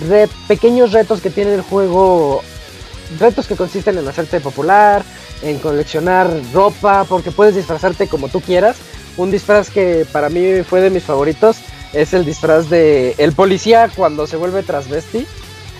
re- 0.08 0.28
pequeños 0.48 0.92
retos 0.92 1.20
que 1.20 1.30
tiene 1.30 1.54
el 1.54 1.62
juego. 1.62 2.42
Retos 3.18 3.46
que 3.48 3.56
consisten 3.56 3.98
en 3.98 4.06
hacerte 4.06 4.40
popular, 4.40 5.02
en 5.42 5.58
coleccionar 5.58 6.30
ropa, 6.52 7.04
porque 7.08 7.32
puedes 7.32 7.56
disfrazarte 7.56 8.06
como 8.06 8.28
tú 8.28 8.40
quieras. 8.40 8.76
Un 9.16 9.30
disfraz 9.32 9.68
que 9.70 10.06
para 10.12 10.28
mí 10.28 10.62
fue 10.68 10.80
de 10.80 10.90
mis 10.90 11.02
favoritos 11.02 11.56
es 11.92 12.12
el 12.12 12.24
disfraz 12.24 12.68
de 12.70 13.14
el 13.18 13.32
policía 13.32 13.90
cuando 13.94 14.26
se 14.26 14.36
vuelve 14.36 14.62
transvesti. 14.62 15.26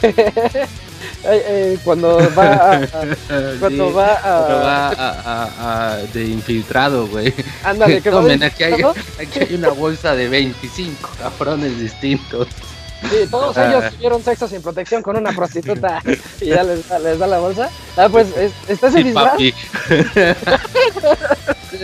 Eh, 1.24 1.78
cuando 1.84 2.18
va 2.34 2.72
a, 2.72 2.88
cuando 3.58 3.88
Sí, 3.88 3.94
va 3.94 4.14
a- 4.14 4.88
va 4.88 5.92
a- 5.92 5.96
de 6.14 6.24
infiltrado, 6.26 7.06
güey. 7.08 7.34
Ándale, 7.62 8.00
que 8.00 8.10
Tomen, 8.10 8.42
aquí 8.42 8.64
hay, 8.64 8.82
aquí 8.82 9.40
hay 9.40 9.54
una 9.54 9.68
bolsa 9.70 10.14
de 10.14 10.28
25 10.28 11.10
cabrones 11.18 11.78
distintos. 11.78 12.48
Sí, 13.08 13.26
todos 13.30 13.56
ellos 13.56 13.84
tuvieron 13.94 14.22
sexo 14.22 14.46
sin 14.46 14.60
protección 14.62 15.02
con 15.02 15.16
una 15.16 15.32
prostituta 15.32 16.02
y 16.40 16.46
ya 16.46 16.62
les, 16.62 16.86
da- 16.88 16.98
les 16.98 17.18
da 17.18 17.26
la 17.26 17.38
bolsa. 17.38 17.70
Ah, 17.96 18.08
pues 18.10 18.28
es- 18.36 18.52
está 18.68 18.88
ese 18.88 18.98
Sí, 18.98 19.04
disfraz. 19.04 19.30
papi. 19.32 19.54
Sí, 21.70 21.76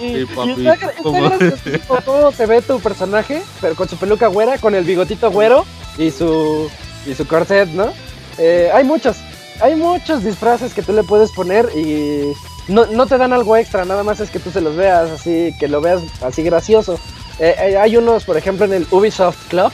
y 0.00 0.16
está, 0.22 0.74
está 0.74 2.02
cómo 2.04 2.30
se 2.32 2.46
ve 2.46 2.62
tu 2.62 2.78
personaje, 2.80 3.42
pero 3.60 3.74
con 3.74 3.88
su 3.88 3.96
peluca 3.96 4.26
güera, 4.28 4.58
con 4.58 4.74
el 4.74 4.84
bigotito 4.84 5.30
güero 5.30 5.64
y 5.98 6.10
su 6.10 6.70
y 7.06 7.14
su 7.14 7.26
corset, 7.26 7.68
¿no? 7.70 7.92
Eh, 8.38 8.70
hay 8.72 8.84
muchos, 8.84 9.16
hay 9.60 9.74
muchos 9.74 10.22
disfraces 10.22 10.74
que 10.74 10.82
tú 10.82 10.92
le 10.92 11.02
puedes 11.02 11.32
poner 11.32 11.68
y 11.74 12.32
no, 12.68 12.86
no 12.86 13.06
te 13.06 13.16
dan 13.18 13.32
algo 13.32 13.56
extra, 13.56 13.84
nada 13.84 14.02
más 14.04 14.20
es 14.20 14.30
que 14.30 14.38
tú 14.38 14.50
se 14.50 14.60
los 14.60 14.76
veas 14.76 15.10
así, 15.10 15.54
que 15.58 15.68
lo 15.68 15.80
veas 15.80 16.00
así 16.22 16.42
gracioso. 16.42 17.00
Eh, 17.38 17.54
eh, 17.58 17.78
hay 17.78 17.96
unos, 17.96 18.24
por 18.24 18.36
ejemplo, 18.36 18.66
en 18.66 18.74
el 18.74 18.86
Ubisoft 18.90 19.48
Club, 19.48 19.72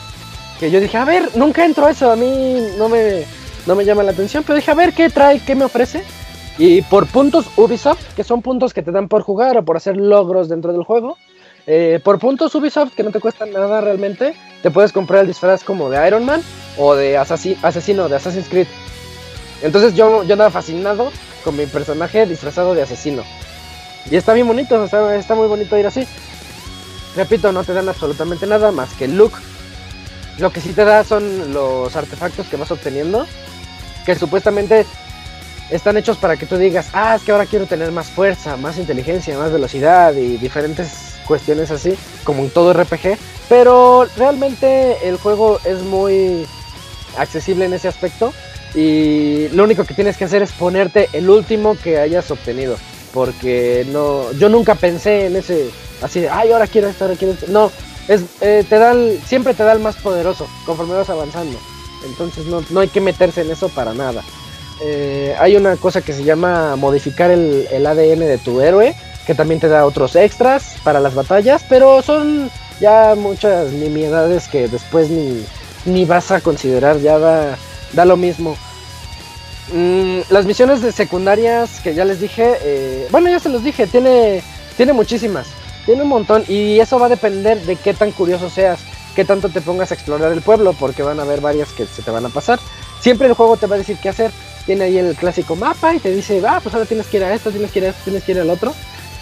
que 0.58 0.70
yo 0.70 0.80
dije, 0.80 0.96
a 0.96 1.04
ver, 1.04 1.36
nunca 1.36 1.64
entro 1.64 1.86
a 1.86 1.90
eso, 1.90 2.10
a 2.10 2.16
mí 2.16 2.66
no 2.78 2.88
me, 2.88 3.24
no 3.66 3.74
me 3.74 3.84
llama 3.84 4.02
la 4.02 4.12
atención, 4.12 4.42
pero 4.44 4.56
dije, 4.56 4.70
a 4.70 4.74
ver, 4.74 4.92
¿qué 4.92 5.10
trae? 5.10 5.40
¿Qué 5.40 5.54
me 5.54 5.64
ofrece? 5.64 6.02
Y 6.58 6.82
por 6.82 7.06
puntos 7.06 7.46
Ubisoft, 7.56 8.14
que 8.14 8.24
son 8.24 8.40
puntos 8.40 8.72
que 8.72 8.82
te 8.82 8.90
dan 8.90 9.08
por 9.08 9.22
jugar 9.22 9.58
o 9.58 9.64
por 9.64 9.76
hacer 9.76 9.96
logros 9.96 10.48
dentro 10.48 10.72
del 10.72 10.84
juego, 10.84 11.18
eh, 11.66 12.00
por 12.02 12.18
puntos 12.18 12.54
Ubisoft, 12.54 12.94
que 12.94 13.02
no 13.02 13.10
te 13.10 13.20
cuestan 13.20 13.52
nada 13.52 13.80
realmente, 13.80 14.34
te 14.62 14.70
puedes 14.70 14.92
comprar 14.92 15.20
el 15.22 15.26
disfraz 15.26 15.64
como 15.64 15.90
de 15.90 16.06
Iron 16.06 16.24
Man 16.24 16.42
o 16.78 16.94
de 16.94 17.18
asasi- 17.18 17.58
asesino 17.62 18.08
de 18.08 18.16
Assassin's 18.16 18.48
Creed. 18.48 18.66
Entonces 19.62 19.94
yo, 19.94 20.22
yo 20.22 20.32
andaba 20.32 20.50
fascinado 20.50 21.10
con 21.44 21.56
mi 21.56 21.66
personaje 21.66 22.24
disfrazado 22.26 22.74
de 22.74 22.82
asesino. 22.82 23.22
Y 24.10 24.16
está 24.16 24.32
bien 24.32 24.46
bonito, 24.46 24.82
está 24.84 25.34
muy 25.34 25.48
bonito 25.48 25.76
ir 25.76 25.86
así. 25.86 26.06
Repito, 27.16 27.50
no 27.52 27.64
te 27.64 27.72
dan 27.72 27.88
absolutamente 27.88 28.46
nada 28.46 28.70
más 28.70 28.92
que 28.94 29.08
look. 29.08 29.32
Lo 30.38 30.50
que 30.50 30.60
sí 30.60 30.72
te 30.72 30.84
da 30.84 31.02
son 31.04 31.52
los 31.54 31.94
artefactos 31.96 32.46
que 32.48 32.56
vas 32.56 32.70
obteniendo, 32.70 33.26
que 34.04 34.14
supuestamente 34.14 34.84
están 35.70 35.96
hechos 35.96 36.16
para 36.18 36.36
que 36.36 36.46
tú 36.46 36.56
digas, 36.56 36.88
ah, 36.92 37.16
es 37.16 37.22
que 37.22 37.32
ahora 37.32 37.46
quiero 37.46 37.66
tener 37.66 37.90
más 37.90 38.08
fuerza, 38.08 38.56
más 38.56 38.78
inteligencia, 38.78 39.38
más 39.38 39.50
velocidad 39.50 40.14
y 40.14 40.36
diferentes 40.36 41.14
cuestiones 41.26 41.70
así, 41.70 41.94
como 42.24 42.44
en 42.44 42.50
todo 42.50 42.72
RPG. 42.72 43.18
Pero 43.48 44.06
realmente 44.16 45.08
el 45.08 45.16
juego 45.16 45.60
es 45.64 45.82
muy 45.82 46.46
accesible 47.16 47.64
en 47.64 47.72
ese 47.72 47.88
aspecto 47.88 48.32
y 48.74 49.48
lo 49.48 49.64
único 49.64 49.84
que 49.84 49.94
tienes 49.94 50.16
que 50.16 50.24
hacer 50.24 50.42
es 50.42 50.52
ponerte 50.52 51.08
el 51.12 51.30
último 51.30 51.76
que 51.82 51.98
hayas 51.98 52.30
obtenido. 52.30 52.76
Porque 53.12 53.86
no, 53.90 54.30
yo 54.32 54.48
nunca 54.48 54.74
pensé 54.74 55.26
en 55.26 55.36
ese, 55.36 55.70
así 56.02 56.20
de, 56.20 56.28
ay, 56.28 56.52
ahora 56.52 56.66
quiero 56.66 56.88
esto, 56.88 57.04
ahora 57.04 57.16
quiero 57.16 57.32
esto. 57.32 57.46
No, 57.48 57.72
es, 58.08 58.22
eh, 58.40 58.64
te 58.68 58.78
da 58.78 58.92
el- 58.92 59.20
siempre 59.26 59.54
te 59.54 59.62
da 59.64 59.72
el 59.72 59.80
más 59.80 59.96
poderoso 59.96 60.46
conforme 60.64 60.94
vas 60.94 61.10
avanzando. 61.10 61.58
Entonces 62.06 62.46
no, 62.46 62.62
no 62.70 62.80
hay 62.80 62.88
que 62.88 63.00
meterse 63.00 63.40
en 63.42 63.50
eso 63.50 63.68
para 63.68 63.94
nada. 63.94 64.22
Eh, 64.82 65.34
hay 65.40 65.56
una 65.56 65.76
cosa 65.76 66.02
que 66.02 66.12
se 66.12 66.22
llama 66.24 66.76
modificar 66.76 67.30
el, 67.30 67.66
el 67.70 67.86
ADN 67.86 68.26
de 68.26 68.38
tu 68.38 68.60
héroe, 68.60 68.94
que 69.26 69.34
también 69.34 69.58
te 69.60 69.68
da 69.68 69.86
otros 69.86 70.14
extras 70.16 70.76
para 70.84 71.00
las 71.00 71.14
batallas, 71.14 71.64
pero 71.68 72.02
son 72.02 72.50
ya 72.80 73.14
muchas 73.16 73.72
nimiedades 73.72 74.48
que 74.48 74.68
después 74.68 75.08
ni, 75.08 75.44
ni 75.86 76.04
vas 76.04 76.30
a 76.30 76.40
considerar, 76.42 76.98
ya 77.00 77.18
da, 77.18 77.56
da 77.94 78.04
lo 78.04 78.16
mismo. 78.16 78.56
Mm, 79.72 80.20
las 80.30 80.44
misiones 80.46 80.80
de 80.80 80.92
secundarias 80.92 81.80
que 81.82 81.94
ya 81.94 82.04
les 82.04 82.20
dije, 82.20 82.54
eh, 82.62 83.08
bueno, 83.10 83.28
ya 83.30 83.40
se 83.40 83.48
los 83.48 83.64
dije, 83.64 83.86
tiene, 83.88 84.42
tiene 84.76 84.92
muchísimas, 84.92 85.46
tiene 85.86 86.02
un 86.02 86.08
montón 86.08 86.44
y 86.48 86.78
eso 86.80 86.98
va 86.98 87.06
a 87.06 87.08
depender 87.08 87.60
de 87.62 87.76
qué 87.76 87.94
tan 87.94 88.10
curioso 88.12 88.50
seas, 88.50 88.80
qué 89.14 89.24
tanto 89.24 89.48
te 89.48 89.60
pongas 89.62 89.90
a 89.90 89.94
explorar 89.94 90.32
el 90.32 90.42
pueblo, 90.42 90.74
porque 90.78 91.02
van 91.02 91.18
a 91.18 91.22
haber 91.22 91.40
varias 91.40 91.70
que 91.70 91.86
se 91.86 92.02
te 92.02 92.10
van 92.10 92.26
a 92.26 92.28
pasar. 92.28 92.58
Siempre 93.00 93.28
el 93.28 93.34
juego 93.34 93.56
te 93.56 93.66
va 93.66 93.76
a 93.76 93.78
decir 93.78 93.96
qué 94.02 94.08
hacer, 94.10 94.30
tiene 94.66 94.84
ahí 94.84 94.98
el 94.98 95.14
clásico 95.16 95.56
mapa 95.56 95.94
y 95.94 96.00
te 96.00 96.10
dice, 96.14 96.42
ah, 96.46 96.60
pues 96.62 96.74
ahora 96.74 96.86
tienes 96.86 97.06
que 97.06 97.16
ir 97.18 97.24
a 97.24 97.32
esto, 97.32 97.50
tienes 97.50 97.70
que 97.70 97.78
ir 97.78 97.84
a 97.86 97.88
esto, 97.90 98.00
tienes 98.04 98.24
que 98.24 98.32
ir 98.32 98.40
al 98.40 98.50
otro, 98.50 98.74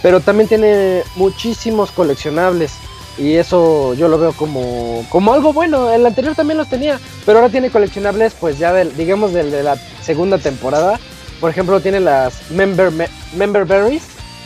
pero 0.03 0.21
también 0.21 0.49
tiene 0.49 1.03
muchísimos 1.17 1.91
coleccionables. 1.93 2.73
Y 3.17 3.35
eso 3.35 3.95
yo 3.95 4.09
lo 4.09 4.19
veo 4.19 4.33
como, 4.33 5.07
como 5.09 5.33
algo 5.35 5.53
bueno. 5.53 5.89
El 5.93 6.05
anterior 6.05 6.35
también 6.35 6.59
los 6.59 6.69
tenía, 6.69 6.99
pero 7.25 7.39
ahora 7.39 7.49
tiene 7.51 7.71
coleccionables, 7.71 8.33
pues 8.41 8.59
ya 8.59 8.73
del, 8.73 8.97
digamos 8.97 9.33
del 9.33 9.53
de 9.53 9.63
la 9.63 9.77
segunda 10.03 10.39
temporada. 10.39 10.99
Por 11.41 11.49
ejemplo, 11.51 11.79
tiene 11.81 12.01
las 12.01 12.51
Member, 12.51 12.91
Me- 12.91 13.09
Member 13.37 13.65
Berries, 13.67 14.03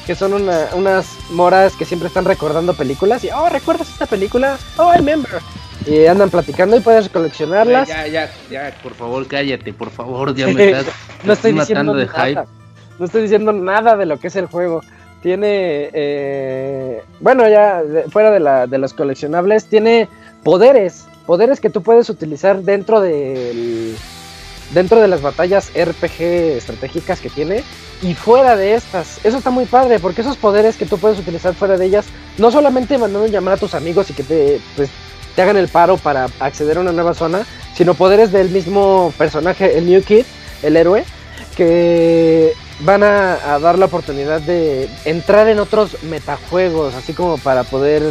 que 0.08 0.14
son 0.14 0.32
una- 0.32 0.68
unas 0.74 1.06
moras 1.32 1.76
que 1.76 1.84
siempre 1.84 2.08
están 2.08 2.24
recordando 2.24 2.72
películas. 2.72 3.22
Y, 3.24 3.28
oh, 3.28 3.50
¿recuerdas 3.50 3.90
esta 3.90 4.06
película? 4.06 4.56
Oh, 4.78 4.90
I 4.90 4.96
remember. 4.96 5.30
Y 5.86 6.06
andan 6.06 6.30
platicando 6.30 6.78
y 6.78 6.80
puedes 6.80 7.10
coleccionarlas. 7.10 7.88
Ya, 7.88 8.06
ya, 8.06 8.30
ya, 8.50 8.74
por 8.82 8.94
favor, 8.94 9.26
cállate, 9.26 9.74
por 9.74 9.90
favor, 9.90 10.34
ya 10.34 10.46
me 10.54 10.70
estás, 10.70 10.86
no 11.24 11.34
estoy 11.34 11.52
matando 11.52 11.92
de 11.92 12.06
nada. 12.06 12.24
hype. 12.26 12.42
No 12.98 13.04
estoy 13.04 13.20
diciendo 13.20 13.52
nada 13.52 13.98
de 13.98 14.06
lo 14.06 14.18
que 14.18 14.28
es 14.28 14.36
el 14.36 14.46
juego. 14.46 14.80
Tiene, 15.22 15.90
eh, 15.92 17.02
bueno, 17.20 17.46
ya 17.46 17.82
de- 17.82 18.04
fuera 18.04 18.30
de, 18.30 18.40
la, 18.40 18.66
de 18.66 18.78
los 18.78 18.94
coleccionables, 18.94 19.66
tiene 19.66 20.08
poderes, 20.42 21.04
poderes 21.26 21.60
que 21.60 21.68
tú 21.68 21.82
puedes 21.82 22.08
utilizar 22.08 22.62
dentro 22.62 23.02
del, 23.02 23.94
dentro 24.70 25.00
de 25.00 25.08
las 25.08 25.22
batallas 25.22 25.70
RPG 25.74 26.22
estratégicas 26.56 27.20
que 27.20 27.30
tiene 27.30 27.64
y 28.02 28.14
fuera 28.14 28.56
de 28.56 28.74
estas. 28.74 29.18
Eso 29.24 29.38
está 29.38 29.50
muy 29.50 29.64
padre 29.64 29.98
porque 29.98 30.20
esos 30.20 30.36
poderes 30.36 30.76
que 30.76 30.86
tú 30.86 30.98
puedes 30.98 31.18
utilizar 31.18 31.54
fuera 31.54 31.76
de 31.76 31.86
ellas, 31.86 32.06
no 32.36 32.50
solamente 32.50 32.98
mandando 32.98 33.26
llamar 33.28 33.54
a 33.54 33.58
tus 33.58 33.74
amigos 33.74 34.10
y 34.10 34.14
que 34.14 34.22
te, 34.22 34.60
pues, 34.76 34.90
te 35.34 35.42
hagan 35.42 35.56
el 35.56 35.68
paro 35.68 35.96
para 35.96 36.28
acceder 36.40 36.78
a 36.78 36.80
una 36.80 36.92
nueva 36.92 37.14
zona, 37.14 37.46
sino 37.74 37.94
poderes 37.94 38.32
del 38.32 38.50
mismo 38.50 39.12
personaje, 39.16 39.78
el 39.78 39.86
New 39.86 40.02
Kid, 40.02 40.24
el 40.62 40.76
héroe, 40.76 41.04
que 41.56 42.52
van 42.80 43.02
a, 43.02 43.54
a 43.54 43.58
dar 43.58 43.78
la 43.78 43.86
oportunidad 43.86 44.40
de 44.40 44.88
entrar 45.04 45.48
en 45.48 45.58
otros 45.58 46.02
metajuegos, 46.04 46.94
así 46.94 47.12
como 47.12 47.38
para 47.38 47.64
poder 47.64 48.02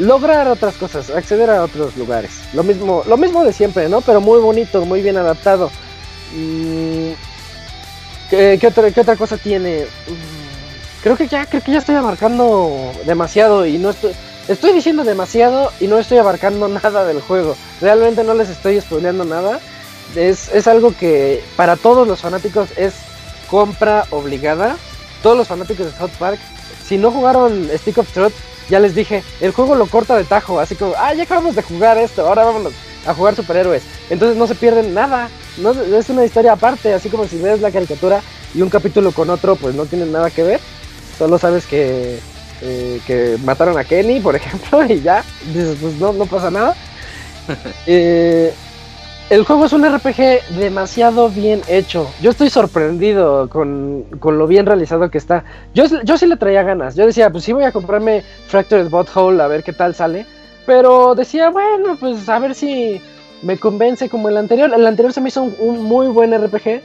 lograr 0.00 0.48
otras 0.48 0.74
cosas, 0.76 1.10
acceder 1.10 1.50
a 1.50 1.62
otros 1.62 1.96
lugares. 1.96 2.32
Lo 2.52 2.62
mismo, 2.62 3.02
lo 3.06 3.16
mismo 3.16 3.44
de 3.44 3.52
siempre, 3.52 3.88
¿no? 3.88 4.00
Pero 4.00 4.20
muy 4.20 4.38
bonito, 4.40 4.84
muy 4.84 5.02
bien 5.02 5.16
adaptado. 5.16 5.70
Mm, 6.34 7.12
¿Qué, 8.30 8.66
otra, 8.66 9.16
cosa 9.16 9.36
tiene? 9.36 9.84
Mm, 9.84 10.44
Creo 11.04 11.18
que 11.18 11.28
ya, 11.28 11.44
creo 11.44 11.62
que 11.62 11.70
ya 11.70 11.78
estoy 11.78 11.96
abarcando 11.96 12.90
demasiado 13.04 13.66
y 13.66 13.76
no 13.76 13.90
estoy. 13.90 14.12
Estoy 14.48 14.72
diciendo 14.72 15.04
demasiado 15.04 15.70
y 15.78 15.86
no 15.86 15.98
estoy 15.98 16.16
abarcando 16.16 16.66
nada 16.82 17.04
del 17.04 17.20
juego. 17.20 17.56
Realmente 17.82 18.24
no 18.24 18.32
les 18.32 18.48
estoy 18.48 18.80
spoileando 18.80 19.24
nada. 19.24 19.60
es, 20.16 20.48
es 20.48 20.66
algo 20.66 20.94
que 20.98 21.44
para 21.56 21.76
todos 21.76 22.08
los 22.08 22.20
fanáticos 22.20 22.70
es 22.76 22.94
compra 23.50 24.06
obligada. 24.10 24.76
Todos 25.22 25.36
los 25.36 25.48
fanáticos 25.48 25.86
de 25.86 25.98
South 25.98 26.16
Park, 26.18 26.38
si 26.86 26.96
no 26.96 27.10
jugaron 27.10 27.70
Stick 27.78 27.98
of 27.98 28.10
Truth, 28.12 28.34
ya 28.68 28.80
les 28.80 28.94
dije, 28.94 29.22
el 29.40 29.52
juego 29.52 29.74
lo 29.74 29.86
corta 29.86 30.16
de 30.16 30.24
tajo, 30.24 30.60
así 30.60 30.74
como, 30.74 30.94
ah, 30.96 31.14
ya 31.14 31.24
acabamos 31.24 31.54
de 31.54 31.62
jugar 31.62 31.98
esto, 31.98 32.26
ahora 32.26 32.44
vámonos 32.44 32.72
a 33.06 33.14
jugar 33.14 33.36
superhéroes. 33.36 33.82
Entonces 34.10 34.36
no 34.36 34.46
se 34.46 34.54
pierden 34.54 34.94
nada, 34.94 35.28
no, 35.58 35.70
es 35.72 36.08
una 36.08 36.24
historia 36.24 36.52
aparte, 36.52 36.92
así 36.92 37.08
como 37.08 37.26
si 37.26 37.38
ves 37.38 37.60
la 37.60 37.70
caricatura 37.70 38.22
y 38.54 38.62
un 38.62 38.70
capítulo 38.70 39.12
con 39.12 39.30
otro, 39.30 39.56
pues 39.56 39.74
no 39.74 39.86
tienen 39.86 40.12
nada 40.12 40.30
que 40.30 40.42
ver. 40.42 40.60
Solo 41.18 41.38
sabes 41.38 41.66
que, 41.66 42.18
eh, 42.62 43.00
que 43.06 43.38
mataron 43.44 43.78
a 43.78 43.84
Kenny, 43.84 44.20
por 44.20 44.36
ejemplo, 44.36 44.84
y 44.84 45.00
ya, 45.00 45.24
dices, 45.52 45.76
pues 45.80 45.94
no, 45.94 46.12
no 46.12 46.26
pasa 46.26 46.50
nada. 46.50 46.74
Eh, 47.86 48.54
el 49.30 49.44
juego 49.44 49.64
es 49.64 49.72
un 49.72 49.84
RPG 49.84 50.58
demasiado 50.58 51.30
bien 51.30 51.62
hecho. 51.66 52.10
Yo 52.20 52.30
estoy 52.30 52.50
sorprendido 52.50 53.48
con, 53.48 54.04
con, 54.20 54.38
lo 54.38 54.46
bien 54.46 54.66
realizado 54.66 55.10
que 55.10 55.18
está. 55.18 55.44
Yo, 55.72 55.84
yo 56.04 56.18
sí 56.18 56.26
le 56.26 56.36
traía 56.36 56.62
ganas. 56.62 56.94
Yo 56.94 57.06
decía, 57.06 57.30
pues 57.30 57.44
sí 57.44 57.52
voy 57.52 57.64
a 57.64 57.72
comprarme 57.72 58.22
Fractured 58.48 58.90
Butthole 58.90 59.42
a 59.42 59.48
ver 59.48 59.64
qué 59.64 59.72
tal 59.72 59.94
sale. 59.94 60.26
Pero 60.66 61.14
decía, 61.14 61.50
bueno, 61.50 61.96
pues 61.98 62.28
a 62.28 62.38
ver 62.38 62.54
si 62.54 63.00
me 63.42 63.58
convence 63.58 64.08
como 64.10 64.28
el 64.28 64.36
anterior. 64.36 64.72
El 64.74 64.86
anterior 64.86 65.12
se 65.12 65.20
me 65.20 65.28
hizo 65.28 65.42
un, 65.42 65.82
muy 65.82 66.08
buen 66.08 66.34
RPG, 66.36 66.82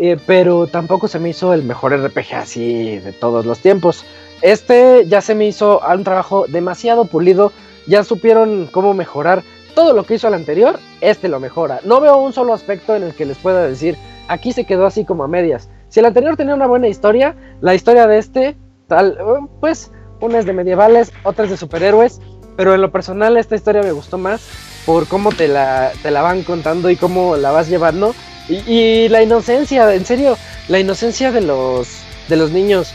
eh, 0.00 0.16
pero 0.26 0.66
tampoco 0.66 1.08
se 1.08 1.18
me 1.18 1.30
hizo 1.30 1.52
el 1.52 1.62
mejor 1.62 1.94
RPG 1.94 2.34
así 2.34 2.98
de 2.98 3.12
todos 3.12 3.44
los 3.44 3.58
tiempos. 3.58 4.04
Este 4.40 5.04
ya 5.06 5.20
se 5.20 5.34
me 5.34 5.46
hizo 5.46 5.80
un 5.86 6.04
trabajo 6.04 6.46
demasiado 6.48 7.04
pulido. 7.04 7.52
Ya 7.86 8.04
supieron 8.04 8.68
cómo 8.70 8.94
mejorar 8.94 9.42
todo 9.74 9.92
lo 9.92 10.04
que 10.04 10.14
hizo 10.14 10.28
el 10.28 10.34
anterior, 10.34 10.78
este 11.00 11.28
lo 11.28 11.40
mejora. 11.40 11.80
No 11.84 12.00
veo 12.00 12.16
un 12.16 12.32
solo 12.32 12.52
aspecto 12.52 12.94
en 12.94 13.02
el 13.02 13.14
que 13.14 13.26
les 13.26 13.38
pueda 13.38 13.66
decir, 13.66 13.96
aquí 14.28 14.52
se 14.52 14.64
quedó 14.64 14.86
así 14.86 15.04
como 15.04 15.24
a 15.24 15.28
medias. 15.28 15.68
Si 15.88 16.00
el 16.00 16.06
anterior 16.06 16.36
tenía 16.36 16.54
una 16.54 16.66
buena 16.66 16.88
historia, 16.88 17.36
la 17.60 17.74
historia 17.74 18.06
de 18.06 18.18
este, 18.18 18.56
tal, 18.88 19.18
pues, 19.60 19.90
una 20.20 20.38
es 20.38 20.46
de 20.46 20.52
medievales, 20.52 21.12
otra 21.24 21.44
es 21.44 21.50
de 21.50 21.56
superhéroes, 21.56 22.20
pero 22.56 22.74
en 22.74 22.80
lo 22.80 22.92
personal 22.92 23.36
esta 23.36 23.56
historia 23.56 23.82
me 23.82 23.92
gustó 23.92 24.18
más 24.18 24.42
por 24.86 25.06
cómo 25.06 25.32
te 25.32 25.48
la, 25.48 25.92
te 26.02 26.10
la 26.10 26.22
van 26.22 26.42
contando 26.42 26.90
y 26.90 26.96
cómo 26.96 27.36
la 27.36 27.50
vas 27.50 27.68
llevando. 27.68 28.14
Y, 28.48 29.08
la 29.08 29.22
inocencia, 29.22 29.94
en 29.94 30.04
serio, 30.04 30.36
la 30.68 30.80
inocencia 30.80 31.30
de 31.30 31.40
los, 31.40 31.88
de 32.28 32.36
los 32.36 32.50
niños. 32.50 32.92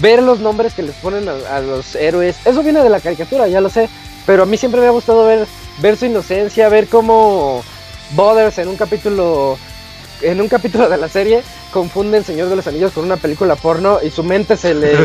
Ver 0.00 0.22
los 0.22 0.40
nombres 0.40 0.74
que 0.74 0.82
les 0.82 0.94
ponen 0.96 1.28
a 1.28 1.60
los 1.60 1.94
héroes. 1.94 2.36
Eso 2.46 2.62
viene 2.62 2.82
de 2.82 2.88
la 2.88 3.00
caricatura, 3.00 3.48
ya 3.48 3.60
lo 3.60 3.68
sé. 3.68 3.88
Pero 4.26 4.44
a 4.44 4.46
mí 4.46 4.56
siempre 4.56 4.80
me 4.80 4.86
ha 4.86 4.90
gustado 4.90 5.26
ver 5.26 5.46
ver 5.80 5.96
su 5.96 6.06
inocencia, 6.06 6.68
ver 6.68 6.88
cómo 6.88 7.62
Bothers 8.14 8.58
en 8.58 8.68
un 8.68 8.76
capítulo 8.76 9.58
en 10.22 10.40
un 10.40 10.48
capítulo 10.48 10.88
de 10.88 10.96
la 10.96 11.08
serie 11.08 11.42
confunde 11.72 12.18
el 12.18 12.24
Señor 12.24 12.48
de 12.48 12.56
los 12.56 12.66
Anillos 12.66 12.92
con 12.92 13.04
una 13.04 13.16
película 13.16 13.54
porno 13.54 13.98
y 14.02 14.10
su 14.10 14.24
mente 14.24 14.56
se 14.56 14.74
le, 14.74 14.96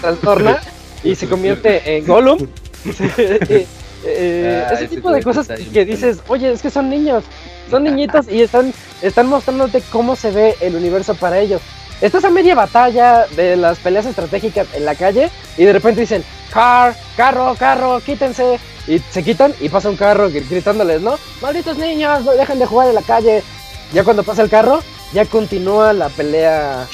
trastorna 0.00 0.60
y 1.04 1.14
se 1.14 1.28
convierte 1.28 1.96
en 1.96 2.06
Gollum. 2.06 2.38
Eh, 4.04 4.66
ah, 4.66 4.72
ese 4.72 4.88
tipo 4.88 5.12
de 5.12 5.22
cosas 5.22 5.46
que 5.46 5.84
dices, 5.84 6.20
oye, 6.28 6.50
es 6.50 6.62
que 6.62 6.70
son 6.70 6.88
niños, 6.88 7.24
son 7.68 7.84
niñitos 7.84 8.26
y 8.30 8.40
están, 8.40 8.72
están 9.02 9.26
mostrándote 9.26 9.82
cómo 9.92 10.16
se 10.16 10.30
ve 10.30 10.54
el 10.60 10.74
universo 10.74 11.14
para 11.14 11.38
ellos. 11.38 11.60
Estás 12.00 12.24
a 12.24 12.30
media 12.30 12.54
batalla 12.54 13.26
de 13.36 13.56
las 13.56 13.78
peleas 13.78 14.06
estratégicas 14.06 14.66
en 14.74 14.86
la 14.86 14.94
calle 14.94 15.30
y 15.58 15.64
de 15.64 15.72
repente 15.74 16.00
dicen, 16.00 16.24
car, 16.50 16.96
carro, 17.16 17.54
carro, 17.58 18.00
quítense. 18.00 18.58
Y 18.86 18.98
se 18.98 19.22
quitan 19.22 19.54
y 19.60 19.68
pasa 19.68 19.88
un 19.88 19.96
carro 19.96 20.30
gritándoles, 20.30 21.00
¿no? 21.00 21.18
Malditos 21.40 21.76
niños, 21.76 22.24
no 22.24 22.32
dejen 22.32 22.58
de 22.58 22.66
jugar 22.66 22.88
en 22.88 22.94
la 22.94 23.02
calle. 23.02 23.42
Ya 23.92 24.04
cuando 24.04 24.22
pasa 24.22 24.42
el 24.42 24.50
carro, 24.50 24.82
ya 25.12 25.24
continúa 25.26 25.92
la 25.92 26.08
pelea, 26.08 26.86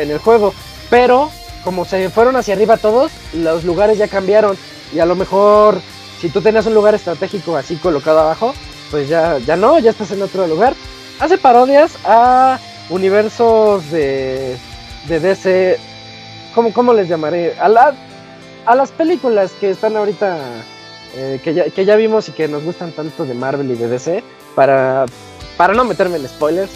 en 0.00 0.10
el 0.10 0.18
juego. 0.18 0.54
Pero 0.88 1.30
como 1.64 1.84
se 1.84 2.10
fueron 2.10 2.36
hacia 2.36 2.54
arriba 2.54 2.76
todos, 2.76 3.12
los 3.32 3.64
lugares 3.64 3.98
ya 3.98 4.08
cambiaron. 4.08 4.56
Y 4.92 4.98
a 4.98 5.06
lo 5.06 5.14
mejor, 5.14 5.80
si 6.20 6.28
tú 6.30 6.40
tenías 6.40 6.66
un 6.66 6.74
lugar 6.74 6.94
estratégico 6.94 7.56
así 7.56 7.76
colocado 7.76 8.20
abajo, 8.20 8.54
pues 8.90 9.08
ya, 9.08 9.38
ya 9.38 9.56
no, 9.56 9.78
ya 9.78 9.90
estás 9.90 10.10
en 10.10 10.22
otro 10.22 10.46
lugar. 10.46 10.74
Hace 11.20 11.38
parodias 11.38 11.92
a 12.04 12.58
universos 12.88 13.90
de, 13.90 14.56
de 15.06 15.20
DC. 15.20 15.78
¿Cómo, 16.54 16.72
¿Cómo 16.72 16.92
les 16.92 17.08
llamaré? 17.08 17.54
A, 17.60 17.68
la, 17.68 17.94
a 18.66 18.74
las 18.74 18.90
películas 18.90 19.52
que 19.60 19.70
están 19.70 19.96
ahorita 19.96 20.38
eh, 21.14 21.40
que, 21.42 21.54
ya, 21.54 21.64
que, 21.64 21.84
ya, 21.84 21.96
vimos 21.96 22.28
y 22.28 22.32
que 22.32 22.48
nos 22.48 22.62
gustan 22.62 22.92
tanto 22.92 23.24
de 23.24 23.34
Marvel 23.34 23.70
y 23.70 23.74
de 23.74 23.88
DC, 23.88 24.22
para, 24.54 25.06
para 25.56 25.74
no 25.74 25.84
meterme 25.84 26.16
en 26.16 26.28
spoilers, 26.28 26.70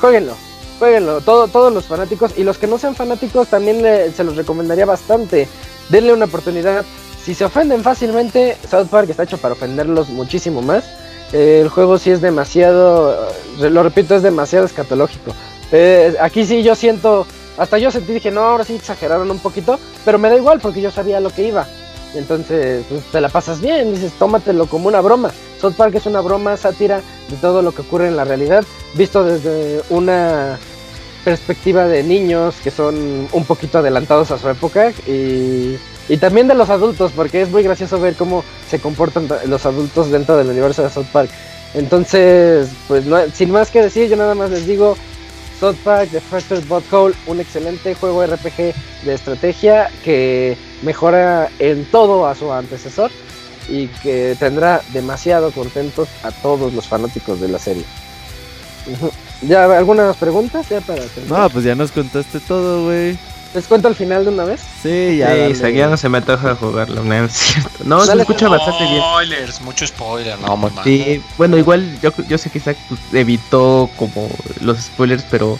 jueguenlo, 0.00 0.34
jueguenlo, 0.78 1.20
todo, 1.20 1.48
todos 1.48 1.72
los 1.72 1.84
fanáticos 1.84 2.32
y 2.36 2.44
los 2.44 2.58
que 2.58 2.66
no 2.66 2.78
sean 2.78 2.94
fanáticos 2.94 3.48
también 3.48 3.82
se 4.14 4.24
los 4.24 4.36
recomendaría 4.36 4.86
bastante, 4.86 5.48
denle 5.88 6.12
una 6.12 6.26
oportunidad. 6.26 6.84
Si 7.24 7.34
se 7.34 7.44
ofenden 7.44 7.82
fácilmente, 7.82 8.56
South 8.68 8.88
Park 8.88 9.10
está 9.10 9.22
hecho 9.22 9.38
para 9.38 9.54
ofenderlos 9.54 10.08
muchísimo 10.08 10.60
más. 10.60 10.84
Eh, 11.32 11.60
el 11.62 11.68
juego 11.68 11.98
sí 11.98 12.10
es 12.10 12.20
demasiado, 12.20 13.28
lo 13.58 13.82
repito, 13.82 14.16
es 14.16 14.22
demasiado 14.22 14.66
escatológico. 14.66 15.32
Eh, 15.70 16.14
aquí 16.20 16.44
sí 16.44 16.62
yo 16.62 16.74
siento, 16.74 17.26
hasta 17.56 17.78
yo 17.78 17.90
sentí, 17.90 18.12
dije, 18.12 18.30
no, 18.30 18.42
ahora 18.42 18.64
sí 18.64 18.74
exageraron 18.74 19.30
un 19.30 19.38
poquito, 19.38 19.78
pero 20.04 20.18
me 20.18 20.28
da 20.28 20.36
igual 20.36 20.60
porque 20.60 20.80
yo 20.80 20.90
sabía 20.90 21.20
lo 21.20 21.30
que 21.30 21.46
iba. 21.46 21.66
Entonces, 22.14 22.84
pues 22.88 23.02
te 23.10 23.20
la 23.20 23.28
pasas 23.28 23.60
bien, 23.60 23.94
dices, 23.94 24.12
tómatelo 24.18 24.66
como 24.66 24.88
una 24.88 25.00
broma. 25.00 25.30
South 25.60 25.74
Park 25.74 25.94
es 25.94 26.06
una 26.06 26.20
broma, 26.20 26.56
sátira 26.56 27.00
de 27.28 27.36
todo 27.40 27.62
lo 27.62 27.72
que 27.72 27.82
ocurre 27.82 28.08
en 28.08 28.16
la 28.16 28.24
realidad, 28.24 28.64
visto 28.94 29.24
desde 29.24 29.82
una 29.90 30.58
perspectiva 31.24 31.86
de 31.86 32.02
niños 32.02 32.56
que 32.62 32.70
son 32.70 33.28
un 33.30 33.44
poquito 33.44 33.78
adelantados 33.78 34.30
a 34.32 34.38
su 34.38 34.48
época 34.48 34.90
y, 35.06 35.78
y 36.08 36.16
también 36.18 36.48
de 36.48 36.54
los 36.54 36.68
adultos, 36.68 37.12
porque 37.14 37.42
es 37.42 37.50
muy 37.50 37.62
gracioso 37.62 38.00
ver 38.00 38.14
cómo 38.14 38.44
se 38.68 38.80
comportan 38.80 39.28
los 39.46 39.64
adultos 39.64 40.10
dentro 40.10 40.36
del 40.36 40.48
universo 40.48 40.82
de 40.82 40.90
South 40.90 41.06
Park. 41.12 41.30
Entonces, 41.74 42.68
pues 42.88 43.06
no, 43.06 43.18
sin 43.32 43.50
más 43.50 43.70
que 43.70 43.82
decir, 43.82 44.08
yo 44.08 44.16
nada 44.16 44.34
más 44.34 44.50
les 44.50 44.66
digo, 44.66 44.96
South 45.62 45.76
Park 45.84 46.10
The 46.10 46.20
Fractured 46.20 46.66
Butthole, 46.66 47.14
un 47.28 47.38
excelente 47.38 47.94
juego 47.94 48.26
RPG 48.26 48.74
de 49.04 49.14
estrategia 49.14 49.92
que 50.02 50.56
mejora 50.82 51.48
en 51.60 51.84
todo 51.84 52.26
a 52.26 52.34
su 52.34 52.52
antecesor 52.52 53.12
y 53.68 53.86
que 53.86 54.36
tendrá 54.40 54.82
demasiado 54.92 55.52
contentos 55.52 56.08
a 56.24 56.32
todos 56.32 56.74
los 56.74 56.88
fanáticos 56.88 57.40
de 57.40 57.46
la 57.46 57.60
serie. 57.60 57.84
¿Ya 59.42 59.78
algunas 59.78 60.16
preguntas? 60.16 60.68
Ya 60.68 60.82
no, 61.28 61.48
pues 61.48 61.64
ya 61.64 61.76
nos 61.76 61.92
contaste 61.92 62.40
todo, 62.40 62.86
güey. 62.86 63.16
¿Les 63.54 63.66
cuento 63.66 63.88
al 63.88 63.94
final 63.94 64.24
de 64.24 64.30
una 64.30 64.44
vez? 64.44 64.62
Sí, 64.82 65.18
ya. 65.18 65.54
Sí, 65.54 65.72
ya 65.74 65.88
no 65.88 65.96
se 65.96 66.08
me 66.08 66.18
antoja 66.18 66.54
jugarlo, 66.54 67.04
no 67.04 67.14
es 67.14 67.32
cierto. 67.32 67.84
No, 67.84 68.04
se 68.04 68.16
escucha 68.18 68.48
bastante 68.48 68.84
bien. 68.84 69.02
Spoilers, 69.02 69.60
mucho 69.60 69.86
spoiler, 69.86 70.38
no, 70.38 70.56
muy 70.56 70.70
mal. 70.70 70.84
Sí, 70.84 71.22
bueno, 71.36 71.58
igual 71.58 72.00
yo, 72.00 72.10
yo 72.28 72.38
sé 72.38 72.48
que 72.48 72.58
Isaac 72.58 72.78
pues, 72.88 73.00
evitó 73.12 73.90
como 73.96 74.30
los 74.60 74.78
spoilers, 74.78 75.24
pero 75.30 75.58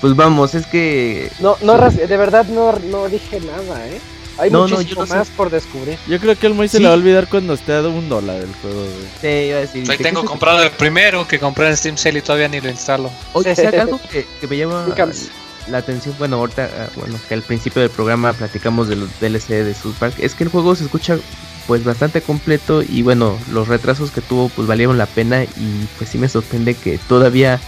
pues 0.00 0.16
vamos, 0.16 0.54
es 0.54 0.66
que... 0.66 1.30
No, 1.38 1.56
no, 1.62 1.78
de 1.78 2.16
verdad 2.16 2.46
no, 2.46 2.72
no 2.90 3.08
dije 3.08 3.40
nada, 3.40 3.86
¿eh? 3.86 4.00
Hay 4.36 4.50
no, 4.50 4.66
muchísimo 4.66 5.06
más 5.06 5.28
por 5.28 5.48
descubrir. 5.48 5.96
Yo 6.08 6.18
creo 6.18 6.36
que 6.36 6.48
el 6.48 6.54
Moy 6.54 6.66
se 6.66 6.80
le 6.80 6.86
va 6.86 6.94
a 6.94 6.96
olvidar 6.96 7.28
cuando 7.28 7.54
esté 7.54 7.74
a 7.74 7.82
un 7.82 8.08
dólar 8.08 8.42
el 8.42 8.52
juego, 8.56 8.80
güey. 8.80 9.06
Sí, 9.20 9.48
iba 9.48 9.58
a 9.58 9.60
decir. 9.60 9.88
Hoy 9.88 9.98
tengo 9.98 10.24
comprado 10.24 10.62
el 10.64 10.70
primero 10.72 11.26
que 11.28 11.38
compré 11.38 11.68
en 11.68 11.76
Steam 11.76 11.96
Sale 11.96 12.18
y 12.18 12.22
todavía 12.22 12.48
ni 12.48 12.60
lo 12.60 12.68
instalo. 12.68 13.10
Oye, 13.32 13.54
si 13.54 13.64
algo 13.64 14.00
que, 14.10 14.26
que, 14.40 14.46
me 14.48 14.56
llama 14.56 14.86
la 15.68 15.78
atención, 15.78 16.14
bueno, 16.18 16.36
ahorita, 16.36 16.68
ah, 16.78 16.88
bueno, 16.96 17.18
que 17.28 17.34
al 17.34 17.42
principio 17.42 17.82
del 17.82 17.90
programa 17.90 18.32
platicamos 18.32 18.88
de 18.88 18.96
los 18.96 19.08
DLC 19.20 19.48
de 19.48 19.74
South 19.74 19.94
es 20.18 20.34
que 20.34 20.44
el 20.44 20.50
juego 20.50 20.74
se 20.74 20.84
escucha 20.84 21.18
pues 21.66 21.82
bastante 21.84 22.20
completo 22.20 22.82
y 22.82 23.02
bueno, 23.02 23.38
los 23.52 23.68
retrasos 23.68 24.10
que 24.10 24.20
tuvo 24.20 24.50
pues 24.50 24.68
valieron 24.68 24.98
la 24.98 25.06
pena 25.06 25.44
y 25.44 25.88
pues 25.96 26.10
sí 26.10 26.18
me 26.18 26.28
sorprende 26.28 26.74
que 26.74 26.98
todavía 27.08 27.58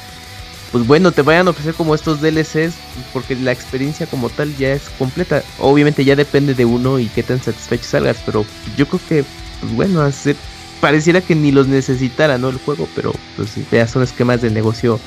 pues 0.72 0.86
bueno, 0.86 1.12
te 1.12 1.22
vayan 1.22 1.46
a 1.46 1.50
ofrecer 1.50 1.74
como 1.74 1.94
estos 1.94 2.20
DLCs, 2.20 2.74
porque 3.12 3.36
la 3.36 3.52
experiencia 3.52 4.06
como 4.06 4.28
tal 4.28 4.54
ya 4.56 4.72
es 4.72 4.82
completa. 4.98 5.42
Obviamente 5.58 6.04
ya 6.04 6.16
depende 6.16 6.54
de 6.54 6.64
uno 6.64 6.98
y 6.98 7.06
qué 7.06 7.22
tan 7.22 7.42
satisfecho 7.42 7.84
salgas, 7.84 8.18
pero 8.26 8.44
yo 8.76 8.86
creo 8.86 9.00
que, 9.08 9.24
pues 9.60 9.72
bueno, 9.72 10.02
hacer, 10.02 10.36
pareciera 10.80 11.20
que 11.20 11.34
ni 11.34 11.52
los 11.52 11.68
necesitara, 11.68 12.36
¿no? 12.36 12.48
El 12.48 12.58
juego, 12.58 12.88
pero 12.94 13.14
pues 13.36 13.50
ya 13.70 13.86
son 13.86 14.02
esquemas 14.02 14.42
de 14.42 14.50
negocio 14.50 15.00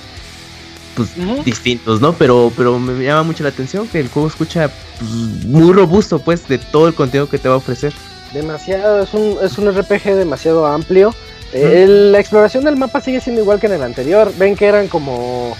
pues 0.95 1.09
distintos, 1.45 2.01
¿no? 2.01 2.13
Pero, 2.13 2.51
pero 2.55 2.79
me 2.79 3.03
llama 3.03 3.23
mucho 3.23 3.43
la 3.43 3.49
atención 3.49 3.87
que 3.87 3.99
el 3.99 4.09
juego 4.09 4.27
escucha 4.27 4.69
pues, 4.99 5.11
muy 5.45 5.73
robusto, 5.73 6.19
pues, 6.19 6.47
de 6.47 6.57
todo 6.57 6.87
el 6.87 6.93
contenido 6.93 7.29
que 7.29 7.37
te 7.37 7.47
va 7.47 7.55
a 7.55 7.57
ofrecer. 7.57 7.93
Demasiado, 8.33 9.01
es 9.01 9.13
un, 9.13 9.37
es 9.41 9.57
un 9.57 9.71
RPG 9.71 10.15
demasiado 10.15 10.65
amplio 10.65 11.13
la 11.53 12.19
exploración 12.19 12.63
del 12.63 12.75
mapa 12.75 13.01
sigue 13.01 13.21
siendo 13.21 13.41
igual 13.41 13.59
que 13.59 13.67
en 13.67 13.73
el 13.73 13.83
anterior. 13.83 14.31
Ven 14.37 14.55
que 14.55 14.65
eran 14.65 14.87
como, 14.87 15.55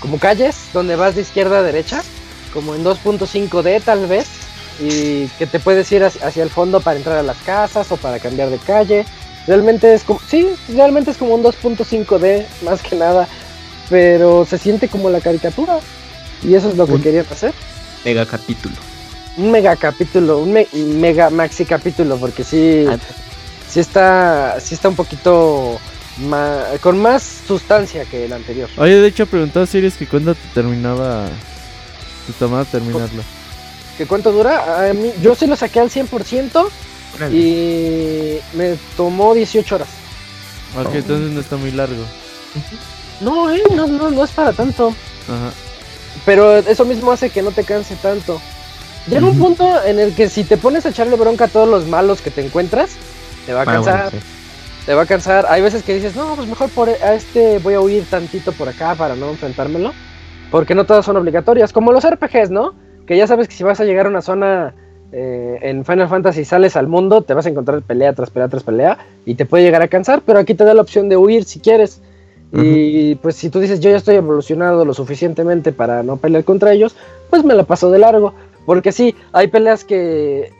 como 0.00 0.18
calles 0.18 0.56
donde 0.72 0.96
vas 0.96 1.14
de 1.14 1.22
izquierda 1.22 1.58
a 1.58 1.62
derecha, 1.62 2.02
como 2.52 2.74
en 2.74 2.84
2.5D 2.84 3.82
tal 3.82 4.06
vez, 4.06 4.28
y 4.80 5.26
que 5.38 5.46
te 5.46 5.58
puedes 5.58 5.90
ir 5.92 6.04
hacia, 6.04 6.42
el 6.42 6.50
fondo 6.50 6.80
para 6.80 6.96
entrar 6.96 7.18
a 7.18 7.22
las 7.22 7.38
casas 7.38 7.90
o 7.90 7.96
para 7.96 8.18
cambiar 8.18 8.50
de 8.50 8.58
calle. 8.58 9.04
Realmente 9.46 9.92
es 9.92 10.04
como, 10.04 10.20
sí, 10.26 10.48
realmente 10.68 11.10
es 11.10 11.16
como 11.16 11.34
un 11.34 11.42
2.5D, 11.42 12.46
más 12.62 12.80
que 12.80 12.96
nada, 12.96 13.28
pero 13.88 14.46
se 14.48 14.58
siente 14.58 14.88
como 14.88 15.10
la 15.10 15.20
caricatura. 15.20 15.78
Y 16.42 16.54
eso 16.54 16.68
es 16.68 16.76
lo 16.76 16.86
que 16.86 17.00
querían 17.00 17.26
hacer. 17.30 17.54
Mega 18.04 18.26
capítulo. 18.26 18.74
Un 19.36 19.50
mega 19.50 19.74
capítulo, 19.76 20.38
un 20.38 20.52
me- 20.52 20.68
mega 20.74 21.30
maxi 21.30 21.64
capítulo, 21.64 22.16
porque 22.18 22.44
sí, 22.44 22.84
Ah, 22.88 22.98
sí 23.68 23.80
está, 23.80 24.60
sí 24.60 24.74
está 24.74 24.88
un 24.90 24.94
poquito 24.96 25.78
ma- 26.18 26.64
con 26.80 26.98
más 26.98 27.22
sustancia 27.48 28.04
que 28.04 28.26
el 28.26 28.32
anterior. 28.32 28.68
Oye, 28.76 29.00
de 29.00 29.08
hecho, 29.08 29.26
preguntaba 29.26 29.66
si 29.66 29.78
eres 29.78 29.94
que 29.96 30.06
cuándo 30.06 30.34
te 30.34 30.46
terminaba. 30.54 31.28
Te 32.26 32.32
tomaba 32.34 32.64
terminarlo. 32.64 33.22
¿Qué 33.98 34.06
cuánto 34.06 34.32
dura? 34.32 34.88
A 34.88 34.92
mí, 34.92 35.12
yo 35.22 35.34
sí 35.34 35.46
lo 35.46 35.56
saqué 35.56 35.80
al 35.80 35.90
100% 35.90 36.68
órale. 37.16 37.36
y 37.36 38.40
me 38.54 38.76
tomó 38.96 39.34
18 39.34 39.74
horas. 39.76 39.88
Ok, 40.76 40.94
entonces 40.94 41.30
no 41.30 41.40
está 41.40 41.56
muy 41.56 41.70
largo. 41.70 42.02
No, 43.20 43.50
eh, 43.52 43.62
no, 43.74 43.86
no, 43.86 44.10
no 44.10 44.24
es 44.24 44.30
para 44.30 44.52
tanto. 44.52 44.88
Ajá. 45.28 45.50
Pero 46.24 46.56
eso 46.56 46.84
mismo 46.84 47.12
hace 47.12 47.30
que 47.30 47.42
no 47.42 47.50
te 47.50 47.64
canse 47.64 47.96
tanto. 47.96 48.40
Llega 49.08 49.26
un 49.26 49.38
punto 49.38 49.82
en 49.84 49.98
el 50.00 50.14
que 50.14 50.28
si 50.30 50.44
te 50.44 50.56
pones 50.56 50.86
a 50.86 50.88
echarle 50.88 51.16
bronca 51.16 51.44
a 51.44 51.48
todos 51.48 51.68
los 51.68 51.86
malos 51.86 52.22
que 52.22 52.30
te 52.30 52.44
encuentras, 52.44 52.90
te 53.44 53.52
va 53.52 53.60
a 53.60 53.62
Ah, 53.62 53.64
bueno, 53.66 53.84
cansar. 53.84 54.10
sí. 54.10 54.18
Te 54.86 54.94
va 54.94 55.02
a 55.02 55.06
cansar. 55.06 55.46
Hay 55.48 55.60
veces 55.62 55.82
que 55.82 55.94
dices, 55.94 56.16
no, 56.16 56.34
pues 56.34 56.48
mejor 56.48 56.70
por 56.70 56.88
a 56.88 57.14
este 57.14 57.58
voy 57.58 57.74
a 57.74 57.80
huir 57.80 58.04
tantito 58.08 58.52
por 58.52 58.68
acá 58.68 58.94
para 58.94 59.14
no 59.16 59.30
enfrentármelo. 59.30 59.92
Porque 60.50 60.74
no 60.74 60.84
todas 60.84 61.04
son 61.04 61.16
obligatorias. 61.16 61.72
Como 61.72 61.92
los 61.92 62.04
RPGs, 62.08 62.50
¿no? 62.50 62.74
Que 63.06 63.16
ya 63.16 63.26
sabes 63.26 63.48
que 63.48 63.54
si 63.54 63.62
vas 63.64 63.80
a 63.80 63.84
llegar 63.84 64.06
a 64.06 64.08
una 64.08 64.22
zona 64.22 64.74
eh, 65.12 65.58
en 65.62 65.84
Final 65.84 66.08
Fantasy 66.08 66.40
y 66.40 66.44
sales 66.46 66.76
al 66.76 66.86
mundo, 66.86 67.22
te 67.22 67.34
vas 67.34 67.44
a 67.46 67.50
encontrar 67.50 67.82
pelea 67.82 68.12
tras 68.14 68.30
pelea 68.30 68.48
tras 68.48 68.62
pelea 68.62 68.98
y 69.26 69.34
te 69.34 69.44
puede 69.46 69.64
llegar 69.64 69.82
a 69.82 69.88
cansar, 69.88 70.22
pero 70.24 70.38
aquí 70.38 70.54
te 70.54 70.64
da 70.64 70.72
la 70.74 70.82
opción 70.82 71.08
de 71.10 71.16
huir 71.16 71.44
si 71.44 71.60
quieres. 71.60 72.00
Y 72.62 73.16
pues 73.16 73.34
si 73.34 73.50
tú 73.50 73.58
dices, 73.58 73.80
yo 73.80 73.90
ya 73.90 73.96
estoy 73.96 74.14
evolucionado 74.14 74.84
lo 74.84 74.94
suficientemente 74.94 75.72
para 75.72 76.02
no 76.04 76.16
pelear 76.16 76.44
contra 76.44 76.72
ellos, 76.72 76.94
pues 77.30 77.44
me 77.44 77.54
la 77.54 77.64
paso 77.64 77.90
de 77.90 77.98
largo. 77.98 78.32
Porque 78.64 78.92
sí, 78.92 79.14
hay 79.32 79.48
peleas 79.48 79.84
que, 79.84 80.52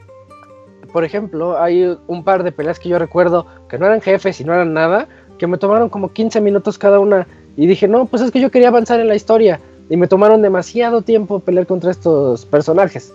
por 0.92 1.05
ejemplo, 1.05 1.60
hay 1.60 1.97
un 2.08 2.24
par 2.24 2.42
de 2.42 2.52
peleas 2.52 2.81
que 2.81 2.89
yo 2.89 2.98
recuerdo 2.98 3.47
que 3.68 3.78
no 3.78 3.86
eran 3.86 4.00
jefes 4.00 4.40
y 4.40 4.44
no 4.44 4.52
eran 4.52 4.74
nada, 4.74 5.06
que 5.39 5.47
me 5.47 5.56
tomaron 5.56 5.89
como 5.89 6.12
15 6.12 6.40
minutos 6.40 6.78
cada 6.78 6.98
una. 6.98 7.28
Y 7.56 7.66
dije, 7.66 7.86
no, 7.86 8.06
pues 8.06 8.23
es 8.23 8.32
que 8.32 8.40
yo 8.40 8.50
quería 8.50 8.68
avanzar 8.68 8.98
en 8.98 9.06
la 9.06 9.14
historia. 9.14 9.60
Y 9.89 9.97
me 9.97 10.08
tomaron 10.08 10.42
demasiado 10.42 11.02
tiempo 11.02 11.39
pelear 11.39 11.66
contra 11.66 11.92
estos 11.92 12.44
personajes. 12.44 13.12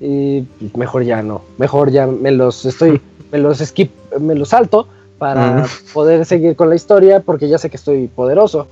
Y 0.00 0.42
pues, 0.42 0.76
mejor 0.76 1.02
ya 1.02 1.22
no, 1.22 1.42
mejor 1.58 1.90
ya 1.90 2.06
me 2.06 2.30
los 2.30 2.64
estoy, 2.64 3.00
me 3.32 3.38
los 3.38 3.58
skip, 3.58 3.90
me 4.20 4.34
los 4.36 4.50
salto 4.50 4.86
para 5.22 5.66
poder 5.94 6.24
seguir 6.26 6.56
con 6.56 6.68
la 6.68 6.74
historia 6.74 7.20
porque 7.20 7.48
ya 7.48 7.56
sé 7.56 7.70
que 7.70 7.76
estoy 7.76 8.08
poderoso. 8.08 8.66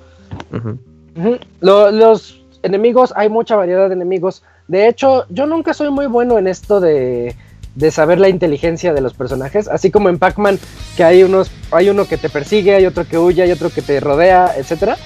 Lo- 1.61 1.91
los 1.93 2.43
enemigos, 2.65 3.13
hay 3.15 3.29
mucha 3.29 3.55
variedad 3.55 3.87
de 3.89 3.95
enemigos. 3.95 4.43
De 4.67 4.89
hecho, 4.89 5.27
yo 5.29 5.47
nunca 5.47 5.75
soy 5.75 5.91
muy 5.91 6.07
bueno 6.09 6.39
en 6.39 6.49
esto 6.49 6.81
de, 6.81 7.37
de 7.77 7.91
saber 7.93 8.19
la 8.19 8.29
inteligencia 8.29 8.93
de 8.93 9.01
los 9.01 9.15
personajes. 9.15 9.69
Así 9.69 9.93
como 9.93 10.09
en 10.09 10.19
Pac-Man, 10.19 10.59
que 10.97 11.05
hay 11.05 11.23
unos, 11.23 11.53
hay 11.71 11.89
uno 11.89 12.05
que 12.07 12.17
te 12.17 12.29
persigue, 12.29 12.75
hay 12.75 12.87
otro 12.87 13.07
que 13.07 13.17
huye, 13.17 13.43
hay 13.43 13.53
otro 13.53 13.71
que 13.71 13.83
te 13.83 14.01
rodea, 14.01 14.53
etcétera. 14.57 14.97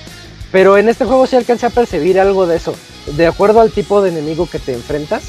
Pero 0.51 0.79
en 0.79 0.89
este 0.89 1.05
juego 1.05 1.27
sí 1.27 1.37
alcancé 1.37 1.67
a 1.67 1.71
percibir 1.71 2.19
algo 2.19 2.47
de 2.47 2.57
eso. 2.57 2.75
De 3.19 3.27
acuerdo 3.27 3.61
al 3.61 3.71
tipo 3.71 4.01
de 4.01 4.09
enemigo 4.11 4.49
que 4.51 4.59
te 4.59 4.73
enfrentas, 4.73 5.25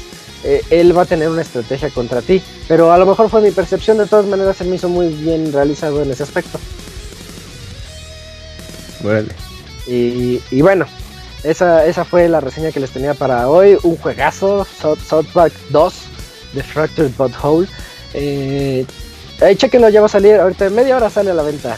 eh, 0.46 0.62
él 0.70 0.96
va 0.96 1.02
a 1.02 1.06
tener 1.06 1.28
una 1.28 1.42
estrategia 1.42 1.90
contra 1.90 2.22
ti. 2.22 2.40
Pero 2.68 2.92
a 2.92 2.98
lo 2.98 3.04
mejor 3.04 3.28
fue 3.28 3.42
mi 3.42 3.50
percepción, 3.50 3.98
de 3.98 4.06
todas 4.06 4.26
maneras 4.26 4.56
se 4.56 4.64
me 4.64 4.76
hizo 4.76 4.88
muy 4.88 5.08
bien 5.08 5.52
realizado 5.52 6.02
en 6.02 6.10
ese 6.10 6.22
aspecto. 6.22 6.58
Órale. 9.04 9.34
Y, 9.86 10.40
y 10.50 10.62
bueno, 10.62 10.86
esa, 11.42 11.86
esa 11.86 12.04
fue 12.04 12.28
la 12.28 12.40
reseña 12.40 12.72
que 12.72 12.80
les 12.80 12.90
tenía 12.90 13.14
para 13.14 13.48
hoy. 13.48 13.76
Un 13.82 13.96
juegazo, 13.96 14.66
South, 14.80 15.00
South 15.06 15.26
Park 15.32 15.52
2, 15.70 15.94
The 16.54 16.62
Fractured 16.62 17.12
Butthole. 17.16 17.68
Eh, 18.14 18.86
chequenlo, 19.56 19.88
ya 19.88 20.00
va 20.00 20.06
a 20.06 20.10
salir, 20.10 20.36
ahorita 20.36 20.66
en 20.66 20.74
media 20.74 20.96
hora 20.96 21.10
sale 21.10 21.30
a 21.30 21.34
la 21.34 21.42
venta. 21.42 21.76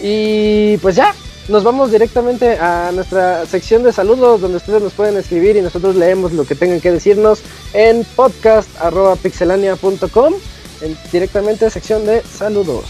Y 0.00 0.76
pues 0.78 0.96
ya, 0.96 1.14
nos 1.48 1.64
vamos 1.64 1.90
directamente 1.90 2.56
a 2.58 2.92
nuestra 2.92 3.44
sección 3.46 3.82
de 3.82 3.92
saludos, 3.92 4.40
donde 4.40 4.58
ustedes 4.58 4.80
nos 4.82 4.92
pueden 4.92 5.16
escribir 5.16 5.56
y 5.56 5.62
nosotros 5.62 5.96
leemos 5.96 6.32
lo 6.32 6.44
que 6.44 6.54
tengan 6.54 6.80
que 6.80 6.92
decirnos 6.92 7.42
en 7.72 8.04
podcast.pixelania.com, 8.16 10.34
en 10.82 10.96
directamente 11.10 11.68
sección 11.70 12.06
de 12.06 12.22
saludos. 12.22 12.84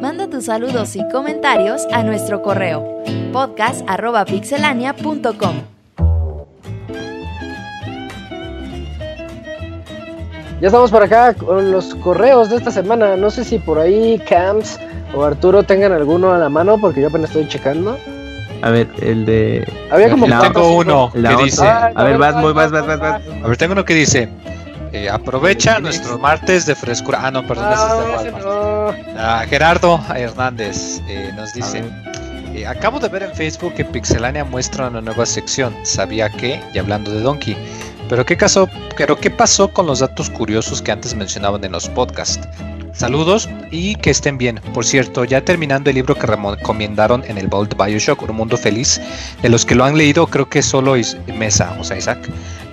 Manda 0.00 0.28
tus 0.28 0.46
saludos 0.46 0.96
y 0.96 1.06
comentarios 1.10 1.82
a 1.92 2.02
nuestro 2.02 2.40
correo 2.42 3.04
podcast.pixelania.com. 3.32 5.71
Ya 10.62 10.68
estamos 10.68 10.92
por 10.92 11.02
acá 11.02 11.34
con 11.34 11.72
los 11.72 11.92
correos 11.96 12.48
de 12.48 12.54
esta 12.54 12.70
semana. 12.70 13.16
No 13.16 13.32
sé 13.32 13.44
si 13.44 13.58
por 13.58 13.80
ahí 13.80 14.22
Camps 14.28 14.78
o 15.12 15.24
Arturo 15.24 15.64
tengan 15.64 15.90
alguno 15.90 16.32
a 16.32 16.38
la 16.38 16.48
mano 16.48 16.78
porque 16.78 17.00
yo 17.00 17.08
apenas 17.08 17.30
estoy 17.30 17.48
checando. 17.48 17.98
A 18.62 18.70
ver, 18.70 18.86
el 19.02 19.24
de. 19.24 19.66
Había 19.90 20.10
como 20.10 20.28
la 20.28 20.40
Tengo 20.40 20.76
uno 20.76 21.10
La 21.14 21.30
que 21.30 21.34
otra. 21.34 21.44
dice, 21.46 21.66
Ay, 21.66 21.92
A 21.96 22.04
ver, 22.04 22.16
vas, 22.16 22.34
vas, 22.34 22.42
muy, 22.44 22.52
vas, 22.52 22.70
vas, 22.70 22.86
vas, 22.86 23.00
vas, 23.00 23.22
a 23.42 23.48
ver, 23.48 23.56
tengo 23.56 23.72
uno 23.72 23.84
que 23.84 23.94
dice, 23.94 24.28
eh, 24.92 25.10
aprovecha 25.10 25.80
nuestros 25.80 26.20
martes 26.20 26.64
de 26.64 26.76
frescura. 26.76 27.18
Ah, 27.24 27.32
no, 27.32 27.44
perdón, 27.44 27.72
ese 27.72 27.82
es 27.82 28.22
de 28.22 28.28
Ah, 28.28 28.40
no. 28.40 28.94
Ah, 29.18 29.44
Gerardo 29.48 30.00
Hernández 30.14 31.00
eh, 31.08 31.32
nos 31.34 31.52
dice, 31.54 31.82
eh, 32.54 32.68
acabo 32.68 33.00
de 33.00 33.08
ver 33.08 33.24
en 33.24 33.32
Facebook 33.34 33.74
que 33.74 33.84
Pixelania 33.84 34.44
muestra 34.44 34.86
una 34.86 35.00
nueva 35.00 35.26
sección, 35.26 35.74
sabía 35.82 36.28
que, 36.28 36.60
y 36.72 36.78
hablando 36.78 37.10
de 37.10 37.20
Donkey, 37.20 37.56
pero 38.12 38.26
qué, 38.26 38.36
caso, 38.36 38.68
pero 38.94 39.16
qué 39.16 39.30
pasó 39.30 39.68
con 39.72 39.86
los 39.86 40.00
datos 40.00 40.28
curiosos 40.28 40.82
que 40.82 40.92
antes 40.92 41.14
mencionaban 41.14 41.64
en 41.64 41.72
los 41.72 41.88
podcasts. 41.88 42.46
Saludos 42.92 43.48
y 43.70 43.94
que 43.94 44.10
estén 44.10 44.36
bien. 44.36 44.60
Por 44.74 44.84
cierto, 44.84 45.24
ya 45.24 45.42
terminando 45.42 45.88
el 45.88 45.96
libro 45.96 46.14
que 46.14 46.26
recomendaron 46.26 47.24
en 47.26 47.38
el 47.38 47.48
Vault 47.48 47.74
Bioshock, 47.74 48.20
Un 48.28 48.36
Mundo 48.36 48.58
Feliz, 48.58 49.00
de 49.40 49.48
los 49.48 49.64
que 49.64 49.74
lo 49.74 49.84
han 49.84 49.96
leído 49.96 50.26
creo 50.26 50.46
que 50.46 50.60
solo 50.60 50.98
Is- 50.98 51.16
Mesa, 51.26 51.74
o 51.80 51.84
sea 51.84 51.96
Isaac. 51.96 52.18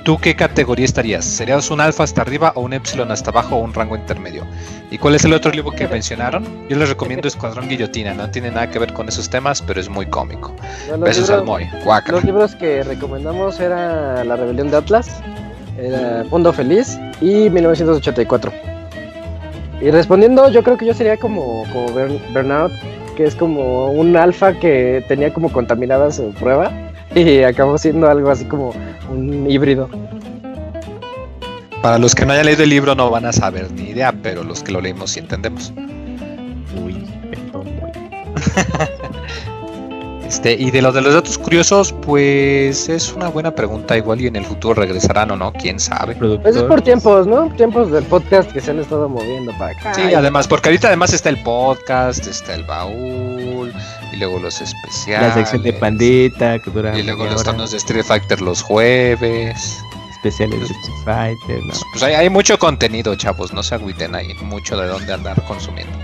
¿Tú 0.10 0.18
qué 0.18 0.36
categoría 0.36 0.86
estarías? 0.86 1.24
¿Serías 1.24 1.70
un 1.70 1.80
alfa 1.82 2.04
hasta 2.04 2.24
arriba 2.24 2.52
o 2.56 2.62
un 2.62 2.74
epsilon 2.74 3.12
hasta 3.12 3.30
abajo 3.30 3.58
o 3.58 3.60
un 3.60 3.76
rango 3.76 3.96
intermedio? 3.96 4.44
¿Y 4.90 4.98
cuál 4.98 5.14
es 5.14 5.24
el 5.24 5.34
otro 5.34 5.52
libro 5.52 5.70
que 5.70 5.88
mencionaron? 5.88 6.44
Yo 6.68 6.78
les 6.78 6.90
recomiendo 6.90 7.28
Escuadrón 7.28 7.70
Guillotina, 7.70 8.16
no 8.16 8.28
tiene 8.32 8.50
nada 8.50 8.72
que 8.72 8.80
ver 8.80 8.92
con 8.92 9.08
esos 9.08 9.30
temas, 9.30 9.62
pero 9.62 9.80
es 9.80 9.88
muy 9.88 10.08
cómico. 10.08 10.52
Los 10.90 11.00
Besos 11.02 11.30
al 11.30 11.42
libros- 11.42 11.46
Moy, 11.46 11.70
guácala. 11.84 12.16
Los 12.16 12.24
libros 12.26 12.56
que 12.56 12.82
recomendamos 12.82 13.60
era 13.60 14.24
La 14.24 14.36
Rebelión 14.36 14.72
de 14.72 14.78
Atlas, 14.78 15.22
era 15.78 16.26
Mundo 16.32 16.54
Feliz 16.54 16.98
y 17.22 17.52
1984. 17.52 18.52
Y 19.80 19.92
respondiendo, 19.92 20.50
yo 20.50 20.64
creo 20.64 20.76
que 20.76 20.88
yo 20.88 20.96
sería 20.96 21.18
como, 21.18 21.66
como 21.72 21.88
Bern- 21.94 22.20
Burnout, 22.34 22.72
que 23.16 23.26
es 23.26 23.36
como 23.36 23.92
un 23.92 24.18
alfa 24.18 24.54
que 24.54 25.06
tenía 25.08 25.32
como 25.32 25.52
contaminada 25.52 26.10
su 26.12 26.32
prueba 26.32 26.72
y 27.16 27.44
acabó 27.44 27.78
siendo 27.78 28.10
algo 28.10 28.30
así 28.30 28.46
como 28.46 28.74
un 29.10 29.50
híbrido. 29.50 29.90
Para 31.82 31.98
los 31.98 32.14
que 32.14 32.26
no 32.26 32.34
hayan 32.34 32.46
leído 32.46 32.64
el 32.64 32.70
libro 32.70 32.94
no 32.94 33.10
van 33.10 33.26
a 33.26 33.32
saber 33.32 33.72
ni 33.72 33.90
idea, 33.92 34.12
pero 34.12 34.44
los 34.44 34.62
que 34.64 34.72
lo 34.72 34.82
leímos 34.82 35.12
sí 35.12 35.20
entendemos. 35.20 35.72
Uy. 36.84 37.06
Este, 40.30 40.54
y 40.54 40.70
de 40.70 40.84
los 40.84 40.94
de 40.94 41.02
los 41.02 41.16
datos 41.16 41.40
curiosos, 41.40 41.92
pues 41.92 42.88
es 42.88 43.14
una 43.14 43.30
buena 43.30 43.50
pregunta, 43.56 43.98
igual 43.98 44.22
y 44.22 44.28
en 44.28 44.36
el 44.36 44.46
futuro 44.46 44.76
regresarán 44.76 45.32
o 45.32 45.36
no, 45.36 45.52
quién 45.52 45.80
sabe. 45.80 46.16
Pues 46.16 46.56
es 46.56 46.62
por 46.62 46.82
tiempos, 46.82 47.26
¿no? 47.26 47.52
Tiempos 47.56 47.90
del 47.90 48.04
podcast 48.04 48.52
que 48.52 48.62
se 48.62 48.70
han 48.70 48.78
estado 48.78 49.10
moviendo 49.10 49.52
para 49.58 49.72
acá. 49.72 49.96
Sí, 49.96 50.14
además, 50.14 50.48
porque 50.48 50.70
ahorita 50.70 50.86
además 50.90 51.14
está 51.14 51.30
el 51.30 51.42
podcast, 51.42 52.28
está 52.28 52.54
el 52.54 52.64
baúl, 52.64 53.74
y 54.14 54.18
luego 54.18 54.38
los 54.38 54.62
especiales. 54.62 55.30
La 55.30 55.34
sección 55.34 55.64
de 55.64 55.74
Pandita, 55.74 56.60
que 56.60 56.70
dura. 56.70 56.96
Y 56.96 57.02
luego 57.02 57.26
los 57.26 57.34
hora, 57.34 57.46
torneos 57.46 57.72
de 57.72 57.78
Street 57.78 58.06
Fighter 58.06 58.40
los 58.40 58.62
jueves. 58.62 59.80
Especiales 60.12 60.60
de 60.60 60.66
Street 60.66 60.98
Fighter, 61.06 61.64
¿no? 61.66 61.74
Pues 61.92 62.04
hay, 62.04 62.14
hay 62.14 62.30
mucho 62.30 62.60
contenido, 62.60 63.16
chavos, 63.16 63.52
no 63.52 63.64
se 63.64 63.74
agüiten, 63.74 64.14
hay 64.14 64.36
mucho 64.44 64.78
de 64.78 64.86
dónde 64.86 65.12
andar 65.12 65.44
consumiendo. 65.46 65.98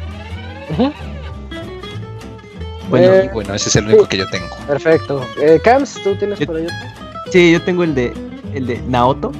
Ujú. 0.71 0.91
Bueno, 2.89 3.07
Eh, 3.14 3.25
Y 3.30 3.33
bueno, 3.33 3.53
ese 3.53 3.69
es 3.69 3.75
el 3.75 3.85
único 3.85 4.05
que 4.07 4.17
yo 4.17 4.30
tengo. 4.30 4.47
Perfecto. 4.67 5.22
Eh, 5.41 5.59
Camps, 5.64 5.99
¿tú 6.03 6.15
tienes 6.15 6.39
Yo- 6.39 6.45
por 6.45 6.57
ahí? 6.57 6.64
otro? 6.65 6.75
Sí, 7.31 7.51
yo 7.51 7.61
tengo 7.61 7.83
el 7.83 7.95
de 7.95 8.14
el 8.53 8.67
de 8.67 8.81
Naoto 8.88 9.31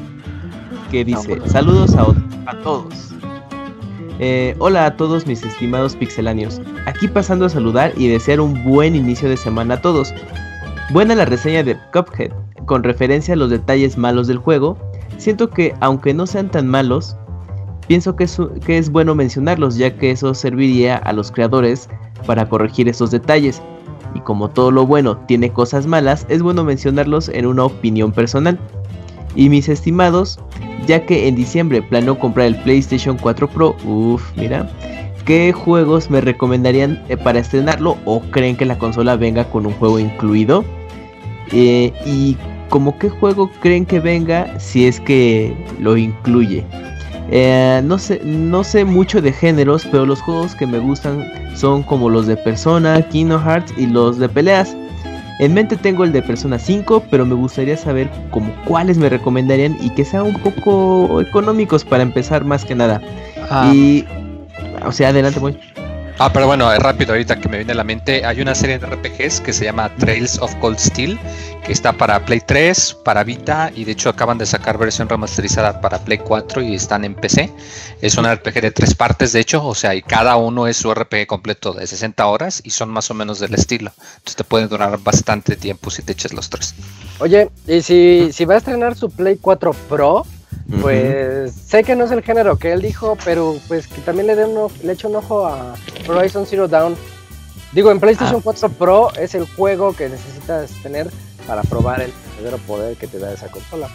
que 0.92 1.06
dice 1.06 1.40
saludos 1.48 1.96
a, 1.96 2.04
a 2.50 2.58
todos. 2.64 3.12
Eh, 4.20 4.56
hola 4.60 4.86
a 4.86 4.96
todos 4.98 5.26
mis 5.28 5.44
estimados 5.44 5.96
pixeláneos. 5.96 6.62
Aquí 6.86 7.08
pasando 7.08 7.46
a 7.46 7.50
saludar 7.50 7.94
y 7.98 8.08
desear 8.08 8.40
un 8.40 8.64
buen 8.64 8.96
inicio 8.96 9.30
de 9.30 9.38
semana 9.38 9.76
a 9.76 9.82
todos. 9.82 10.14
Buena 10.92 11.16
la 11.16 11.26
reseña 11.26 11.64
de 11.64 11.78
Cuphead, 11.94 12.32
con 12.66 12.84
referencia 12.84 13.34
a 13.34 13.38
los 13.38 13.50
detalles 13.50 13.98
malos 13.98 14.28
del 14.28 14.38
juego. 14.38 14.78
Siento 15.18 15.50
que 15.50 15.74
aunque 15.82 16.14
no 16.14 16.28
sean 16.28 16.50
tan 16.50 16.68
malos, 16.68 17.16
pienso 17.88 18.16
que 18.16 18.24
es, 18.26 18.38
que 18.66 18.78
es 18.78 18.90
bueno 18.90 19.16
mencionarlos 19.16 19.76
ya 19.78 19.96
que 19.98 20.12
eso 20.12 20.34
serviría 20.34 20.98
a 20.98 21.12
los 21.14 21.32
creadores 21.32 21.90
para 22.26 22.48
corregir 22.48 22.90
esos 22.90 23.12
detalles. 23.12 23.62
Y 24.14 24.20
como 24.22 24.50
todo 24.50 24.72
lo 24.72 24.86
bueno 24.86 25.18
tiene 25.28 25.52
cosas 25.52 25.88
malas, 25.88 26.26
es 26.30 26.42
bueno 26.42 26.64
mencionarlos 26.64 27.30
en 27.30 27.46
una 27.46 27.66
opinión 27.66 28.12
personal. 28.12 28.58
Y 29.36 29.50
mis 29.50 29.68
estimados, 29.68 30.40
ya 30.88 31.06
que 31.06 31.28
en 31.28 31.36
diciembre 31.36 31.82
planeo 31.82 32.18
comprar 32.18 32.48
el 32.48 32.56
PlayStation 32.56 33.18
4 33.18 33.50
Pro, 33.50 33.76
uff, 33.86 34.32
mira, 34.38 34.70
¿qué 35.26 35.52
juegos 35.52 36.10
me 36.10 36.22
recomendarían 36.22 37.04
eh, 37.10 37.18
para 37.18 37.40
estrenarlo 37.40 37.98
o 38.06 38.22
creen 38.32 38.56
que 38.56 38.66
la 38.66 38.78
consola 38.78 39.18
venga 39.18 39.44
con 39.46 39.66
un 39.66 39.74
juego 39.74 40.00
incluido? 40.00 40.64
Eh, 41.52 41.92
y 42.06 42.38
como 42.70 42.98
qué 42.98 43.10
juego 43.10 43.52
creen 43.60 43.86
que 43.86 44.00
venga 44.00 44.60
si 44.60 44.88
es 44.88 45.00
que 45.00 45.54
lo 45.80 45.98
incluye. 45.98 46.64
Eh, 47.32 47.82
no, 47.84 47.98
sé, 47.98 48.22
no 48.24 48.64
sé 48.64 48.86
mucho 48.86 49.22
de 49.22 49.32
géneros, 49.32 49.86
pero 49.92 50.06
los 50.06 50.22
juegos 50.22 50.56
que 50.56 50.68
me 50.68 50.80
gustan 50.80 51.26
son 51.56 51.84
como 51.84 52.10
los 52.10 52.28
de 52.28 52.38
Persona, 52.38 53.02
Kingdom 53.10 53.44
Hearts 53.44 53.74
y 53.78 53.88
los 53.88 54.18
de 54.20 54.30
peleas. 54.30 54.76
En 55.40 55.54
mente 55.54 55.76
tengo 55.76 56.04
el 56.04 56.14
de 56.14 56.22
Persona 56.22 56.58
5, 56.58 57.04
pero 57.12 57.26
me 57.26 57.36
gustaría 57.36 57.76
saber 57.76 58.10
como 58.32 58.54
cuáles 58.66 58.98
me 58.98 59.10
recomendarían 59.10 59.76
y 59.82 59.90
que 59.90 60.06
sean 60.06 60.28
un 60.28 60.36
poco 60.36 61.20
económicos 61.20 61.84
para 61.84 62.04
empezar 62.04 62.46
más 62.46 62.64
que 62.64 62.76
nada. 62.76 63.02
Ah. 63.50 63.72
Y, 63.74 64.06
o 64.86 64.92
sea, 64.92 65.10
adelante, 65.10 65.40
voy. 65.40 65.58
Ah, 66.18 66.32
pero 66.32 66.48
bueno, 66.48 66.72
es 66.72 66.80
rápido 66.80 67.12
ahorita 67.12 67.42
que 67.42 67.50
me 67.50 67.58
viene 67.58 67.74
a 67.74 67.76
la 67.76 67.84
mente. 67.84 68.26
Hay 68.26 68.40
una 68.40 68.56
serie 68.56 68.80
de 68.80 68.88
RPGs 68.88 69.42
que 69.42 69.52
se 69.52 69.66
llama 69.66 69.94
Trails 69.98 70.40
of 70.40 70.56
Cold 70.62 70.80
Steel, 70.80 71.20
que 71.66 71.74
está 71.74 71.92
para 71.92 72.24
Play 72.24 72.40
3, 72.40 73.00
para 73.04 73.26
Vita 73.26 73.70
y 73.76 73.84
de 73.84 73.92
hecho 73.92 74.08
acaban 74.08 74.38
de 74.38 74.46
sacar 74.46 74.78
versión 74.78 75.10
remasterizada 75.10 75.82
para 75.82 76.00
Play 76.00 76.20
4 76.20 76.62
y 76.62 76.76
están 76.76 77.04
en 77.04 77.16
PC. 77.16 77.52
Es 78.02 78.16
un 78.16 78.32
RPG 78.34 78.62
de 78.62 78.72
tres 78.72 78.96
partes, 78.96 79.34
de 79.34 79.42
hecho, 79.42 79.66
o 79.66 79.76
sea, 79.76 79.94
y 79.94 80.02
cada 80.02 80.38
uno 80.38 80.68
es 80.68 80.78
su 80.78 80.94
RPG 80.94 81.28
completo 81.28 81.74
de 81.74 81.86
60 81.86 82.26
horas 82.28 82.62
y 82.64 82.70
son 82.70 82.92
más 82.92 83.12
o 83.12 83.14
menos 83.14 83.42
del 83.42 83.54
estilo. 83.54 83.92
Entonces 83.98 84.38
te 84.38 84.46
pueden 84.46 84.70
durar 84.70 84.98
bastante 85.00 85.58
tiempo 85.58 85.90
si 85.90 86.02
te 86.02 86.14
echas 86.14 86.32
los 86.32 86.50
tres. 86.50 86.76
Oye, 87.20 87.50
y 87.68 87.82
si, 87.82 88.30
si 88.32 88.46
va 88.46 88.54
a 88.54 88.58
estrenar 88.60 88.96
su 88.96 89.10
Play 89.10 89.38
4 89.42 89.74
Pro, 89.90 90.26
pues 90.82 91.54
sé 91.68 91.84
que 91.84 91.96
no 91.96 92.06
es 92.06 92.12
el 92.12 92.24
género 92.24 92.58
que 92.58 92.72
él 92.74 92.82
dijo, 92.82 93.18
pero 93.24 93.56
pues 93.68 93.88
que 93.88 94.02
también 94.02 94.28
le 94.28 94.36
dé 94.36 94.46
un 94.46 94.58
ojo- 94.58 94.72
le 94.84 94.94
eche 94.94 95.08
un 95.08 95.16
ojo 95.16 95.46
a 95.46 95.76
Horizon 96.08 96.46
Zero 96.48 96.68
Dawn. 96.68 96.96
Digo, 97.72 97.92
en 97.92 98.00
PlayStation 98.00 98.38
Ah. 98.40 98.44
4 98.44 98.70
Pro 98.70 99.14
es 99.20 99.36
el 99.36 99.46
juego 99.48 99.94
que 99.96 100.10
necesitas 100.10 100.72
tener 100.82 101.10
para 101.46 101.62
probar 101.64 102.02
el 102.02 102.12
verdadero 102.38 102.58
poder 102.66 102.96
que 102.98 103.08
te 103.08 103.20
da 103.20 103.34
esa 103.34 103.48
consola. 103.50 103.90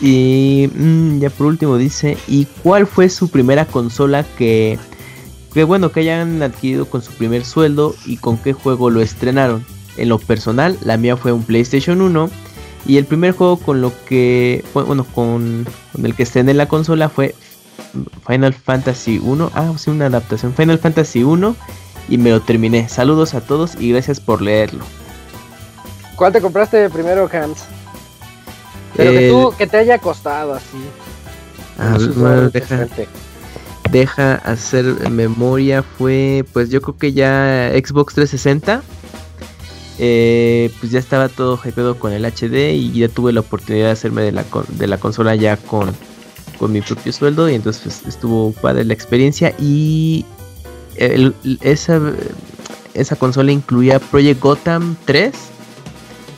Y 0.00 0.70
mm, 0.74 1.18
ya 1.20 1.30
por 1.30 1.46
último 1.46 1.76
dice, 1.76 2.16
¿y 2.26 2.46
cuál 2.62 2.86
fue 2.86 3.08
su 3.10 3.28
primera 3.28 3.66
consola 3.66 4.24
que, 4.38 4.78
que 5.52 5.64
bueno, 5.64 5.92
que 5.92 6.00
hayan 6.00 6.42
adquirido 6.42 6.86
con 6.86 7.02
su 7.02 7.12
primer 7.12 7.44
sueldo 7.44 7.94
y 8.06 8.16
con 8.16 8.38
qué 8.38 8.52
juego 8.54 8.88
lo 8.90 9.02
estrenaron? 9.02 9.64
En 9.98 10.08
lo 10.08 10.18
personal, 10.18 10.78
la 10.82 10.96
mía 10.96 11.16
fue 11.16 11.32
un 11.32 11.42
PlayStation 11.42 12.00
1 12.00 12.30
y 12.86 12.98
el 12.98 13.04
primer 13.04 13.32
juego 13.32 13.58
con 13.58 13.80
lo 13.80 13.92
que, 14.06 14.64
bueno, 14.74 15.04
con, 15.04 15.66
con 15.92 16.06
el 16.06 16.14
que 16.14 16.22
estrené 16.22 16.54
la 16.54 16.66
consola 16.68 17.08
fue 17.08 17.34
Final 18.26 18.54
Fantasy 18.54 19.20
1, 19.22 19.50
ah, 19.54 19.72
sí, 19.76 19.90
una 19.90 20.06
adaptación, 20.06 20.54
Final 20.54 20.78
Fantasy 20.78 21.22
1 21.22 21.56
y 22.08 22.18
me 22.18 22.30
lo 22.30 22.40
terminé. 22.40 22.88
Saludos 22.88 23.34
a 23.34 23.40
todos 23.40 23.74
y 23.80 23.90
gracias 23.92 24.20
por 24.20 24.42
leerlo. 24.42 24.84
¿Cuál 26.16 26.32
te 26.32 26.40
compraste 26.40 26.88
primero, 26.90 27.28
Hans? 27.32 27.64
Pero 28.96 29.12
que 29.12 29.28
tú, 29.28 29.54
que 29.58 29.66
te 29.66 29.76
haya 29.76 29.98
costado 29.98 30.54
así. 30.54 30.78
A 31.78 31.90
ver, 31.92 32.00
Sus 32.00 32.16
bueno, 32.16 32.36
horas 32.36 32.52
de 32.52 32.60
deja, 32.60 32.86
deja 33.90 34.34
hacer 34.36 34.84
memoria 35.10 35.82
fue 35.82 36.44
pues 36.52 36.70
yo 36.70 36.80
creo 36.80 36.96
que 36.96 37.12
ya 37.12 37.70
Xbox 37.74 38.14
360 38.14 38.82
eh, 39.98 40.70
pues 40.80 40.92
ya 40.92 40.98
estaba 40.98 41.28
todo 41.28 41.58
hypeado 41.64 41.98
con 41.98 42.12
el 42.12 42.24
HD 42.24 42.74
y 42.74 42.92
ya 42.92 43.08
tuve 43.08 43.32
la 43.32 43.40
oportunidad 43.40 43.86
de 43.86 43.92
hacerme 43.92 44.22
de 44.22 44.32
la, 44.32 44.44
de 44.68 44.86
la 44.86 44.98
consola 44.98 45.34
ya 45.34 45.56
con, 45.56 45.90
con 46.58 46.72
mi 46.72 46.80
propio 46.82 47.12
sueldo 47.12 47.48
y 47.48 47.54
entonces 47.54 47.82
pues, 48.02 48.14
estuvo 48.14 48.52
padre 48.52 48.84
la 48.84 48.92
experiencia 48.94 49.54
y 49.58 50.24
el- 50.96 51.34
esa, 51.62 52.00
esa 52.94 53.16
consola 53.16 53.52
incluía 53.52 53.98
Project 53.98 54.40
Gotham 54.40 54.96
3 55.04 55.32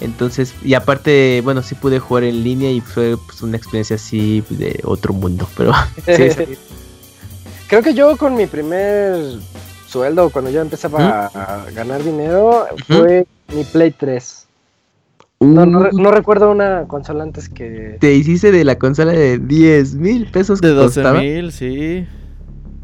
entonces 0.00 0.54
y 0.64 0.74
aparte 0.74 1.40
bueno 1.42 1.62
sí 1.62 1.74
pude 1.74 1.98
jugar 1.98 2.22
en 2.24 2.44
línea 2.44 2.70
y 2.70 2.80
fue 2.80 3.16
pues, 3.16 3.42
una 3.42 3.56
experiencia 3.56 3.96
así 3.96 4.44
de 4.50 4.80
otro 4.84 5.12
mundo 5.12 5.48
pero 5.56 5.72
sí. 6.06 6.28
Creo 7.68 7.82
que 7.82 7.92
yo 7.92 8.16
con 8.16 8.34
mi 8.34 8.46
primer 8.46 9.34
sueldo, 9.86 10.30
cuando 10.30 10.50
yo 10.50 10.62
empezaba 10.62 11.26
a 11.26 11.66
ganar 11.74 12.02
dinero, 12.02 12.66
fue 12.86 13.26
mi 13.54 13.64
Play 13.64 13.90
3. 13.92 14.46
No, 15.40 15.64
no, 15.66 15.84
re- 15.84 15.90
no 15.92 16.10
recuerdo 16.10 16.50
una 16.50 16.86
consola 16.88 17.22
antes 17.22 17.48
que... 17.48 17.96
Te 18.00 18.12
hiciste 18.12 18.50
de 18.50 18.64
la 18.64 18.76
consola 18.76 19.12
de 19.12 19.38
10 19.38 19.94
mil 19.94 20.26
pesos 20.30 20.60
De 20.60 20.68
que 20.68 20.74
12 20.74 21.00
costaba. 21.02 21.20
mil, 21.20 21.52
sí. 21.52 22.06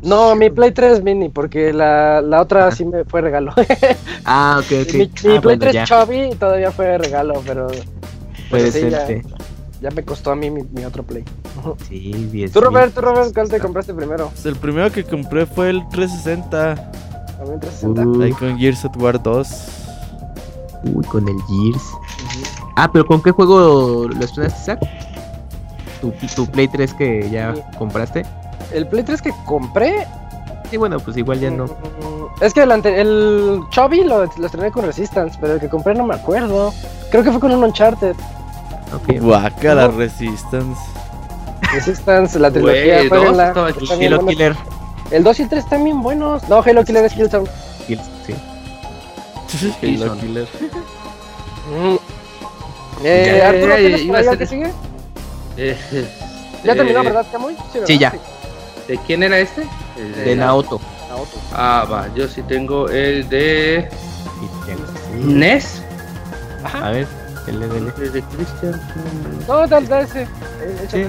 No, 0.03 0.37
mi 0.37 0.51
Play 0.51 0.71
3 0.71 1.03
mini, 1.03 1.31
porque 1.31 1.73
la, 1.73 2.21
la 2.21 2.41
otra 2.41 2.71
sí 2.71 2.85
me 2.85 3.05
fue 3.05 3.21
regalo. 3.23 3.53
Ah, 4.25 4.61
ok, 4.65 4.73
ok. 4.89 4.95
mi 4.95 4.99
mi 5.01 5.05
Ah, 5.05 5.11
Play 5.21 5.39
bueno, 5.43 5.59
3 5.61 5.73
ya. 5.75 5.85
Chubby 5.85 6.31
todavía 6.39 6.71
fue 6.71 6.97
regalo, 6.99 7.43
pero... 7.45 7.67
Puede 8.49 8.71
pero 8.71 8.73
sí, 8.73 8.91
ya, 8.91 9.07
ser. 9.07 9.23
ya 9.81 9.91
me 9.91 10.03
costó 10.05 10.31
a 10.31 10.37
mí 10.37 10.49
mi, 10.51 10.63
mi 10.63 10.85
otro 10.85 11.03
Play. 11.03 11.25
Sí, 11.89 12.13
10 12.31 12.53
Tú, 12.53 12.61
mil. 12.61 12.67
Robert, 12.69 12.95
tú, 12.95 13.01
Robert, 13.01 13.35
¿cuál 13.35 13.49
te 13.49 13.59
compraste 13.59 13.93
primero? 13.95 14.29
Pues 14.33 14.47
el 14.47 14.57
primero 14.57 14.93
que 14.93 15.03
compré 15.03 15.45
fue 15.47 15.71
el 15.71 15.83
360. 15.89 16.73
A 16.73 16.77
mí 16.77 17.59
360. 17.61 18.07
Uh, 18.07 18.23
Ahí 18.23 18.33
con 18.33 18.57
Gears 18.59 18.85
of 18.85 18.97
War 18.97 19.21
2. 19.21 19.49
Uy, 20.93 21.05
con 21.05 21.29
el 21.29 21.37
Gears. 21.43 21.83
Ah, 22.77 22.91
pero 22.93 23.07
¿con 23.07 23.23
qué 23.23 23.31
juego 23.31 24.09
lo 24.09 24.25
estrenaste, 24.25 24.61
Isaac? 24.63 24.81
¿Tu, 26.01 26.11
tu 26.35 26.47
Play 26.47 26.69
3 26.69 26.93
que 26.95 27.31
ya 27.31 27.55
Sí. 27.55 27.63
compraste? 27.79 28.25
El 28.73 28.87
Play 28.89 29.03
3 29.05 29.23
que 29.23 29.33
compré 29.47 30.07
Sí, 30.71 30.77
bueno, 30.79 30.99
pues 30.99 31.17
igual 31.17 31.39
ya 31.41 31.51
no. 31.51 31.67
Mm, 31.67 31.69
Es 32.43 32.53
que 32.55 32.63
el, 32.63 32.73
ante- 32.73 33.01
el 33.01 33.61
Chubby 33.71 34.03
lo, 34.03 34.25
lo 34.25 34.47
estrené 34.47 34.73
con 34.73 34.85
Resistance, 34.85 35.39
pero 35.41 35.55
el 35.55 35.61
que 35.61 35.69
compré 35.69 35.95
no 35.95 36.05
me 36.05 36.15
acuerdo. 36.15 36.73
Creo 37.11 37.23
que 37.23 37.31
fue 37.31 37.39
con 37.39 37.53
un 37.53 37.63
Uncharted. 37.63 38.17
Ok. 38.93 39.21
Guaca, 39.21 39.75
No. 39.75 39.89
Resistance. 39.93 40.81
Resistance, 41.73 42.39
la 42.39 42.51
trilogía 42.51 43.03
fue 43.09 43.19
dos 43.25 43.37
la. 43.37 43.51
Halo. 43.51 44.27
Killer. 44.27 44.57
El 45.11 45.23
2 45.23 45.39
y 45.41 45.43
el 45.43 45.49
3 45.49 45.65
están 45.65 45.85
bien 45.85 46.03
buenos. 46.03 46.49
No, 46.49 46.61
Halo 46.65 46.83
Killer 46.85 47.05
es 47.05 47.13
Killzone. 47.13 47.49
Kills, 47.87 48.03
sí. 48.27 48.35
Halo 49.83 50.17
Killer. 50.21 50.49
Mm. 51.71 51.97
Eh, 53.05 53.35
Ya, 53.39 53.49
Arturo, 53.49 53.67
ya, 53.69 53.75
ya, 53.75 53.77
¿tienes 53.79 54.03
iba 54.03 54.19
por 54.21 54.29
ahí 54.33 54.39
que 54.39 54.47
sigue? 54.47 54.73
Eh, 55.57 55.77
Ya 56.65 56.73
eh, 56.73 56.77
terminó, 56.77 57.03
¿verdad, 57.05 57.27
Camuy? 57.31 57.55
¿verdad? 57.73 57.87
Sí, 57.87 57.99
ya. 57.99 58.13
¿De 58.89 58.99
quién 59.07 59.23
era 59.23 59.39
este? 59.39 59.67
El 59.97 60.25
De 60.25 60.37
Naoto. 60.37 60.81
Naoto. 61.09 61.39
Ah, 61.53 61.87
va, 61.91 62.13
yo 62.15 62.29
sí 62.29 62.43
tengo 62.43 62.89
el 62.89 63.29
de 63.29 63.89
Sí. 63.91 65.27
NES. 65.27 65.83
A 66.65 66.91
ver, 66.91 67.07
el 67.47 67.61
de 67.61 67.67
El 67.79 68.13
de 68.13 68.23
Christian. 68.23 68.81
No, 69.47 69.69
tal 69.69 69.85
vez 69.85 70.11
ese. 70.11 70.23
Eh, 70.23 70.27
Sí. 70.91 71.05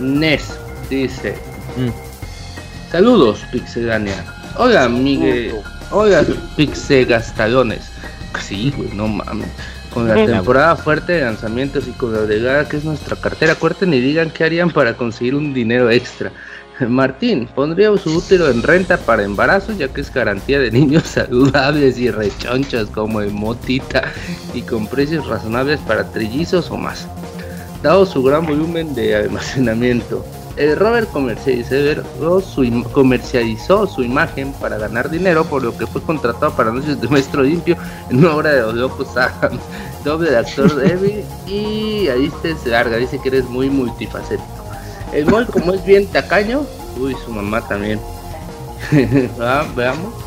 NES 0.00 0.58
dice. 0.88 1.36
Mm. 1.76 1.90
Saludos, 2.92 3.40
Pixelania. 3.50 4.24
Hola, 4.58 4.88
Miguel. 4.88 5.60
Hola, 5.90 6.24
Pixegastalones. 6.56 7.90
Sí, 8.40 8.72
güey, 8.76 8.90
no 8.94 9.08
mames. 9.08 9.48
Con 9.92 10.08
la 10.08 10.14
temporada 10.14 10.76
fuerte 10.76 11.14
de 11.14 11.22
lanzamientos 11.22 11.88
y 11.88 11.92
con 11.92 12.12
la 12.12 12.22
delegada 12.22 12.68
que 12.68 12.76
es 12.76 12.84
nuestra 12.84 13.16
cartera, 13.16 13.54
corten 13.54 13.94
y 13.94 14.00
digan 14.00 14.30
qué 14.30 14.44
harían 14.44 14.70
para 14.70 14.94
conseguir 14.94 15.34
un 15.34 15.54
dinero 15.54 15.90
extra. 15.90 16.32
Martín, 16.88 17.48
pondría 17.54 17.96
su 17.96 18.16
útero 18.16 18.50
en 18.50 18.62
renta 18.62 18.98
para 18.98 19.22
embarazo, 19.22 19.72
ya 19.72 19.88
que 19.88 20.02
es 20.02 20.12
garantía 20.12 20.58
de 20.58 20.70
niños 20.70 21.04
saludables 21.06 21.98
y 21.98 22.10
rechonchos 22.10 22.90
como 22.90 23.22
el 23.22 23.30
Motita 23.30 24.12
y 24.52 24.62
con 24.62 24.86
precios 24.86 25.26
razonables 25.26 25.80
para 25.80 26.04
trillizos 26.10 26.70
o 26.70 26.76
más 26.76 27.08
dado 27.82 28.04
su 28.06 28.22
gran 28.22 28.44
volumen 28.44 28.94
de 28.94 29.14
almacenamiento. 29.14 30.24
El 30.56 30.76
Robert 30.76 31.10
comercializó 31.10 32.40
su, 32.40 32.84
comercializó 32.92 33.86
su 33.86 34.02
imagen 34.02 34.52
para 34.54 34.78
ganar 34.78 35.10
dinero, 35.10 35.44
por 35.44 35.62
lo 35.62 35.76
que 35.76 35.86
fue 35.86 36.02
contratado 36.02 36.52
para 36.56 36.70
anuncios 36.70 37.00
de 37.00 37.08
Maestro 37.08 37.42
Limpio 37.42 37.76
en 38.10 38.18
una 38.18 38.34
obra 38.34 38.54
de 38.54 38.62
los 38.62 38.74
locos 38.74 39.14
Adams, 39.16 39.60
doble 40.04 40.30
de 40.30 40.38
actor 40.38 40.74
débil 40.76 41.24
y 41.46 42.08
ahí 42.08 42.32
se 42.42 42.70
larga, 42.70 42.96
dice 42.96 43.18
que 43.20 43.28
eres 43.28 43.44
muy 43.44 43.68
multifacético. 43.68 44.46
El 45.12 45.26
Mol, 45.26 45.46
como 45.46 45.74
es 45.74 45.84
bien 45.84 46.06
tacaño, 46.06 46.62
uy, 46.98 47.14
su 47.24 47.30
mamá 47.30 47.66
también. 47.66 48.00
Ah, 49.40 49.64
Veamos. 49.74 50.25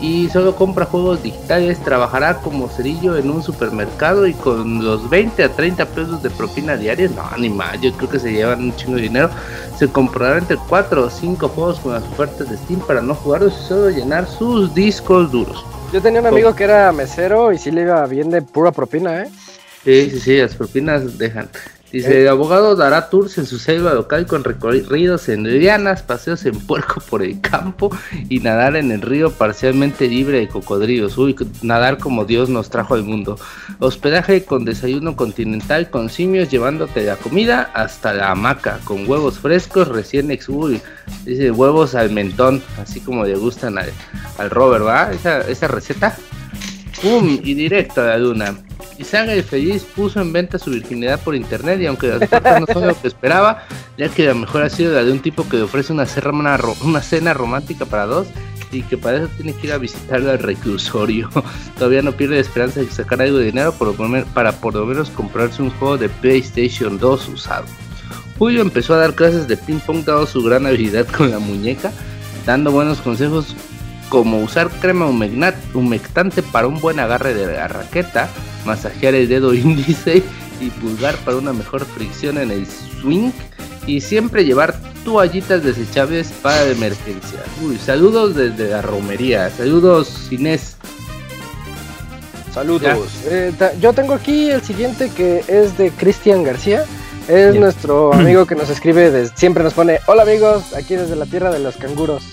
Y 0.00 0.28
solo 0.28 0.54
compra 0.54 0.84
juegos 0.84 1.22
digitales, 1.22 1.82
trabajará 1.82 2.38
como 2.38 2.68
cerillo 2.68 3.16
en 3.16 3.30
un 3.30 3.42
supermercado 3.42 4.26
y 4.26 4.34
con 4.34 4.84
los 4.84 5.08
20 5.10 5.42
a 5.44 5.48
30 5.50 5.86
pesos 5.86 6.22
de 6.22 6.30
propina 6.30 6.76
diaria, 6.76 7.08
no, 7.08 7.24
ni 7.36 7.48
más, 7.48 7.80
yo 7.80 7.92
creo 7.92 8.08
que 8.08 8.18
se 8.18 8.32
llevan 8.32 8.62
un 8.62 8.76
chingo 8.76 8.96
de 8.96 9.02
dinero, 9.02 9.30
se 9.76 9.88
comprará 9.88 10.38
entre 10.38 10.56
4 10.56 11.04
o 11.04 11.10
5 11.10 11.48
juegos 11.48 11.80
con 11.80 11.92
las 11.92 12.02
ofertas 12.04 12.48
de 12.48 12.56
Steam 12.56 12.80
para 12.80 13.00
no 13.00 13.14
jugarlos 13.14 13.58
y 13.60 13.68
solo 13.68 13.90
llenar 13.90 14.28
sus 14.28 14.74
discos 14.74 15.30
duros. 15.30 15.64
Yo 15.92 16.02
tenía 16.02 16.20
un 16.20 16.26
amigo 16.26 16.54
que 16.54 16.64
era 16.64 16.92
mesero 16.92 17.52
y 17.52 17.58
sí 17.58 17.70
le 17.70 17.82
iba 17.82 18.04
bien 18.06 18.30
de 18.30 18.42
pura 18.42 18.72
propina, 18.72 19.22
¿eh? 19.22 19.28
Sí, 19.84 20.10
sí, 20.10 20.20
sí, 20.20 20.36
las 20.36 20.54
propinas 20.54 21.16
dejan. 21.16 21.48
Dice, 21.90 22.20
el 22.20 22.28
abogado 22.28 22.76
dará 22.76 23.08
tours 23.08 23.38
en 23.38 23.46
su 23.46 23.58
selva 23.58 23.94
local 23.94 24.26
con 24.26 24.44
recorridos 24.44 25.30
en 25.30 25.44
lianas, 25.44 26.02
paseos 26.02 26.44
en 26.44 26.58
puerco 26.58 27.00
por 27.00 27.22
el 27.22 27.40
campo 27.40 27.90
y 28.28 28.40
nadar 28.40 28.76
en 28.76 28.92
el 28.92 29.00
río 29.00 29.30
parcialmente 29.30 30.06
libre 30.06 30.40
de 30.40 30.48
cocodrilos. 30.48 31.16
Uy, 31.16 31.34
nadar 31.62 31.96
como 31.96 32.26
Dios 32.26 32.50
nos 32.50 32.68
trajo 32.68 32.94
al 32.94 33.04
mundo. 33.04 33.38
Hospedaje 33.78 34.44
con 34.44 34.66
desayuno 34.66 35.16
continental 35.16 35.88
con 35.88 36.10
simios 36.10 36.50
llevándote 36.50 37.04
la 37.04 37.16
comida 37.16 37.70
hasta 37.72 38.12
la 38.12 38.32
hamaca 38.32 38.80
con 38.84 39.08
huevos 39.08 39.38
frescos 39.38 39.88
recién 39.88 40.30
ex... 40.30 40.48
Uy, 40.50 40.82
dice 41.24 41.50
huevos 41.50 41.94
al 41.94 42.10
mentón, 42.10 42.62
así 42.78 43.00
como 43.00 43.24
le 43.24 43.36
gustan 43.36 43.78
al, 43.78 43.90
al 44.36 44.50
Robert, 44.50 44.84
¿va? 44.84 45.10
Esa, 45.12 45.40
esa 45.40 45.68
receta. 45.68 46.16
¡Pum! 47.02 47.38
Y 47.42 47.54
directo 47.54 48.02
a 48.02 48.06
la 48.06 48.18
luna. 48.18 48.56
Isaac 48.98 49.28
el 49.28 49.44
Feliz 49.44 49.84
puso 49.84 50.20
en 50.20 50.32
venta 50.32 50.58
su 50.58 50.70
virginidad 50.70 51.20
por 51.20 51.36
internet 51.36 51.80
y 51.80 51.86
aunque 51.86 52.08
las 52.08 52.60
no 52.60 52.66
son 52.72 52.88
lo 52.88 53.00
que 53.00 53.06
esperaba, 53.06 53.64
ya 53.96 54.08
que 54.08 54.26
la 54.26 54.34
mejor 54.34 54.62
ha 54.62 54.70
sido 54.70 54.92
la 54.92 55.04
de 55.04 55.12
un 55.12 55.20
tipo 55.20 55.48
que 55.48 55.56
le 55.56 55.62
ofrece 55.62 55.92
una 55.92 56.06
cena, 56.06 57.34
romántica 57.34 57.86
para 57.86 58.06
dos 58.06 58.26
y 58.72 58.82
que 58.82 58.98
para 58.98 59.18
eso 59.18 59.28
tiene 59.36 59.54
que 59.54 59.68
ir 59.68 59.72
a 59.72 59.78
visitarlo 59.78 60.30
al 60.30 60.40
reclusorio. 60.40 61.30
Todavía 61.78 62.02
no 62.02 62.12
pierde 62.12 62.40
esperanza 62.40 62.80
de 62.80 62.90
sacar 62.90 63.22
algo 63.22 63.38
de 63.38 63.46
dinero 63.46 63.72
para 64.34 64.52
por 64.52 64.74
lo 64.74 64.86
menos 64.86 65.10
comprarse 65.10 65.62
un 65.62 65.70
juego 65.70 65.96
de 65.96 66.08
PlayStation 66.08 66.98
2 66.98 67.28
usado. 67.28 67.64
Julio 68.38 68.62
empezó 68.62 68.94
a 68.94 68.98
dar 68.98 69.14
clases 69.14 69.46
de 69.48 69.56
ping 69.56 69.78
pong 69.78 70.04
dado 70.04 70.26
su 70.26 70.42
gran 70.42 70.66
habilidad 70.66 71.06
con 71.06 71.30
la 71.30 71.38
muñeca, 71.38 71.92
dando 72.46 72.72
buenos 72.72 73.00
consejos 73.00 73.54
como 74.08 74.40
usar 74.40 74.70
crema 74.80 75.06
humectante 75.06 76.42
para 76.42 76.66
un 76.66 76.80
buen 76.80 77.00
agarre 77.00 77.34
de 77.34 77.46
la 77.46 77.68
raqueta, 77.68 78.28
masajear 78.64 79.14
el 79.14 79.28
dedo 79.28 79.54
índice 79.54 80.22
y 80.60 80.70
pulgar 80.70 81.16
para 81.18 81.36
una 81.36 81.52
mejor 81.52 81.84
fricción 81.84 82.38
en 82.38 82.50
el 82.50 82.66
swing 82.66 83.30
y 83.86 84.00
siempre 84.00 84.44
llevar 84.44 84.74
toallitas 85.04 85.62
desechables 85.62 86.28
para 86.42 86.64
la 86.64 86.72
emergencia. 86.72 87.40
Uy, 87.62 87.78
saludos 87.78 88.34
desde 88.34 88.68
la 88.68 88.82
romería, 88.82 89.50
saludos 89.50 90.28
Inés. 90.30 90.76
Saludos. 92.52 93.10
Eh, 93.26 93.52
yo 93.80 93.92
tengo 93.92 94.14
aquí 94.14 94.50
el 94.50 94.62
siguiente 94.62 95.10
que 95.10 95.44
es 95.46 95.78
de 95.78 95.90
Cristian 95.90 96.42
García. 96.42 96.84
Es 97.28 97.50
Bien. 97.52 97.60
nuestro 97.60 98.12
amigo 98.12 98.46
que 98.46 98.54
nos 98.54 98.70
escribe, 98.70 99.28
siempre 99.34 99.62
nos 99.62 99.74
pone, 99.74 100.00
hola 100.06 100.22
amigos, 100.22 100.72
aquí 100.74 100.96
desde 100.96 101.14
la 101.14 101.26
tierra 101.26 101.50
de 101.50 101.58
los 101.58 101.76
canguros. 101.76 102.24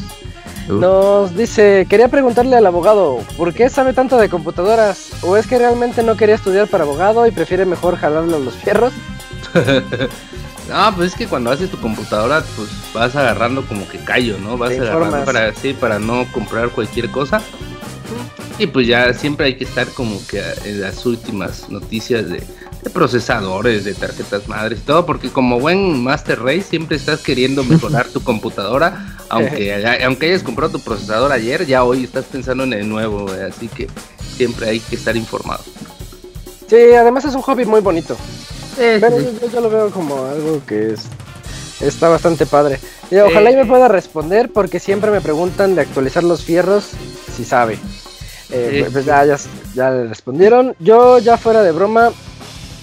Nos 0.67 1.35
dice, 1.35 1.85
quería 1.89 2.07
preguntarle 2.07 2.55
al 2.55 2.65
abogado, 2.65 3.19
¿por 3.37 3.53
qué 3.53 3.69
sabe 3.69 3.93
tanto 3.93 4.17
de 4.17 4.29
computadoras? 4.29 5.11
¿O 5.21 5.37
es 5.37 5.45
que 5.45 5.59
realmente 5.59 6.01
no 6.01 6.17
quería 6.17 6.35
estudiar 6.35 6.67
para 6.67 6.83
abogado 6.83 7.27
y 7.27 7.31
prefiere 7.31 7.65
mejor 7.65 7.97
jalarle 7.97 8.35
a 8.35 8.39
los 8.39 8.55
fierros? 8.55 8.93
No, 10.69 10.95
pues 10.95 11.11
es 11.11 11.15
que 11.15 11.27
cuando 11.27 11.51
haces 11.51 11.69
tu 11.69 11.79
computadora, 11.79 12.43
pues 12.55 12.69
vas 12.93 13.15
agarrando 13.15 13.65
como 13.67 13.87
que 13.87 13.99
callo, 13.99 14.37
¿no? 14.39 14.57
Vas 14.57 14.71
agarrando 14.71 15.23
para, 15.23 15.53
sí, 15.53 15.73
para 15.73 15.99
no 15.99 16.25
comprar 16.31 16.69
cualquier 16.69 17.11
cosa. 17.11 17.41
Y 18.57 18.67
pues 18.67 18.87
ya 18.87 19.13
siempre 19.13 19.47
hay 19.47 19.57
que 19.57 19.65
estar 19.65 19.87
como 19.89 20.19
que 20.27 20.41
en 20.63 20.81
las 20.81 21.05
últimas 21.05 21.69
noticias 21.69 22.29
de, 22.29 22.41
de 22.85 22.89
procesadores, 22.91 23.83
de 23.83 23.93
tarjetas 23.95 24.47
madres 24.47 24.79
y 24.79 24.81
todo, 24.83 25.05
porque 25.05 25.29
como 25.29 25.59
buen 25.59 26.03
Master 26.03 26.39
Race 26.41 26.61
siempre 26.69 26.95
estás 26.97 27.19
queriendo 27.21 27.63
mejorar 27.63 28.07
tu 28.07 28.21
computadora, 28.23 29.17
aunque, 29.29 29.99
aunque 30.05 30.27
hayas 30.27 30.43
comprado 30.43 30.71
tu 30.73 30.79
procesador 30.79 31.31
ayer, 31.31 31.65
ya 31.65 31.83
hoy 31.83 32.03
estás 32.03 32.25
pensando 32.25 32.63
en 32.63 32.73
el 32.73 32.87
nuevo, 32.87 33.23
güey, 33.27 33.41
así 33.41 33.67
que 33.67 33.87
siempre 34.37 34.69
hay 34.69 34.79
que 34.79 34.95
estar 34.95 35.17
informado. 35.17 35.63
Sí, 36.69 36.93
además 36.93 37.25
es 37.25 37.35
un 37.35 37.41
hobby 37.41 37.65
muy 37.65 37.81
bonito. 37.81 38.15
Pero 38.77 39.19
yo, 39.19 39.31
yo- 39.41 39.51
yo 39.51 39.61
lo 39.61 39.69
veo 39.69 39.89
como 39.89 40.25
algo 40.25 40.61
que 40.65 40.93
es 40.93 41.01
está 41.81 42.07
bastante 42.09 42.45
padre. 42.45 42.79
Y 43.11 43.17
ojalá 43.17 43.51
y 43.51 43.55
me 43.55 43.65
pueda 43.65 43.87
responder 43.87 44.49
porque 44.53 44.79
siempre 44.79 45.11
me 45.11 45.21
preguntan 45.21 45.75
de 45.75 45.81
actualizar 45.81 46.23
los 46.23 46.43
fierros 46.43 46.85
si 47.35 47.43
sabe. 47.45 47.77
Eh, 48.51 48.79
pues- 48.81 48.93
pues 48.93 49.05
ya, 49.05 49.25
ya, 49.25 49.37
ya 49.73 49.89
le 49.91 50.07
respondieron. 50.07 50.75
Yo 50.79 51.17
ya 51.19 51.37
fuera 51.37 51.63
de 51.63 51.71
broma, 51.71 52.11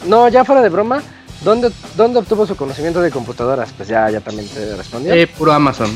no, 0.06 0.28
ya 0.28 0.44
fuera 0.44 0.62
de 0.62 0.68
broma, 0.68 1.02
¿dónde, 1.42 1.70
¿dónde 1.96 2.18
obtuvo 2.20 2.46
su 2.46 2.56
conocimiento 2.56 3.00
de 3.00 3.10
computadoras? 3.10 3.72
Pues 3.76 3.88
ya, 3.88 4.08
ya 4.10 4.20
también 4.20 4.48
te 4.48 4.76
respondió. 4.76 5.12
Eh, 5.14 5.26
puro 5.26 5.52
Amazon. 5.52 5.90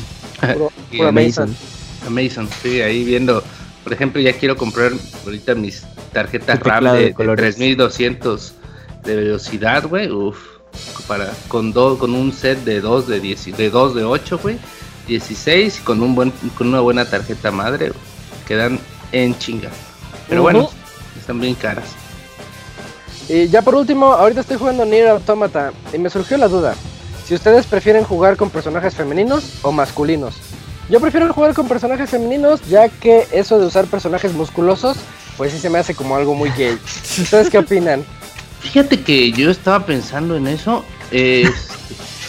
Puro- 0.52 0.70
Amazon. 1.08 1.54
Amazon, 2.06 2.48
sí, 2.62 2.80
ahí 2.80 3.04
viendo. 3.04 3.42
Por 3.84 3.92
ejemplo, 3.92 4.20
ya 4.20 4.32
quiero 4.32 4.56
comprar 4.56 4.92
ahorita 5.24 5.54
mis 5.54 5.84
tarjetas 6.12 6.58
RAM 6.60 6.84
de, 6.84 6.90
de 6.92 7.04
de 7.06 7.14
colores. 7.14 7.56
3200 7.56 8.54
de 9.04 9.16
velocidad, 9.16 9.86
güey. 9.86 10.10
Uf, 10.10 10.36
para 11.06 11.32
con 11.48 11.72
dos 11.72 11.98
con 11.98 12.12
un 12.14 12.32
set 12.32 12.58
de 12.64 12.80
2 12.80 13.06
de 13.06 13.20
10, 13.20 13.56
de 13.56 13.70
2 13.70 13.94
de 13.94 14.04
8, 14.04 14.38
güey. 14.42 14.58
16 15.06 15.78
y 15.78 15.82
con 15.82 16.02
un 16.02 16.14
buen 16.16 16.32
con 16.58 16.66
una 16.68 16.80
buena 16.80 17.04
tarjeta 17.08 17.52
madre, 17.52 17.92
quedan 18.46 18.80
en 19.12 19.38
chinga. 19.38 19.70
Pero 20.28 20.42
bueno, 20.42 20.68
están 21.16 21.38
bien 21.40 21.54
caras. 21.54 21.84
Y 23.28 23.48
ya 23.48 23.62
por 23.62 23.74
último, 23.74 24.12
ahorita 24.12 24.40
estoy 24.40 24.56
jugando 24.56 24.84
Nier 24.84 25.08
Automata 25.08 25.72
y 25.92 25.98
me 25.98 26.10
surgió 26.10 26.36
la 26.38 26.48
duda. 26.48 26.74
Si 27.26 27.34
ustedes 27.34 27.66
prefieren 27.66 28.04
jugar 28.04 28.36
con 28.36 28.50
personajes 28.50 28.94
femeninos 28.94 29.54
o 29.62 29.72
masculinos. 29.72 30.36
Yo 30.88 31.00
prefiero 31.00 31.32
jugar 31.32 31.52
con 31.54 31.66
personajes 31.66 32.08
femeninos 32.08 32.60
ya 32.68 32.88
que 32.88 33.26
eso 33.32 33.58
de 33.58 33.66
usar 33.66 33.86
personajes 33.86 34.32
musculosos, 34.32 34.96
pues 35.36 35.52
sí 35.52 35.58
se 35.58 35.68
me 35.68 35.78
hace 35.80 35.94
como 35.96 36.14
algo 36.14 36.34
muy 36.34 36.50
gay. 36.50 36.78
¿Ustedes 37.20 37.50
qué 37.50 37.58
opinan? 37.58 38.04
Fíjate 38.60 39.02
que 39.02 39.32
yo 39.32 39.50
estaba 39.50 39.84
pensando 39.84 40.36
en 40.36 40.46
eso. 40.46 40.84
eh, 41.10 41.50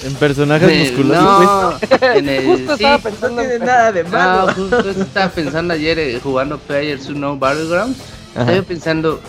En 0.04 0.14
personajes 0.16 0.70
eh, 0.70 0.80
musculosos. 0.80 1.24
no, 1.24 1.80
en 2.14 2.30
el- 2.30 2.46
Justo 2.46 2.78
sí, 2.78 2.84
estaba 2.84 2.98
pensando 3.00 3.42
en... 3.42 3.66
nada 3.66 3.92
de 3.92 4.06
Ah, 4.14 4.54
justo 4.56 4.80
eso 4.92 5.02
estaba 5.02 5.30
pensando 5.32 5.74
ayer 5.74 5.98
eh, 5.98 6.20
jugando 6.22 6.60
Players 6.60 7.08
Unknown 7.10 7.40
Battlegrounds. 7.40 7.98
Ajá. 8.36 8.44
Estaba 8.52 8.62
pensando, 8.68 9.20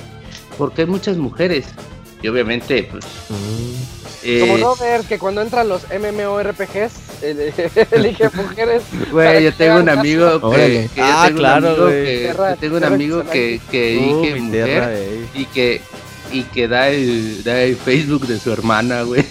porque 0.59 0.83
hay 0.83 0.89
muchas 0.89 1.17
mujeres. 1.17 1.67
Y 2.21 2.27
obviamente, 2.29 2.83
pues. 2.91 3.05
eh, 4.25 4.41
Como 4.41 4.59
no 4.59 4.75
ver 4.77 5.03
que 5.03 5.19
cuando 5.21 5.41
entran 5.41 5.69
los 5.69 5.83
MMORPGs, 5.89 6.93
el- 7.23 7.53
elige 7.93 8.29
mujeres. 8.35 8.83
Güey, 9.13 9.45
yo 9.45 9.53
tengo 9.55 9.77
un 9.77 9.89
hagan 9.89 9.99
amigo 10.01 10.51
que, 10.53 10.91
Ah, 10.99 11.23
tengo 11.27 11.35
un 11.35 11.39
claro, 11.39 11.87
que- 11.89 12.35
tengo 12.61 12.77
un 12.77 12.85
amigo 12.85 13.23
que, 13.31 13.61
que 13.71 13.99
Uh, 13.99 14.25
elige 14.25 14.41
mujer 14.41 14.83
ey. 14.91 15.29
y 15.35 15.45
que 15.47 15.81
y 16.31 16.43
que 16.43 16.69
da 16.69 16.89
el, 16.91 17.43
da 17.43 17.59
el 17.63 17.75
Facebook 17.77 18.27
de 18.27 18.39
su 18.39 18.53
hermana, 18.53 19.01
güey. 19.03 19.23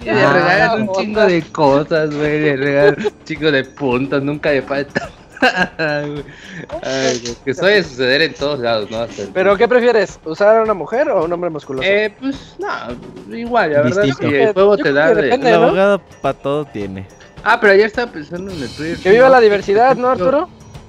y 0.00 0.04
le 0.06 0.22
Ah, 0.22 0.32
regalan 0.32 0.82
un 0.88 0.94
chingo 0.94 1.20
de 1.26 1.42
cosas, 1.42 2.14
güey. 2.14 2.40
Le 2.40 2.56
regalan 2.56 2.96
un 3.04 3.12
chingo 3.26 3.50
de 3.52 3.64
puntos, 3.64 4.22
nunca 4.22 4.50
le 4.50 4.62
falta. 4.62 5.10
Ay, 5.40 7.22
que 7.44 7.54
suele 7.54 7.82
suceder 7.82 8.22
en 8.22 8.34
todos 8.34 8.60
lados, 8.60 8.90
¿no? 8.90 8.98
Hasta 8.98 9.22
el- 9.22 9.28
¿Pero 9.30 9.56
qué 9.56 9.66
prefieres? 9.68 10.18
¿Usar 10.24 10.58
a 10.58 10.62
una 10.62 10.74
mujer 10.74 11.08
o 11.08 11.18
a 11.18 11.24
un 11.24 11.32
hombre 11.32 11.50
musculoso? 11.50 11.86
Eh, 11.88 12.14
pues, 12.20 12.56
no, 12.58 13.36
igual, 13.36 13.72
la 13.72 13.82
verdad, 13.82 14.02
Distinto. 14.02 14.34
el 14.34 14.52
juego 14.52 14.76
Yo 14.76 14.82
te 14.84 14.92
da 14.92 15.14
de... 15.14 15.22
depende. 15.22 15.50
El 15.50 15.60
¿no? 15.60 15.66
abogado 15.66 16.00
para 16.20 16.38
todo 16.38 16.64
tiene. 16.66 17.06
Ah, 17.42 17.58
pero 17.60 17.72
ayer 17.72 17.86
estaba 17.86 18.12
pensando 18.12 18.52
en 18.52 18.62
el 18.62 18.68
Twitter. 18.68 18.98
que 18.98 19.10
viva 19.10 19.28
la 19.28 19.40
diversidad, 19.40 19.96
¿no, 19.96 20.08
Arturo? 20.10 20.48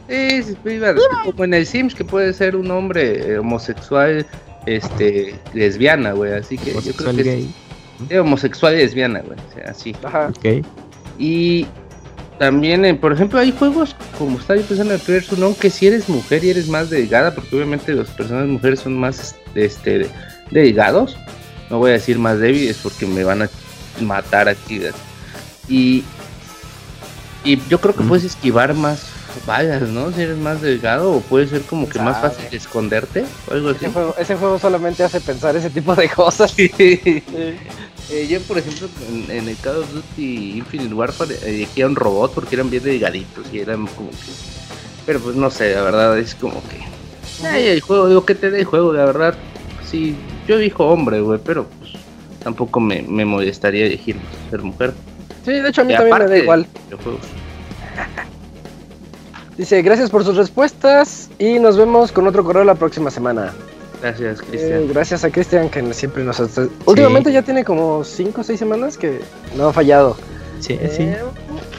Sí, 0.10 0.44
sí, 0.44 0.58
viva, 0.66 0.94
como 1.24 1.44
en 1.46 1.54
el 1.54 1.66
Sims, 1.66 1.96
que 1.96 2.04
puede 2.04 2.34
ser 2.34 2.58
un 2.58 2.70
hombre 2.72 3.32
eh, 3.34 3.38
homosexual, 3.40 4.26
este, 4.66 5.36
lesbiana, 5.54 6.12
güey, 6.12 6.34
así 6.34 6.58
que 6.58 6.66
yo 6.72 6.72
Homosexual 6.80 7.14
creo 7.16 7.24
que 7.26 7.32
gay. 7.32 7.56
es- 8.04 8.12
eh, 8.12 8.20
homosexual 8.20 8.74
y 8.74 8.78
lesbiana, 8.78 9.22
güey, 9.22 9.38
o 9.40 9.54
sea, 9.56 9.72
así. 9.72 9.96
Ajá. 10.04 10.28
Ok. 10.38 10.66
Y 11.18 11.66
también, 12.42 12.84
eh, 12.86 12.96
por 12.96 13.14
ejemplo, 13.14 13.40
hay 13.40 13.52
juegos, 13.52 13.96
como 14.18 14.40
estaba 14.40 14.60
yo 14.60 14.66
pensando 14.66 14.96
en 14.96 15.00
el 15.06 15.24
Unknown, 15.32 15.54
que 15.54 15.70
si 15.70 15.86
eres 15.86 16.10
mujer 16.10 16.44
y 16.44 16.50
eres 16.50 16.68
más 16.68 16.90
delgada, 16.90 17.36
porque 17.36 17.56
obviamente 17.56 17.94
las 17.94 18.08
personas 18.10 18.48
mujeres 18.48 18.80
son 18.80 18.98
más, 18.98 19.36
este, 19.54 20.10
delgados, 20.50 21.18
no 21.70 21.78
voy 21.78 21.92
a 21.92 21.94
decir 21.94 22.18
más 22.18 22.40
débiles 22.40 22.80
porque 22.82 23.06
me 23.06 23.24
van 23.24 23.44
a 23.44 23.50
matar 24.00 24.50
aquí. 24.50 24.82
Y, 25.70 26.04
y 27.44 27.62
yo 27.70 27.80
creo 27.80 27.94
que 27.96 28.02
Mm. 28.02 28.08
puedes 28.08 28.24
esquivar 28.26 28.74
más 28.74 29.04
balas, 29.46 29.84
¿no? 29.84 30.12
Si 30.12 30.22
eres 30.22 30.38
más 30.40 30.64
delgado, 30.64 31.12
o 31.12 31.22
puede 31.22 31.46
ser 31.46 31.62
como 31.62 31.88
que 31.88 32.00
más 32.00 32.22
fácil 32.22 32.46
esconderte, 32.52 33.24
o 33.50 33.54
algo 33.54 33.70
así. 33.70 33.86
Ese 33.86 33.94
juego, 33.94 34.16
ese 34.18 34.36
juego 34.36 34.58
solamente 34.58 35.04
hace 35.04 35.22
pensar 35.22 35.56
ese 35.56 35.70
tipo 35.70 35.94
de 35.94 36.10
cosas. 36.10 36.56
Eh, 38.12 38.28
yo, 38.28 38.42
por 38.42 38.58
ejemplo, 38.58 38.90
en, 39.10 39.32
en 39.32 39.48
el 39.48 39.56
Call 39.58 39.78
of 39.78 39.94
Duty 39.94 40.58
Infinite 40.58 40.94
Warfare 40.94 41.38
elegía 41.46 41.88
un 41.88 41.96
robot 41.96 42.34
porque 42.34 42.56
eran 42.56 42.70
bien 42.70 42.84
delgaditos 42.84 43.46
y 43.54 43.60
eran 43.60 43.88
como 43.88 44.10
que 44.10 44.18
Pero 45.06 45.22
pues 45.22 45.36
no 45.38 45.50
sé, 45.50 45.74
la 45.74 45.82
verdad 45.82 46.20
es 46.20 46.36
como 46.36 46.62
que. 46.68 47.48
Ay, 47.48 47.68
el 47.68 47.80
juego, 47.80 48.10
digo 48.10 48.26
que 48.26 48.36
te 48.36 48.52
dé 48.52 48.60
el 48.60 48.66
juego, 48.66 48.92
la 48.92 49.06
verdad. 49.06 49.34
Sí, 49.90 50.14
yo 50.46 50.58
dijo 50.58 50.86
hombre, 50.88 51.22
güey, 51.22 51.40
pero 51.44 51.66
pues 51.80 51.92
tampoco 52.44 52.82
me, 52.82 53.02
me 53.02 53.24
molestaría 53.24 53.86
elegir 53.86 54.18
ser 54.50 54.62
mujer. 54.62 54.94
Sí, 55.46 55.54
de 55.54 55.70
hecho 55.70 55.82
a 55.82 55.86
mí 55.86 55.94
Y 55.94 55.98
también 55.98 56.18
me 56.20 56.28
da 56.28 56.38
igual. 56.38 56.68
Dice, 59.58 59.82
gracias 59.82 60.10
por 60.10 60.26
sus 60.26 60.36
respuestas 60.36 61.30
y 61.40 61.60
nos 61.60 61.78
vemos 61.78 62.12
con 62.12 62.28
otro 62.28 62.44
correo 62.44 62.66
la 62.66 62.76
próxima 62.76 63.10
semana. 63.10 63.54
Gracias, 64.02 64.40
Eh, 64.40 64.44
Cristian. 64.50 64.88
gracias 64.88 65.24
a 65.24 65.30
Cristian 65.32 65.70
que 65.70 65.94
siempre 65.94 66.24
nos... 66.24 66.40
Últimamente 66.86 67.32
ya 67.32 67.42
tiene 67.44 67.64
como 67.64 68.04
5 68.04 68.42
o 68.42 68.44
6 68.44 68.58
semanas 68.60 68.98
que 68.98 69.20
no 69.56 69.68
ha 69.68 69.74
fallado. 69.74 70.18
Sí, 70.60 70.74
Eh, 70.80 70.92
sí. 70.96 71.08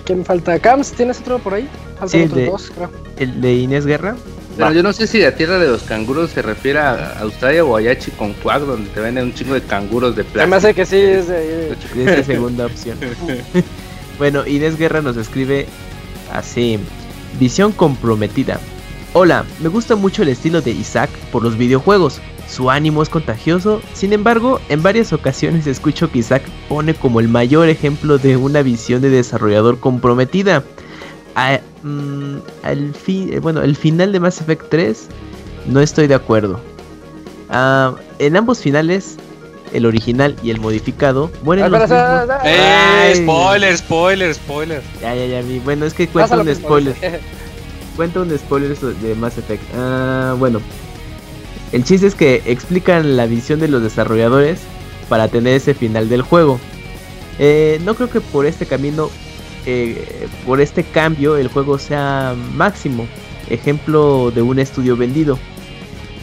¿Quién 0.05 0.25
falta? 0.25 0.59
Cams, 0.59 0.93
¿tienes 0.93 1.21
otro 1.21 1.39
por 1.39 1.55
ahí? 1.55 1.69
Faltan 1.99 2.09
Sí, 2.09 2.23
otros 2.23 2.37
de- 2.39 2.47
dos, 2.47 2.73
creo. 2.75 2.91
El 3.19 3.41
de 3.41 3.55
Inés 3.55 3.87
Guerra. 3.87 4.17
Pero 4.57 4.67
va. 4.69 4.73
yo 4.75 4.83
no 4.83 4.93
sé 4.93 5.07
si 5.07 5.21
la 5.21 5.35
tierra 5.35 5.59
de 5.59 5.69
los 5.69 5.83
canguros 5.85 6.31
se 6.31 6.43
refiere 6.43 6.79
a 6.81 7.21
Australia 7.21 7.65
o 7.65 7.77
a 7.77 7.81
Yachiconcuac, 7.81 8.61
donde 8.63 8.91
te 8.91 9.01
venden 9.01 9.25
un 9.27 9.35
chingo 9.35 9.55
de 9.55 9.63
canguros 9.63 10.15
de 10.17 10.23
Se 10.25 10.29
me 10.29 10.33
plástico. 10.35 10.57
hace 10.57 10.75
que 10.75 10.87
sí 10.87 10.97
es 10.97 11.29
de 11.29 11.37
ahí 11.37 12.05
de- 12.05 12.25
segunda 12.25 12.67
opción. 12.67 12.99
bueno, 14.19 14.47
Inés 14.47 14.77
Guerra 14.77 15.01
nos 15.01 15.17
escribe 15.17 15.67
así: 16.33 16.79
Visión 17.41 17.73
comprometida. 17.73 18.59
Hola, 19.15 19.45
me 19.61 19.69
gusta 19.69 19.95
mucho 19.97 20.23
el 20.23 20.29
estilo 20.31 20.63
de 20.63 20.71
Isaac 20.71 21.11
por 21.31 21.43
los 21.43 21.57
videojuegos. 21.59 22.21
Su 22.49 22.71
ánimo 22.71 23.03
es 23.03 23.09
contagioso, 23.09 23.81
sin 23.95 24.13
embargo, 24.13 24.61
en 24.69 24.83
varias 24.83 25.13
ocasiones 25.13 25.67
escucho 25.67 26.11
que 26.11 26.19
Isaac 26.21 26.43
pone 26.69 26.95
como 26.95 27.21
el 27.21 27.29
mayor 27.29 27.69
ejemplo 27.69 28.19
de 28.19 28.37
una 28.37 28.63
visión 28.63 29.01
de 29.03 29.11
desarrollador 29.11 29.79
comprometida. 29.81 30.63
A- 31.35 31.61
mm, 31.83 32.37
al 32.63 32.95
fin, 32.95 33.33
eh, 33.33 33.39
bueno, 33.39 33.63
el 33.63 33.77
final 33.77 34.13
de 34.13 34.21
Mass 34.21 34.41
Effect 34.41 34.65
3 34.71 35.07
no 35.67 35.81
estoy 35.81 36.07
de 36.07 36.15
acuerdo. 36.15 36.61
Ah, 37.51 37.95
en 38.19 38.37
ambos 38.37 38.59
finales, 38.61 39.17
el 39.73 39.87
original 39.87 40.37
y 40.43 40.51
el 40.51 40.61
modificado, 40.61 41.31
mueren 41.43 41.67
Ah, 41.67 41.69
los 41.69 41.81
mismos-. 41.83 42.41
¡Eh! 42.45 43.13
Spoiler, 43.17 43.77
spoiler, 43.79 44.35
spoiler. 44.35 44.83
Ya, 45.01 45.15
ya, 45.15 45.27
ya 45.27 45.41
vi. 45.43 45.59
Bueno, 45.61 45.85
es 45.87 45.95
que 45.95 46.07
Pásalo, 46.07 46.43
un 46.43 46.55
spoiler. 46.55 46.95
Cuenta 47.97 48.21
un 48.21 48.37
spoiler 48.37 48.77
de 48.77 49.15
Mass 49.15 49.39
Effect. 49.39 49.63
Ah, 49.75 50.35
bueno. 50.39 50.61
El 51.73 51.85
chiste 51.85 52.07
es 52.07 52.15
que 52.15 52.43
explican 52.47 53.17
la 53.17 53.27
visión 53.27 53.61
de 53.61 53.69
los 53.69 53.83
desarrolladores 53.83 54.61
para 55.09 55.29
tener 55.29 55.55
ese 55.55 55.75
final 55.75 56.09
del 56.09 56.23
juego. 56.23 56.59
Eh, 57.39 57.81
no 57.85 57.95
creo 57.95 58.11
que 58.11 58.21
por 58.21 58.45
este 58.47 58.67
camino, 58.67 59.11
eh, 59.67 60.29
por 60.47 60.61
este 60.61 60.85
cambio, 60.85 61.37
el 61.37 61.49
juego 61.49 61.79
sea 61.79 62.35
máximo. 62.55 63.07
Ejemplo 63.49 64.31
de 64.31 64.43
un 64.43 64.59
estudio 64.59 64.97
vendido. 64.97 65.39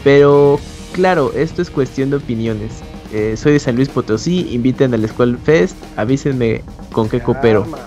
Pero 0.04 0.60
claro, 0.94 1.34
esto 1.36 1.62
es 1.62 1.70
cuestión 1.70 2.10
de 2.12 2.18
opiniones. 2.18 2.74
Eh, 3.12 3.36
soy 3.38 3.54
de 3.54 3.60
San 3.60 3.76
Luis 3.76 3.90
Potosí, 3.90 4.48
inviten 4.52 4.94
al 4.94 5.08
Skull 5.08 5.38
Fest, 5.38 5.76
avísenme 5.98 6.62
con 6.92 7.10
qué 7.10 7.20
coopero. 7.20 7.64
Calma. 7.64 7.80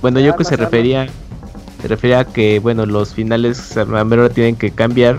Bueno, 0.00 0.18
yo 0.18 0.36
que 0.36 0.44
se 0.44 0.56
refería 0.56 1.06
se 1.82 1.88
refería 1.88 2.20
a 2.20 2.24
que 2.24 2.60
bueno, 2.60 2.86
los 2.86 3.12
finales 3.12 3.76
a 3.76 3.82
hora 3.82 4.28
tienen 4.28 4.54
que 4.56 4.70
cambiar 4.70 5.18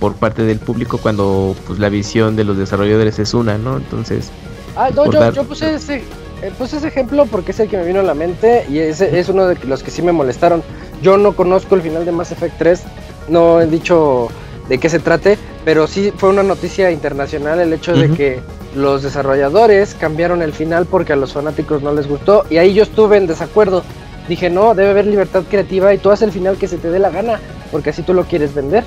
por 0.00 0.14
parte 0.14 0.42
del 0.42 0.58
público 0.58 0.98
cuando 0.98 1.54
pues 1.66 1.78
la 1.78 1.90
visión 1.90 2.36
de 2.36 2.44
los 2.44 2.56
desarrolladores 2.56 3.18
es 3.18 3.34
una, 3.34 3.58
¿no? 3.58 3.76
Entonces, 3.76 4.30
Ah, 4.76 4.88
no, 4.94 5.04
yo, 5.06 5.20
dar- 5.20 5.32
yo 5.32 5.44
puse 5.44 5.74
ese, 5.74 6.02
eh, 6.42 6.50
puse 6.58 6.78
ese 6.78 6.88
ejemplo 6.88 7.26
porque 7.26 7.52
es 7.52 7.60
el 7.60 7.68
que 7.68 7.76
me 7.76 7.84
vino 7.84 8.00
a 8.00 8.02
la 8.02 8.14
mente 8.14 8.66
y 8.68 8.78
ese 8.78 9.18
es 9.18 9.28
uno 9.28 9.46
de 9.46 9.56
los 9.66 9.82
que 9.82 9.90
sí 9.90 10.02
me 10.02 10.10
molestaron. 10.10 10.62
Yo 11.00 11.16
no 11.16 11.36
conozco 11.36 11.74
el 11.74 11.82
final 11.82 12.04
de 12.04 12.12
Mass 12.12 12.32
Effect 12.32 12.58
3, 12.58 12.82
no 13.28 13.60
he 13.60 13.66
dicho 13.66 14.28
de 14.68 14.78
qué 14.78 14.88
se 14.88 14.98
trate, 14.98 15.38
pero 15.64 15.86
sí 15.86 16.12
fue 16.16 16.30
una 16.30 16.42
noticia 16.42 16.90
internacional 16.90 17.60
el 17.60 17.72
hecho 17.72 17.92
de 17.94 18.10
que 18.10 18.40
los 18.74 19.02
desarrolladores 19.02 19.94
cambiaron 19.94 20.42
el 20.42 20.52
final 20.52 20.86
porque 20.86 21.12
a 21.12 21.16
los 21.16 21.32
fanáticos 21.34 21.82
no 21.82 21.92
les 21.92 22.08
gustó 22.08 22.44
y 22.50 22.56
ahí 22.56 22.74
yo 22.74 22.82
estuve 22.82 23.16
en 23.18 23.26
desacuerdo. 23.26 23.84
Dije, 24.28 24.48
no, 24.48 24.74
debe 24.74 24.90
haber 24.90 25.06
libertad 25.06 25.42
creativa 25.48 25.92
y 25.92 25.98
tú 25.98 26.10
haz 26.10 26.22
el 26.22 26.32
final 26.32 26.56
que 26.56 26.66
se 26.68 26.78
te 26.78 26.90
dé 26.90 26.98
la 26.98 27.10
gana, 27.10 27.40
porque 27.70 27.90
así 27.90 28.02
tú 28.02 28.14
lo 28.14 28.24
quieres 28.24 28.54
vender. 28.54 28.84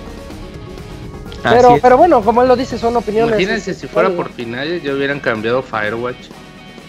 así 1.44 1.56
Pero, 1.56 1.76
es. 1.76 1.82
pero 1.82 1.98
bueno, 1.98 2.22
como 2.22 2.42
él 2.42 2.48
lo 2.48 2.56
dice, 2.56 2.78
son 2.80 2.96
opiniones. 2.96 3.40
Imagínense 3.40 3.74
si 3.74 3.88
fuera 3.88 4.10
por 4.10 4.32
finales, 4.32 4.82
ya 4.82 4.94
hubieran 4.94 5.20
cambiado 5.20 5.62
Firewatch. 5.62 6.28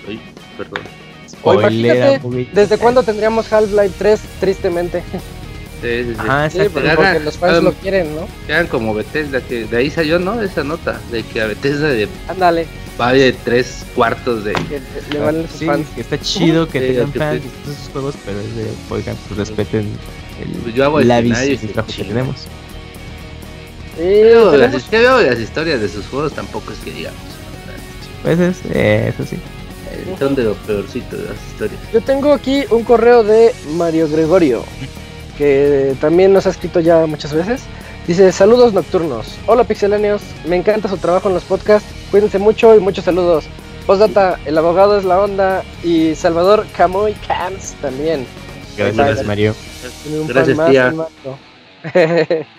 Uy, 0.09 0.19
perdón. 0.57 0.81
o 0.83 1.29
Spoiler, 1.29 1.73
imagínate, 1.73 2.21
movie. 2.21 2.49
¿Desde 2.53 2.79
cuándo 2.79 3.03
tendríamos 3.03 3.53
Half-Life 3.53 3.95
3? 3.99 4.21
Tristemente. 4.41 5.03
Sí, 5.81 6.03
sí, 6.03 6.15
sí. 6.15 6.17
Ajá, 6.19 6.51
Sí, 6.51 6.59
porque, 6.73 6.91
porque 6.97 7.21
los 7.21 7.39
fans 7.39 7.63
lo 7.63 7.73
quieren, 7.73 8.13
¿no? 8.17 8.27
Quedan 8.49 8.67
como 8.67 8.95
Bethesda, 8.95 9.41
que 9.41 9.65
de 9.65 9.77
ahí 9.77 9.91
salió, 9.91 10.19
¿no? 10.19 10.43
Esa 10.43 10.65
nota, 10.65 10.99
de 11.13 11.23
que 11.23 11.41
a 11.41 11.47
Bethesda 11.47 11.91
le 11.91 12.09
Ándale, 12.27 12.67
vale 12.99 13.33
tres 13.33 13.85
cuartos 13.95 14.45
de... 14.45 14.53
le 15.13 15.19
van 15.21 15.43
sus 15.49 15.59
Sí, 15.61 15.67
fans. 15.67 15.87
que 15.95 16.01
está 16.03 16.21
chido 16.21 16.69
que 16.69 16.81
Sí, 16.81 16.87
tengan 16.89 17.13
que 17.13 17.19
fans 17.19 17.41
te- 17.41 17.49
de 17.49 17.55
todos 17.65 17.77
sus 17.79 17.89
juegos, 17.91 18.15
pero 18.25 18.41
es 18.41 18.57
de, 18.57 18.67
oigan, 18.91 19.17
pues 19.29 19.39
respeten 19.49 19.87
el, 20.43 20.51
Pues 20.63 20.75
yo 20.75 20.85
hago 20.85 21.01
el 21.01 21.09
la 21.09 21.21
visión 21.21 21.59
que 21.87 22.05
tenemos. 22.05 22.37
Las, 23.97 24.51
tenemos- 24.53 24.83
que 24.85 24.99
veo 24.99 25.21
las 25.23 25.39
historias 25.41 25.81
de 25.81 25.89
sus 25.89 26.07
juegos 26.07 26.33
tampoco 26.33 26.73
es 26.73 26.79
que 26.81 26.93
digamos. 26.93 27.19
Pues 28.23 28.39
es, 28.39 28.57
eh, 28.73 29.13
eso 29.15 29.25
sí. 29.29 29.37
eh, 29.91 30.15
Son 30.19 30.35
de 30.35 30.45
lo 30.45 30.55
peorcito 30.55 31.17
de 31.17 31.25
las 31.25 31.37
historias. 31.53 31.81
Yo 31.93 32.01
tengo 32.01 32.33
aquí 32.33 32.65
un 32.71 32.85
correo 32.85 33.23
de 33.25 33.53
Mario 33.77 34.09
Gregorio, 34.09 34.65
que 35.37 35.95
también 36.01 36.33
nos 36.33 36.47
ha 36.47 36.51
escrito 36.51 36.81
ya 36.81 37.07
muchas 37.07 37.33
veces. 37.33 37.63
Dice, 38.09 38.33
saludos 38.33 38.73
nocturnos. 38.73 39.39
Hola 39.47 39.65
pixeláneos, 39.65 40.23
me 40.47 40.57
encanta 40.57 40.89
su 40.89 40.97
trabajo 40.97 41.29
en 41.29 41.35
los 41.35 41.45
podcasts. 41.45 41.93
Cuídense 42.11 42.39
mucho 42.39 42.75
y 42.75 42.81
muchos 42.81 43.05
saludos. 43.05 43.45
Postdata, 43.87 44.41
el 44.47 44.57
abogado 44.57 44.97
es 44.97 45.05
la 45.05 45.21
onda 45.21 45.63
y 45.85 46.15
Salvador 46.15 46.65
Camoy 46.75 47.13
Cams 47.27 47.75
también. 47.83 48.27
Gracias, 48.79 48.97
Gracias. 48.97 49.27
Mario. 49.27 49.55
Tiene 50.03 50.21
un 50.21 50.27
fan 50.27 50.35
Gracias, 50.37 50.57
más, 50.57 50.71
tía. 50.71 52.47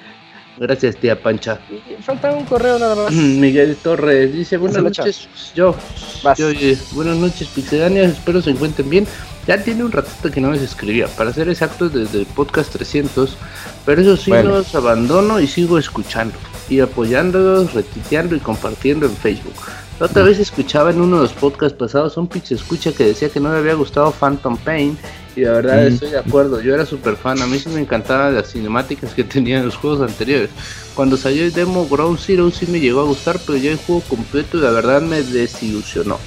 Gracias, 0.59 0.97
tía 0.97 1.21
Pancha. 1.21 1.59
Y 1.69 2.01
falta 2.03 2.31
un 2.33 2.43
correo 2.45 2.77
nada 2.77 2.93
más. 2.95 3.13
Miguel 3.13 3.77
Torres 3.81 4.33
dice 4.33 4.57
buenas 4.57 4.83
noches. 4.83 5.27
Yo, 5.55 5.73
Vas. 6.21 6.37
yo, 6.37 6.49
eh, 6.49 6.77
buenas 6.91 7.15
noches, 7.17 7.47
Pixelanias. 7.47 8.11
Espero 8.11 8.41
se 8.41 8.49
encuentren 8.49 8.89
bien. 8.89 9.07
Ya 9.47 9.63
tiene 9.63 9.83
un 9.85 9.91
ratito 9.91 10.29
que 10.29 10.41
no 10.41 10.51
les 10.51 10.61
escribía, 10.61 11.07
para 11.07 11.33
ser 11.33 11.47
exactos, 11.49 11.93
desde 11.93 12.19
el 12.19 12.25
podcast 12.25 12.71
300. 12.73 13.37
Pero 13.85 14.01
eso 14.01 14.17
sí, 14.17 14.31
Bueno. 14.31 14.49
los 14.49 14.75
abandono 14.75 15.39
y 15.39 15.47
sigo 15.47 15.77
escuchando. 15.79 16.35
Y 16.69 16.81
apoyándolos, 16.81 17.73
retuiteando 17.73 18.35
y 18.35 18.39
compartiendo 18.39 19.05
en 19.05 19.15
Facebook. 19.15 19.55
La 19.99 20.05
otra 20.05 20.23
vez 20.23 20.39
escuchaba 20.39 20.91
en 20.91 21.01
uno 21.01 21.17
de 21.17 21.23
los 21.23 21.33
podcasts 21.33 21.77
pasados 21.77 22.15
un 22.15 22.27
Pix 22.27 22.51
Escucha 22.51 22.91
que 22.93 23.05
decía 23.05 23.29
que 23.29 23.39
no 23.39 23.51
le 23.51 23.57
había 23.59 23.73
gustado 23.73 24.11
Phantom 24.11 24.55
Pain. 24.57 24.97
Y 25.35 25.41
la 25.41 25.51
verdad 25.53 25.83
Mm. 25.83 25.87
estoy 25.93 26.09
de 26.11 26.19
acuerdo, 26.19 26.59
yo 26.61 26.73
era 26.73 26.85
súper 26.85 27.15
fan. 27.15 27.41
A 27.41 27.47
mí 27.47 27.59
sí 27.59 27.69
me 27.69 27.79
encantaban 27.79 28.35
las 28.35 28.51
cinemáticas 28.51 29.13
que 29.13 29.23
tenían 29.35 29.65
los 29.65 29.75
juegos 29.75 30.01
anteriores. 30.01 30.49
Cuando 30.95 31.17
salió 31.17 31.43
el 31.43 31.53
demo 31.53 31.87
Ground 31.87 32.19
Zero 32.19 32.49
sí 32.51 32.65
me 32.67 32.79
llegó 32.79 33.01
a 33.01 33.05
gustar, 33.05 33.39
pero 33.45 33.57
ya 33.57 33.71
el 33.71 33.77
juego 33.77 34.01
completo 34.01 34.57
la 34.57 34.71
verdad 34.71 35.01
me 35.01 35.21
desilusionó. 35.21 36.17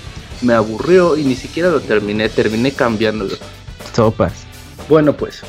Me 0.40 0.54
aburrió 0.54 1.16
y 1.16 1.24
ni 1.24 1.36
siquiera 1.36 1.70
lo 1.70 1.80
terminé, 1.80 2.28
terminé 2.28 2.72
cambiándolo. 2.72 3.36
Sopas. 3.94 4.32
Bueno 4.88 5.12
pues, 5.16 5.42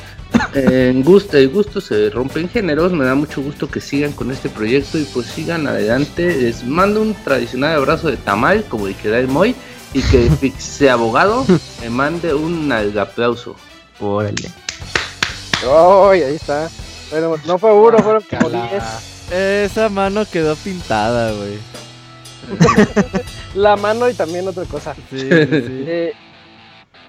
en 0.53 1.03
gusto, 1.03 1.37
el 1.37 1.49
gusto 1.49 1.81
se 1.81 2.09
rompe 2.09 2.39
en 2.39 2.49
géneros, 2.49 2.91
me 2.91 3.05
da 3.05 3.15
mucho 3.15 3.41
gusto 3.41 3.69
que 3.69 3.79
sigan 3.81 4.11
con 4.11 4.31
este 4.31 4.49
proyecto 4.49 4.97
y 4.99 5.03
pues 5.05 5.27
sigan 5.27 5.67
adelante. 5.67 6.35
Les 6.35 6.63
mando 6.65 7.01
un 7.01 7.13
tradicional 7.23 7.75
abrazo 7.75 8.09
de 8.09 8.17
tamal, 8.17 8.63
como 8.69 8.87
el 8.87 8.95
que 8.95 9.09
da 9.09 9.19
el 9.19 9.27
Moy, 9.27 9.55
y 9.93 10.01
que 10.01 10.27
el 10.27 10.31
Pixe 10.37 10.89
abogado 10.89 11.45
me 11.81 11.89
mande 11.89 12.33
un 12.33 12.71
aplauso. 12.71 13.55
Órale. 13.99 14.51
¡Ay, 15.63 16.23
ahí 16.23 16.35
está! 16.35 16.69
Bueno, 17.11 17.35
no 17.45 17.57
fue 17.57 17.71
uno, 17.71 17.99
fueron 17.99 18.23
como 18.29 18.49
10. 18.49 18.83
Esa 19.31 19.89
mano 19.89 20.25
quedó 20.25 20.55
pintada, 20.55 21.31
güey. 21.31 21.59
La 23.55 23.75
mano 23.75 24.09
y 24.09 24.13
también 24.13 24.47
otra 24.47 24.65
cosa. 24.65 24.95
Sí, 25.09 25.19
sí, 25.19 25.27
sí. 25.29 25.85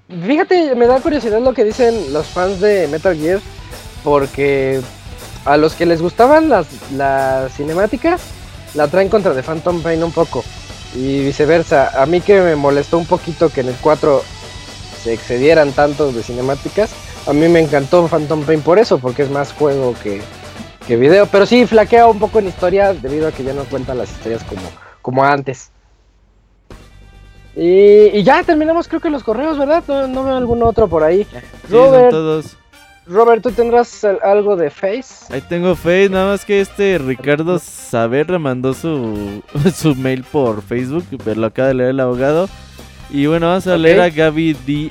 Eh, 0.07 0.17
fíjate, 0.27 0.75
me 0.75 0.87
da 0.87 1.01
curiosidad 1.01 1.41
lo 1.41 1.55
que 1.55 1.65
dicen 1.65 2.13
los 2.13 2.27
fans 2.27 2.61
de 2.61 2.87
Metal 2.89 3.17
Gear, 3.17 3.41
porque 4.05 4.83
a 5.47 5.57
los 5.57 5.75
que 5.75 5.87
les 5.87 6.03
gustaban 6.03 6.51
las, 6.51 6.67
las 6.93 7.55
cinemáticas, 7.55 8.21
la 8.75 8.89
traen 8.89 9.09
contra 9.09 9.33
de 9.33 9.43
Phantom 9.43 9.81
Pain 9.83 10.05
un 10.05 10.13
poco, 10.13 10.45
y 10.95 11.25
viceversa. 11.25 12.01
A 12.01 12.07
mí 12.07 12.21
que 12.21 12.41
me 12.41 12.57
molestó 12.57 12.99
un 12.99 13.07
poquito 13.07 13.51
que 13.51 13.61
en 13.61 13.69
el 13.69 13.77
4 13.81 14.23
se 15.03 15.13
excedieran 15.13 15.73
tantos 15.73 16.15
de 16.15 16.23
cinemáticas, 16.23 16.95
a 17.27 17.33
mí 17.33 17.49
me 17.49 17.61
encantó 17.61 18.07
Phantom 18.07 18.45
Pain 18.45 18.63
por 18.63 18.79
eso, 18.79 18.99
porque 18.99 19.23
es 19.23 19.31
más 19.31 19.53
juego 19.53 19.95
que, 20.03 20.23
que 20.87 20.97
video, 20.97 21.27
pero 21.27 21.47
sí 21.47 21.67
flaquea 21.67 22.07
un 22.07 22.19
poco 22.19 22.39
en 22.39 22.49
historia 22.49 22.93
debido 22.95 23.29
a 23.29 23.33
que 23.33 23.45
ya 23.45 23.53
no 23.53 23.65
cuentan 23.65 23.99
las 23.99 24.11
historias 24.11 24.43
como, 24.45 24.63
como 25.03 25.25
antes. 25.25 25.71
Y, 27.57 28.19
y 28.19 28.23
ya 28.25 28.43
terminamos 28.43 28.89
creo 28.89 29.01
que 29.01 29.11
los 29.11 29.23
correos, 29.23 29.59
¿verdad? 29.59 29.85
No, 29.87 30.09
no 30.09 30.25
veo 30.25 30.37
algún 30.37 30.63
otro 30.63 30.89
por 30.89 31.05
ahí. 31.05 31.25
Sí, 31.25 31.39
son 31.71 31.79
Robert, 31.79 32.11
todos. 32.11 32.57
Robert, 33.07 33.43
¿tú 33.43 33.51
tendrás 33.51 34.03
al- 34.05 34.19
algo 34.23 34.57
de 34.57 34.71
Face? 34.71 35.27
Ahí 35.31 35.43
tengo 35.43 35.75
Face, 35.77 36.09
nada 36.09 36.33
más 36.33 36.45
que 36.45 36.61
este 36.61 36.97
Ricardo 36.99 37.59
Saavedra 37.59 38.39
mandó 38.39 38.73
su, 38.73 39.43
su 39.77 39.95
mail 39.95 40.25
por 40.25 40.63
Facebook, 40.63 41.05
pero 41.25 41.41
lo 41.41 41.47
acaba 41.49 41.69
de 41.69 41.75
leer 41.75 41.91
el 41.91 42.01
abogado. 42.01 42.49
Y 43.11 43.27
bueno, 43.27 43.49
vamos 43.49 43.67
a 43.67 43.77
leer 43.77 44.01
a 44.01 44.09
Gaby 44.11 44.57
D. 44.67 44.91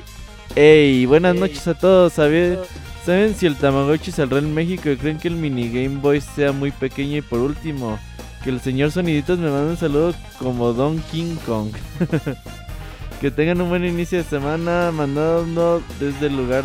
Ey, 0.54 1.04
buenas 1.06 1.34
noches 1.34 1.66
a 1.66 1.74
todos. 1.74 2.12
¿Sabe- 2.12 2.58
¿Saben 3.04 3.34
si 3.34 3.46
el 3.46 3.56
Tamagotchi 3.56 4.12
saldrá 4.12 4.38
en 4.38 4.54
México 4.54 4.88
y 4.88 4.96
creen 4.96 5.18
que 5.18 5.28
el 5.28 5.34
mini 5.36 5.68
Game 5.68 6.00
Boy 6.00 6.20
sea 6.22 6.52
muy 6.52 6.70
pequeño? 6.70 7.18
Y 7.18 7.22
por 7.22 7.40
último, 7.40 7.98
que 8.42 8.50
el 8.50 8.60
señor 8.60 8.92
Soniditos 8.92 9.38
me 9.38 9.50
mande 9.50 9.72
un 9.72 9.76
saludo 9.76 10.14
como 10.38 10.72
Don 10.72 11.00
King 11.10 11.34
Kong. 11.44 11.68
que 13.20 13.30
tengan 13.30 13.60
un 13.60 13.68
buen 13.68 13.84
inicio 13.84 14.18
de 14.18 14.24
semana, 14.24 14.90
mandado 14.92 15.82
desde 16.00 16.28
el 16.28 16.36
lugar 16.36 16.64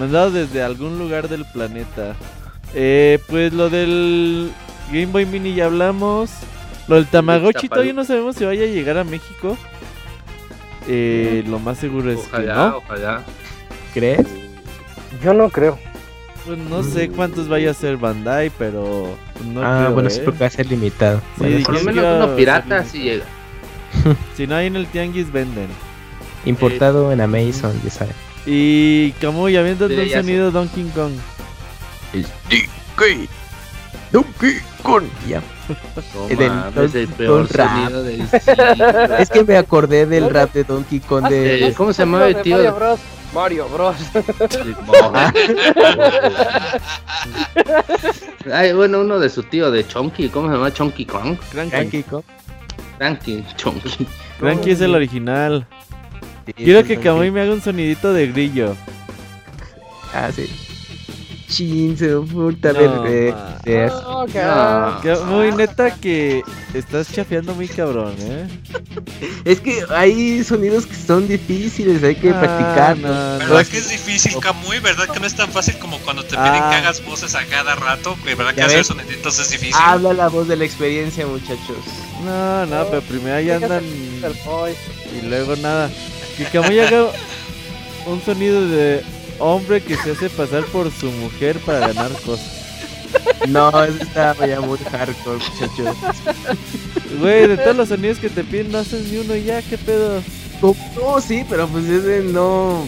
Mandado 0.00 0.30
desde 0.30 0.62
algún 0.62 0.98
lugar 0.98 1.28
del 1.28 1.44
planeta. 1.44 2.16
Eh, 2.72 3.18
pues 3.28 3.52
lo 3.52 3.68
del 3.68 4.50
Game 4.90 5.06
Boy 5.06 5.26
Mini 5.26 5.54
ya 5.54 5.66
hablamos. 5.66 6.30
Lo 6.88 6.94
del 6.96 7.06
Tamagotchi 7.06 7.68
todavía 7.68 7.92
no 7.92 8.06
sabemos 8.06 8.34
si 8.34 8.46
vaya 8.46 8.64
a 8.64 8.66
llegar 8.68 8.96
a 8.96 9.04
México. 9.04 9.58
Eh, 10.88 11.44
lo 11.46 11.58
más 11.58 11.76
seguro 11.76 12.10
es 12.10 12.20
que 12.20 12.28
Ojalá, 12.28 12.70
no. 12.70 12.76
ojalá. 12.78 13.22
¿Crees? 13.92 14.26
Yo 15.22 15.34
no 15.34 15.50
creo. 15.50 15.78
Pues 16.46 16.56
no 16.56 16.82
sé 16.82 17.10
cuántos 17.10 17.48
vaya 17.48 17.72
a 17.72 17.74
ser 17.74 17.98
Bandai, 17.98 18.48
pero 18.56 19.14
no 19.52 19.62
ah, 19.62 19.80
creo, 19.82 19.92
bueno, 19.92 20.08
¿eh? 20.08 20.12
sí, 20.12 20.22
porque 20.24 20.40
va 20.40 20.46
a 20.46 20.50
ser 20.50 20.66
limitado. 20.66 21.18
Sí, 21.18 21.24
Bueno, 21.40 21.56
dijeron 21.58 21.74
Por 21.74 21.84
lo 21.84 21.90
que 21.90 22.00
menos 22.00 22.24
uno 22.26 22.36
pirata 22.36 22.84
sí 22.84 23.02
llega. 23.02 23.24
Si 24.34 24.46
no 24.46 24.54
hay 24.54 24.68
en 24.68 24.76
el 24.76 24.86
Tianguis 24.86 25.30
venden. 25.30 25.68
importado 26.46 27.12
en 27.12 27.20
Amazon, 27.20 27.78
ya 27.84 27.90
sabes. 27.90 28.29
Y 28.46 29.12
Camuy, 29.12 29.56
aviéntate 29.56 30.00
un 30.00 30.08
sé. 30.08 30.14
sonido 30.14 30.50
Donkey 30.50 30.84
Kong. 30.94 31.12
Donkey 34.12 34.58
Kong. 34.82 35.04
Ya. 35.28 35.42
Es 36.80 36.94
el 36.94 37.08
peor 37.08 37.48
sonido 37.48 38.02
del. 38.02 38.22
Es 39.18 39.30
que 39.30 39.44
me 39.44 39.56
acordé 39.56 40.06
del 40.06 40.30
rap 40.30 40.52
de 40.52 40.64
Donkey 40.64 41.00
Kong 41.00 41.28
de. 41.28 41.68
Eh, 41.68 41.74
¿Cómo 41.74 41.92
se 41.92 42.02
llamaba 42.02 42.28
el 42.28 42.34
De 42.34 42.42
tío? 42.42 42.56
Mario 42.56 42.74
Bros. 42.74 43.00
Mario 43.32 43.68
Bros. 43.68 43.96
Ay, 48.52 48.72
bueno, 48.72 49.00
uno 49.00 49.18
de 49.20 49.28
su 49.28 49.42
tío 49.44 49.70
de 49.70 49.86
Chonky, 49.86 50.28
¿cómo 50.28 50.48
se 50.48 50.54
llama? 50.54 50.72
Chonky 50.72 51.06
Kong. 51.06 51.36
Cranky. 51.52 52.02
Kong. 52.02 52.24
Cranky, 52.98 53.44
Chonky. 53.56 54.06
Cranky 54.40 54.70
es 54.72 54.80
el 54.80 54.94
original. 54.94 55.66
Sí, 56.56 56.64
Quiero 56.64 56.84
que 56.84 56.96
Donkey- 56.96 57.30
me 57.30 57.40
haga 57.40 57.52
un 57.52 57.62
sonidito 57.62 58.12
de 58.12 58.26
grillo. 58.28 58.76
Ah, 60.12 60.30
sí. 60.34 60.48
Chin, 61.48 61.96
se 61.98 62.08
puta 62.16 62.72
No, 62.72 62.80
Oh, 64.06 64.26
No. 64.26 64.32
cara. 64.32 65.00
Camuy, 65.02 65.50
neta 65.52 65.94
que 65.96 66.42
estás 66.74 67.12
chafeando 67.12 67.54
muy 67.54 67.66
cabrón, 67.66 68.14
¿eh? 68.20 68.46
Es 69.44 69.60
que 69.60 69.82
hay 69.90 70.44
sonidos 70.44 70.86
que 70.86 70.94
son 70.94 71.26
difíciles, 71.26 72.02
hay 72.04 72.14
que 72.14 72.30
Ah, 72.30 72.40
practicar. 72.40 72.98
no, 72.98 73.08
¿Verdad 73.38 73.48
no, 73.64 73.68
que 73.70 73.78
es 73.78 73.88
difícil, 73.90 74.38
Camuy? 74.40 74.78
¿Verdad 74.78 75.08
que 75.08 75.18
no 75.18 75.26
es 75.26 75.34
tan 75.34 75.50
fácil 75.50 75.76
como 75.78 75.98
cuando 75.98 76.22
te 76.24 76.36
Ah. 76.38 76.44
piden 76.44 76.70
que 76.70 76.76
hagas 76.76 77.04
voces 77.04 77.34
a 77.34 77.44
cada 77.46 77.74
rato? 77.74 78.16
¿Verdad 78.24 78.54
que 78.54 78.60
¿Ya 78.60 78.66
hacer 78.66 78.84
soniditos 78.84 79.38
es 79.40 79.50
difícil? 79.50 79.74
Habla 79.76 80.12
la 80.12 80.28
voz 80.28 80.46
de 80.46 80.56
la 80.56 80.64
experiencia, 80.64 81.26
muchachos. 81.26 81.78
No, 82.24 82.64
no, 82.66 82.84
pero 82.90 83.02
primero 83.02 83.34
ahí 83.36 83.50
andan 83.50 83.82
y 83.84 85.26
luego 85.26 85.56
nada. 85.56 85.90
Que 86.40 86.46
Camuy 86.46 86.80
haga 86.80 87.10
un 88.06 88.22
sonido 88.22 88.66
de 88.66 89.02
hombre 89.38 89.82
que 89.82 89.94
se 89.94 90.12
hace 90.12 90.30
pasar 90.30 90.64
por 90.64 90.90
su 90.90 91.10
mujer 91.10 91.58
para 91.58 91.80
ganar 91.80 92.10
cosas. 92.24 92.50
No, 93.46 93.68
eso 93.84 94.02
está 94.02 94.34
ya 94.46 94.58
muy 94.62 94.78
hardcore, 94.78 95.36
muchachos. 95.36 95.96
Güey, 97.20 97.46
de 97.46 97.58
todos 97.58 97.76
los 97.76 97.90
sonidos 97.90 98.16
que 98.16 98.30
te 98.30 98.42
piden 98.42 98.72
no 98.72 98.78
haces 98.78 99.08
ni 99.08 99.18
uno 99.18 99.36
ya, 99.36 99.60
¿qué 99.60 99.76
pedo? 99.76 100.22
No, 100.62 101.20
sí, 101.20 101.44
pero 101.46 101.68
pues 101.68 101.84
ese 101.84 102.22
no. 102.22 102.86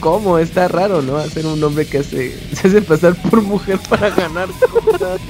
¿Cómo? 0.00 0.38
Está 0.38 0.66
raro, 0.66 1.02
¿no? 1.02 1.18
Hacer 1.18 1.44
un 1.44 1.62
hombre 1.62 1.84
que 1.84 1.98
hace, 1.98 2.34
se 2.54 2.68
hace 2.68 2.80
pasar 2.80 3.14
por 3.14 3.42
mujer 3.42 3.78
para 3.90 4.08
ganar 4.08 4.48
cosas. 4.70 5.20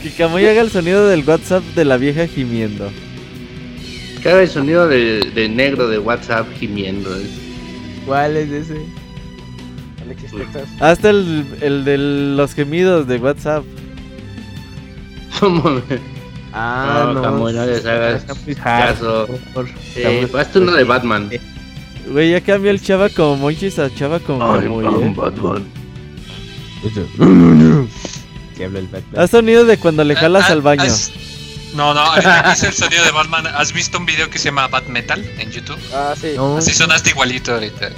Que 0.00 0.12
Camuy 0.12 0.46
haga 0.46 0.60
el 0.60 0.70
sonido 0.70 1.08
del 1.08 1.28
WhatsApp 1.28 1.64
de 1.74 1.84
la 1.84 1.96
vieja 1.96 2.28
gimiendo. 2.28 2.92
Que 4.22 4.28
haga 4.30 4.42
el 4.42 4.48
sonido 4.48 4.86
de, 4.88 5.30
de 5.34 5.48
negro 5.48 5.88
de 5.88 5.98
WhatsApp 5.98 6.46
gimiendo. 6.58 7.14
¿eh? 7.16 7.26
¿Cuál 8.06 8.36
es 8.36 8.50
ese? 8.50 8.84
Alexis 10.02 10.30
Texas. 10.32 10.68
Hasta 10.80 11.10
el, 11.10 11.46
el 11.60 11.84
de 11.84 11.96
los 11.98 12.54
gemidos 12.54 13.06
de 13.06 13.16
WhatsApp. 13.18 13.64
¿Cómo? 15.38 15.80
Ah, 16.52 17.04
No, 17.06 17.14
no. 17.14 17.22
Camuy, 17.22 17.52
no 17.52 17.64
les 17.64 17.86
hagas 17.86 18.24
caso. 18.62 19.28
Eh, 19.96 20.28
hazte 20.38 20.58
uno 20.58 20.72
de 20.72 20.84
Batman. 20.84 21.30
Güey, 22.10 22.30
ya 22.32 22.40
cambió 22.40 22.70
el 22.72 22.82
chava 22.82 23.08
como 23.08 23.36
Monchis 23.36 23.78
a 23.78 23.88
chava 23.94 24.18
como 24.18 24.40
Camuy, 24.40 24.84
eh. 24.84 25.14
Batman. 25.16 25.64
Sí, 28.56 28.64
habla 28.64 28.78
el 28.80 28.86
Batman. 28.88 29.22
Haz 29.22 29.30
sonido 29.30 29.64
de 29.64 29.78
cuando 29.78 30.04
le 30.04 30.14
jalas 30.16 30.46
Ah, 30.48 30.52
al 30.52 30.60
baño. 30.62 30.82
has- 30.82 31.12
No, 31.74 31.94
no, 31.94 32.00
ahorita 32.00 32.52
hice 32.52 32.66
el 32.68 32.74
sonido 32.74 33.04
de 33.04 33.10
Batman. 33.12 33.46
¿Has 33.46 33.72
visto 33.72 33.98
un 33.98 34.06
video 34.06 34.28
que 34.28 34.38
se 34.38 34.46
llama 34.46 34.66
Bat 34.68 34.86
Metal 34.88 35.24
en 35.38 35.50
YouTube? 35.50 35.78
Ah, 35.94 36.14
sí. 36.20 36.32
No. 36.36 36.56
Así 36.56 36.72
sonaste 36.72 37.10
igualito 37.10 37.52
ahorita. 37.54 37.90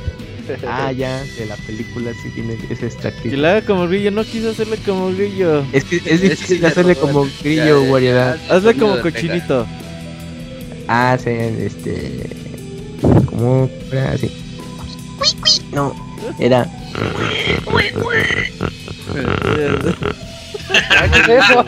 Ah, 0.68 0.90
ya, 0.92 1.22
de 1.22 1.46
la 1.46 1.56
película 1.56 2.10
sí 2.20 2.28
tiene 2.30 2.54
ese 2.54 2.76
Que 2.76 2.86
extractivo. 2.86 3.46
haga 3.46 3.62
como 3.62 3.86
grillo, 3.86 4.10
no 4.10 4.24
quiso 4.24 4.50
hacerle 4.50 4.76
como 4.78 5.10
grillo. 5.12 5.64
Es 5.72 5.84
que 5.84 5.96
es 5.96 6.06
Es 6.06 6.20
que 6.20 6.28
difícil 6.30 6.66
hacerle 6.66 6.96
como 6.96 7.26
grillo, 7.42 7.84
guariedad. 7.84 8.36
Hazle 8.50 8.76
como 8.76 9.00
cochinito. 9.00 9.66
Ah, 10.88 11.16
sí, 11.22 11.30
este. 11.30 12.28
¿Cómo 13.26 13.70
era 13.90 14.12
así? 14.12 14.30
No, 15.72 15.94
era. 16.38 16.66
¿Qué 21.12 21.20
es 21.20 21.28
eso? 21.28 21.64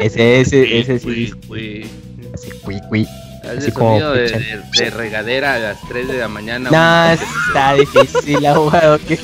Ese, 0.00 0.40
ese, 0.40 0.78
ese 0.80 0.98
sí. 0.98 1.32
Uy. 1.48 1.86
Así, 2.34 2.50
cui, 2.62 2.80
cui. 2.88 3.06
Haz 3.44 3.64
el 3.64 3.72
como 3.72 3.90
sonido 3.90 4.12
de, 4.12 4.24
picha. 4.24 4.38
de- 4.38 4.84
de 4.84 4.90
regadera 4.90 5.54
a 5.54 5.58
las 5.58 5.80
3 5.88 6.08
de 6.08 6.18
la 6.18 6.28
mañana. 6.28 6.70
No, 6.70 7.12
está 7.12 7.74
difícil, 7.74 8.44
abogado. 8.46 8.98
Que 9.06 9.18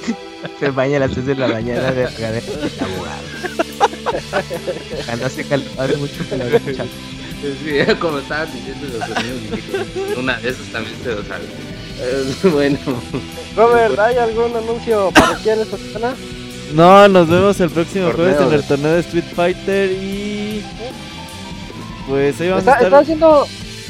se 0.60 0.70
baña 0.70 0.96
a 0.98 1.00
las 1.00 1.10
3 1.12 1.26
de 1.26 1.34
la 1.34 1.48
mañana 1.48 1.90
de 1.92 2.06
regadera. 2.08 2.46
Abogado. 2.80 3.22
Cuando 5.06 5.26
hace 5.26 5.44
calor, 5.44 5.66
hace 5.78 5.96
mucho 5.96 6.24
calor. 6.30 6.60
Sí, 7.42 7.94
como 8.00 8.18
estabas 8.18 8.52
diciendo 8.54 8.86
los 8.98 9.06
sonidos, 9.08 9.40
dije, 9.42 10.18
una 10.20 10.38
de 10.38 10.48
esas 10.50 10.66
también 10.68 10.96
se 11.02 11.14
los 11.14 11.26
sale. 11.26 11.44
Eh, 12.00 12.34
Bueno, 12.52 12.78
Robert, 13.56 13.98
¿hay 13.98 14.16
algún 14.16 14.56
anuncio 14.56 15.10
parroquial 15.12 15.60
esta 15.60 15.76
semana? 15.76 16.14
No, 16.72 17.08
nos 17.08 17.28
vemos 17.28 17.60
el 17.60 17.70
próximo 17.70 18.08
Torneo 18.08 18.34
jueves 18.34 18.46
en 18.48 18.52
el 18.54 18.66
torneo 18.66 18.92
de 18.94 19.00
Street 19.00 19.24
Fighter 19.34 19.90
y. 19.92 20.64
Pues 22.08 22.40
ahí 22.40 22.48
vamos 22.48 22.60
Está, 22.62 22.72
a 22.72 22.74
estar. 22.74 22.86
está 22.86 22.98
haciendo, 22.98 23.46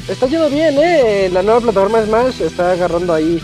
está 0.07 0.27
yendo 0.27 0.49
bien, 0.49 0.75
¿eh? 0.77 1.29
La 1.33 1.41
nueva 1.41 1.61
plataforma 1.61 2.03
Smash 2.05 2.41
está 2.41 2.71
agarrando 2.71 3.13
ahí. 3.13 3.41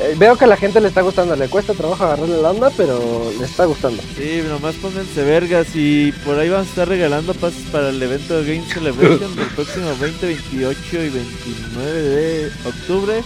eh, 0.00 0.14
veo 0.18 0.36
que 0.36 0.44
a 0.46 0.48
la 0.48 0.56
gente 0.56 0.80
le 0.80 0.88
está 0.88 1.02
gustando, 1.02 1.36
le 1.36 1.48
cuesta 1.48 1.74
trabajo 1.74 2.04
agarrarle 2.04 2.40
la 2.40 2.50
onda, 2.50 2.70
pero 2.76 3.30
le 3.38 3.44
está 3.44 3.66
gustando. 3.66 4.02
Sí, 4.16 4.42
nomás 4.48 4.74
pónganse 4.76 5.22
vergas 5.24 5.68
y 5.74 6.12
por 6.24 6.38
ahí 6.38 6.48
vamos 6.48 6.66
a 6.68 6.70
estar 6.70 6.88
regalando 6.88 7.34
pases 7.34 7.62
para 7.70 7.90
el 7.90 8.02
evento 8.02 8.40
de 8.42 8.54
Game 8.56 8.66
Celebration 8.72 9.36
del 9.36 9.46
próximo 9.48 9.94
20, 10.00 10.26
28 10.26 10.80
y 11.02 11.08
29 11.10 11.92
de 12.02 12.50
octubre. 12.64 13.22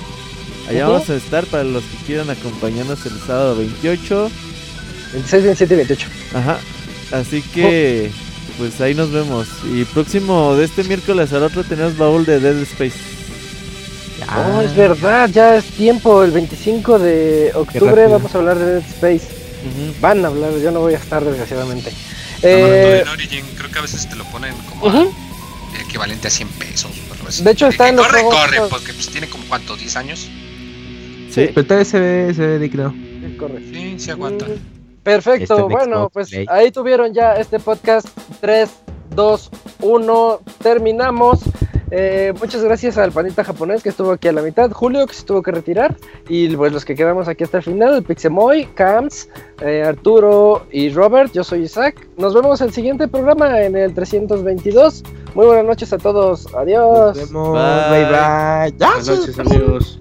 Allá 0.69 0.89
vamos 0.89 1.09
a 1.11 1.15
estar 1.17 1.45
para 1.47 1.65
los 1.65 1.83
que 1.85 1.97
quieran 2.07 2.29
acompañarnos 2.31 3.05
el 3.07 3.19
sábado 3.21 3.57
28. 3.57 4.31
26, 5.15 5.43
27 5.45 5.75
y 5.75 5.77
28. 5.79 6.09
Ajá. 6.35 6.59
Así 7.13 7.43
que, 7.43 8.11
pues 8.59 8.81
ahí 8.81 8.95
nos 8.95 9.11
vemos. 9.11 9.49
Y 9.73 9.85
próximo 9.85 10.55
de 10.55 10.65
este 10.65 10.85
miércoles 10.85 11.33
al 11.33 11.43
otro 11.45 11.65
tenemos 11.65 11.97
baúl 11.97 12.25
de 12.25 12.41
Dead 12.41 12.61
Space. 12.63 12.99
Ah, 14.29 14.47
No, 14.49 14.63
es 14.63 14.75
verdad, 14.75 15.29
ya 15.31 15.57
es 15.57 15.65
tiempo, 15.67 16.23
el 16.25 16.31
25 16.31 16.99
de 16.99 17.51
octubre 17.55 18.07
vamos 18.07 18.35
a 18.35 18.39
hablar 18.39 18.59
de 18.59 18.65
Dead 18.75 18.85
Space. 18.91 19.27
Van 20.01 20.25
a 20.25 20.29
hablar, 20.29 20.53
yo 20.63 20.71
no 20.71 20.81
voy 20.81 20.95
a 20.95 20.99
estar 20.99 21.25
desgraciadamente. 21.25 21.91
Hablando 22.43 22.67
Eh, 22.77 23.01
en 23.03 23.09
Origin, 23.09 23.45
creo 23.57 23.71
que 23.71 23.79
a 23.79 23.83
veces 23.83 24.09
te 24.09 24.17
lo 24.17 24.25
ponen 24.27 24.55
como 24.69 24.87
a- 24.87 24.89
ujú. 24.89 25.15
equivalente 25.87 26.29
a 26.29 26.31
100 26.31 26.49
pesos. 26.49 26.91
De 27.43 27.51
hecho, 27.51 27.69
está 27.69 27.89
en 27.89 27.97
los 27.97 28.07
corre, 28.07 28.21
juegos 28.21 28.41
corre, 28.41 28.57
estos. 28.57 28.71
porque 28.71 28.93
pues 28.93 29.09
tiene 29.09 29.29
como 29.29 29.45
cuánto, 29.47 29.77
10 29.77 29.97
años. 29.97 30.21
Sí. 31.31 31.49
Pero 31.55 31.65
todavía 31.67 31.85
se 31.87 31.99
ve, 32.01 32.35
se 32.35 32.47
ve 32.47 32.59
digno. 32.59 32.95
Es 33.27 33.39
correcto. 33.39 33.71
Sí, 33.73 33.95
se 33.99 34.11
aguanta. 34.11 34.45
Mm, 34.47 34.51
Perfecto, 35.05 35.55
Este 35.55 35.63
bueno, 35.63 35.97
Xbox 35.99 36.13
pues 36.13 36.31
Play. 36.31 36.47
ahí 36.49 36.71
tuvieron 36.73 37.13
ya 37.15 37.35
este 37.35 37.61
podcast 37.61 38.09
3, 38.41 38.71
2, 39.15 39.51
1, 39.83 40.41
terminamos. 40.63 41.41
Eh, 41.91 42.33
muchas 42.41 42.65
gracias 42.65 42.99
al 42.99 43.13
panita 43.13 43.45
japonés 43.45 43.83
que 43.83 43.91
estuvo 43.91 44.11
aquí 44.11 44.27
a 44.27 44.33
la 44.33 44.43
mitad, 44.43 44.71
Julio 44.73 45.07
que 45.07 45.15
se 45.15 45.23
tuvo 45.23 45.43
que 45.43 45.53
retirar 45.53 45.95
y 46.29 46.49
pues 46.57 46.73
los 46.73 46.85
que 46.85 46.97
quedamos 46.97 47.29
aquí 47.29 47.45
hasta 47.45 47.59
el 47.59 47.63
final, 47.63 48.03
Pixemoy, 48.03 48.65
Camps, 48.75 49.29
eh, 49.61 49.85
Arturo 49.87 50.67
y 50.73 50.89
Robert, 50.91 51.31
yo 51.33 51.45
soy 51.45 51.65
Isaac. 51.65 52.09
Nos 52.17 52.35
vemos 52.35 52.61
en 52.63 52.69
el 52.69 52.73
siguiente 52.73 53.07
programa 53.07 53.61
en 53.63 53.77
el 53.77 53.95
322. 53.95 55.05
Muy 55.35 55.47
buenas 55.47 55.67
noches 55.67 55.93
a 55.93 55.99
todos. 55.99 56.53
Adiós. 56.55 57.17
Nos 57.17 57.29
vemos. 57.31 57.53
Bye 57.53 58.05
bye. 58.07 58.75
Ya, 58.79 58.89
Buenas 58.89 59.09
noches, 59.09 59.39
amigos. 59.39 60.01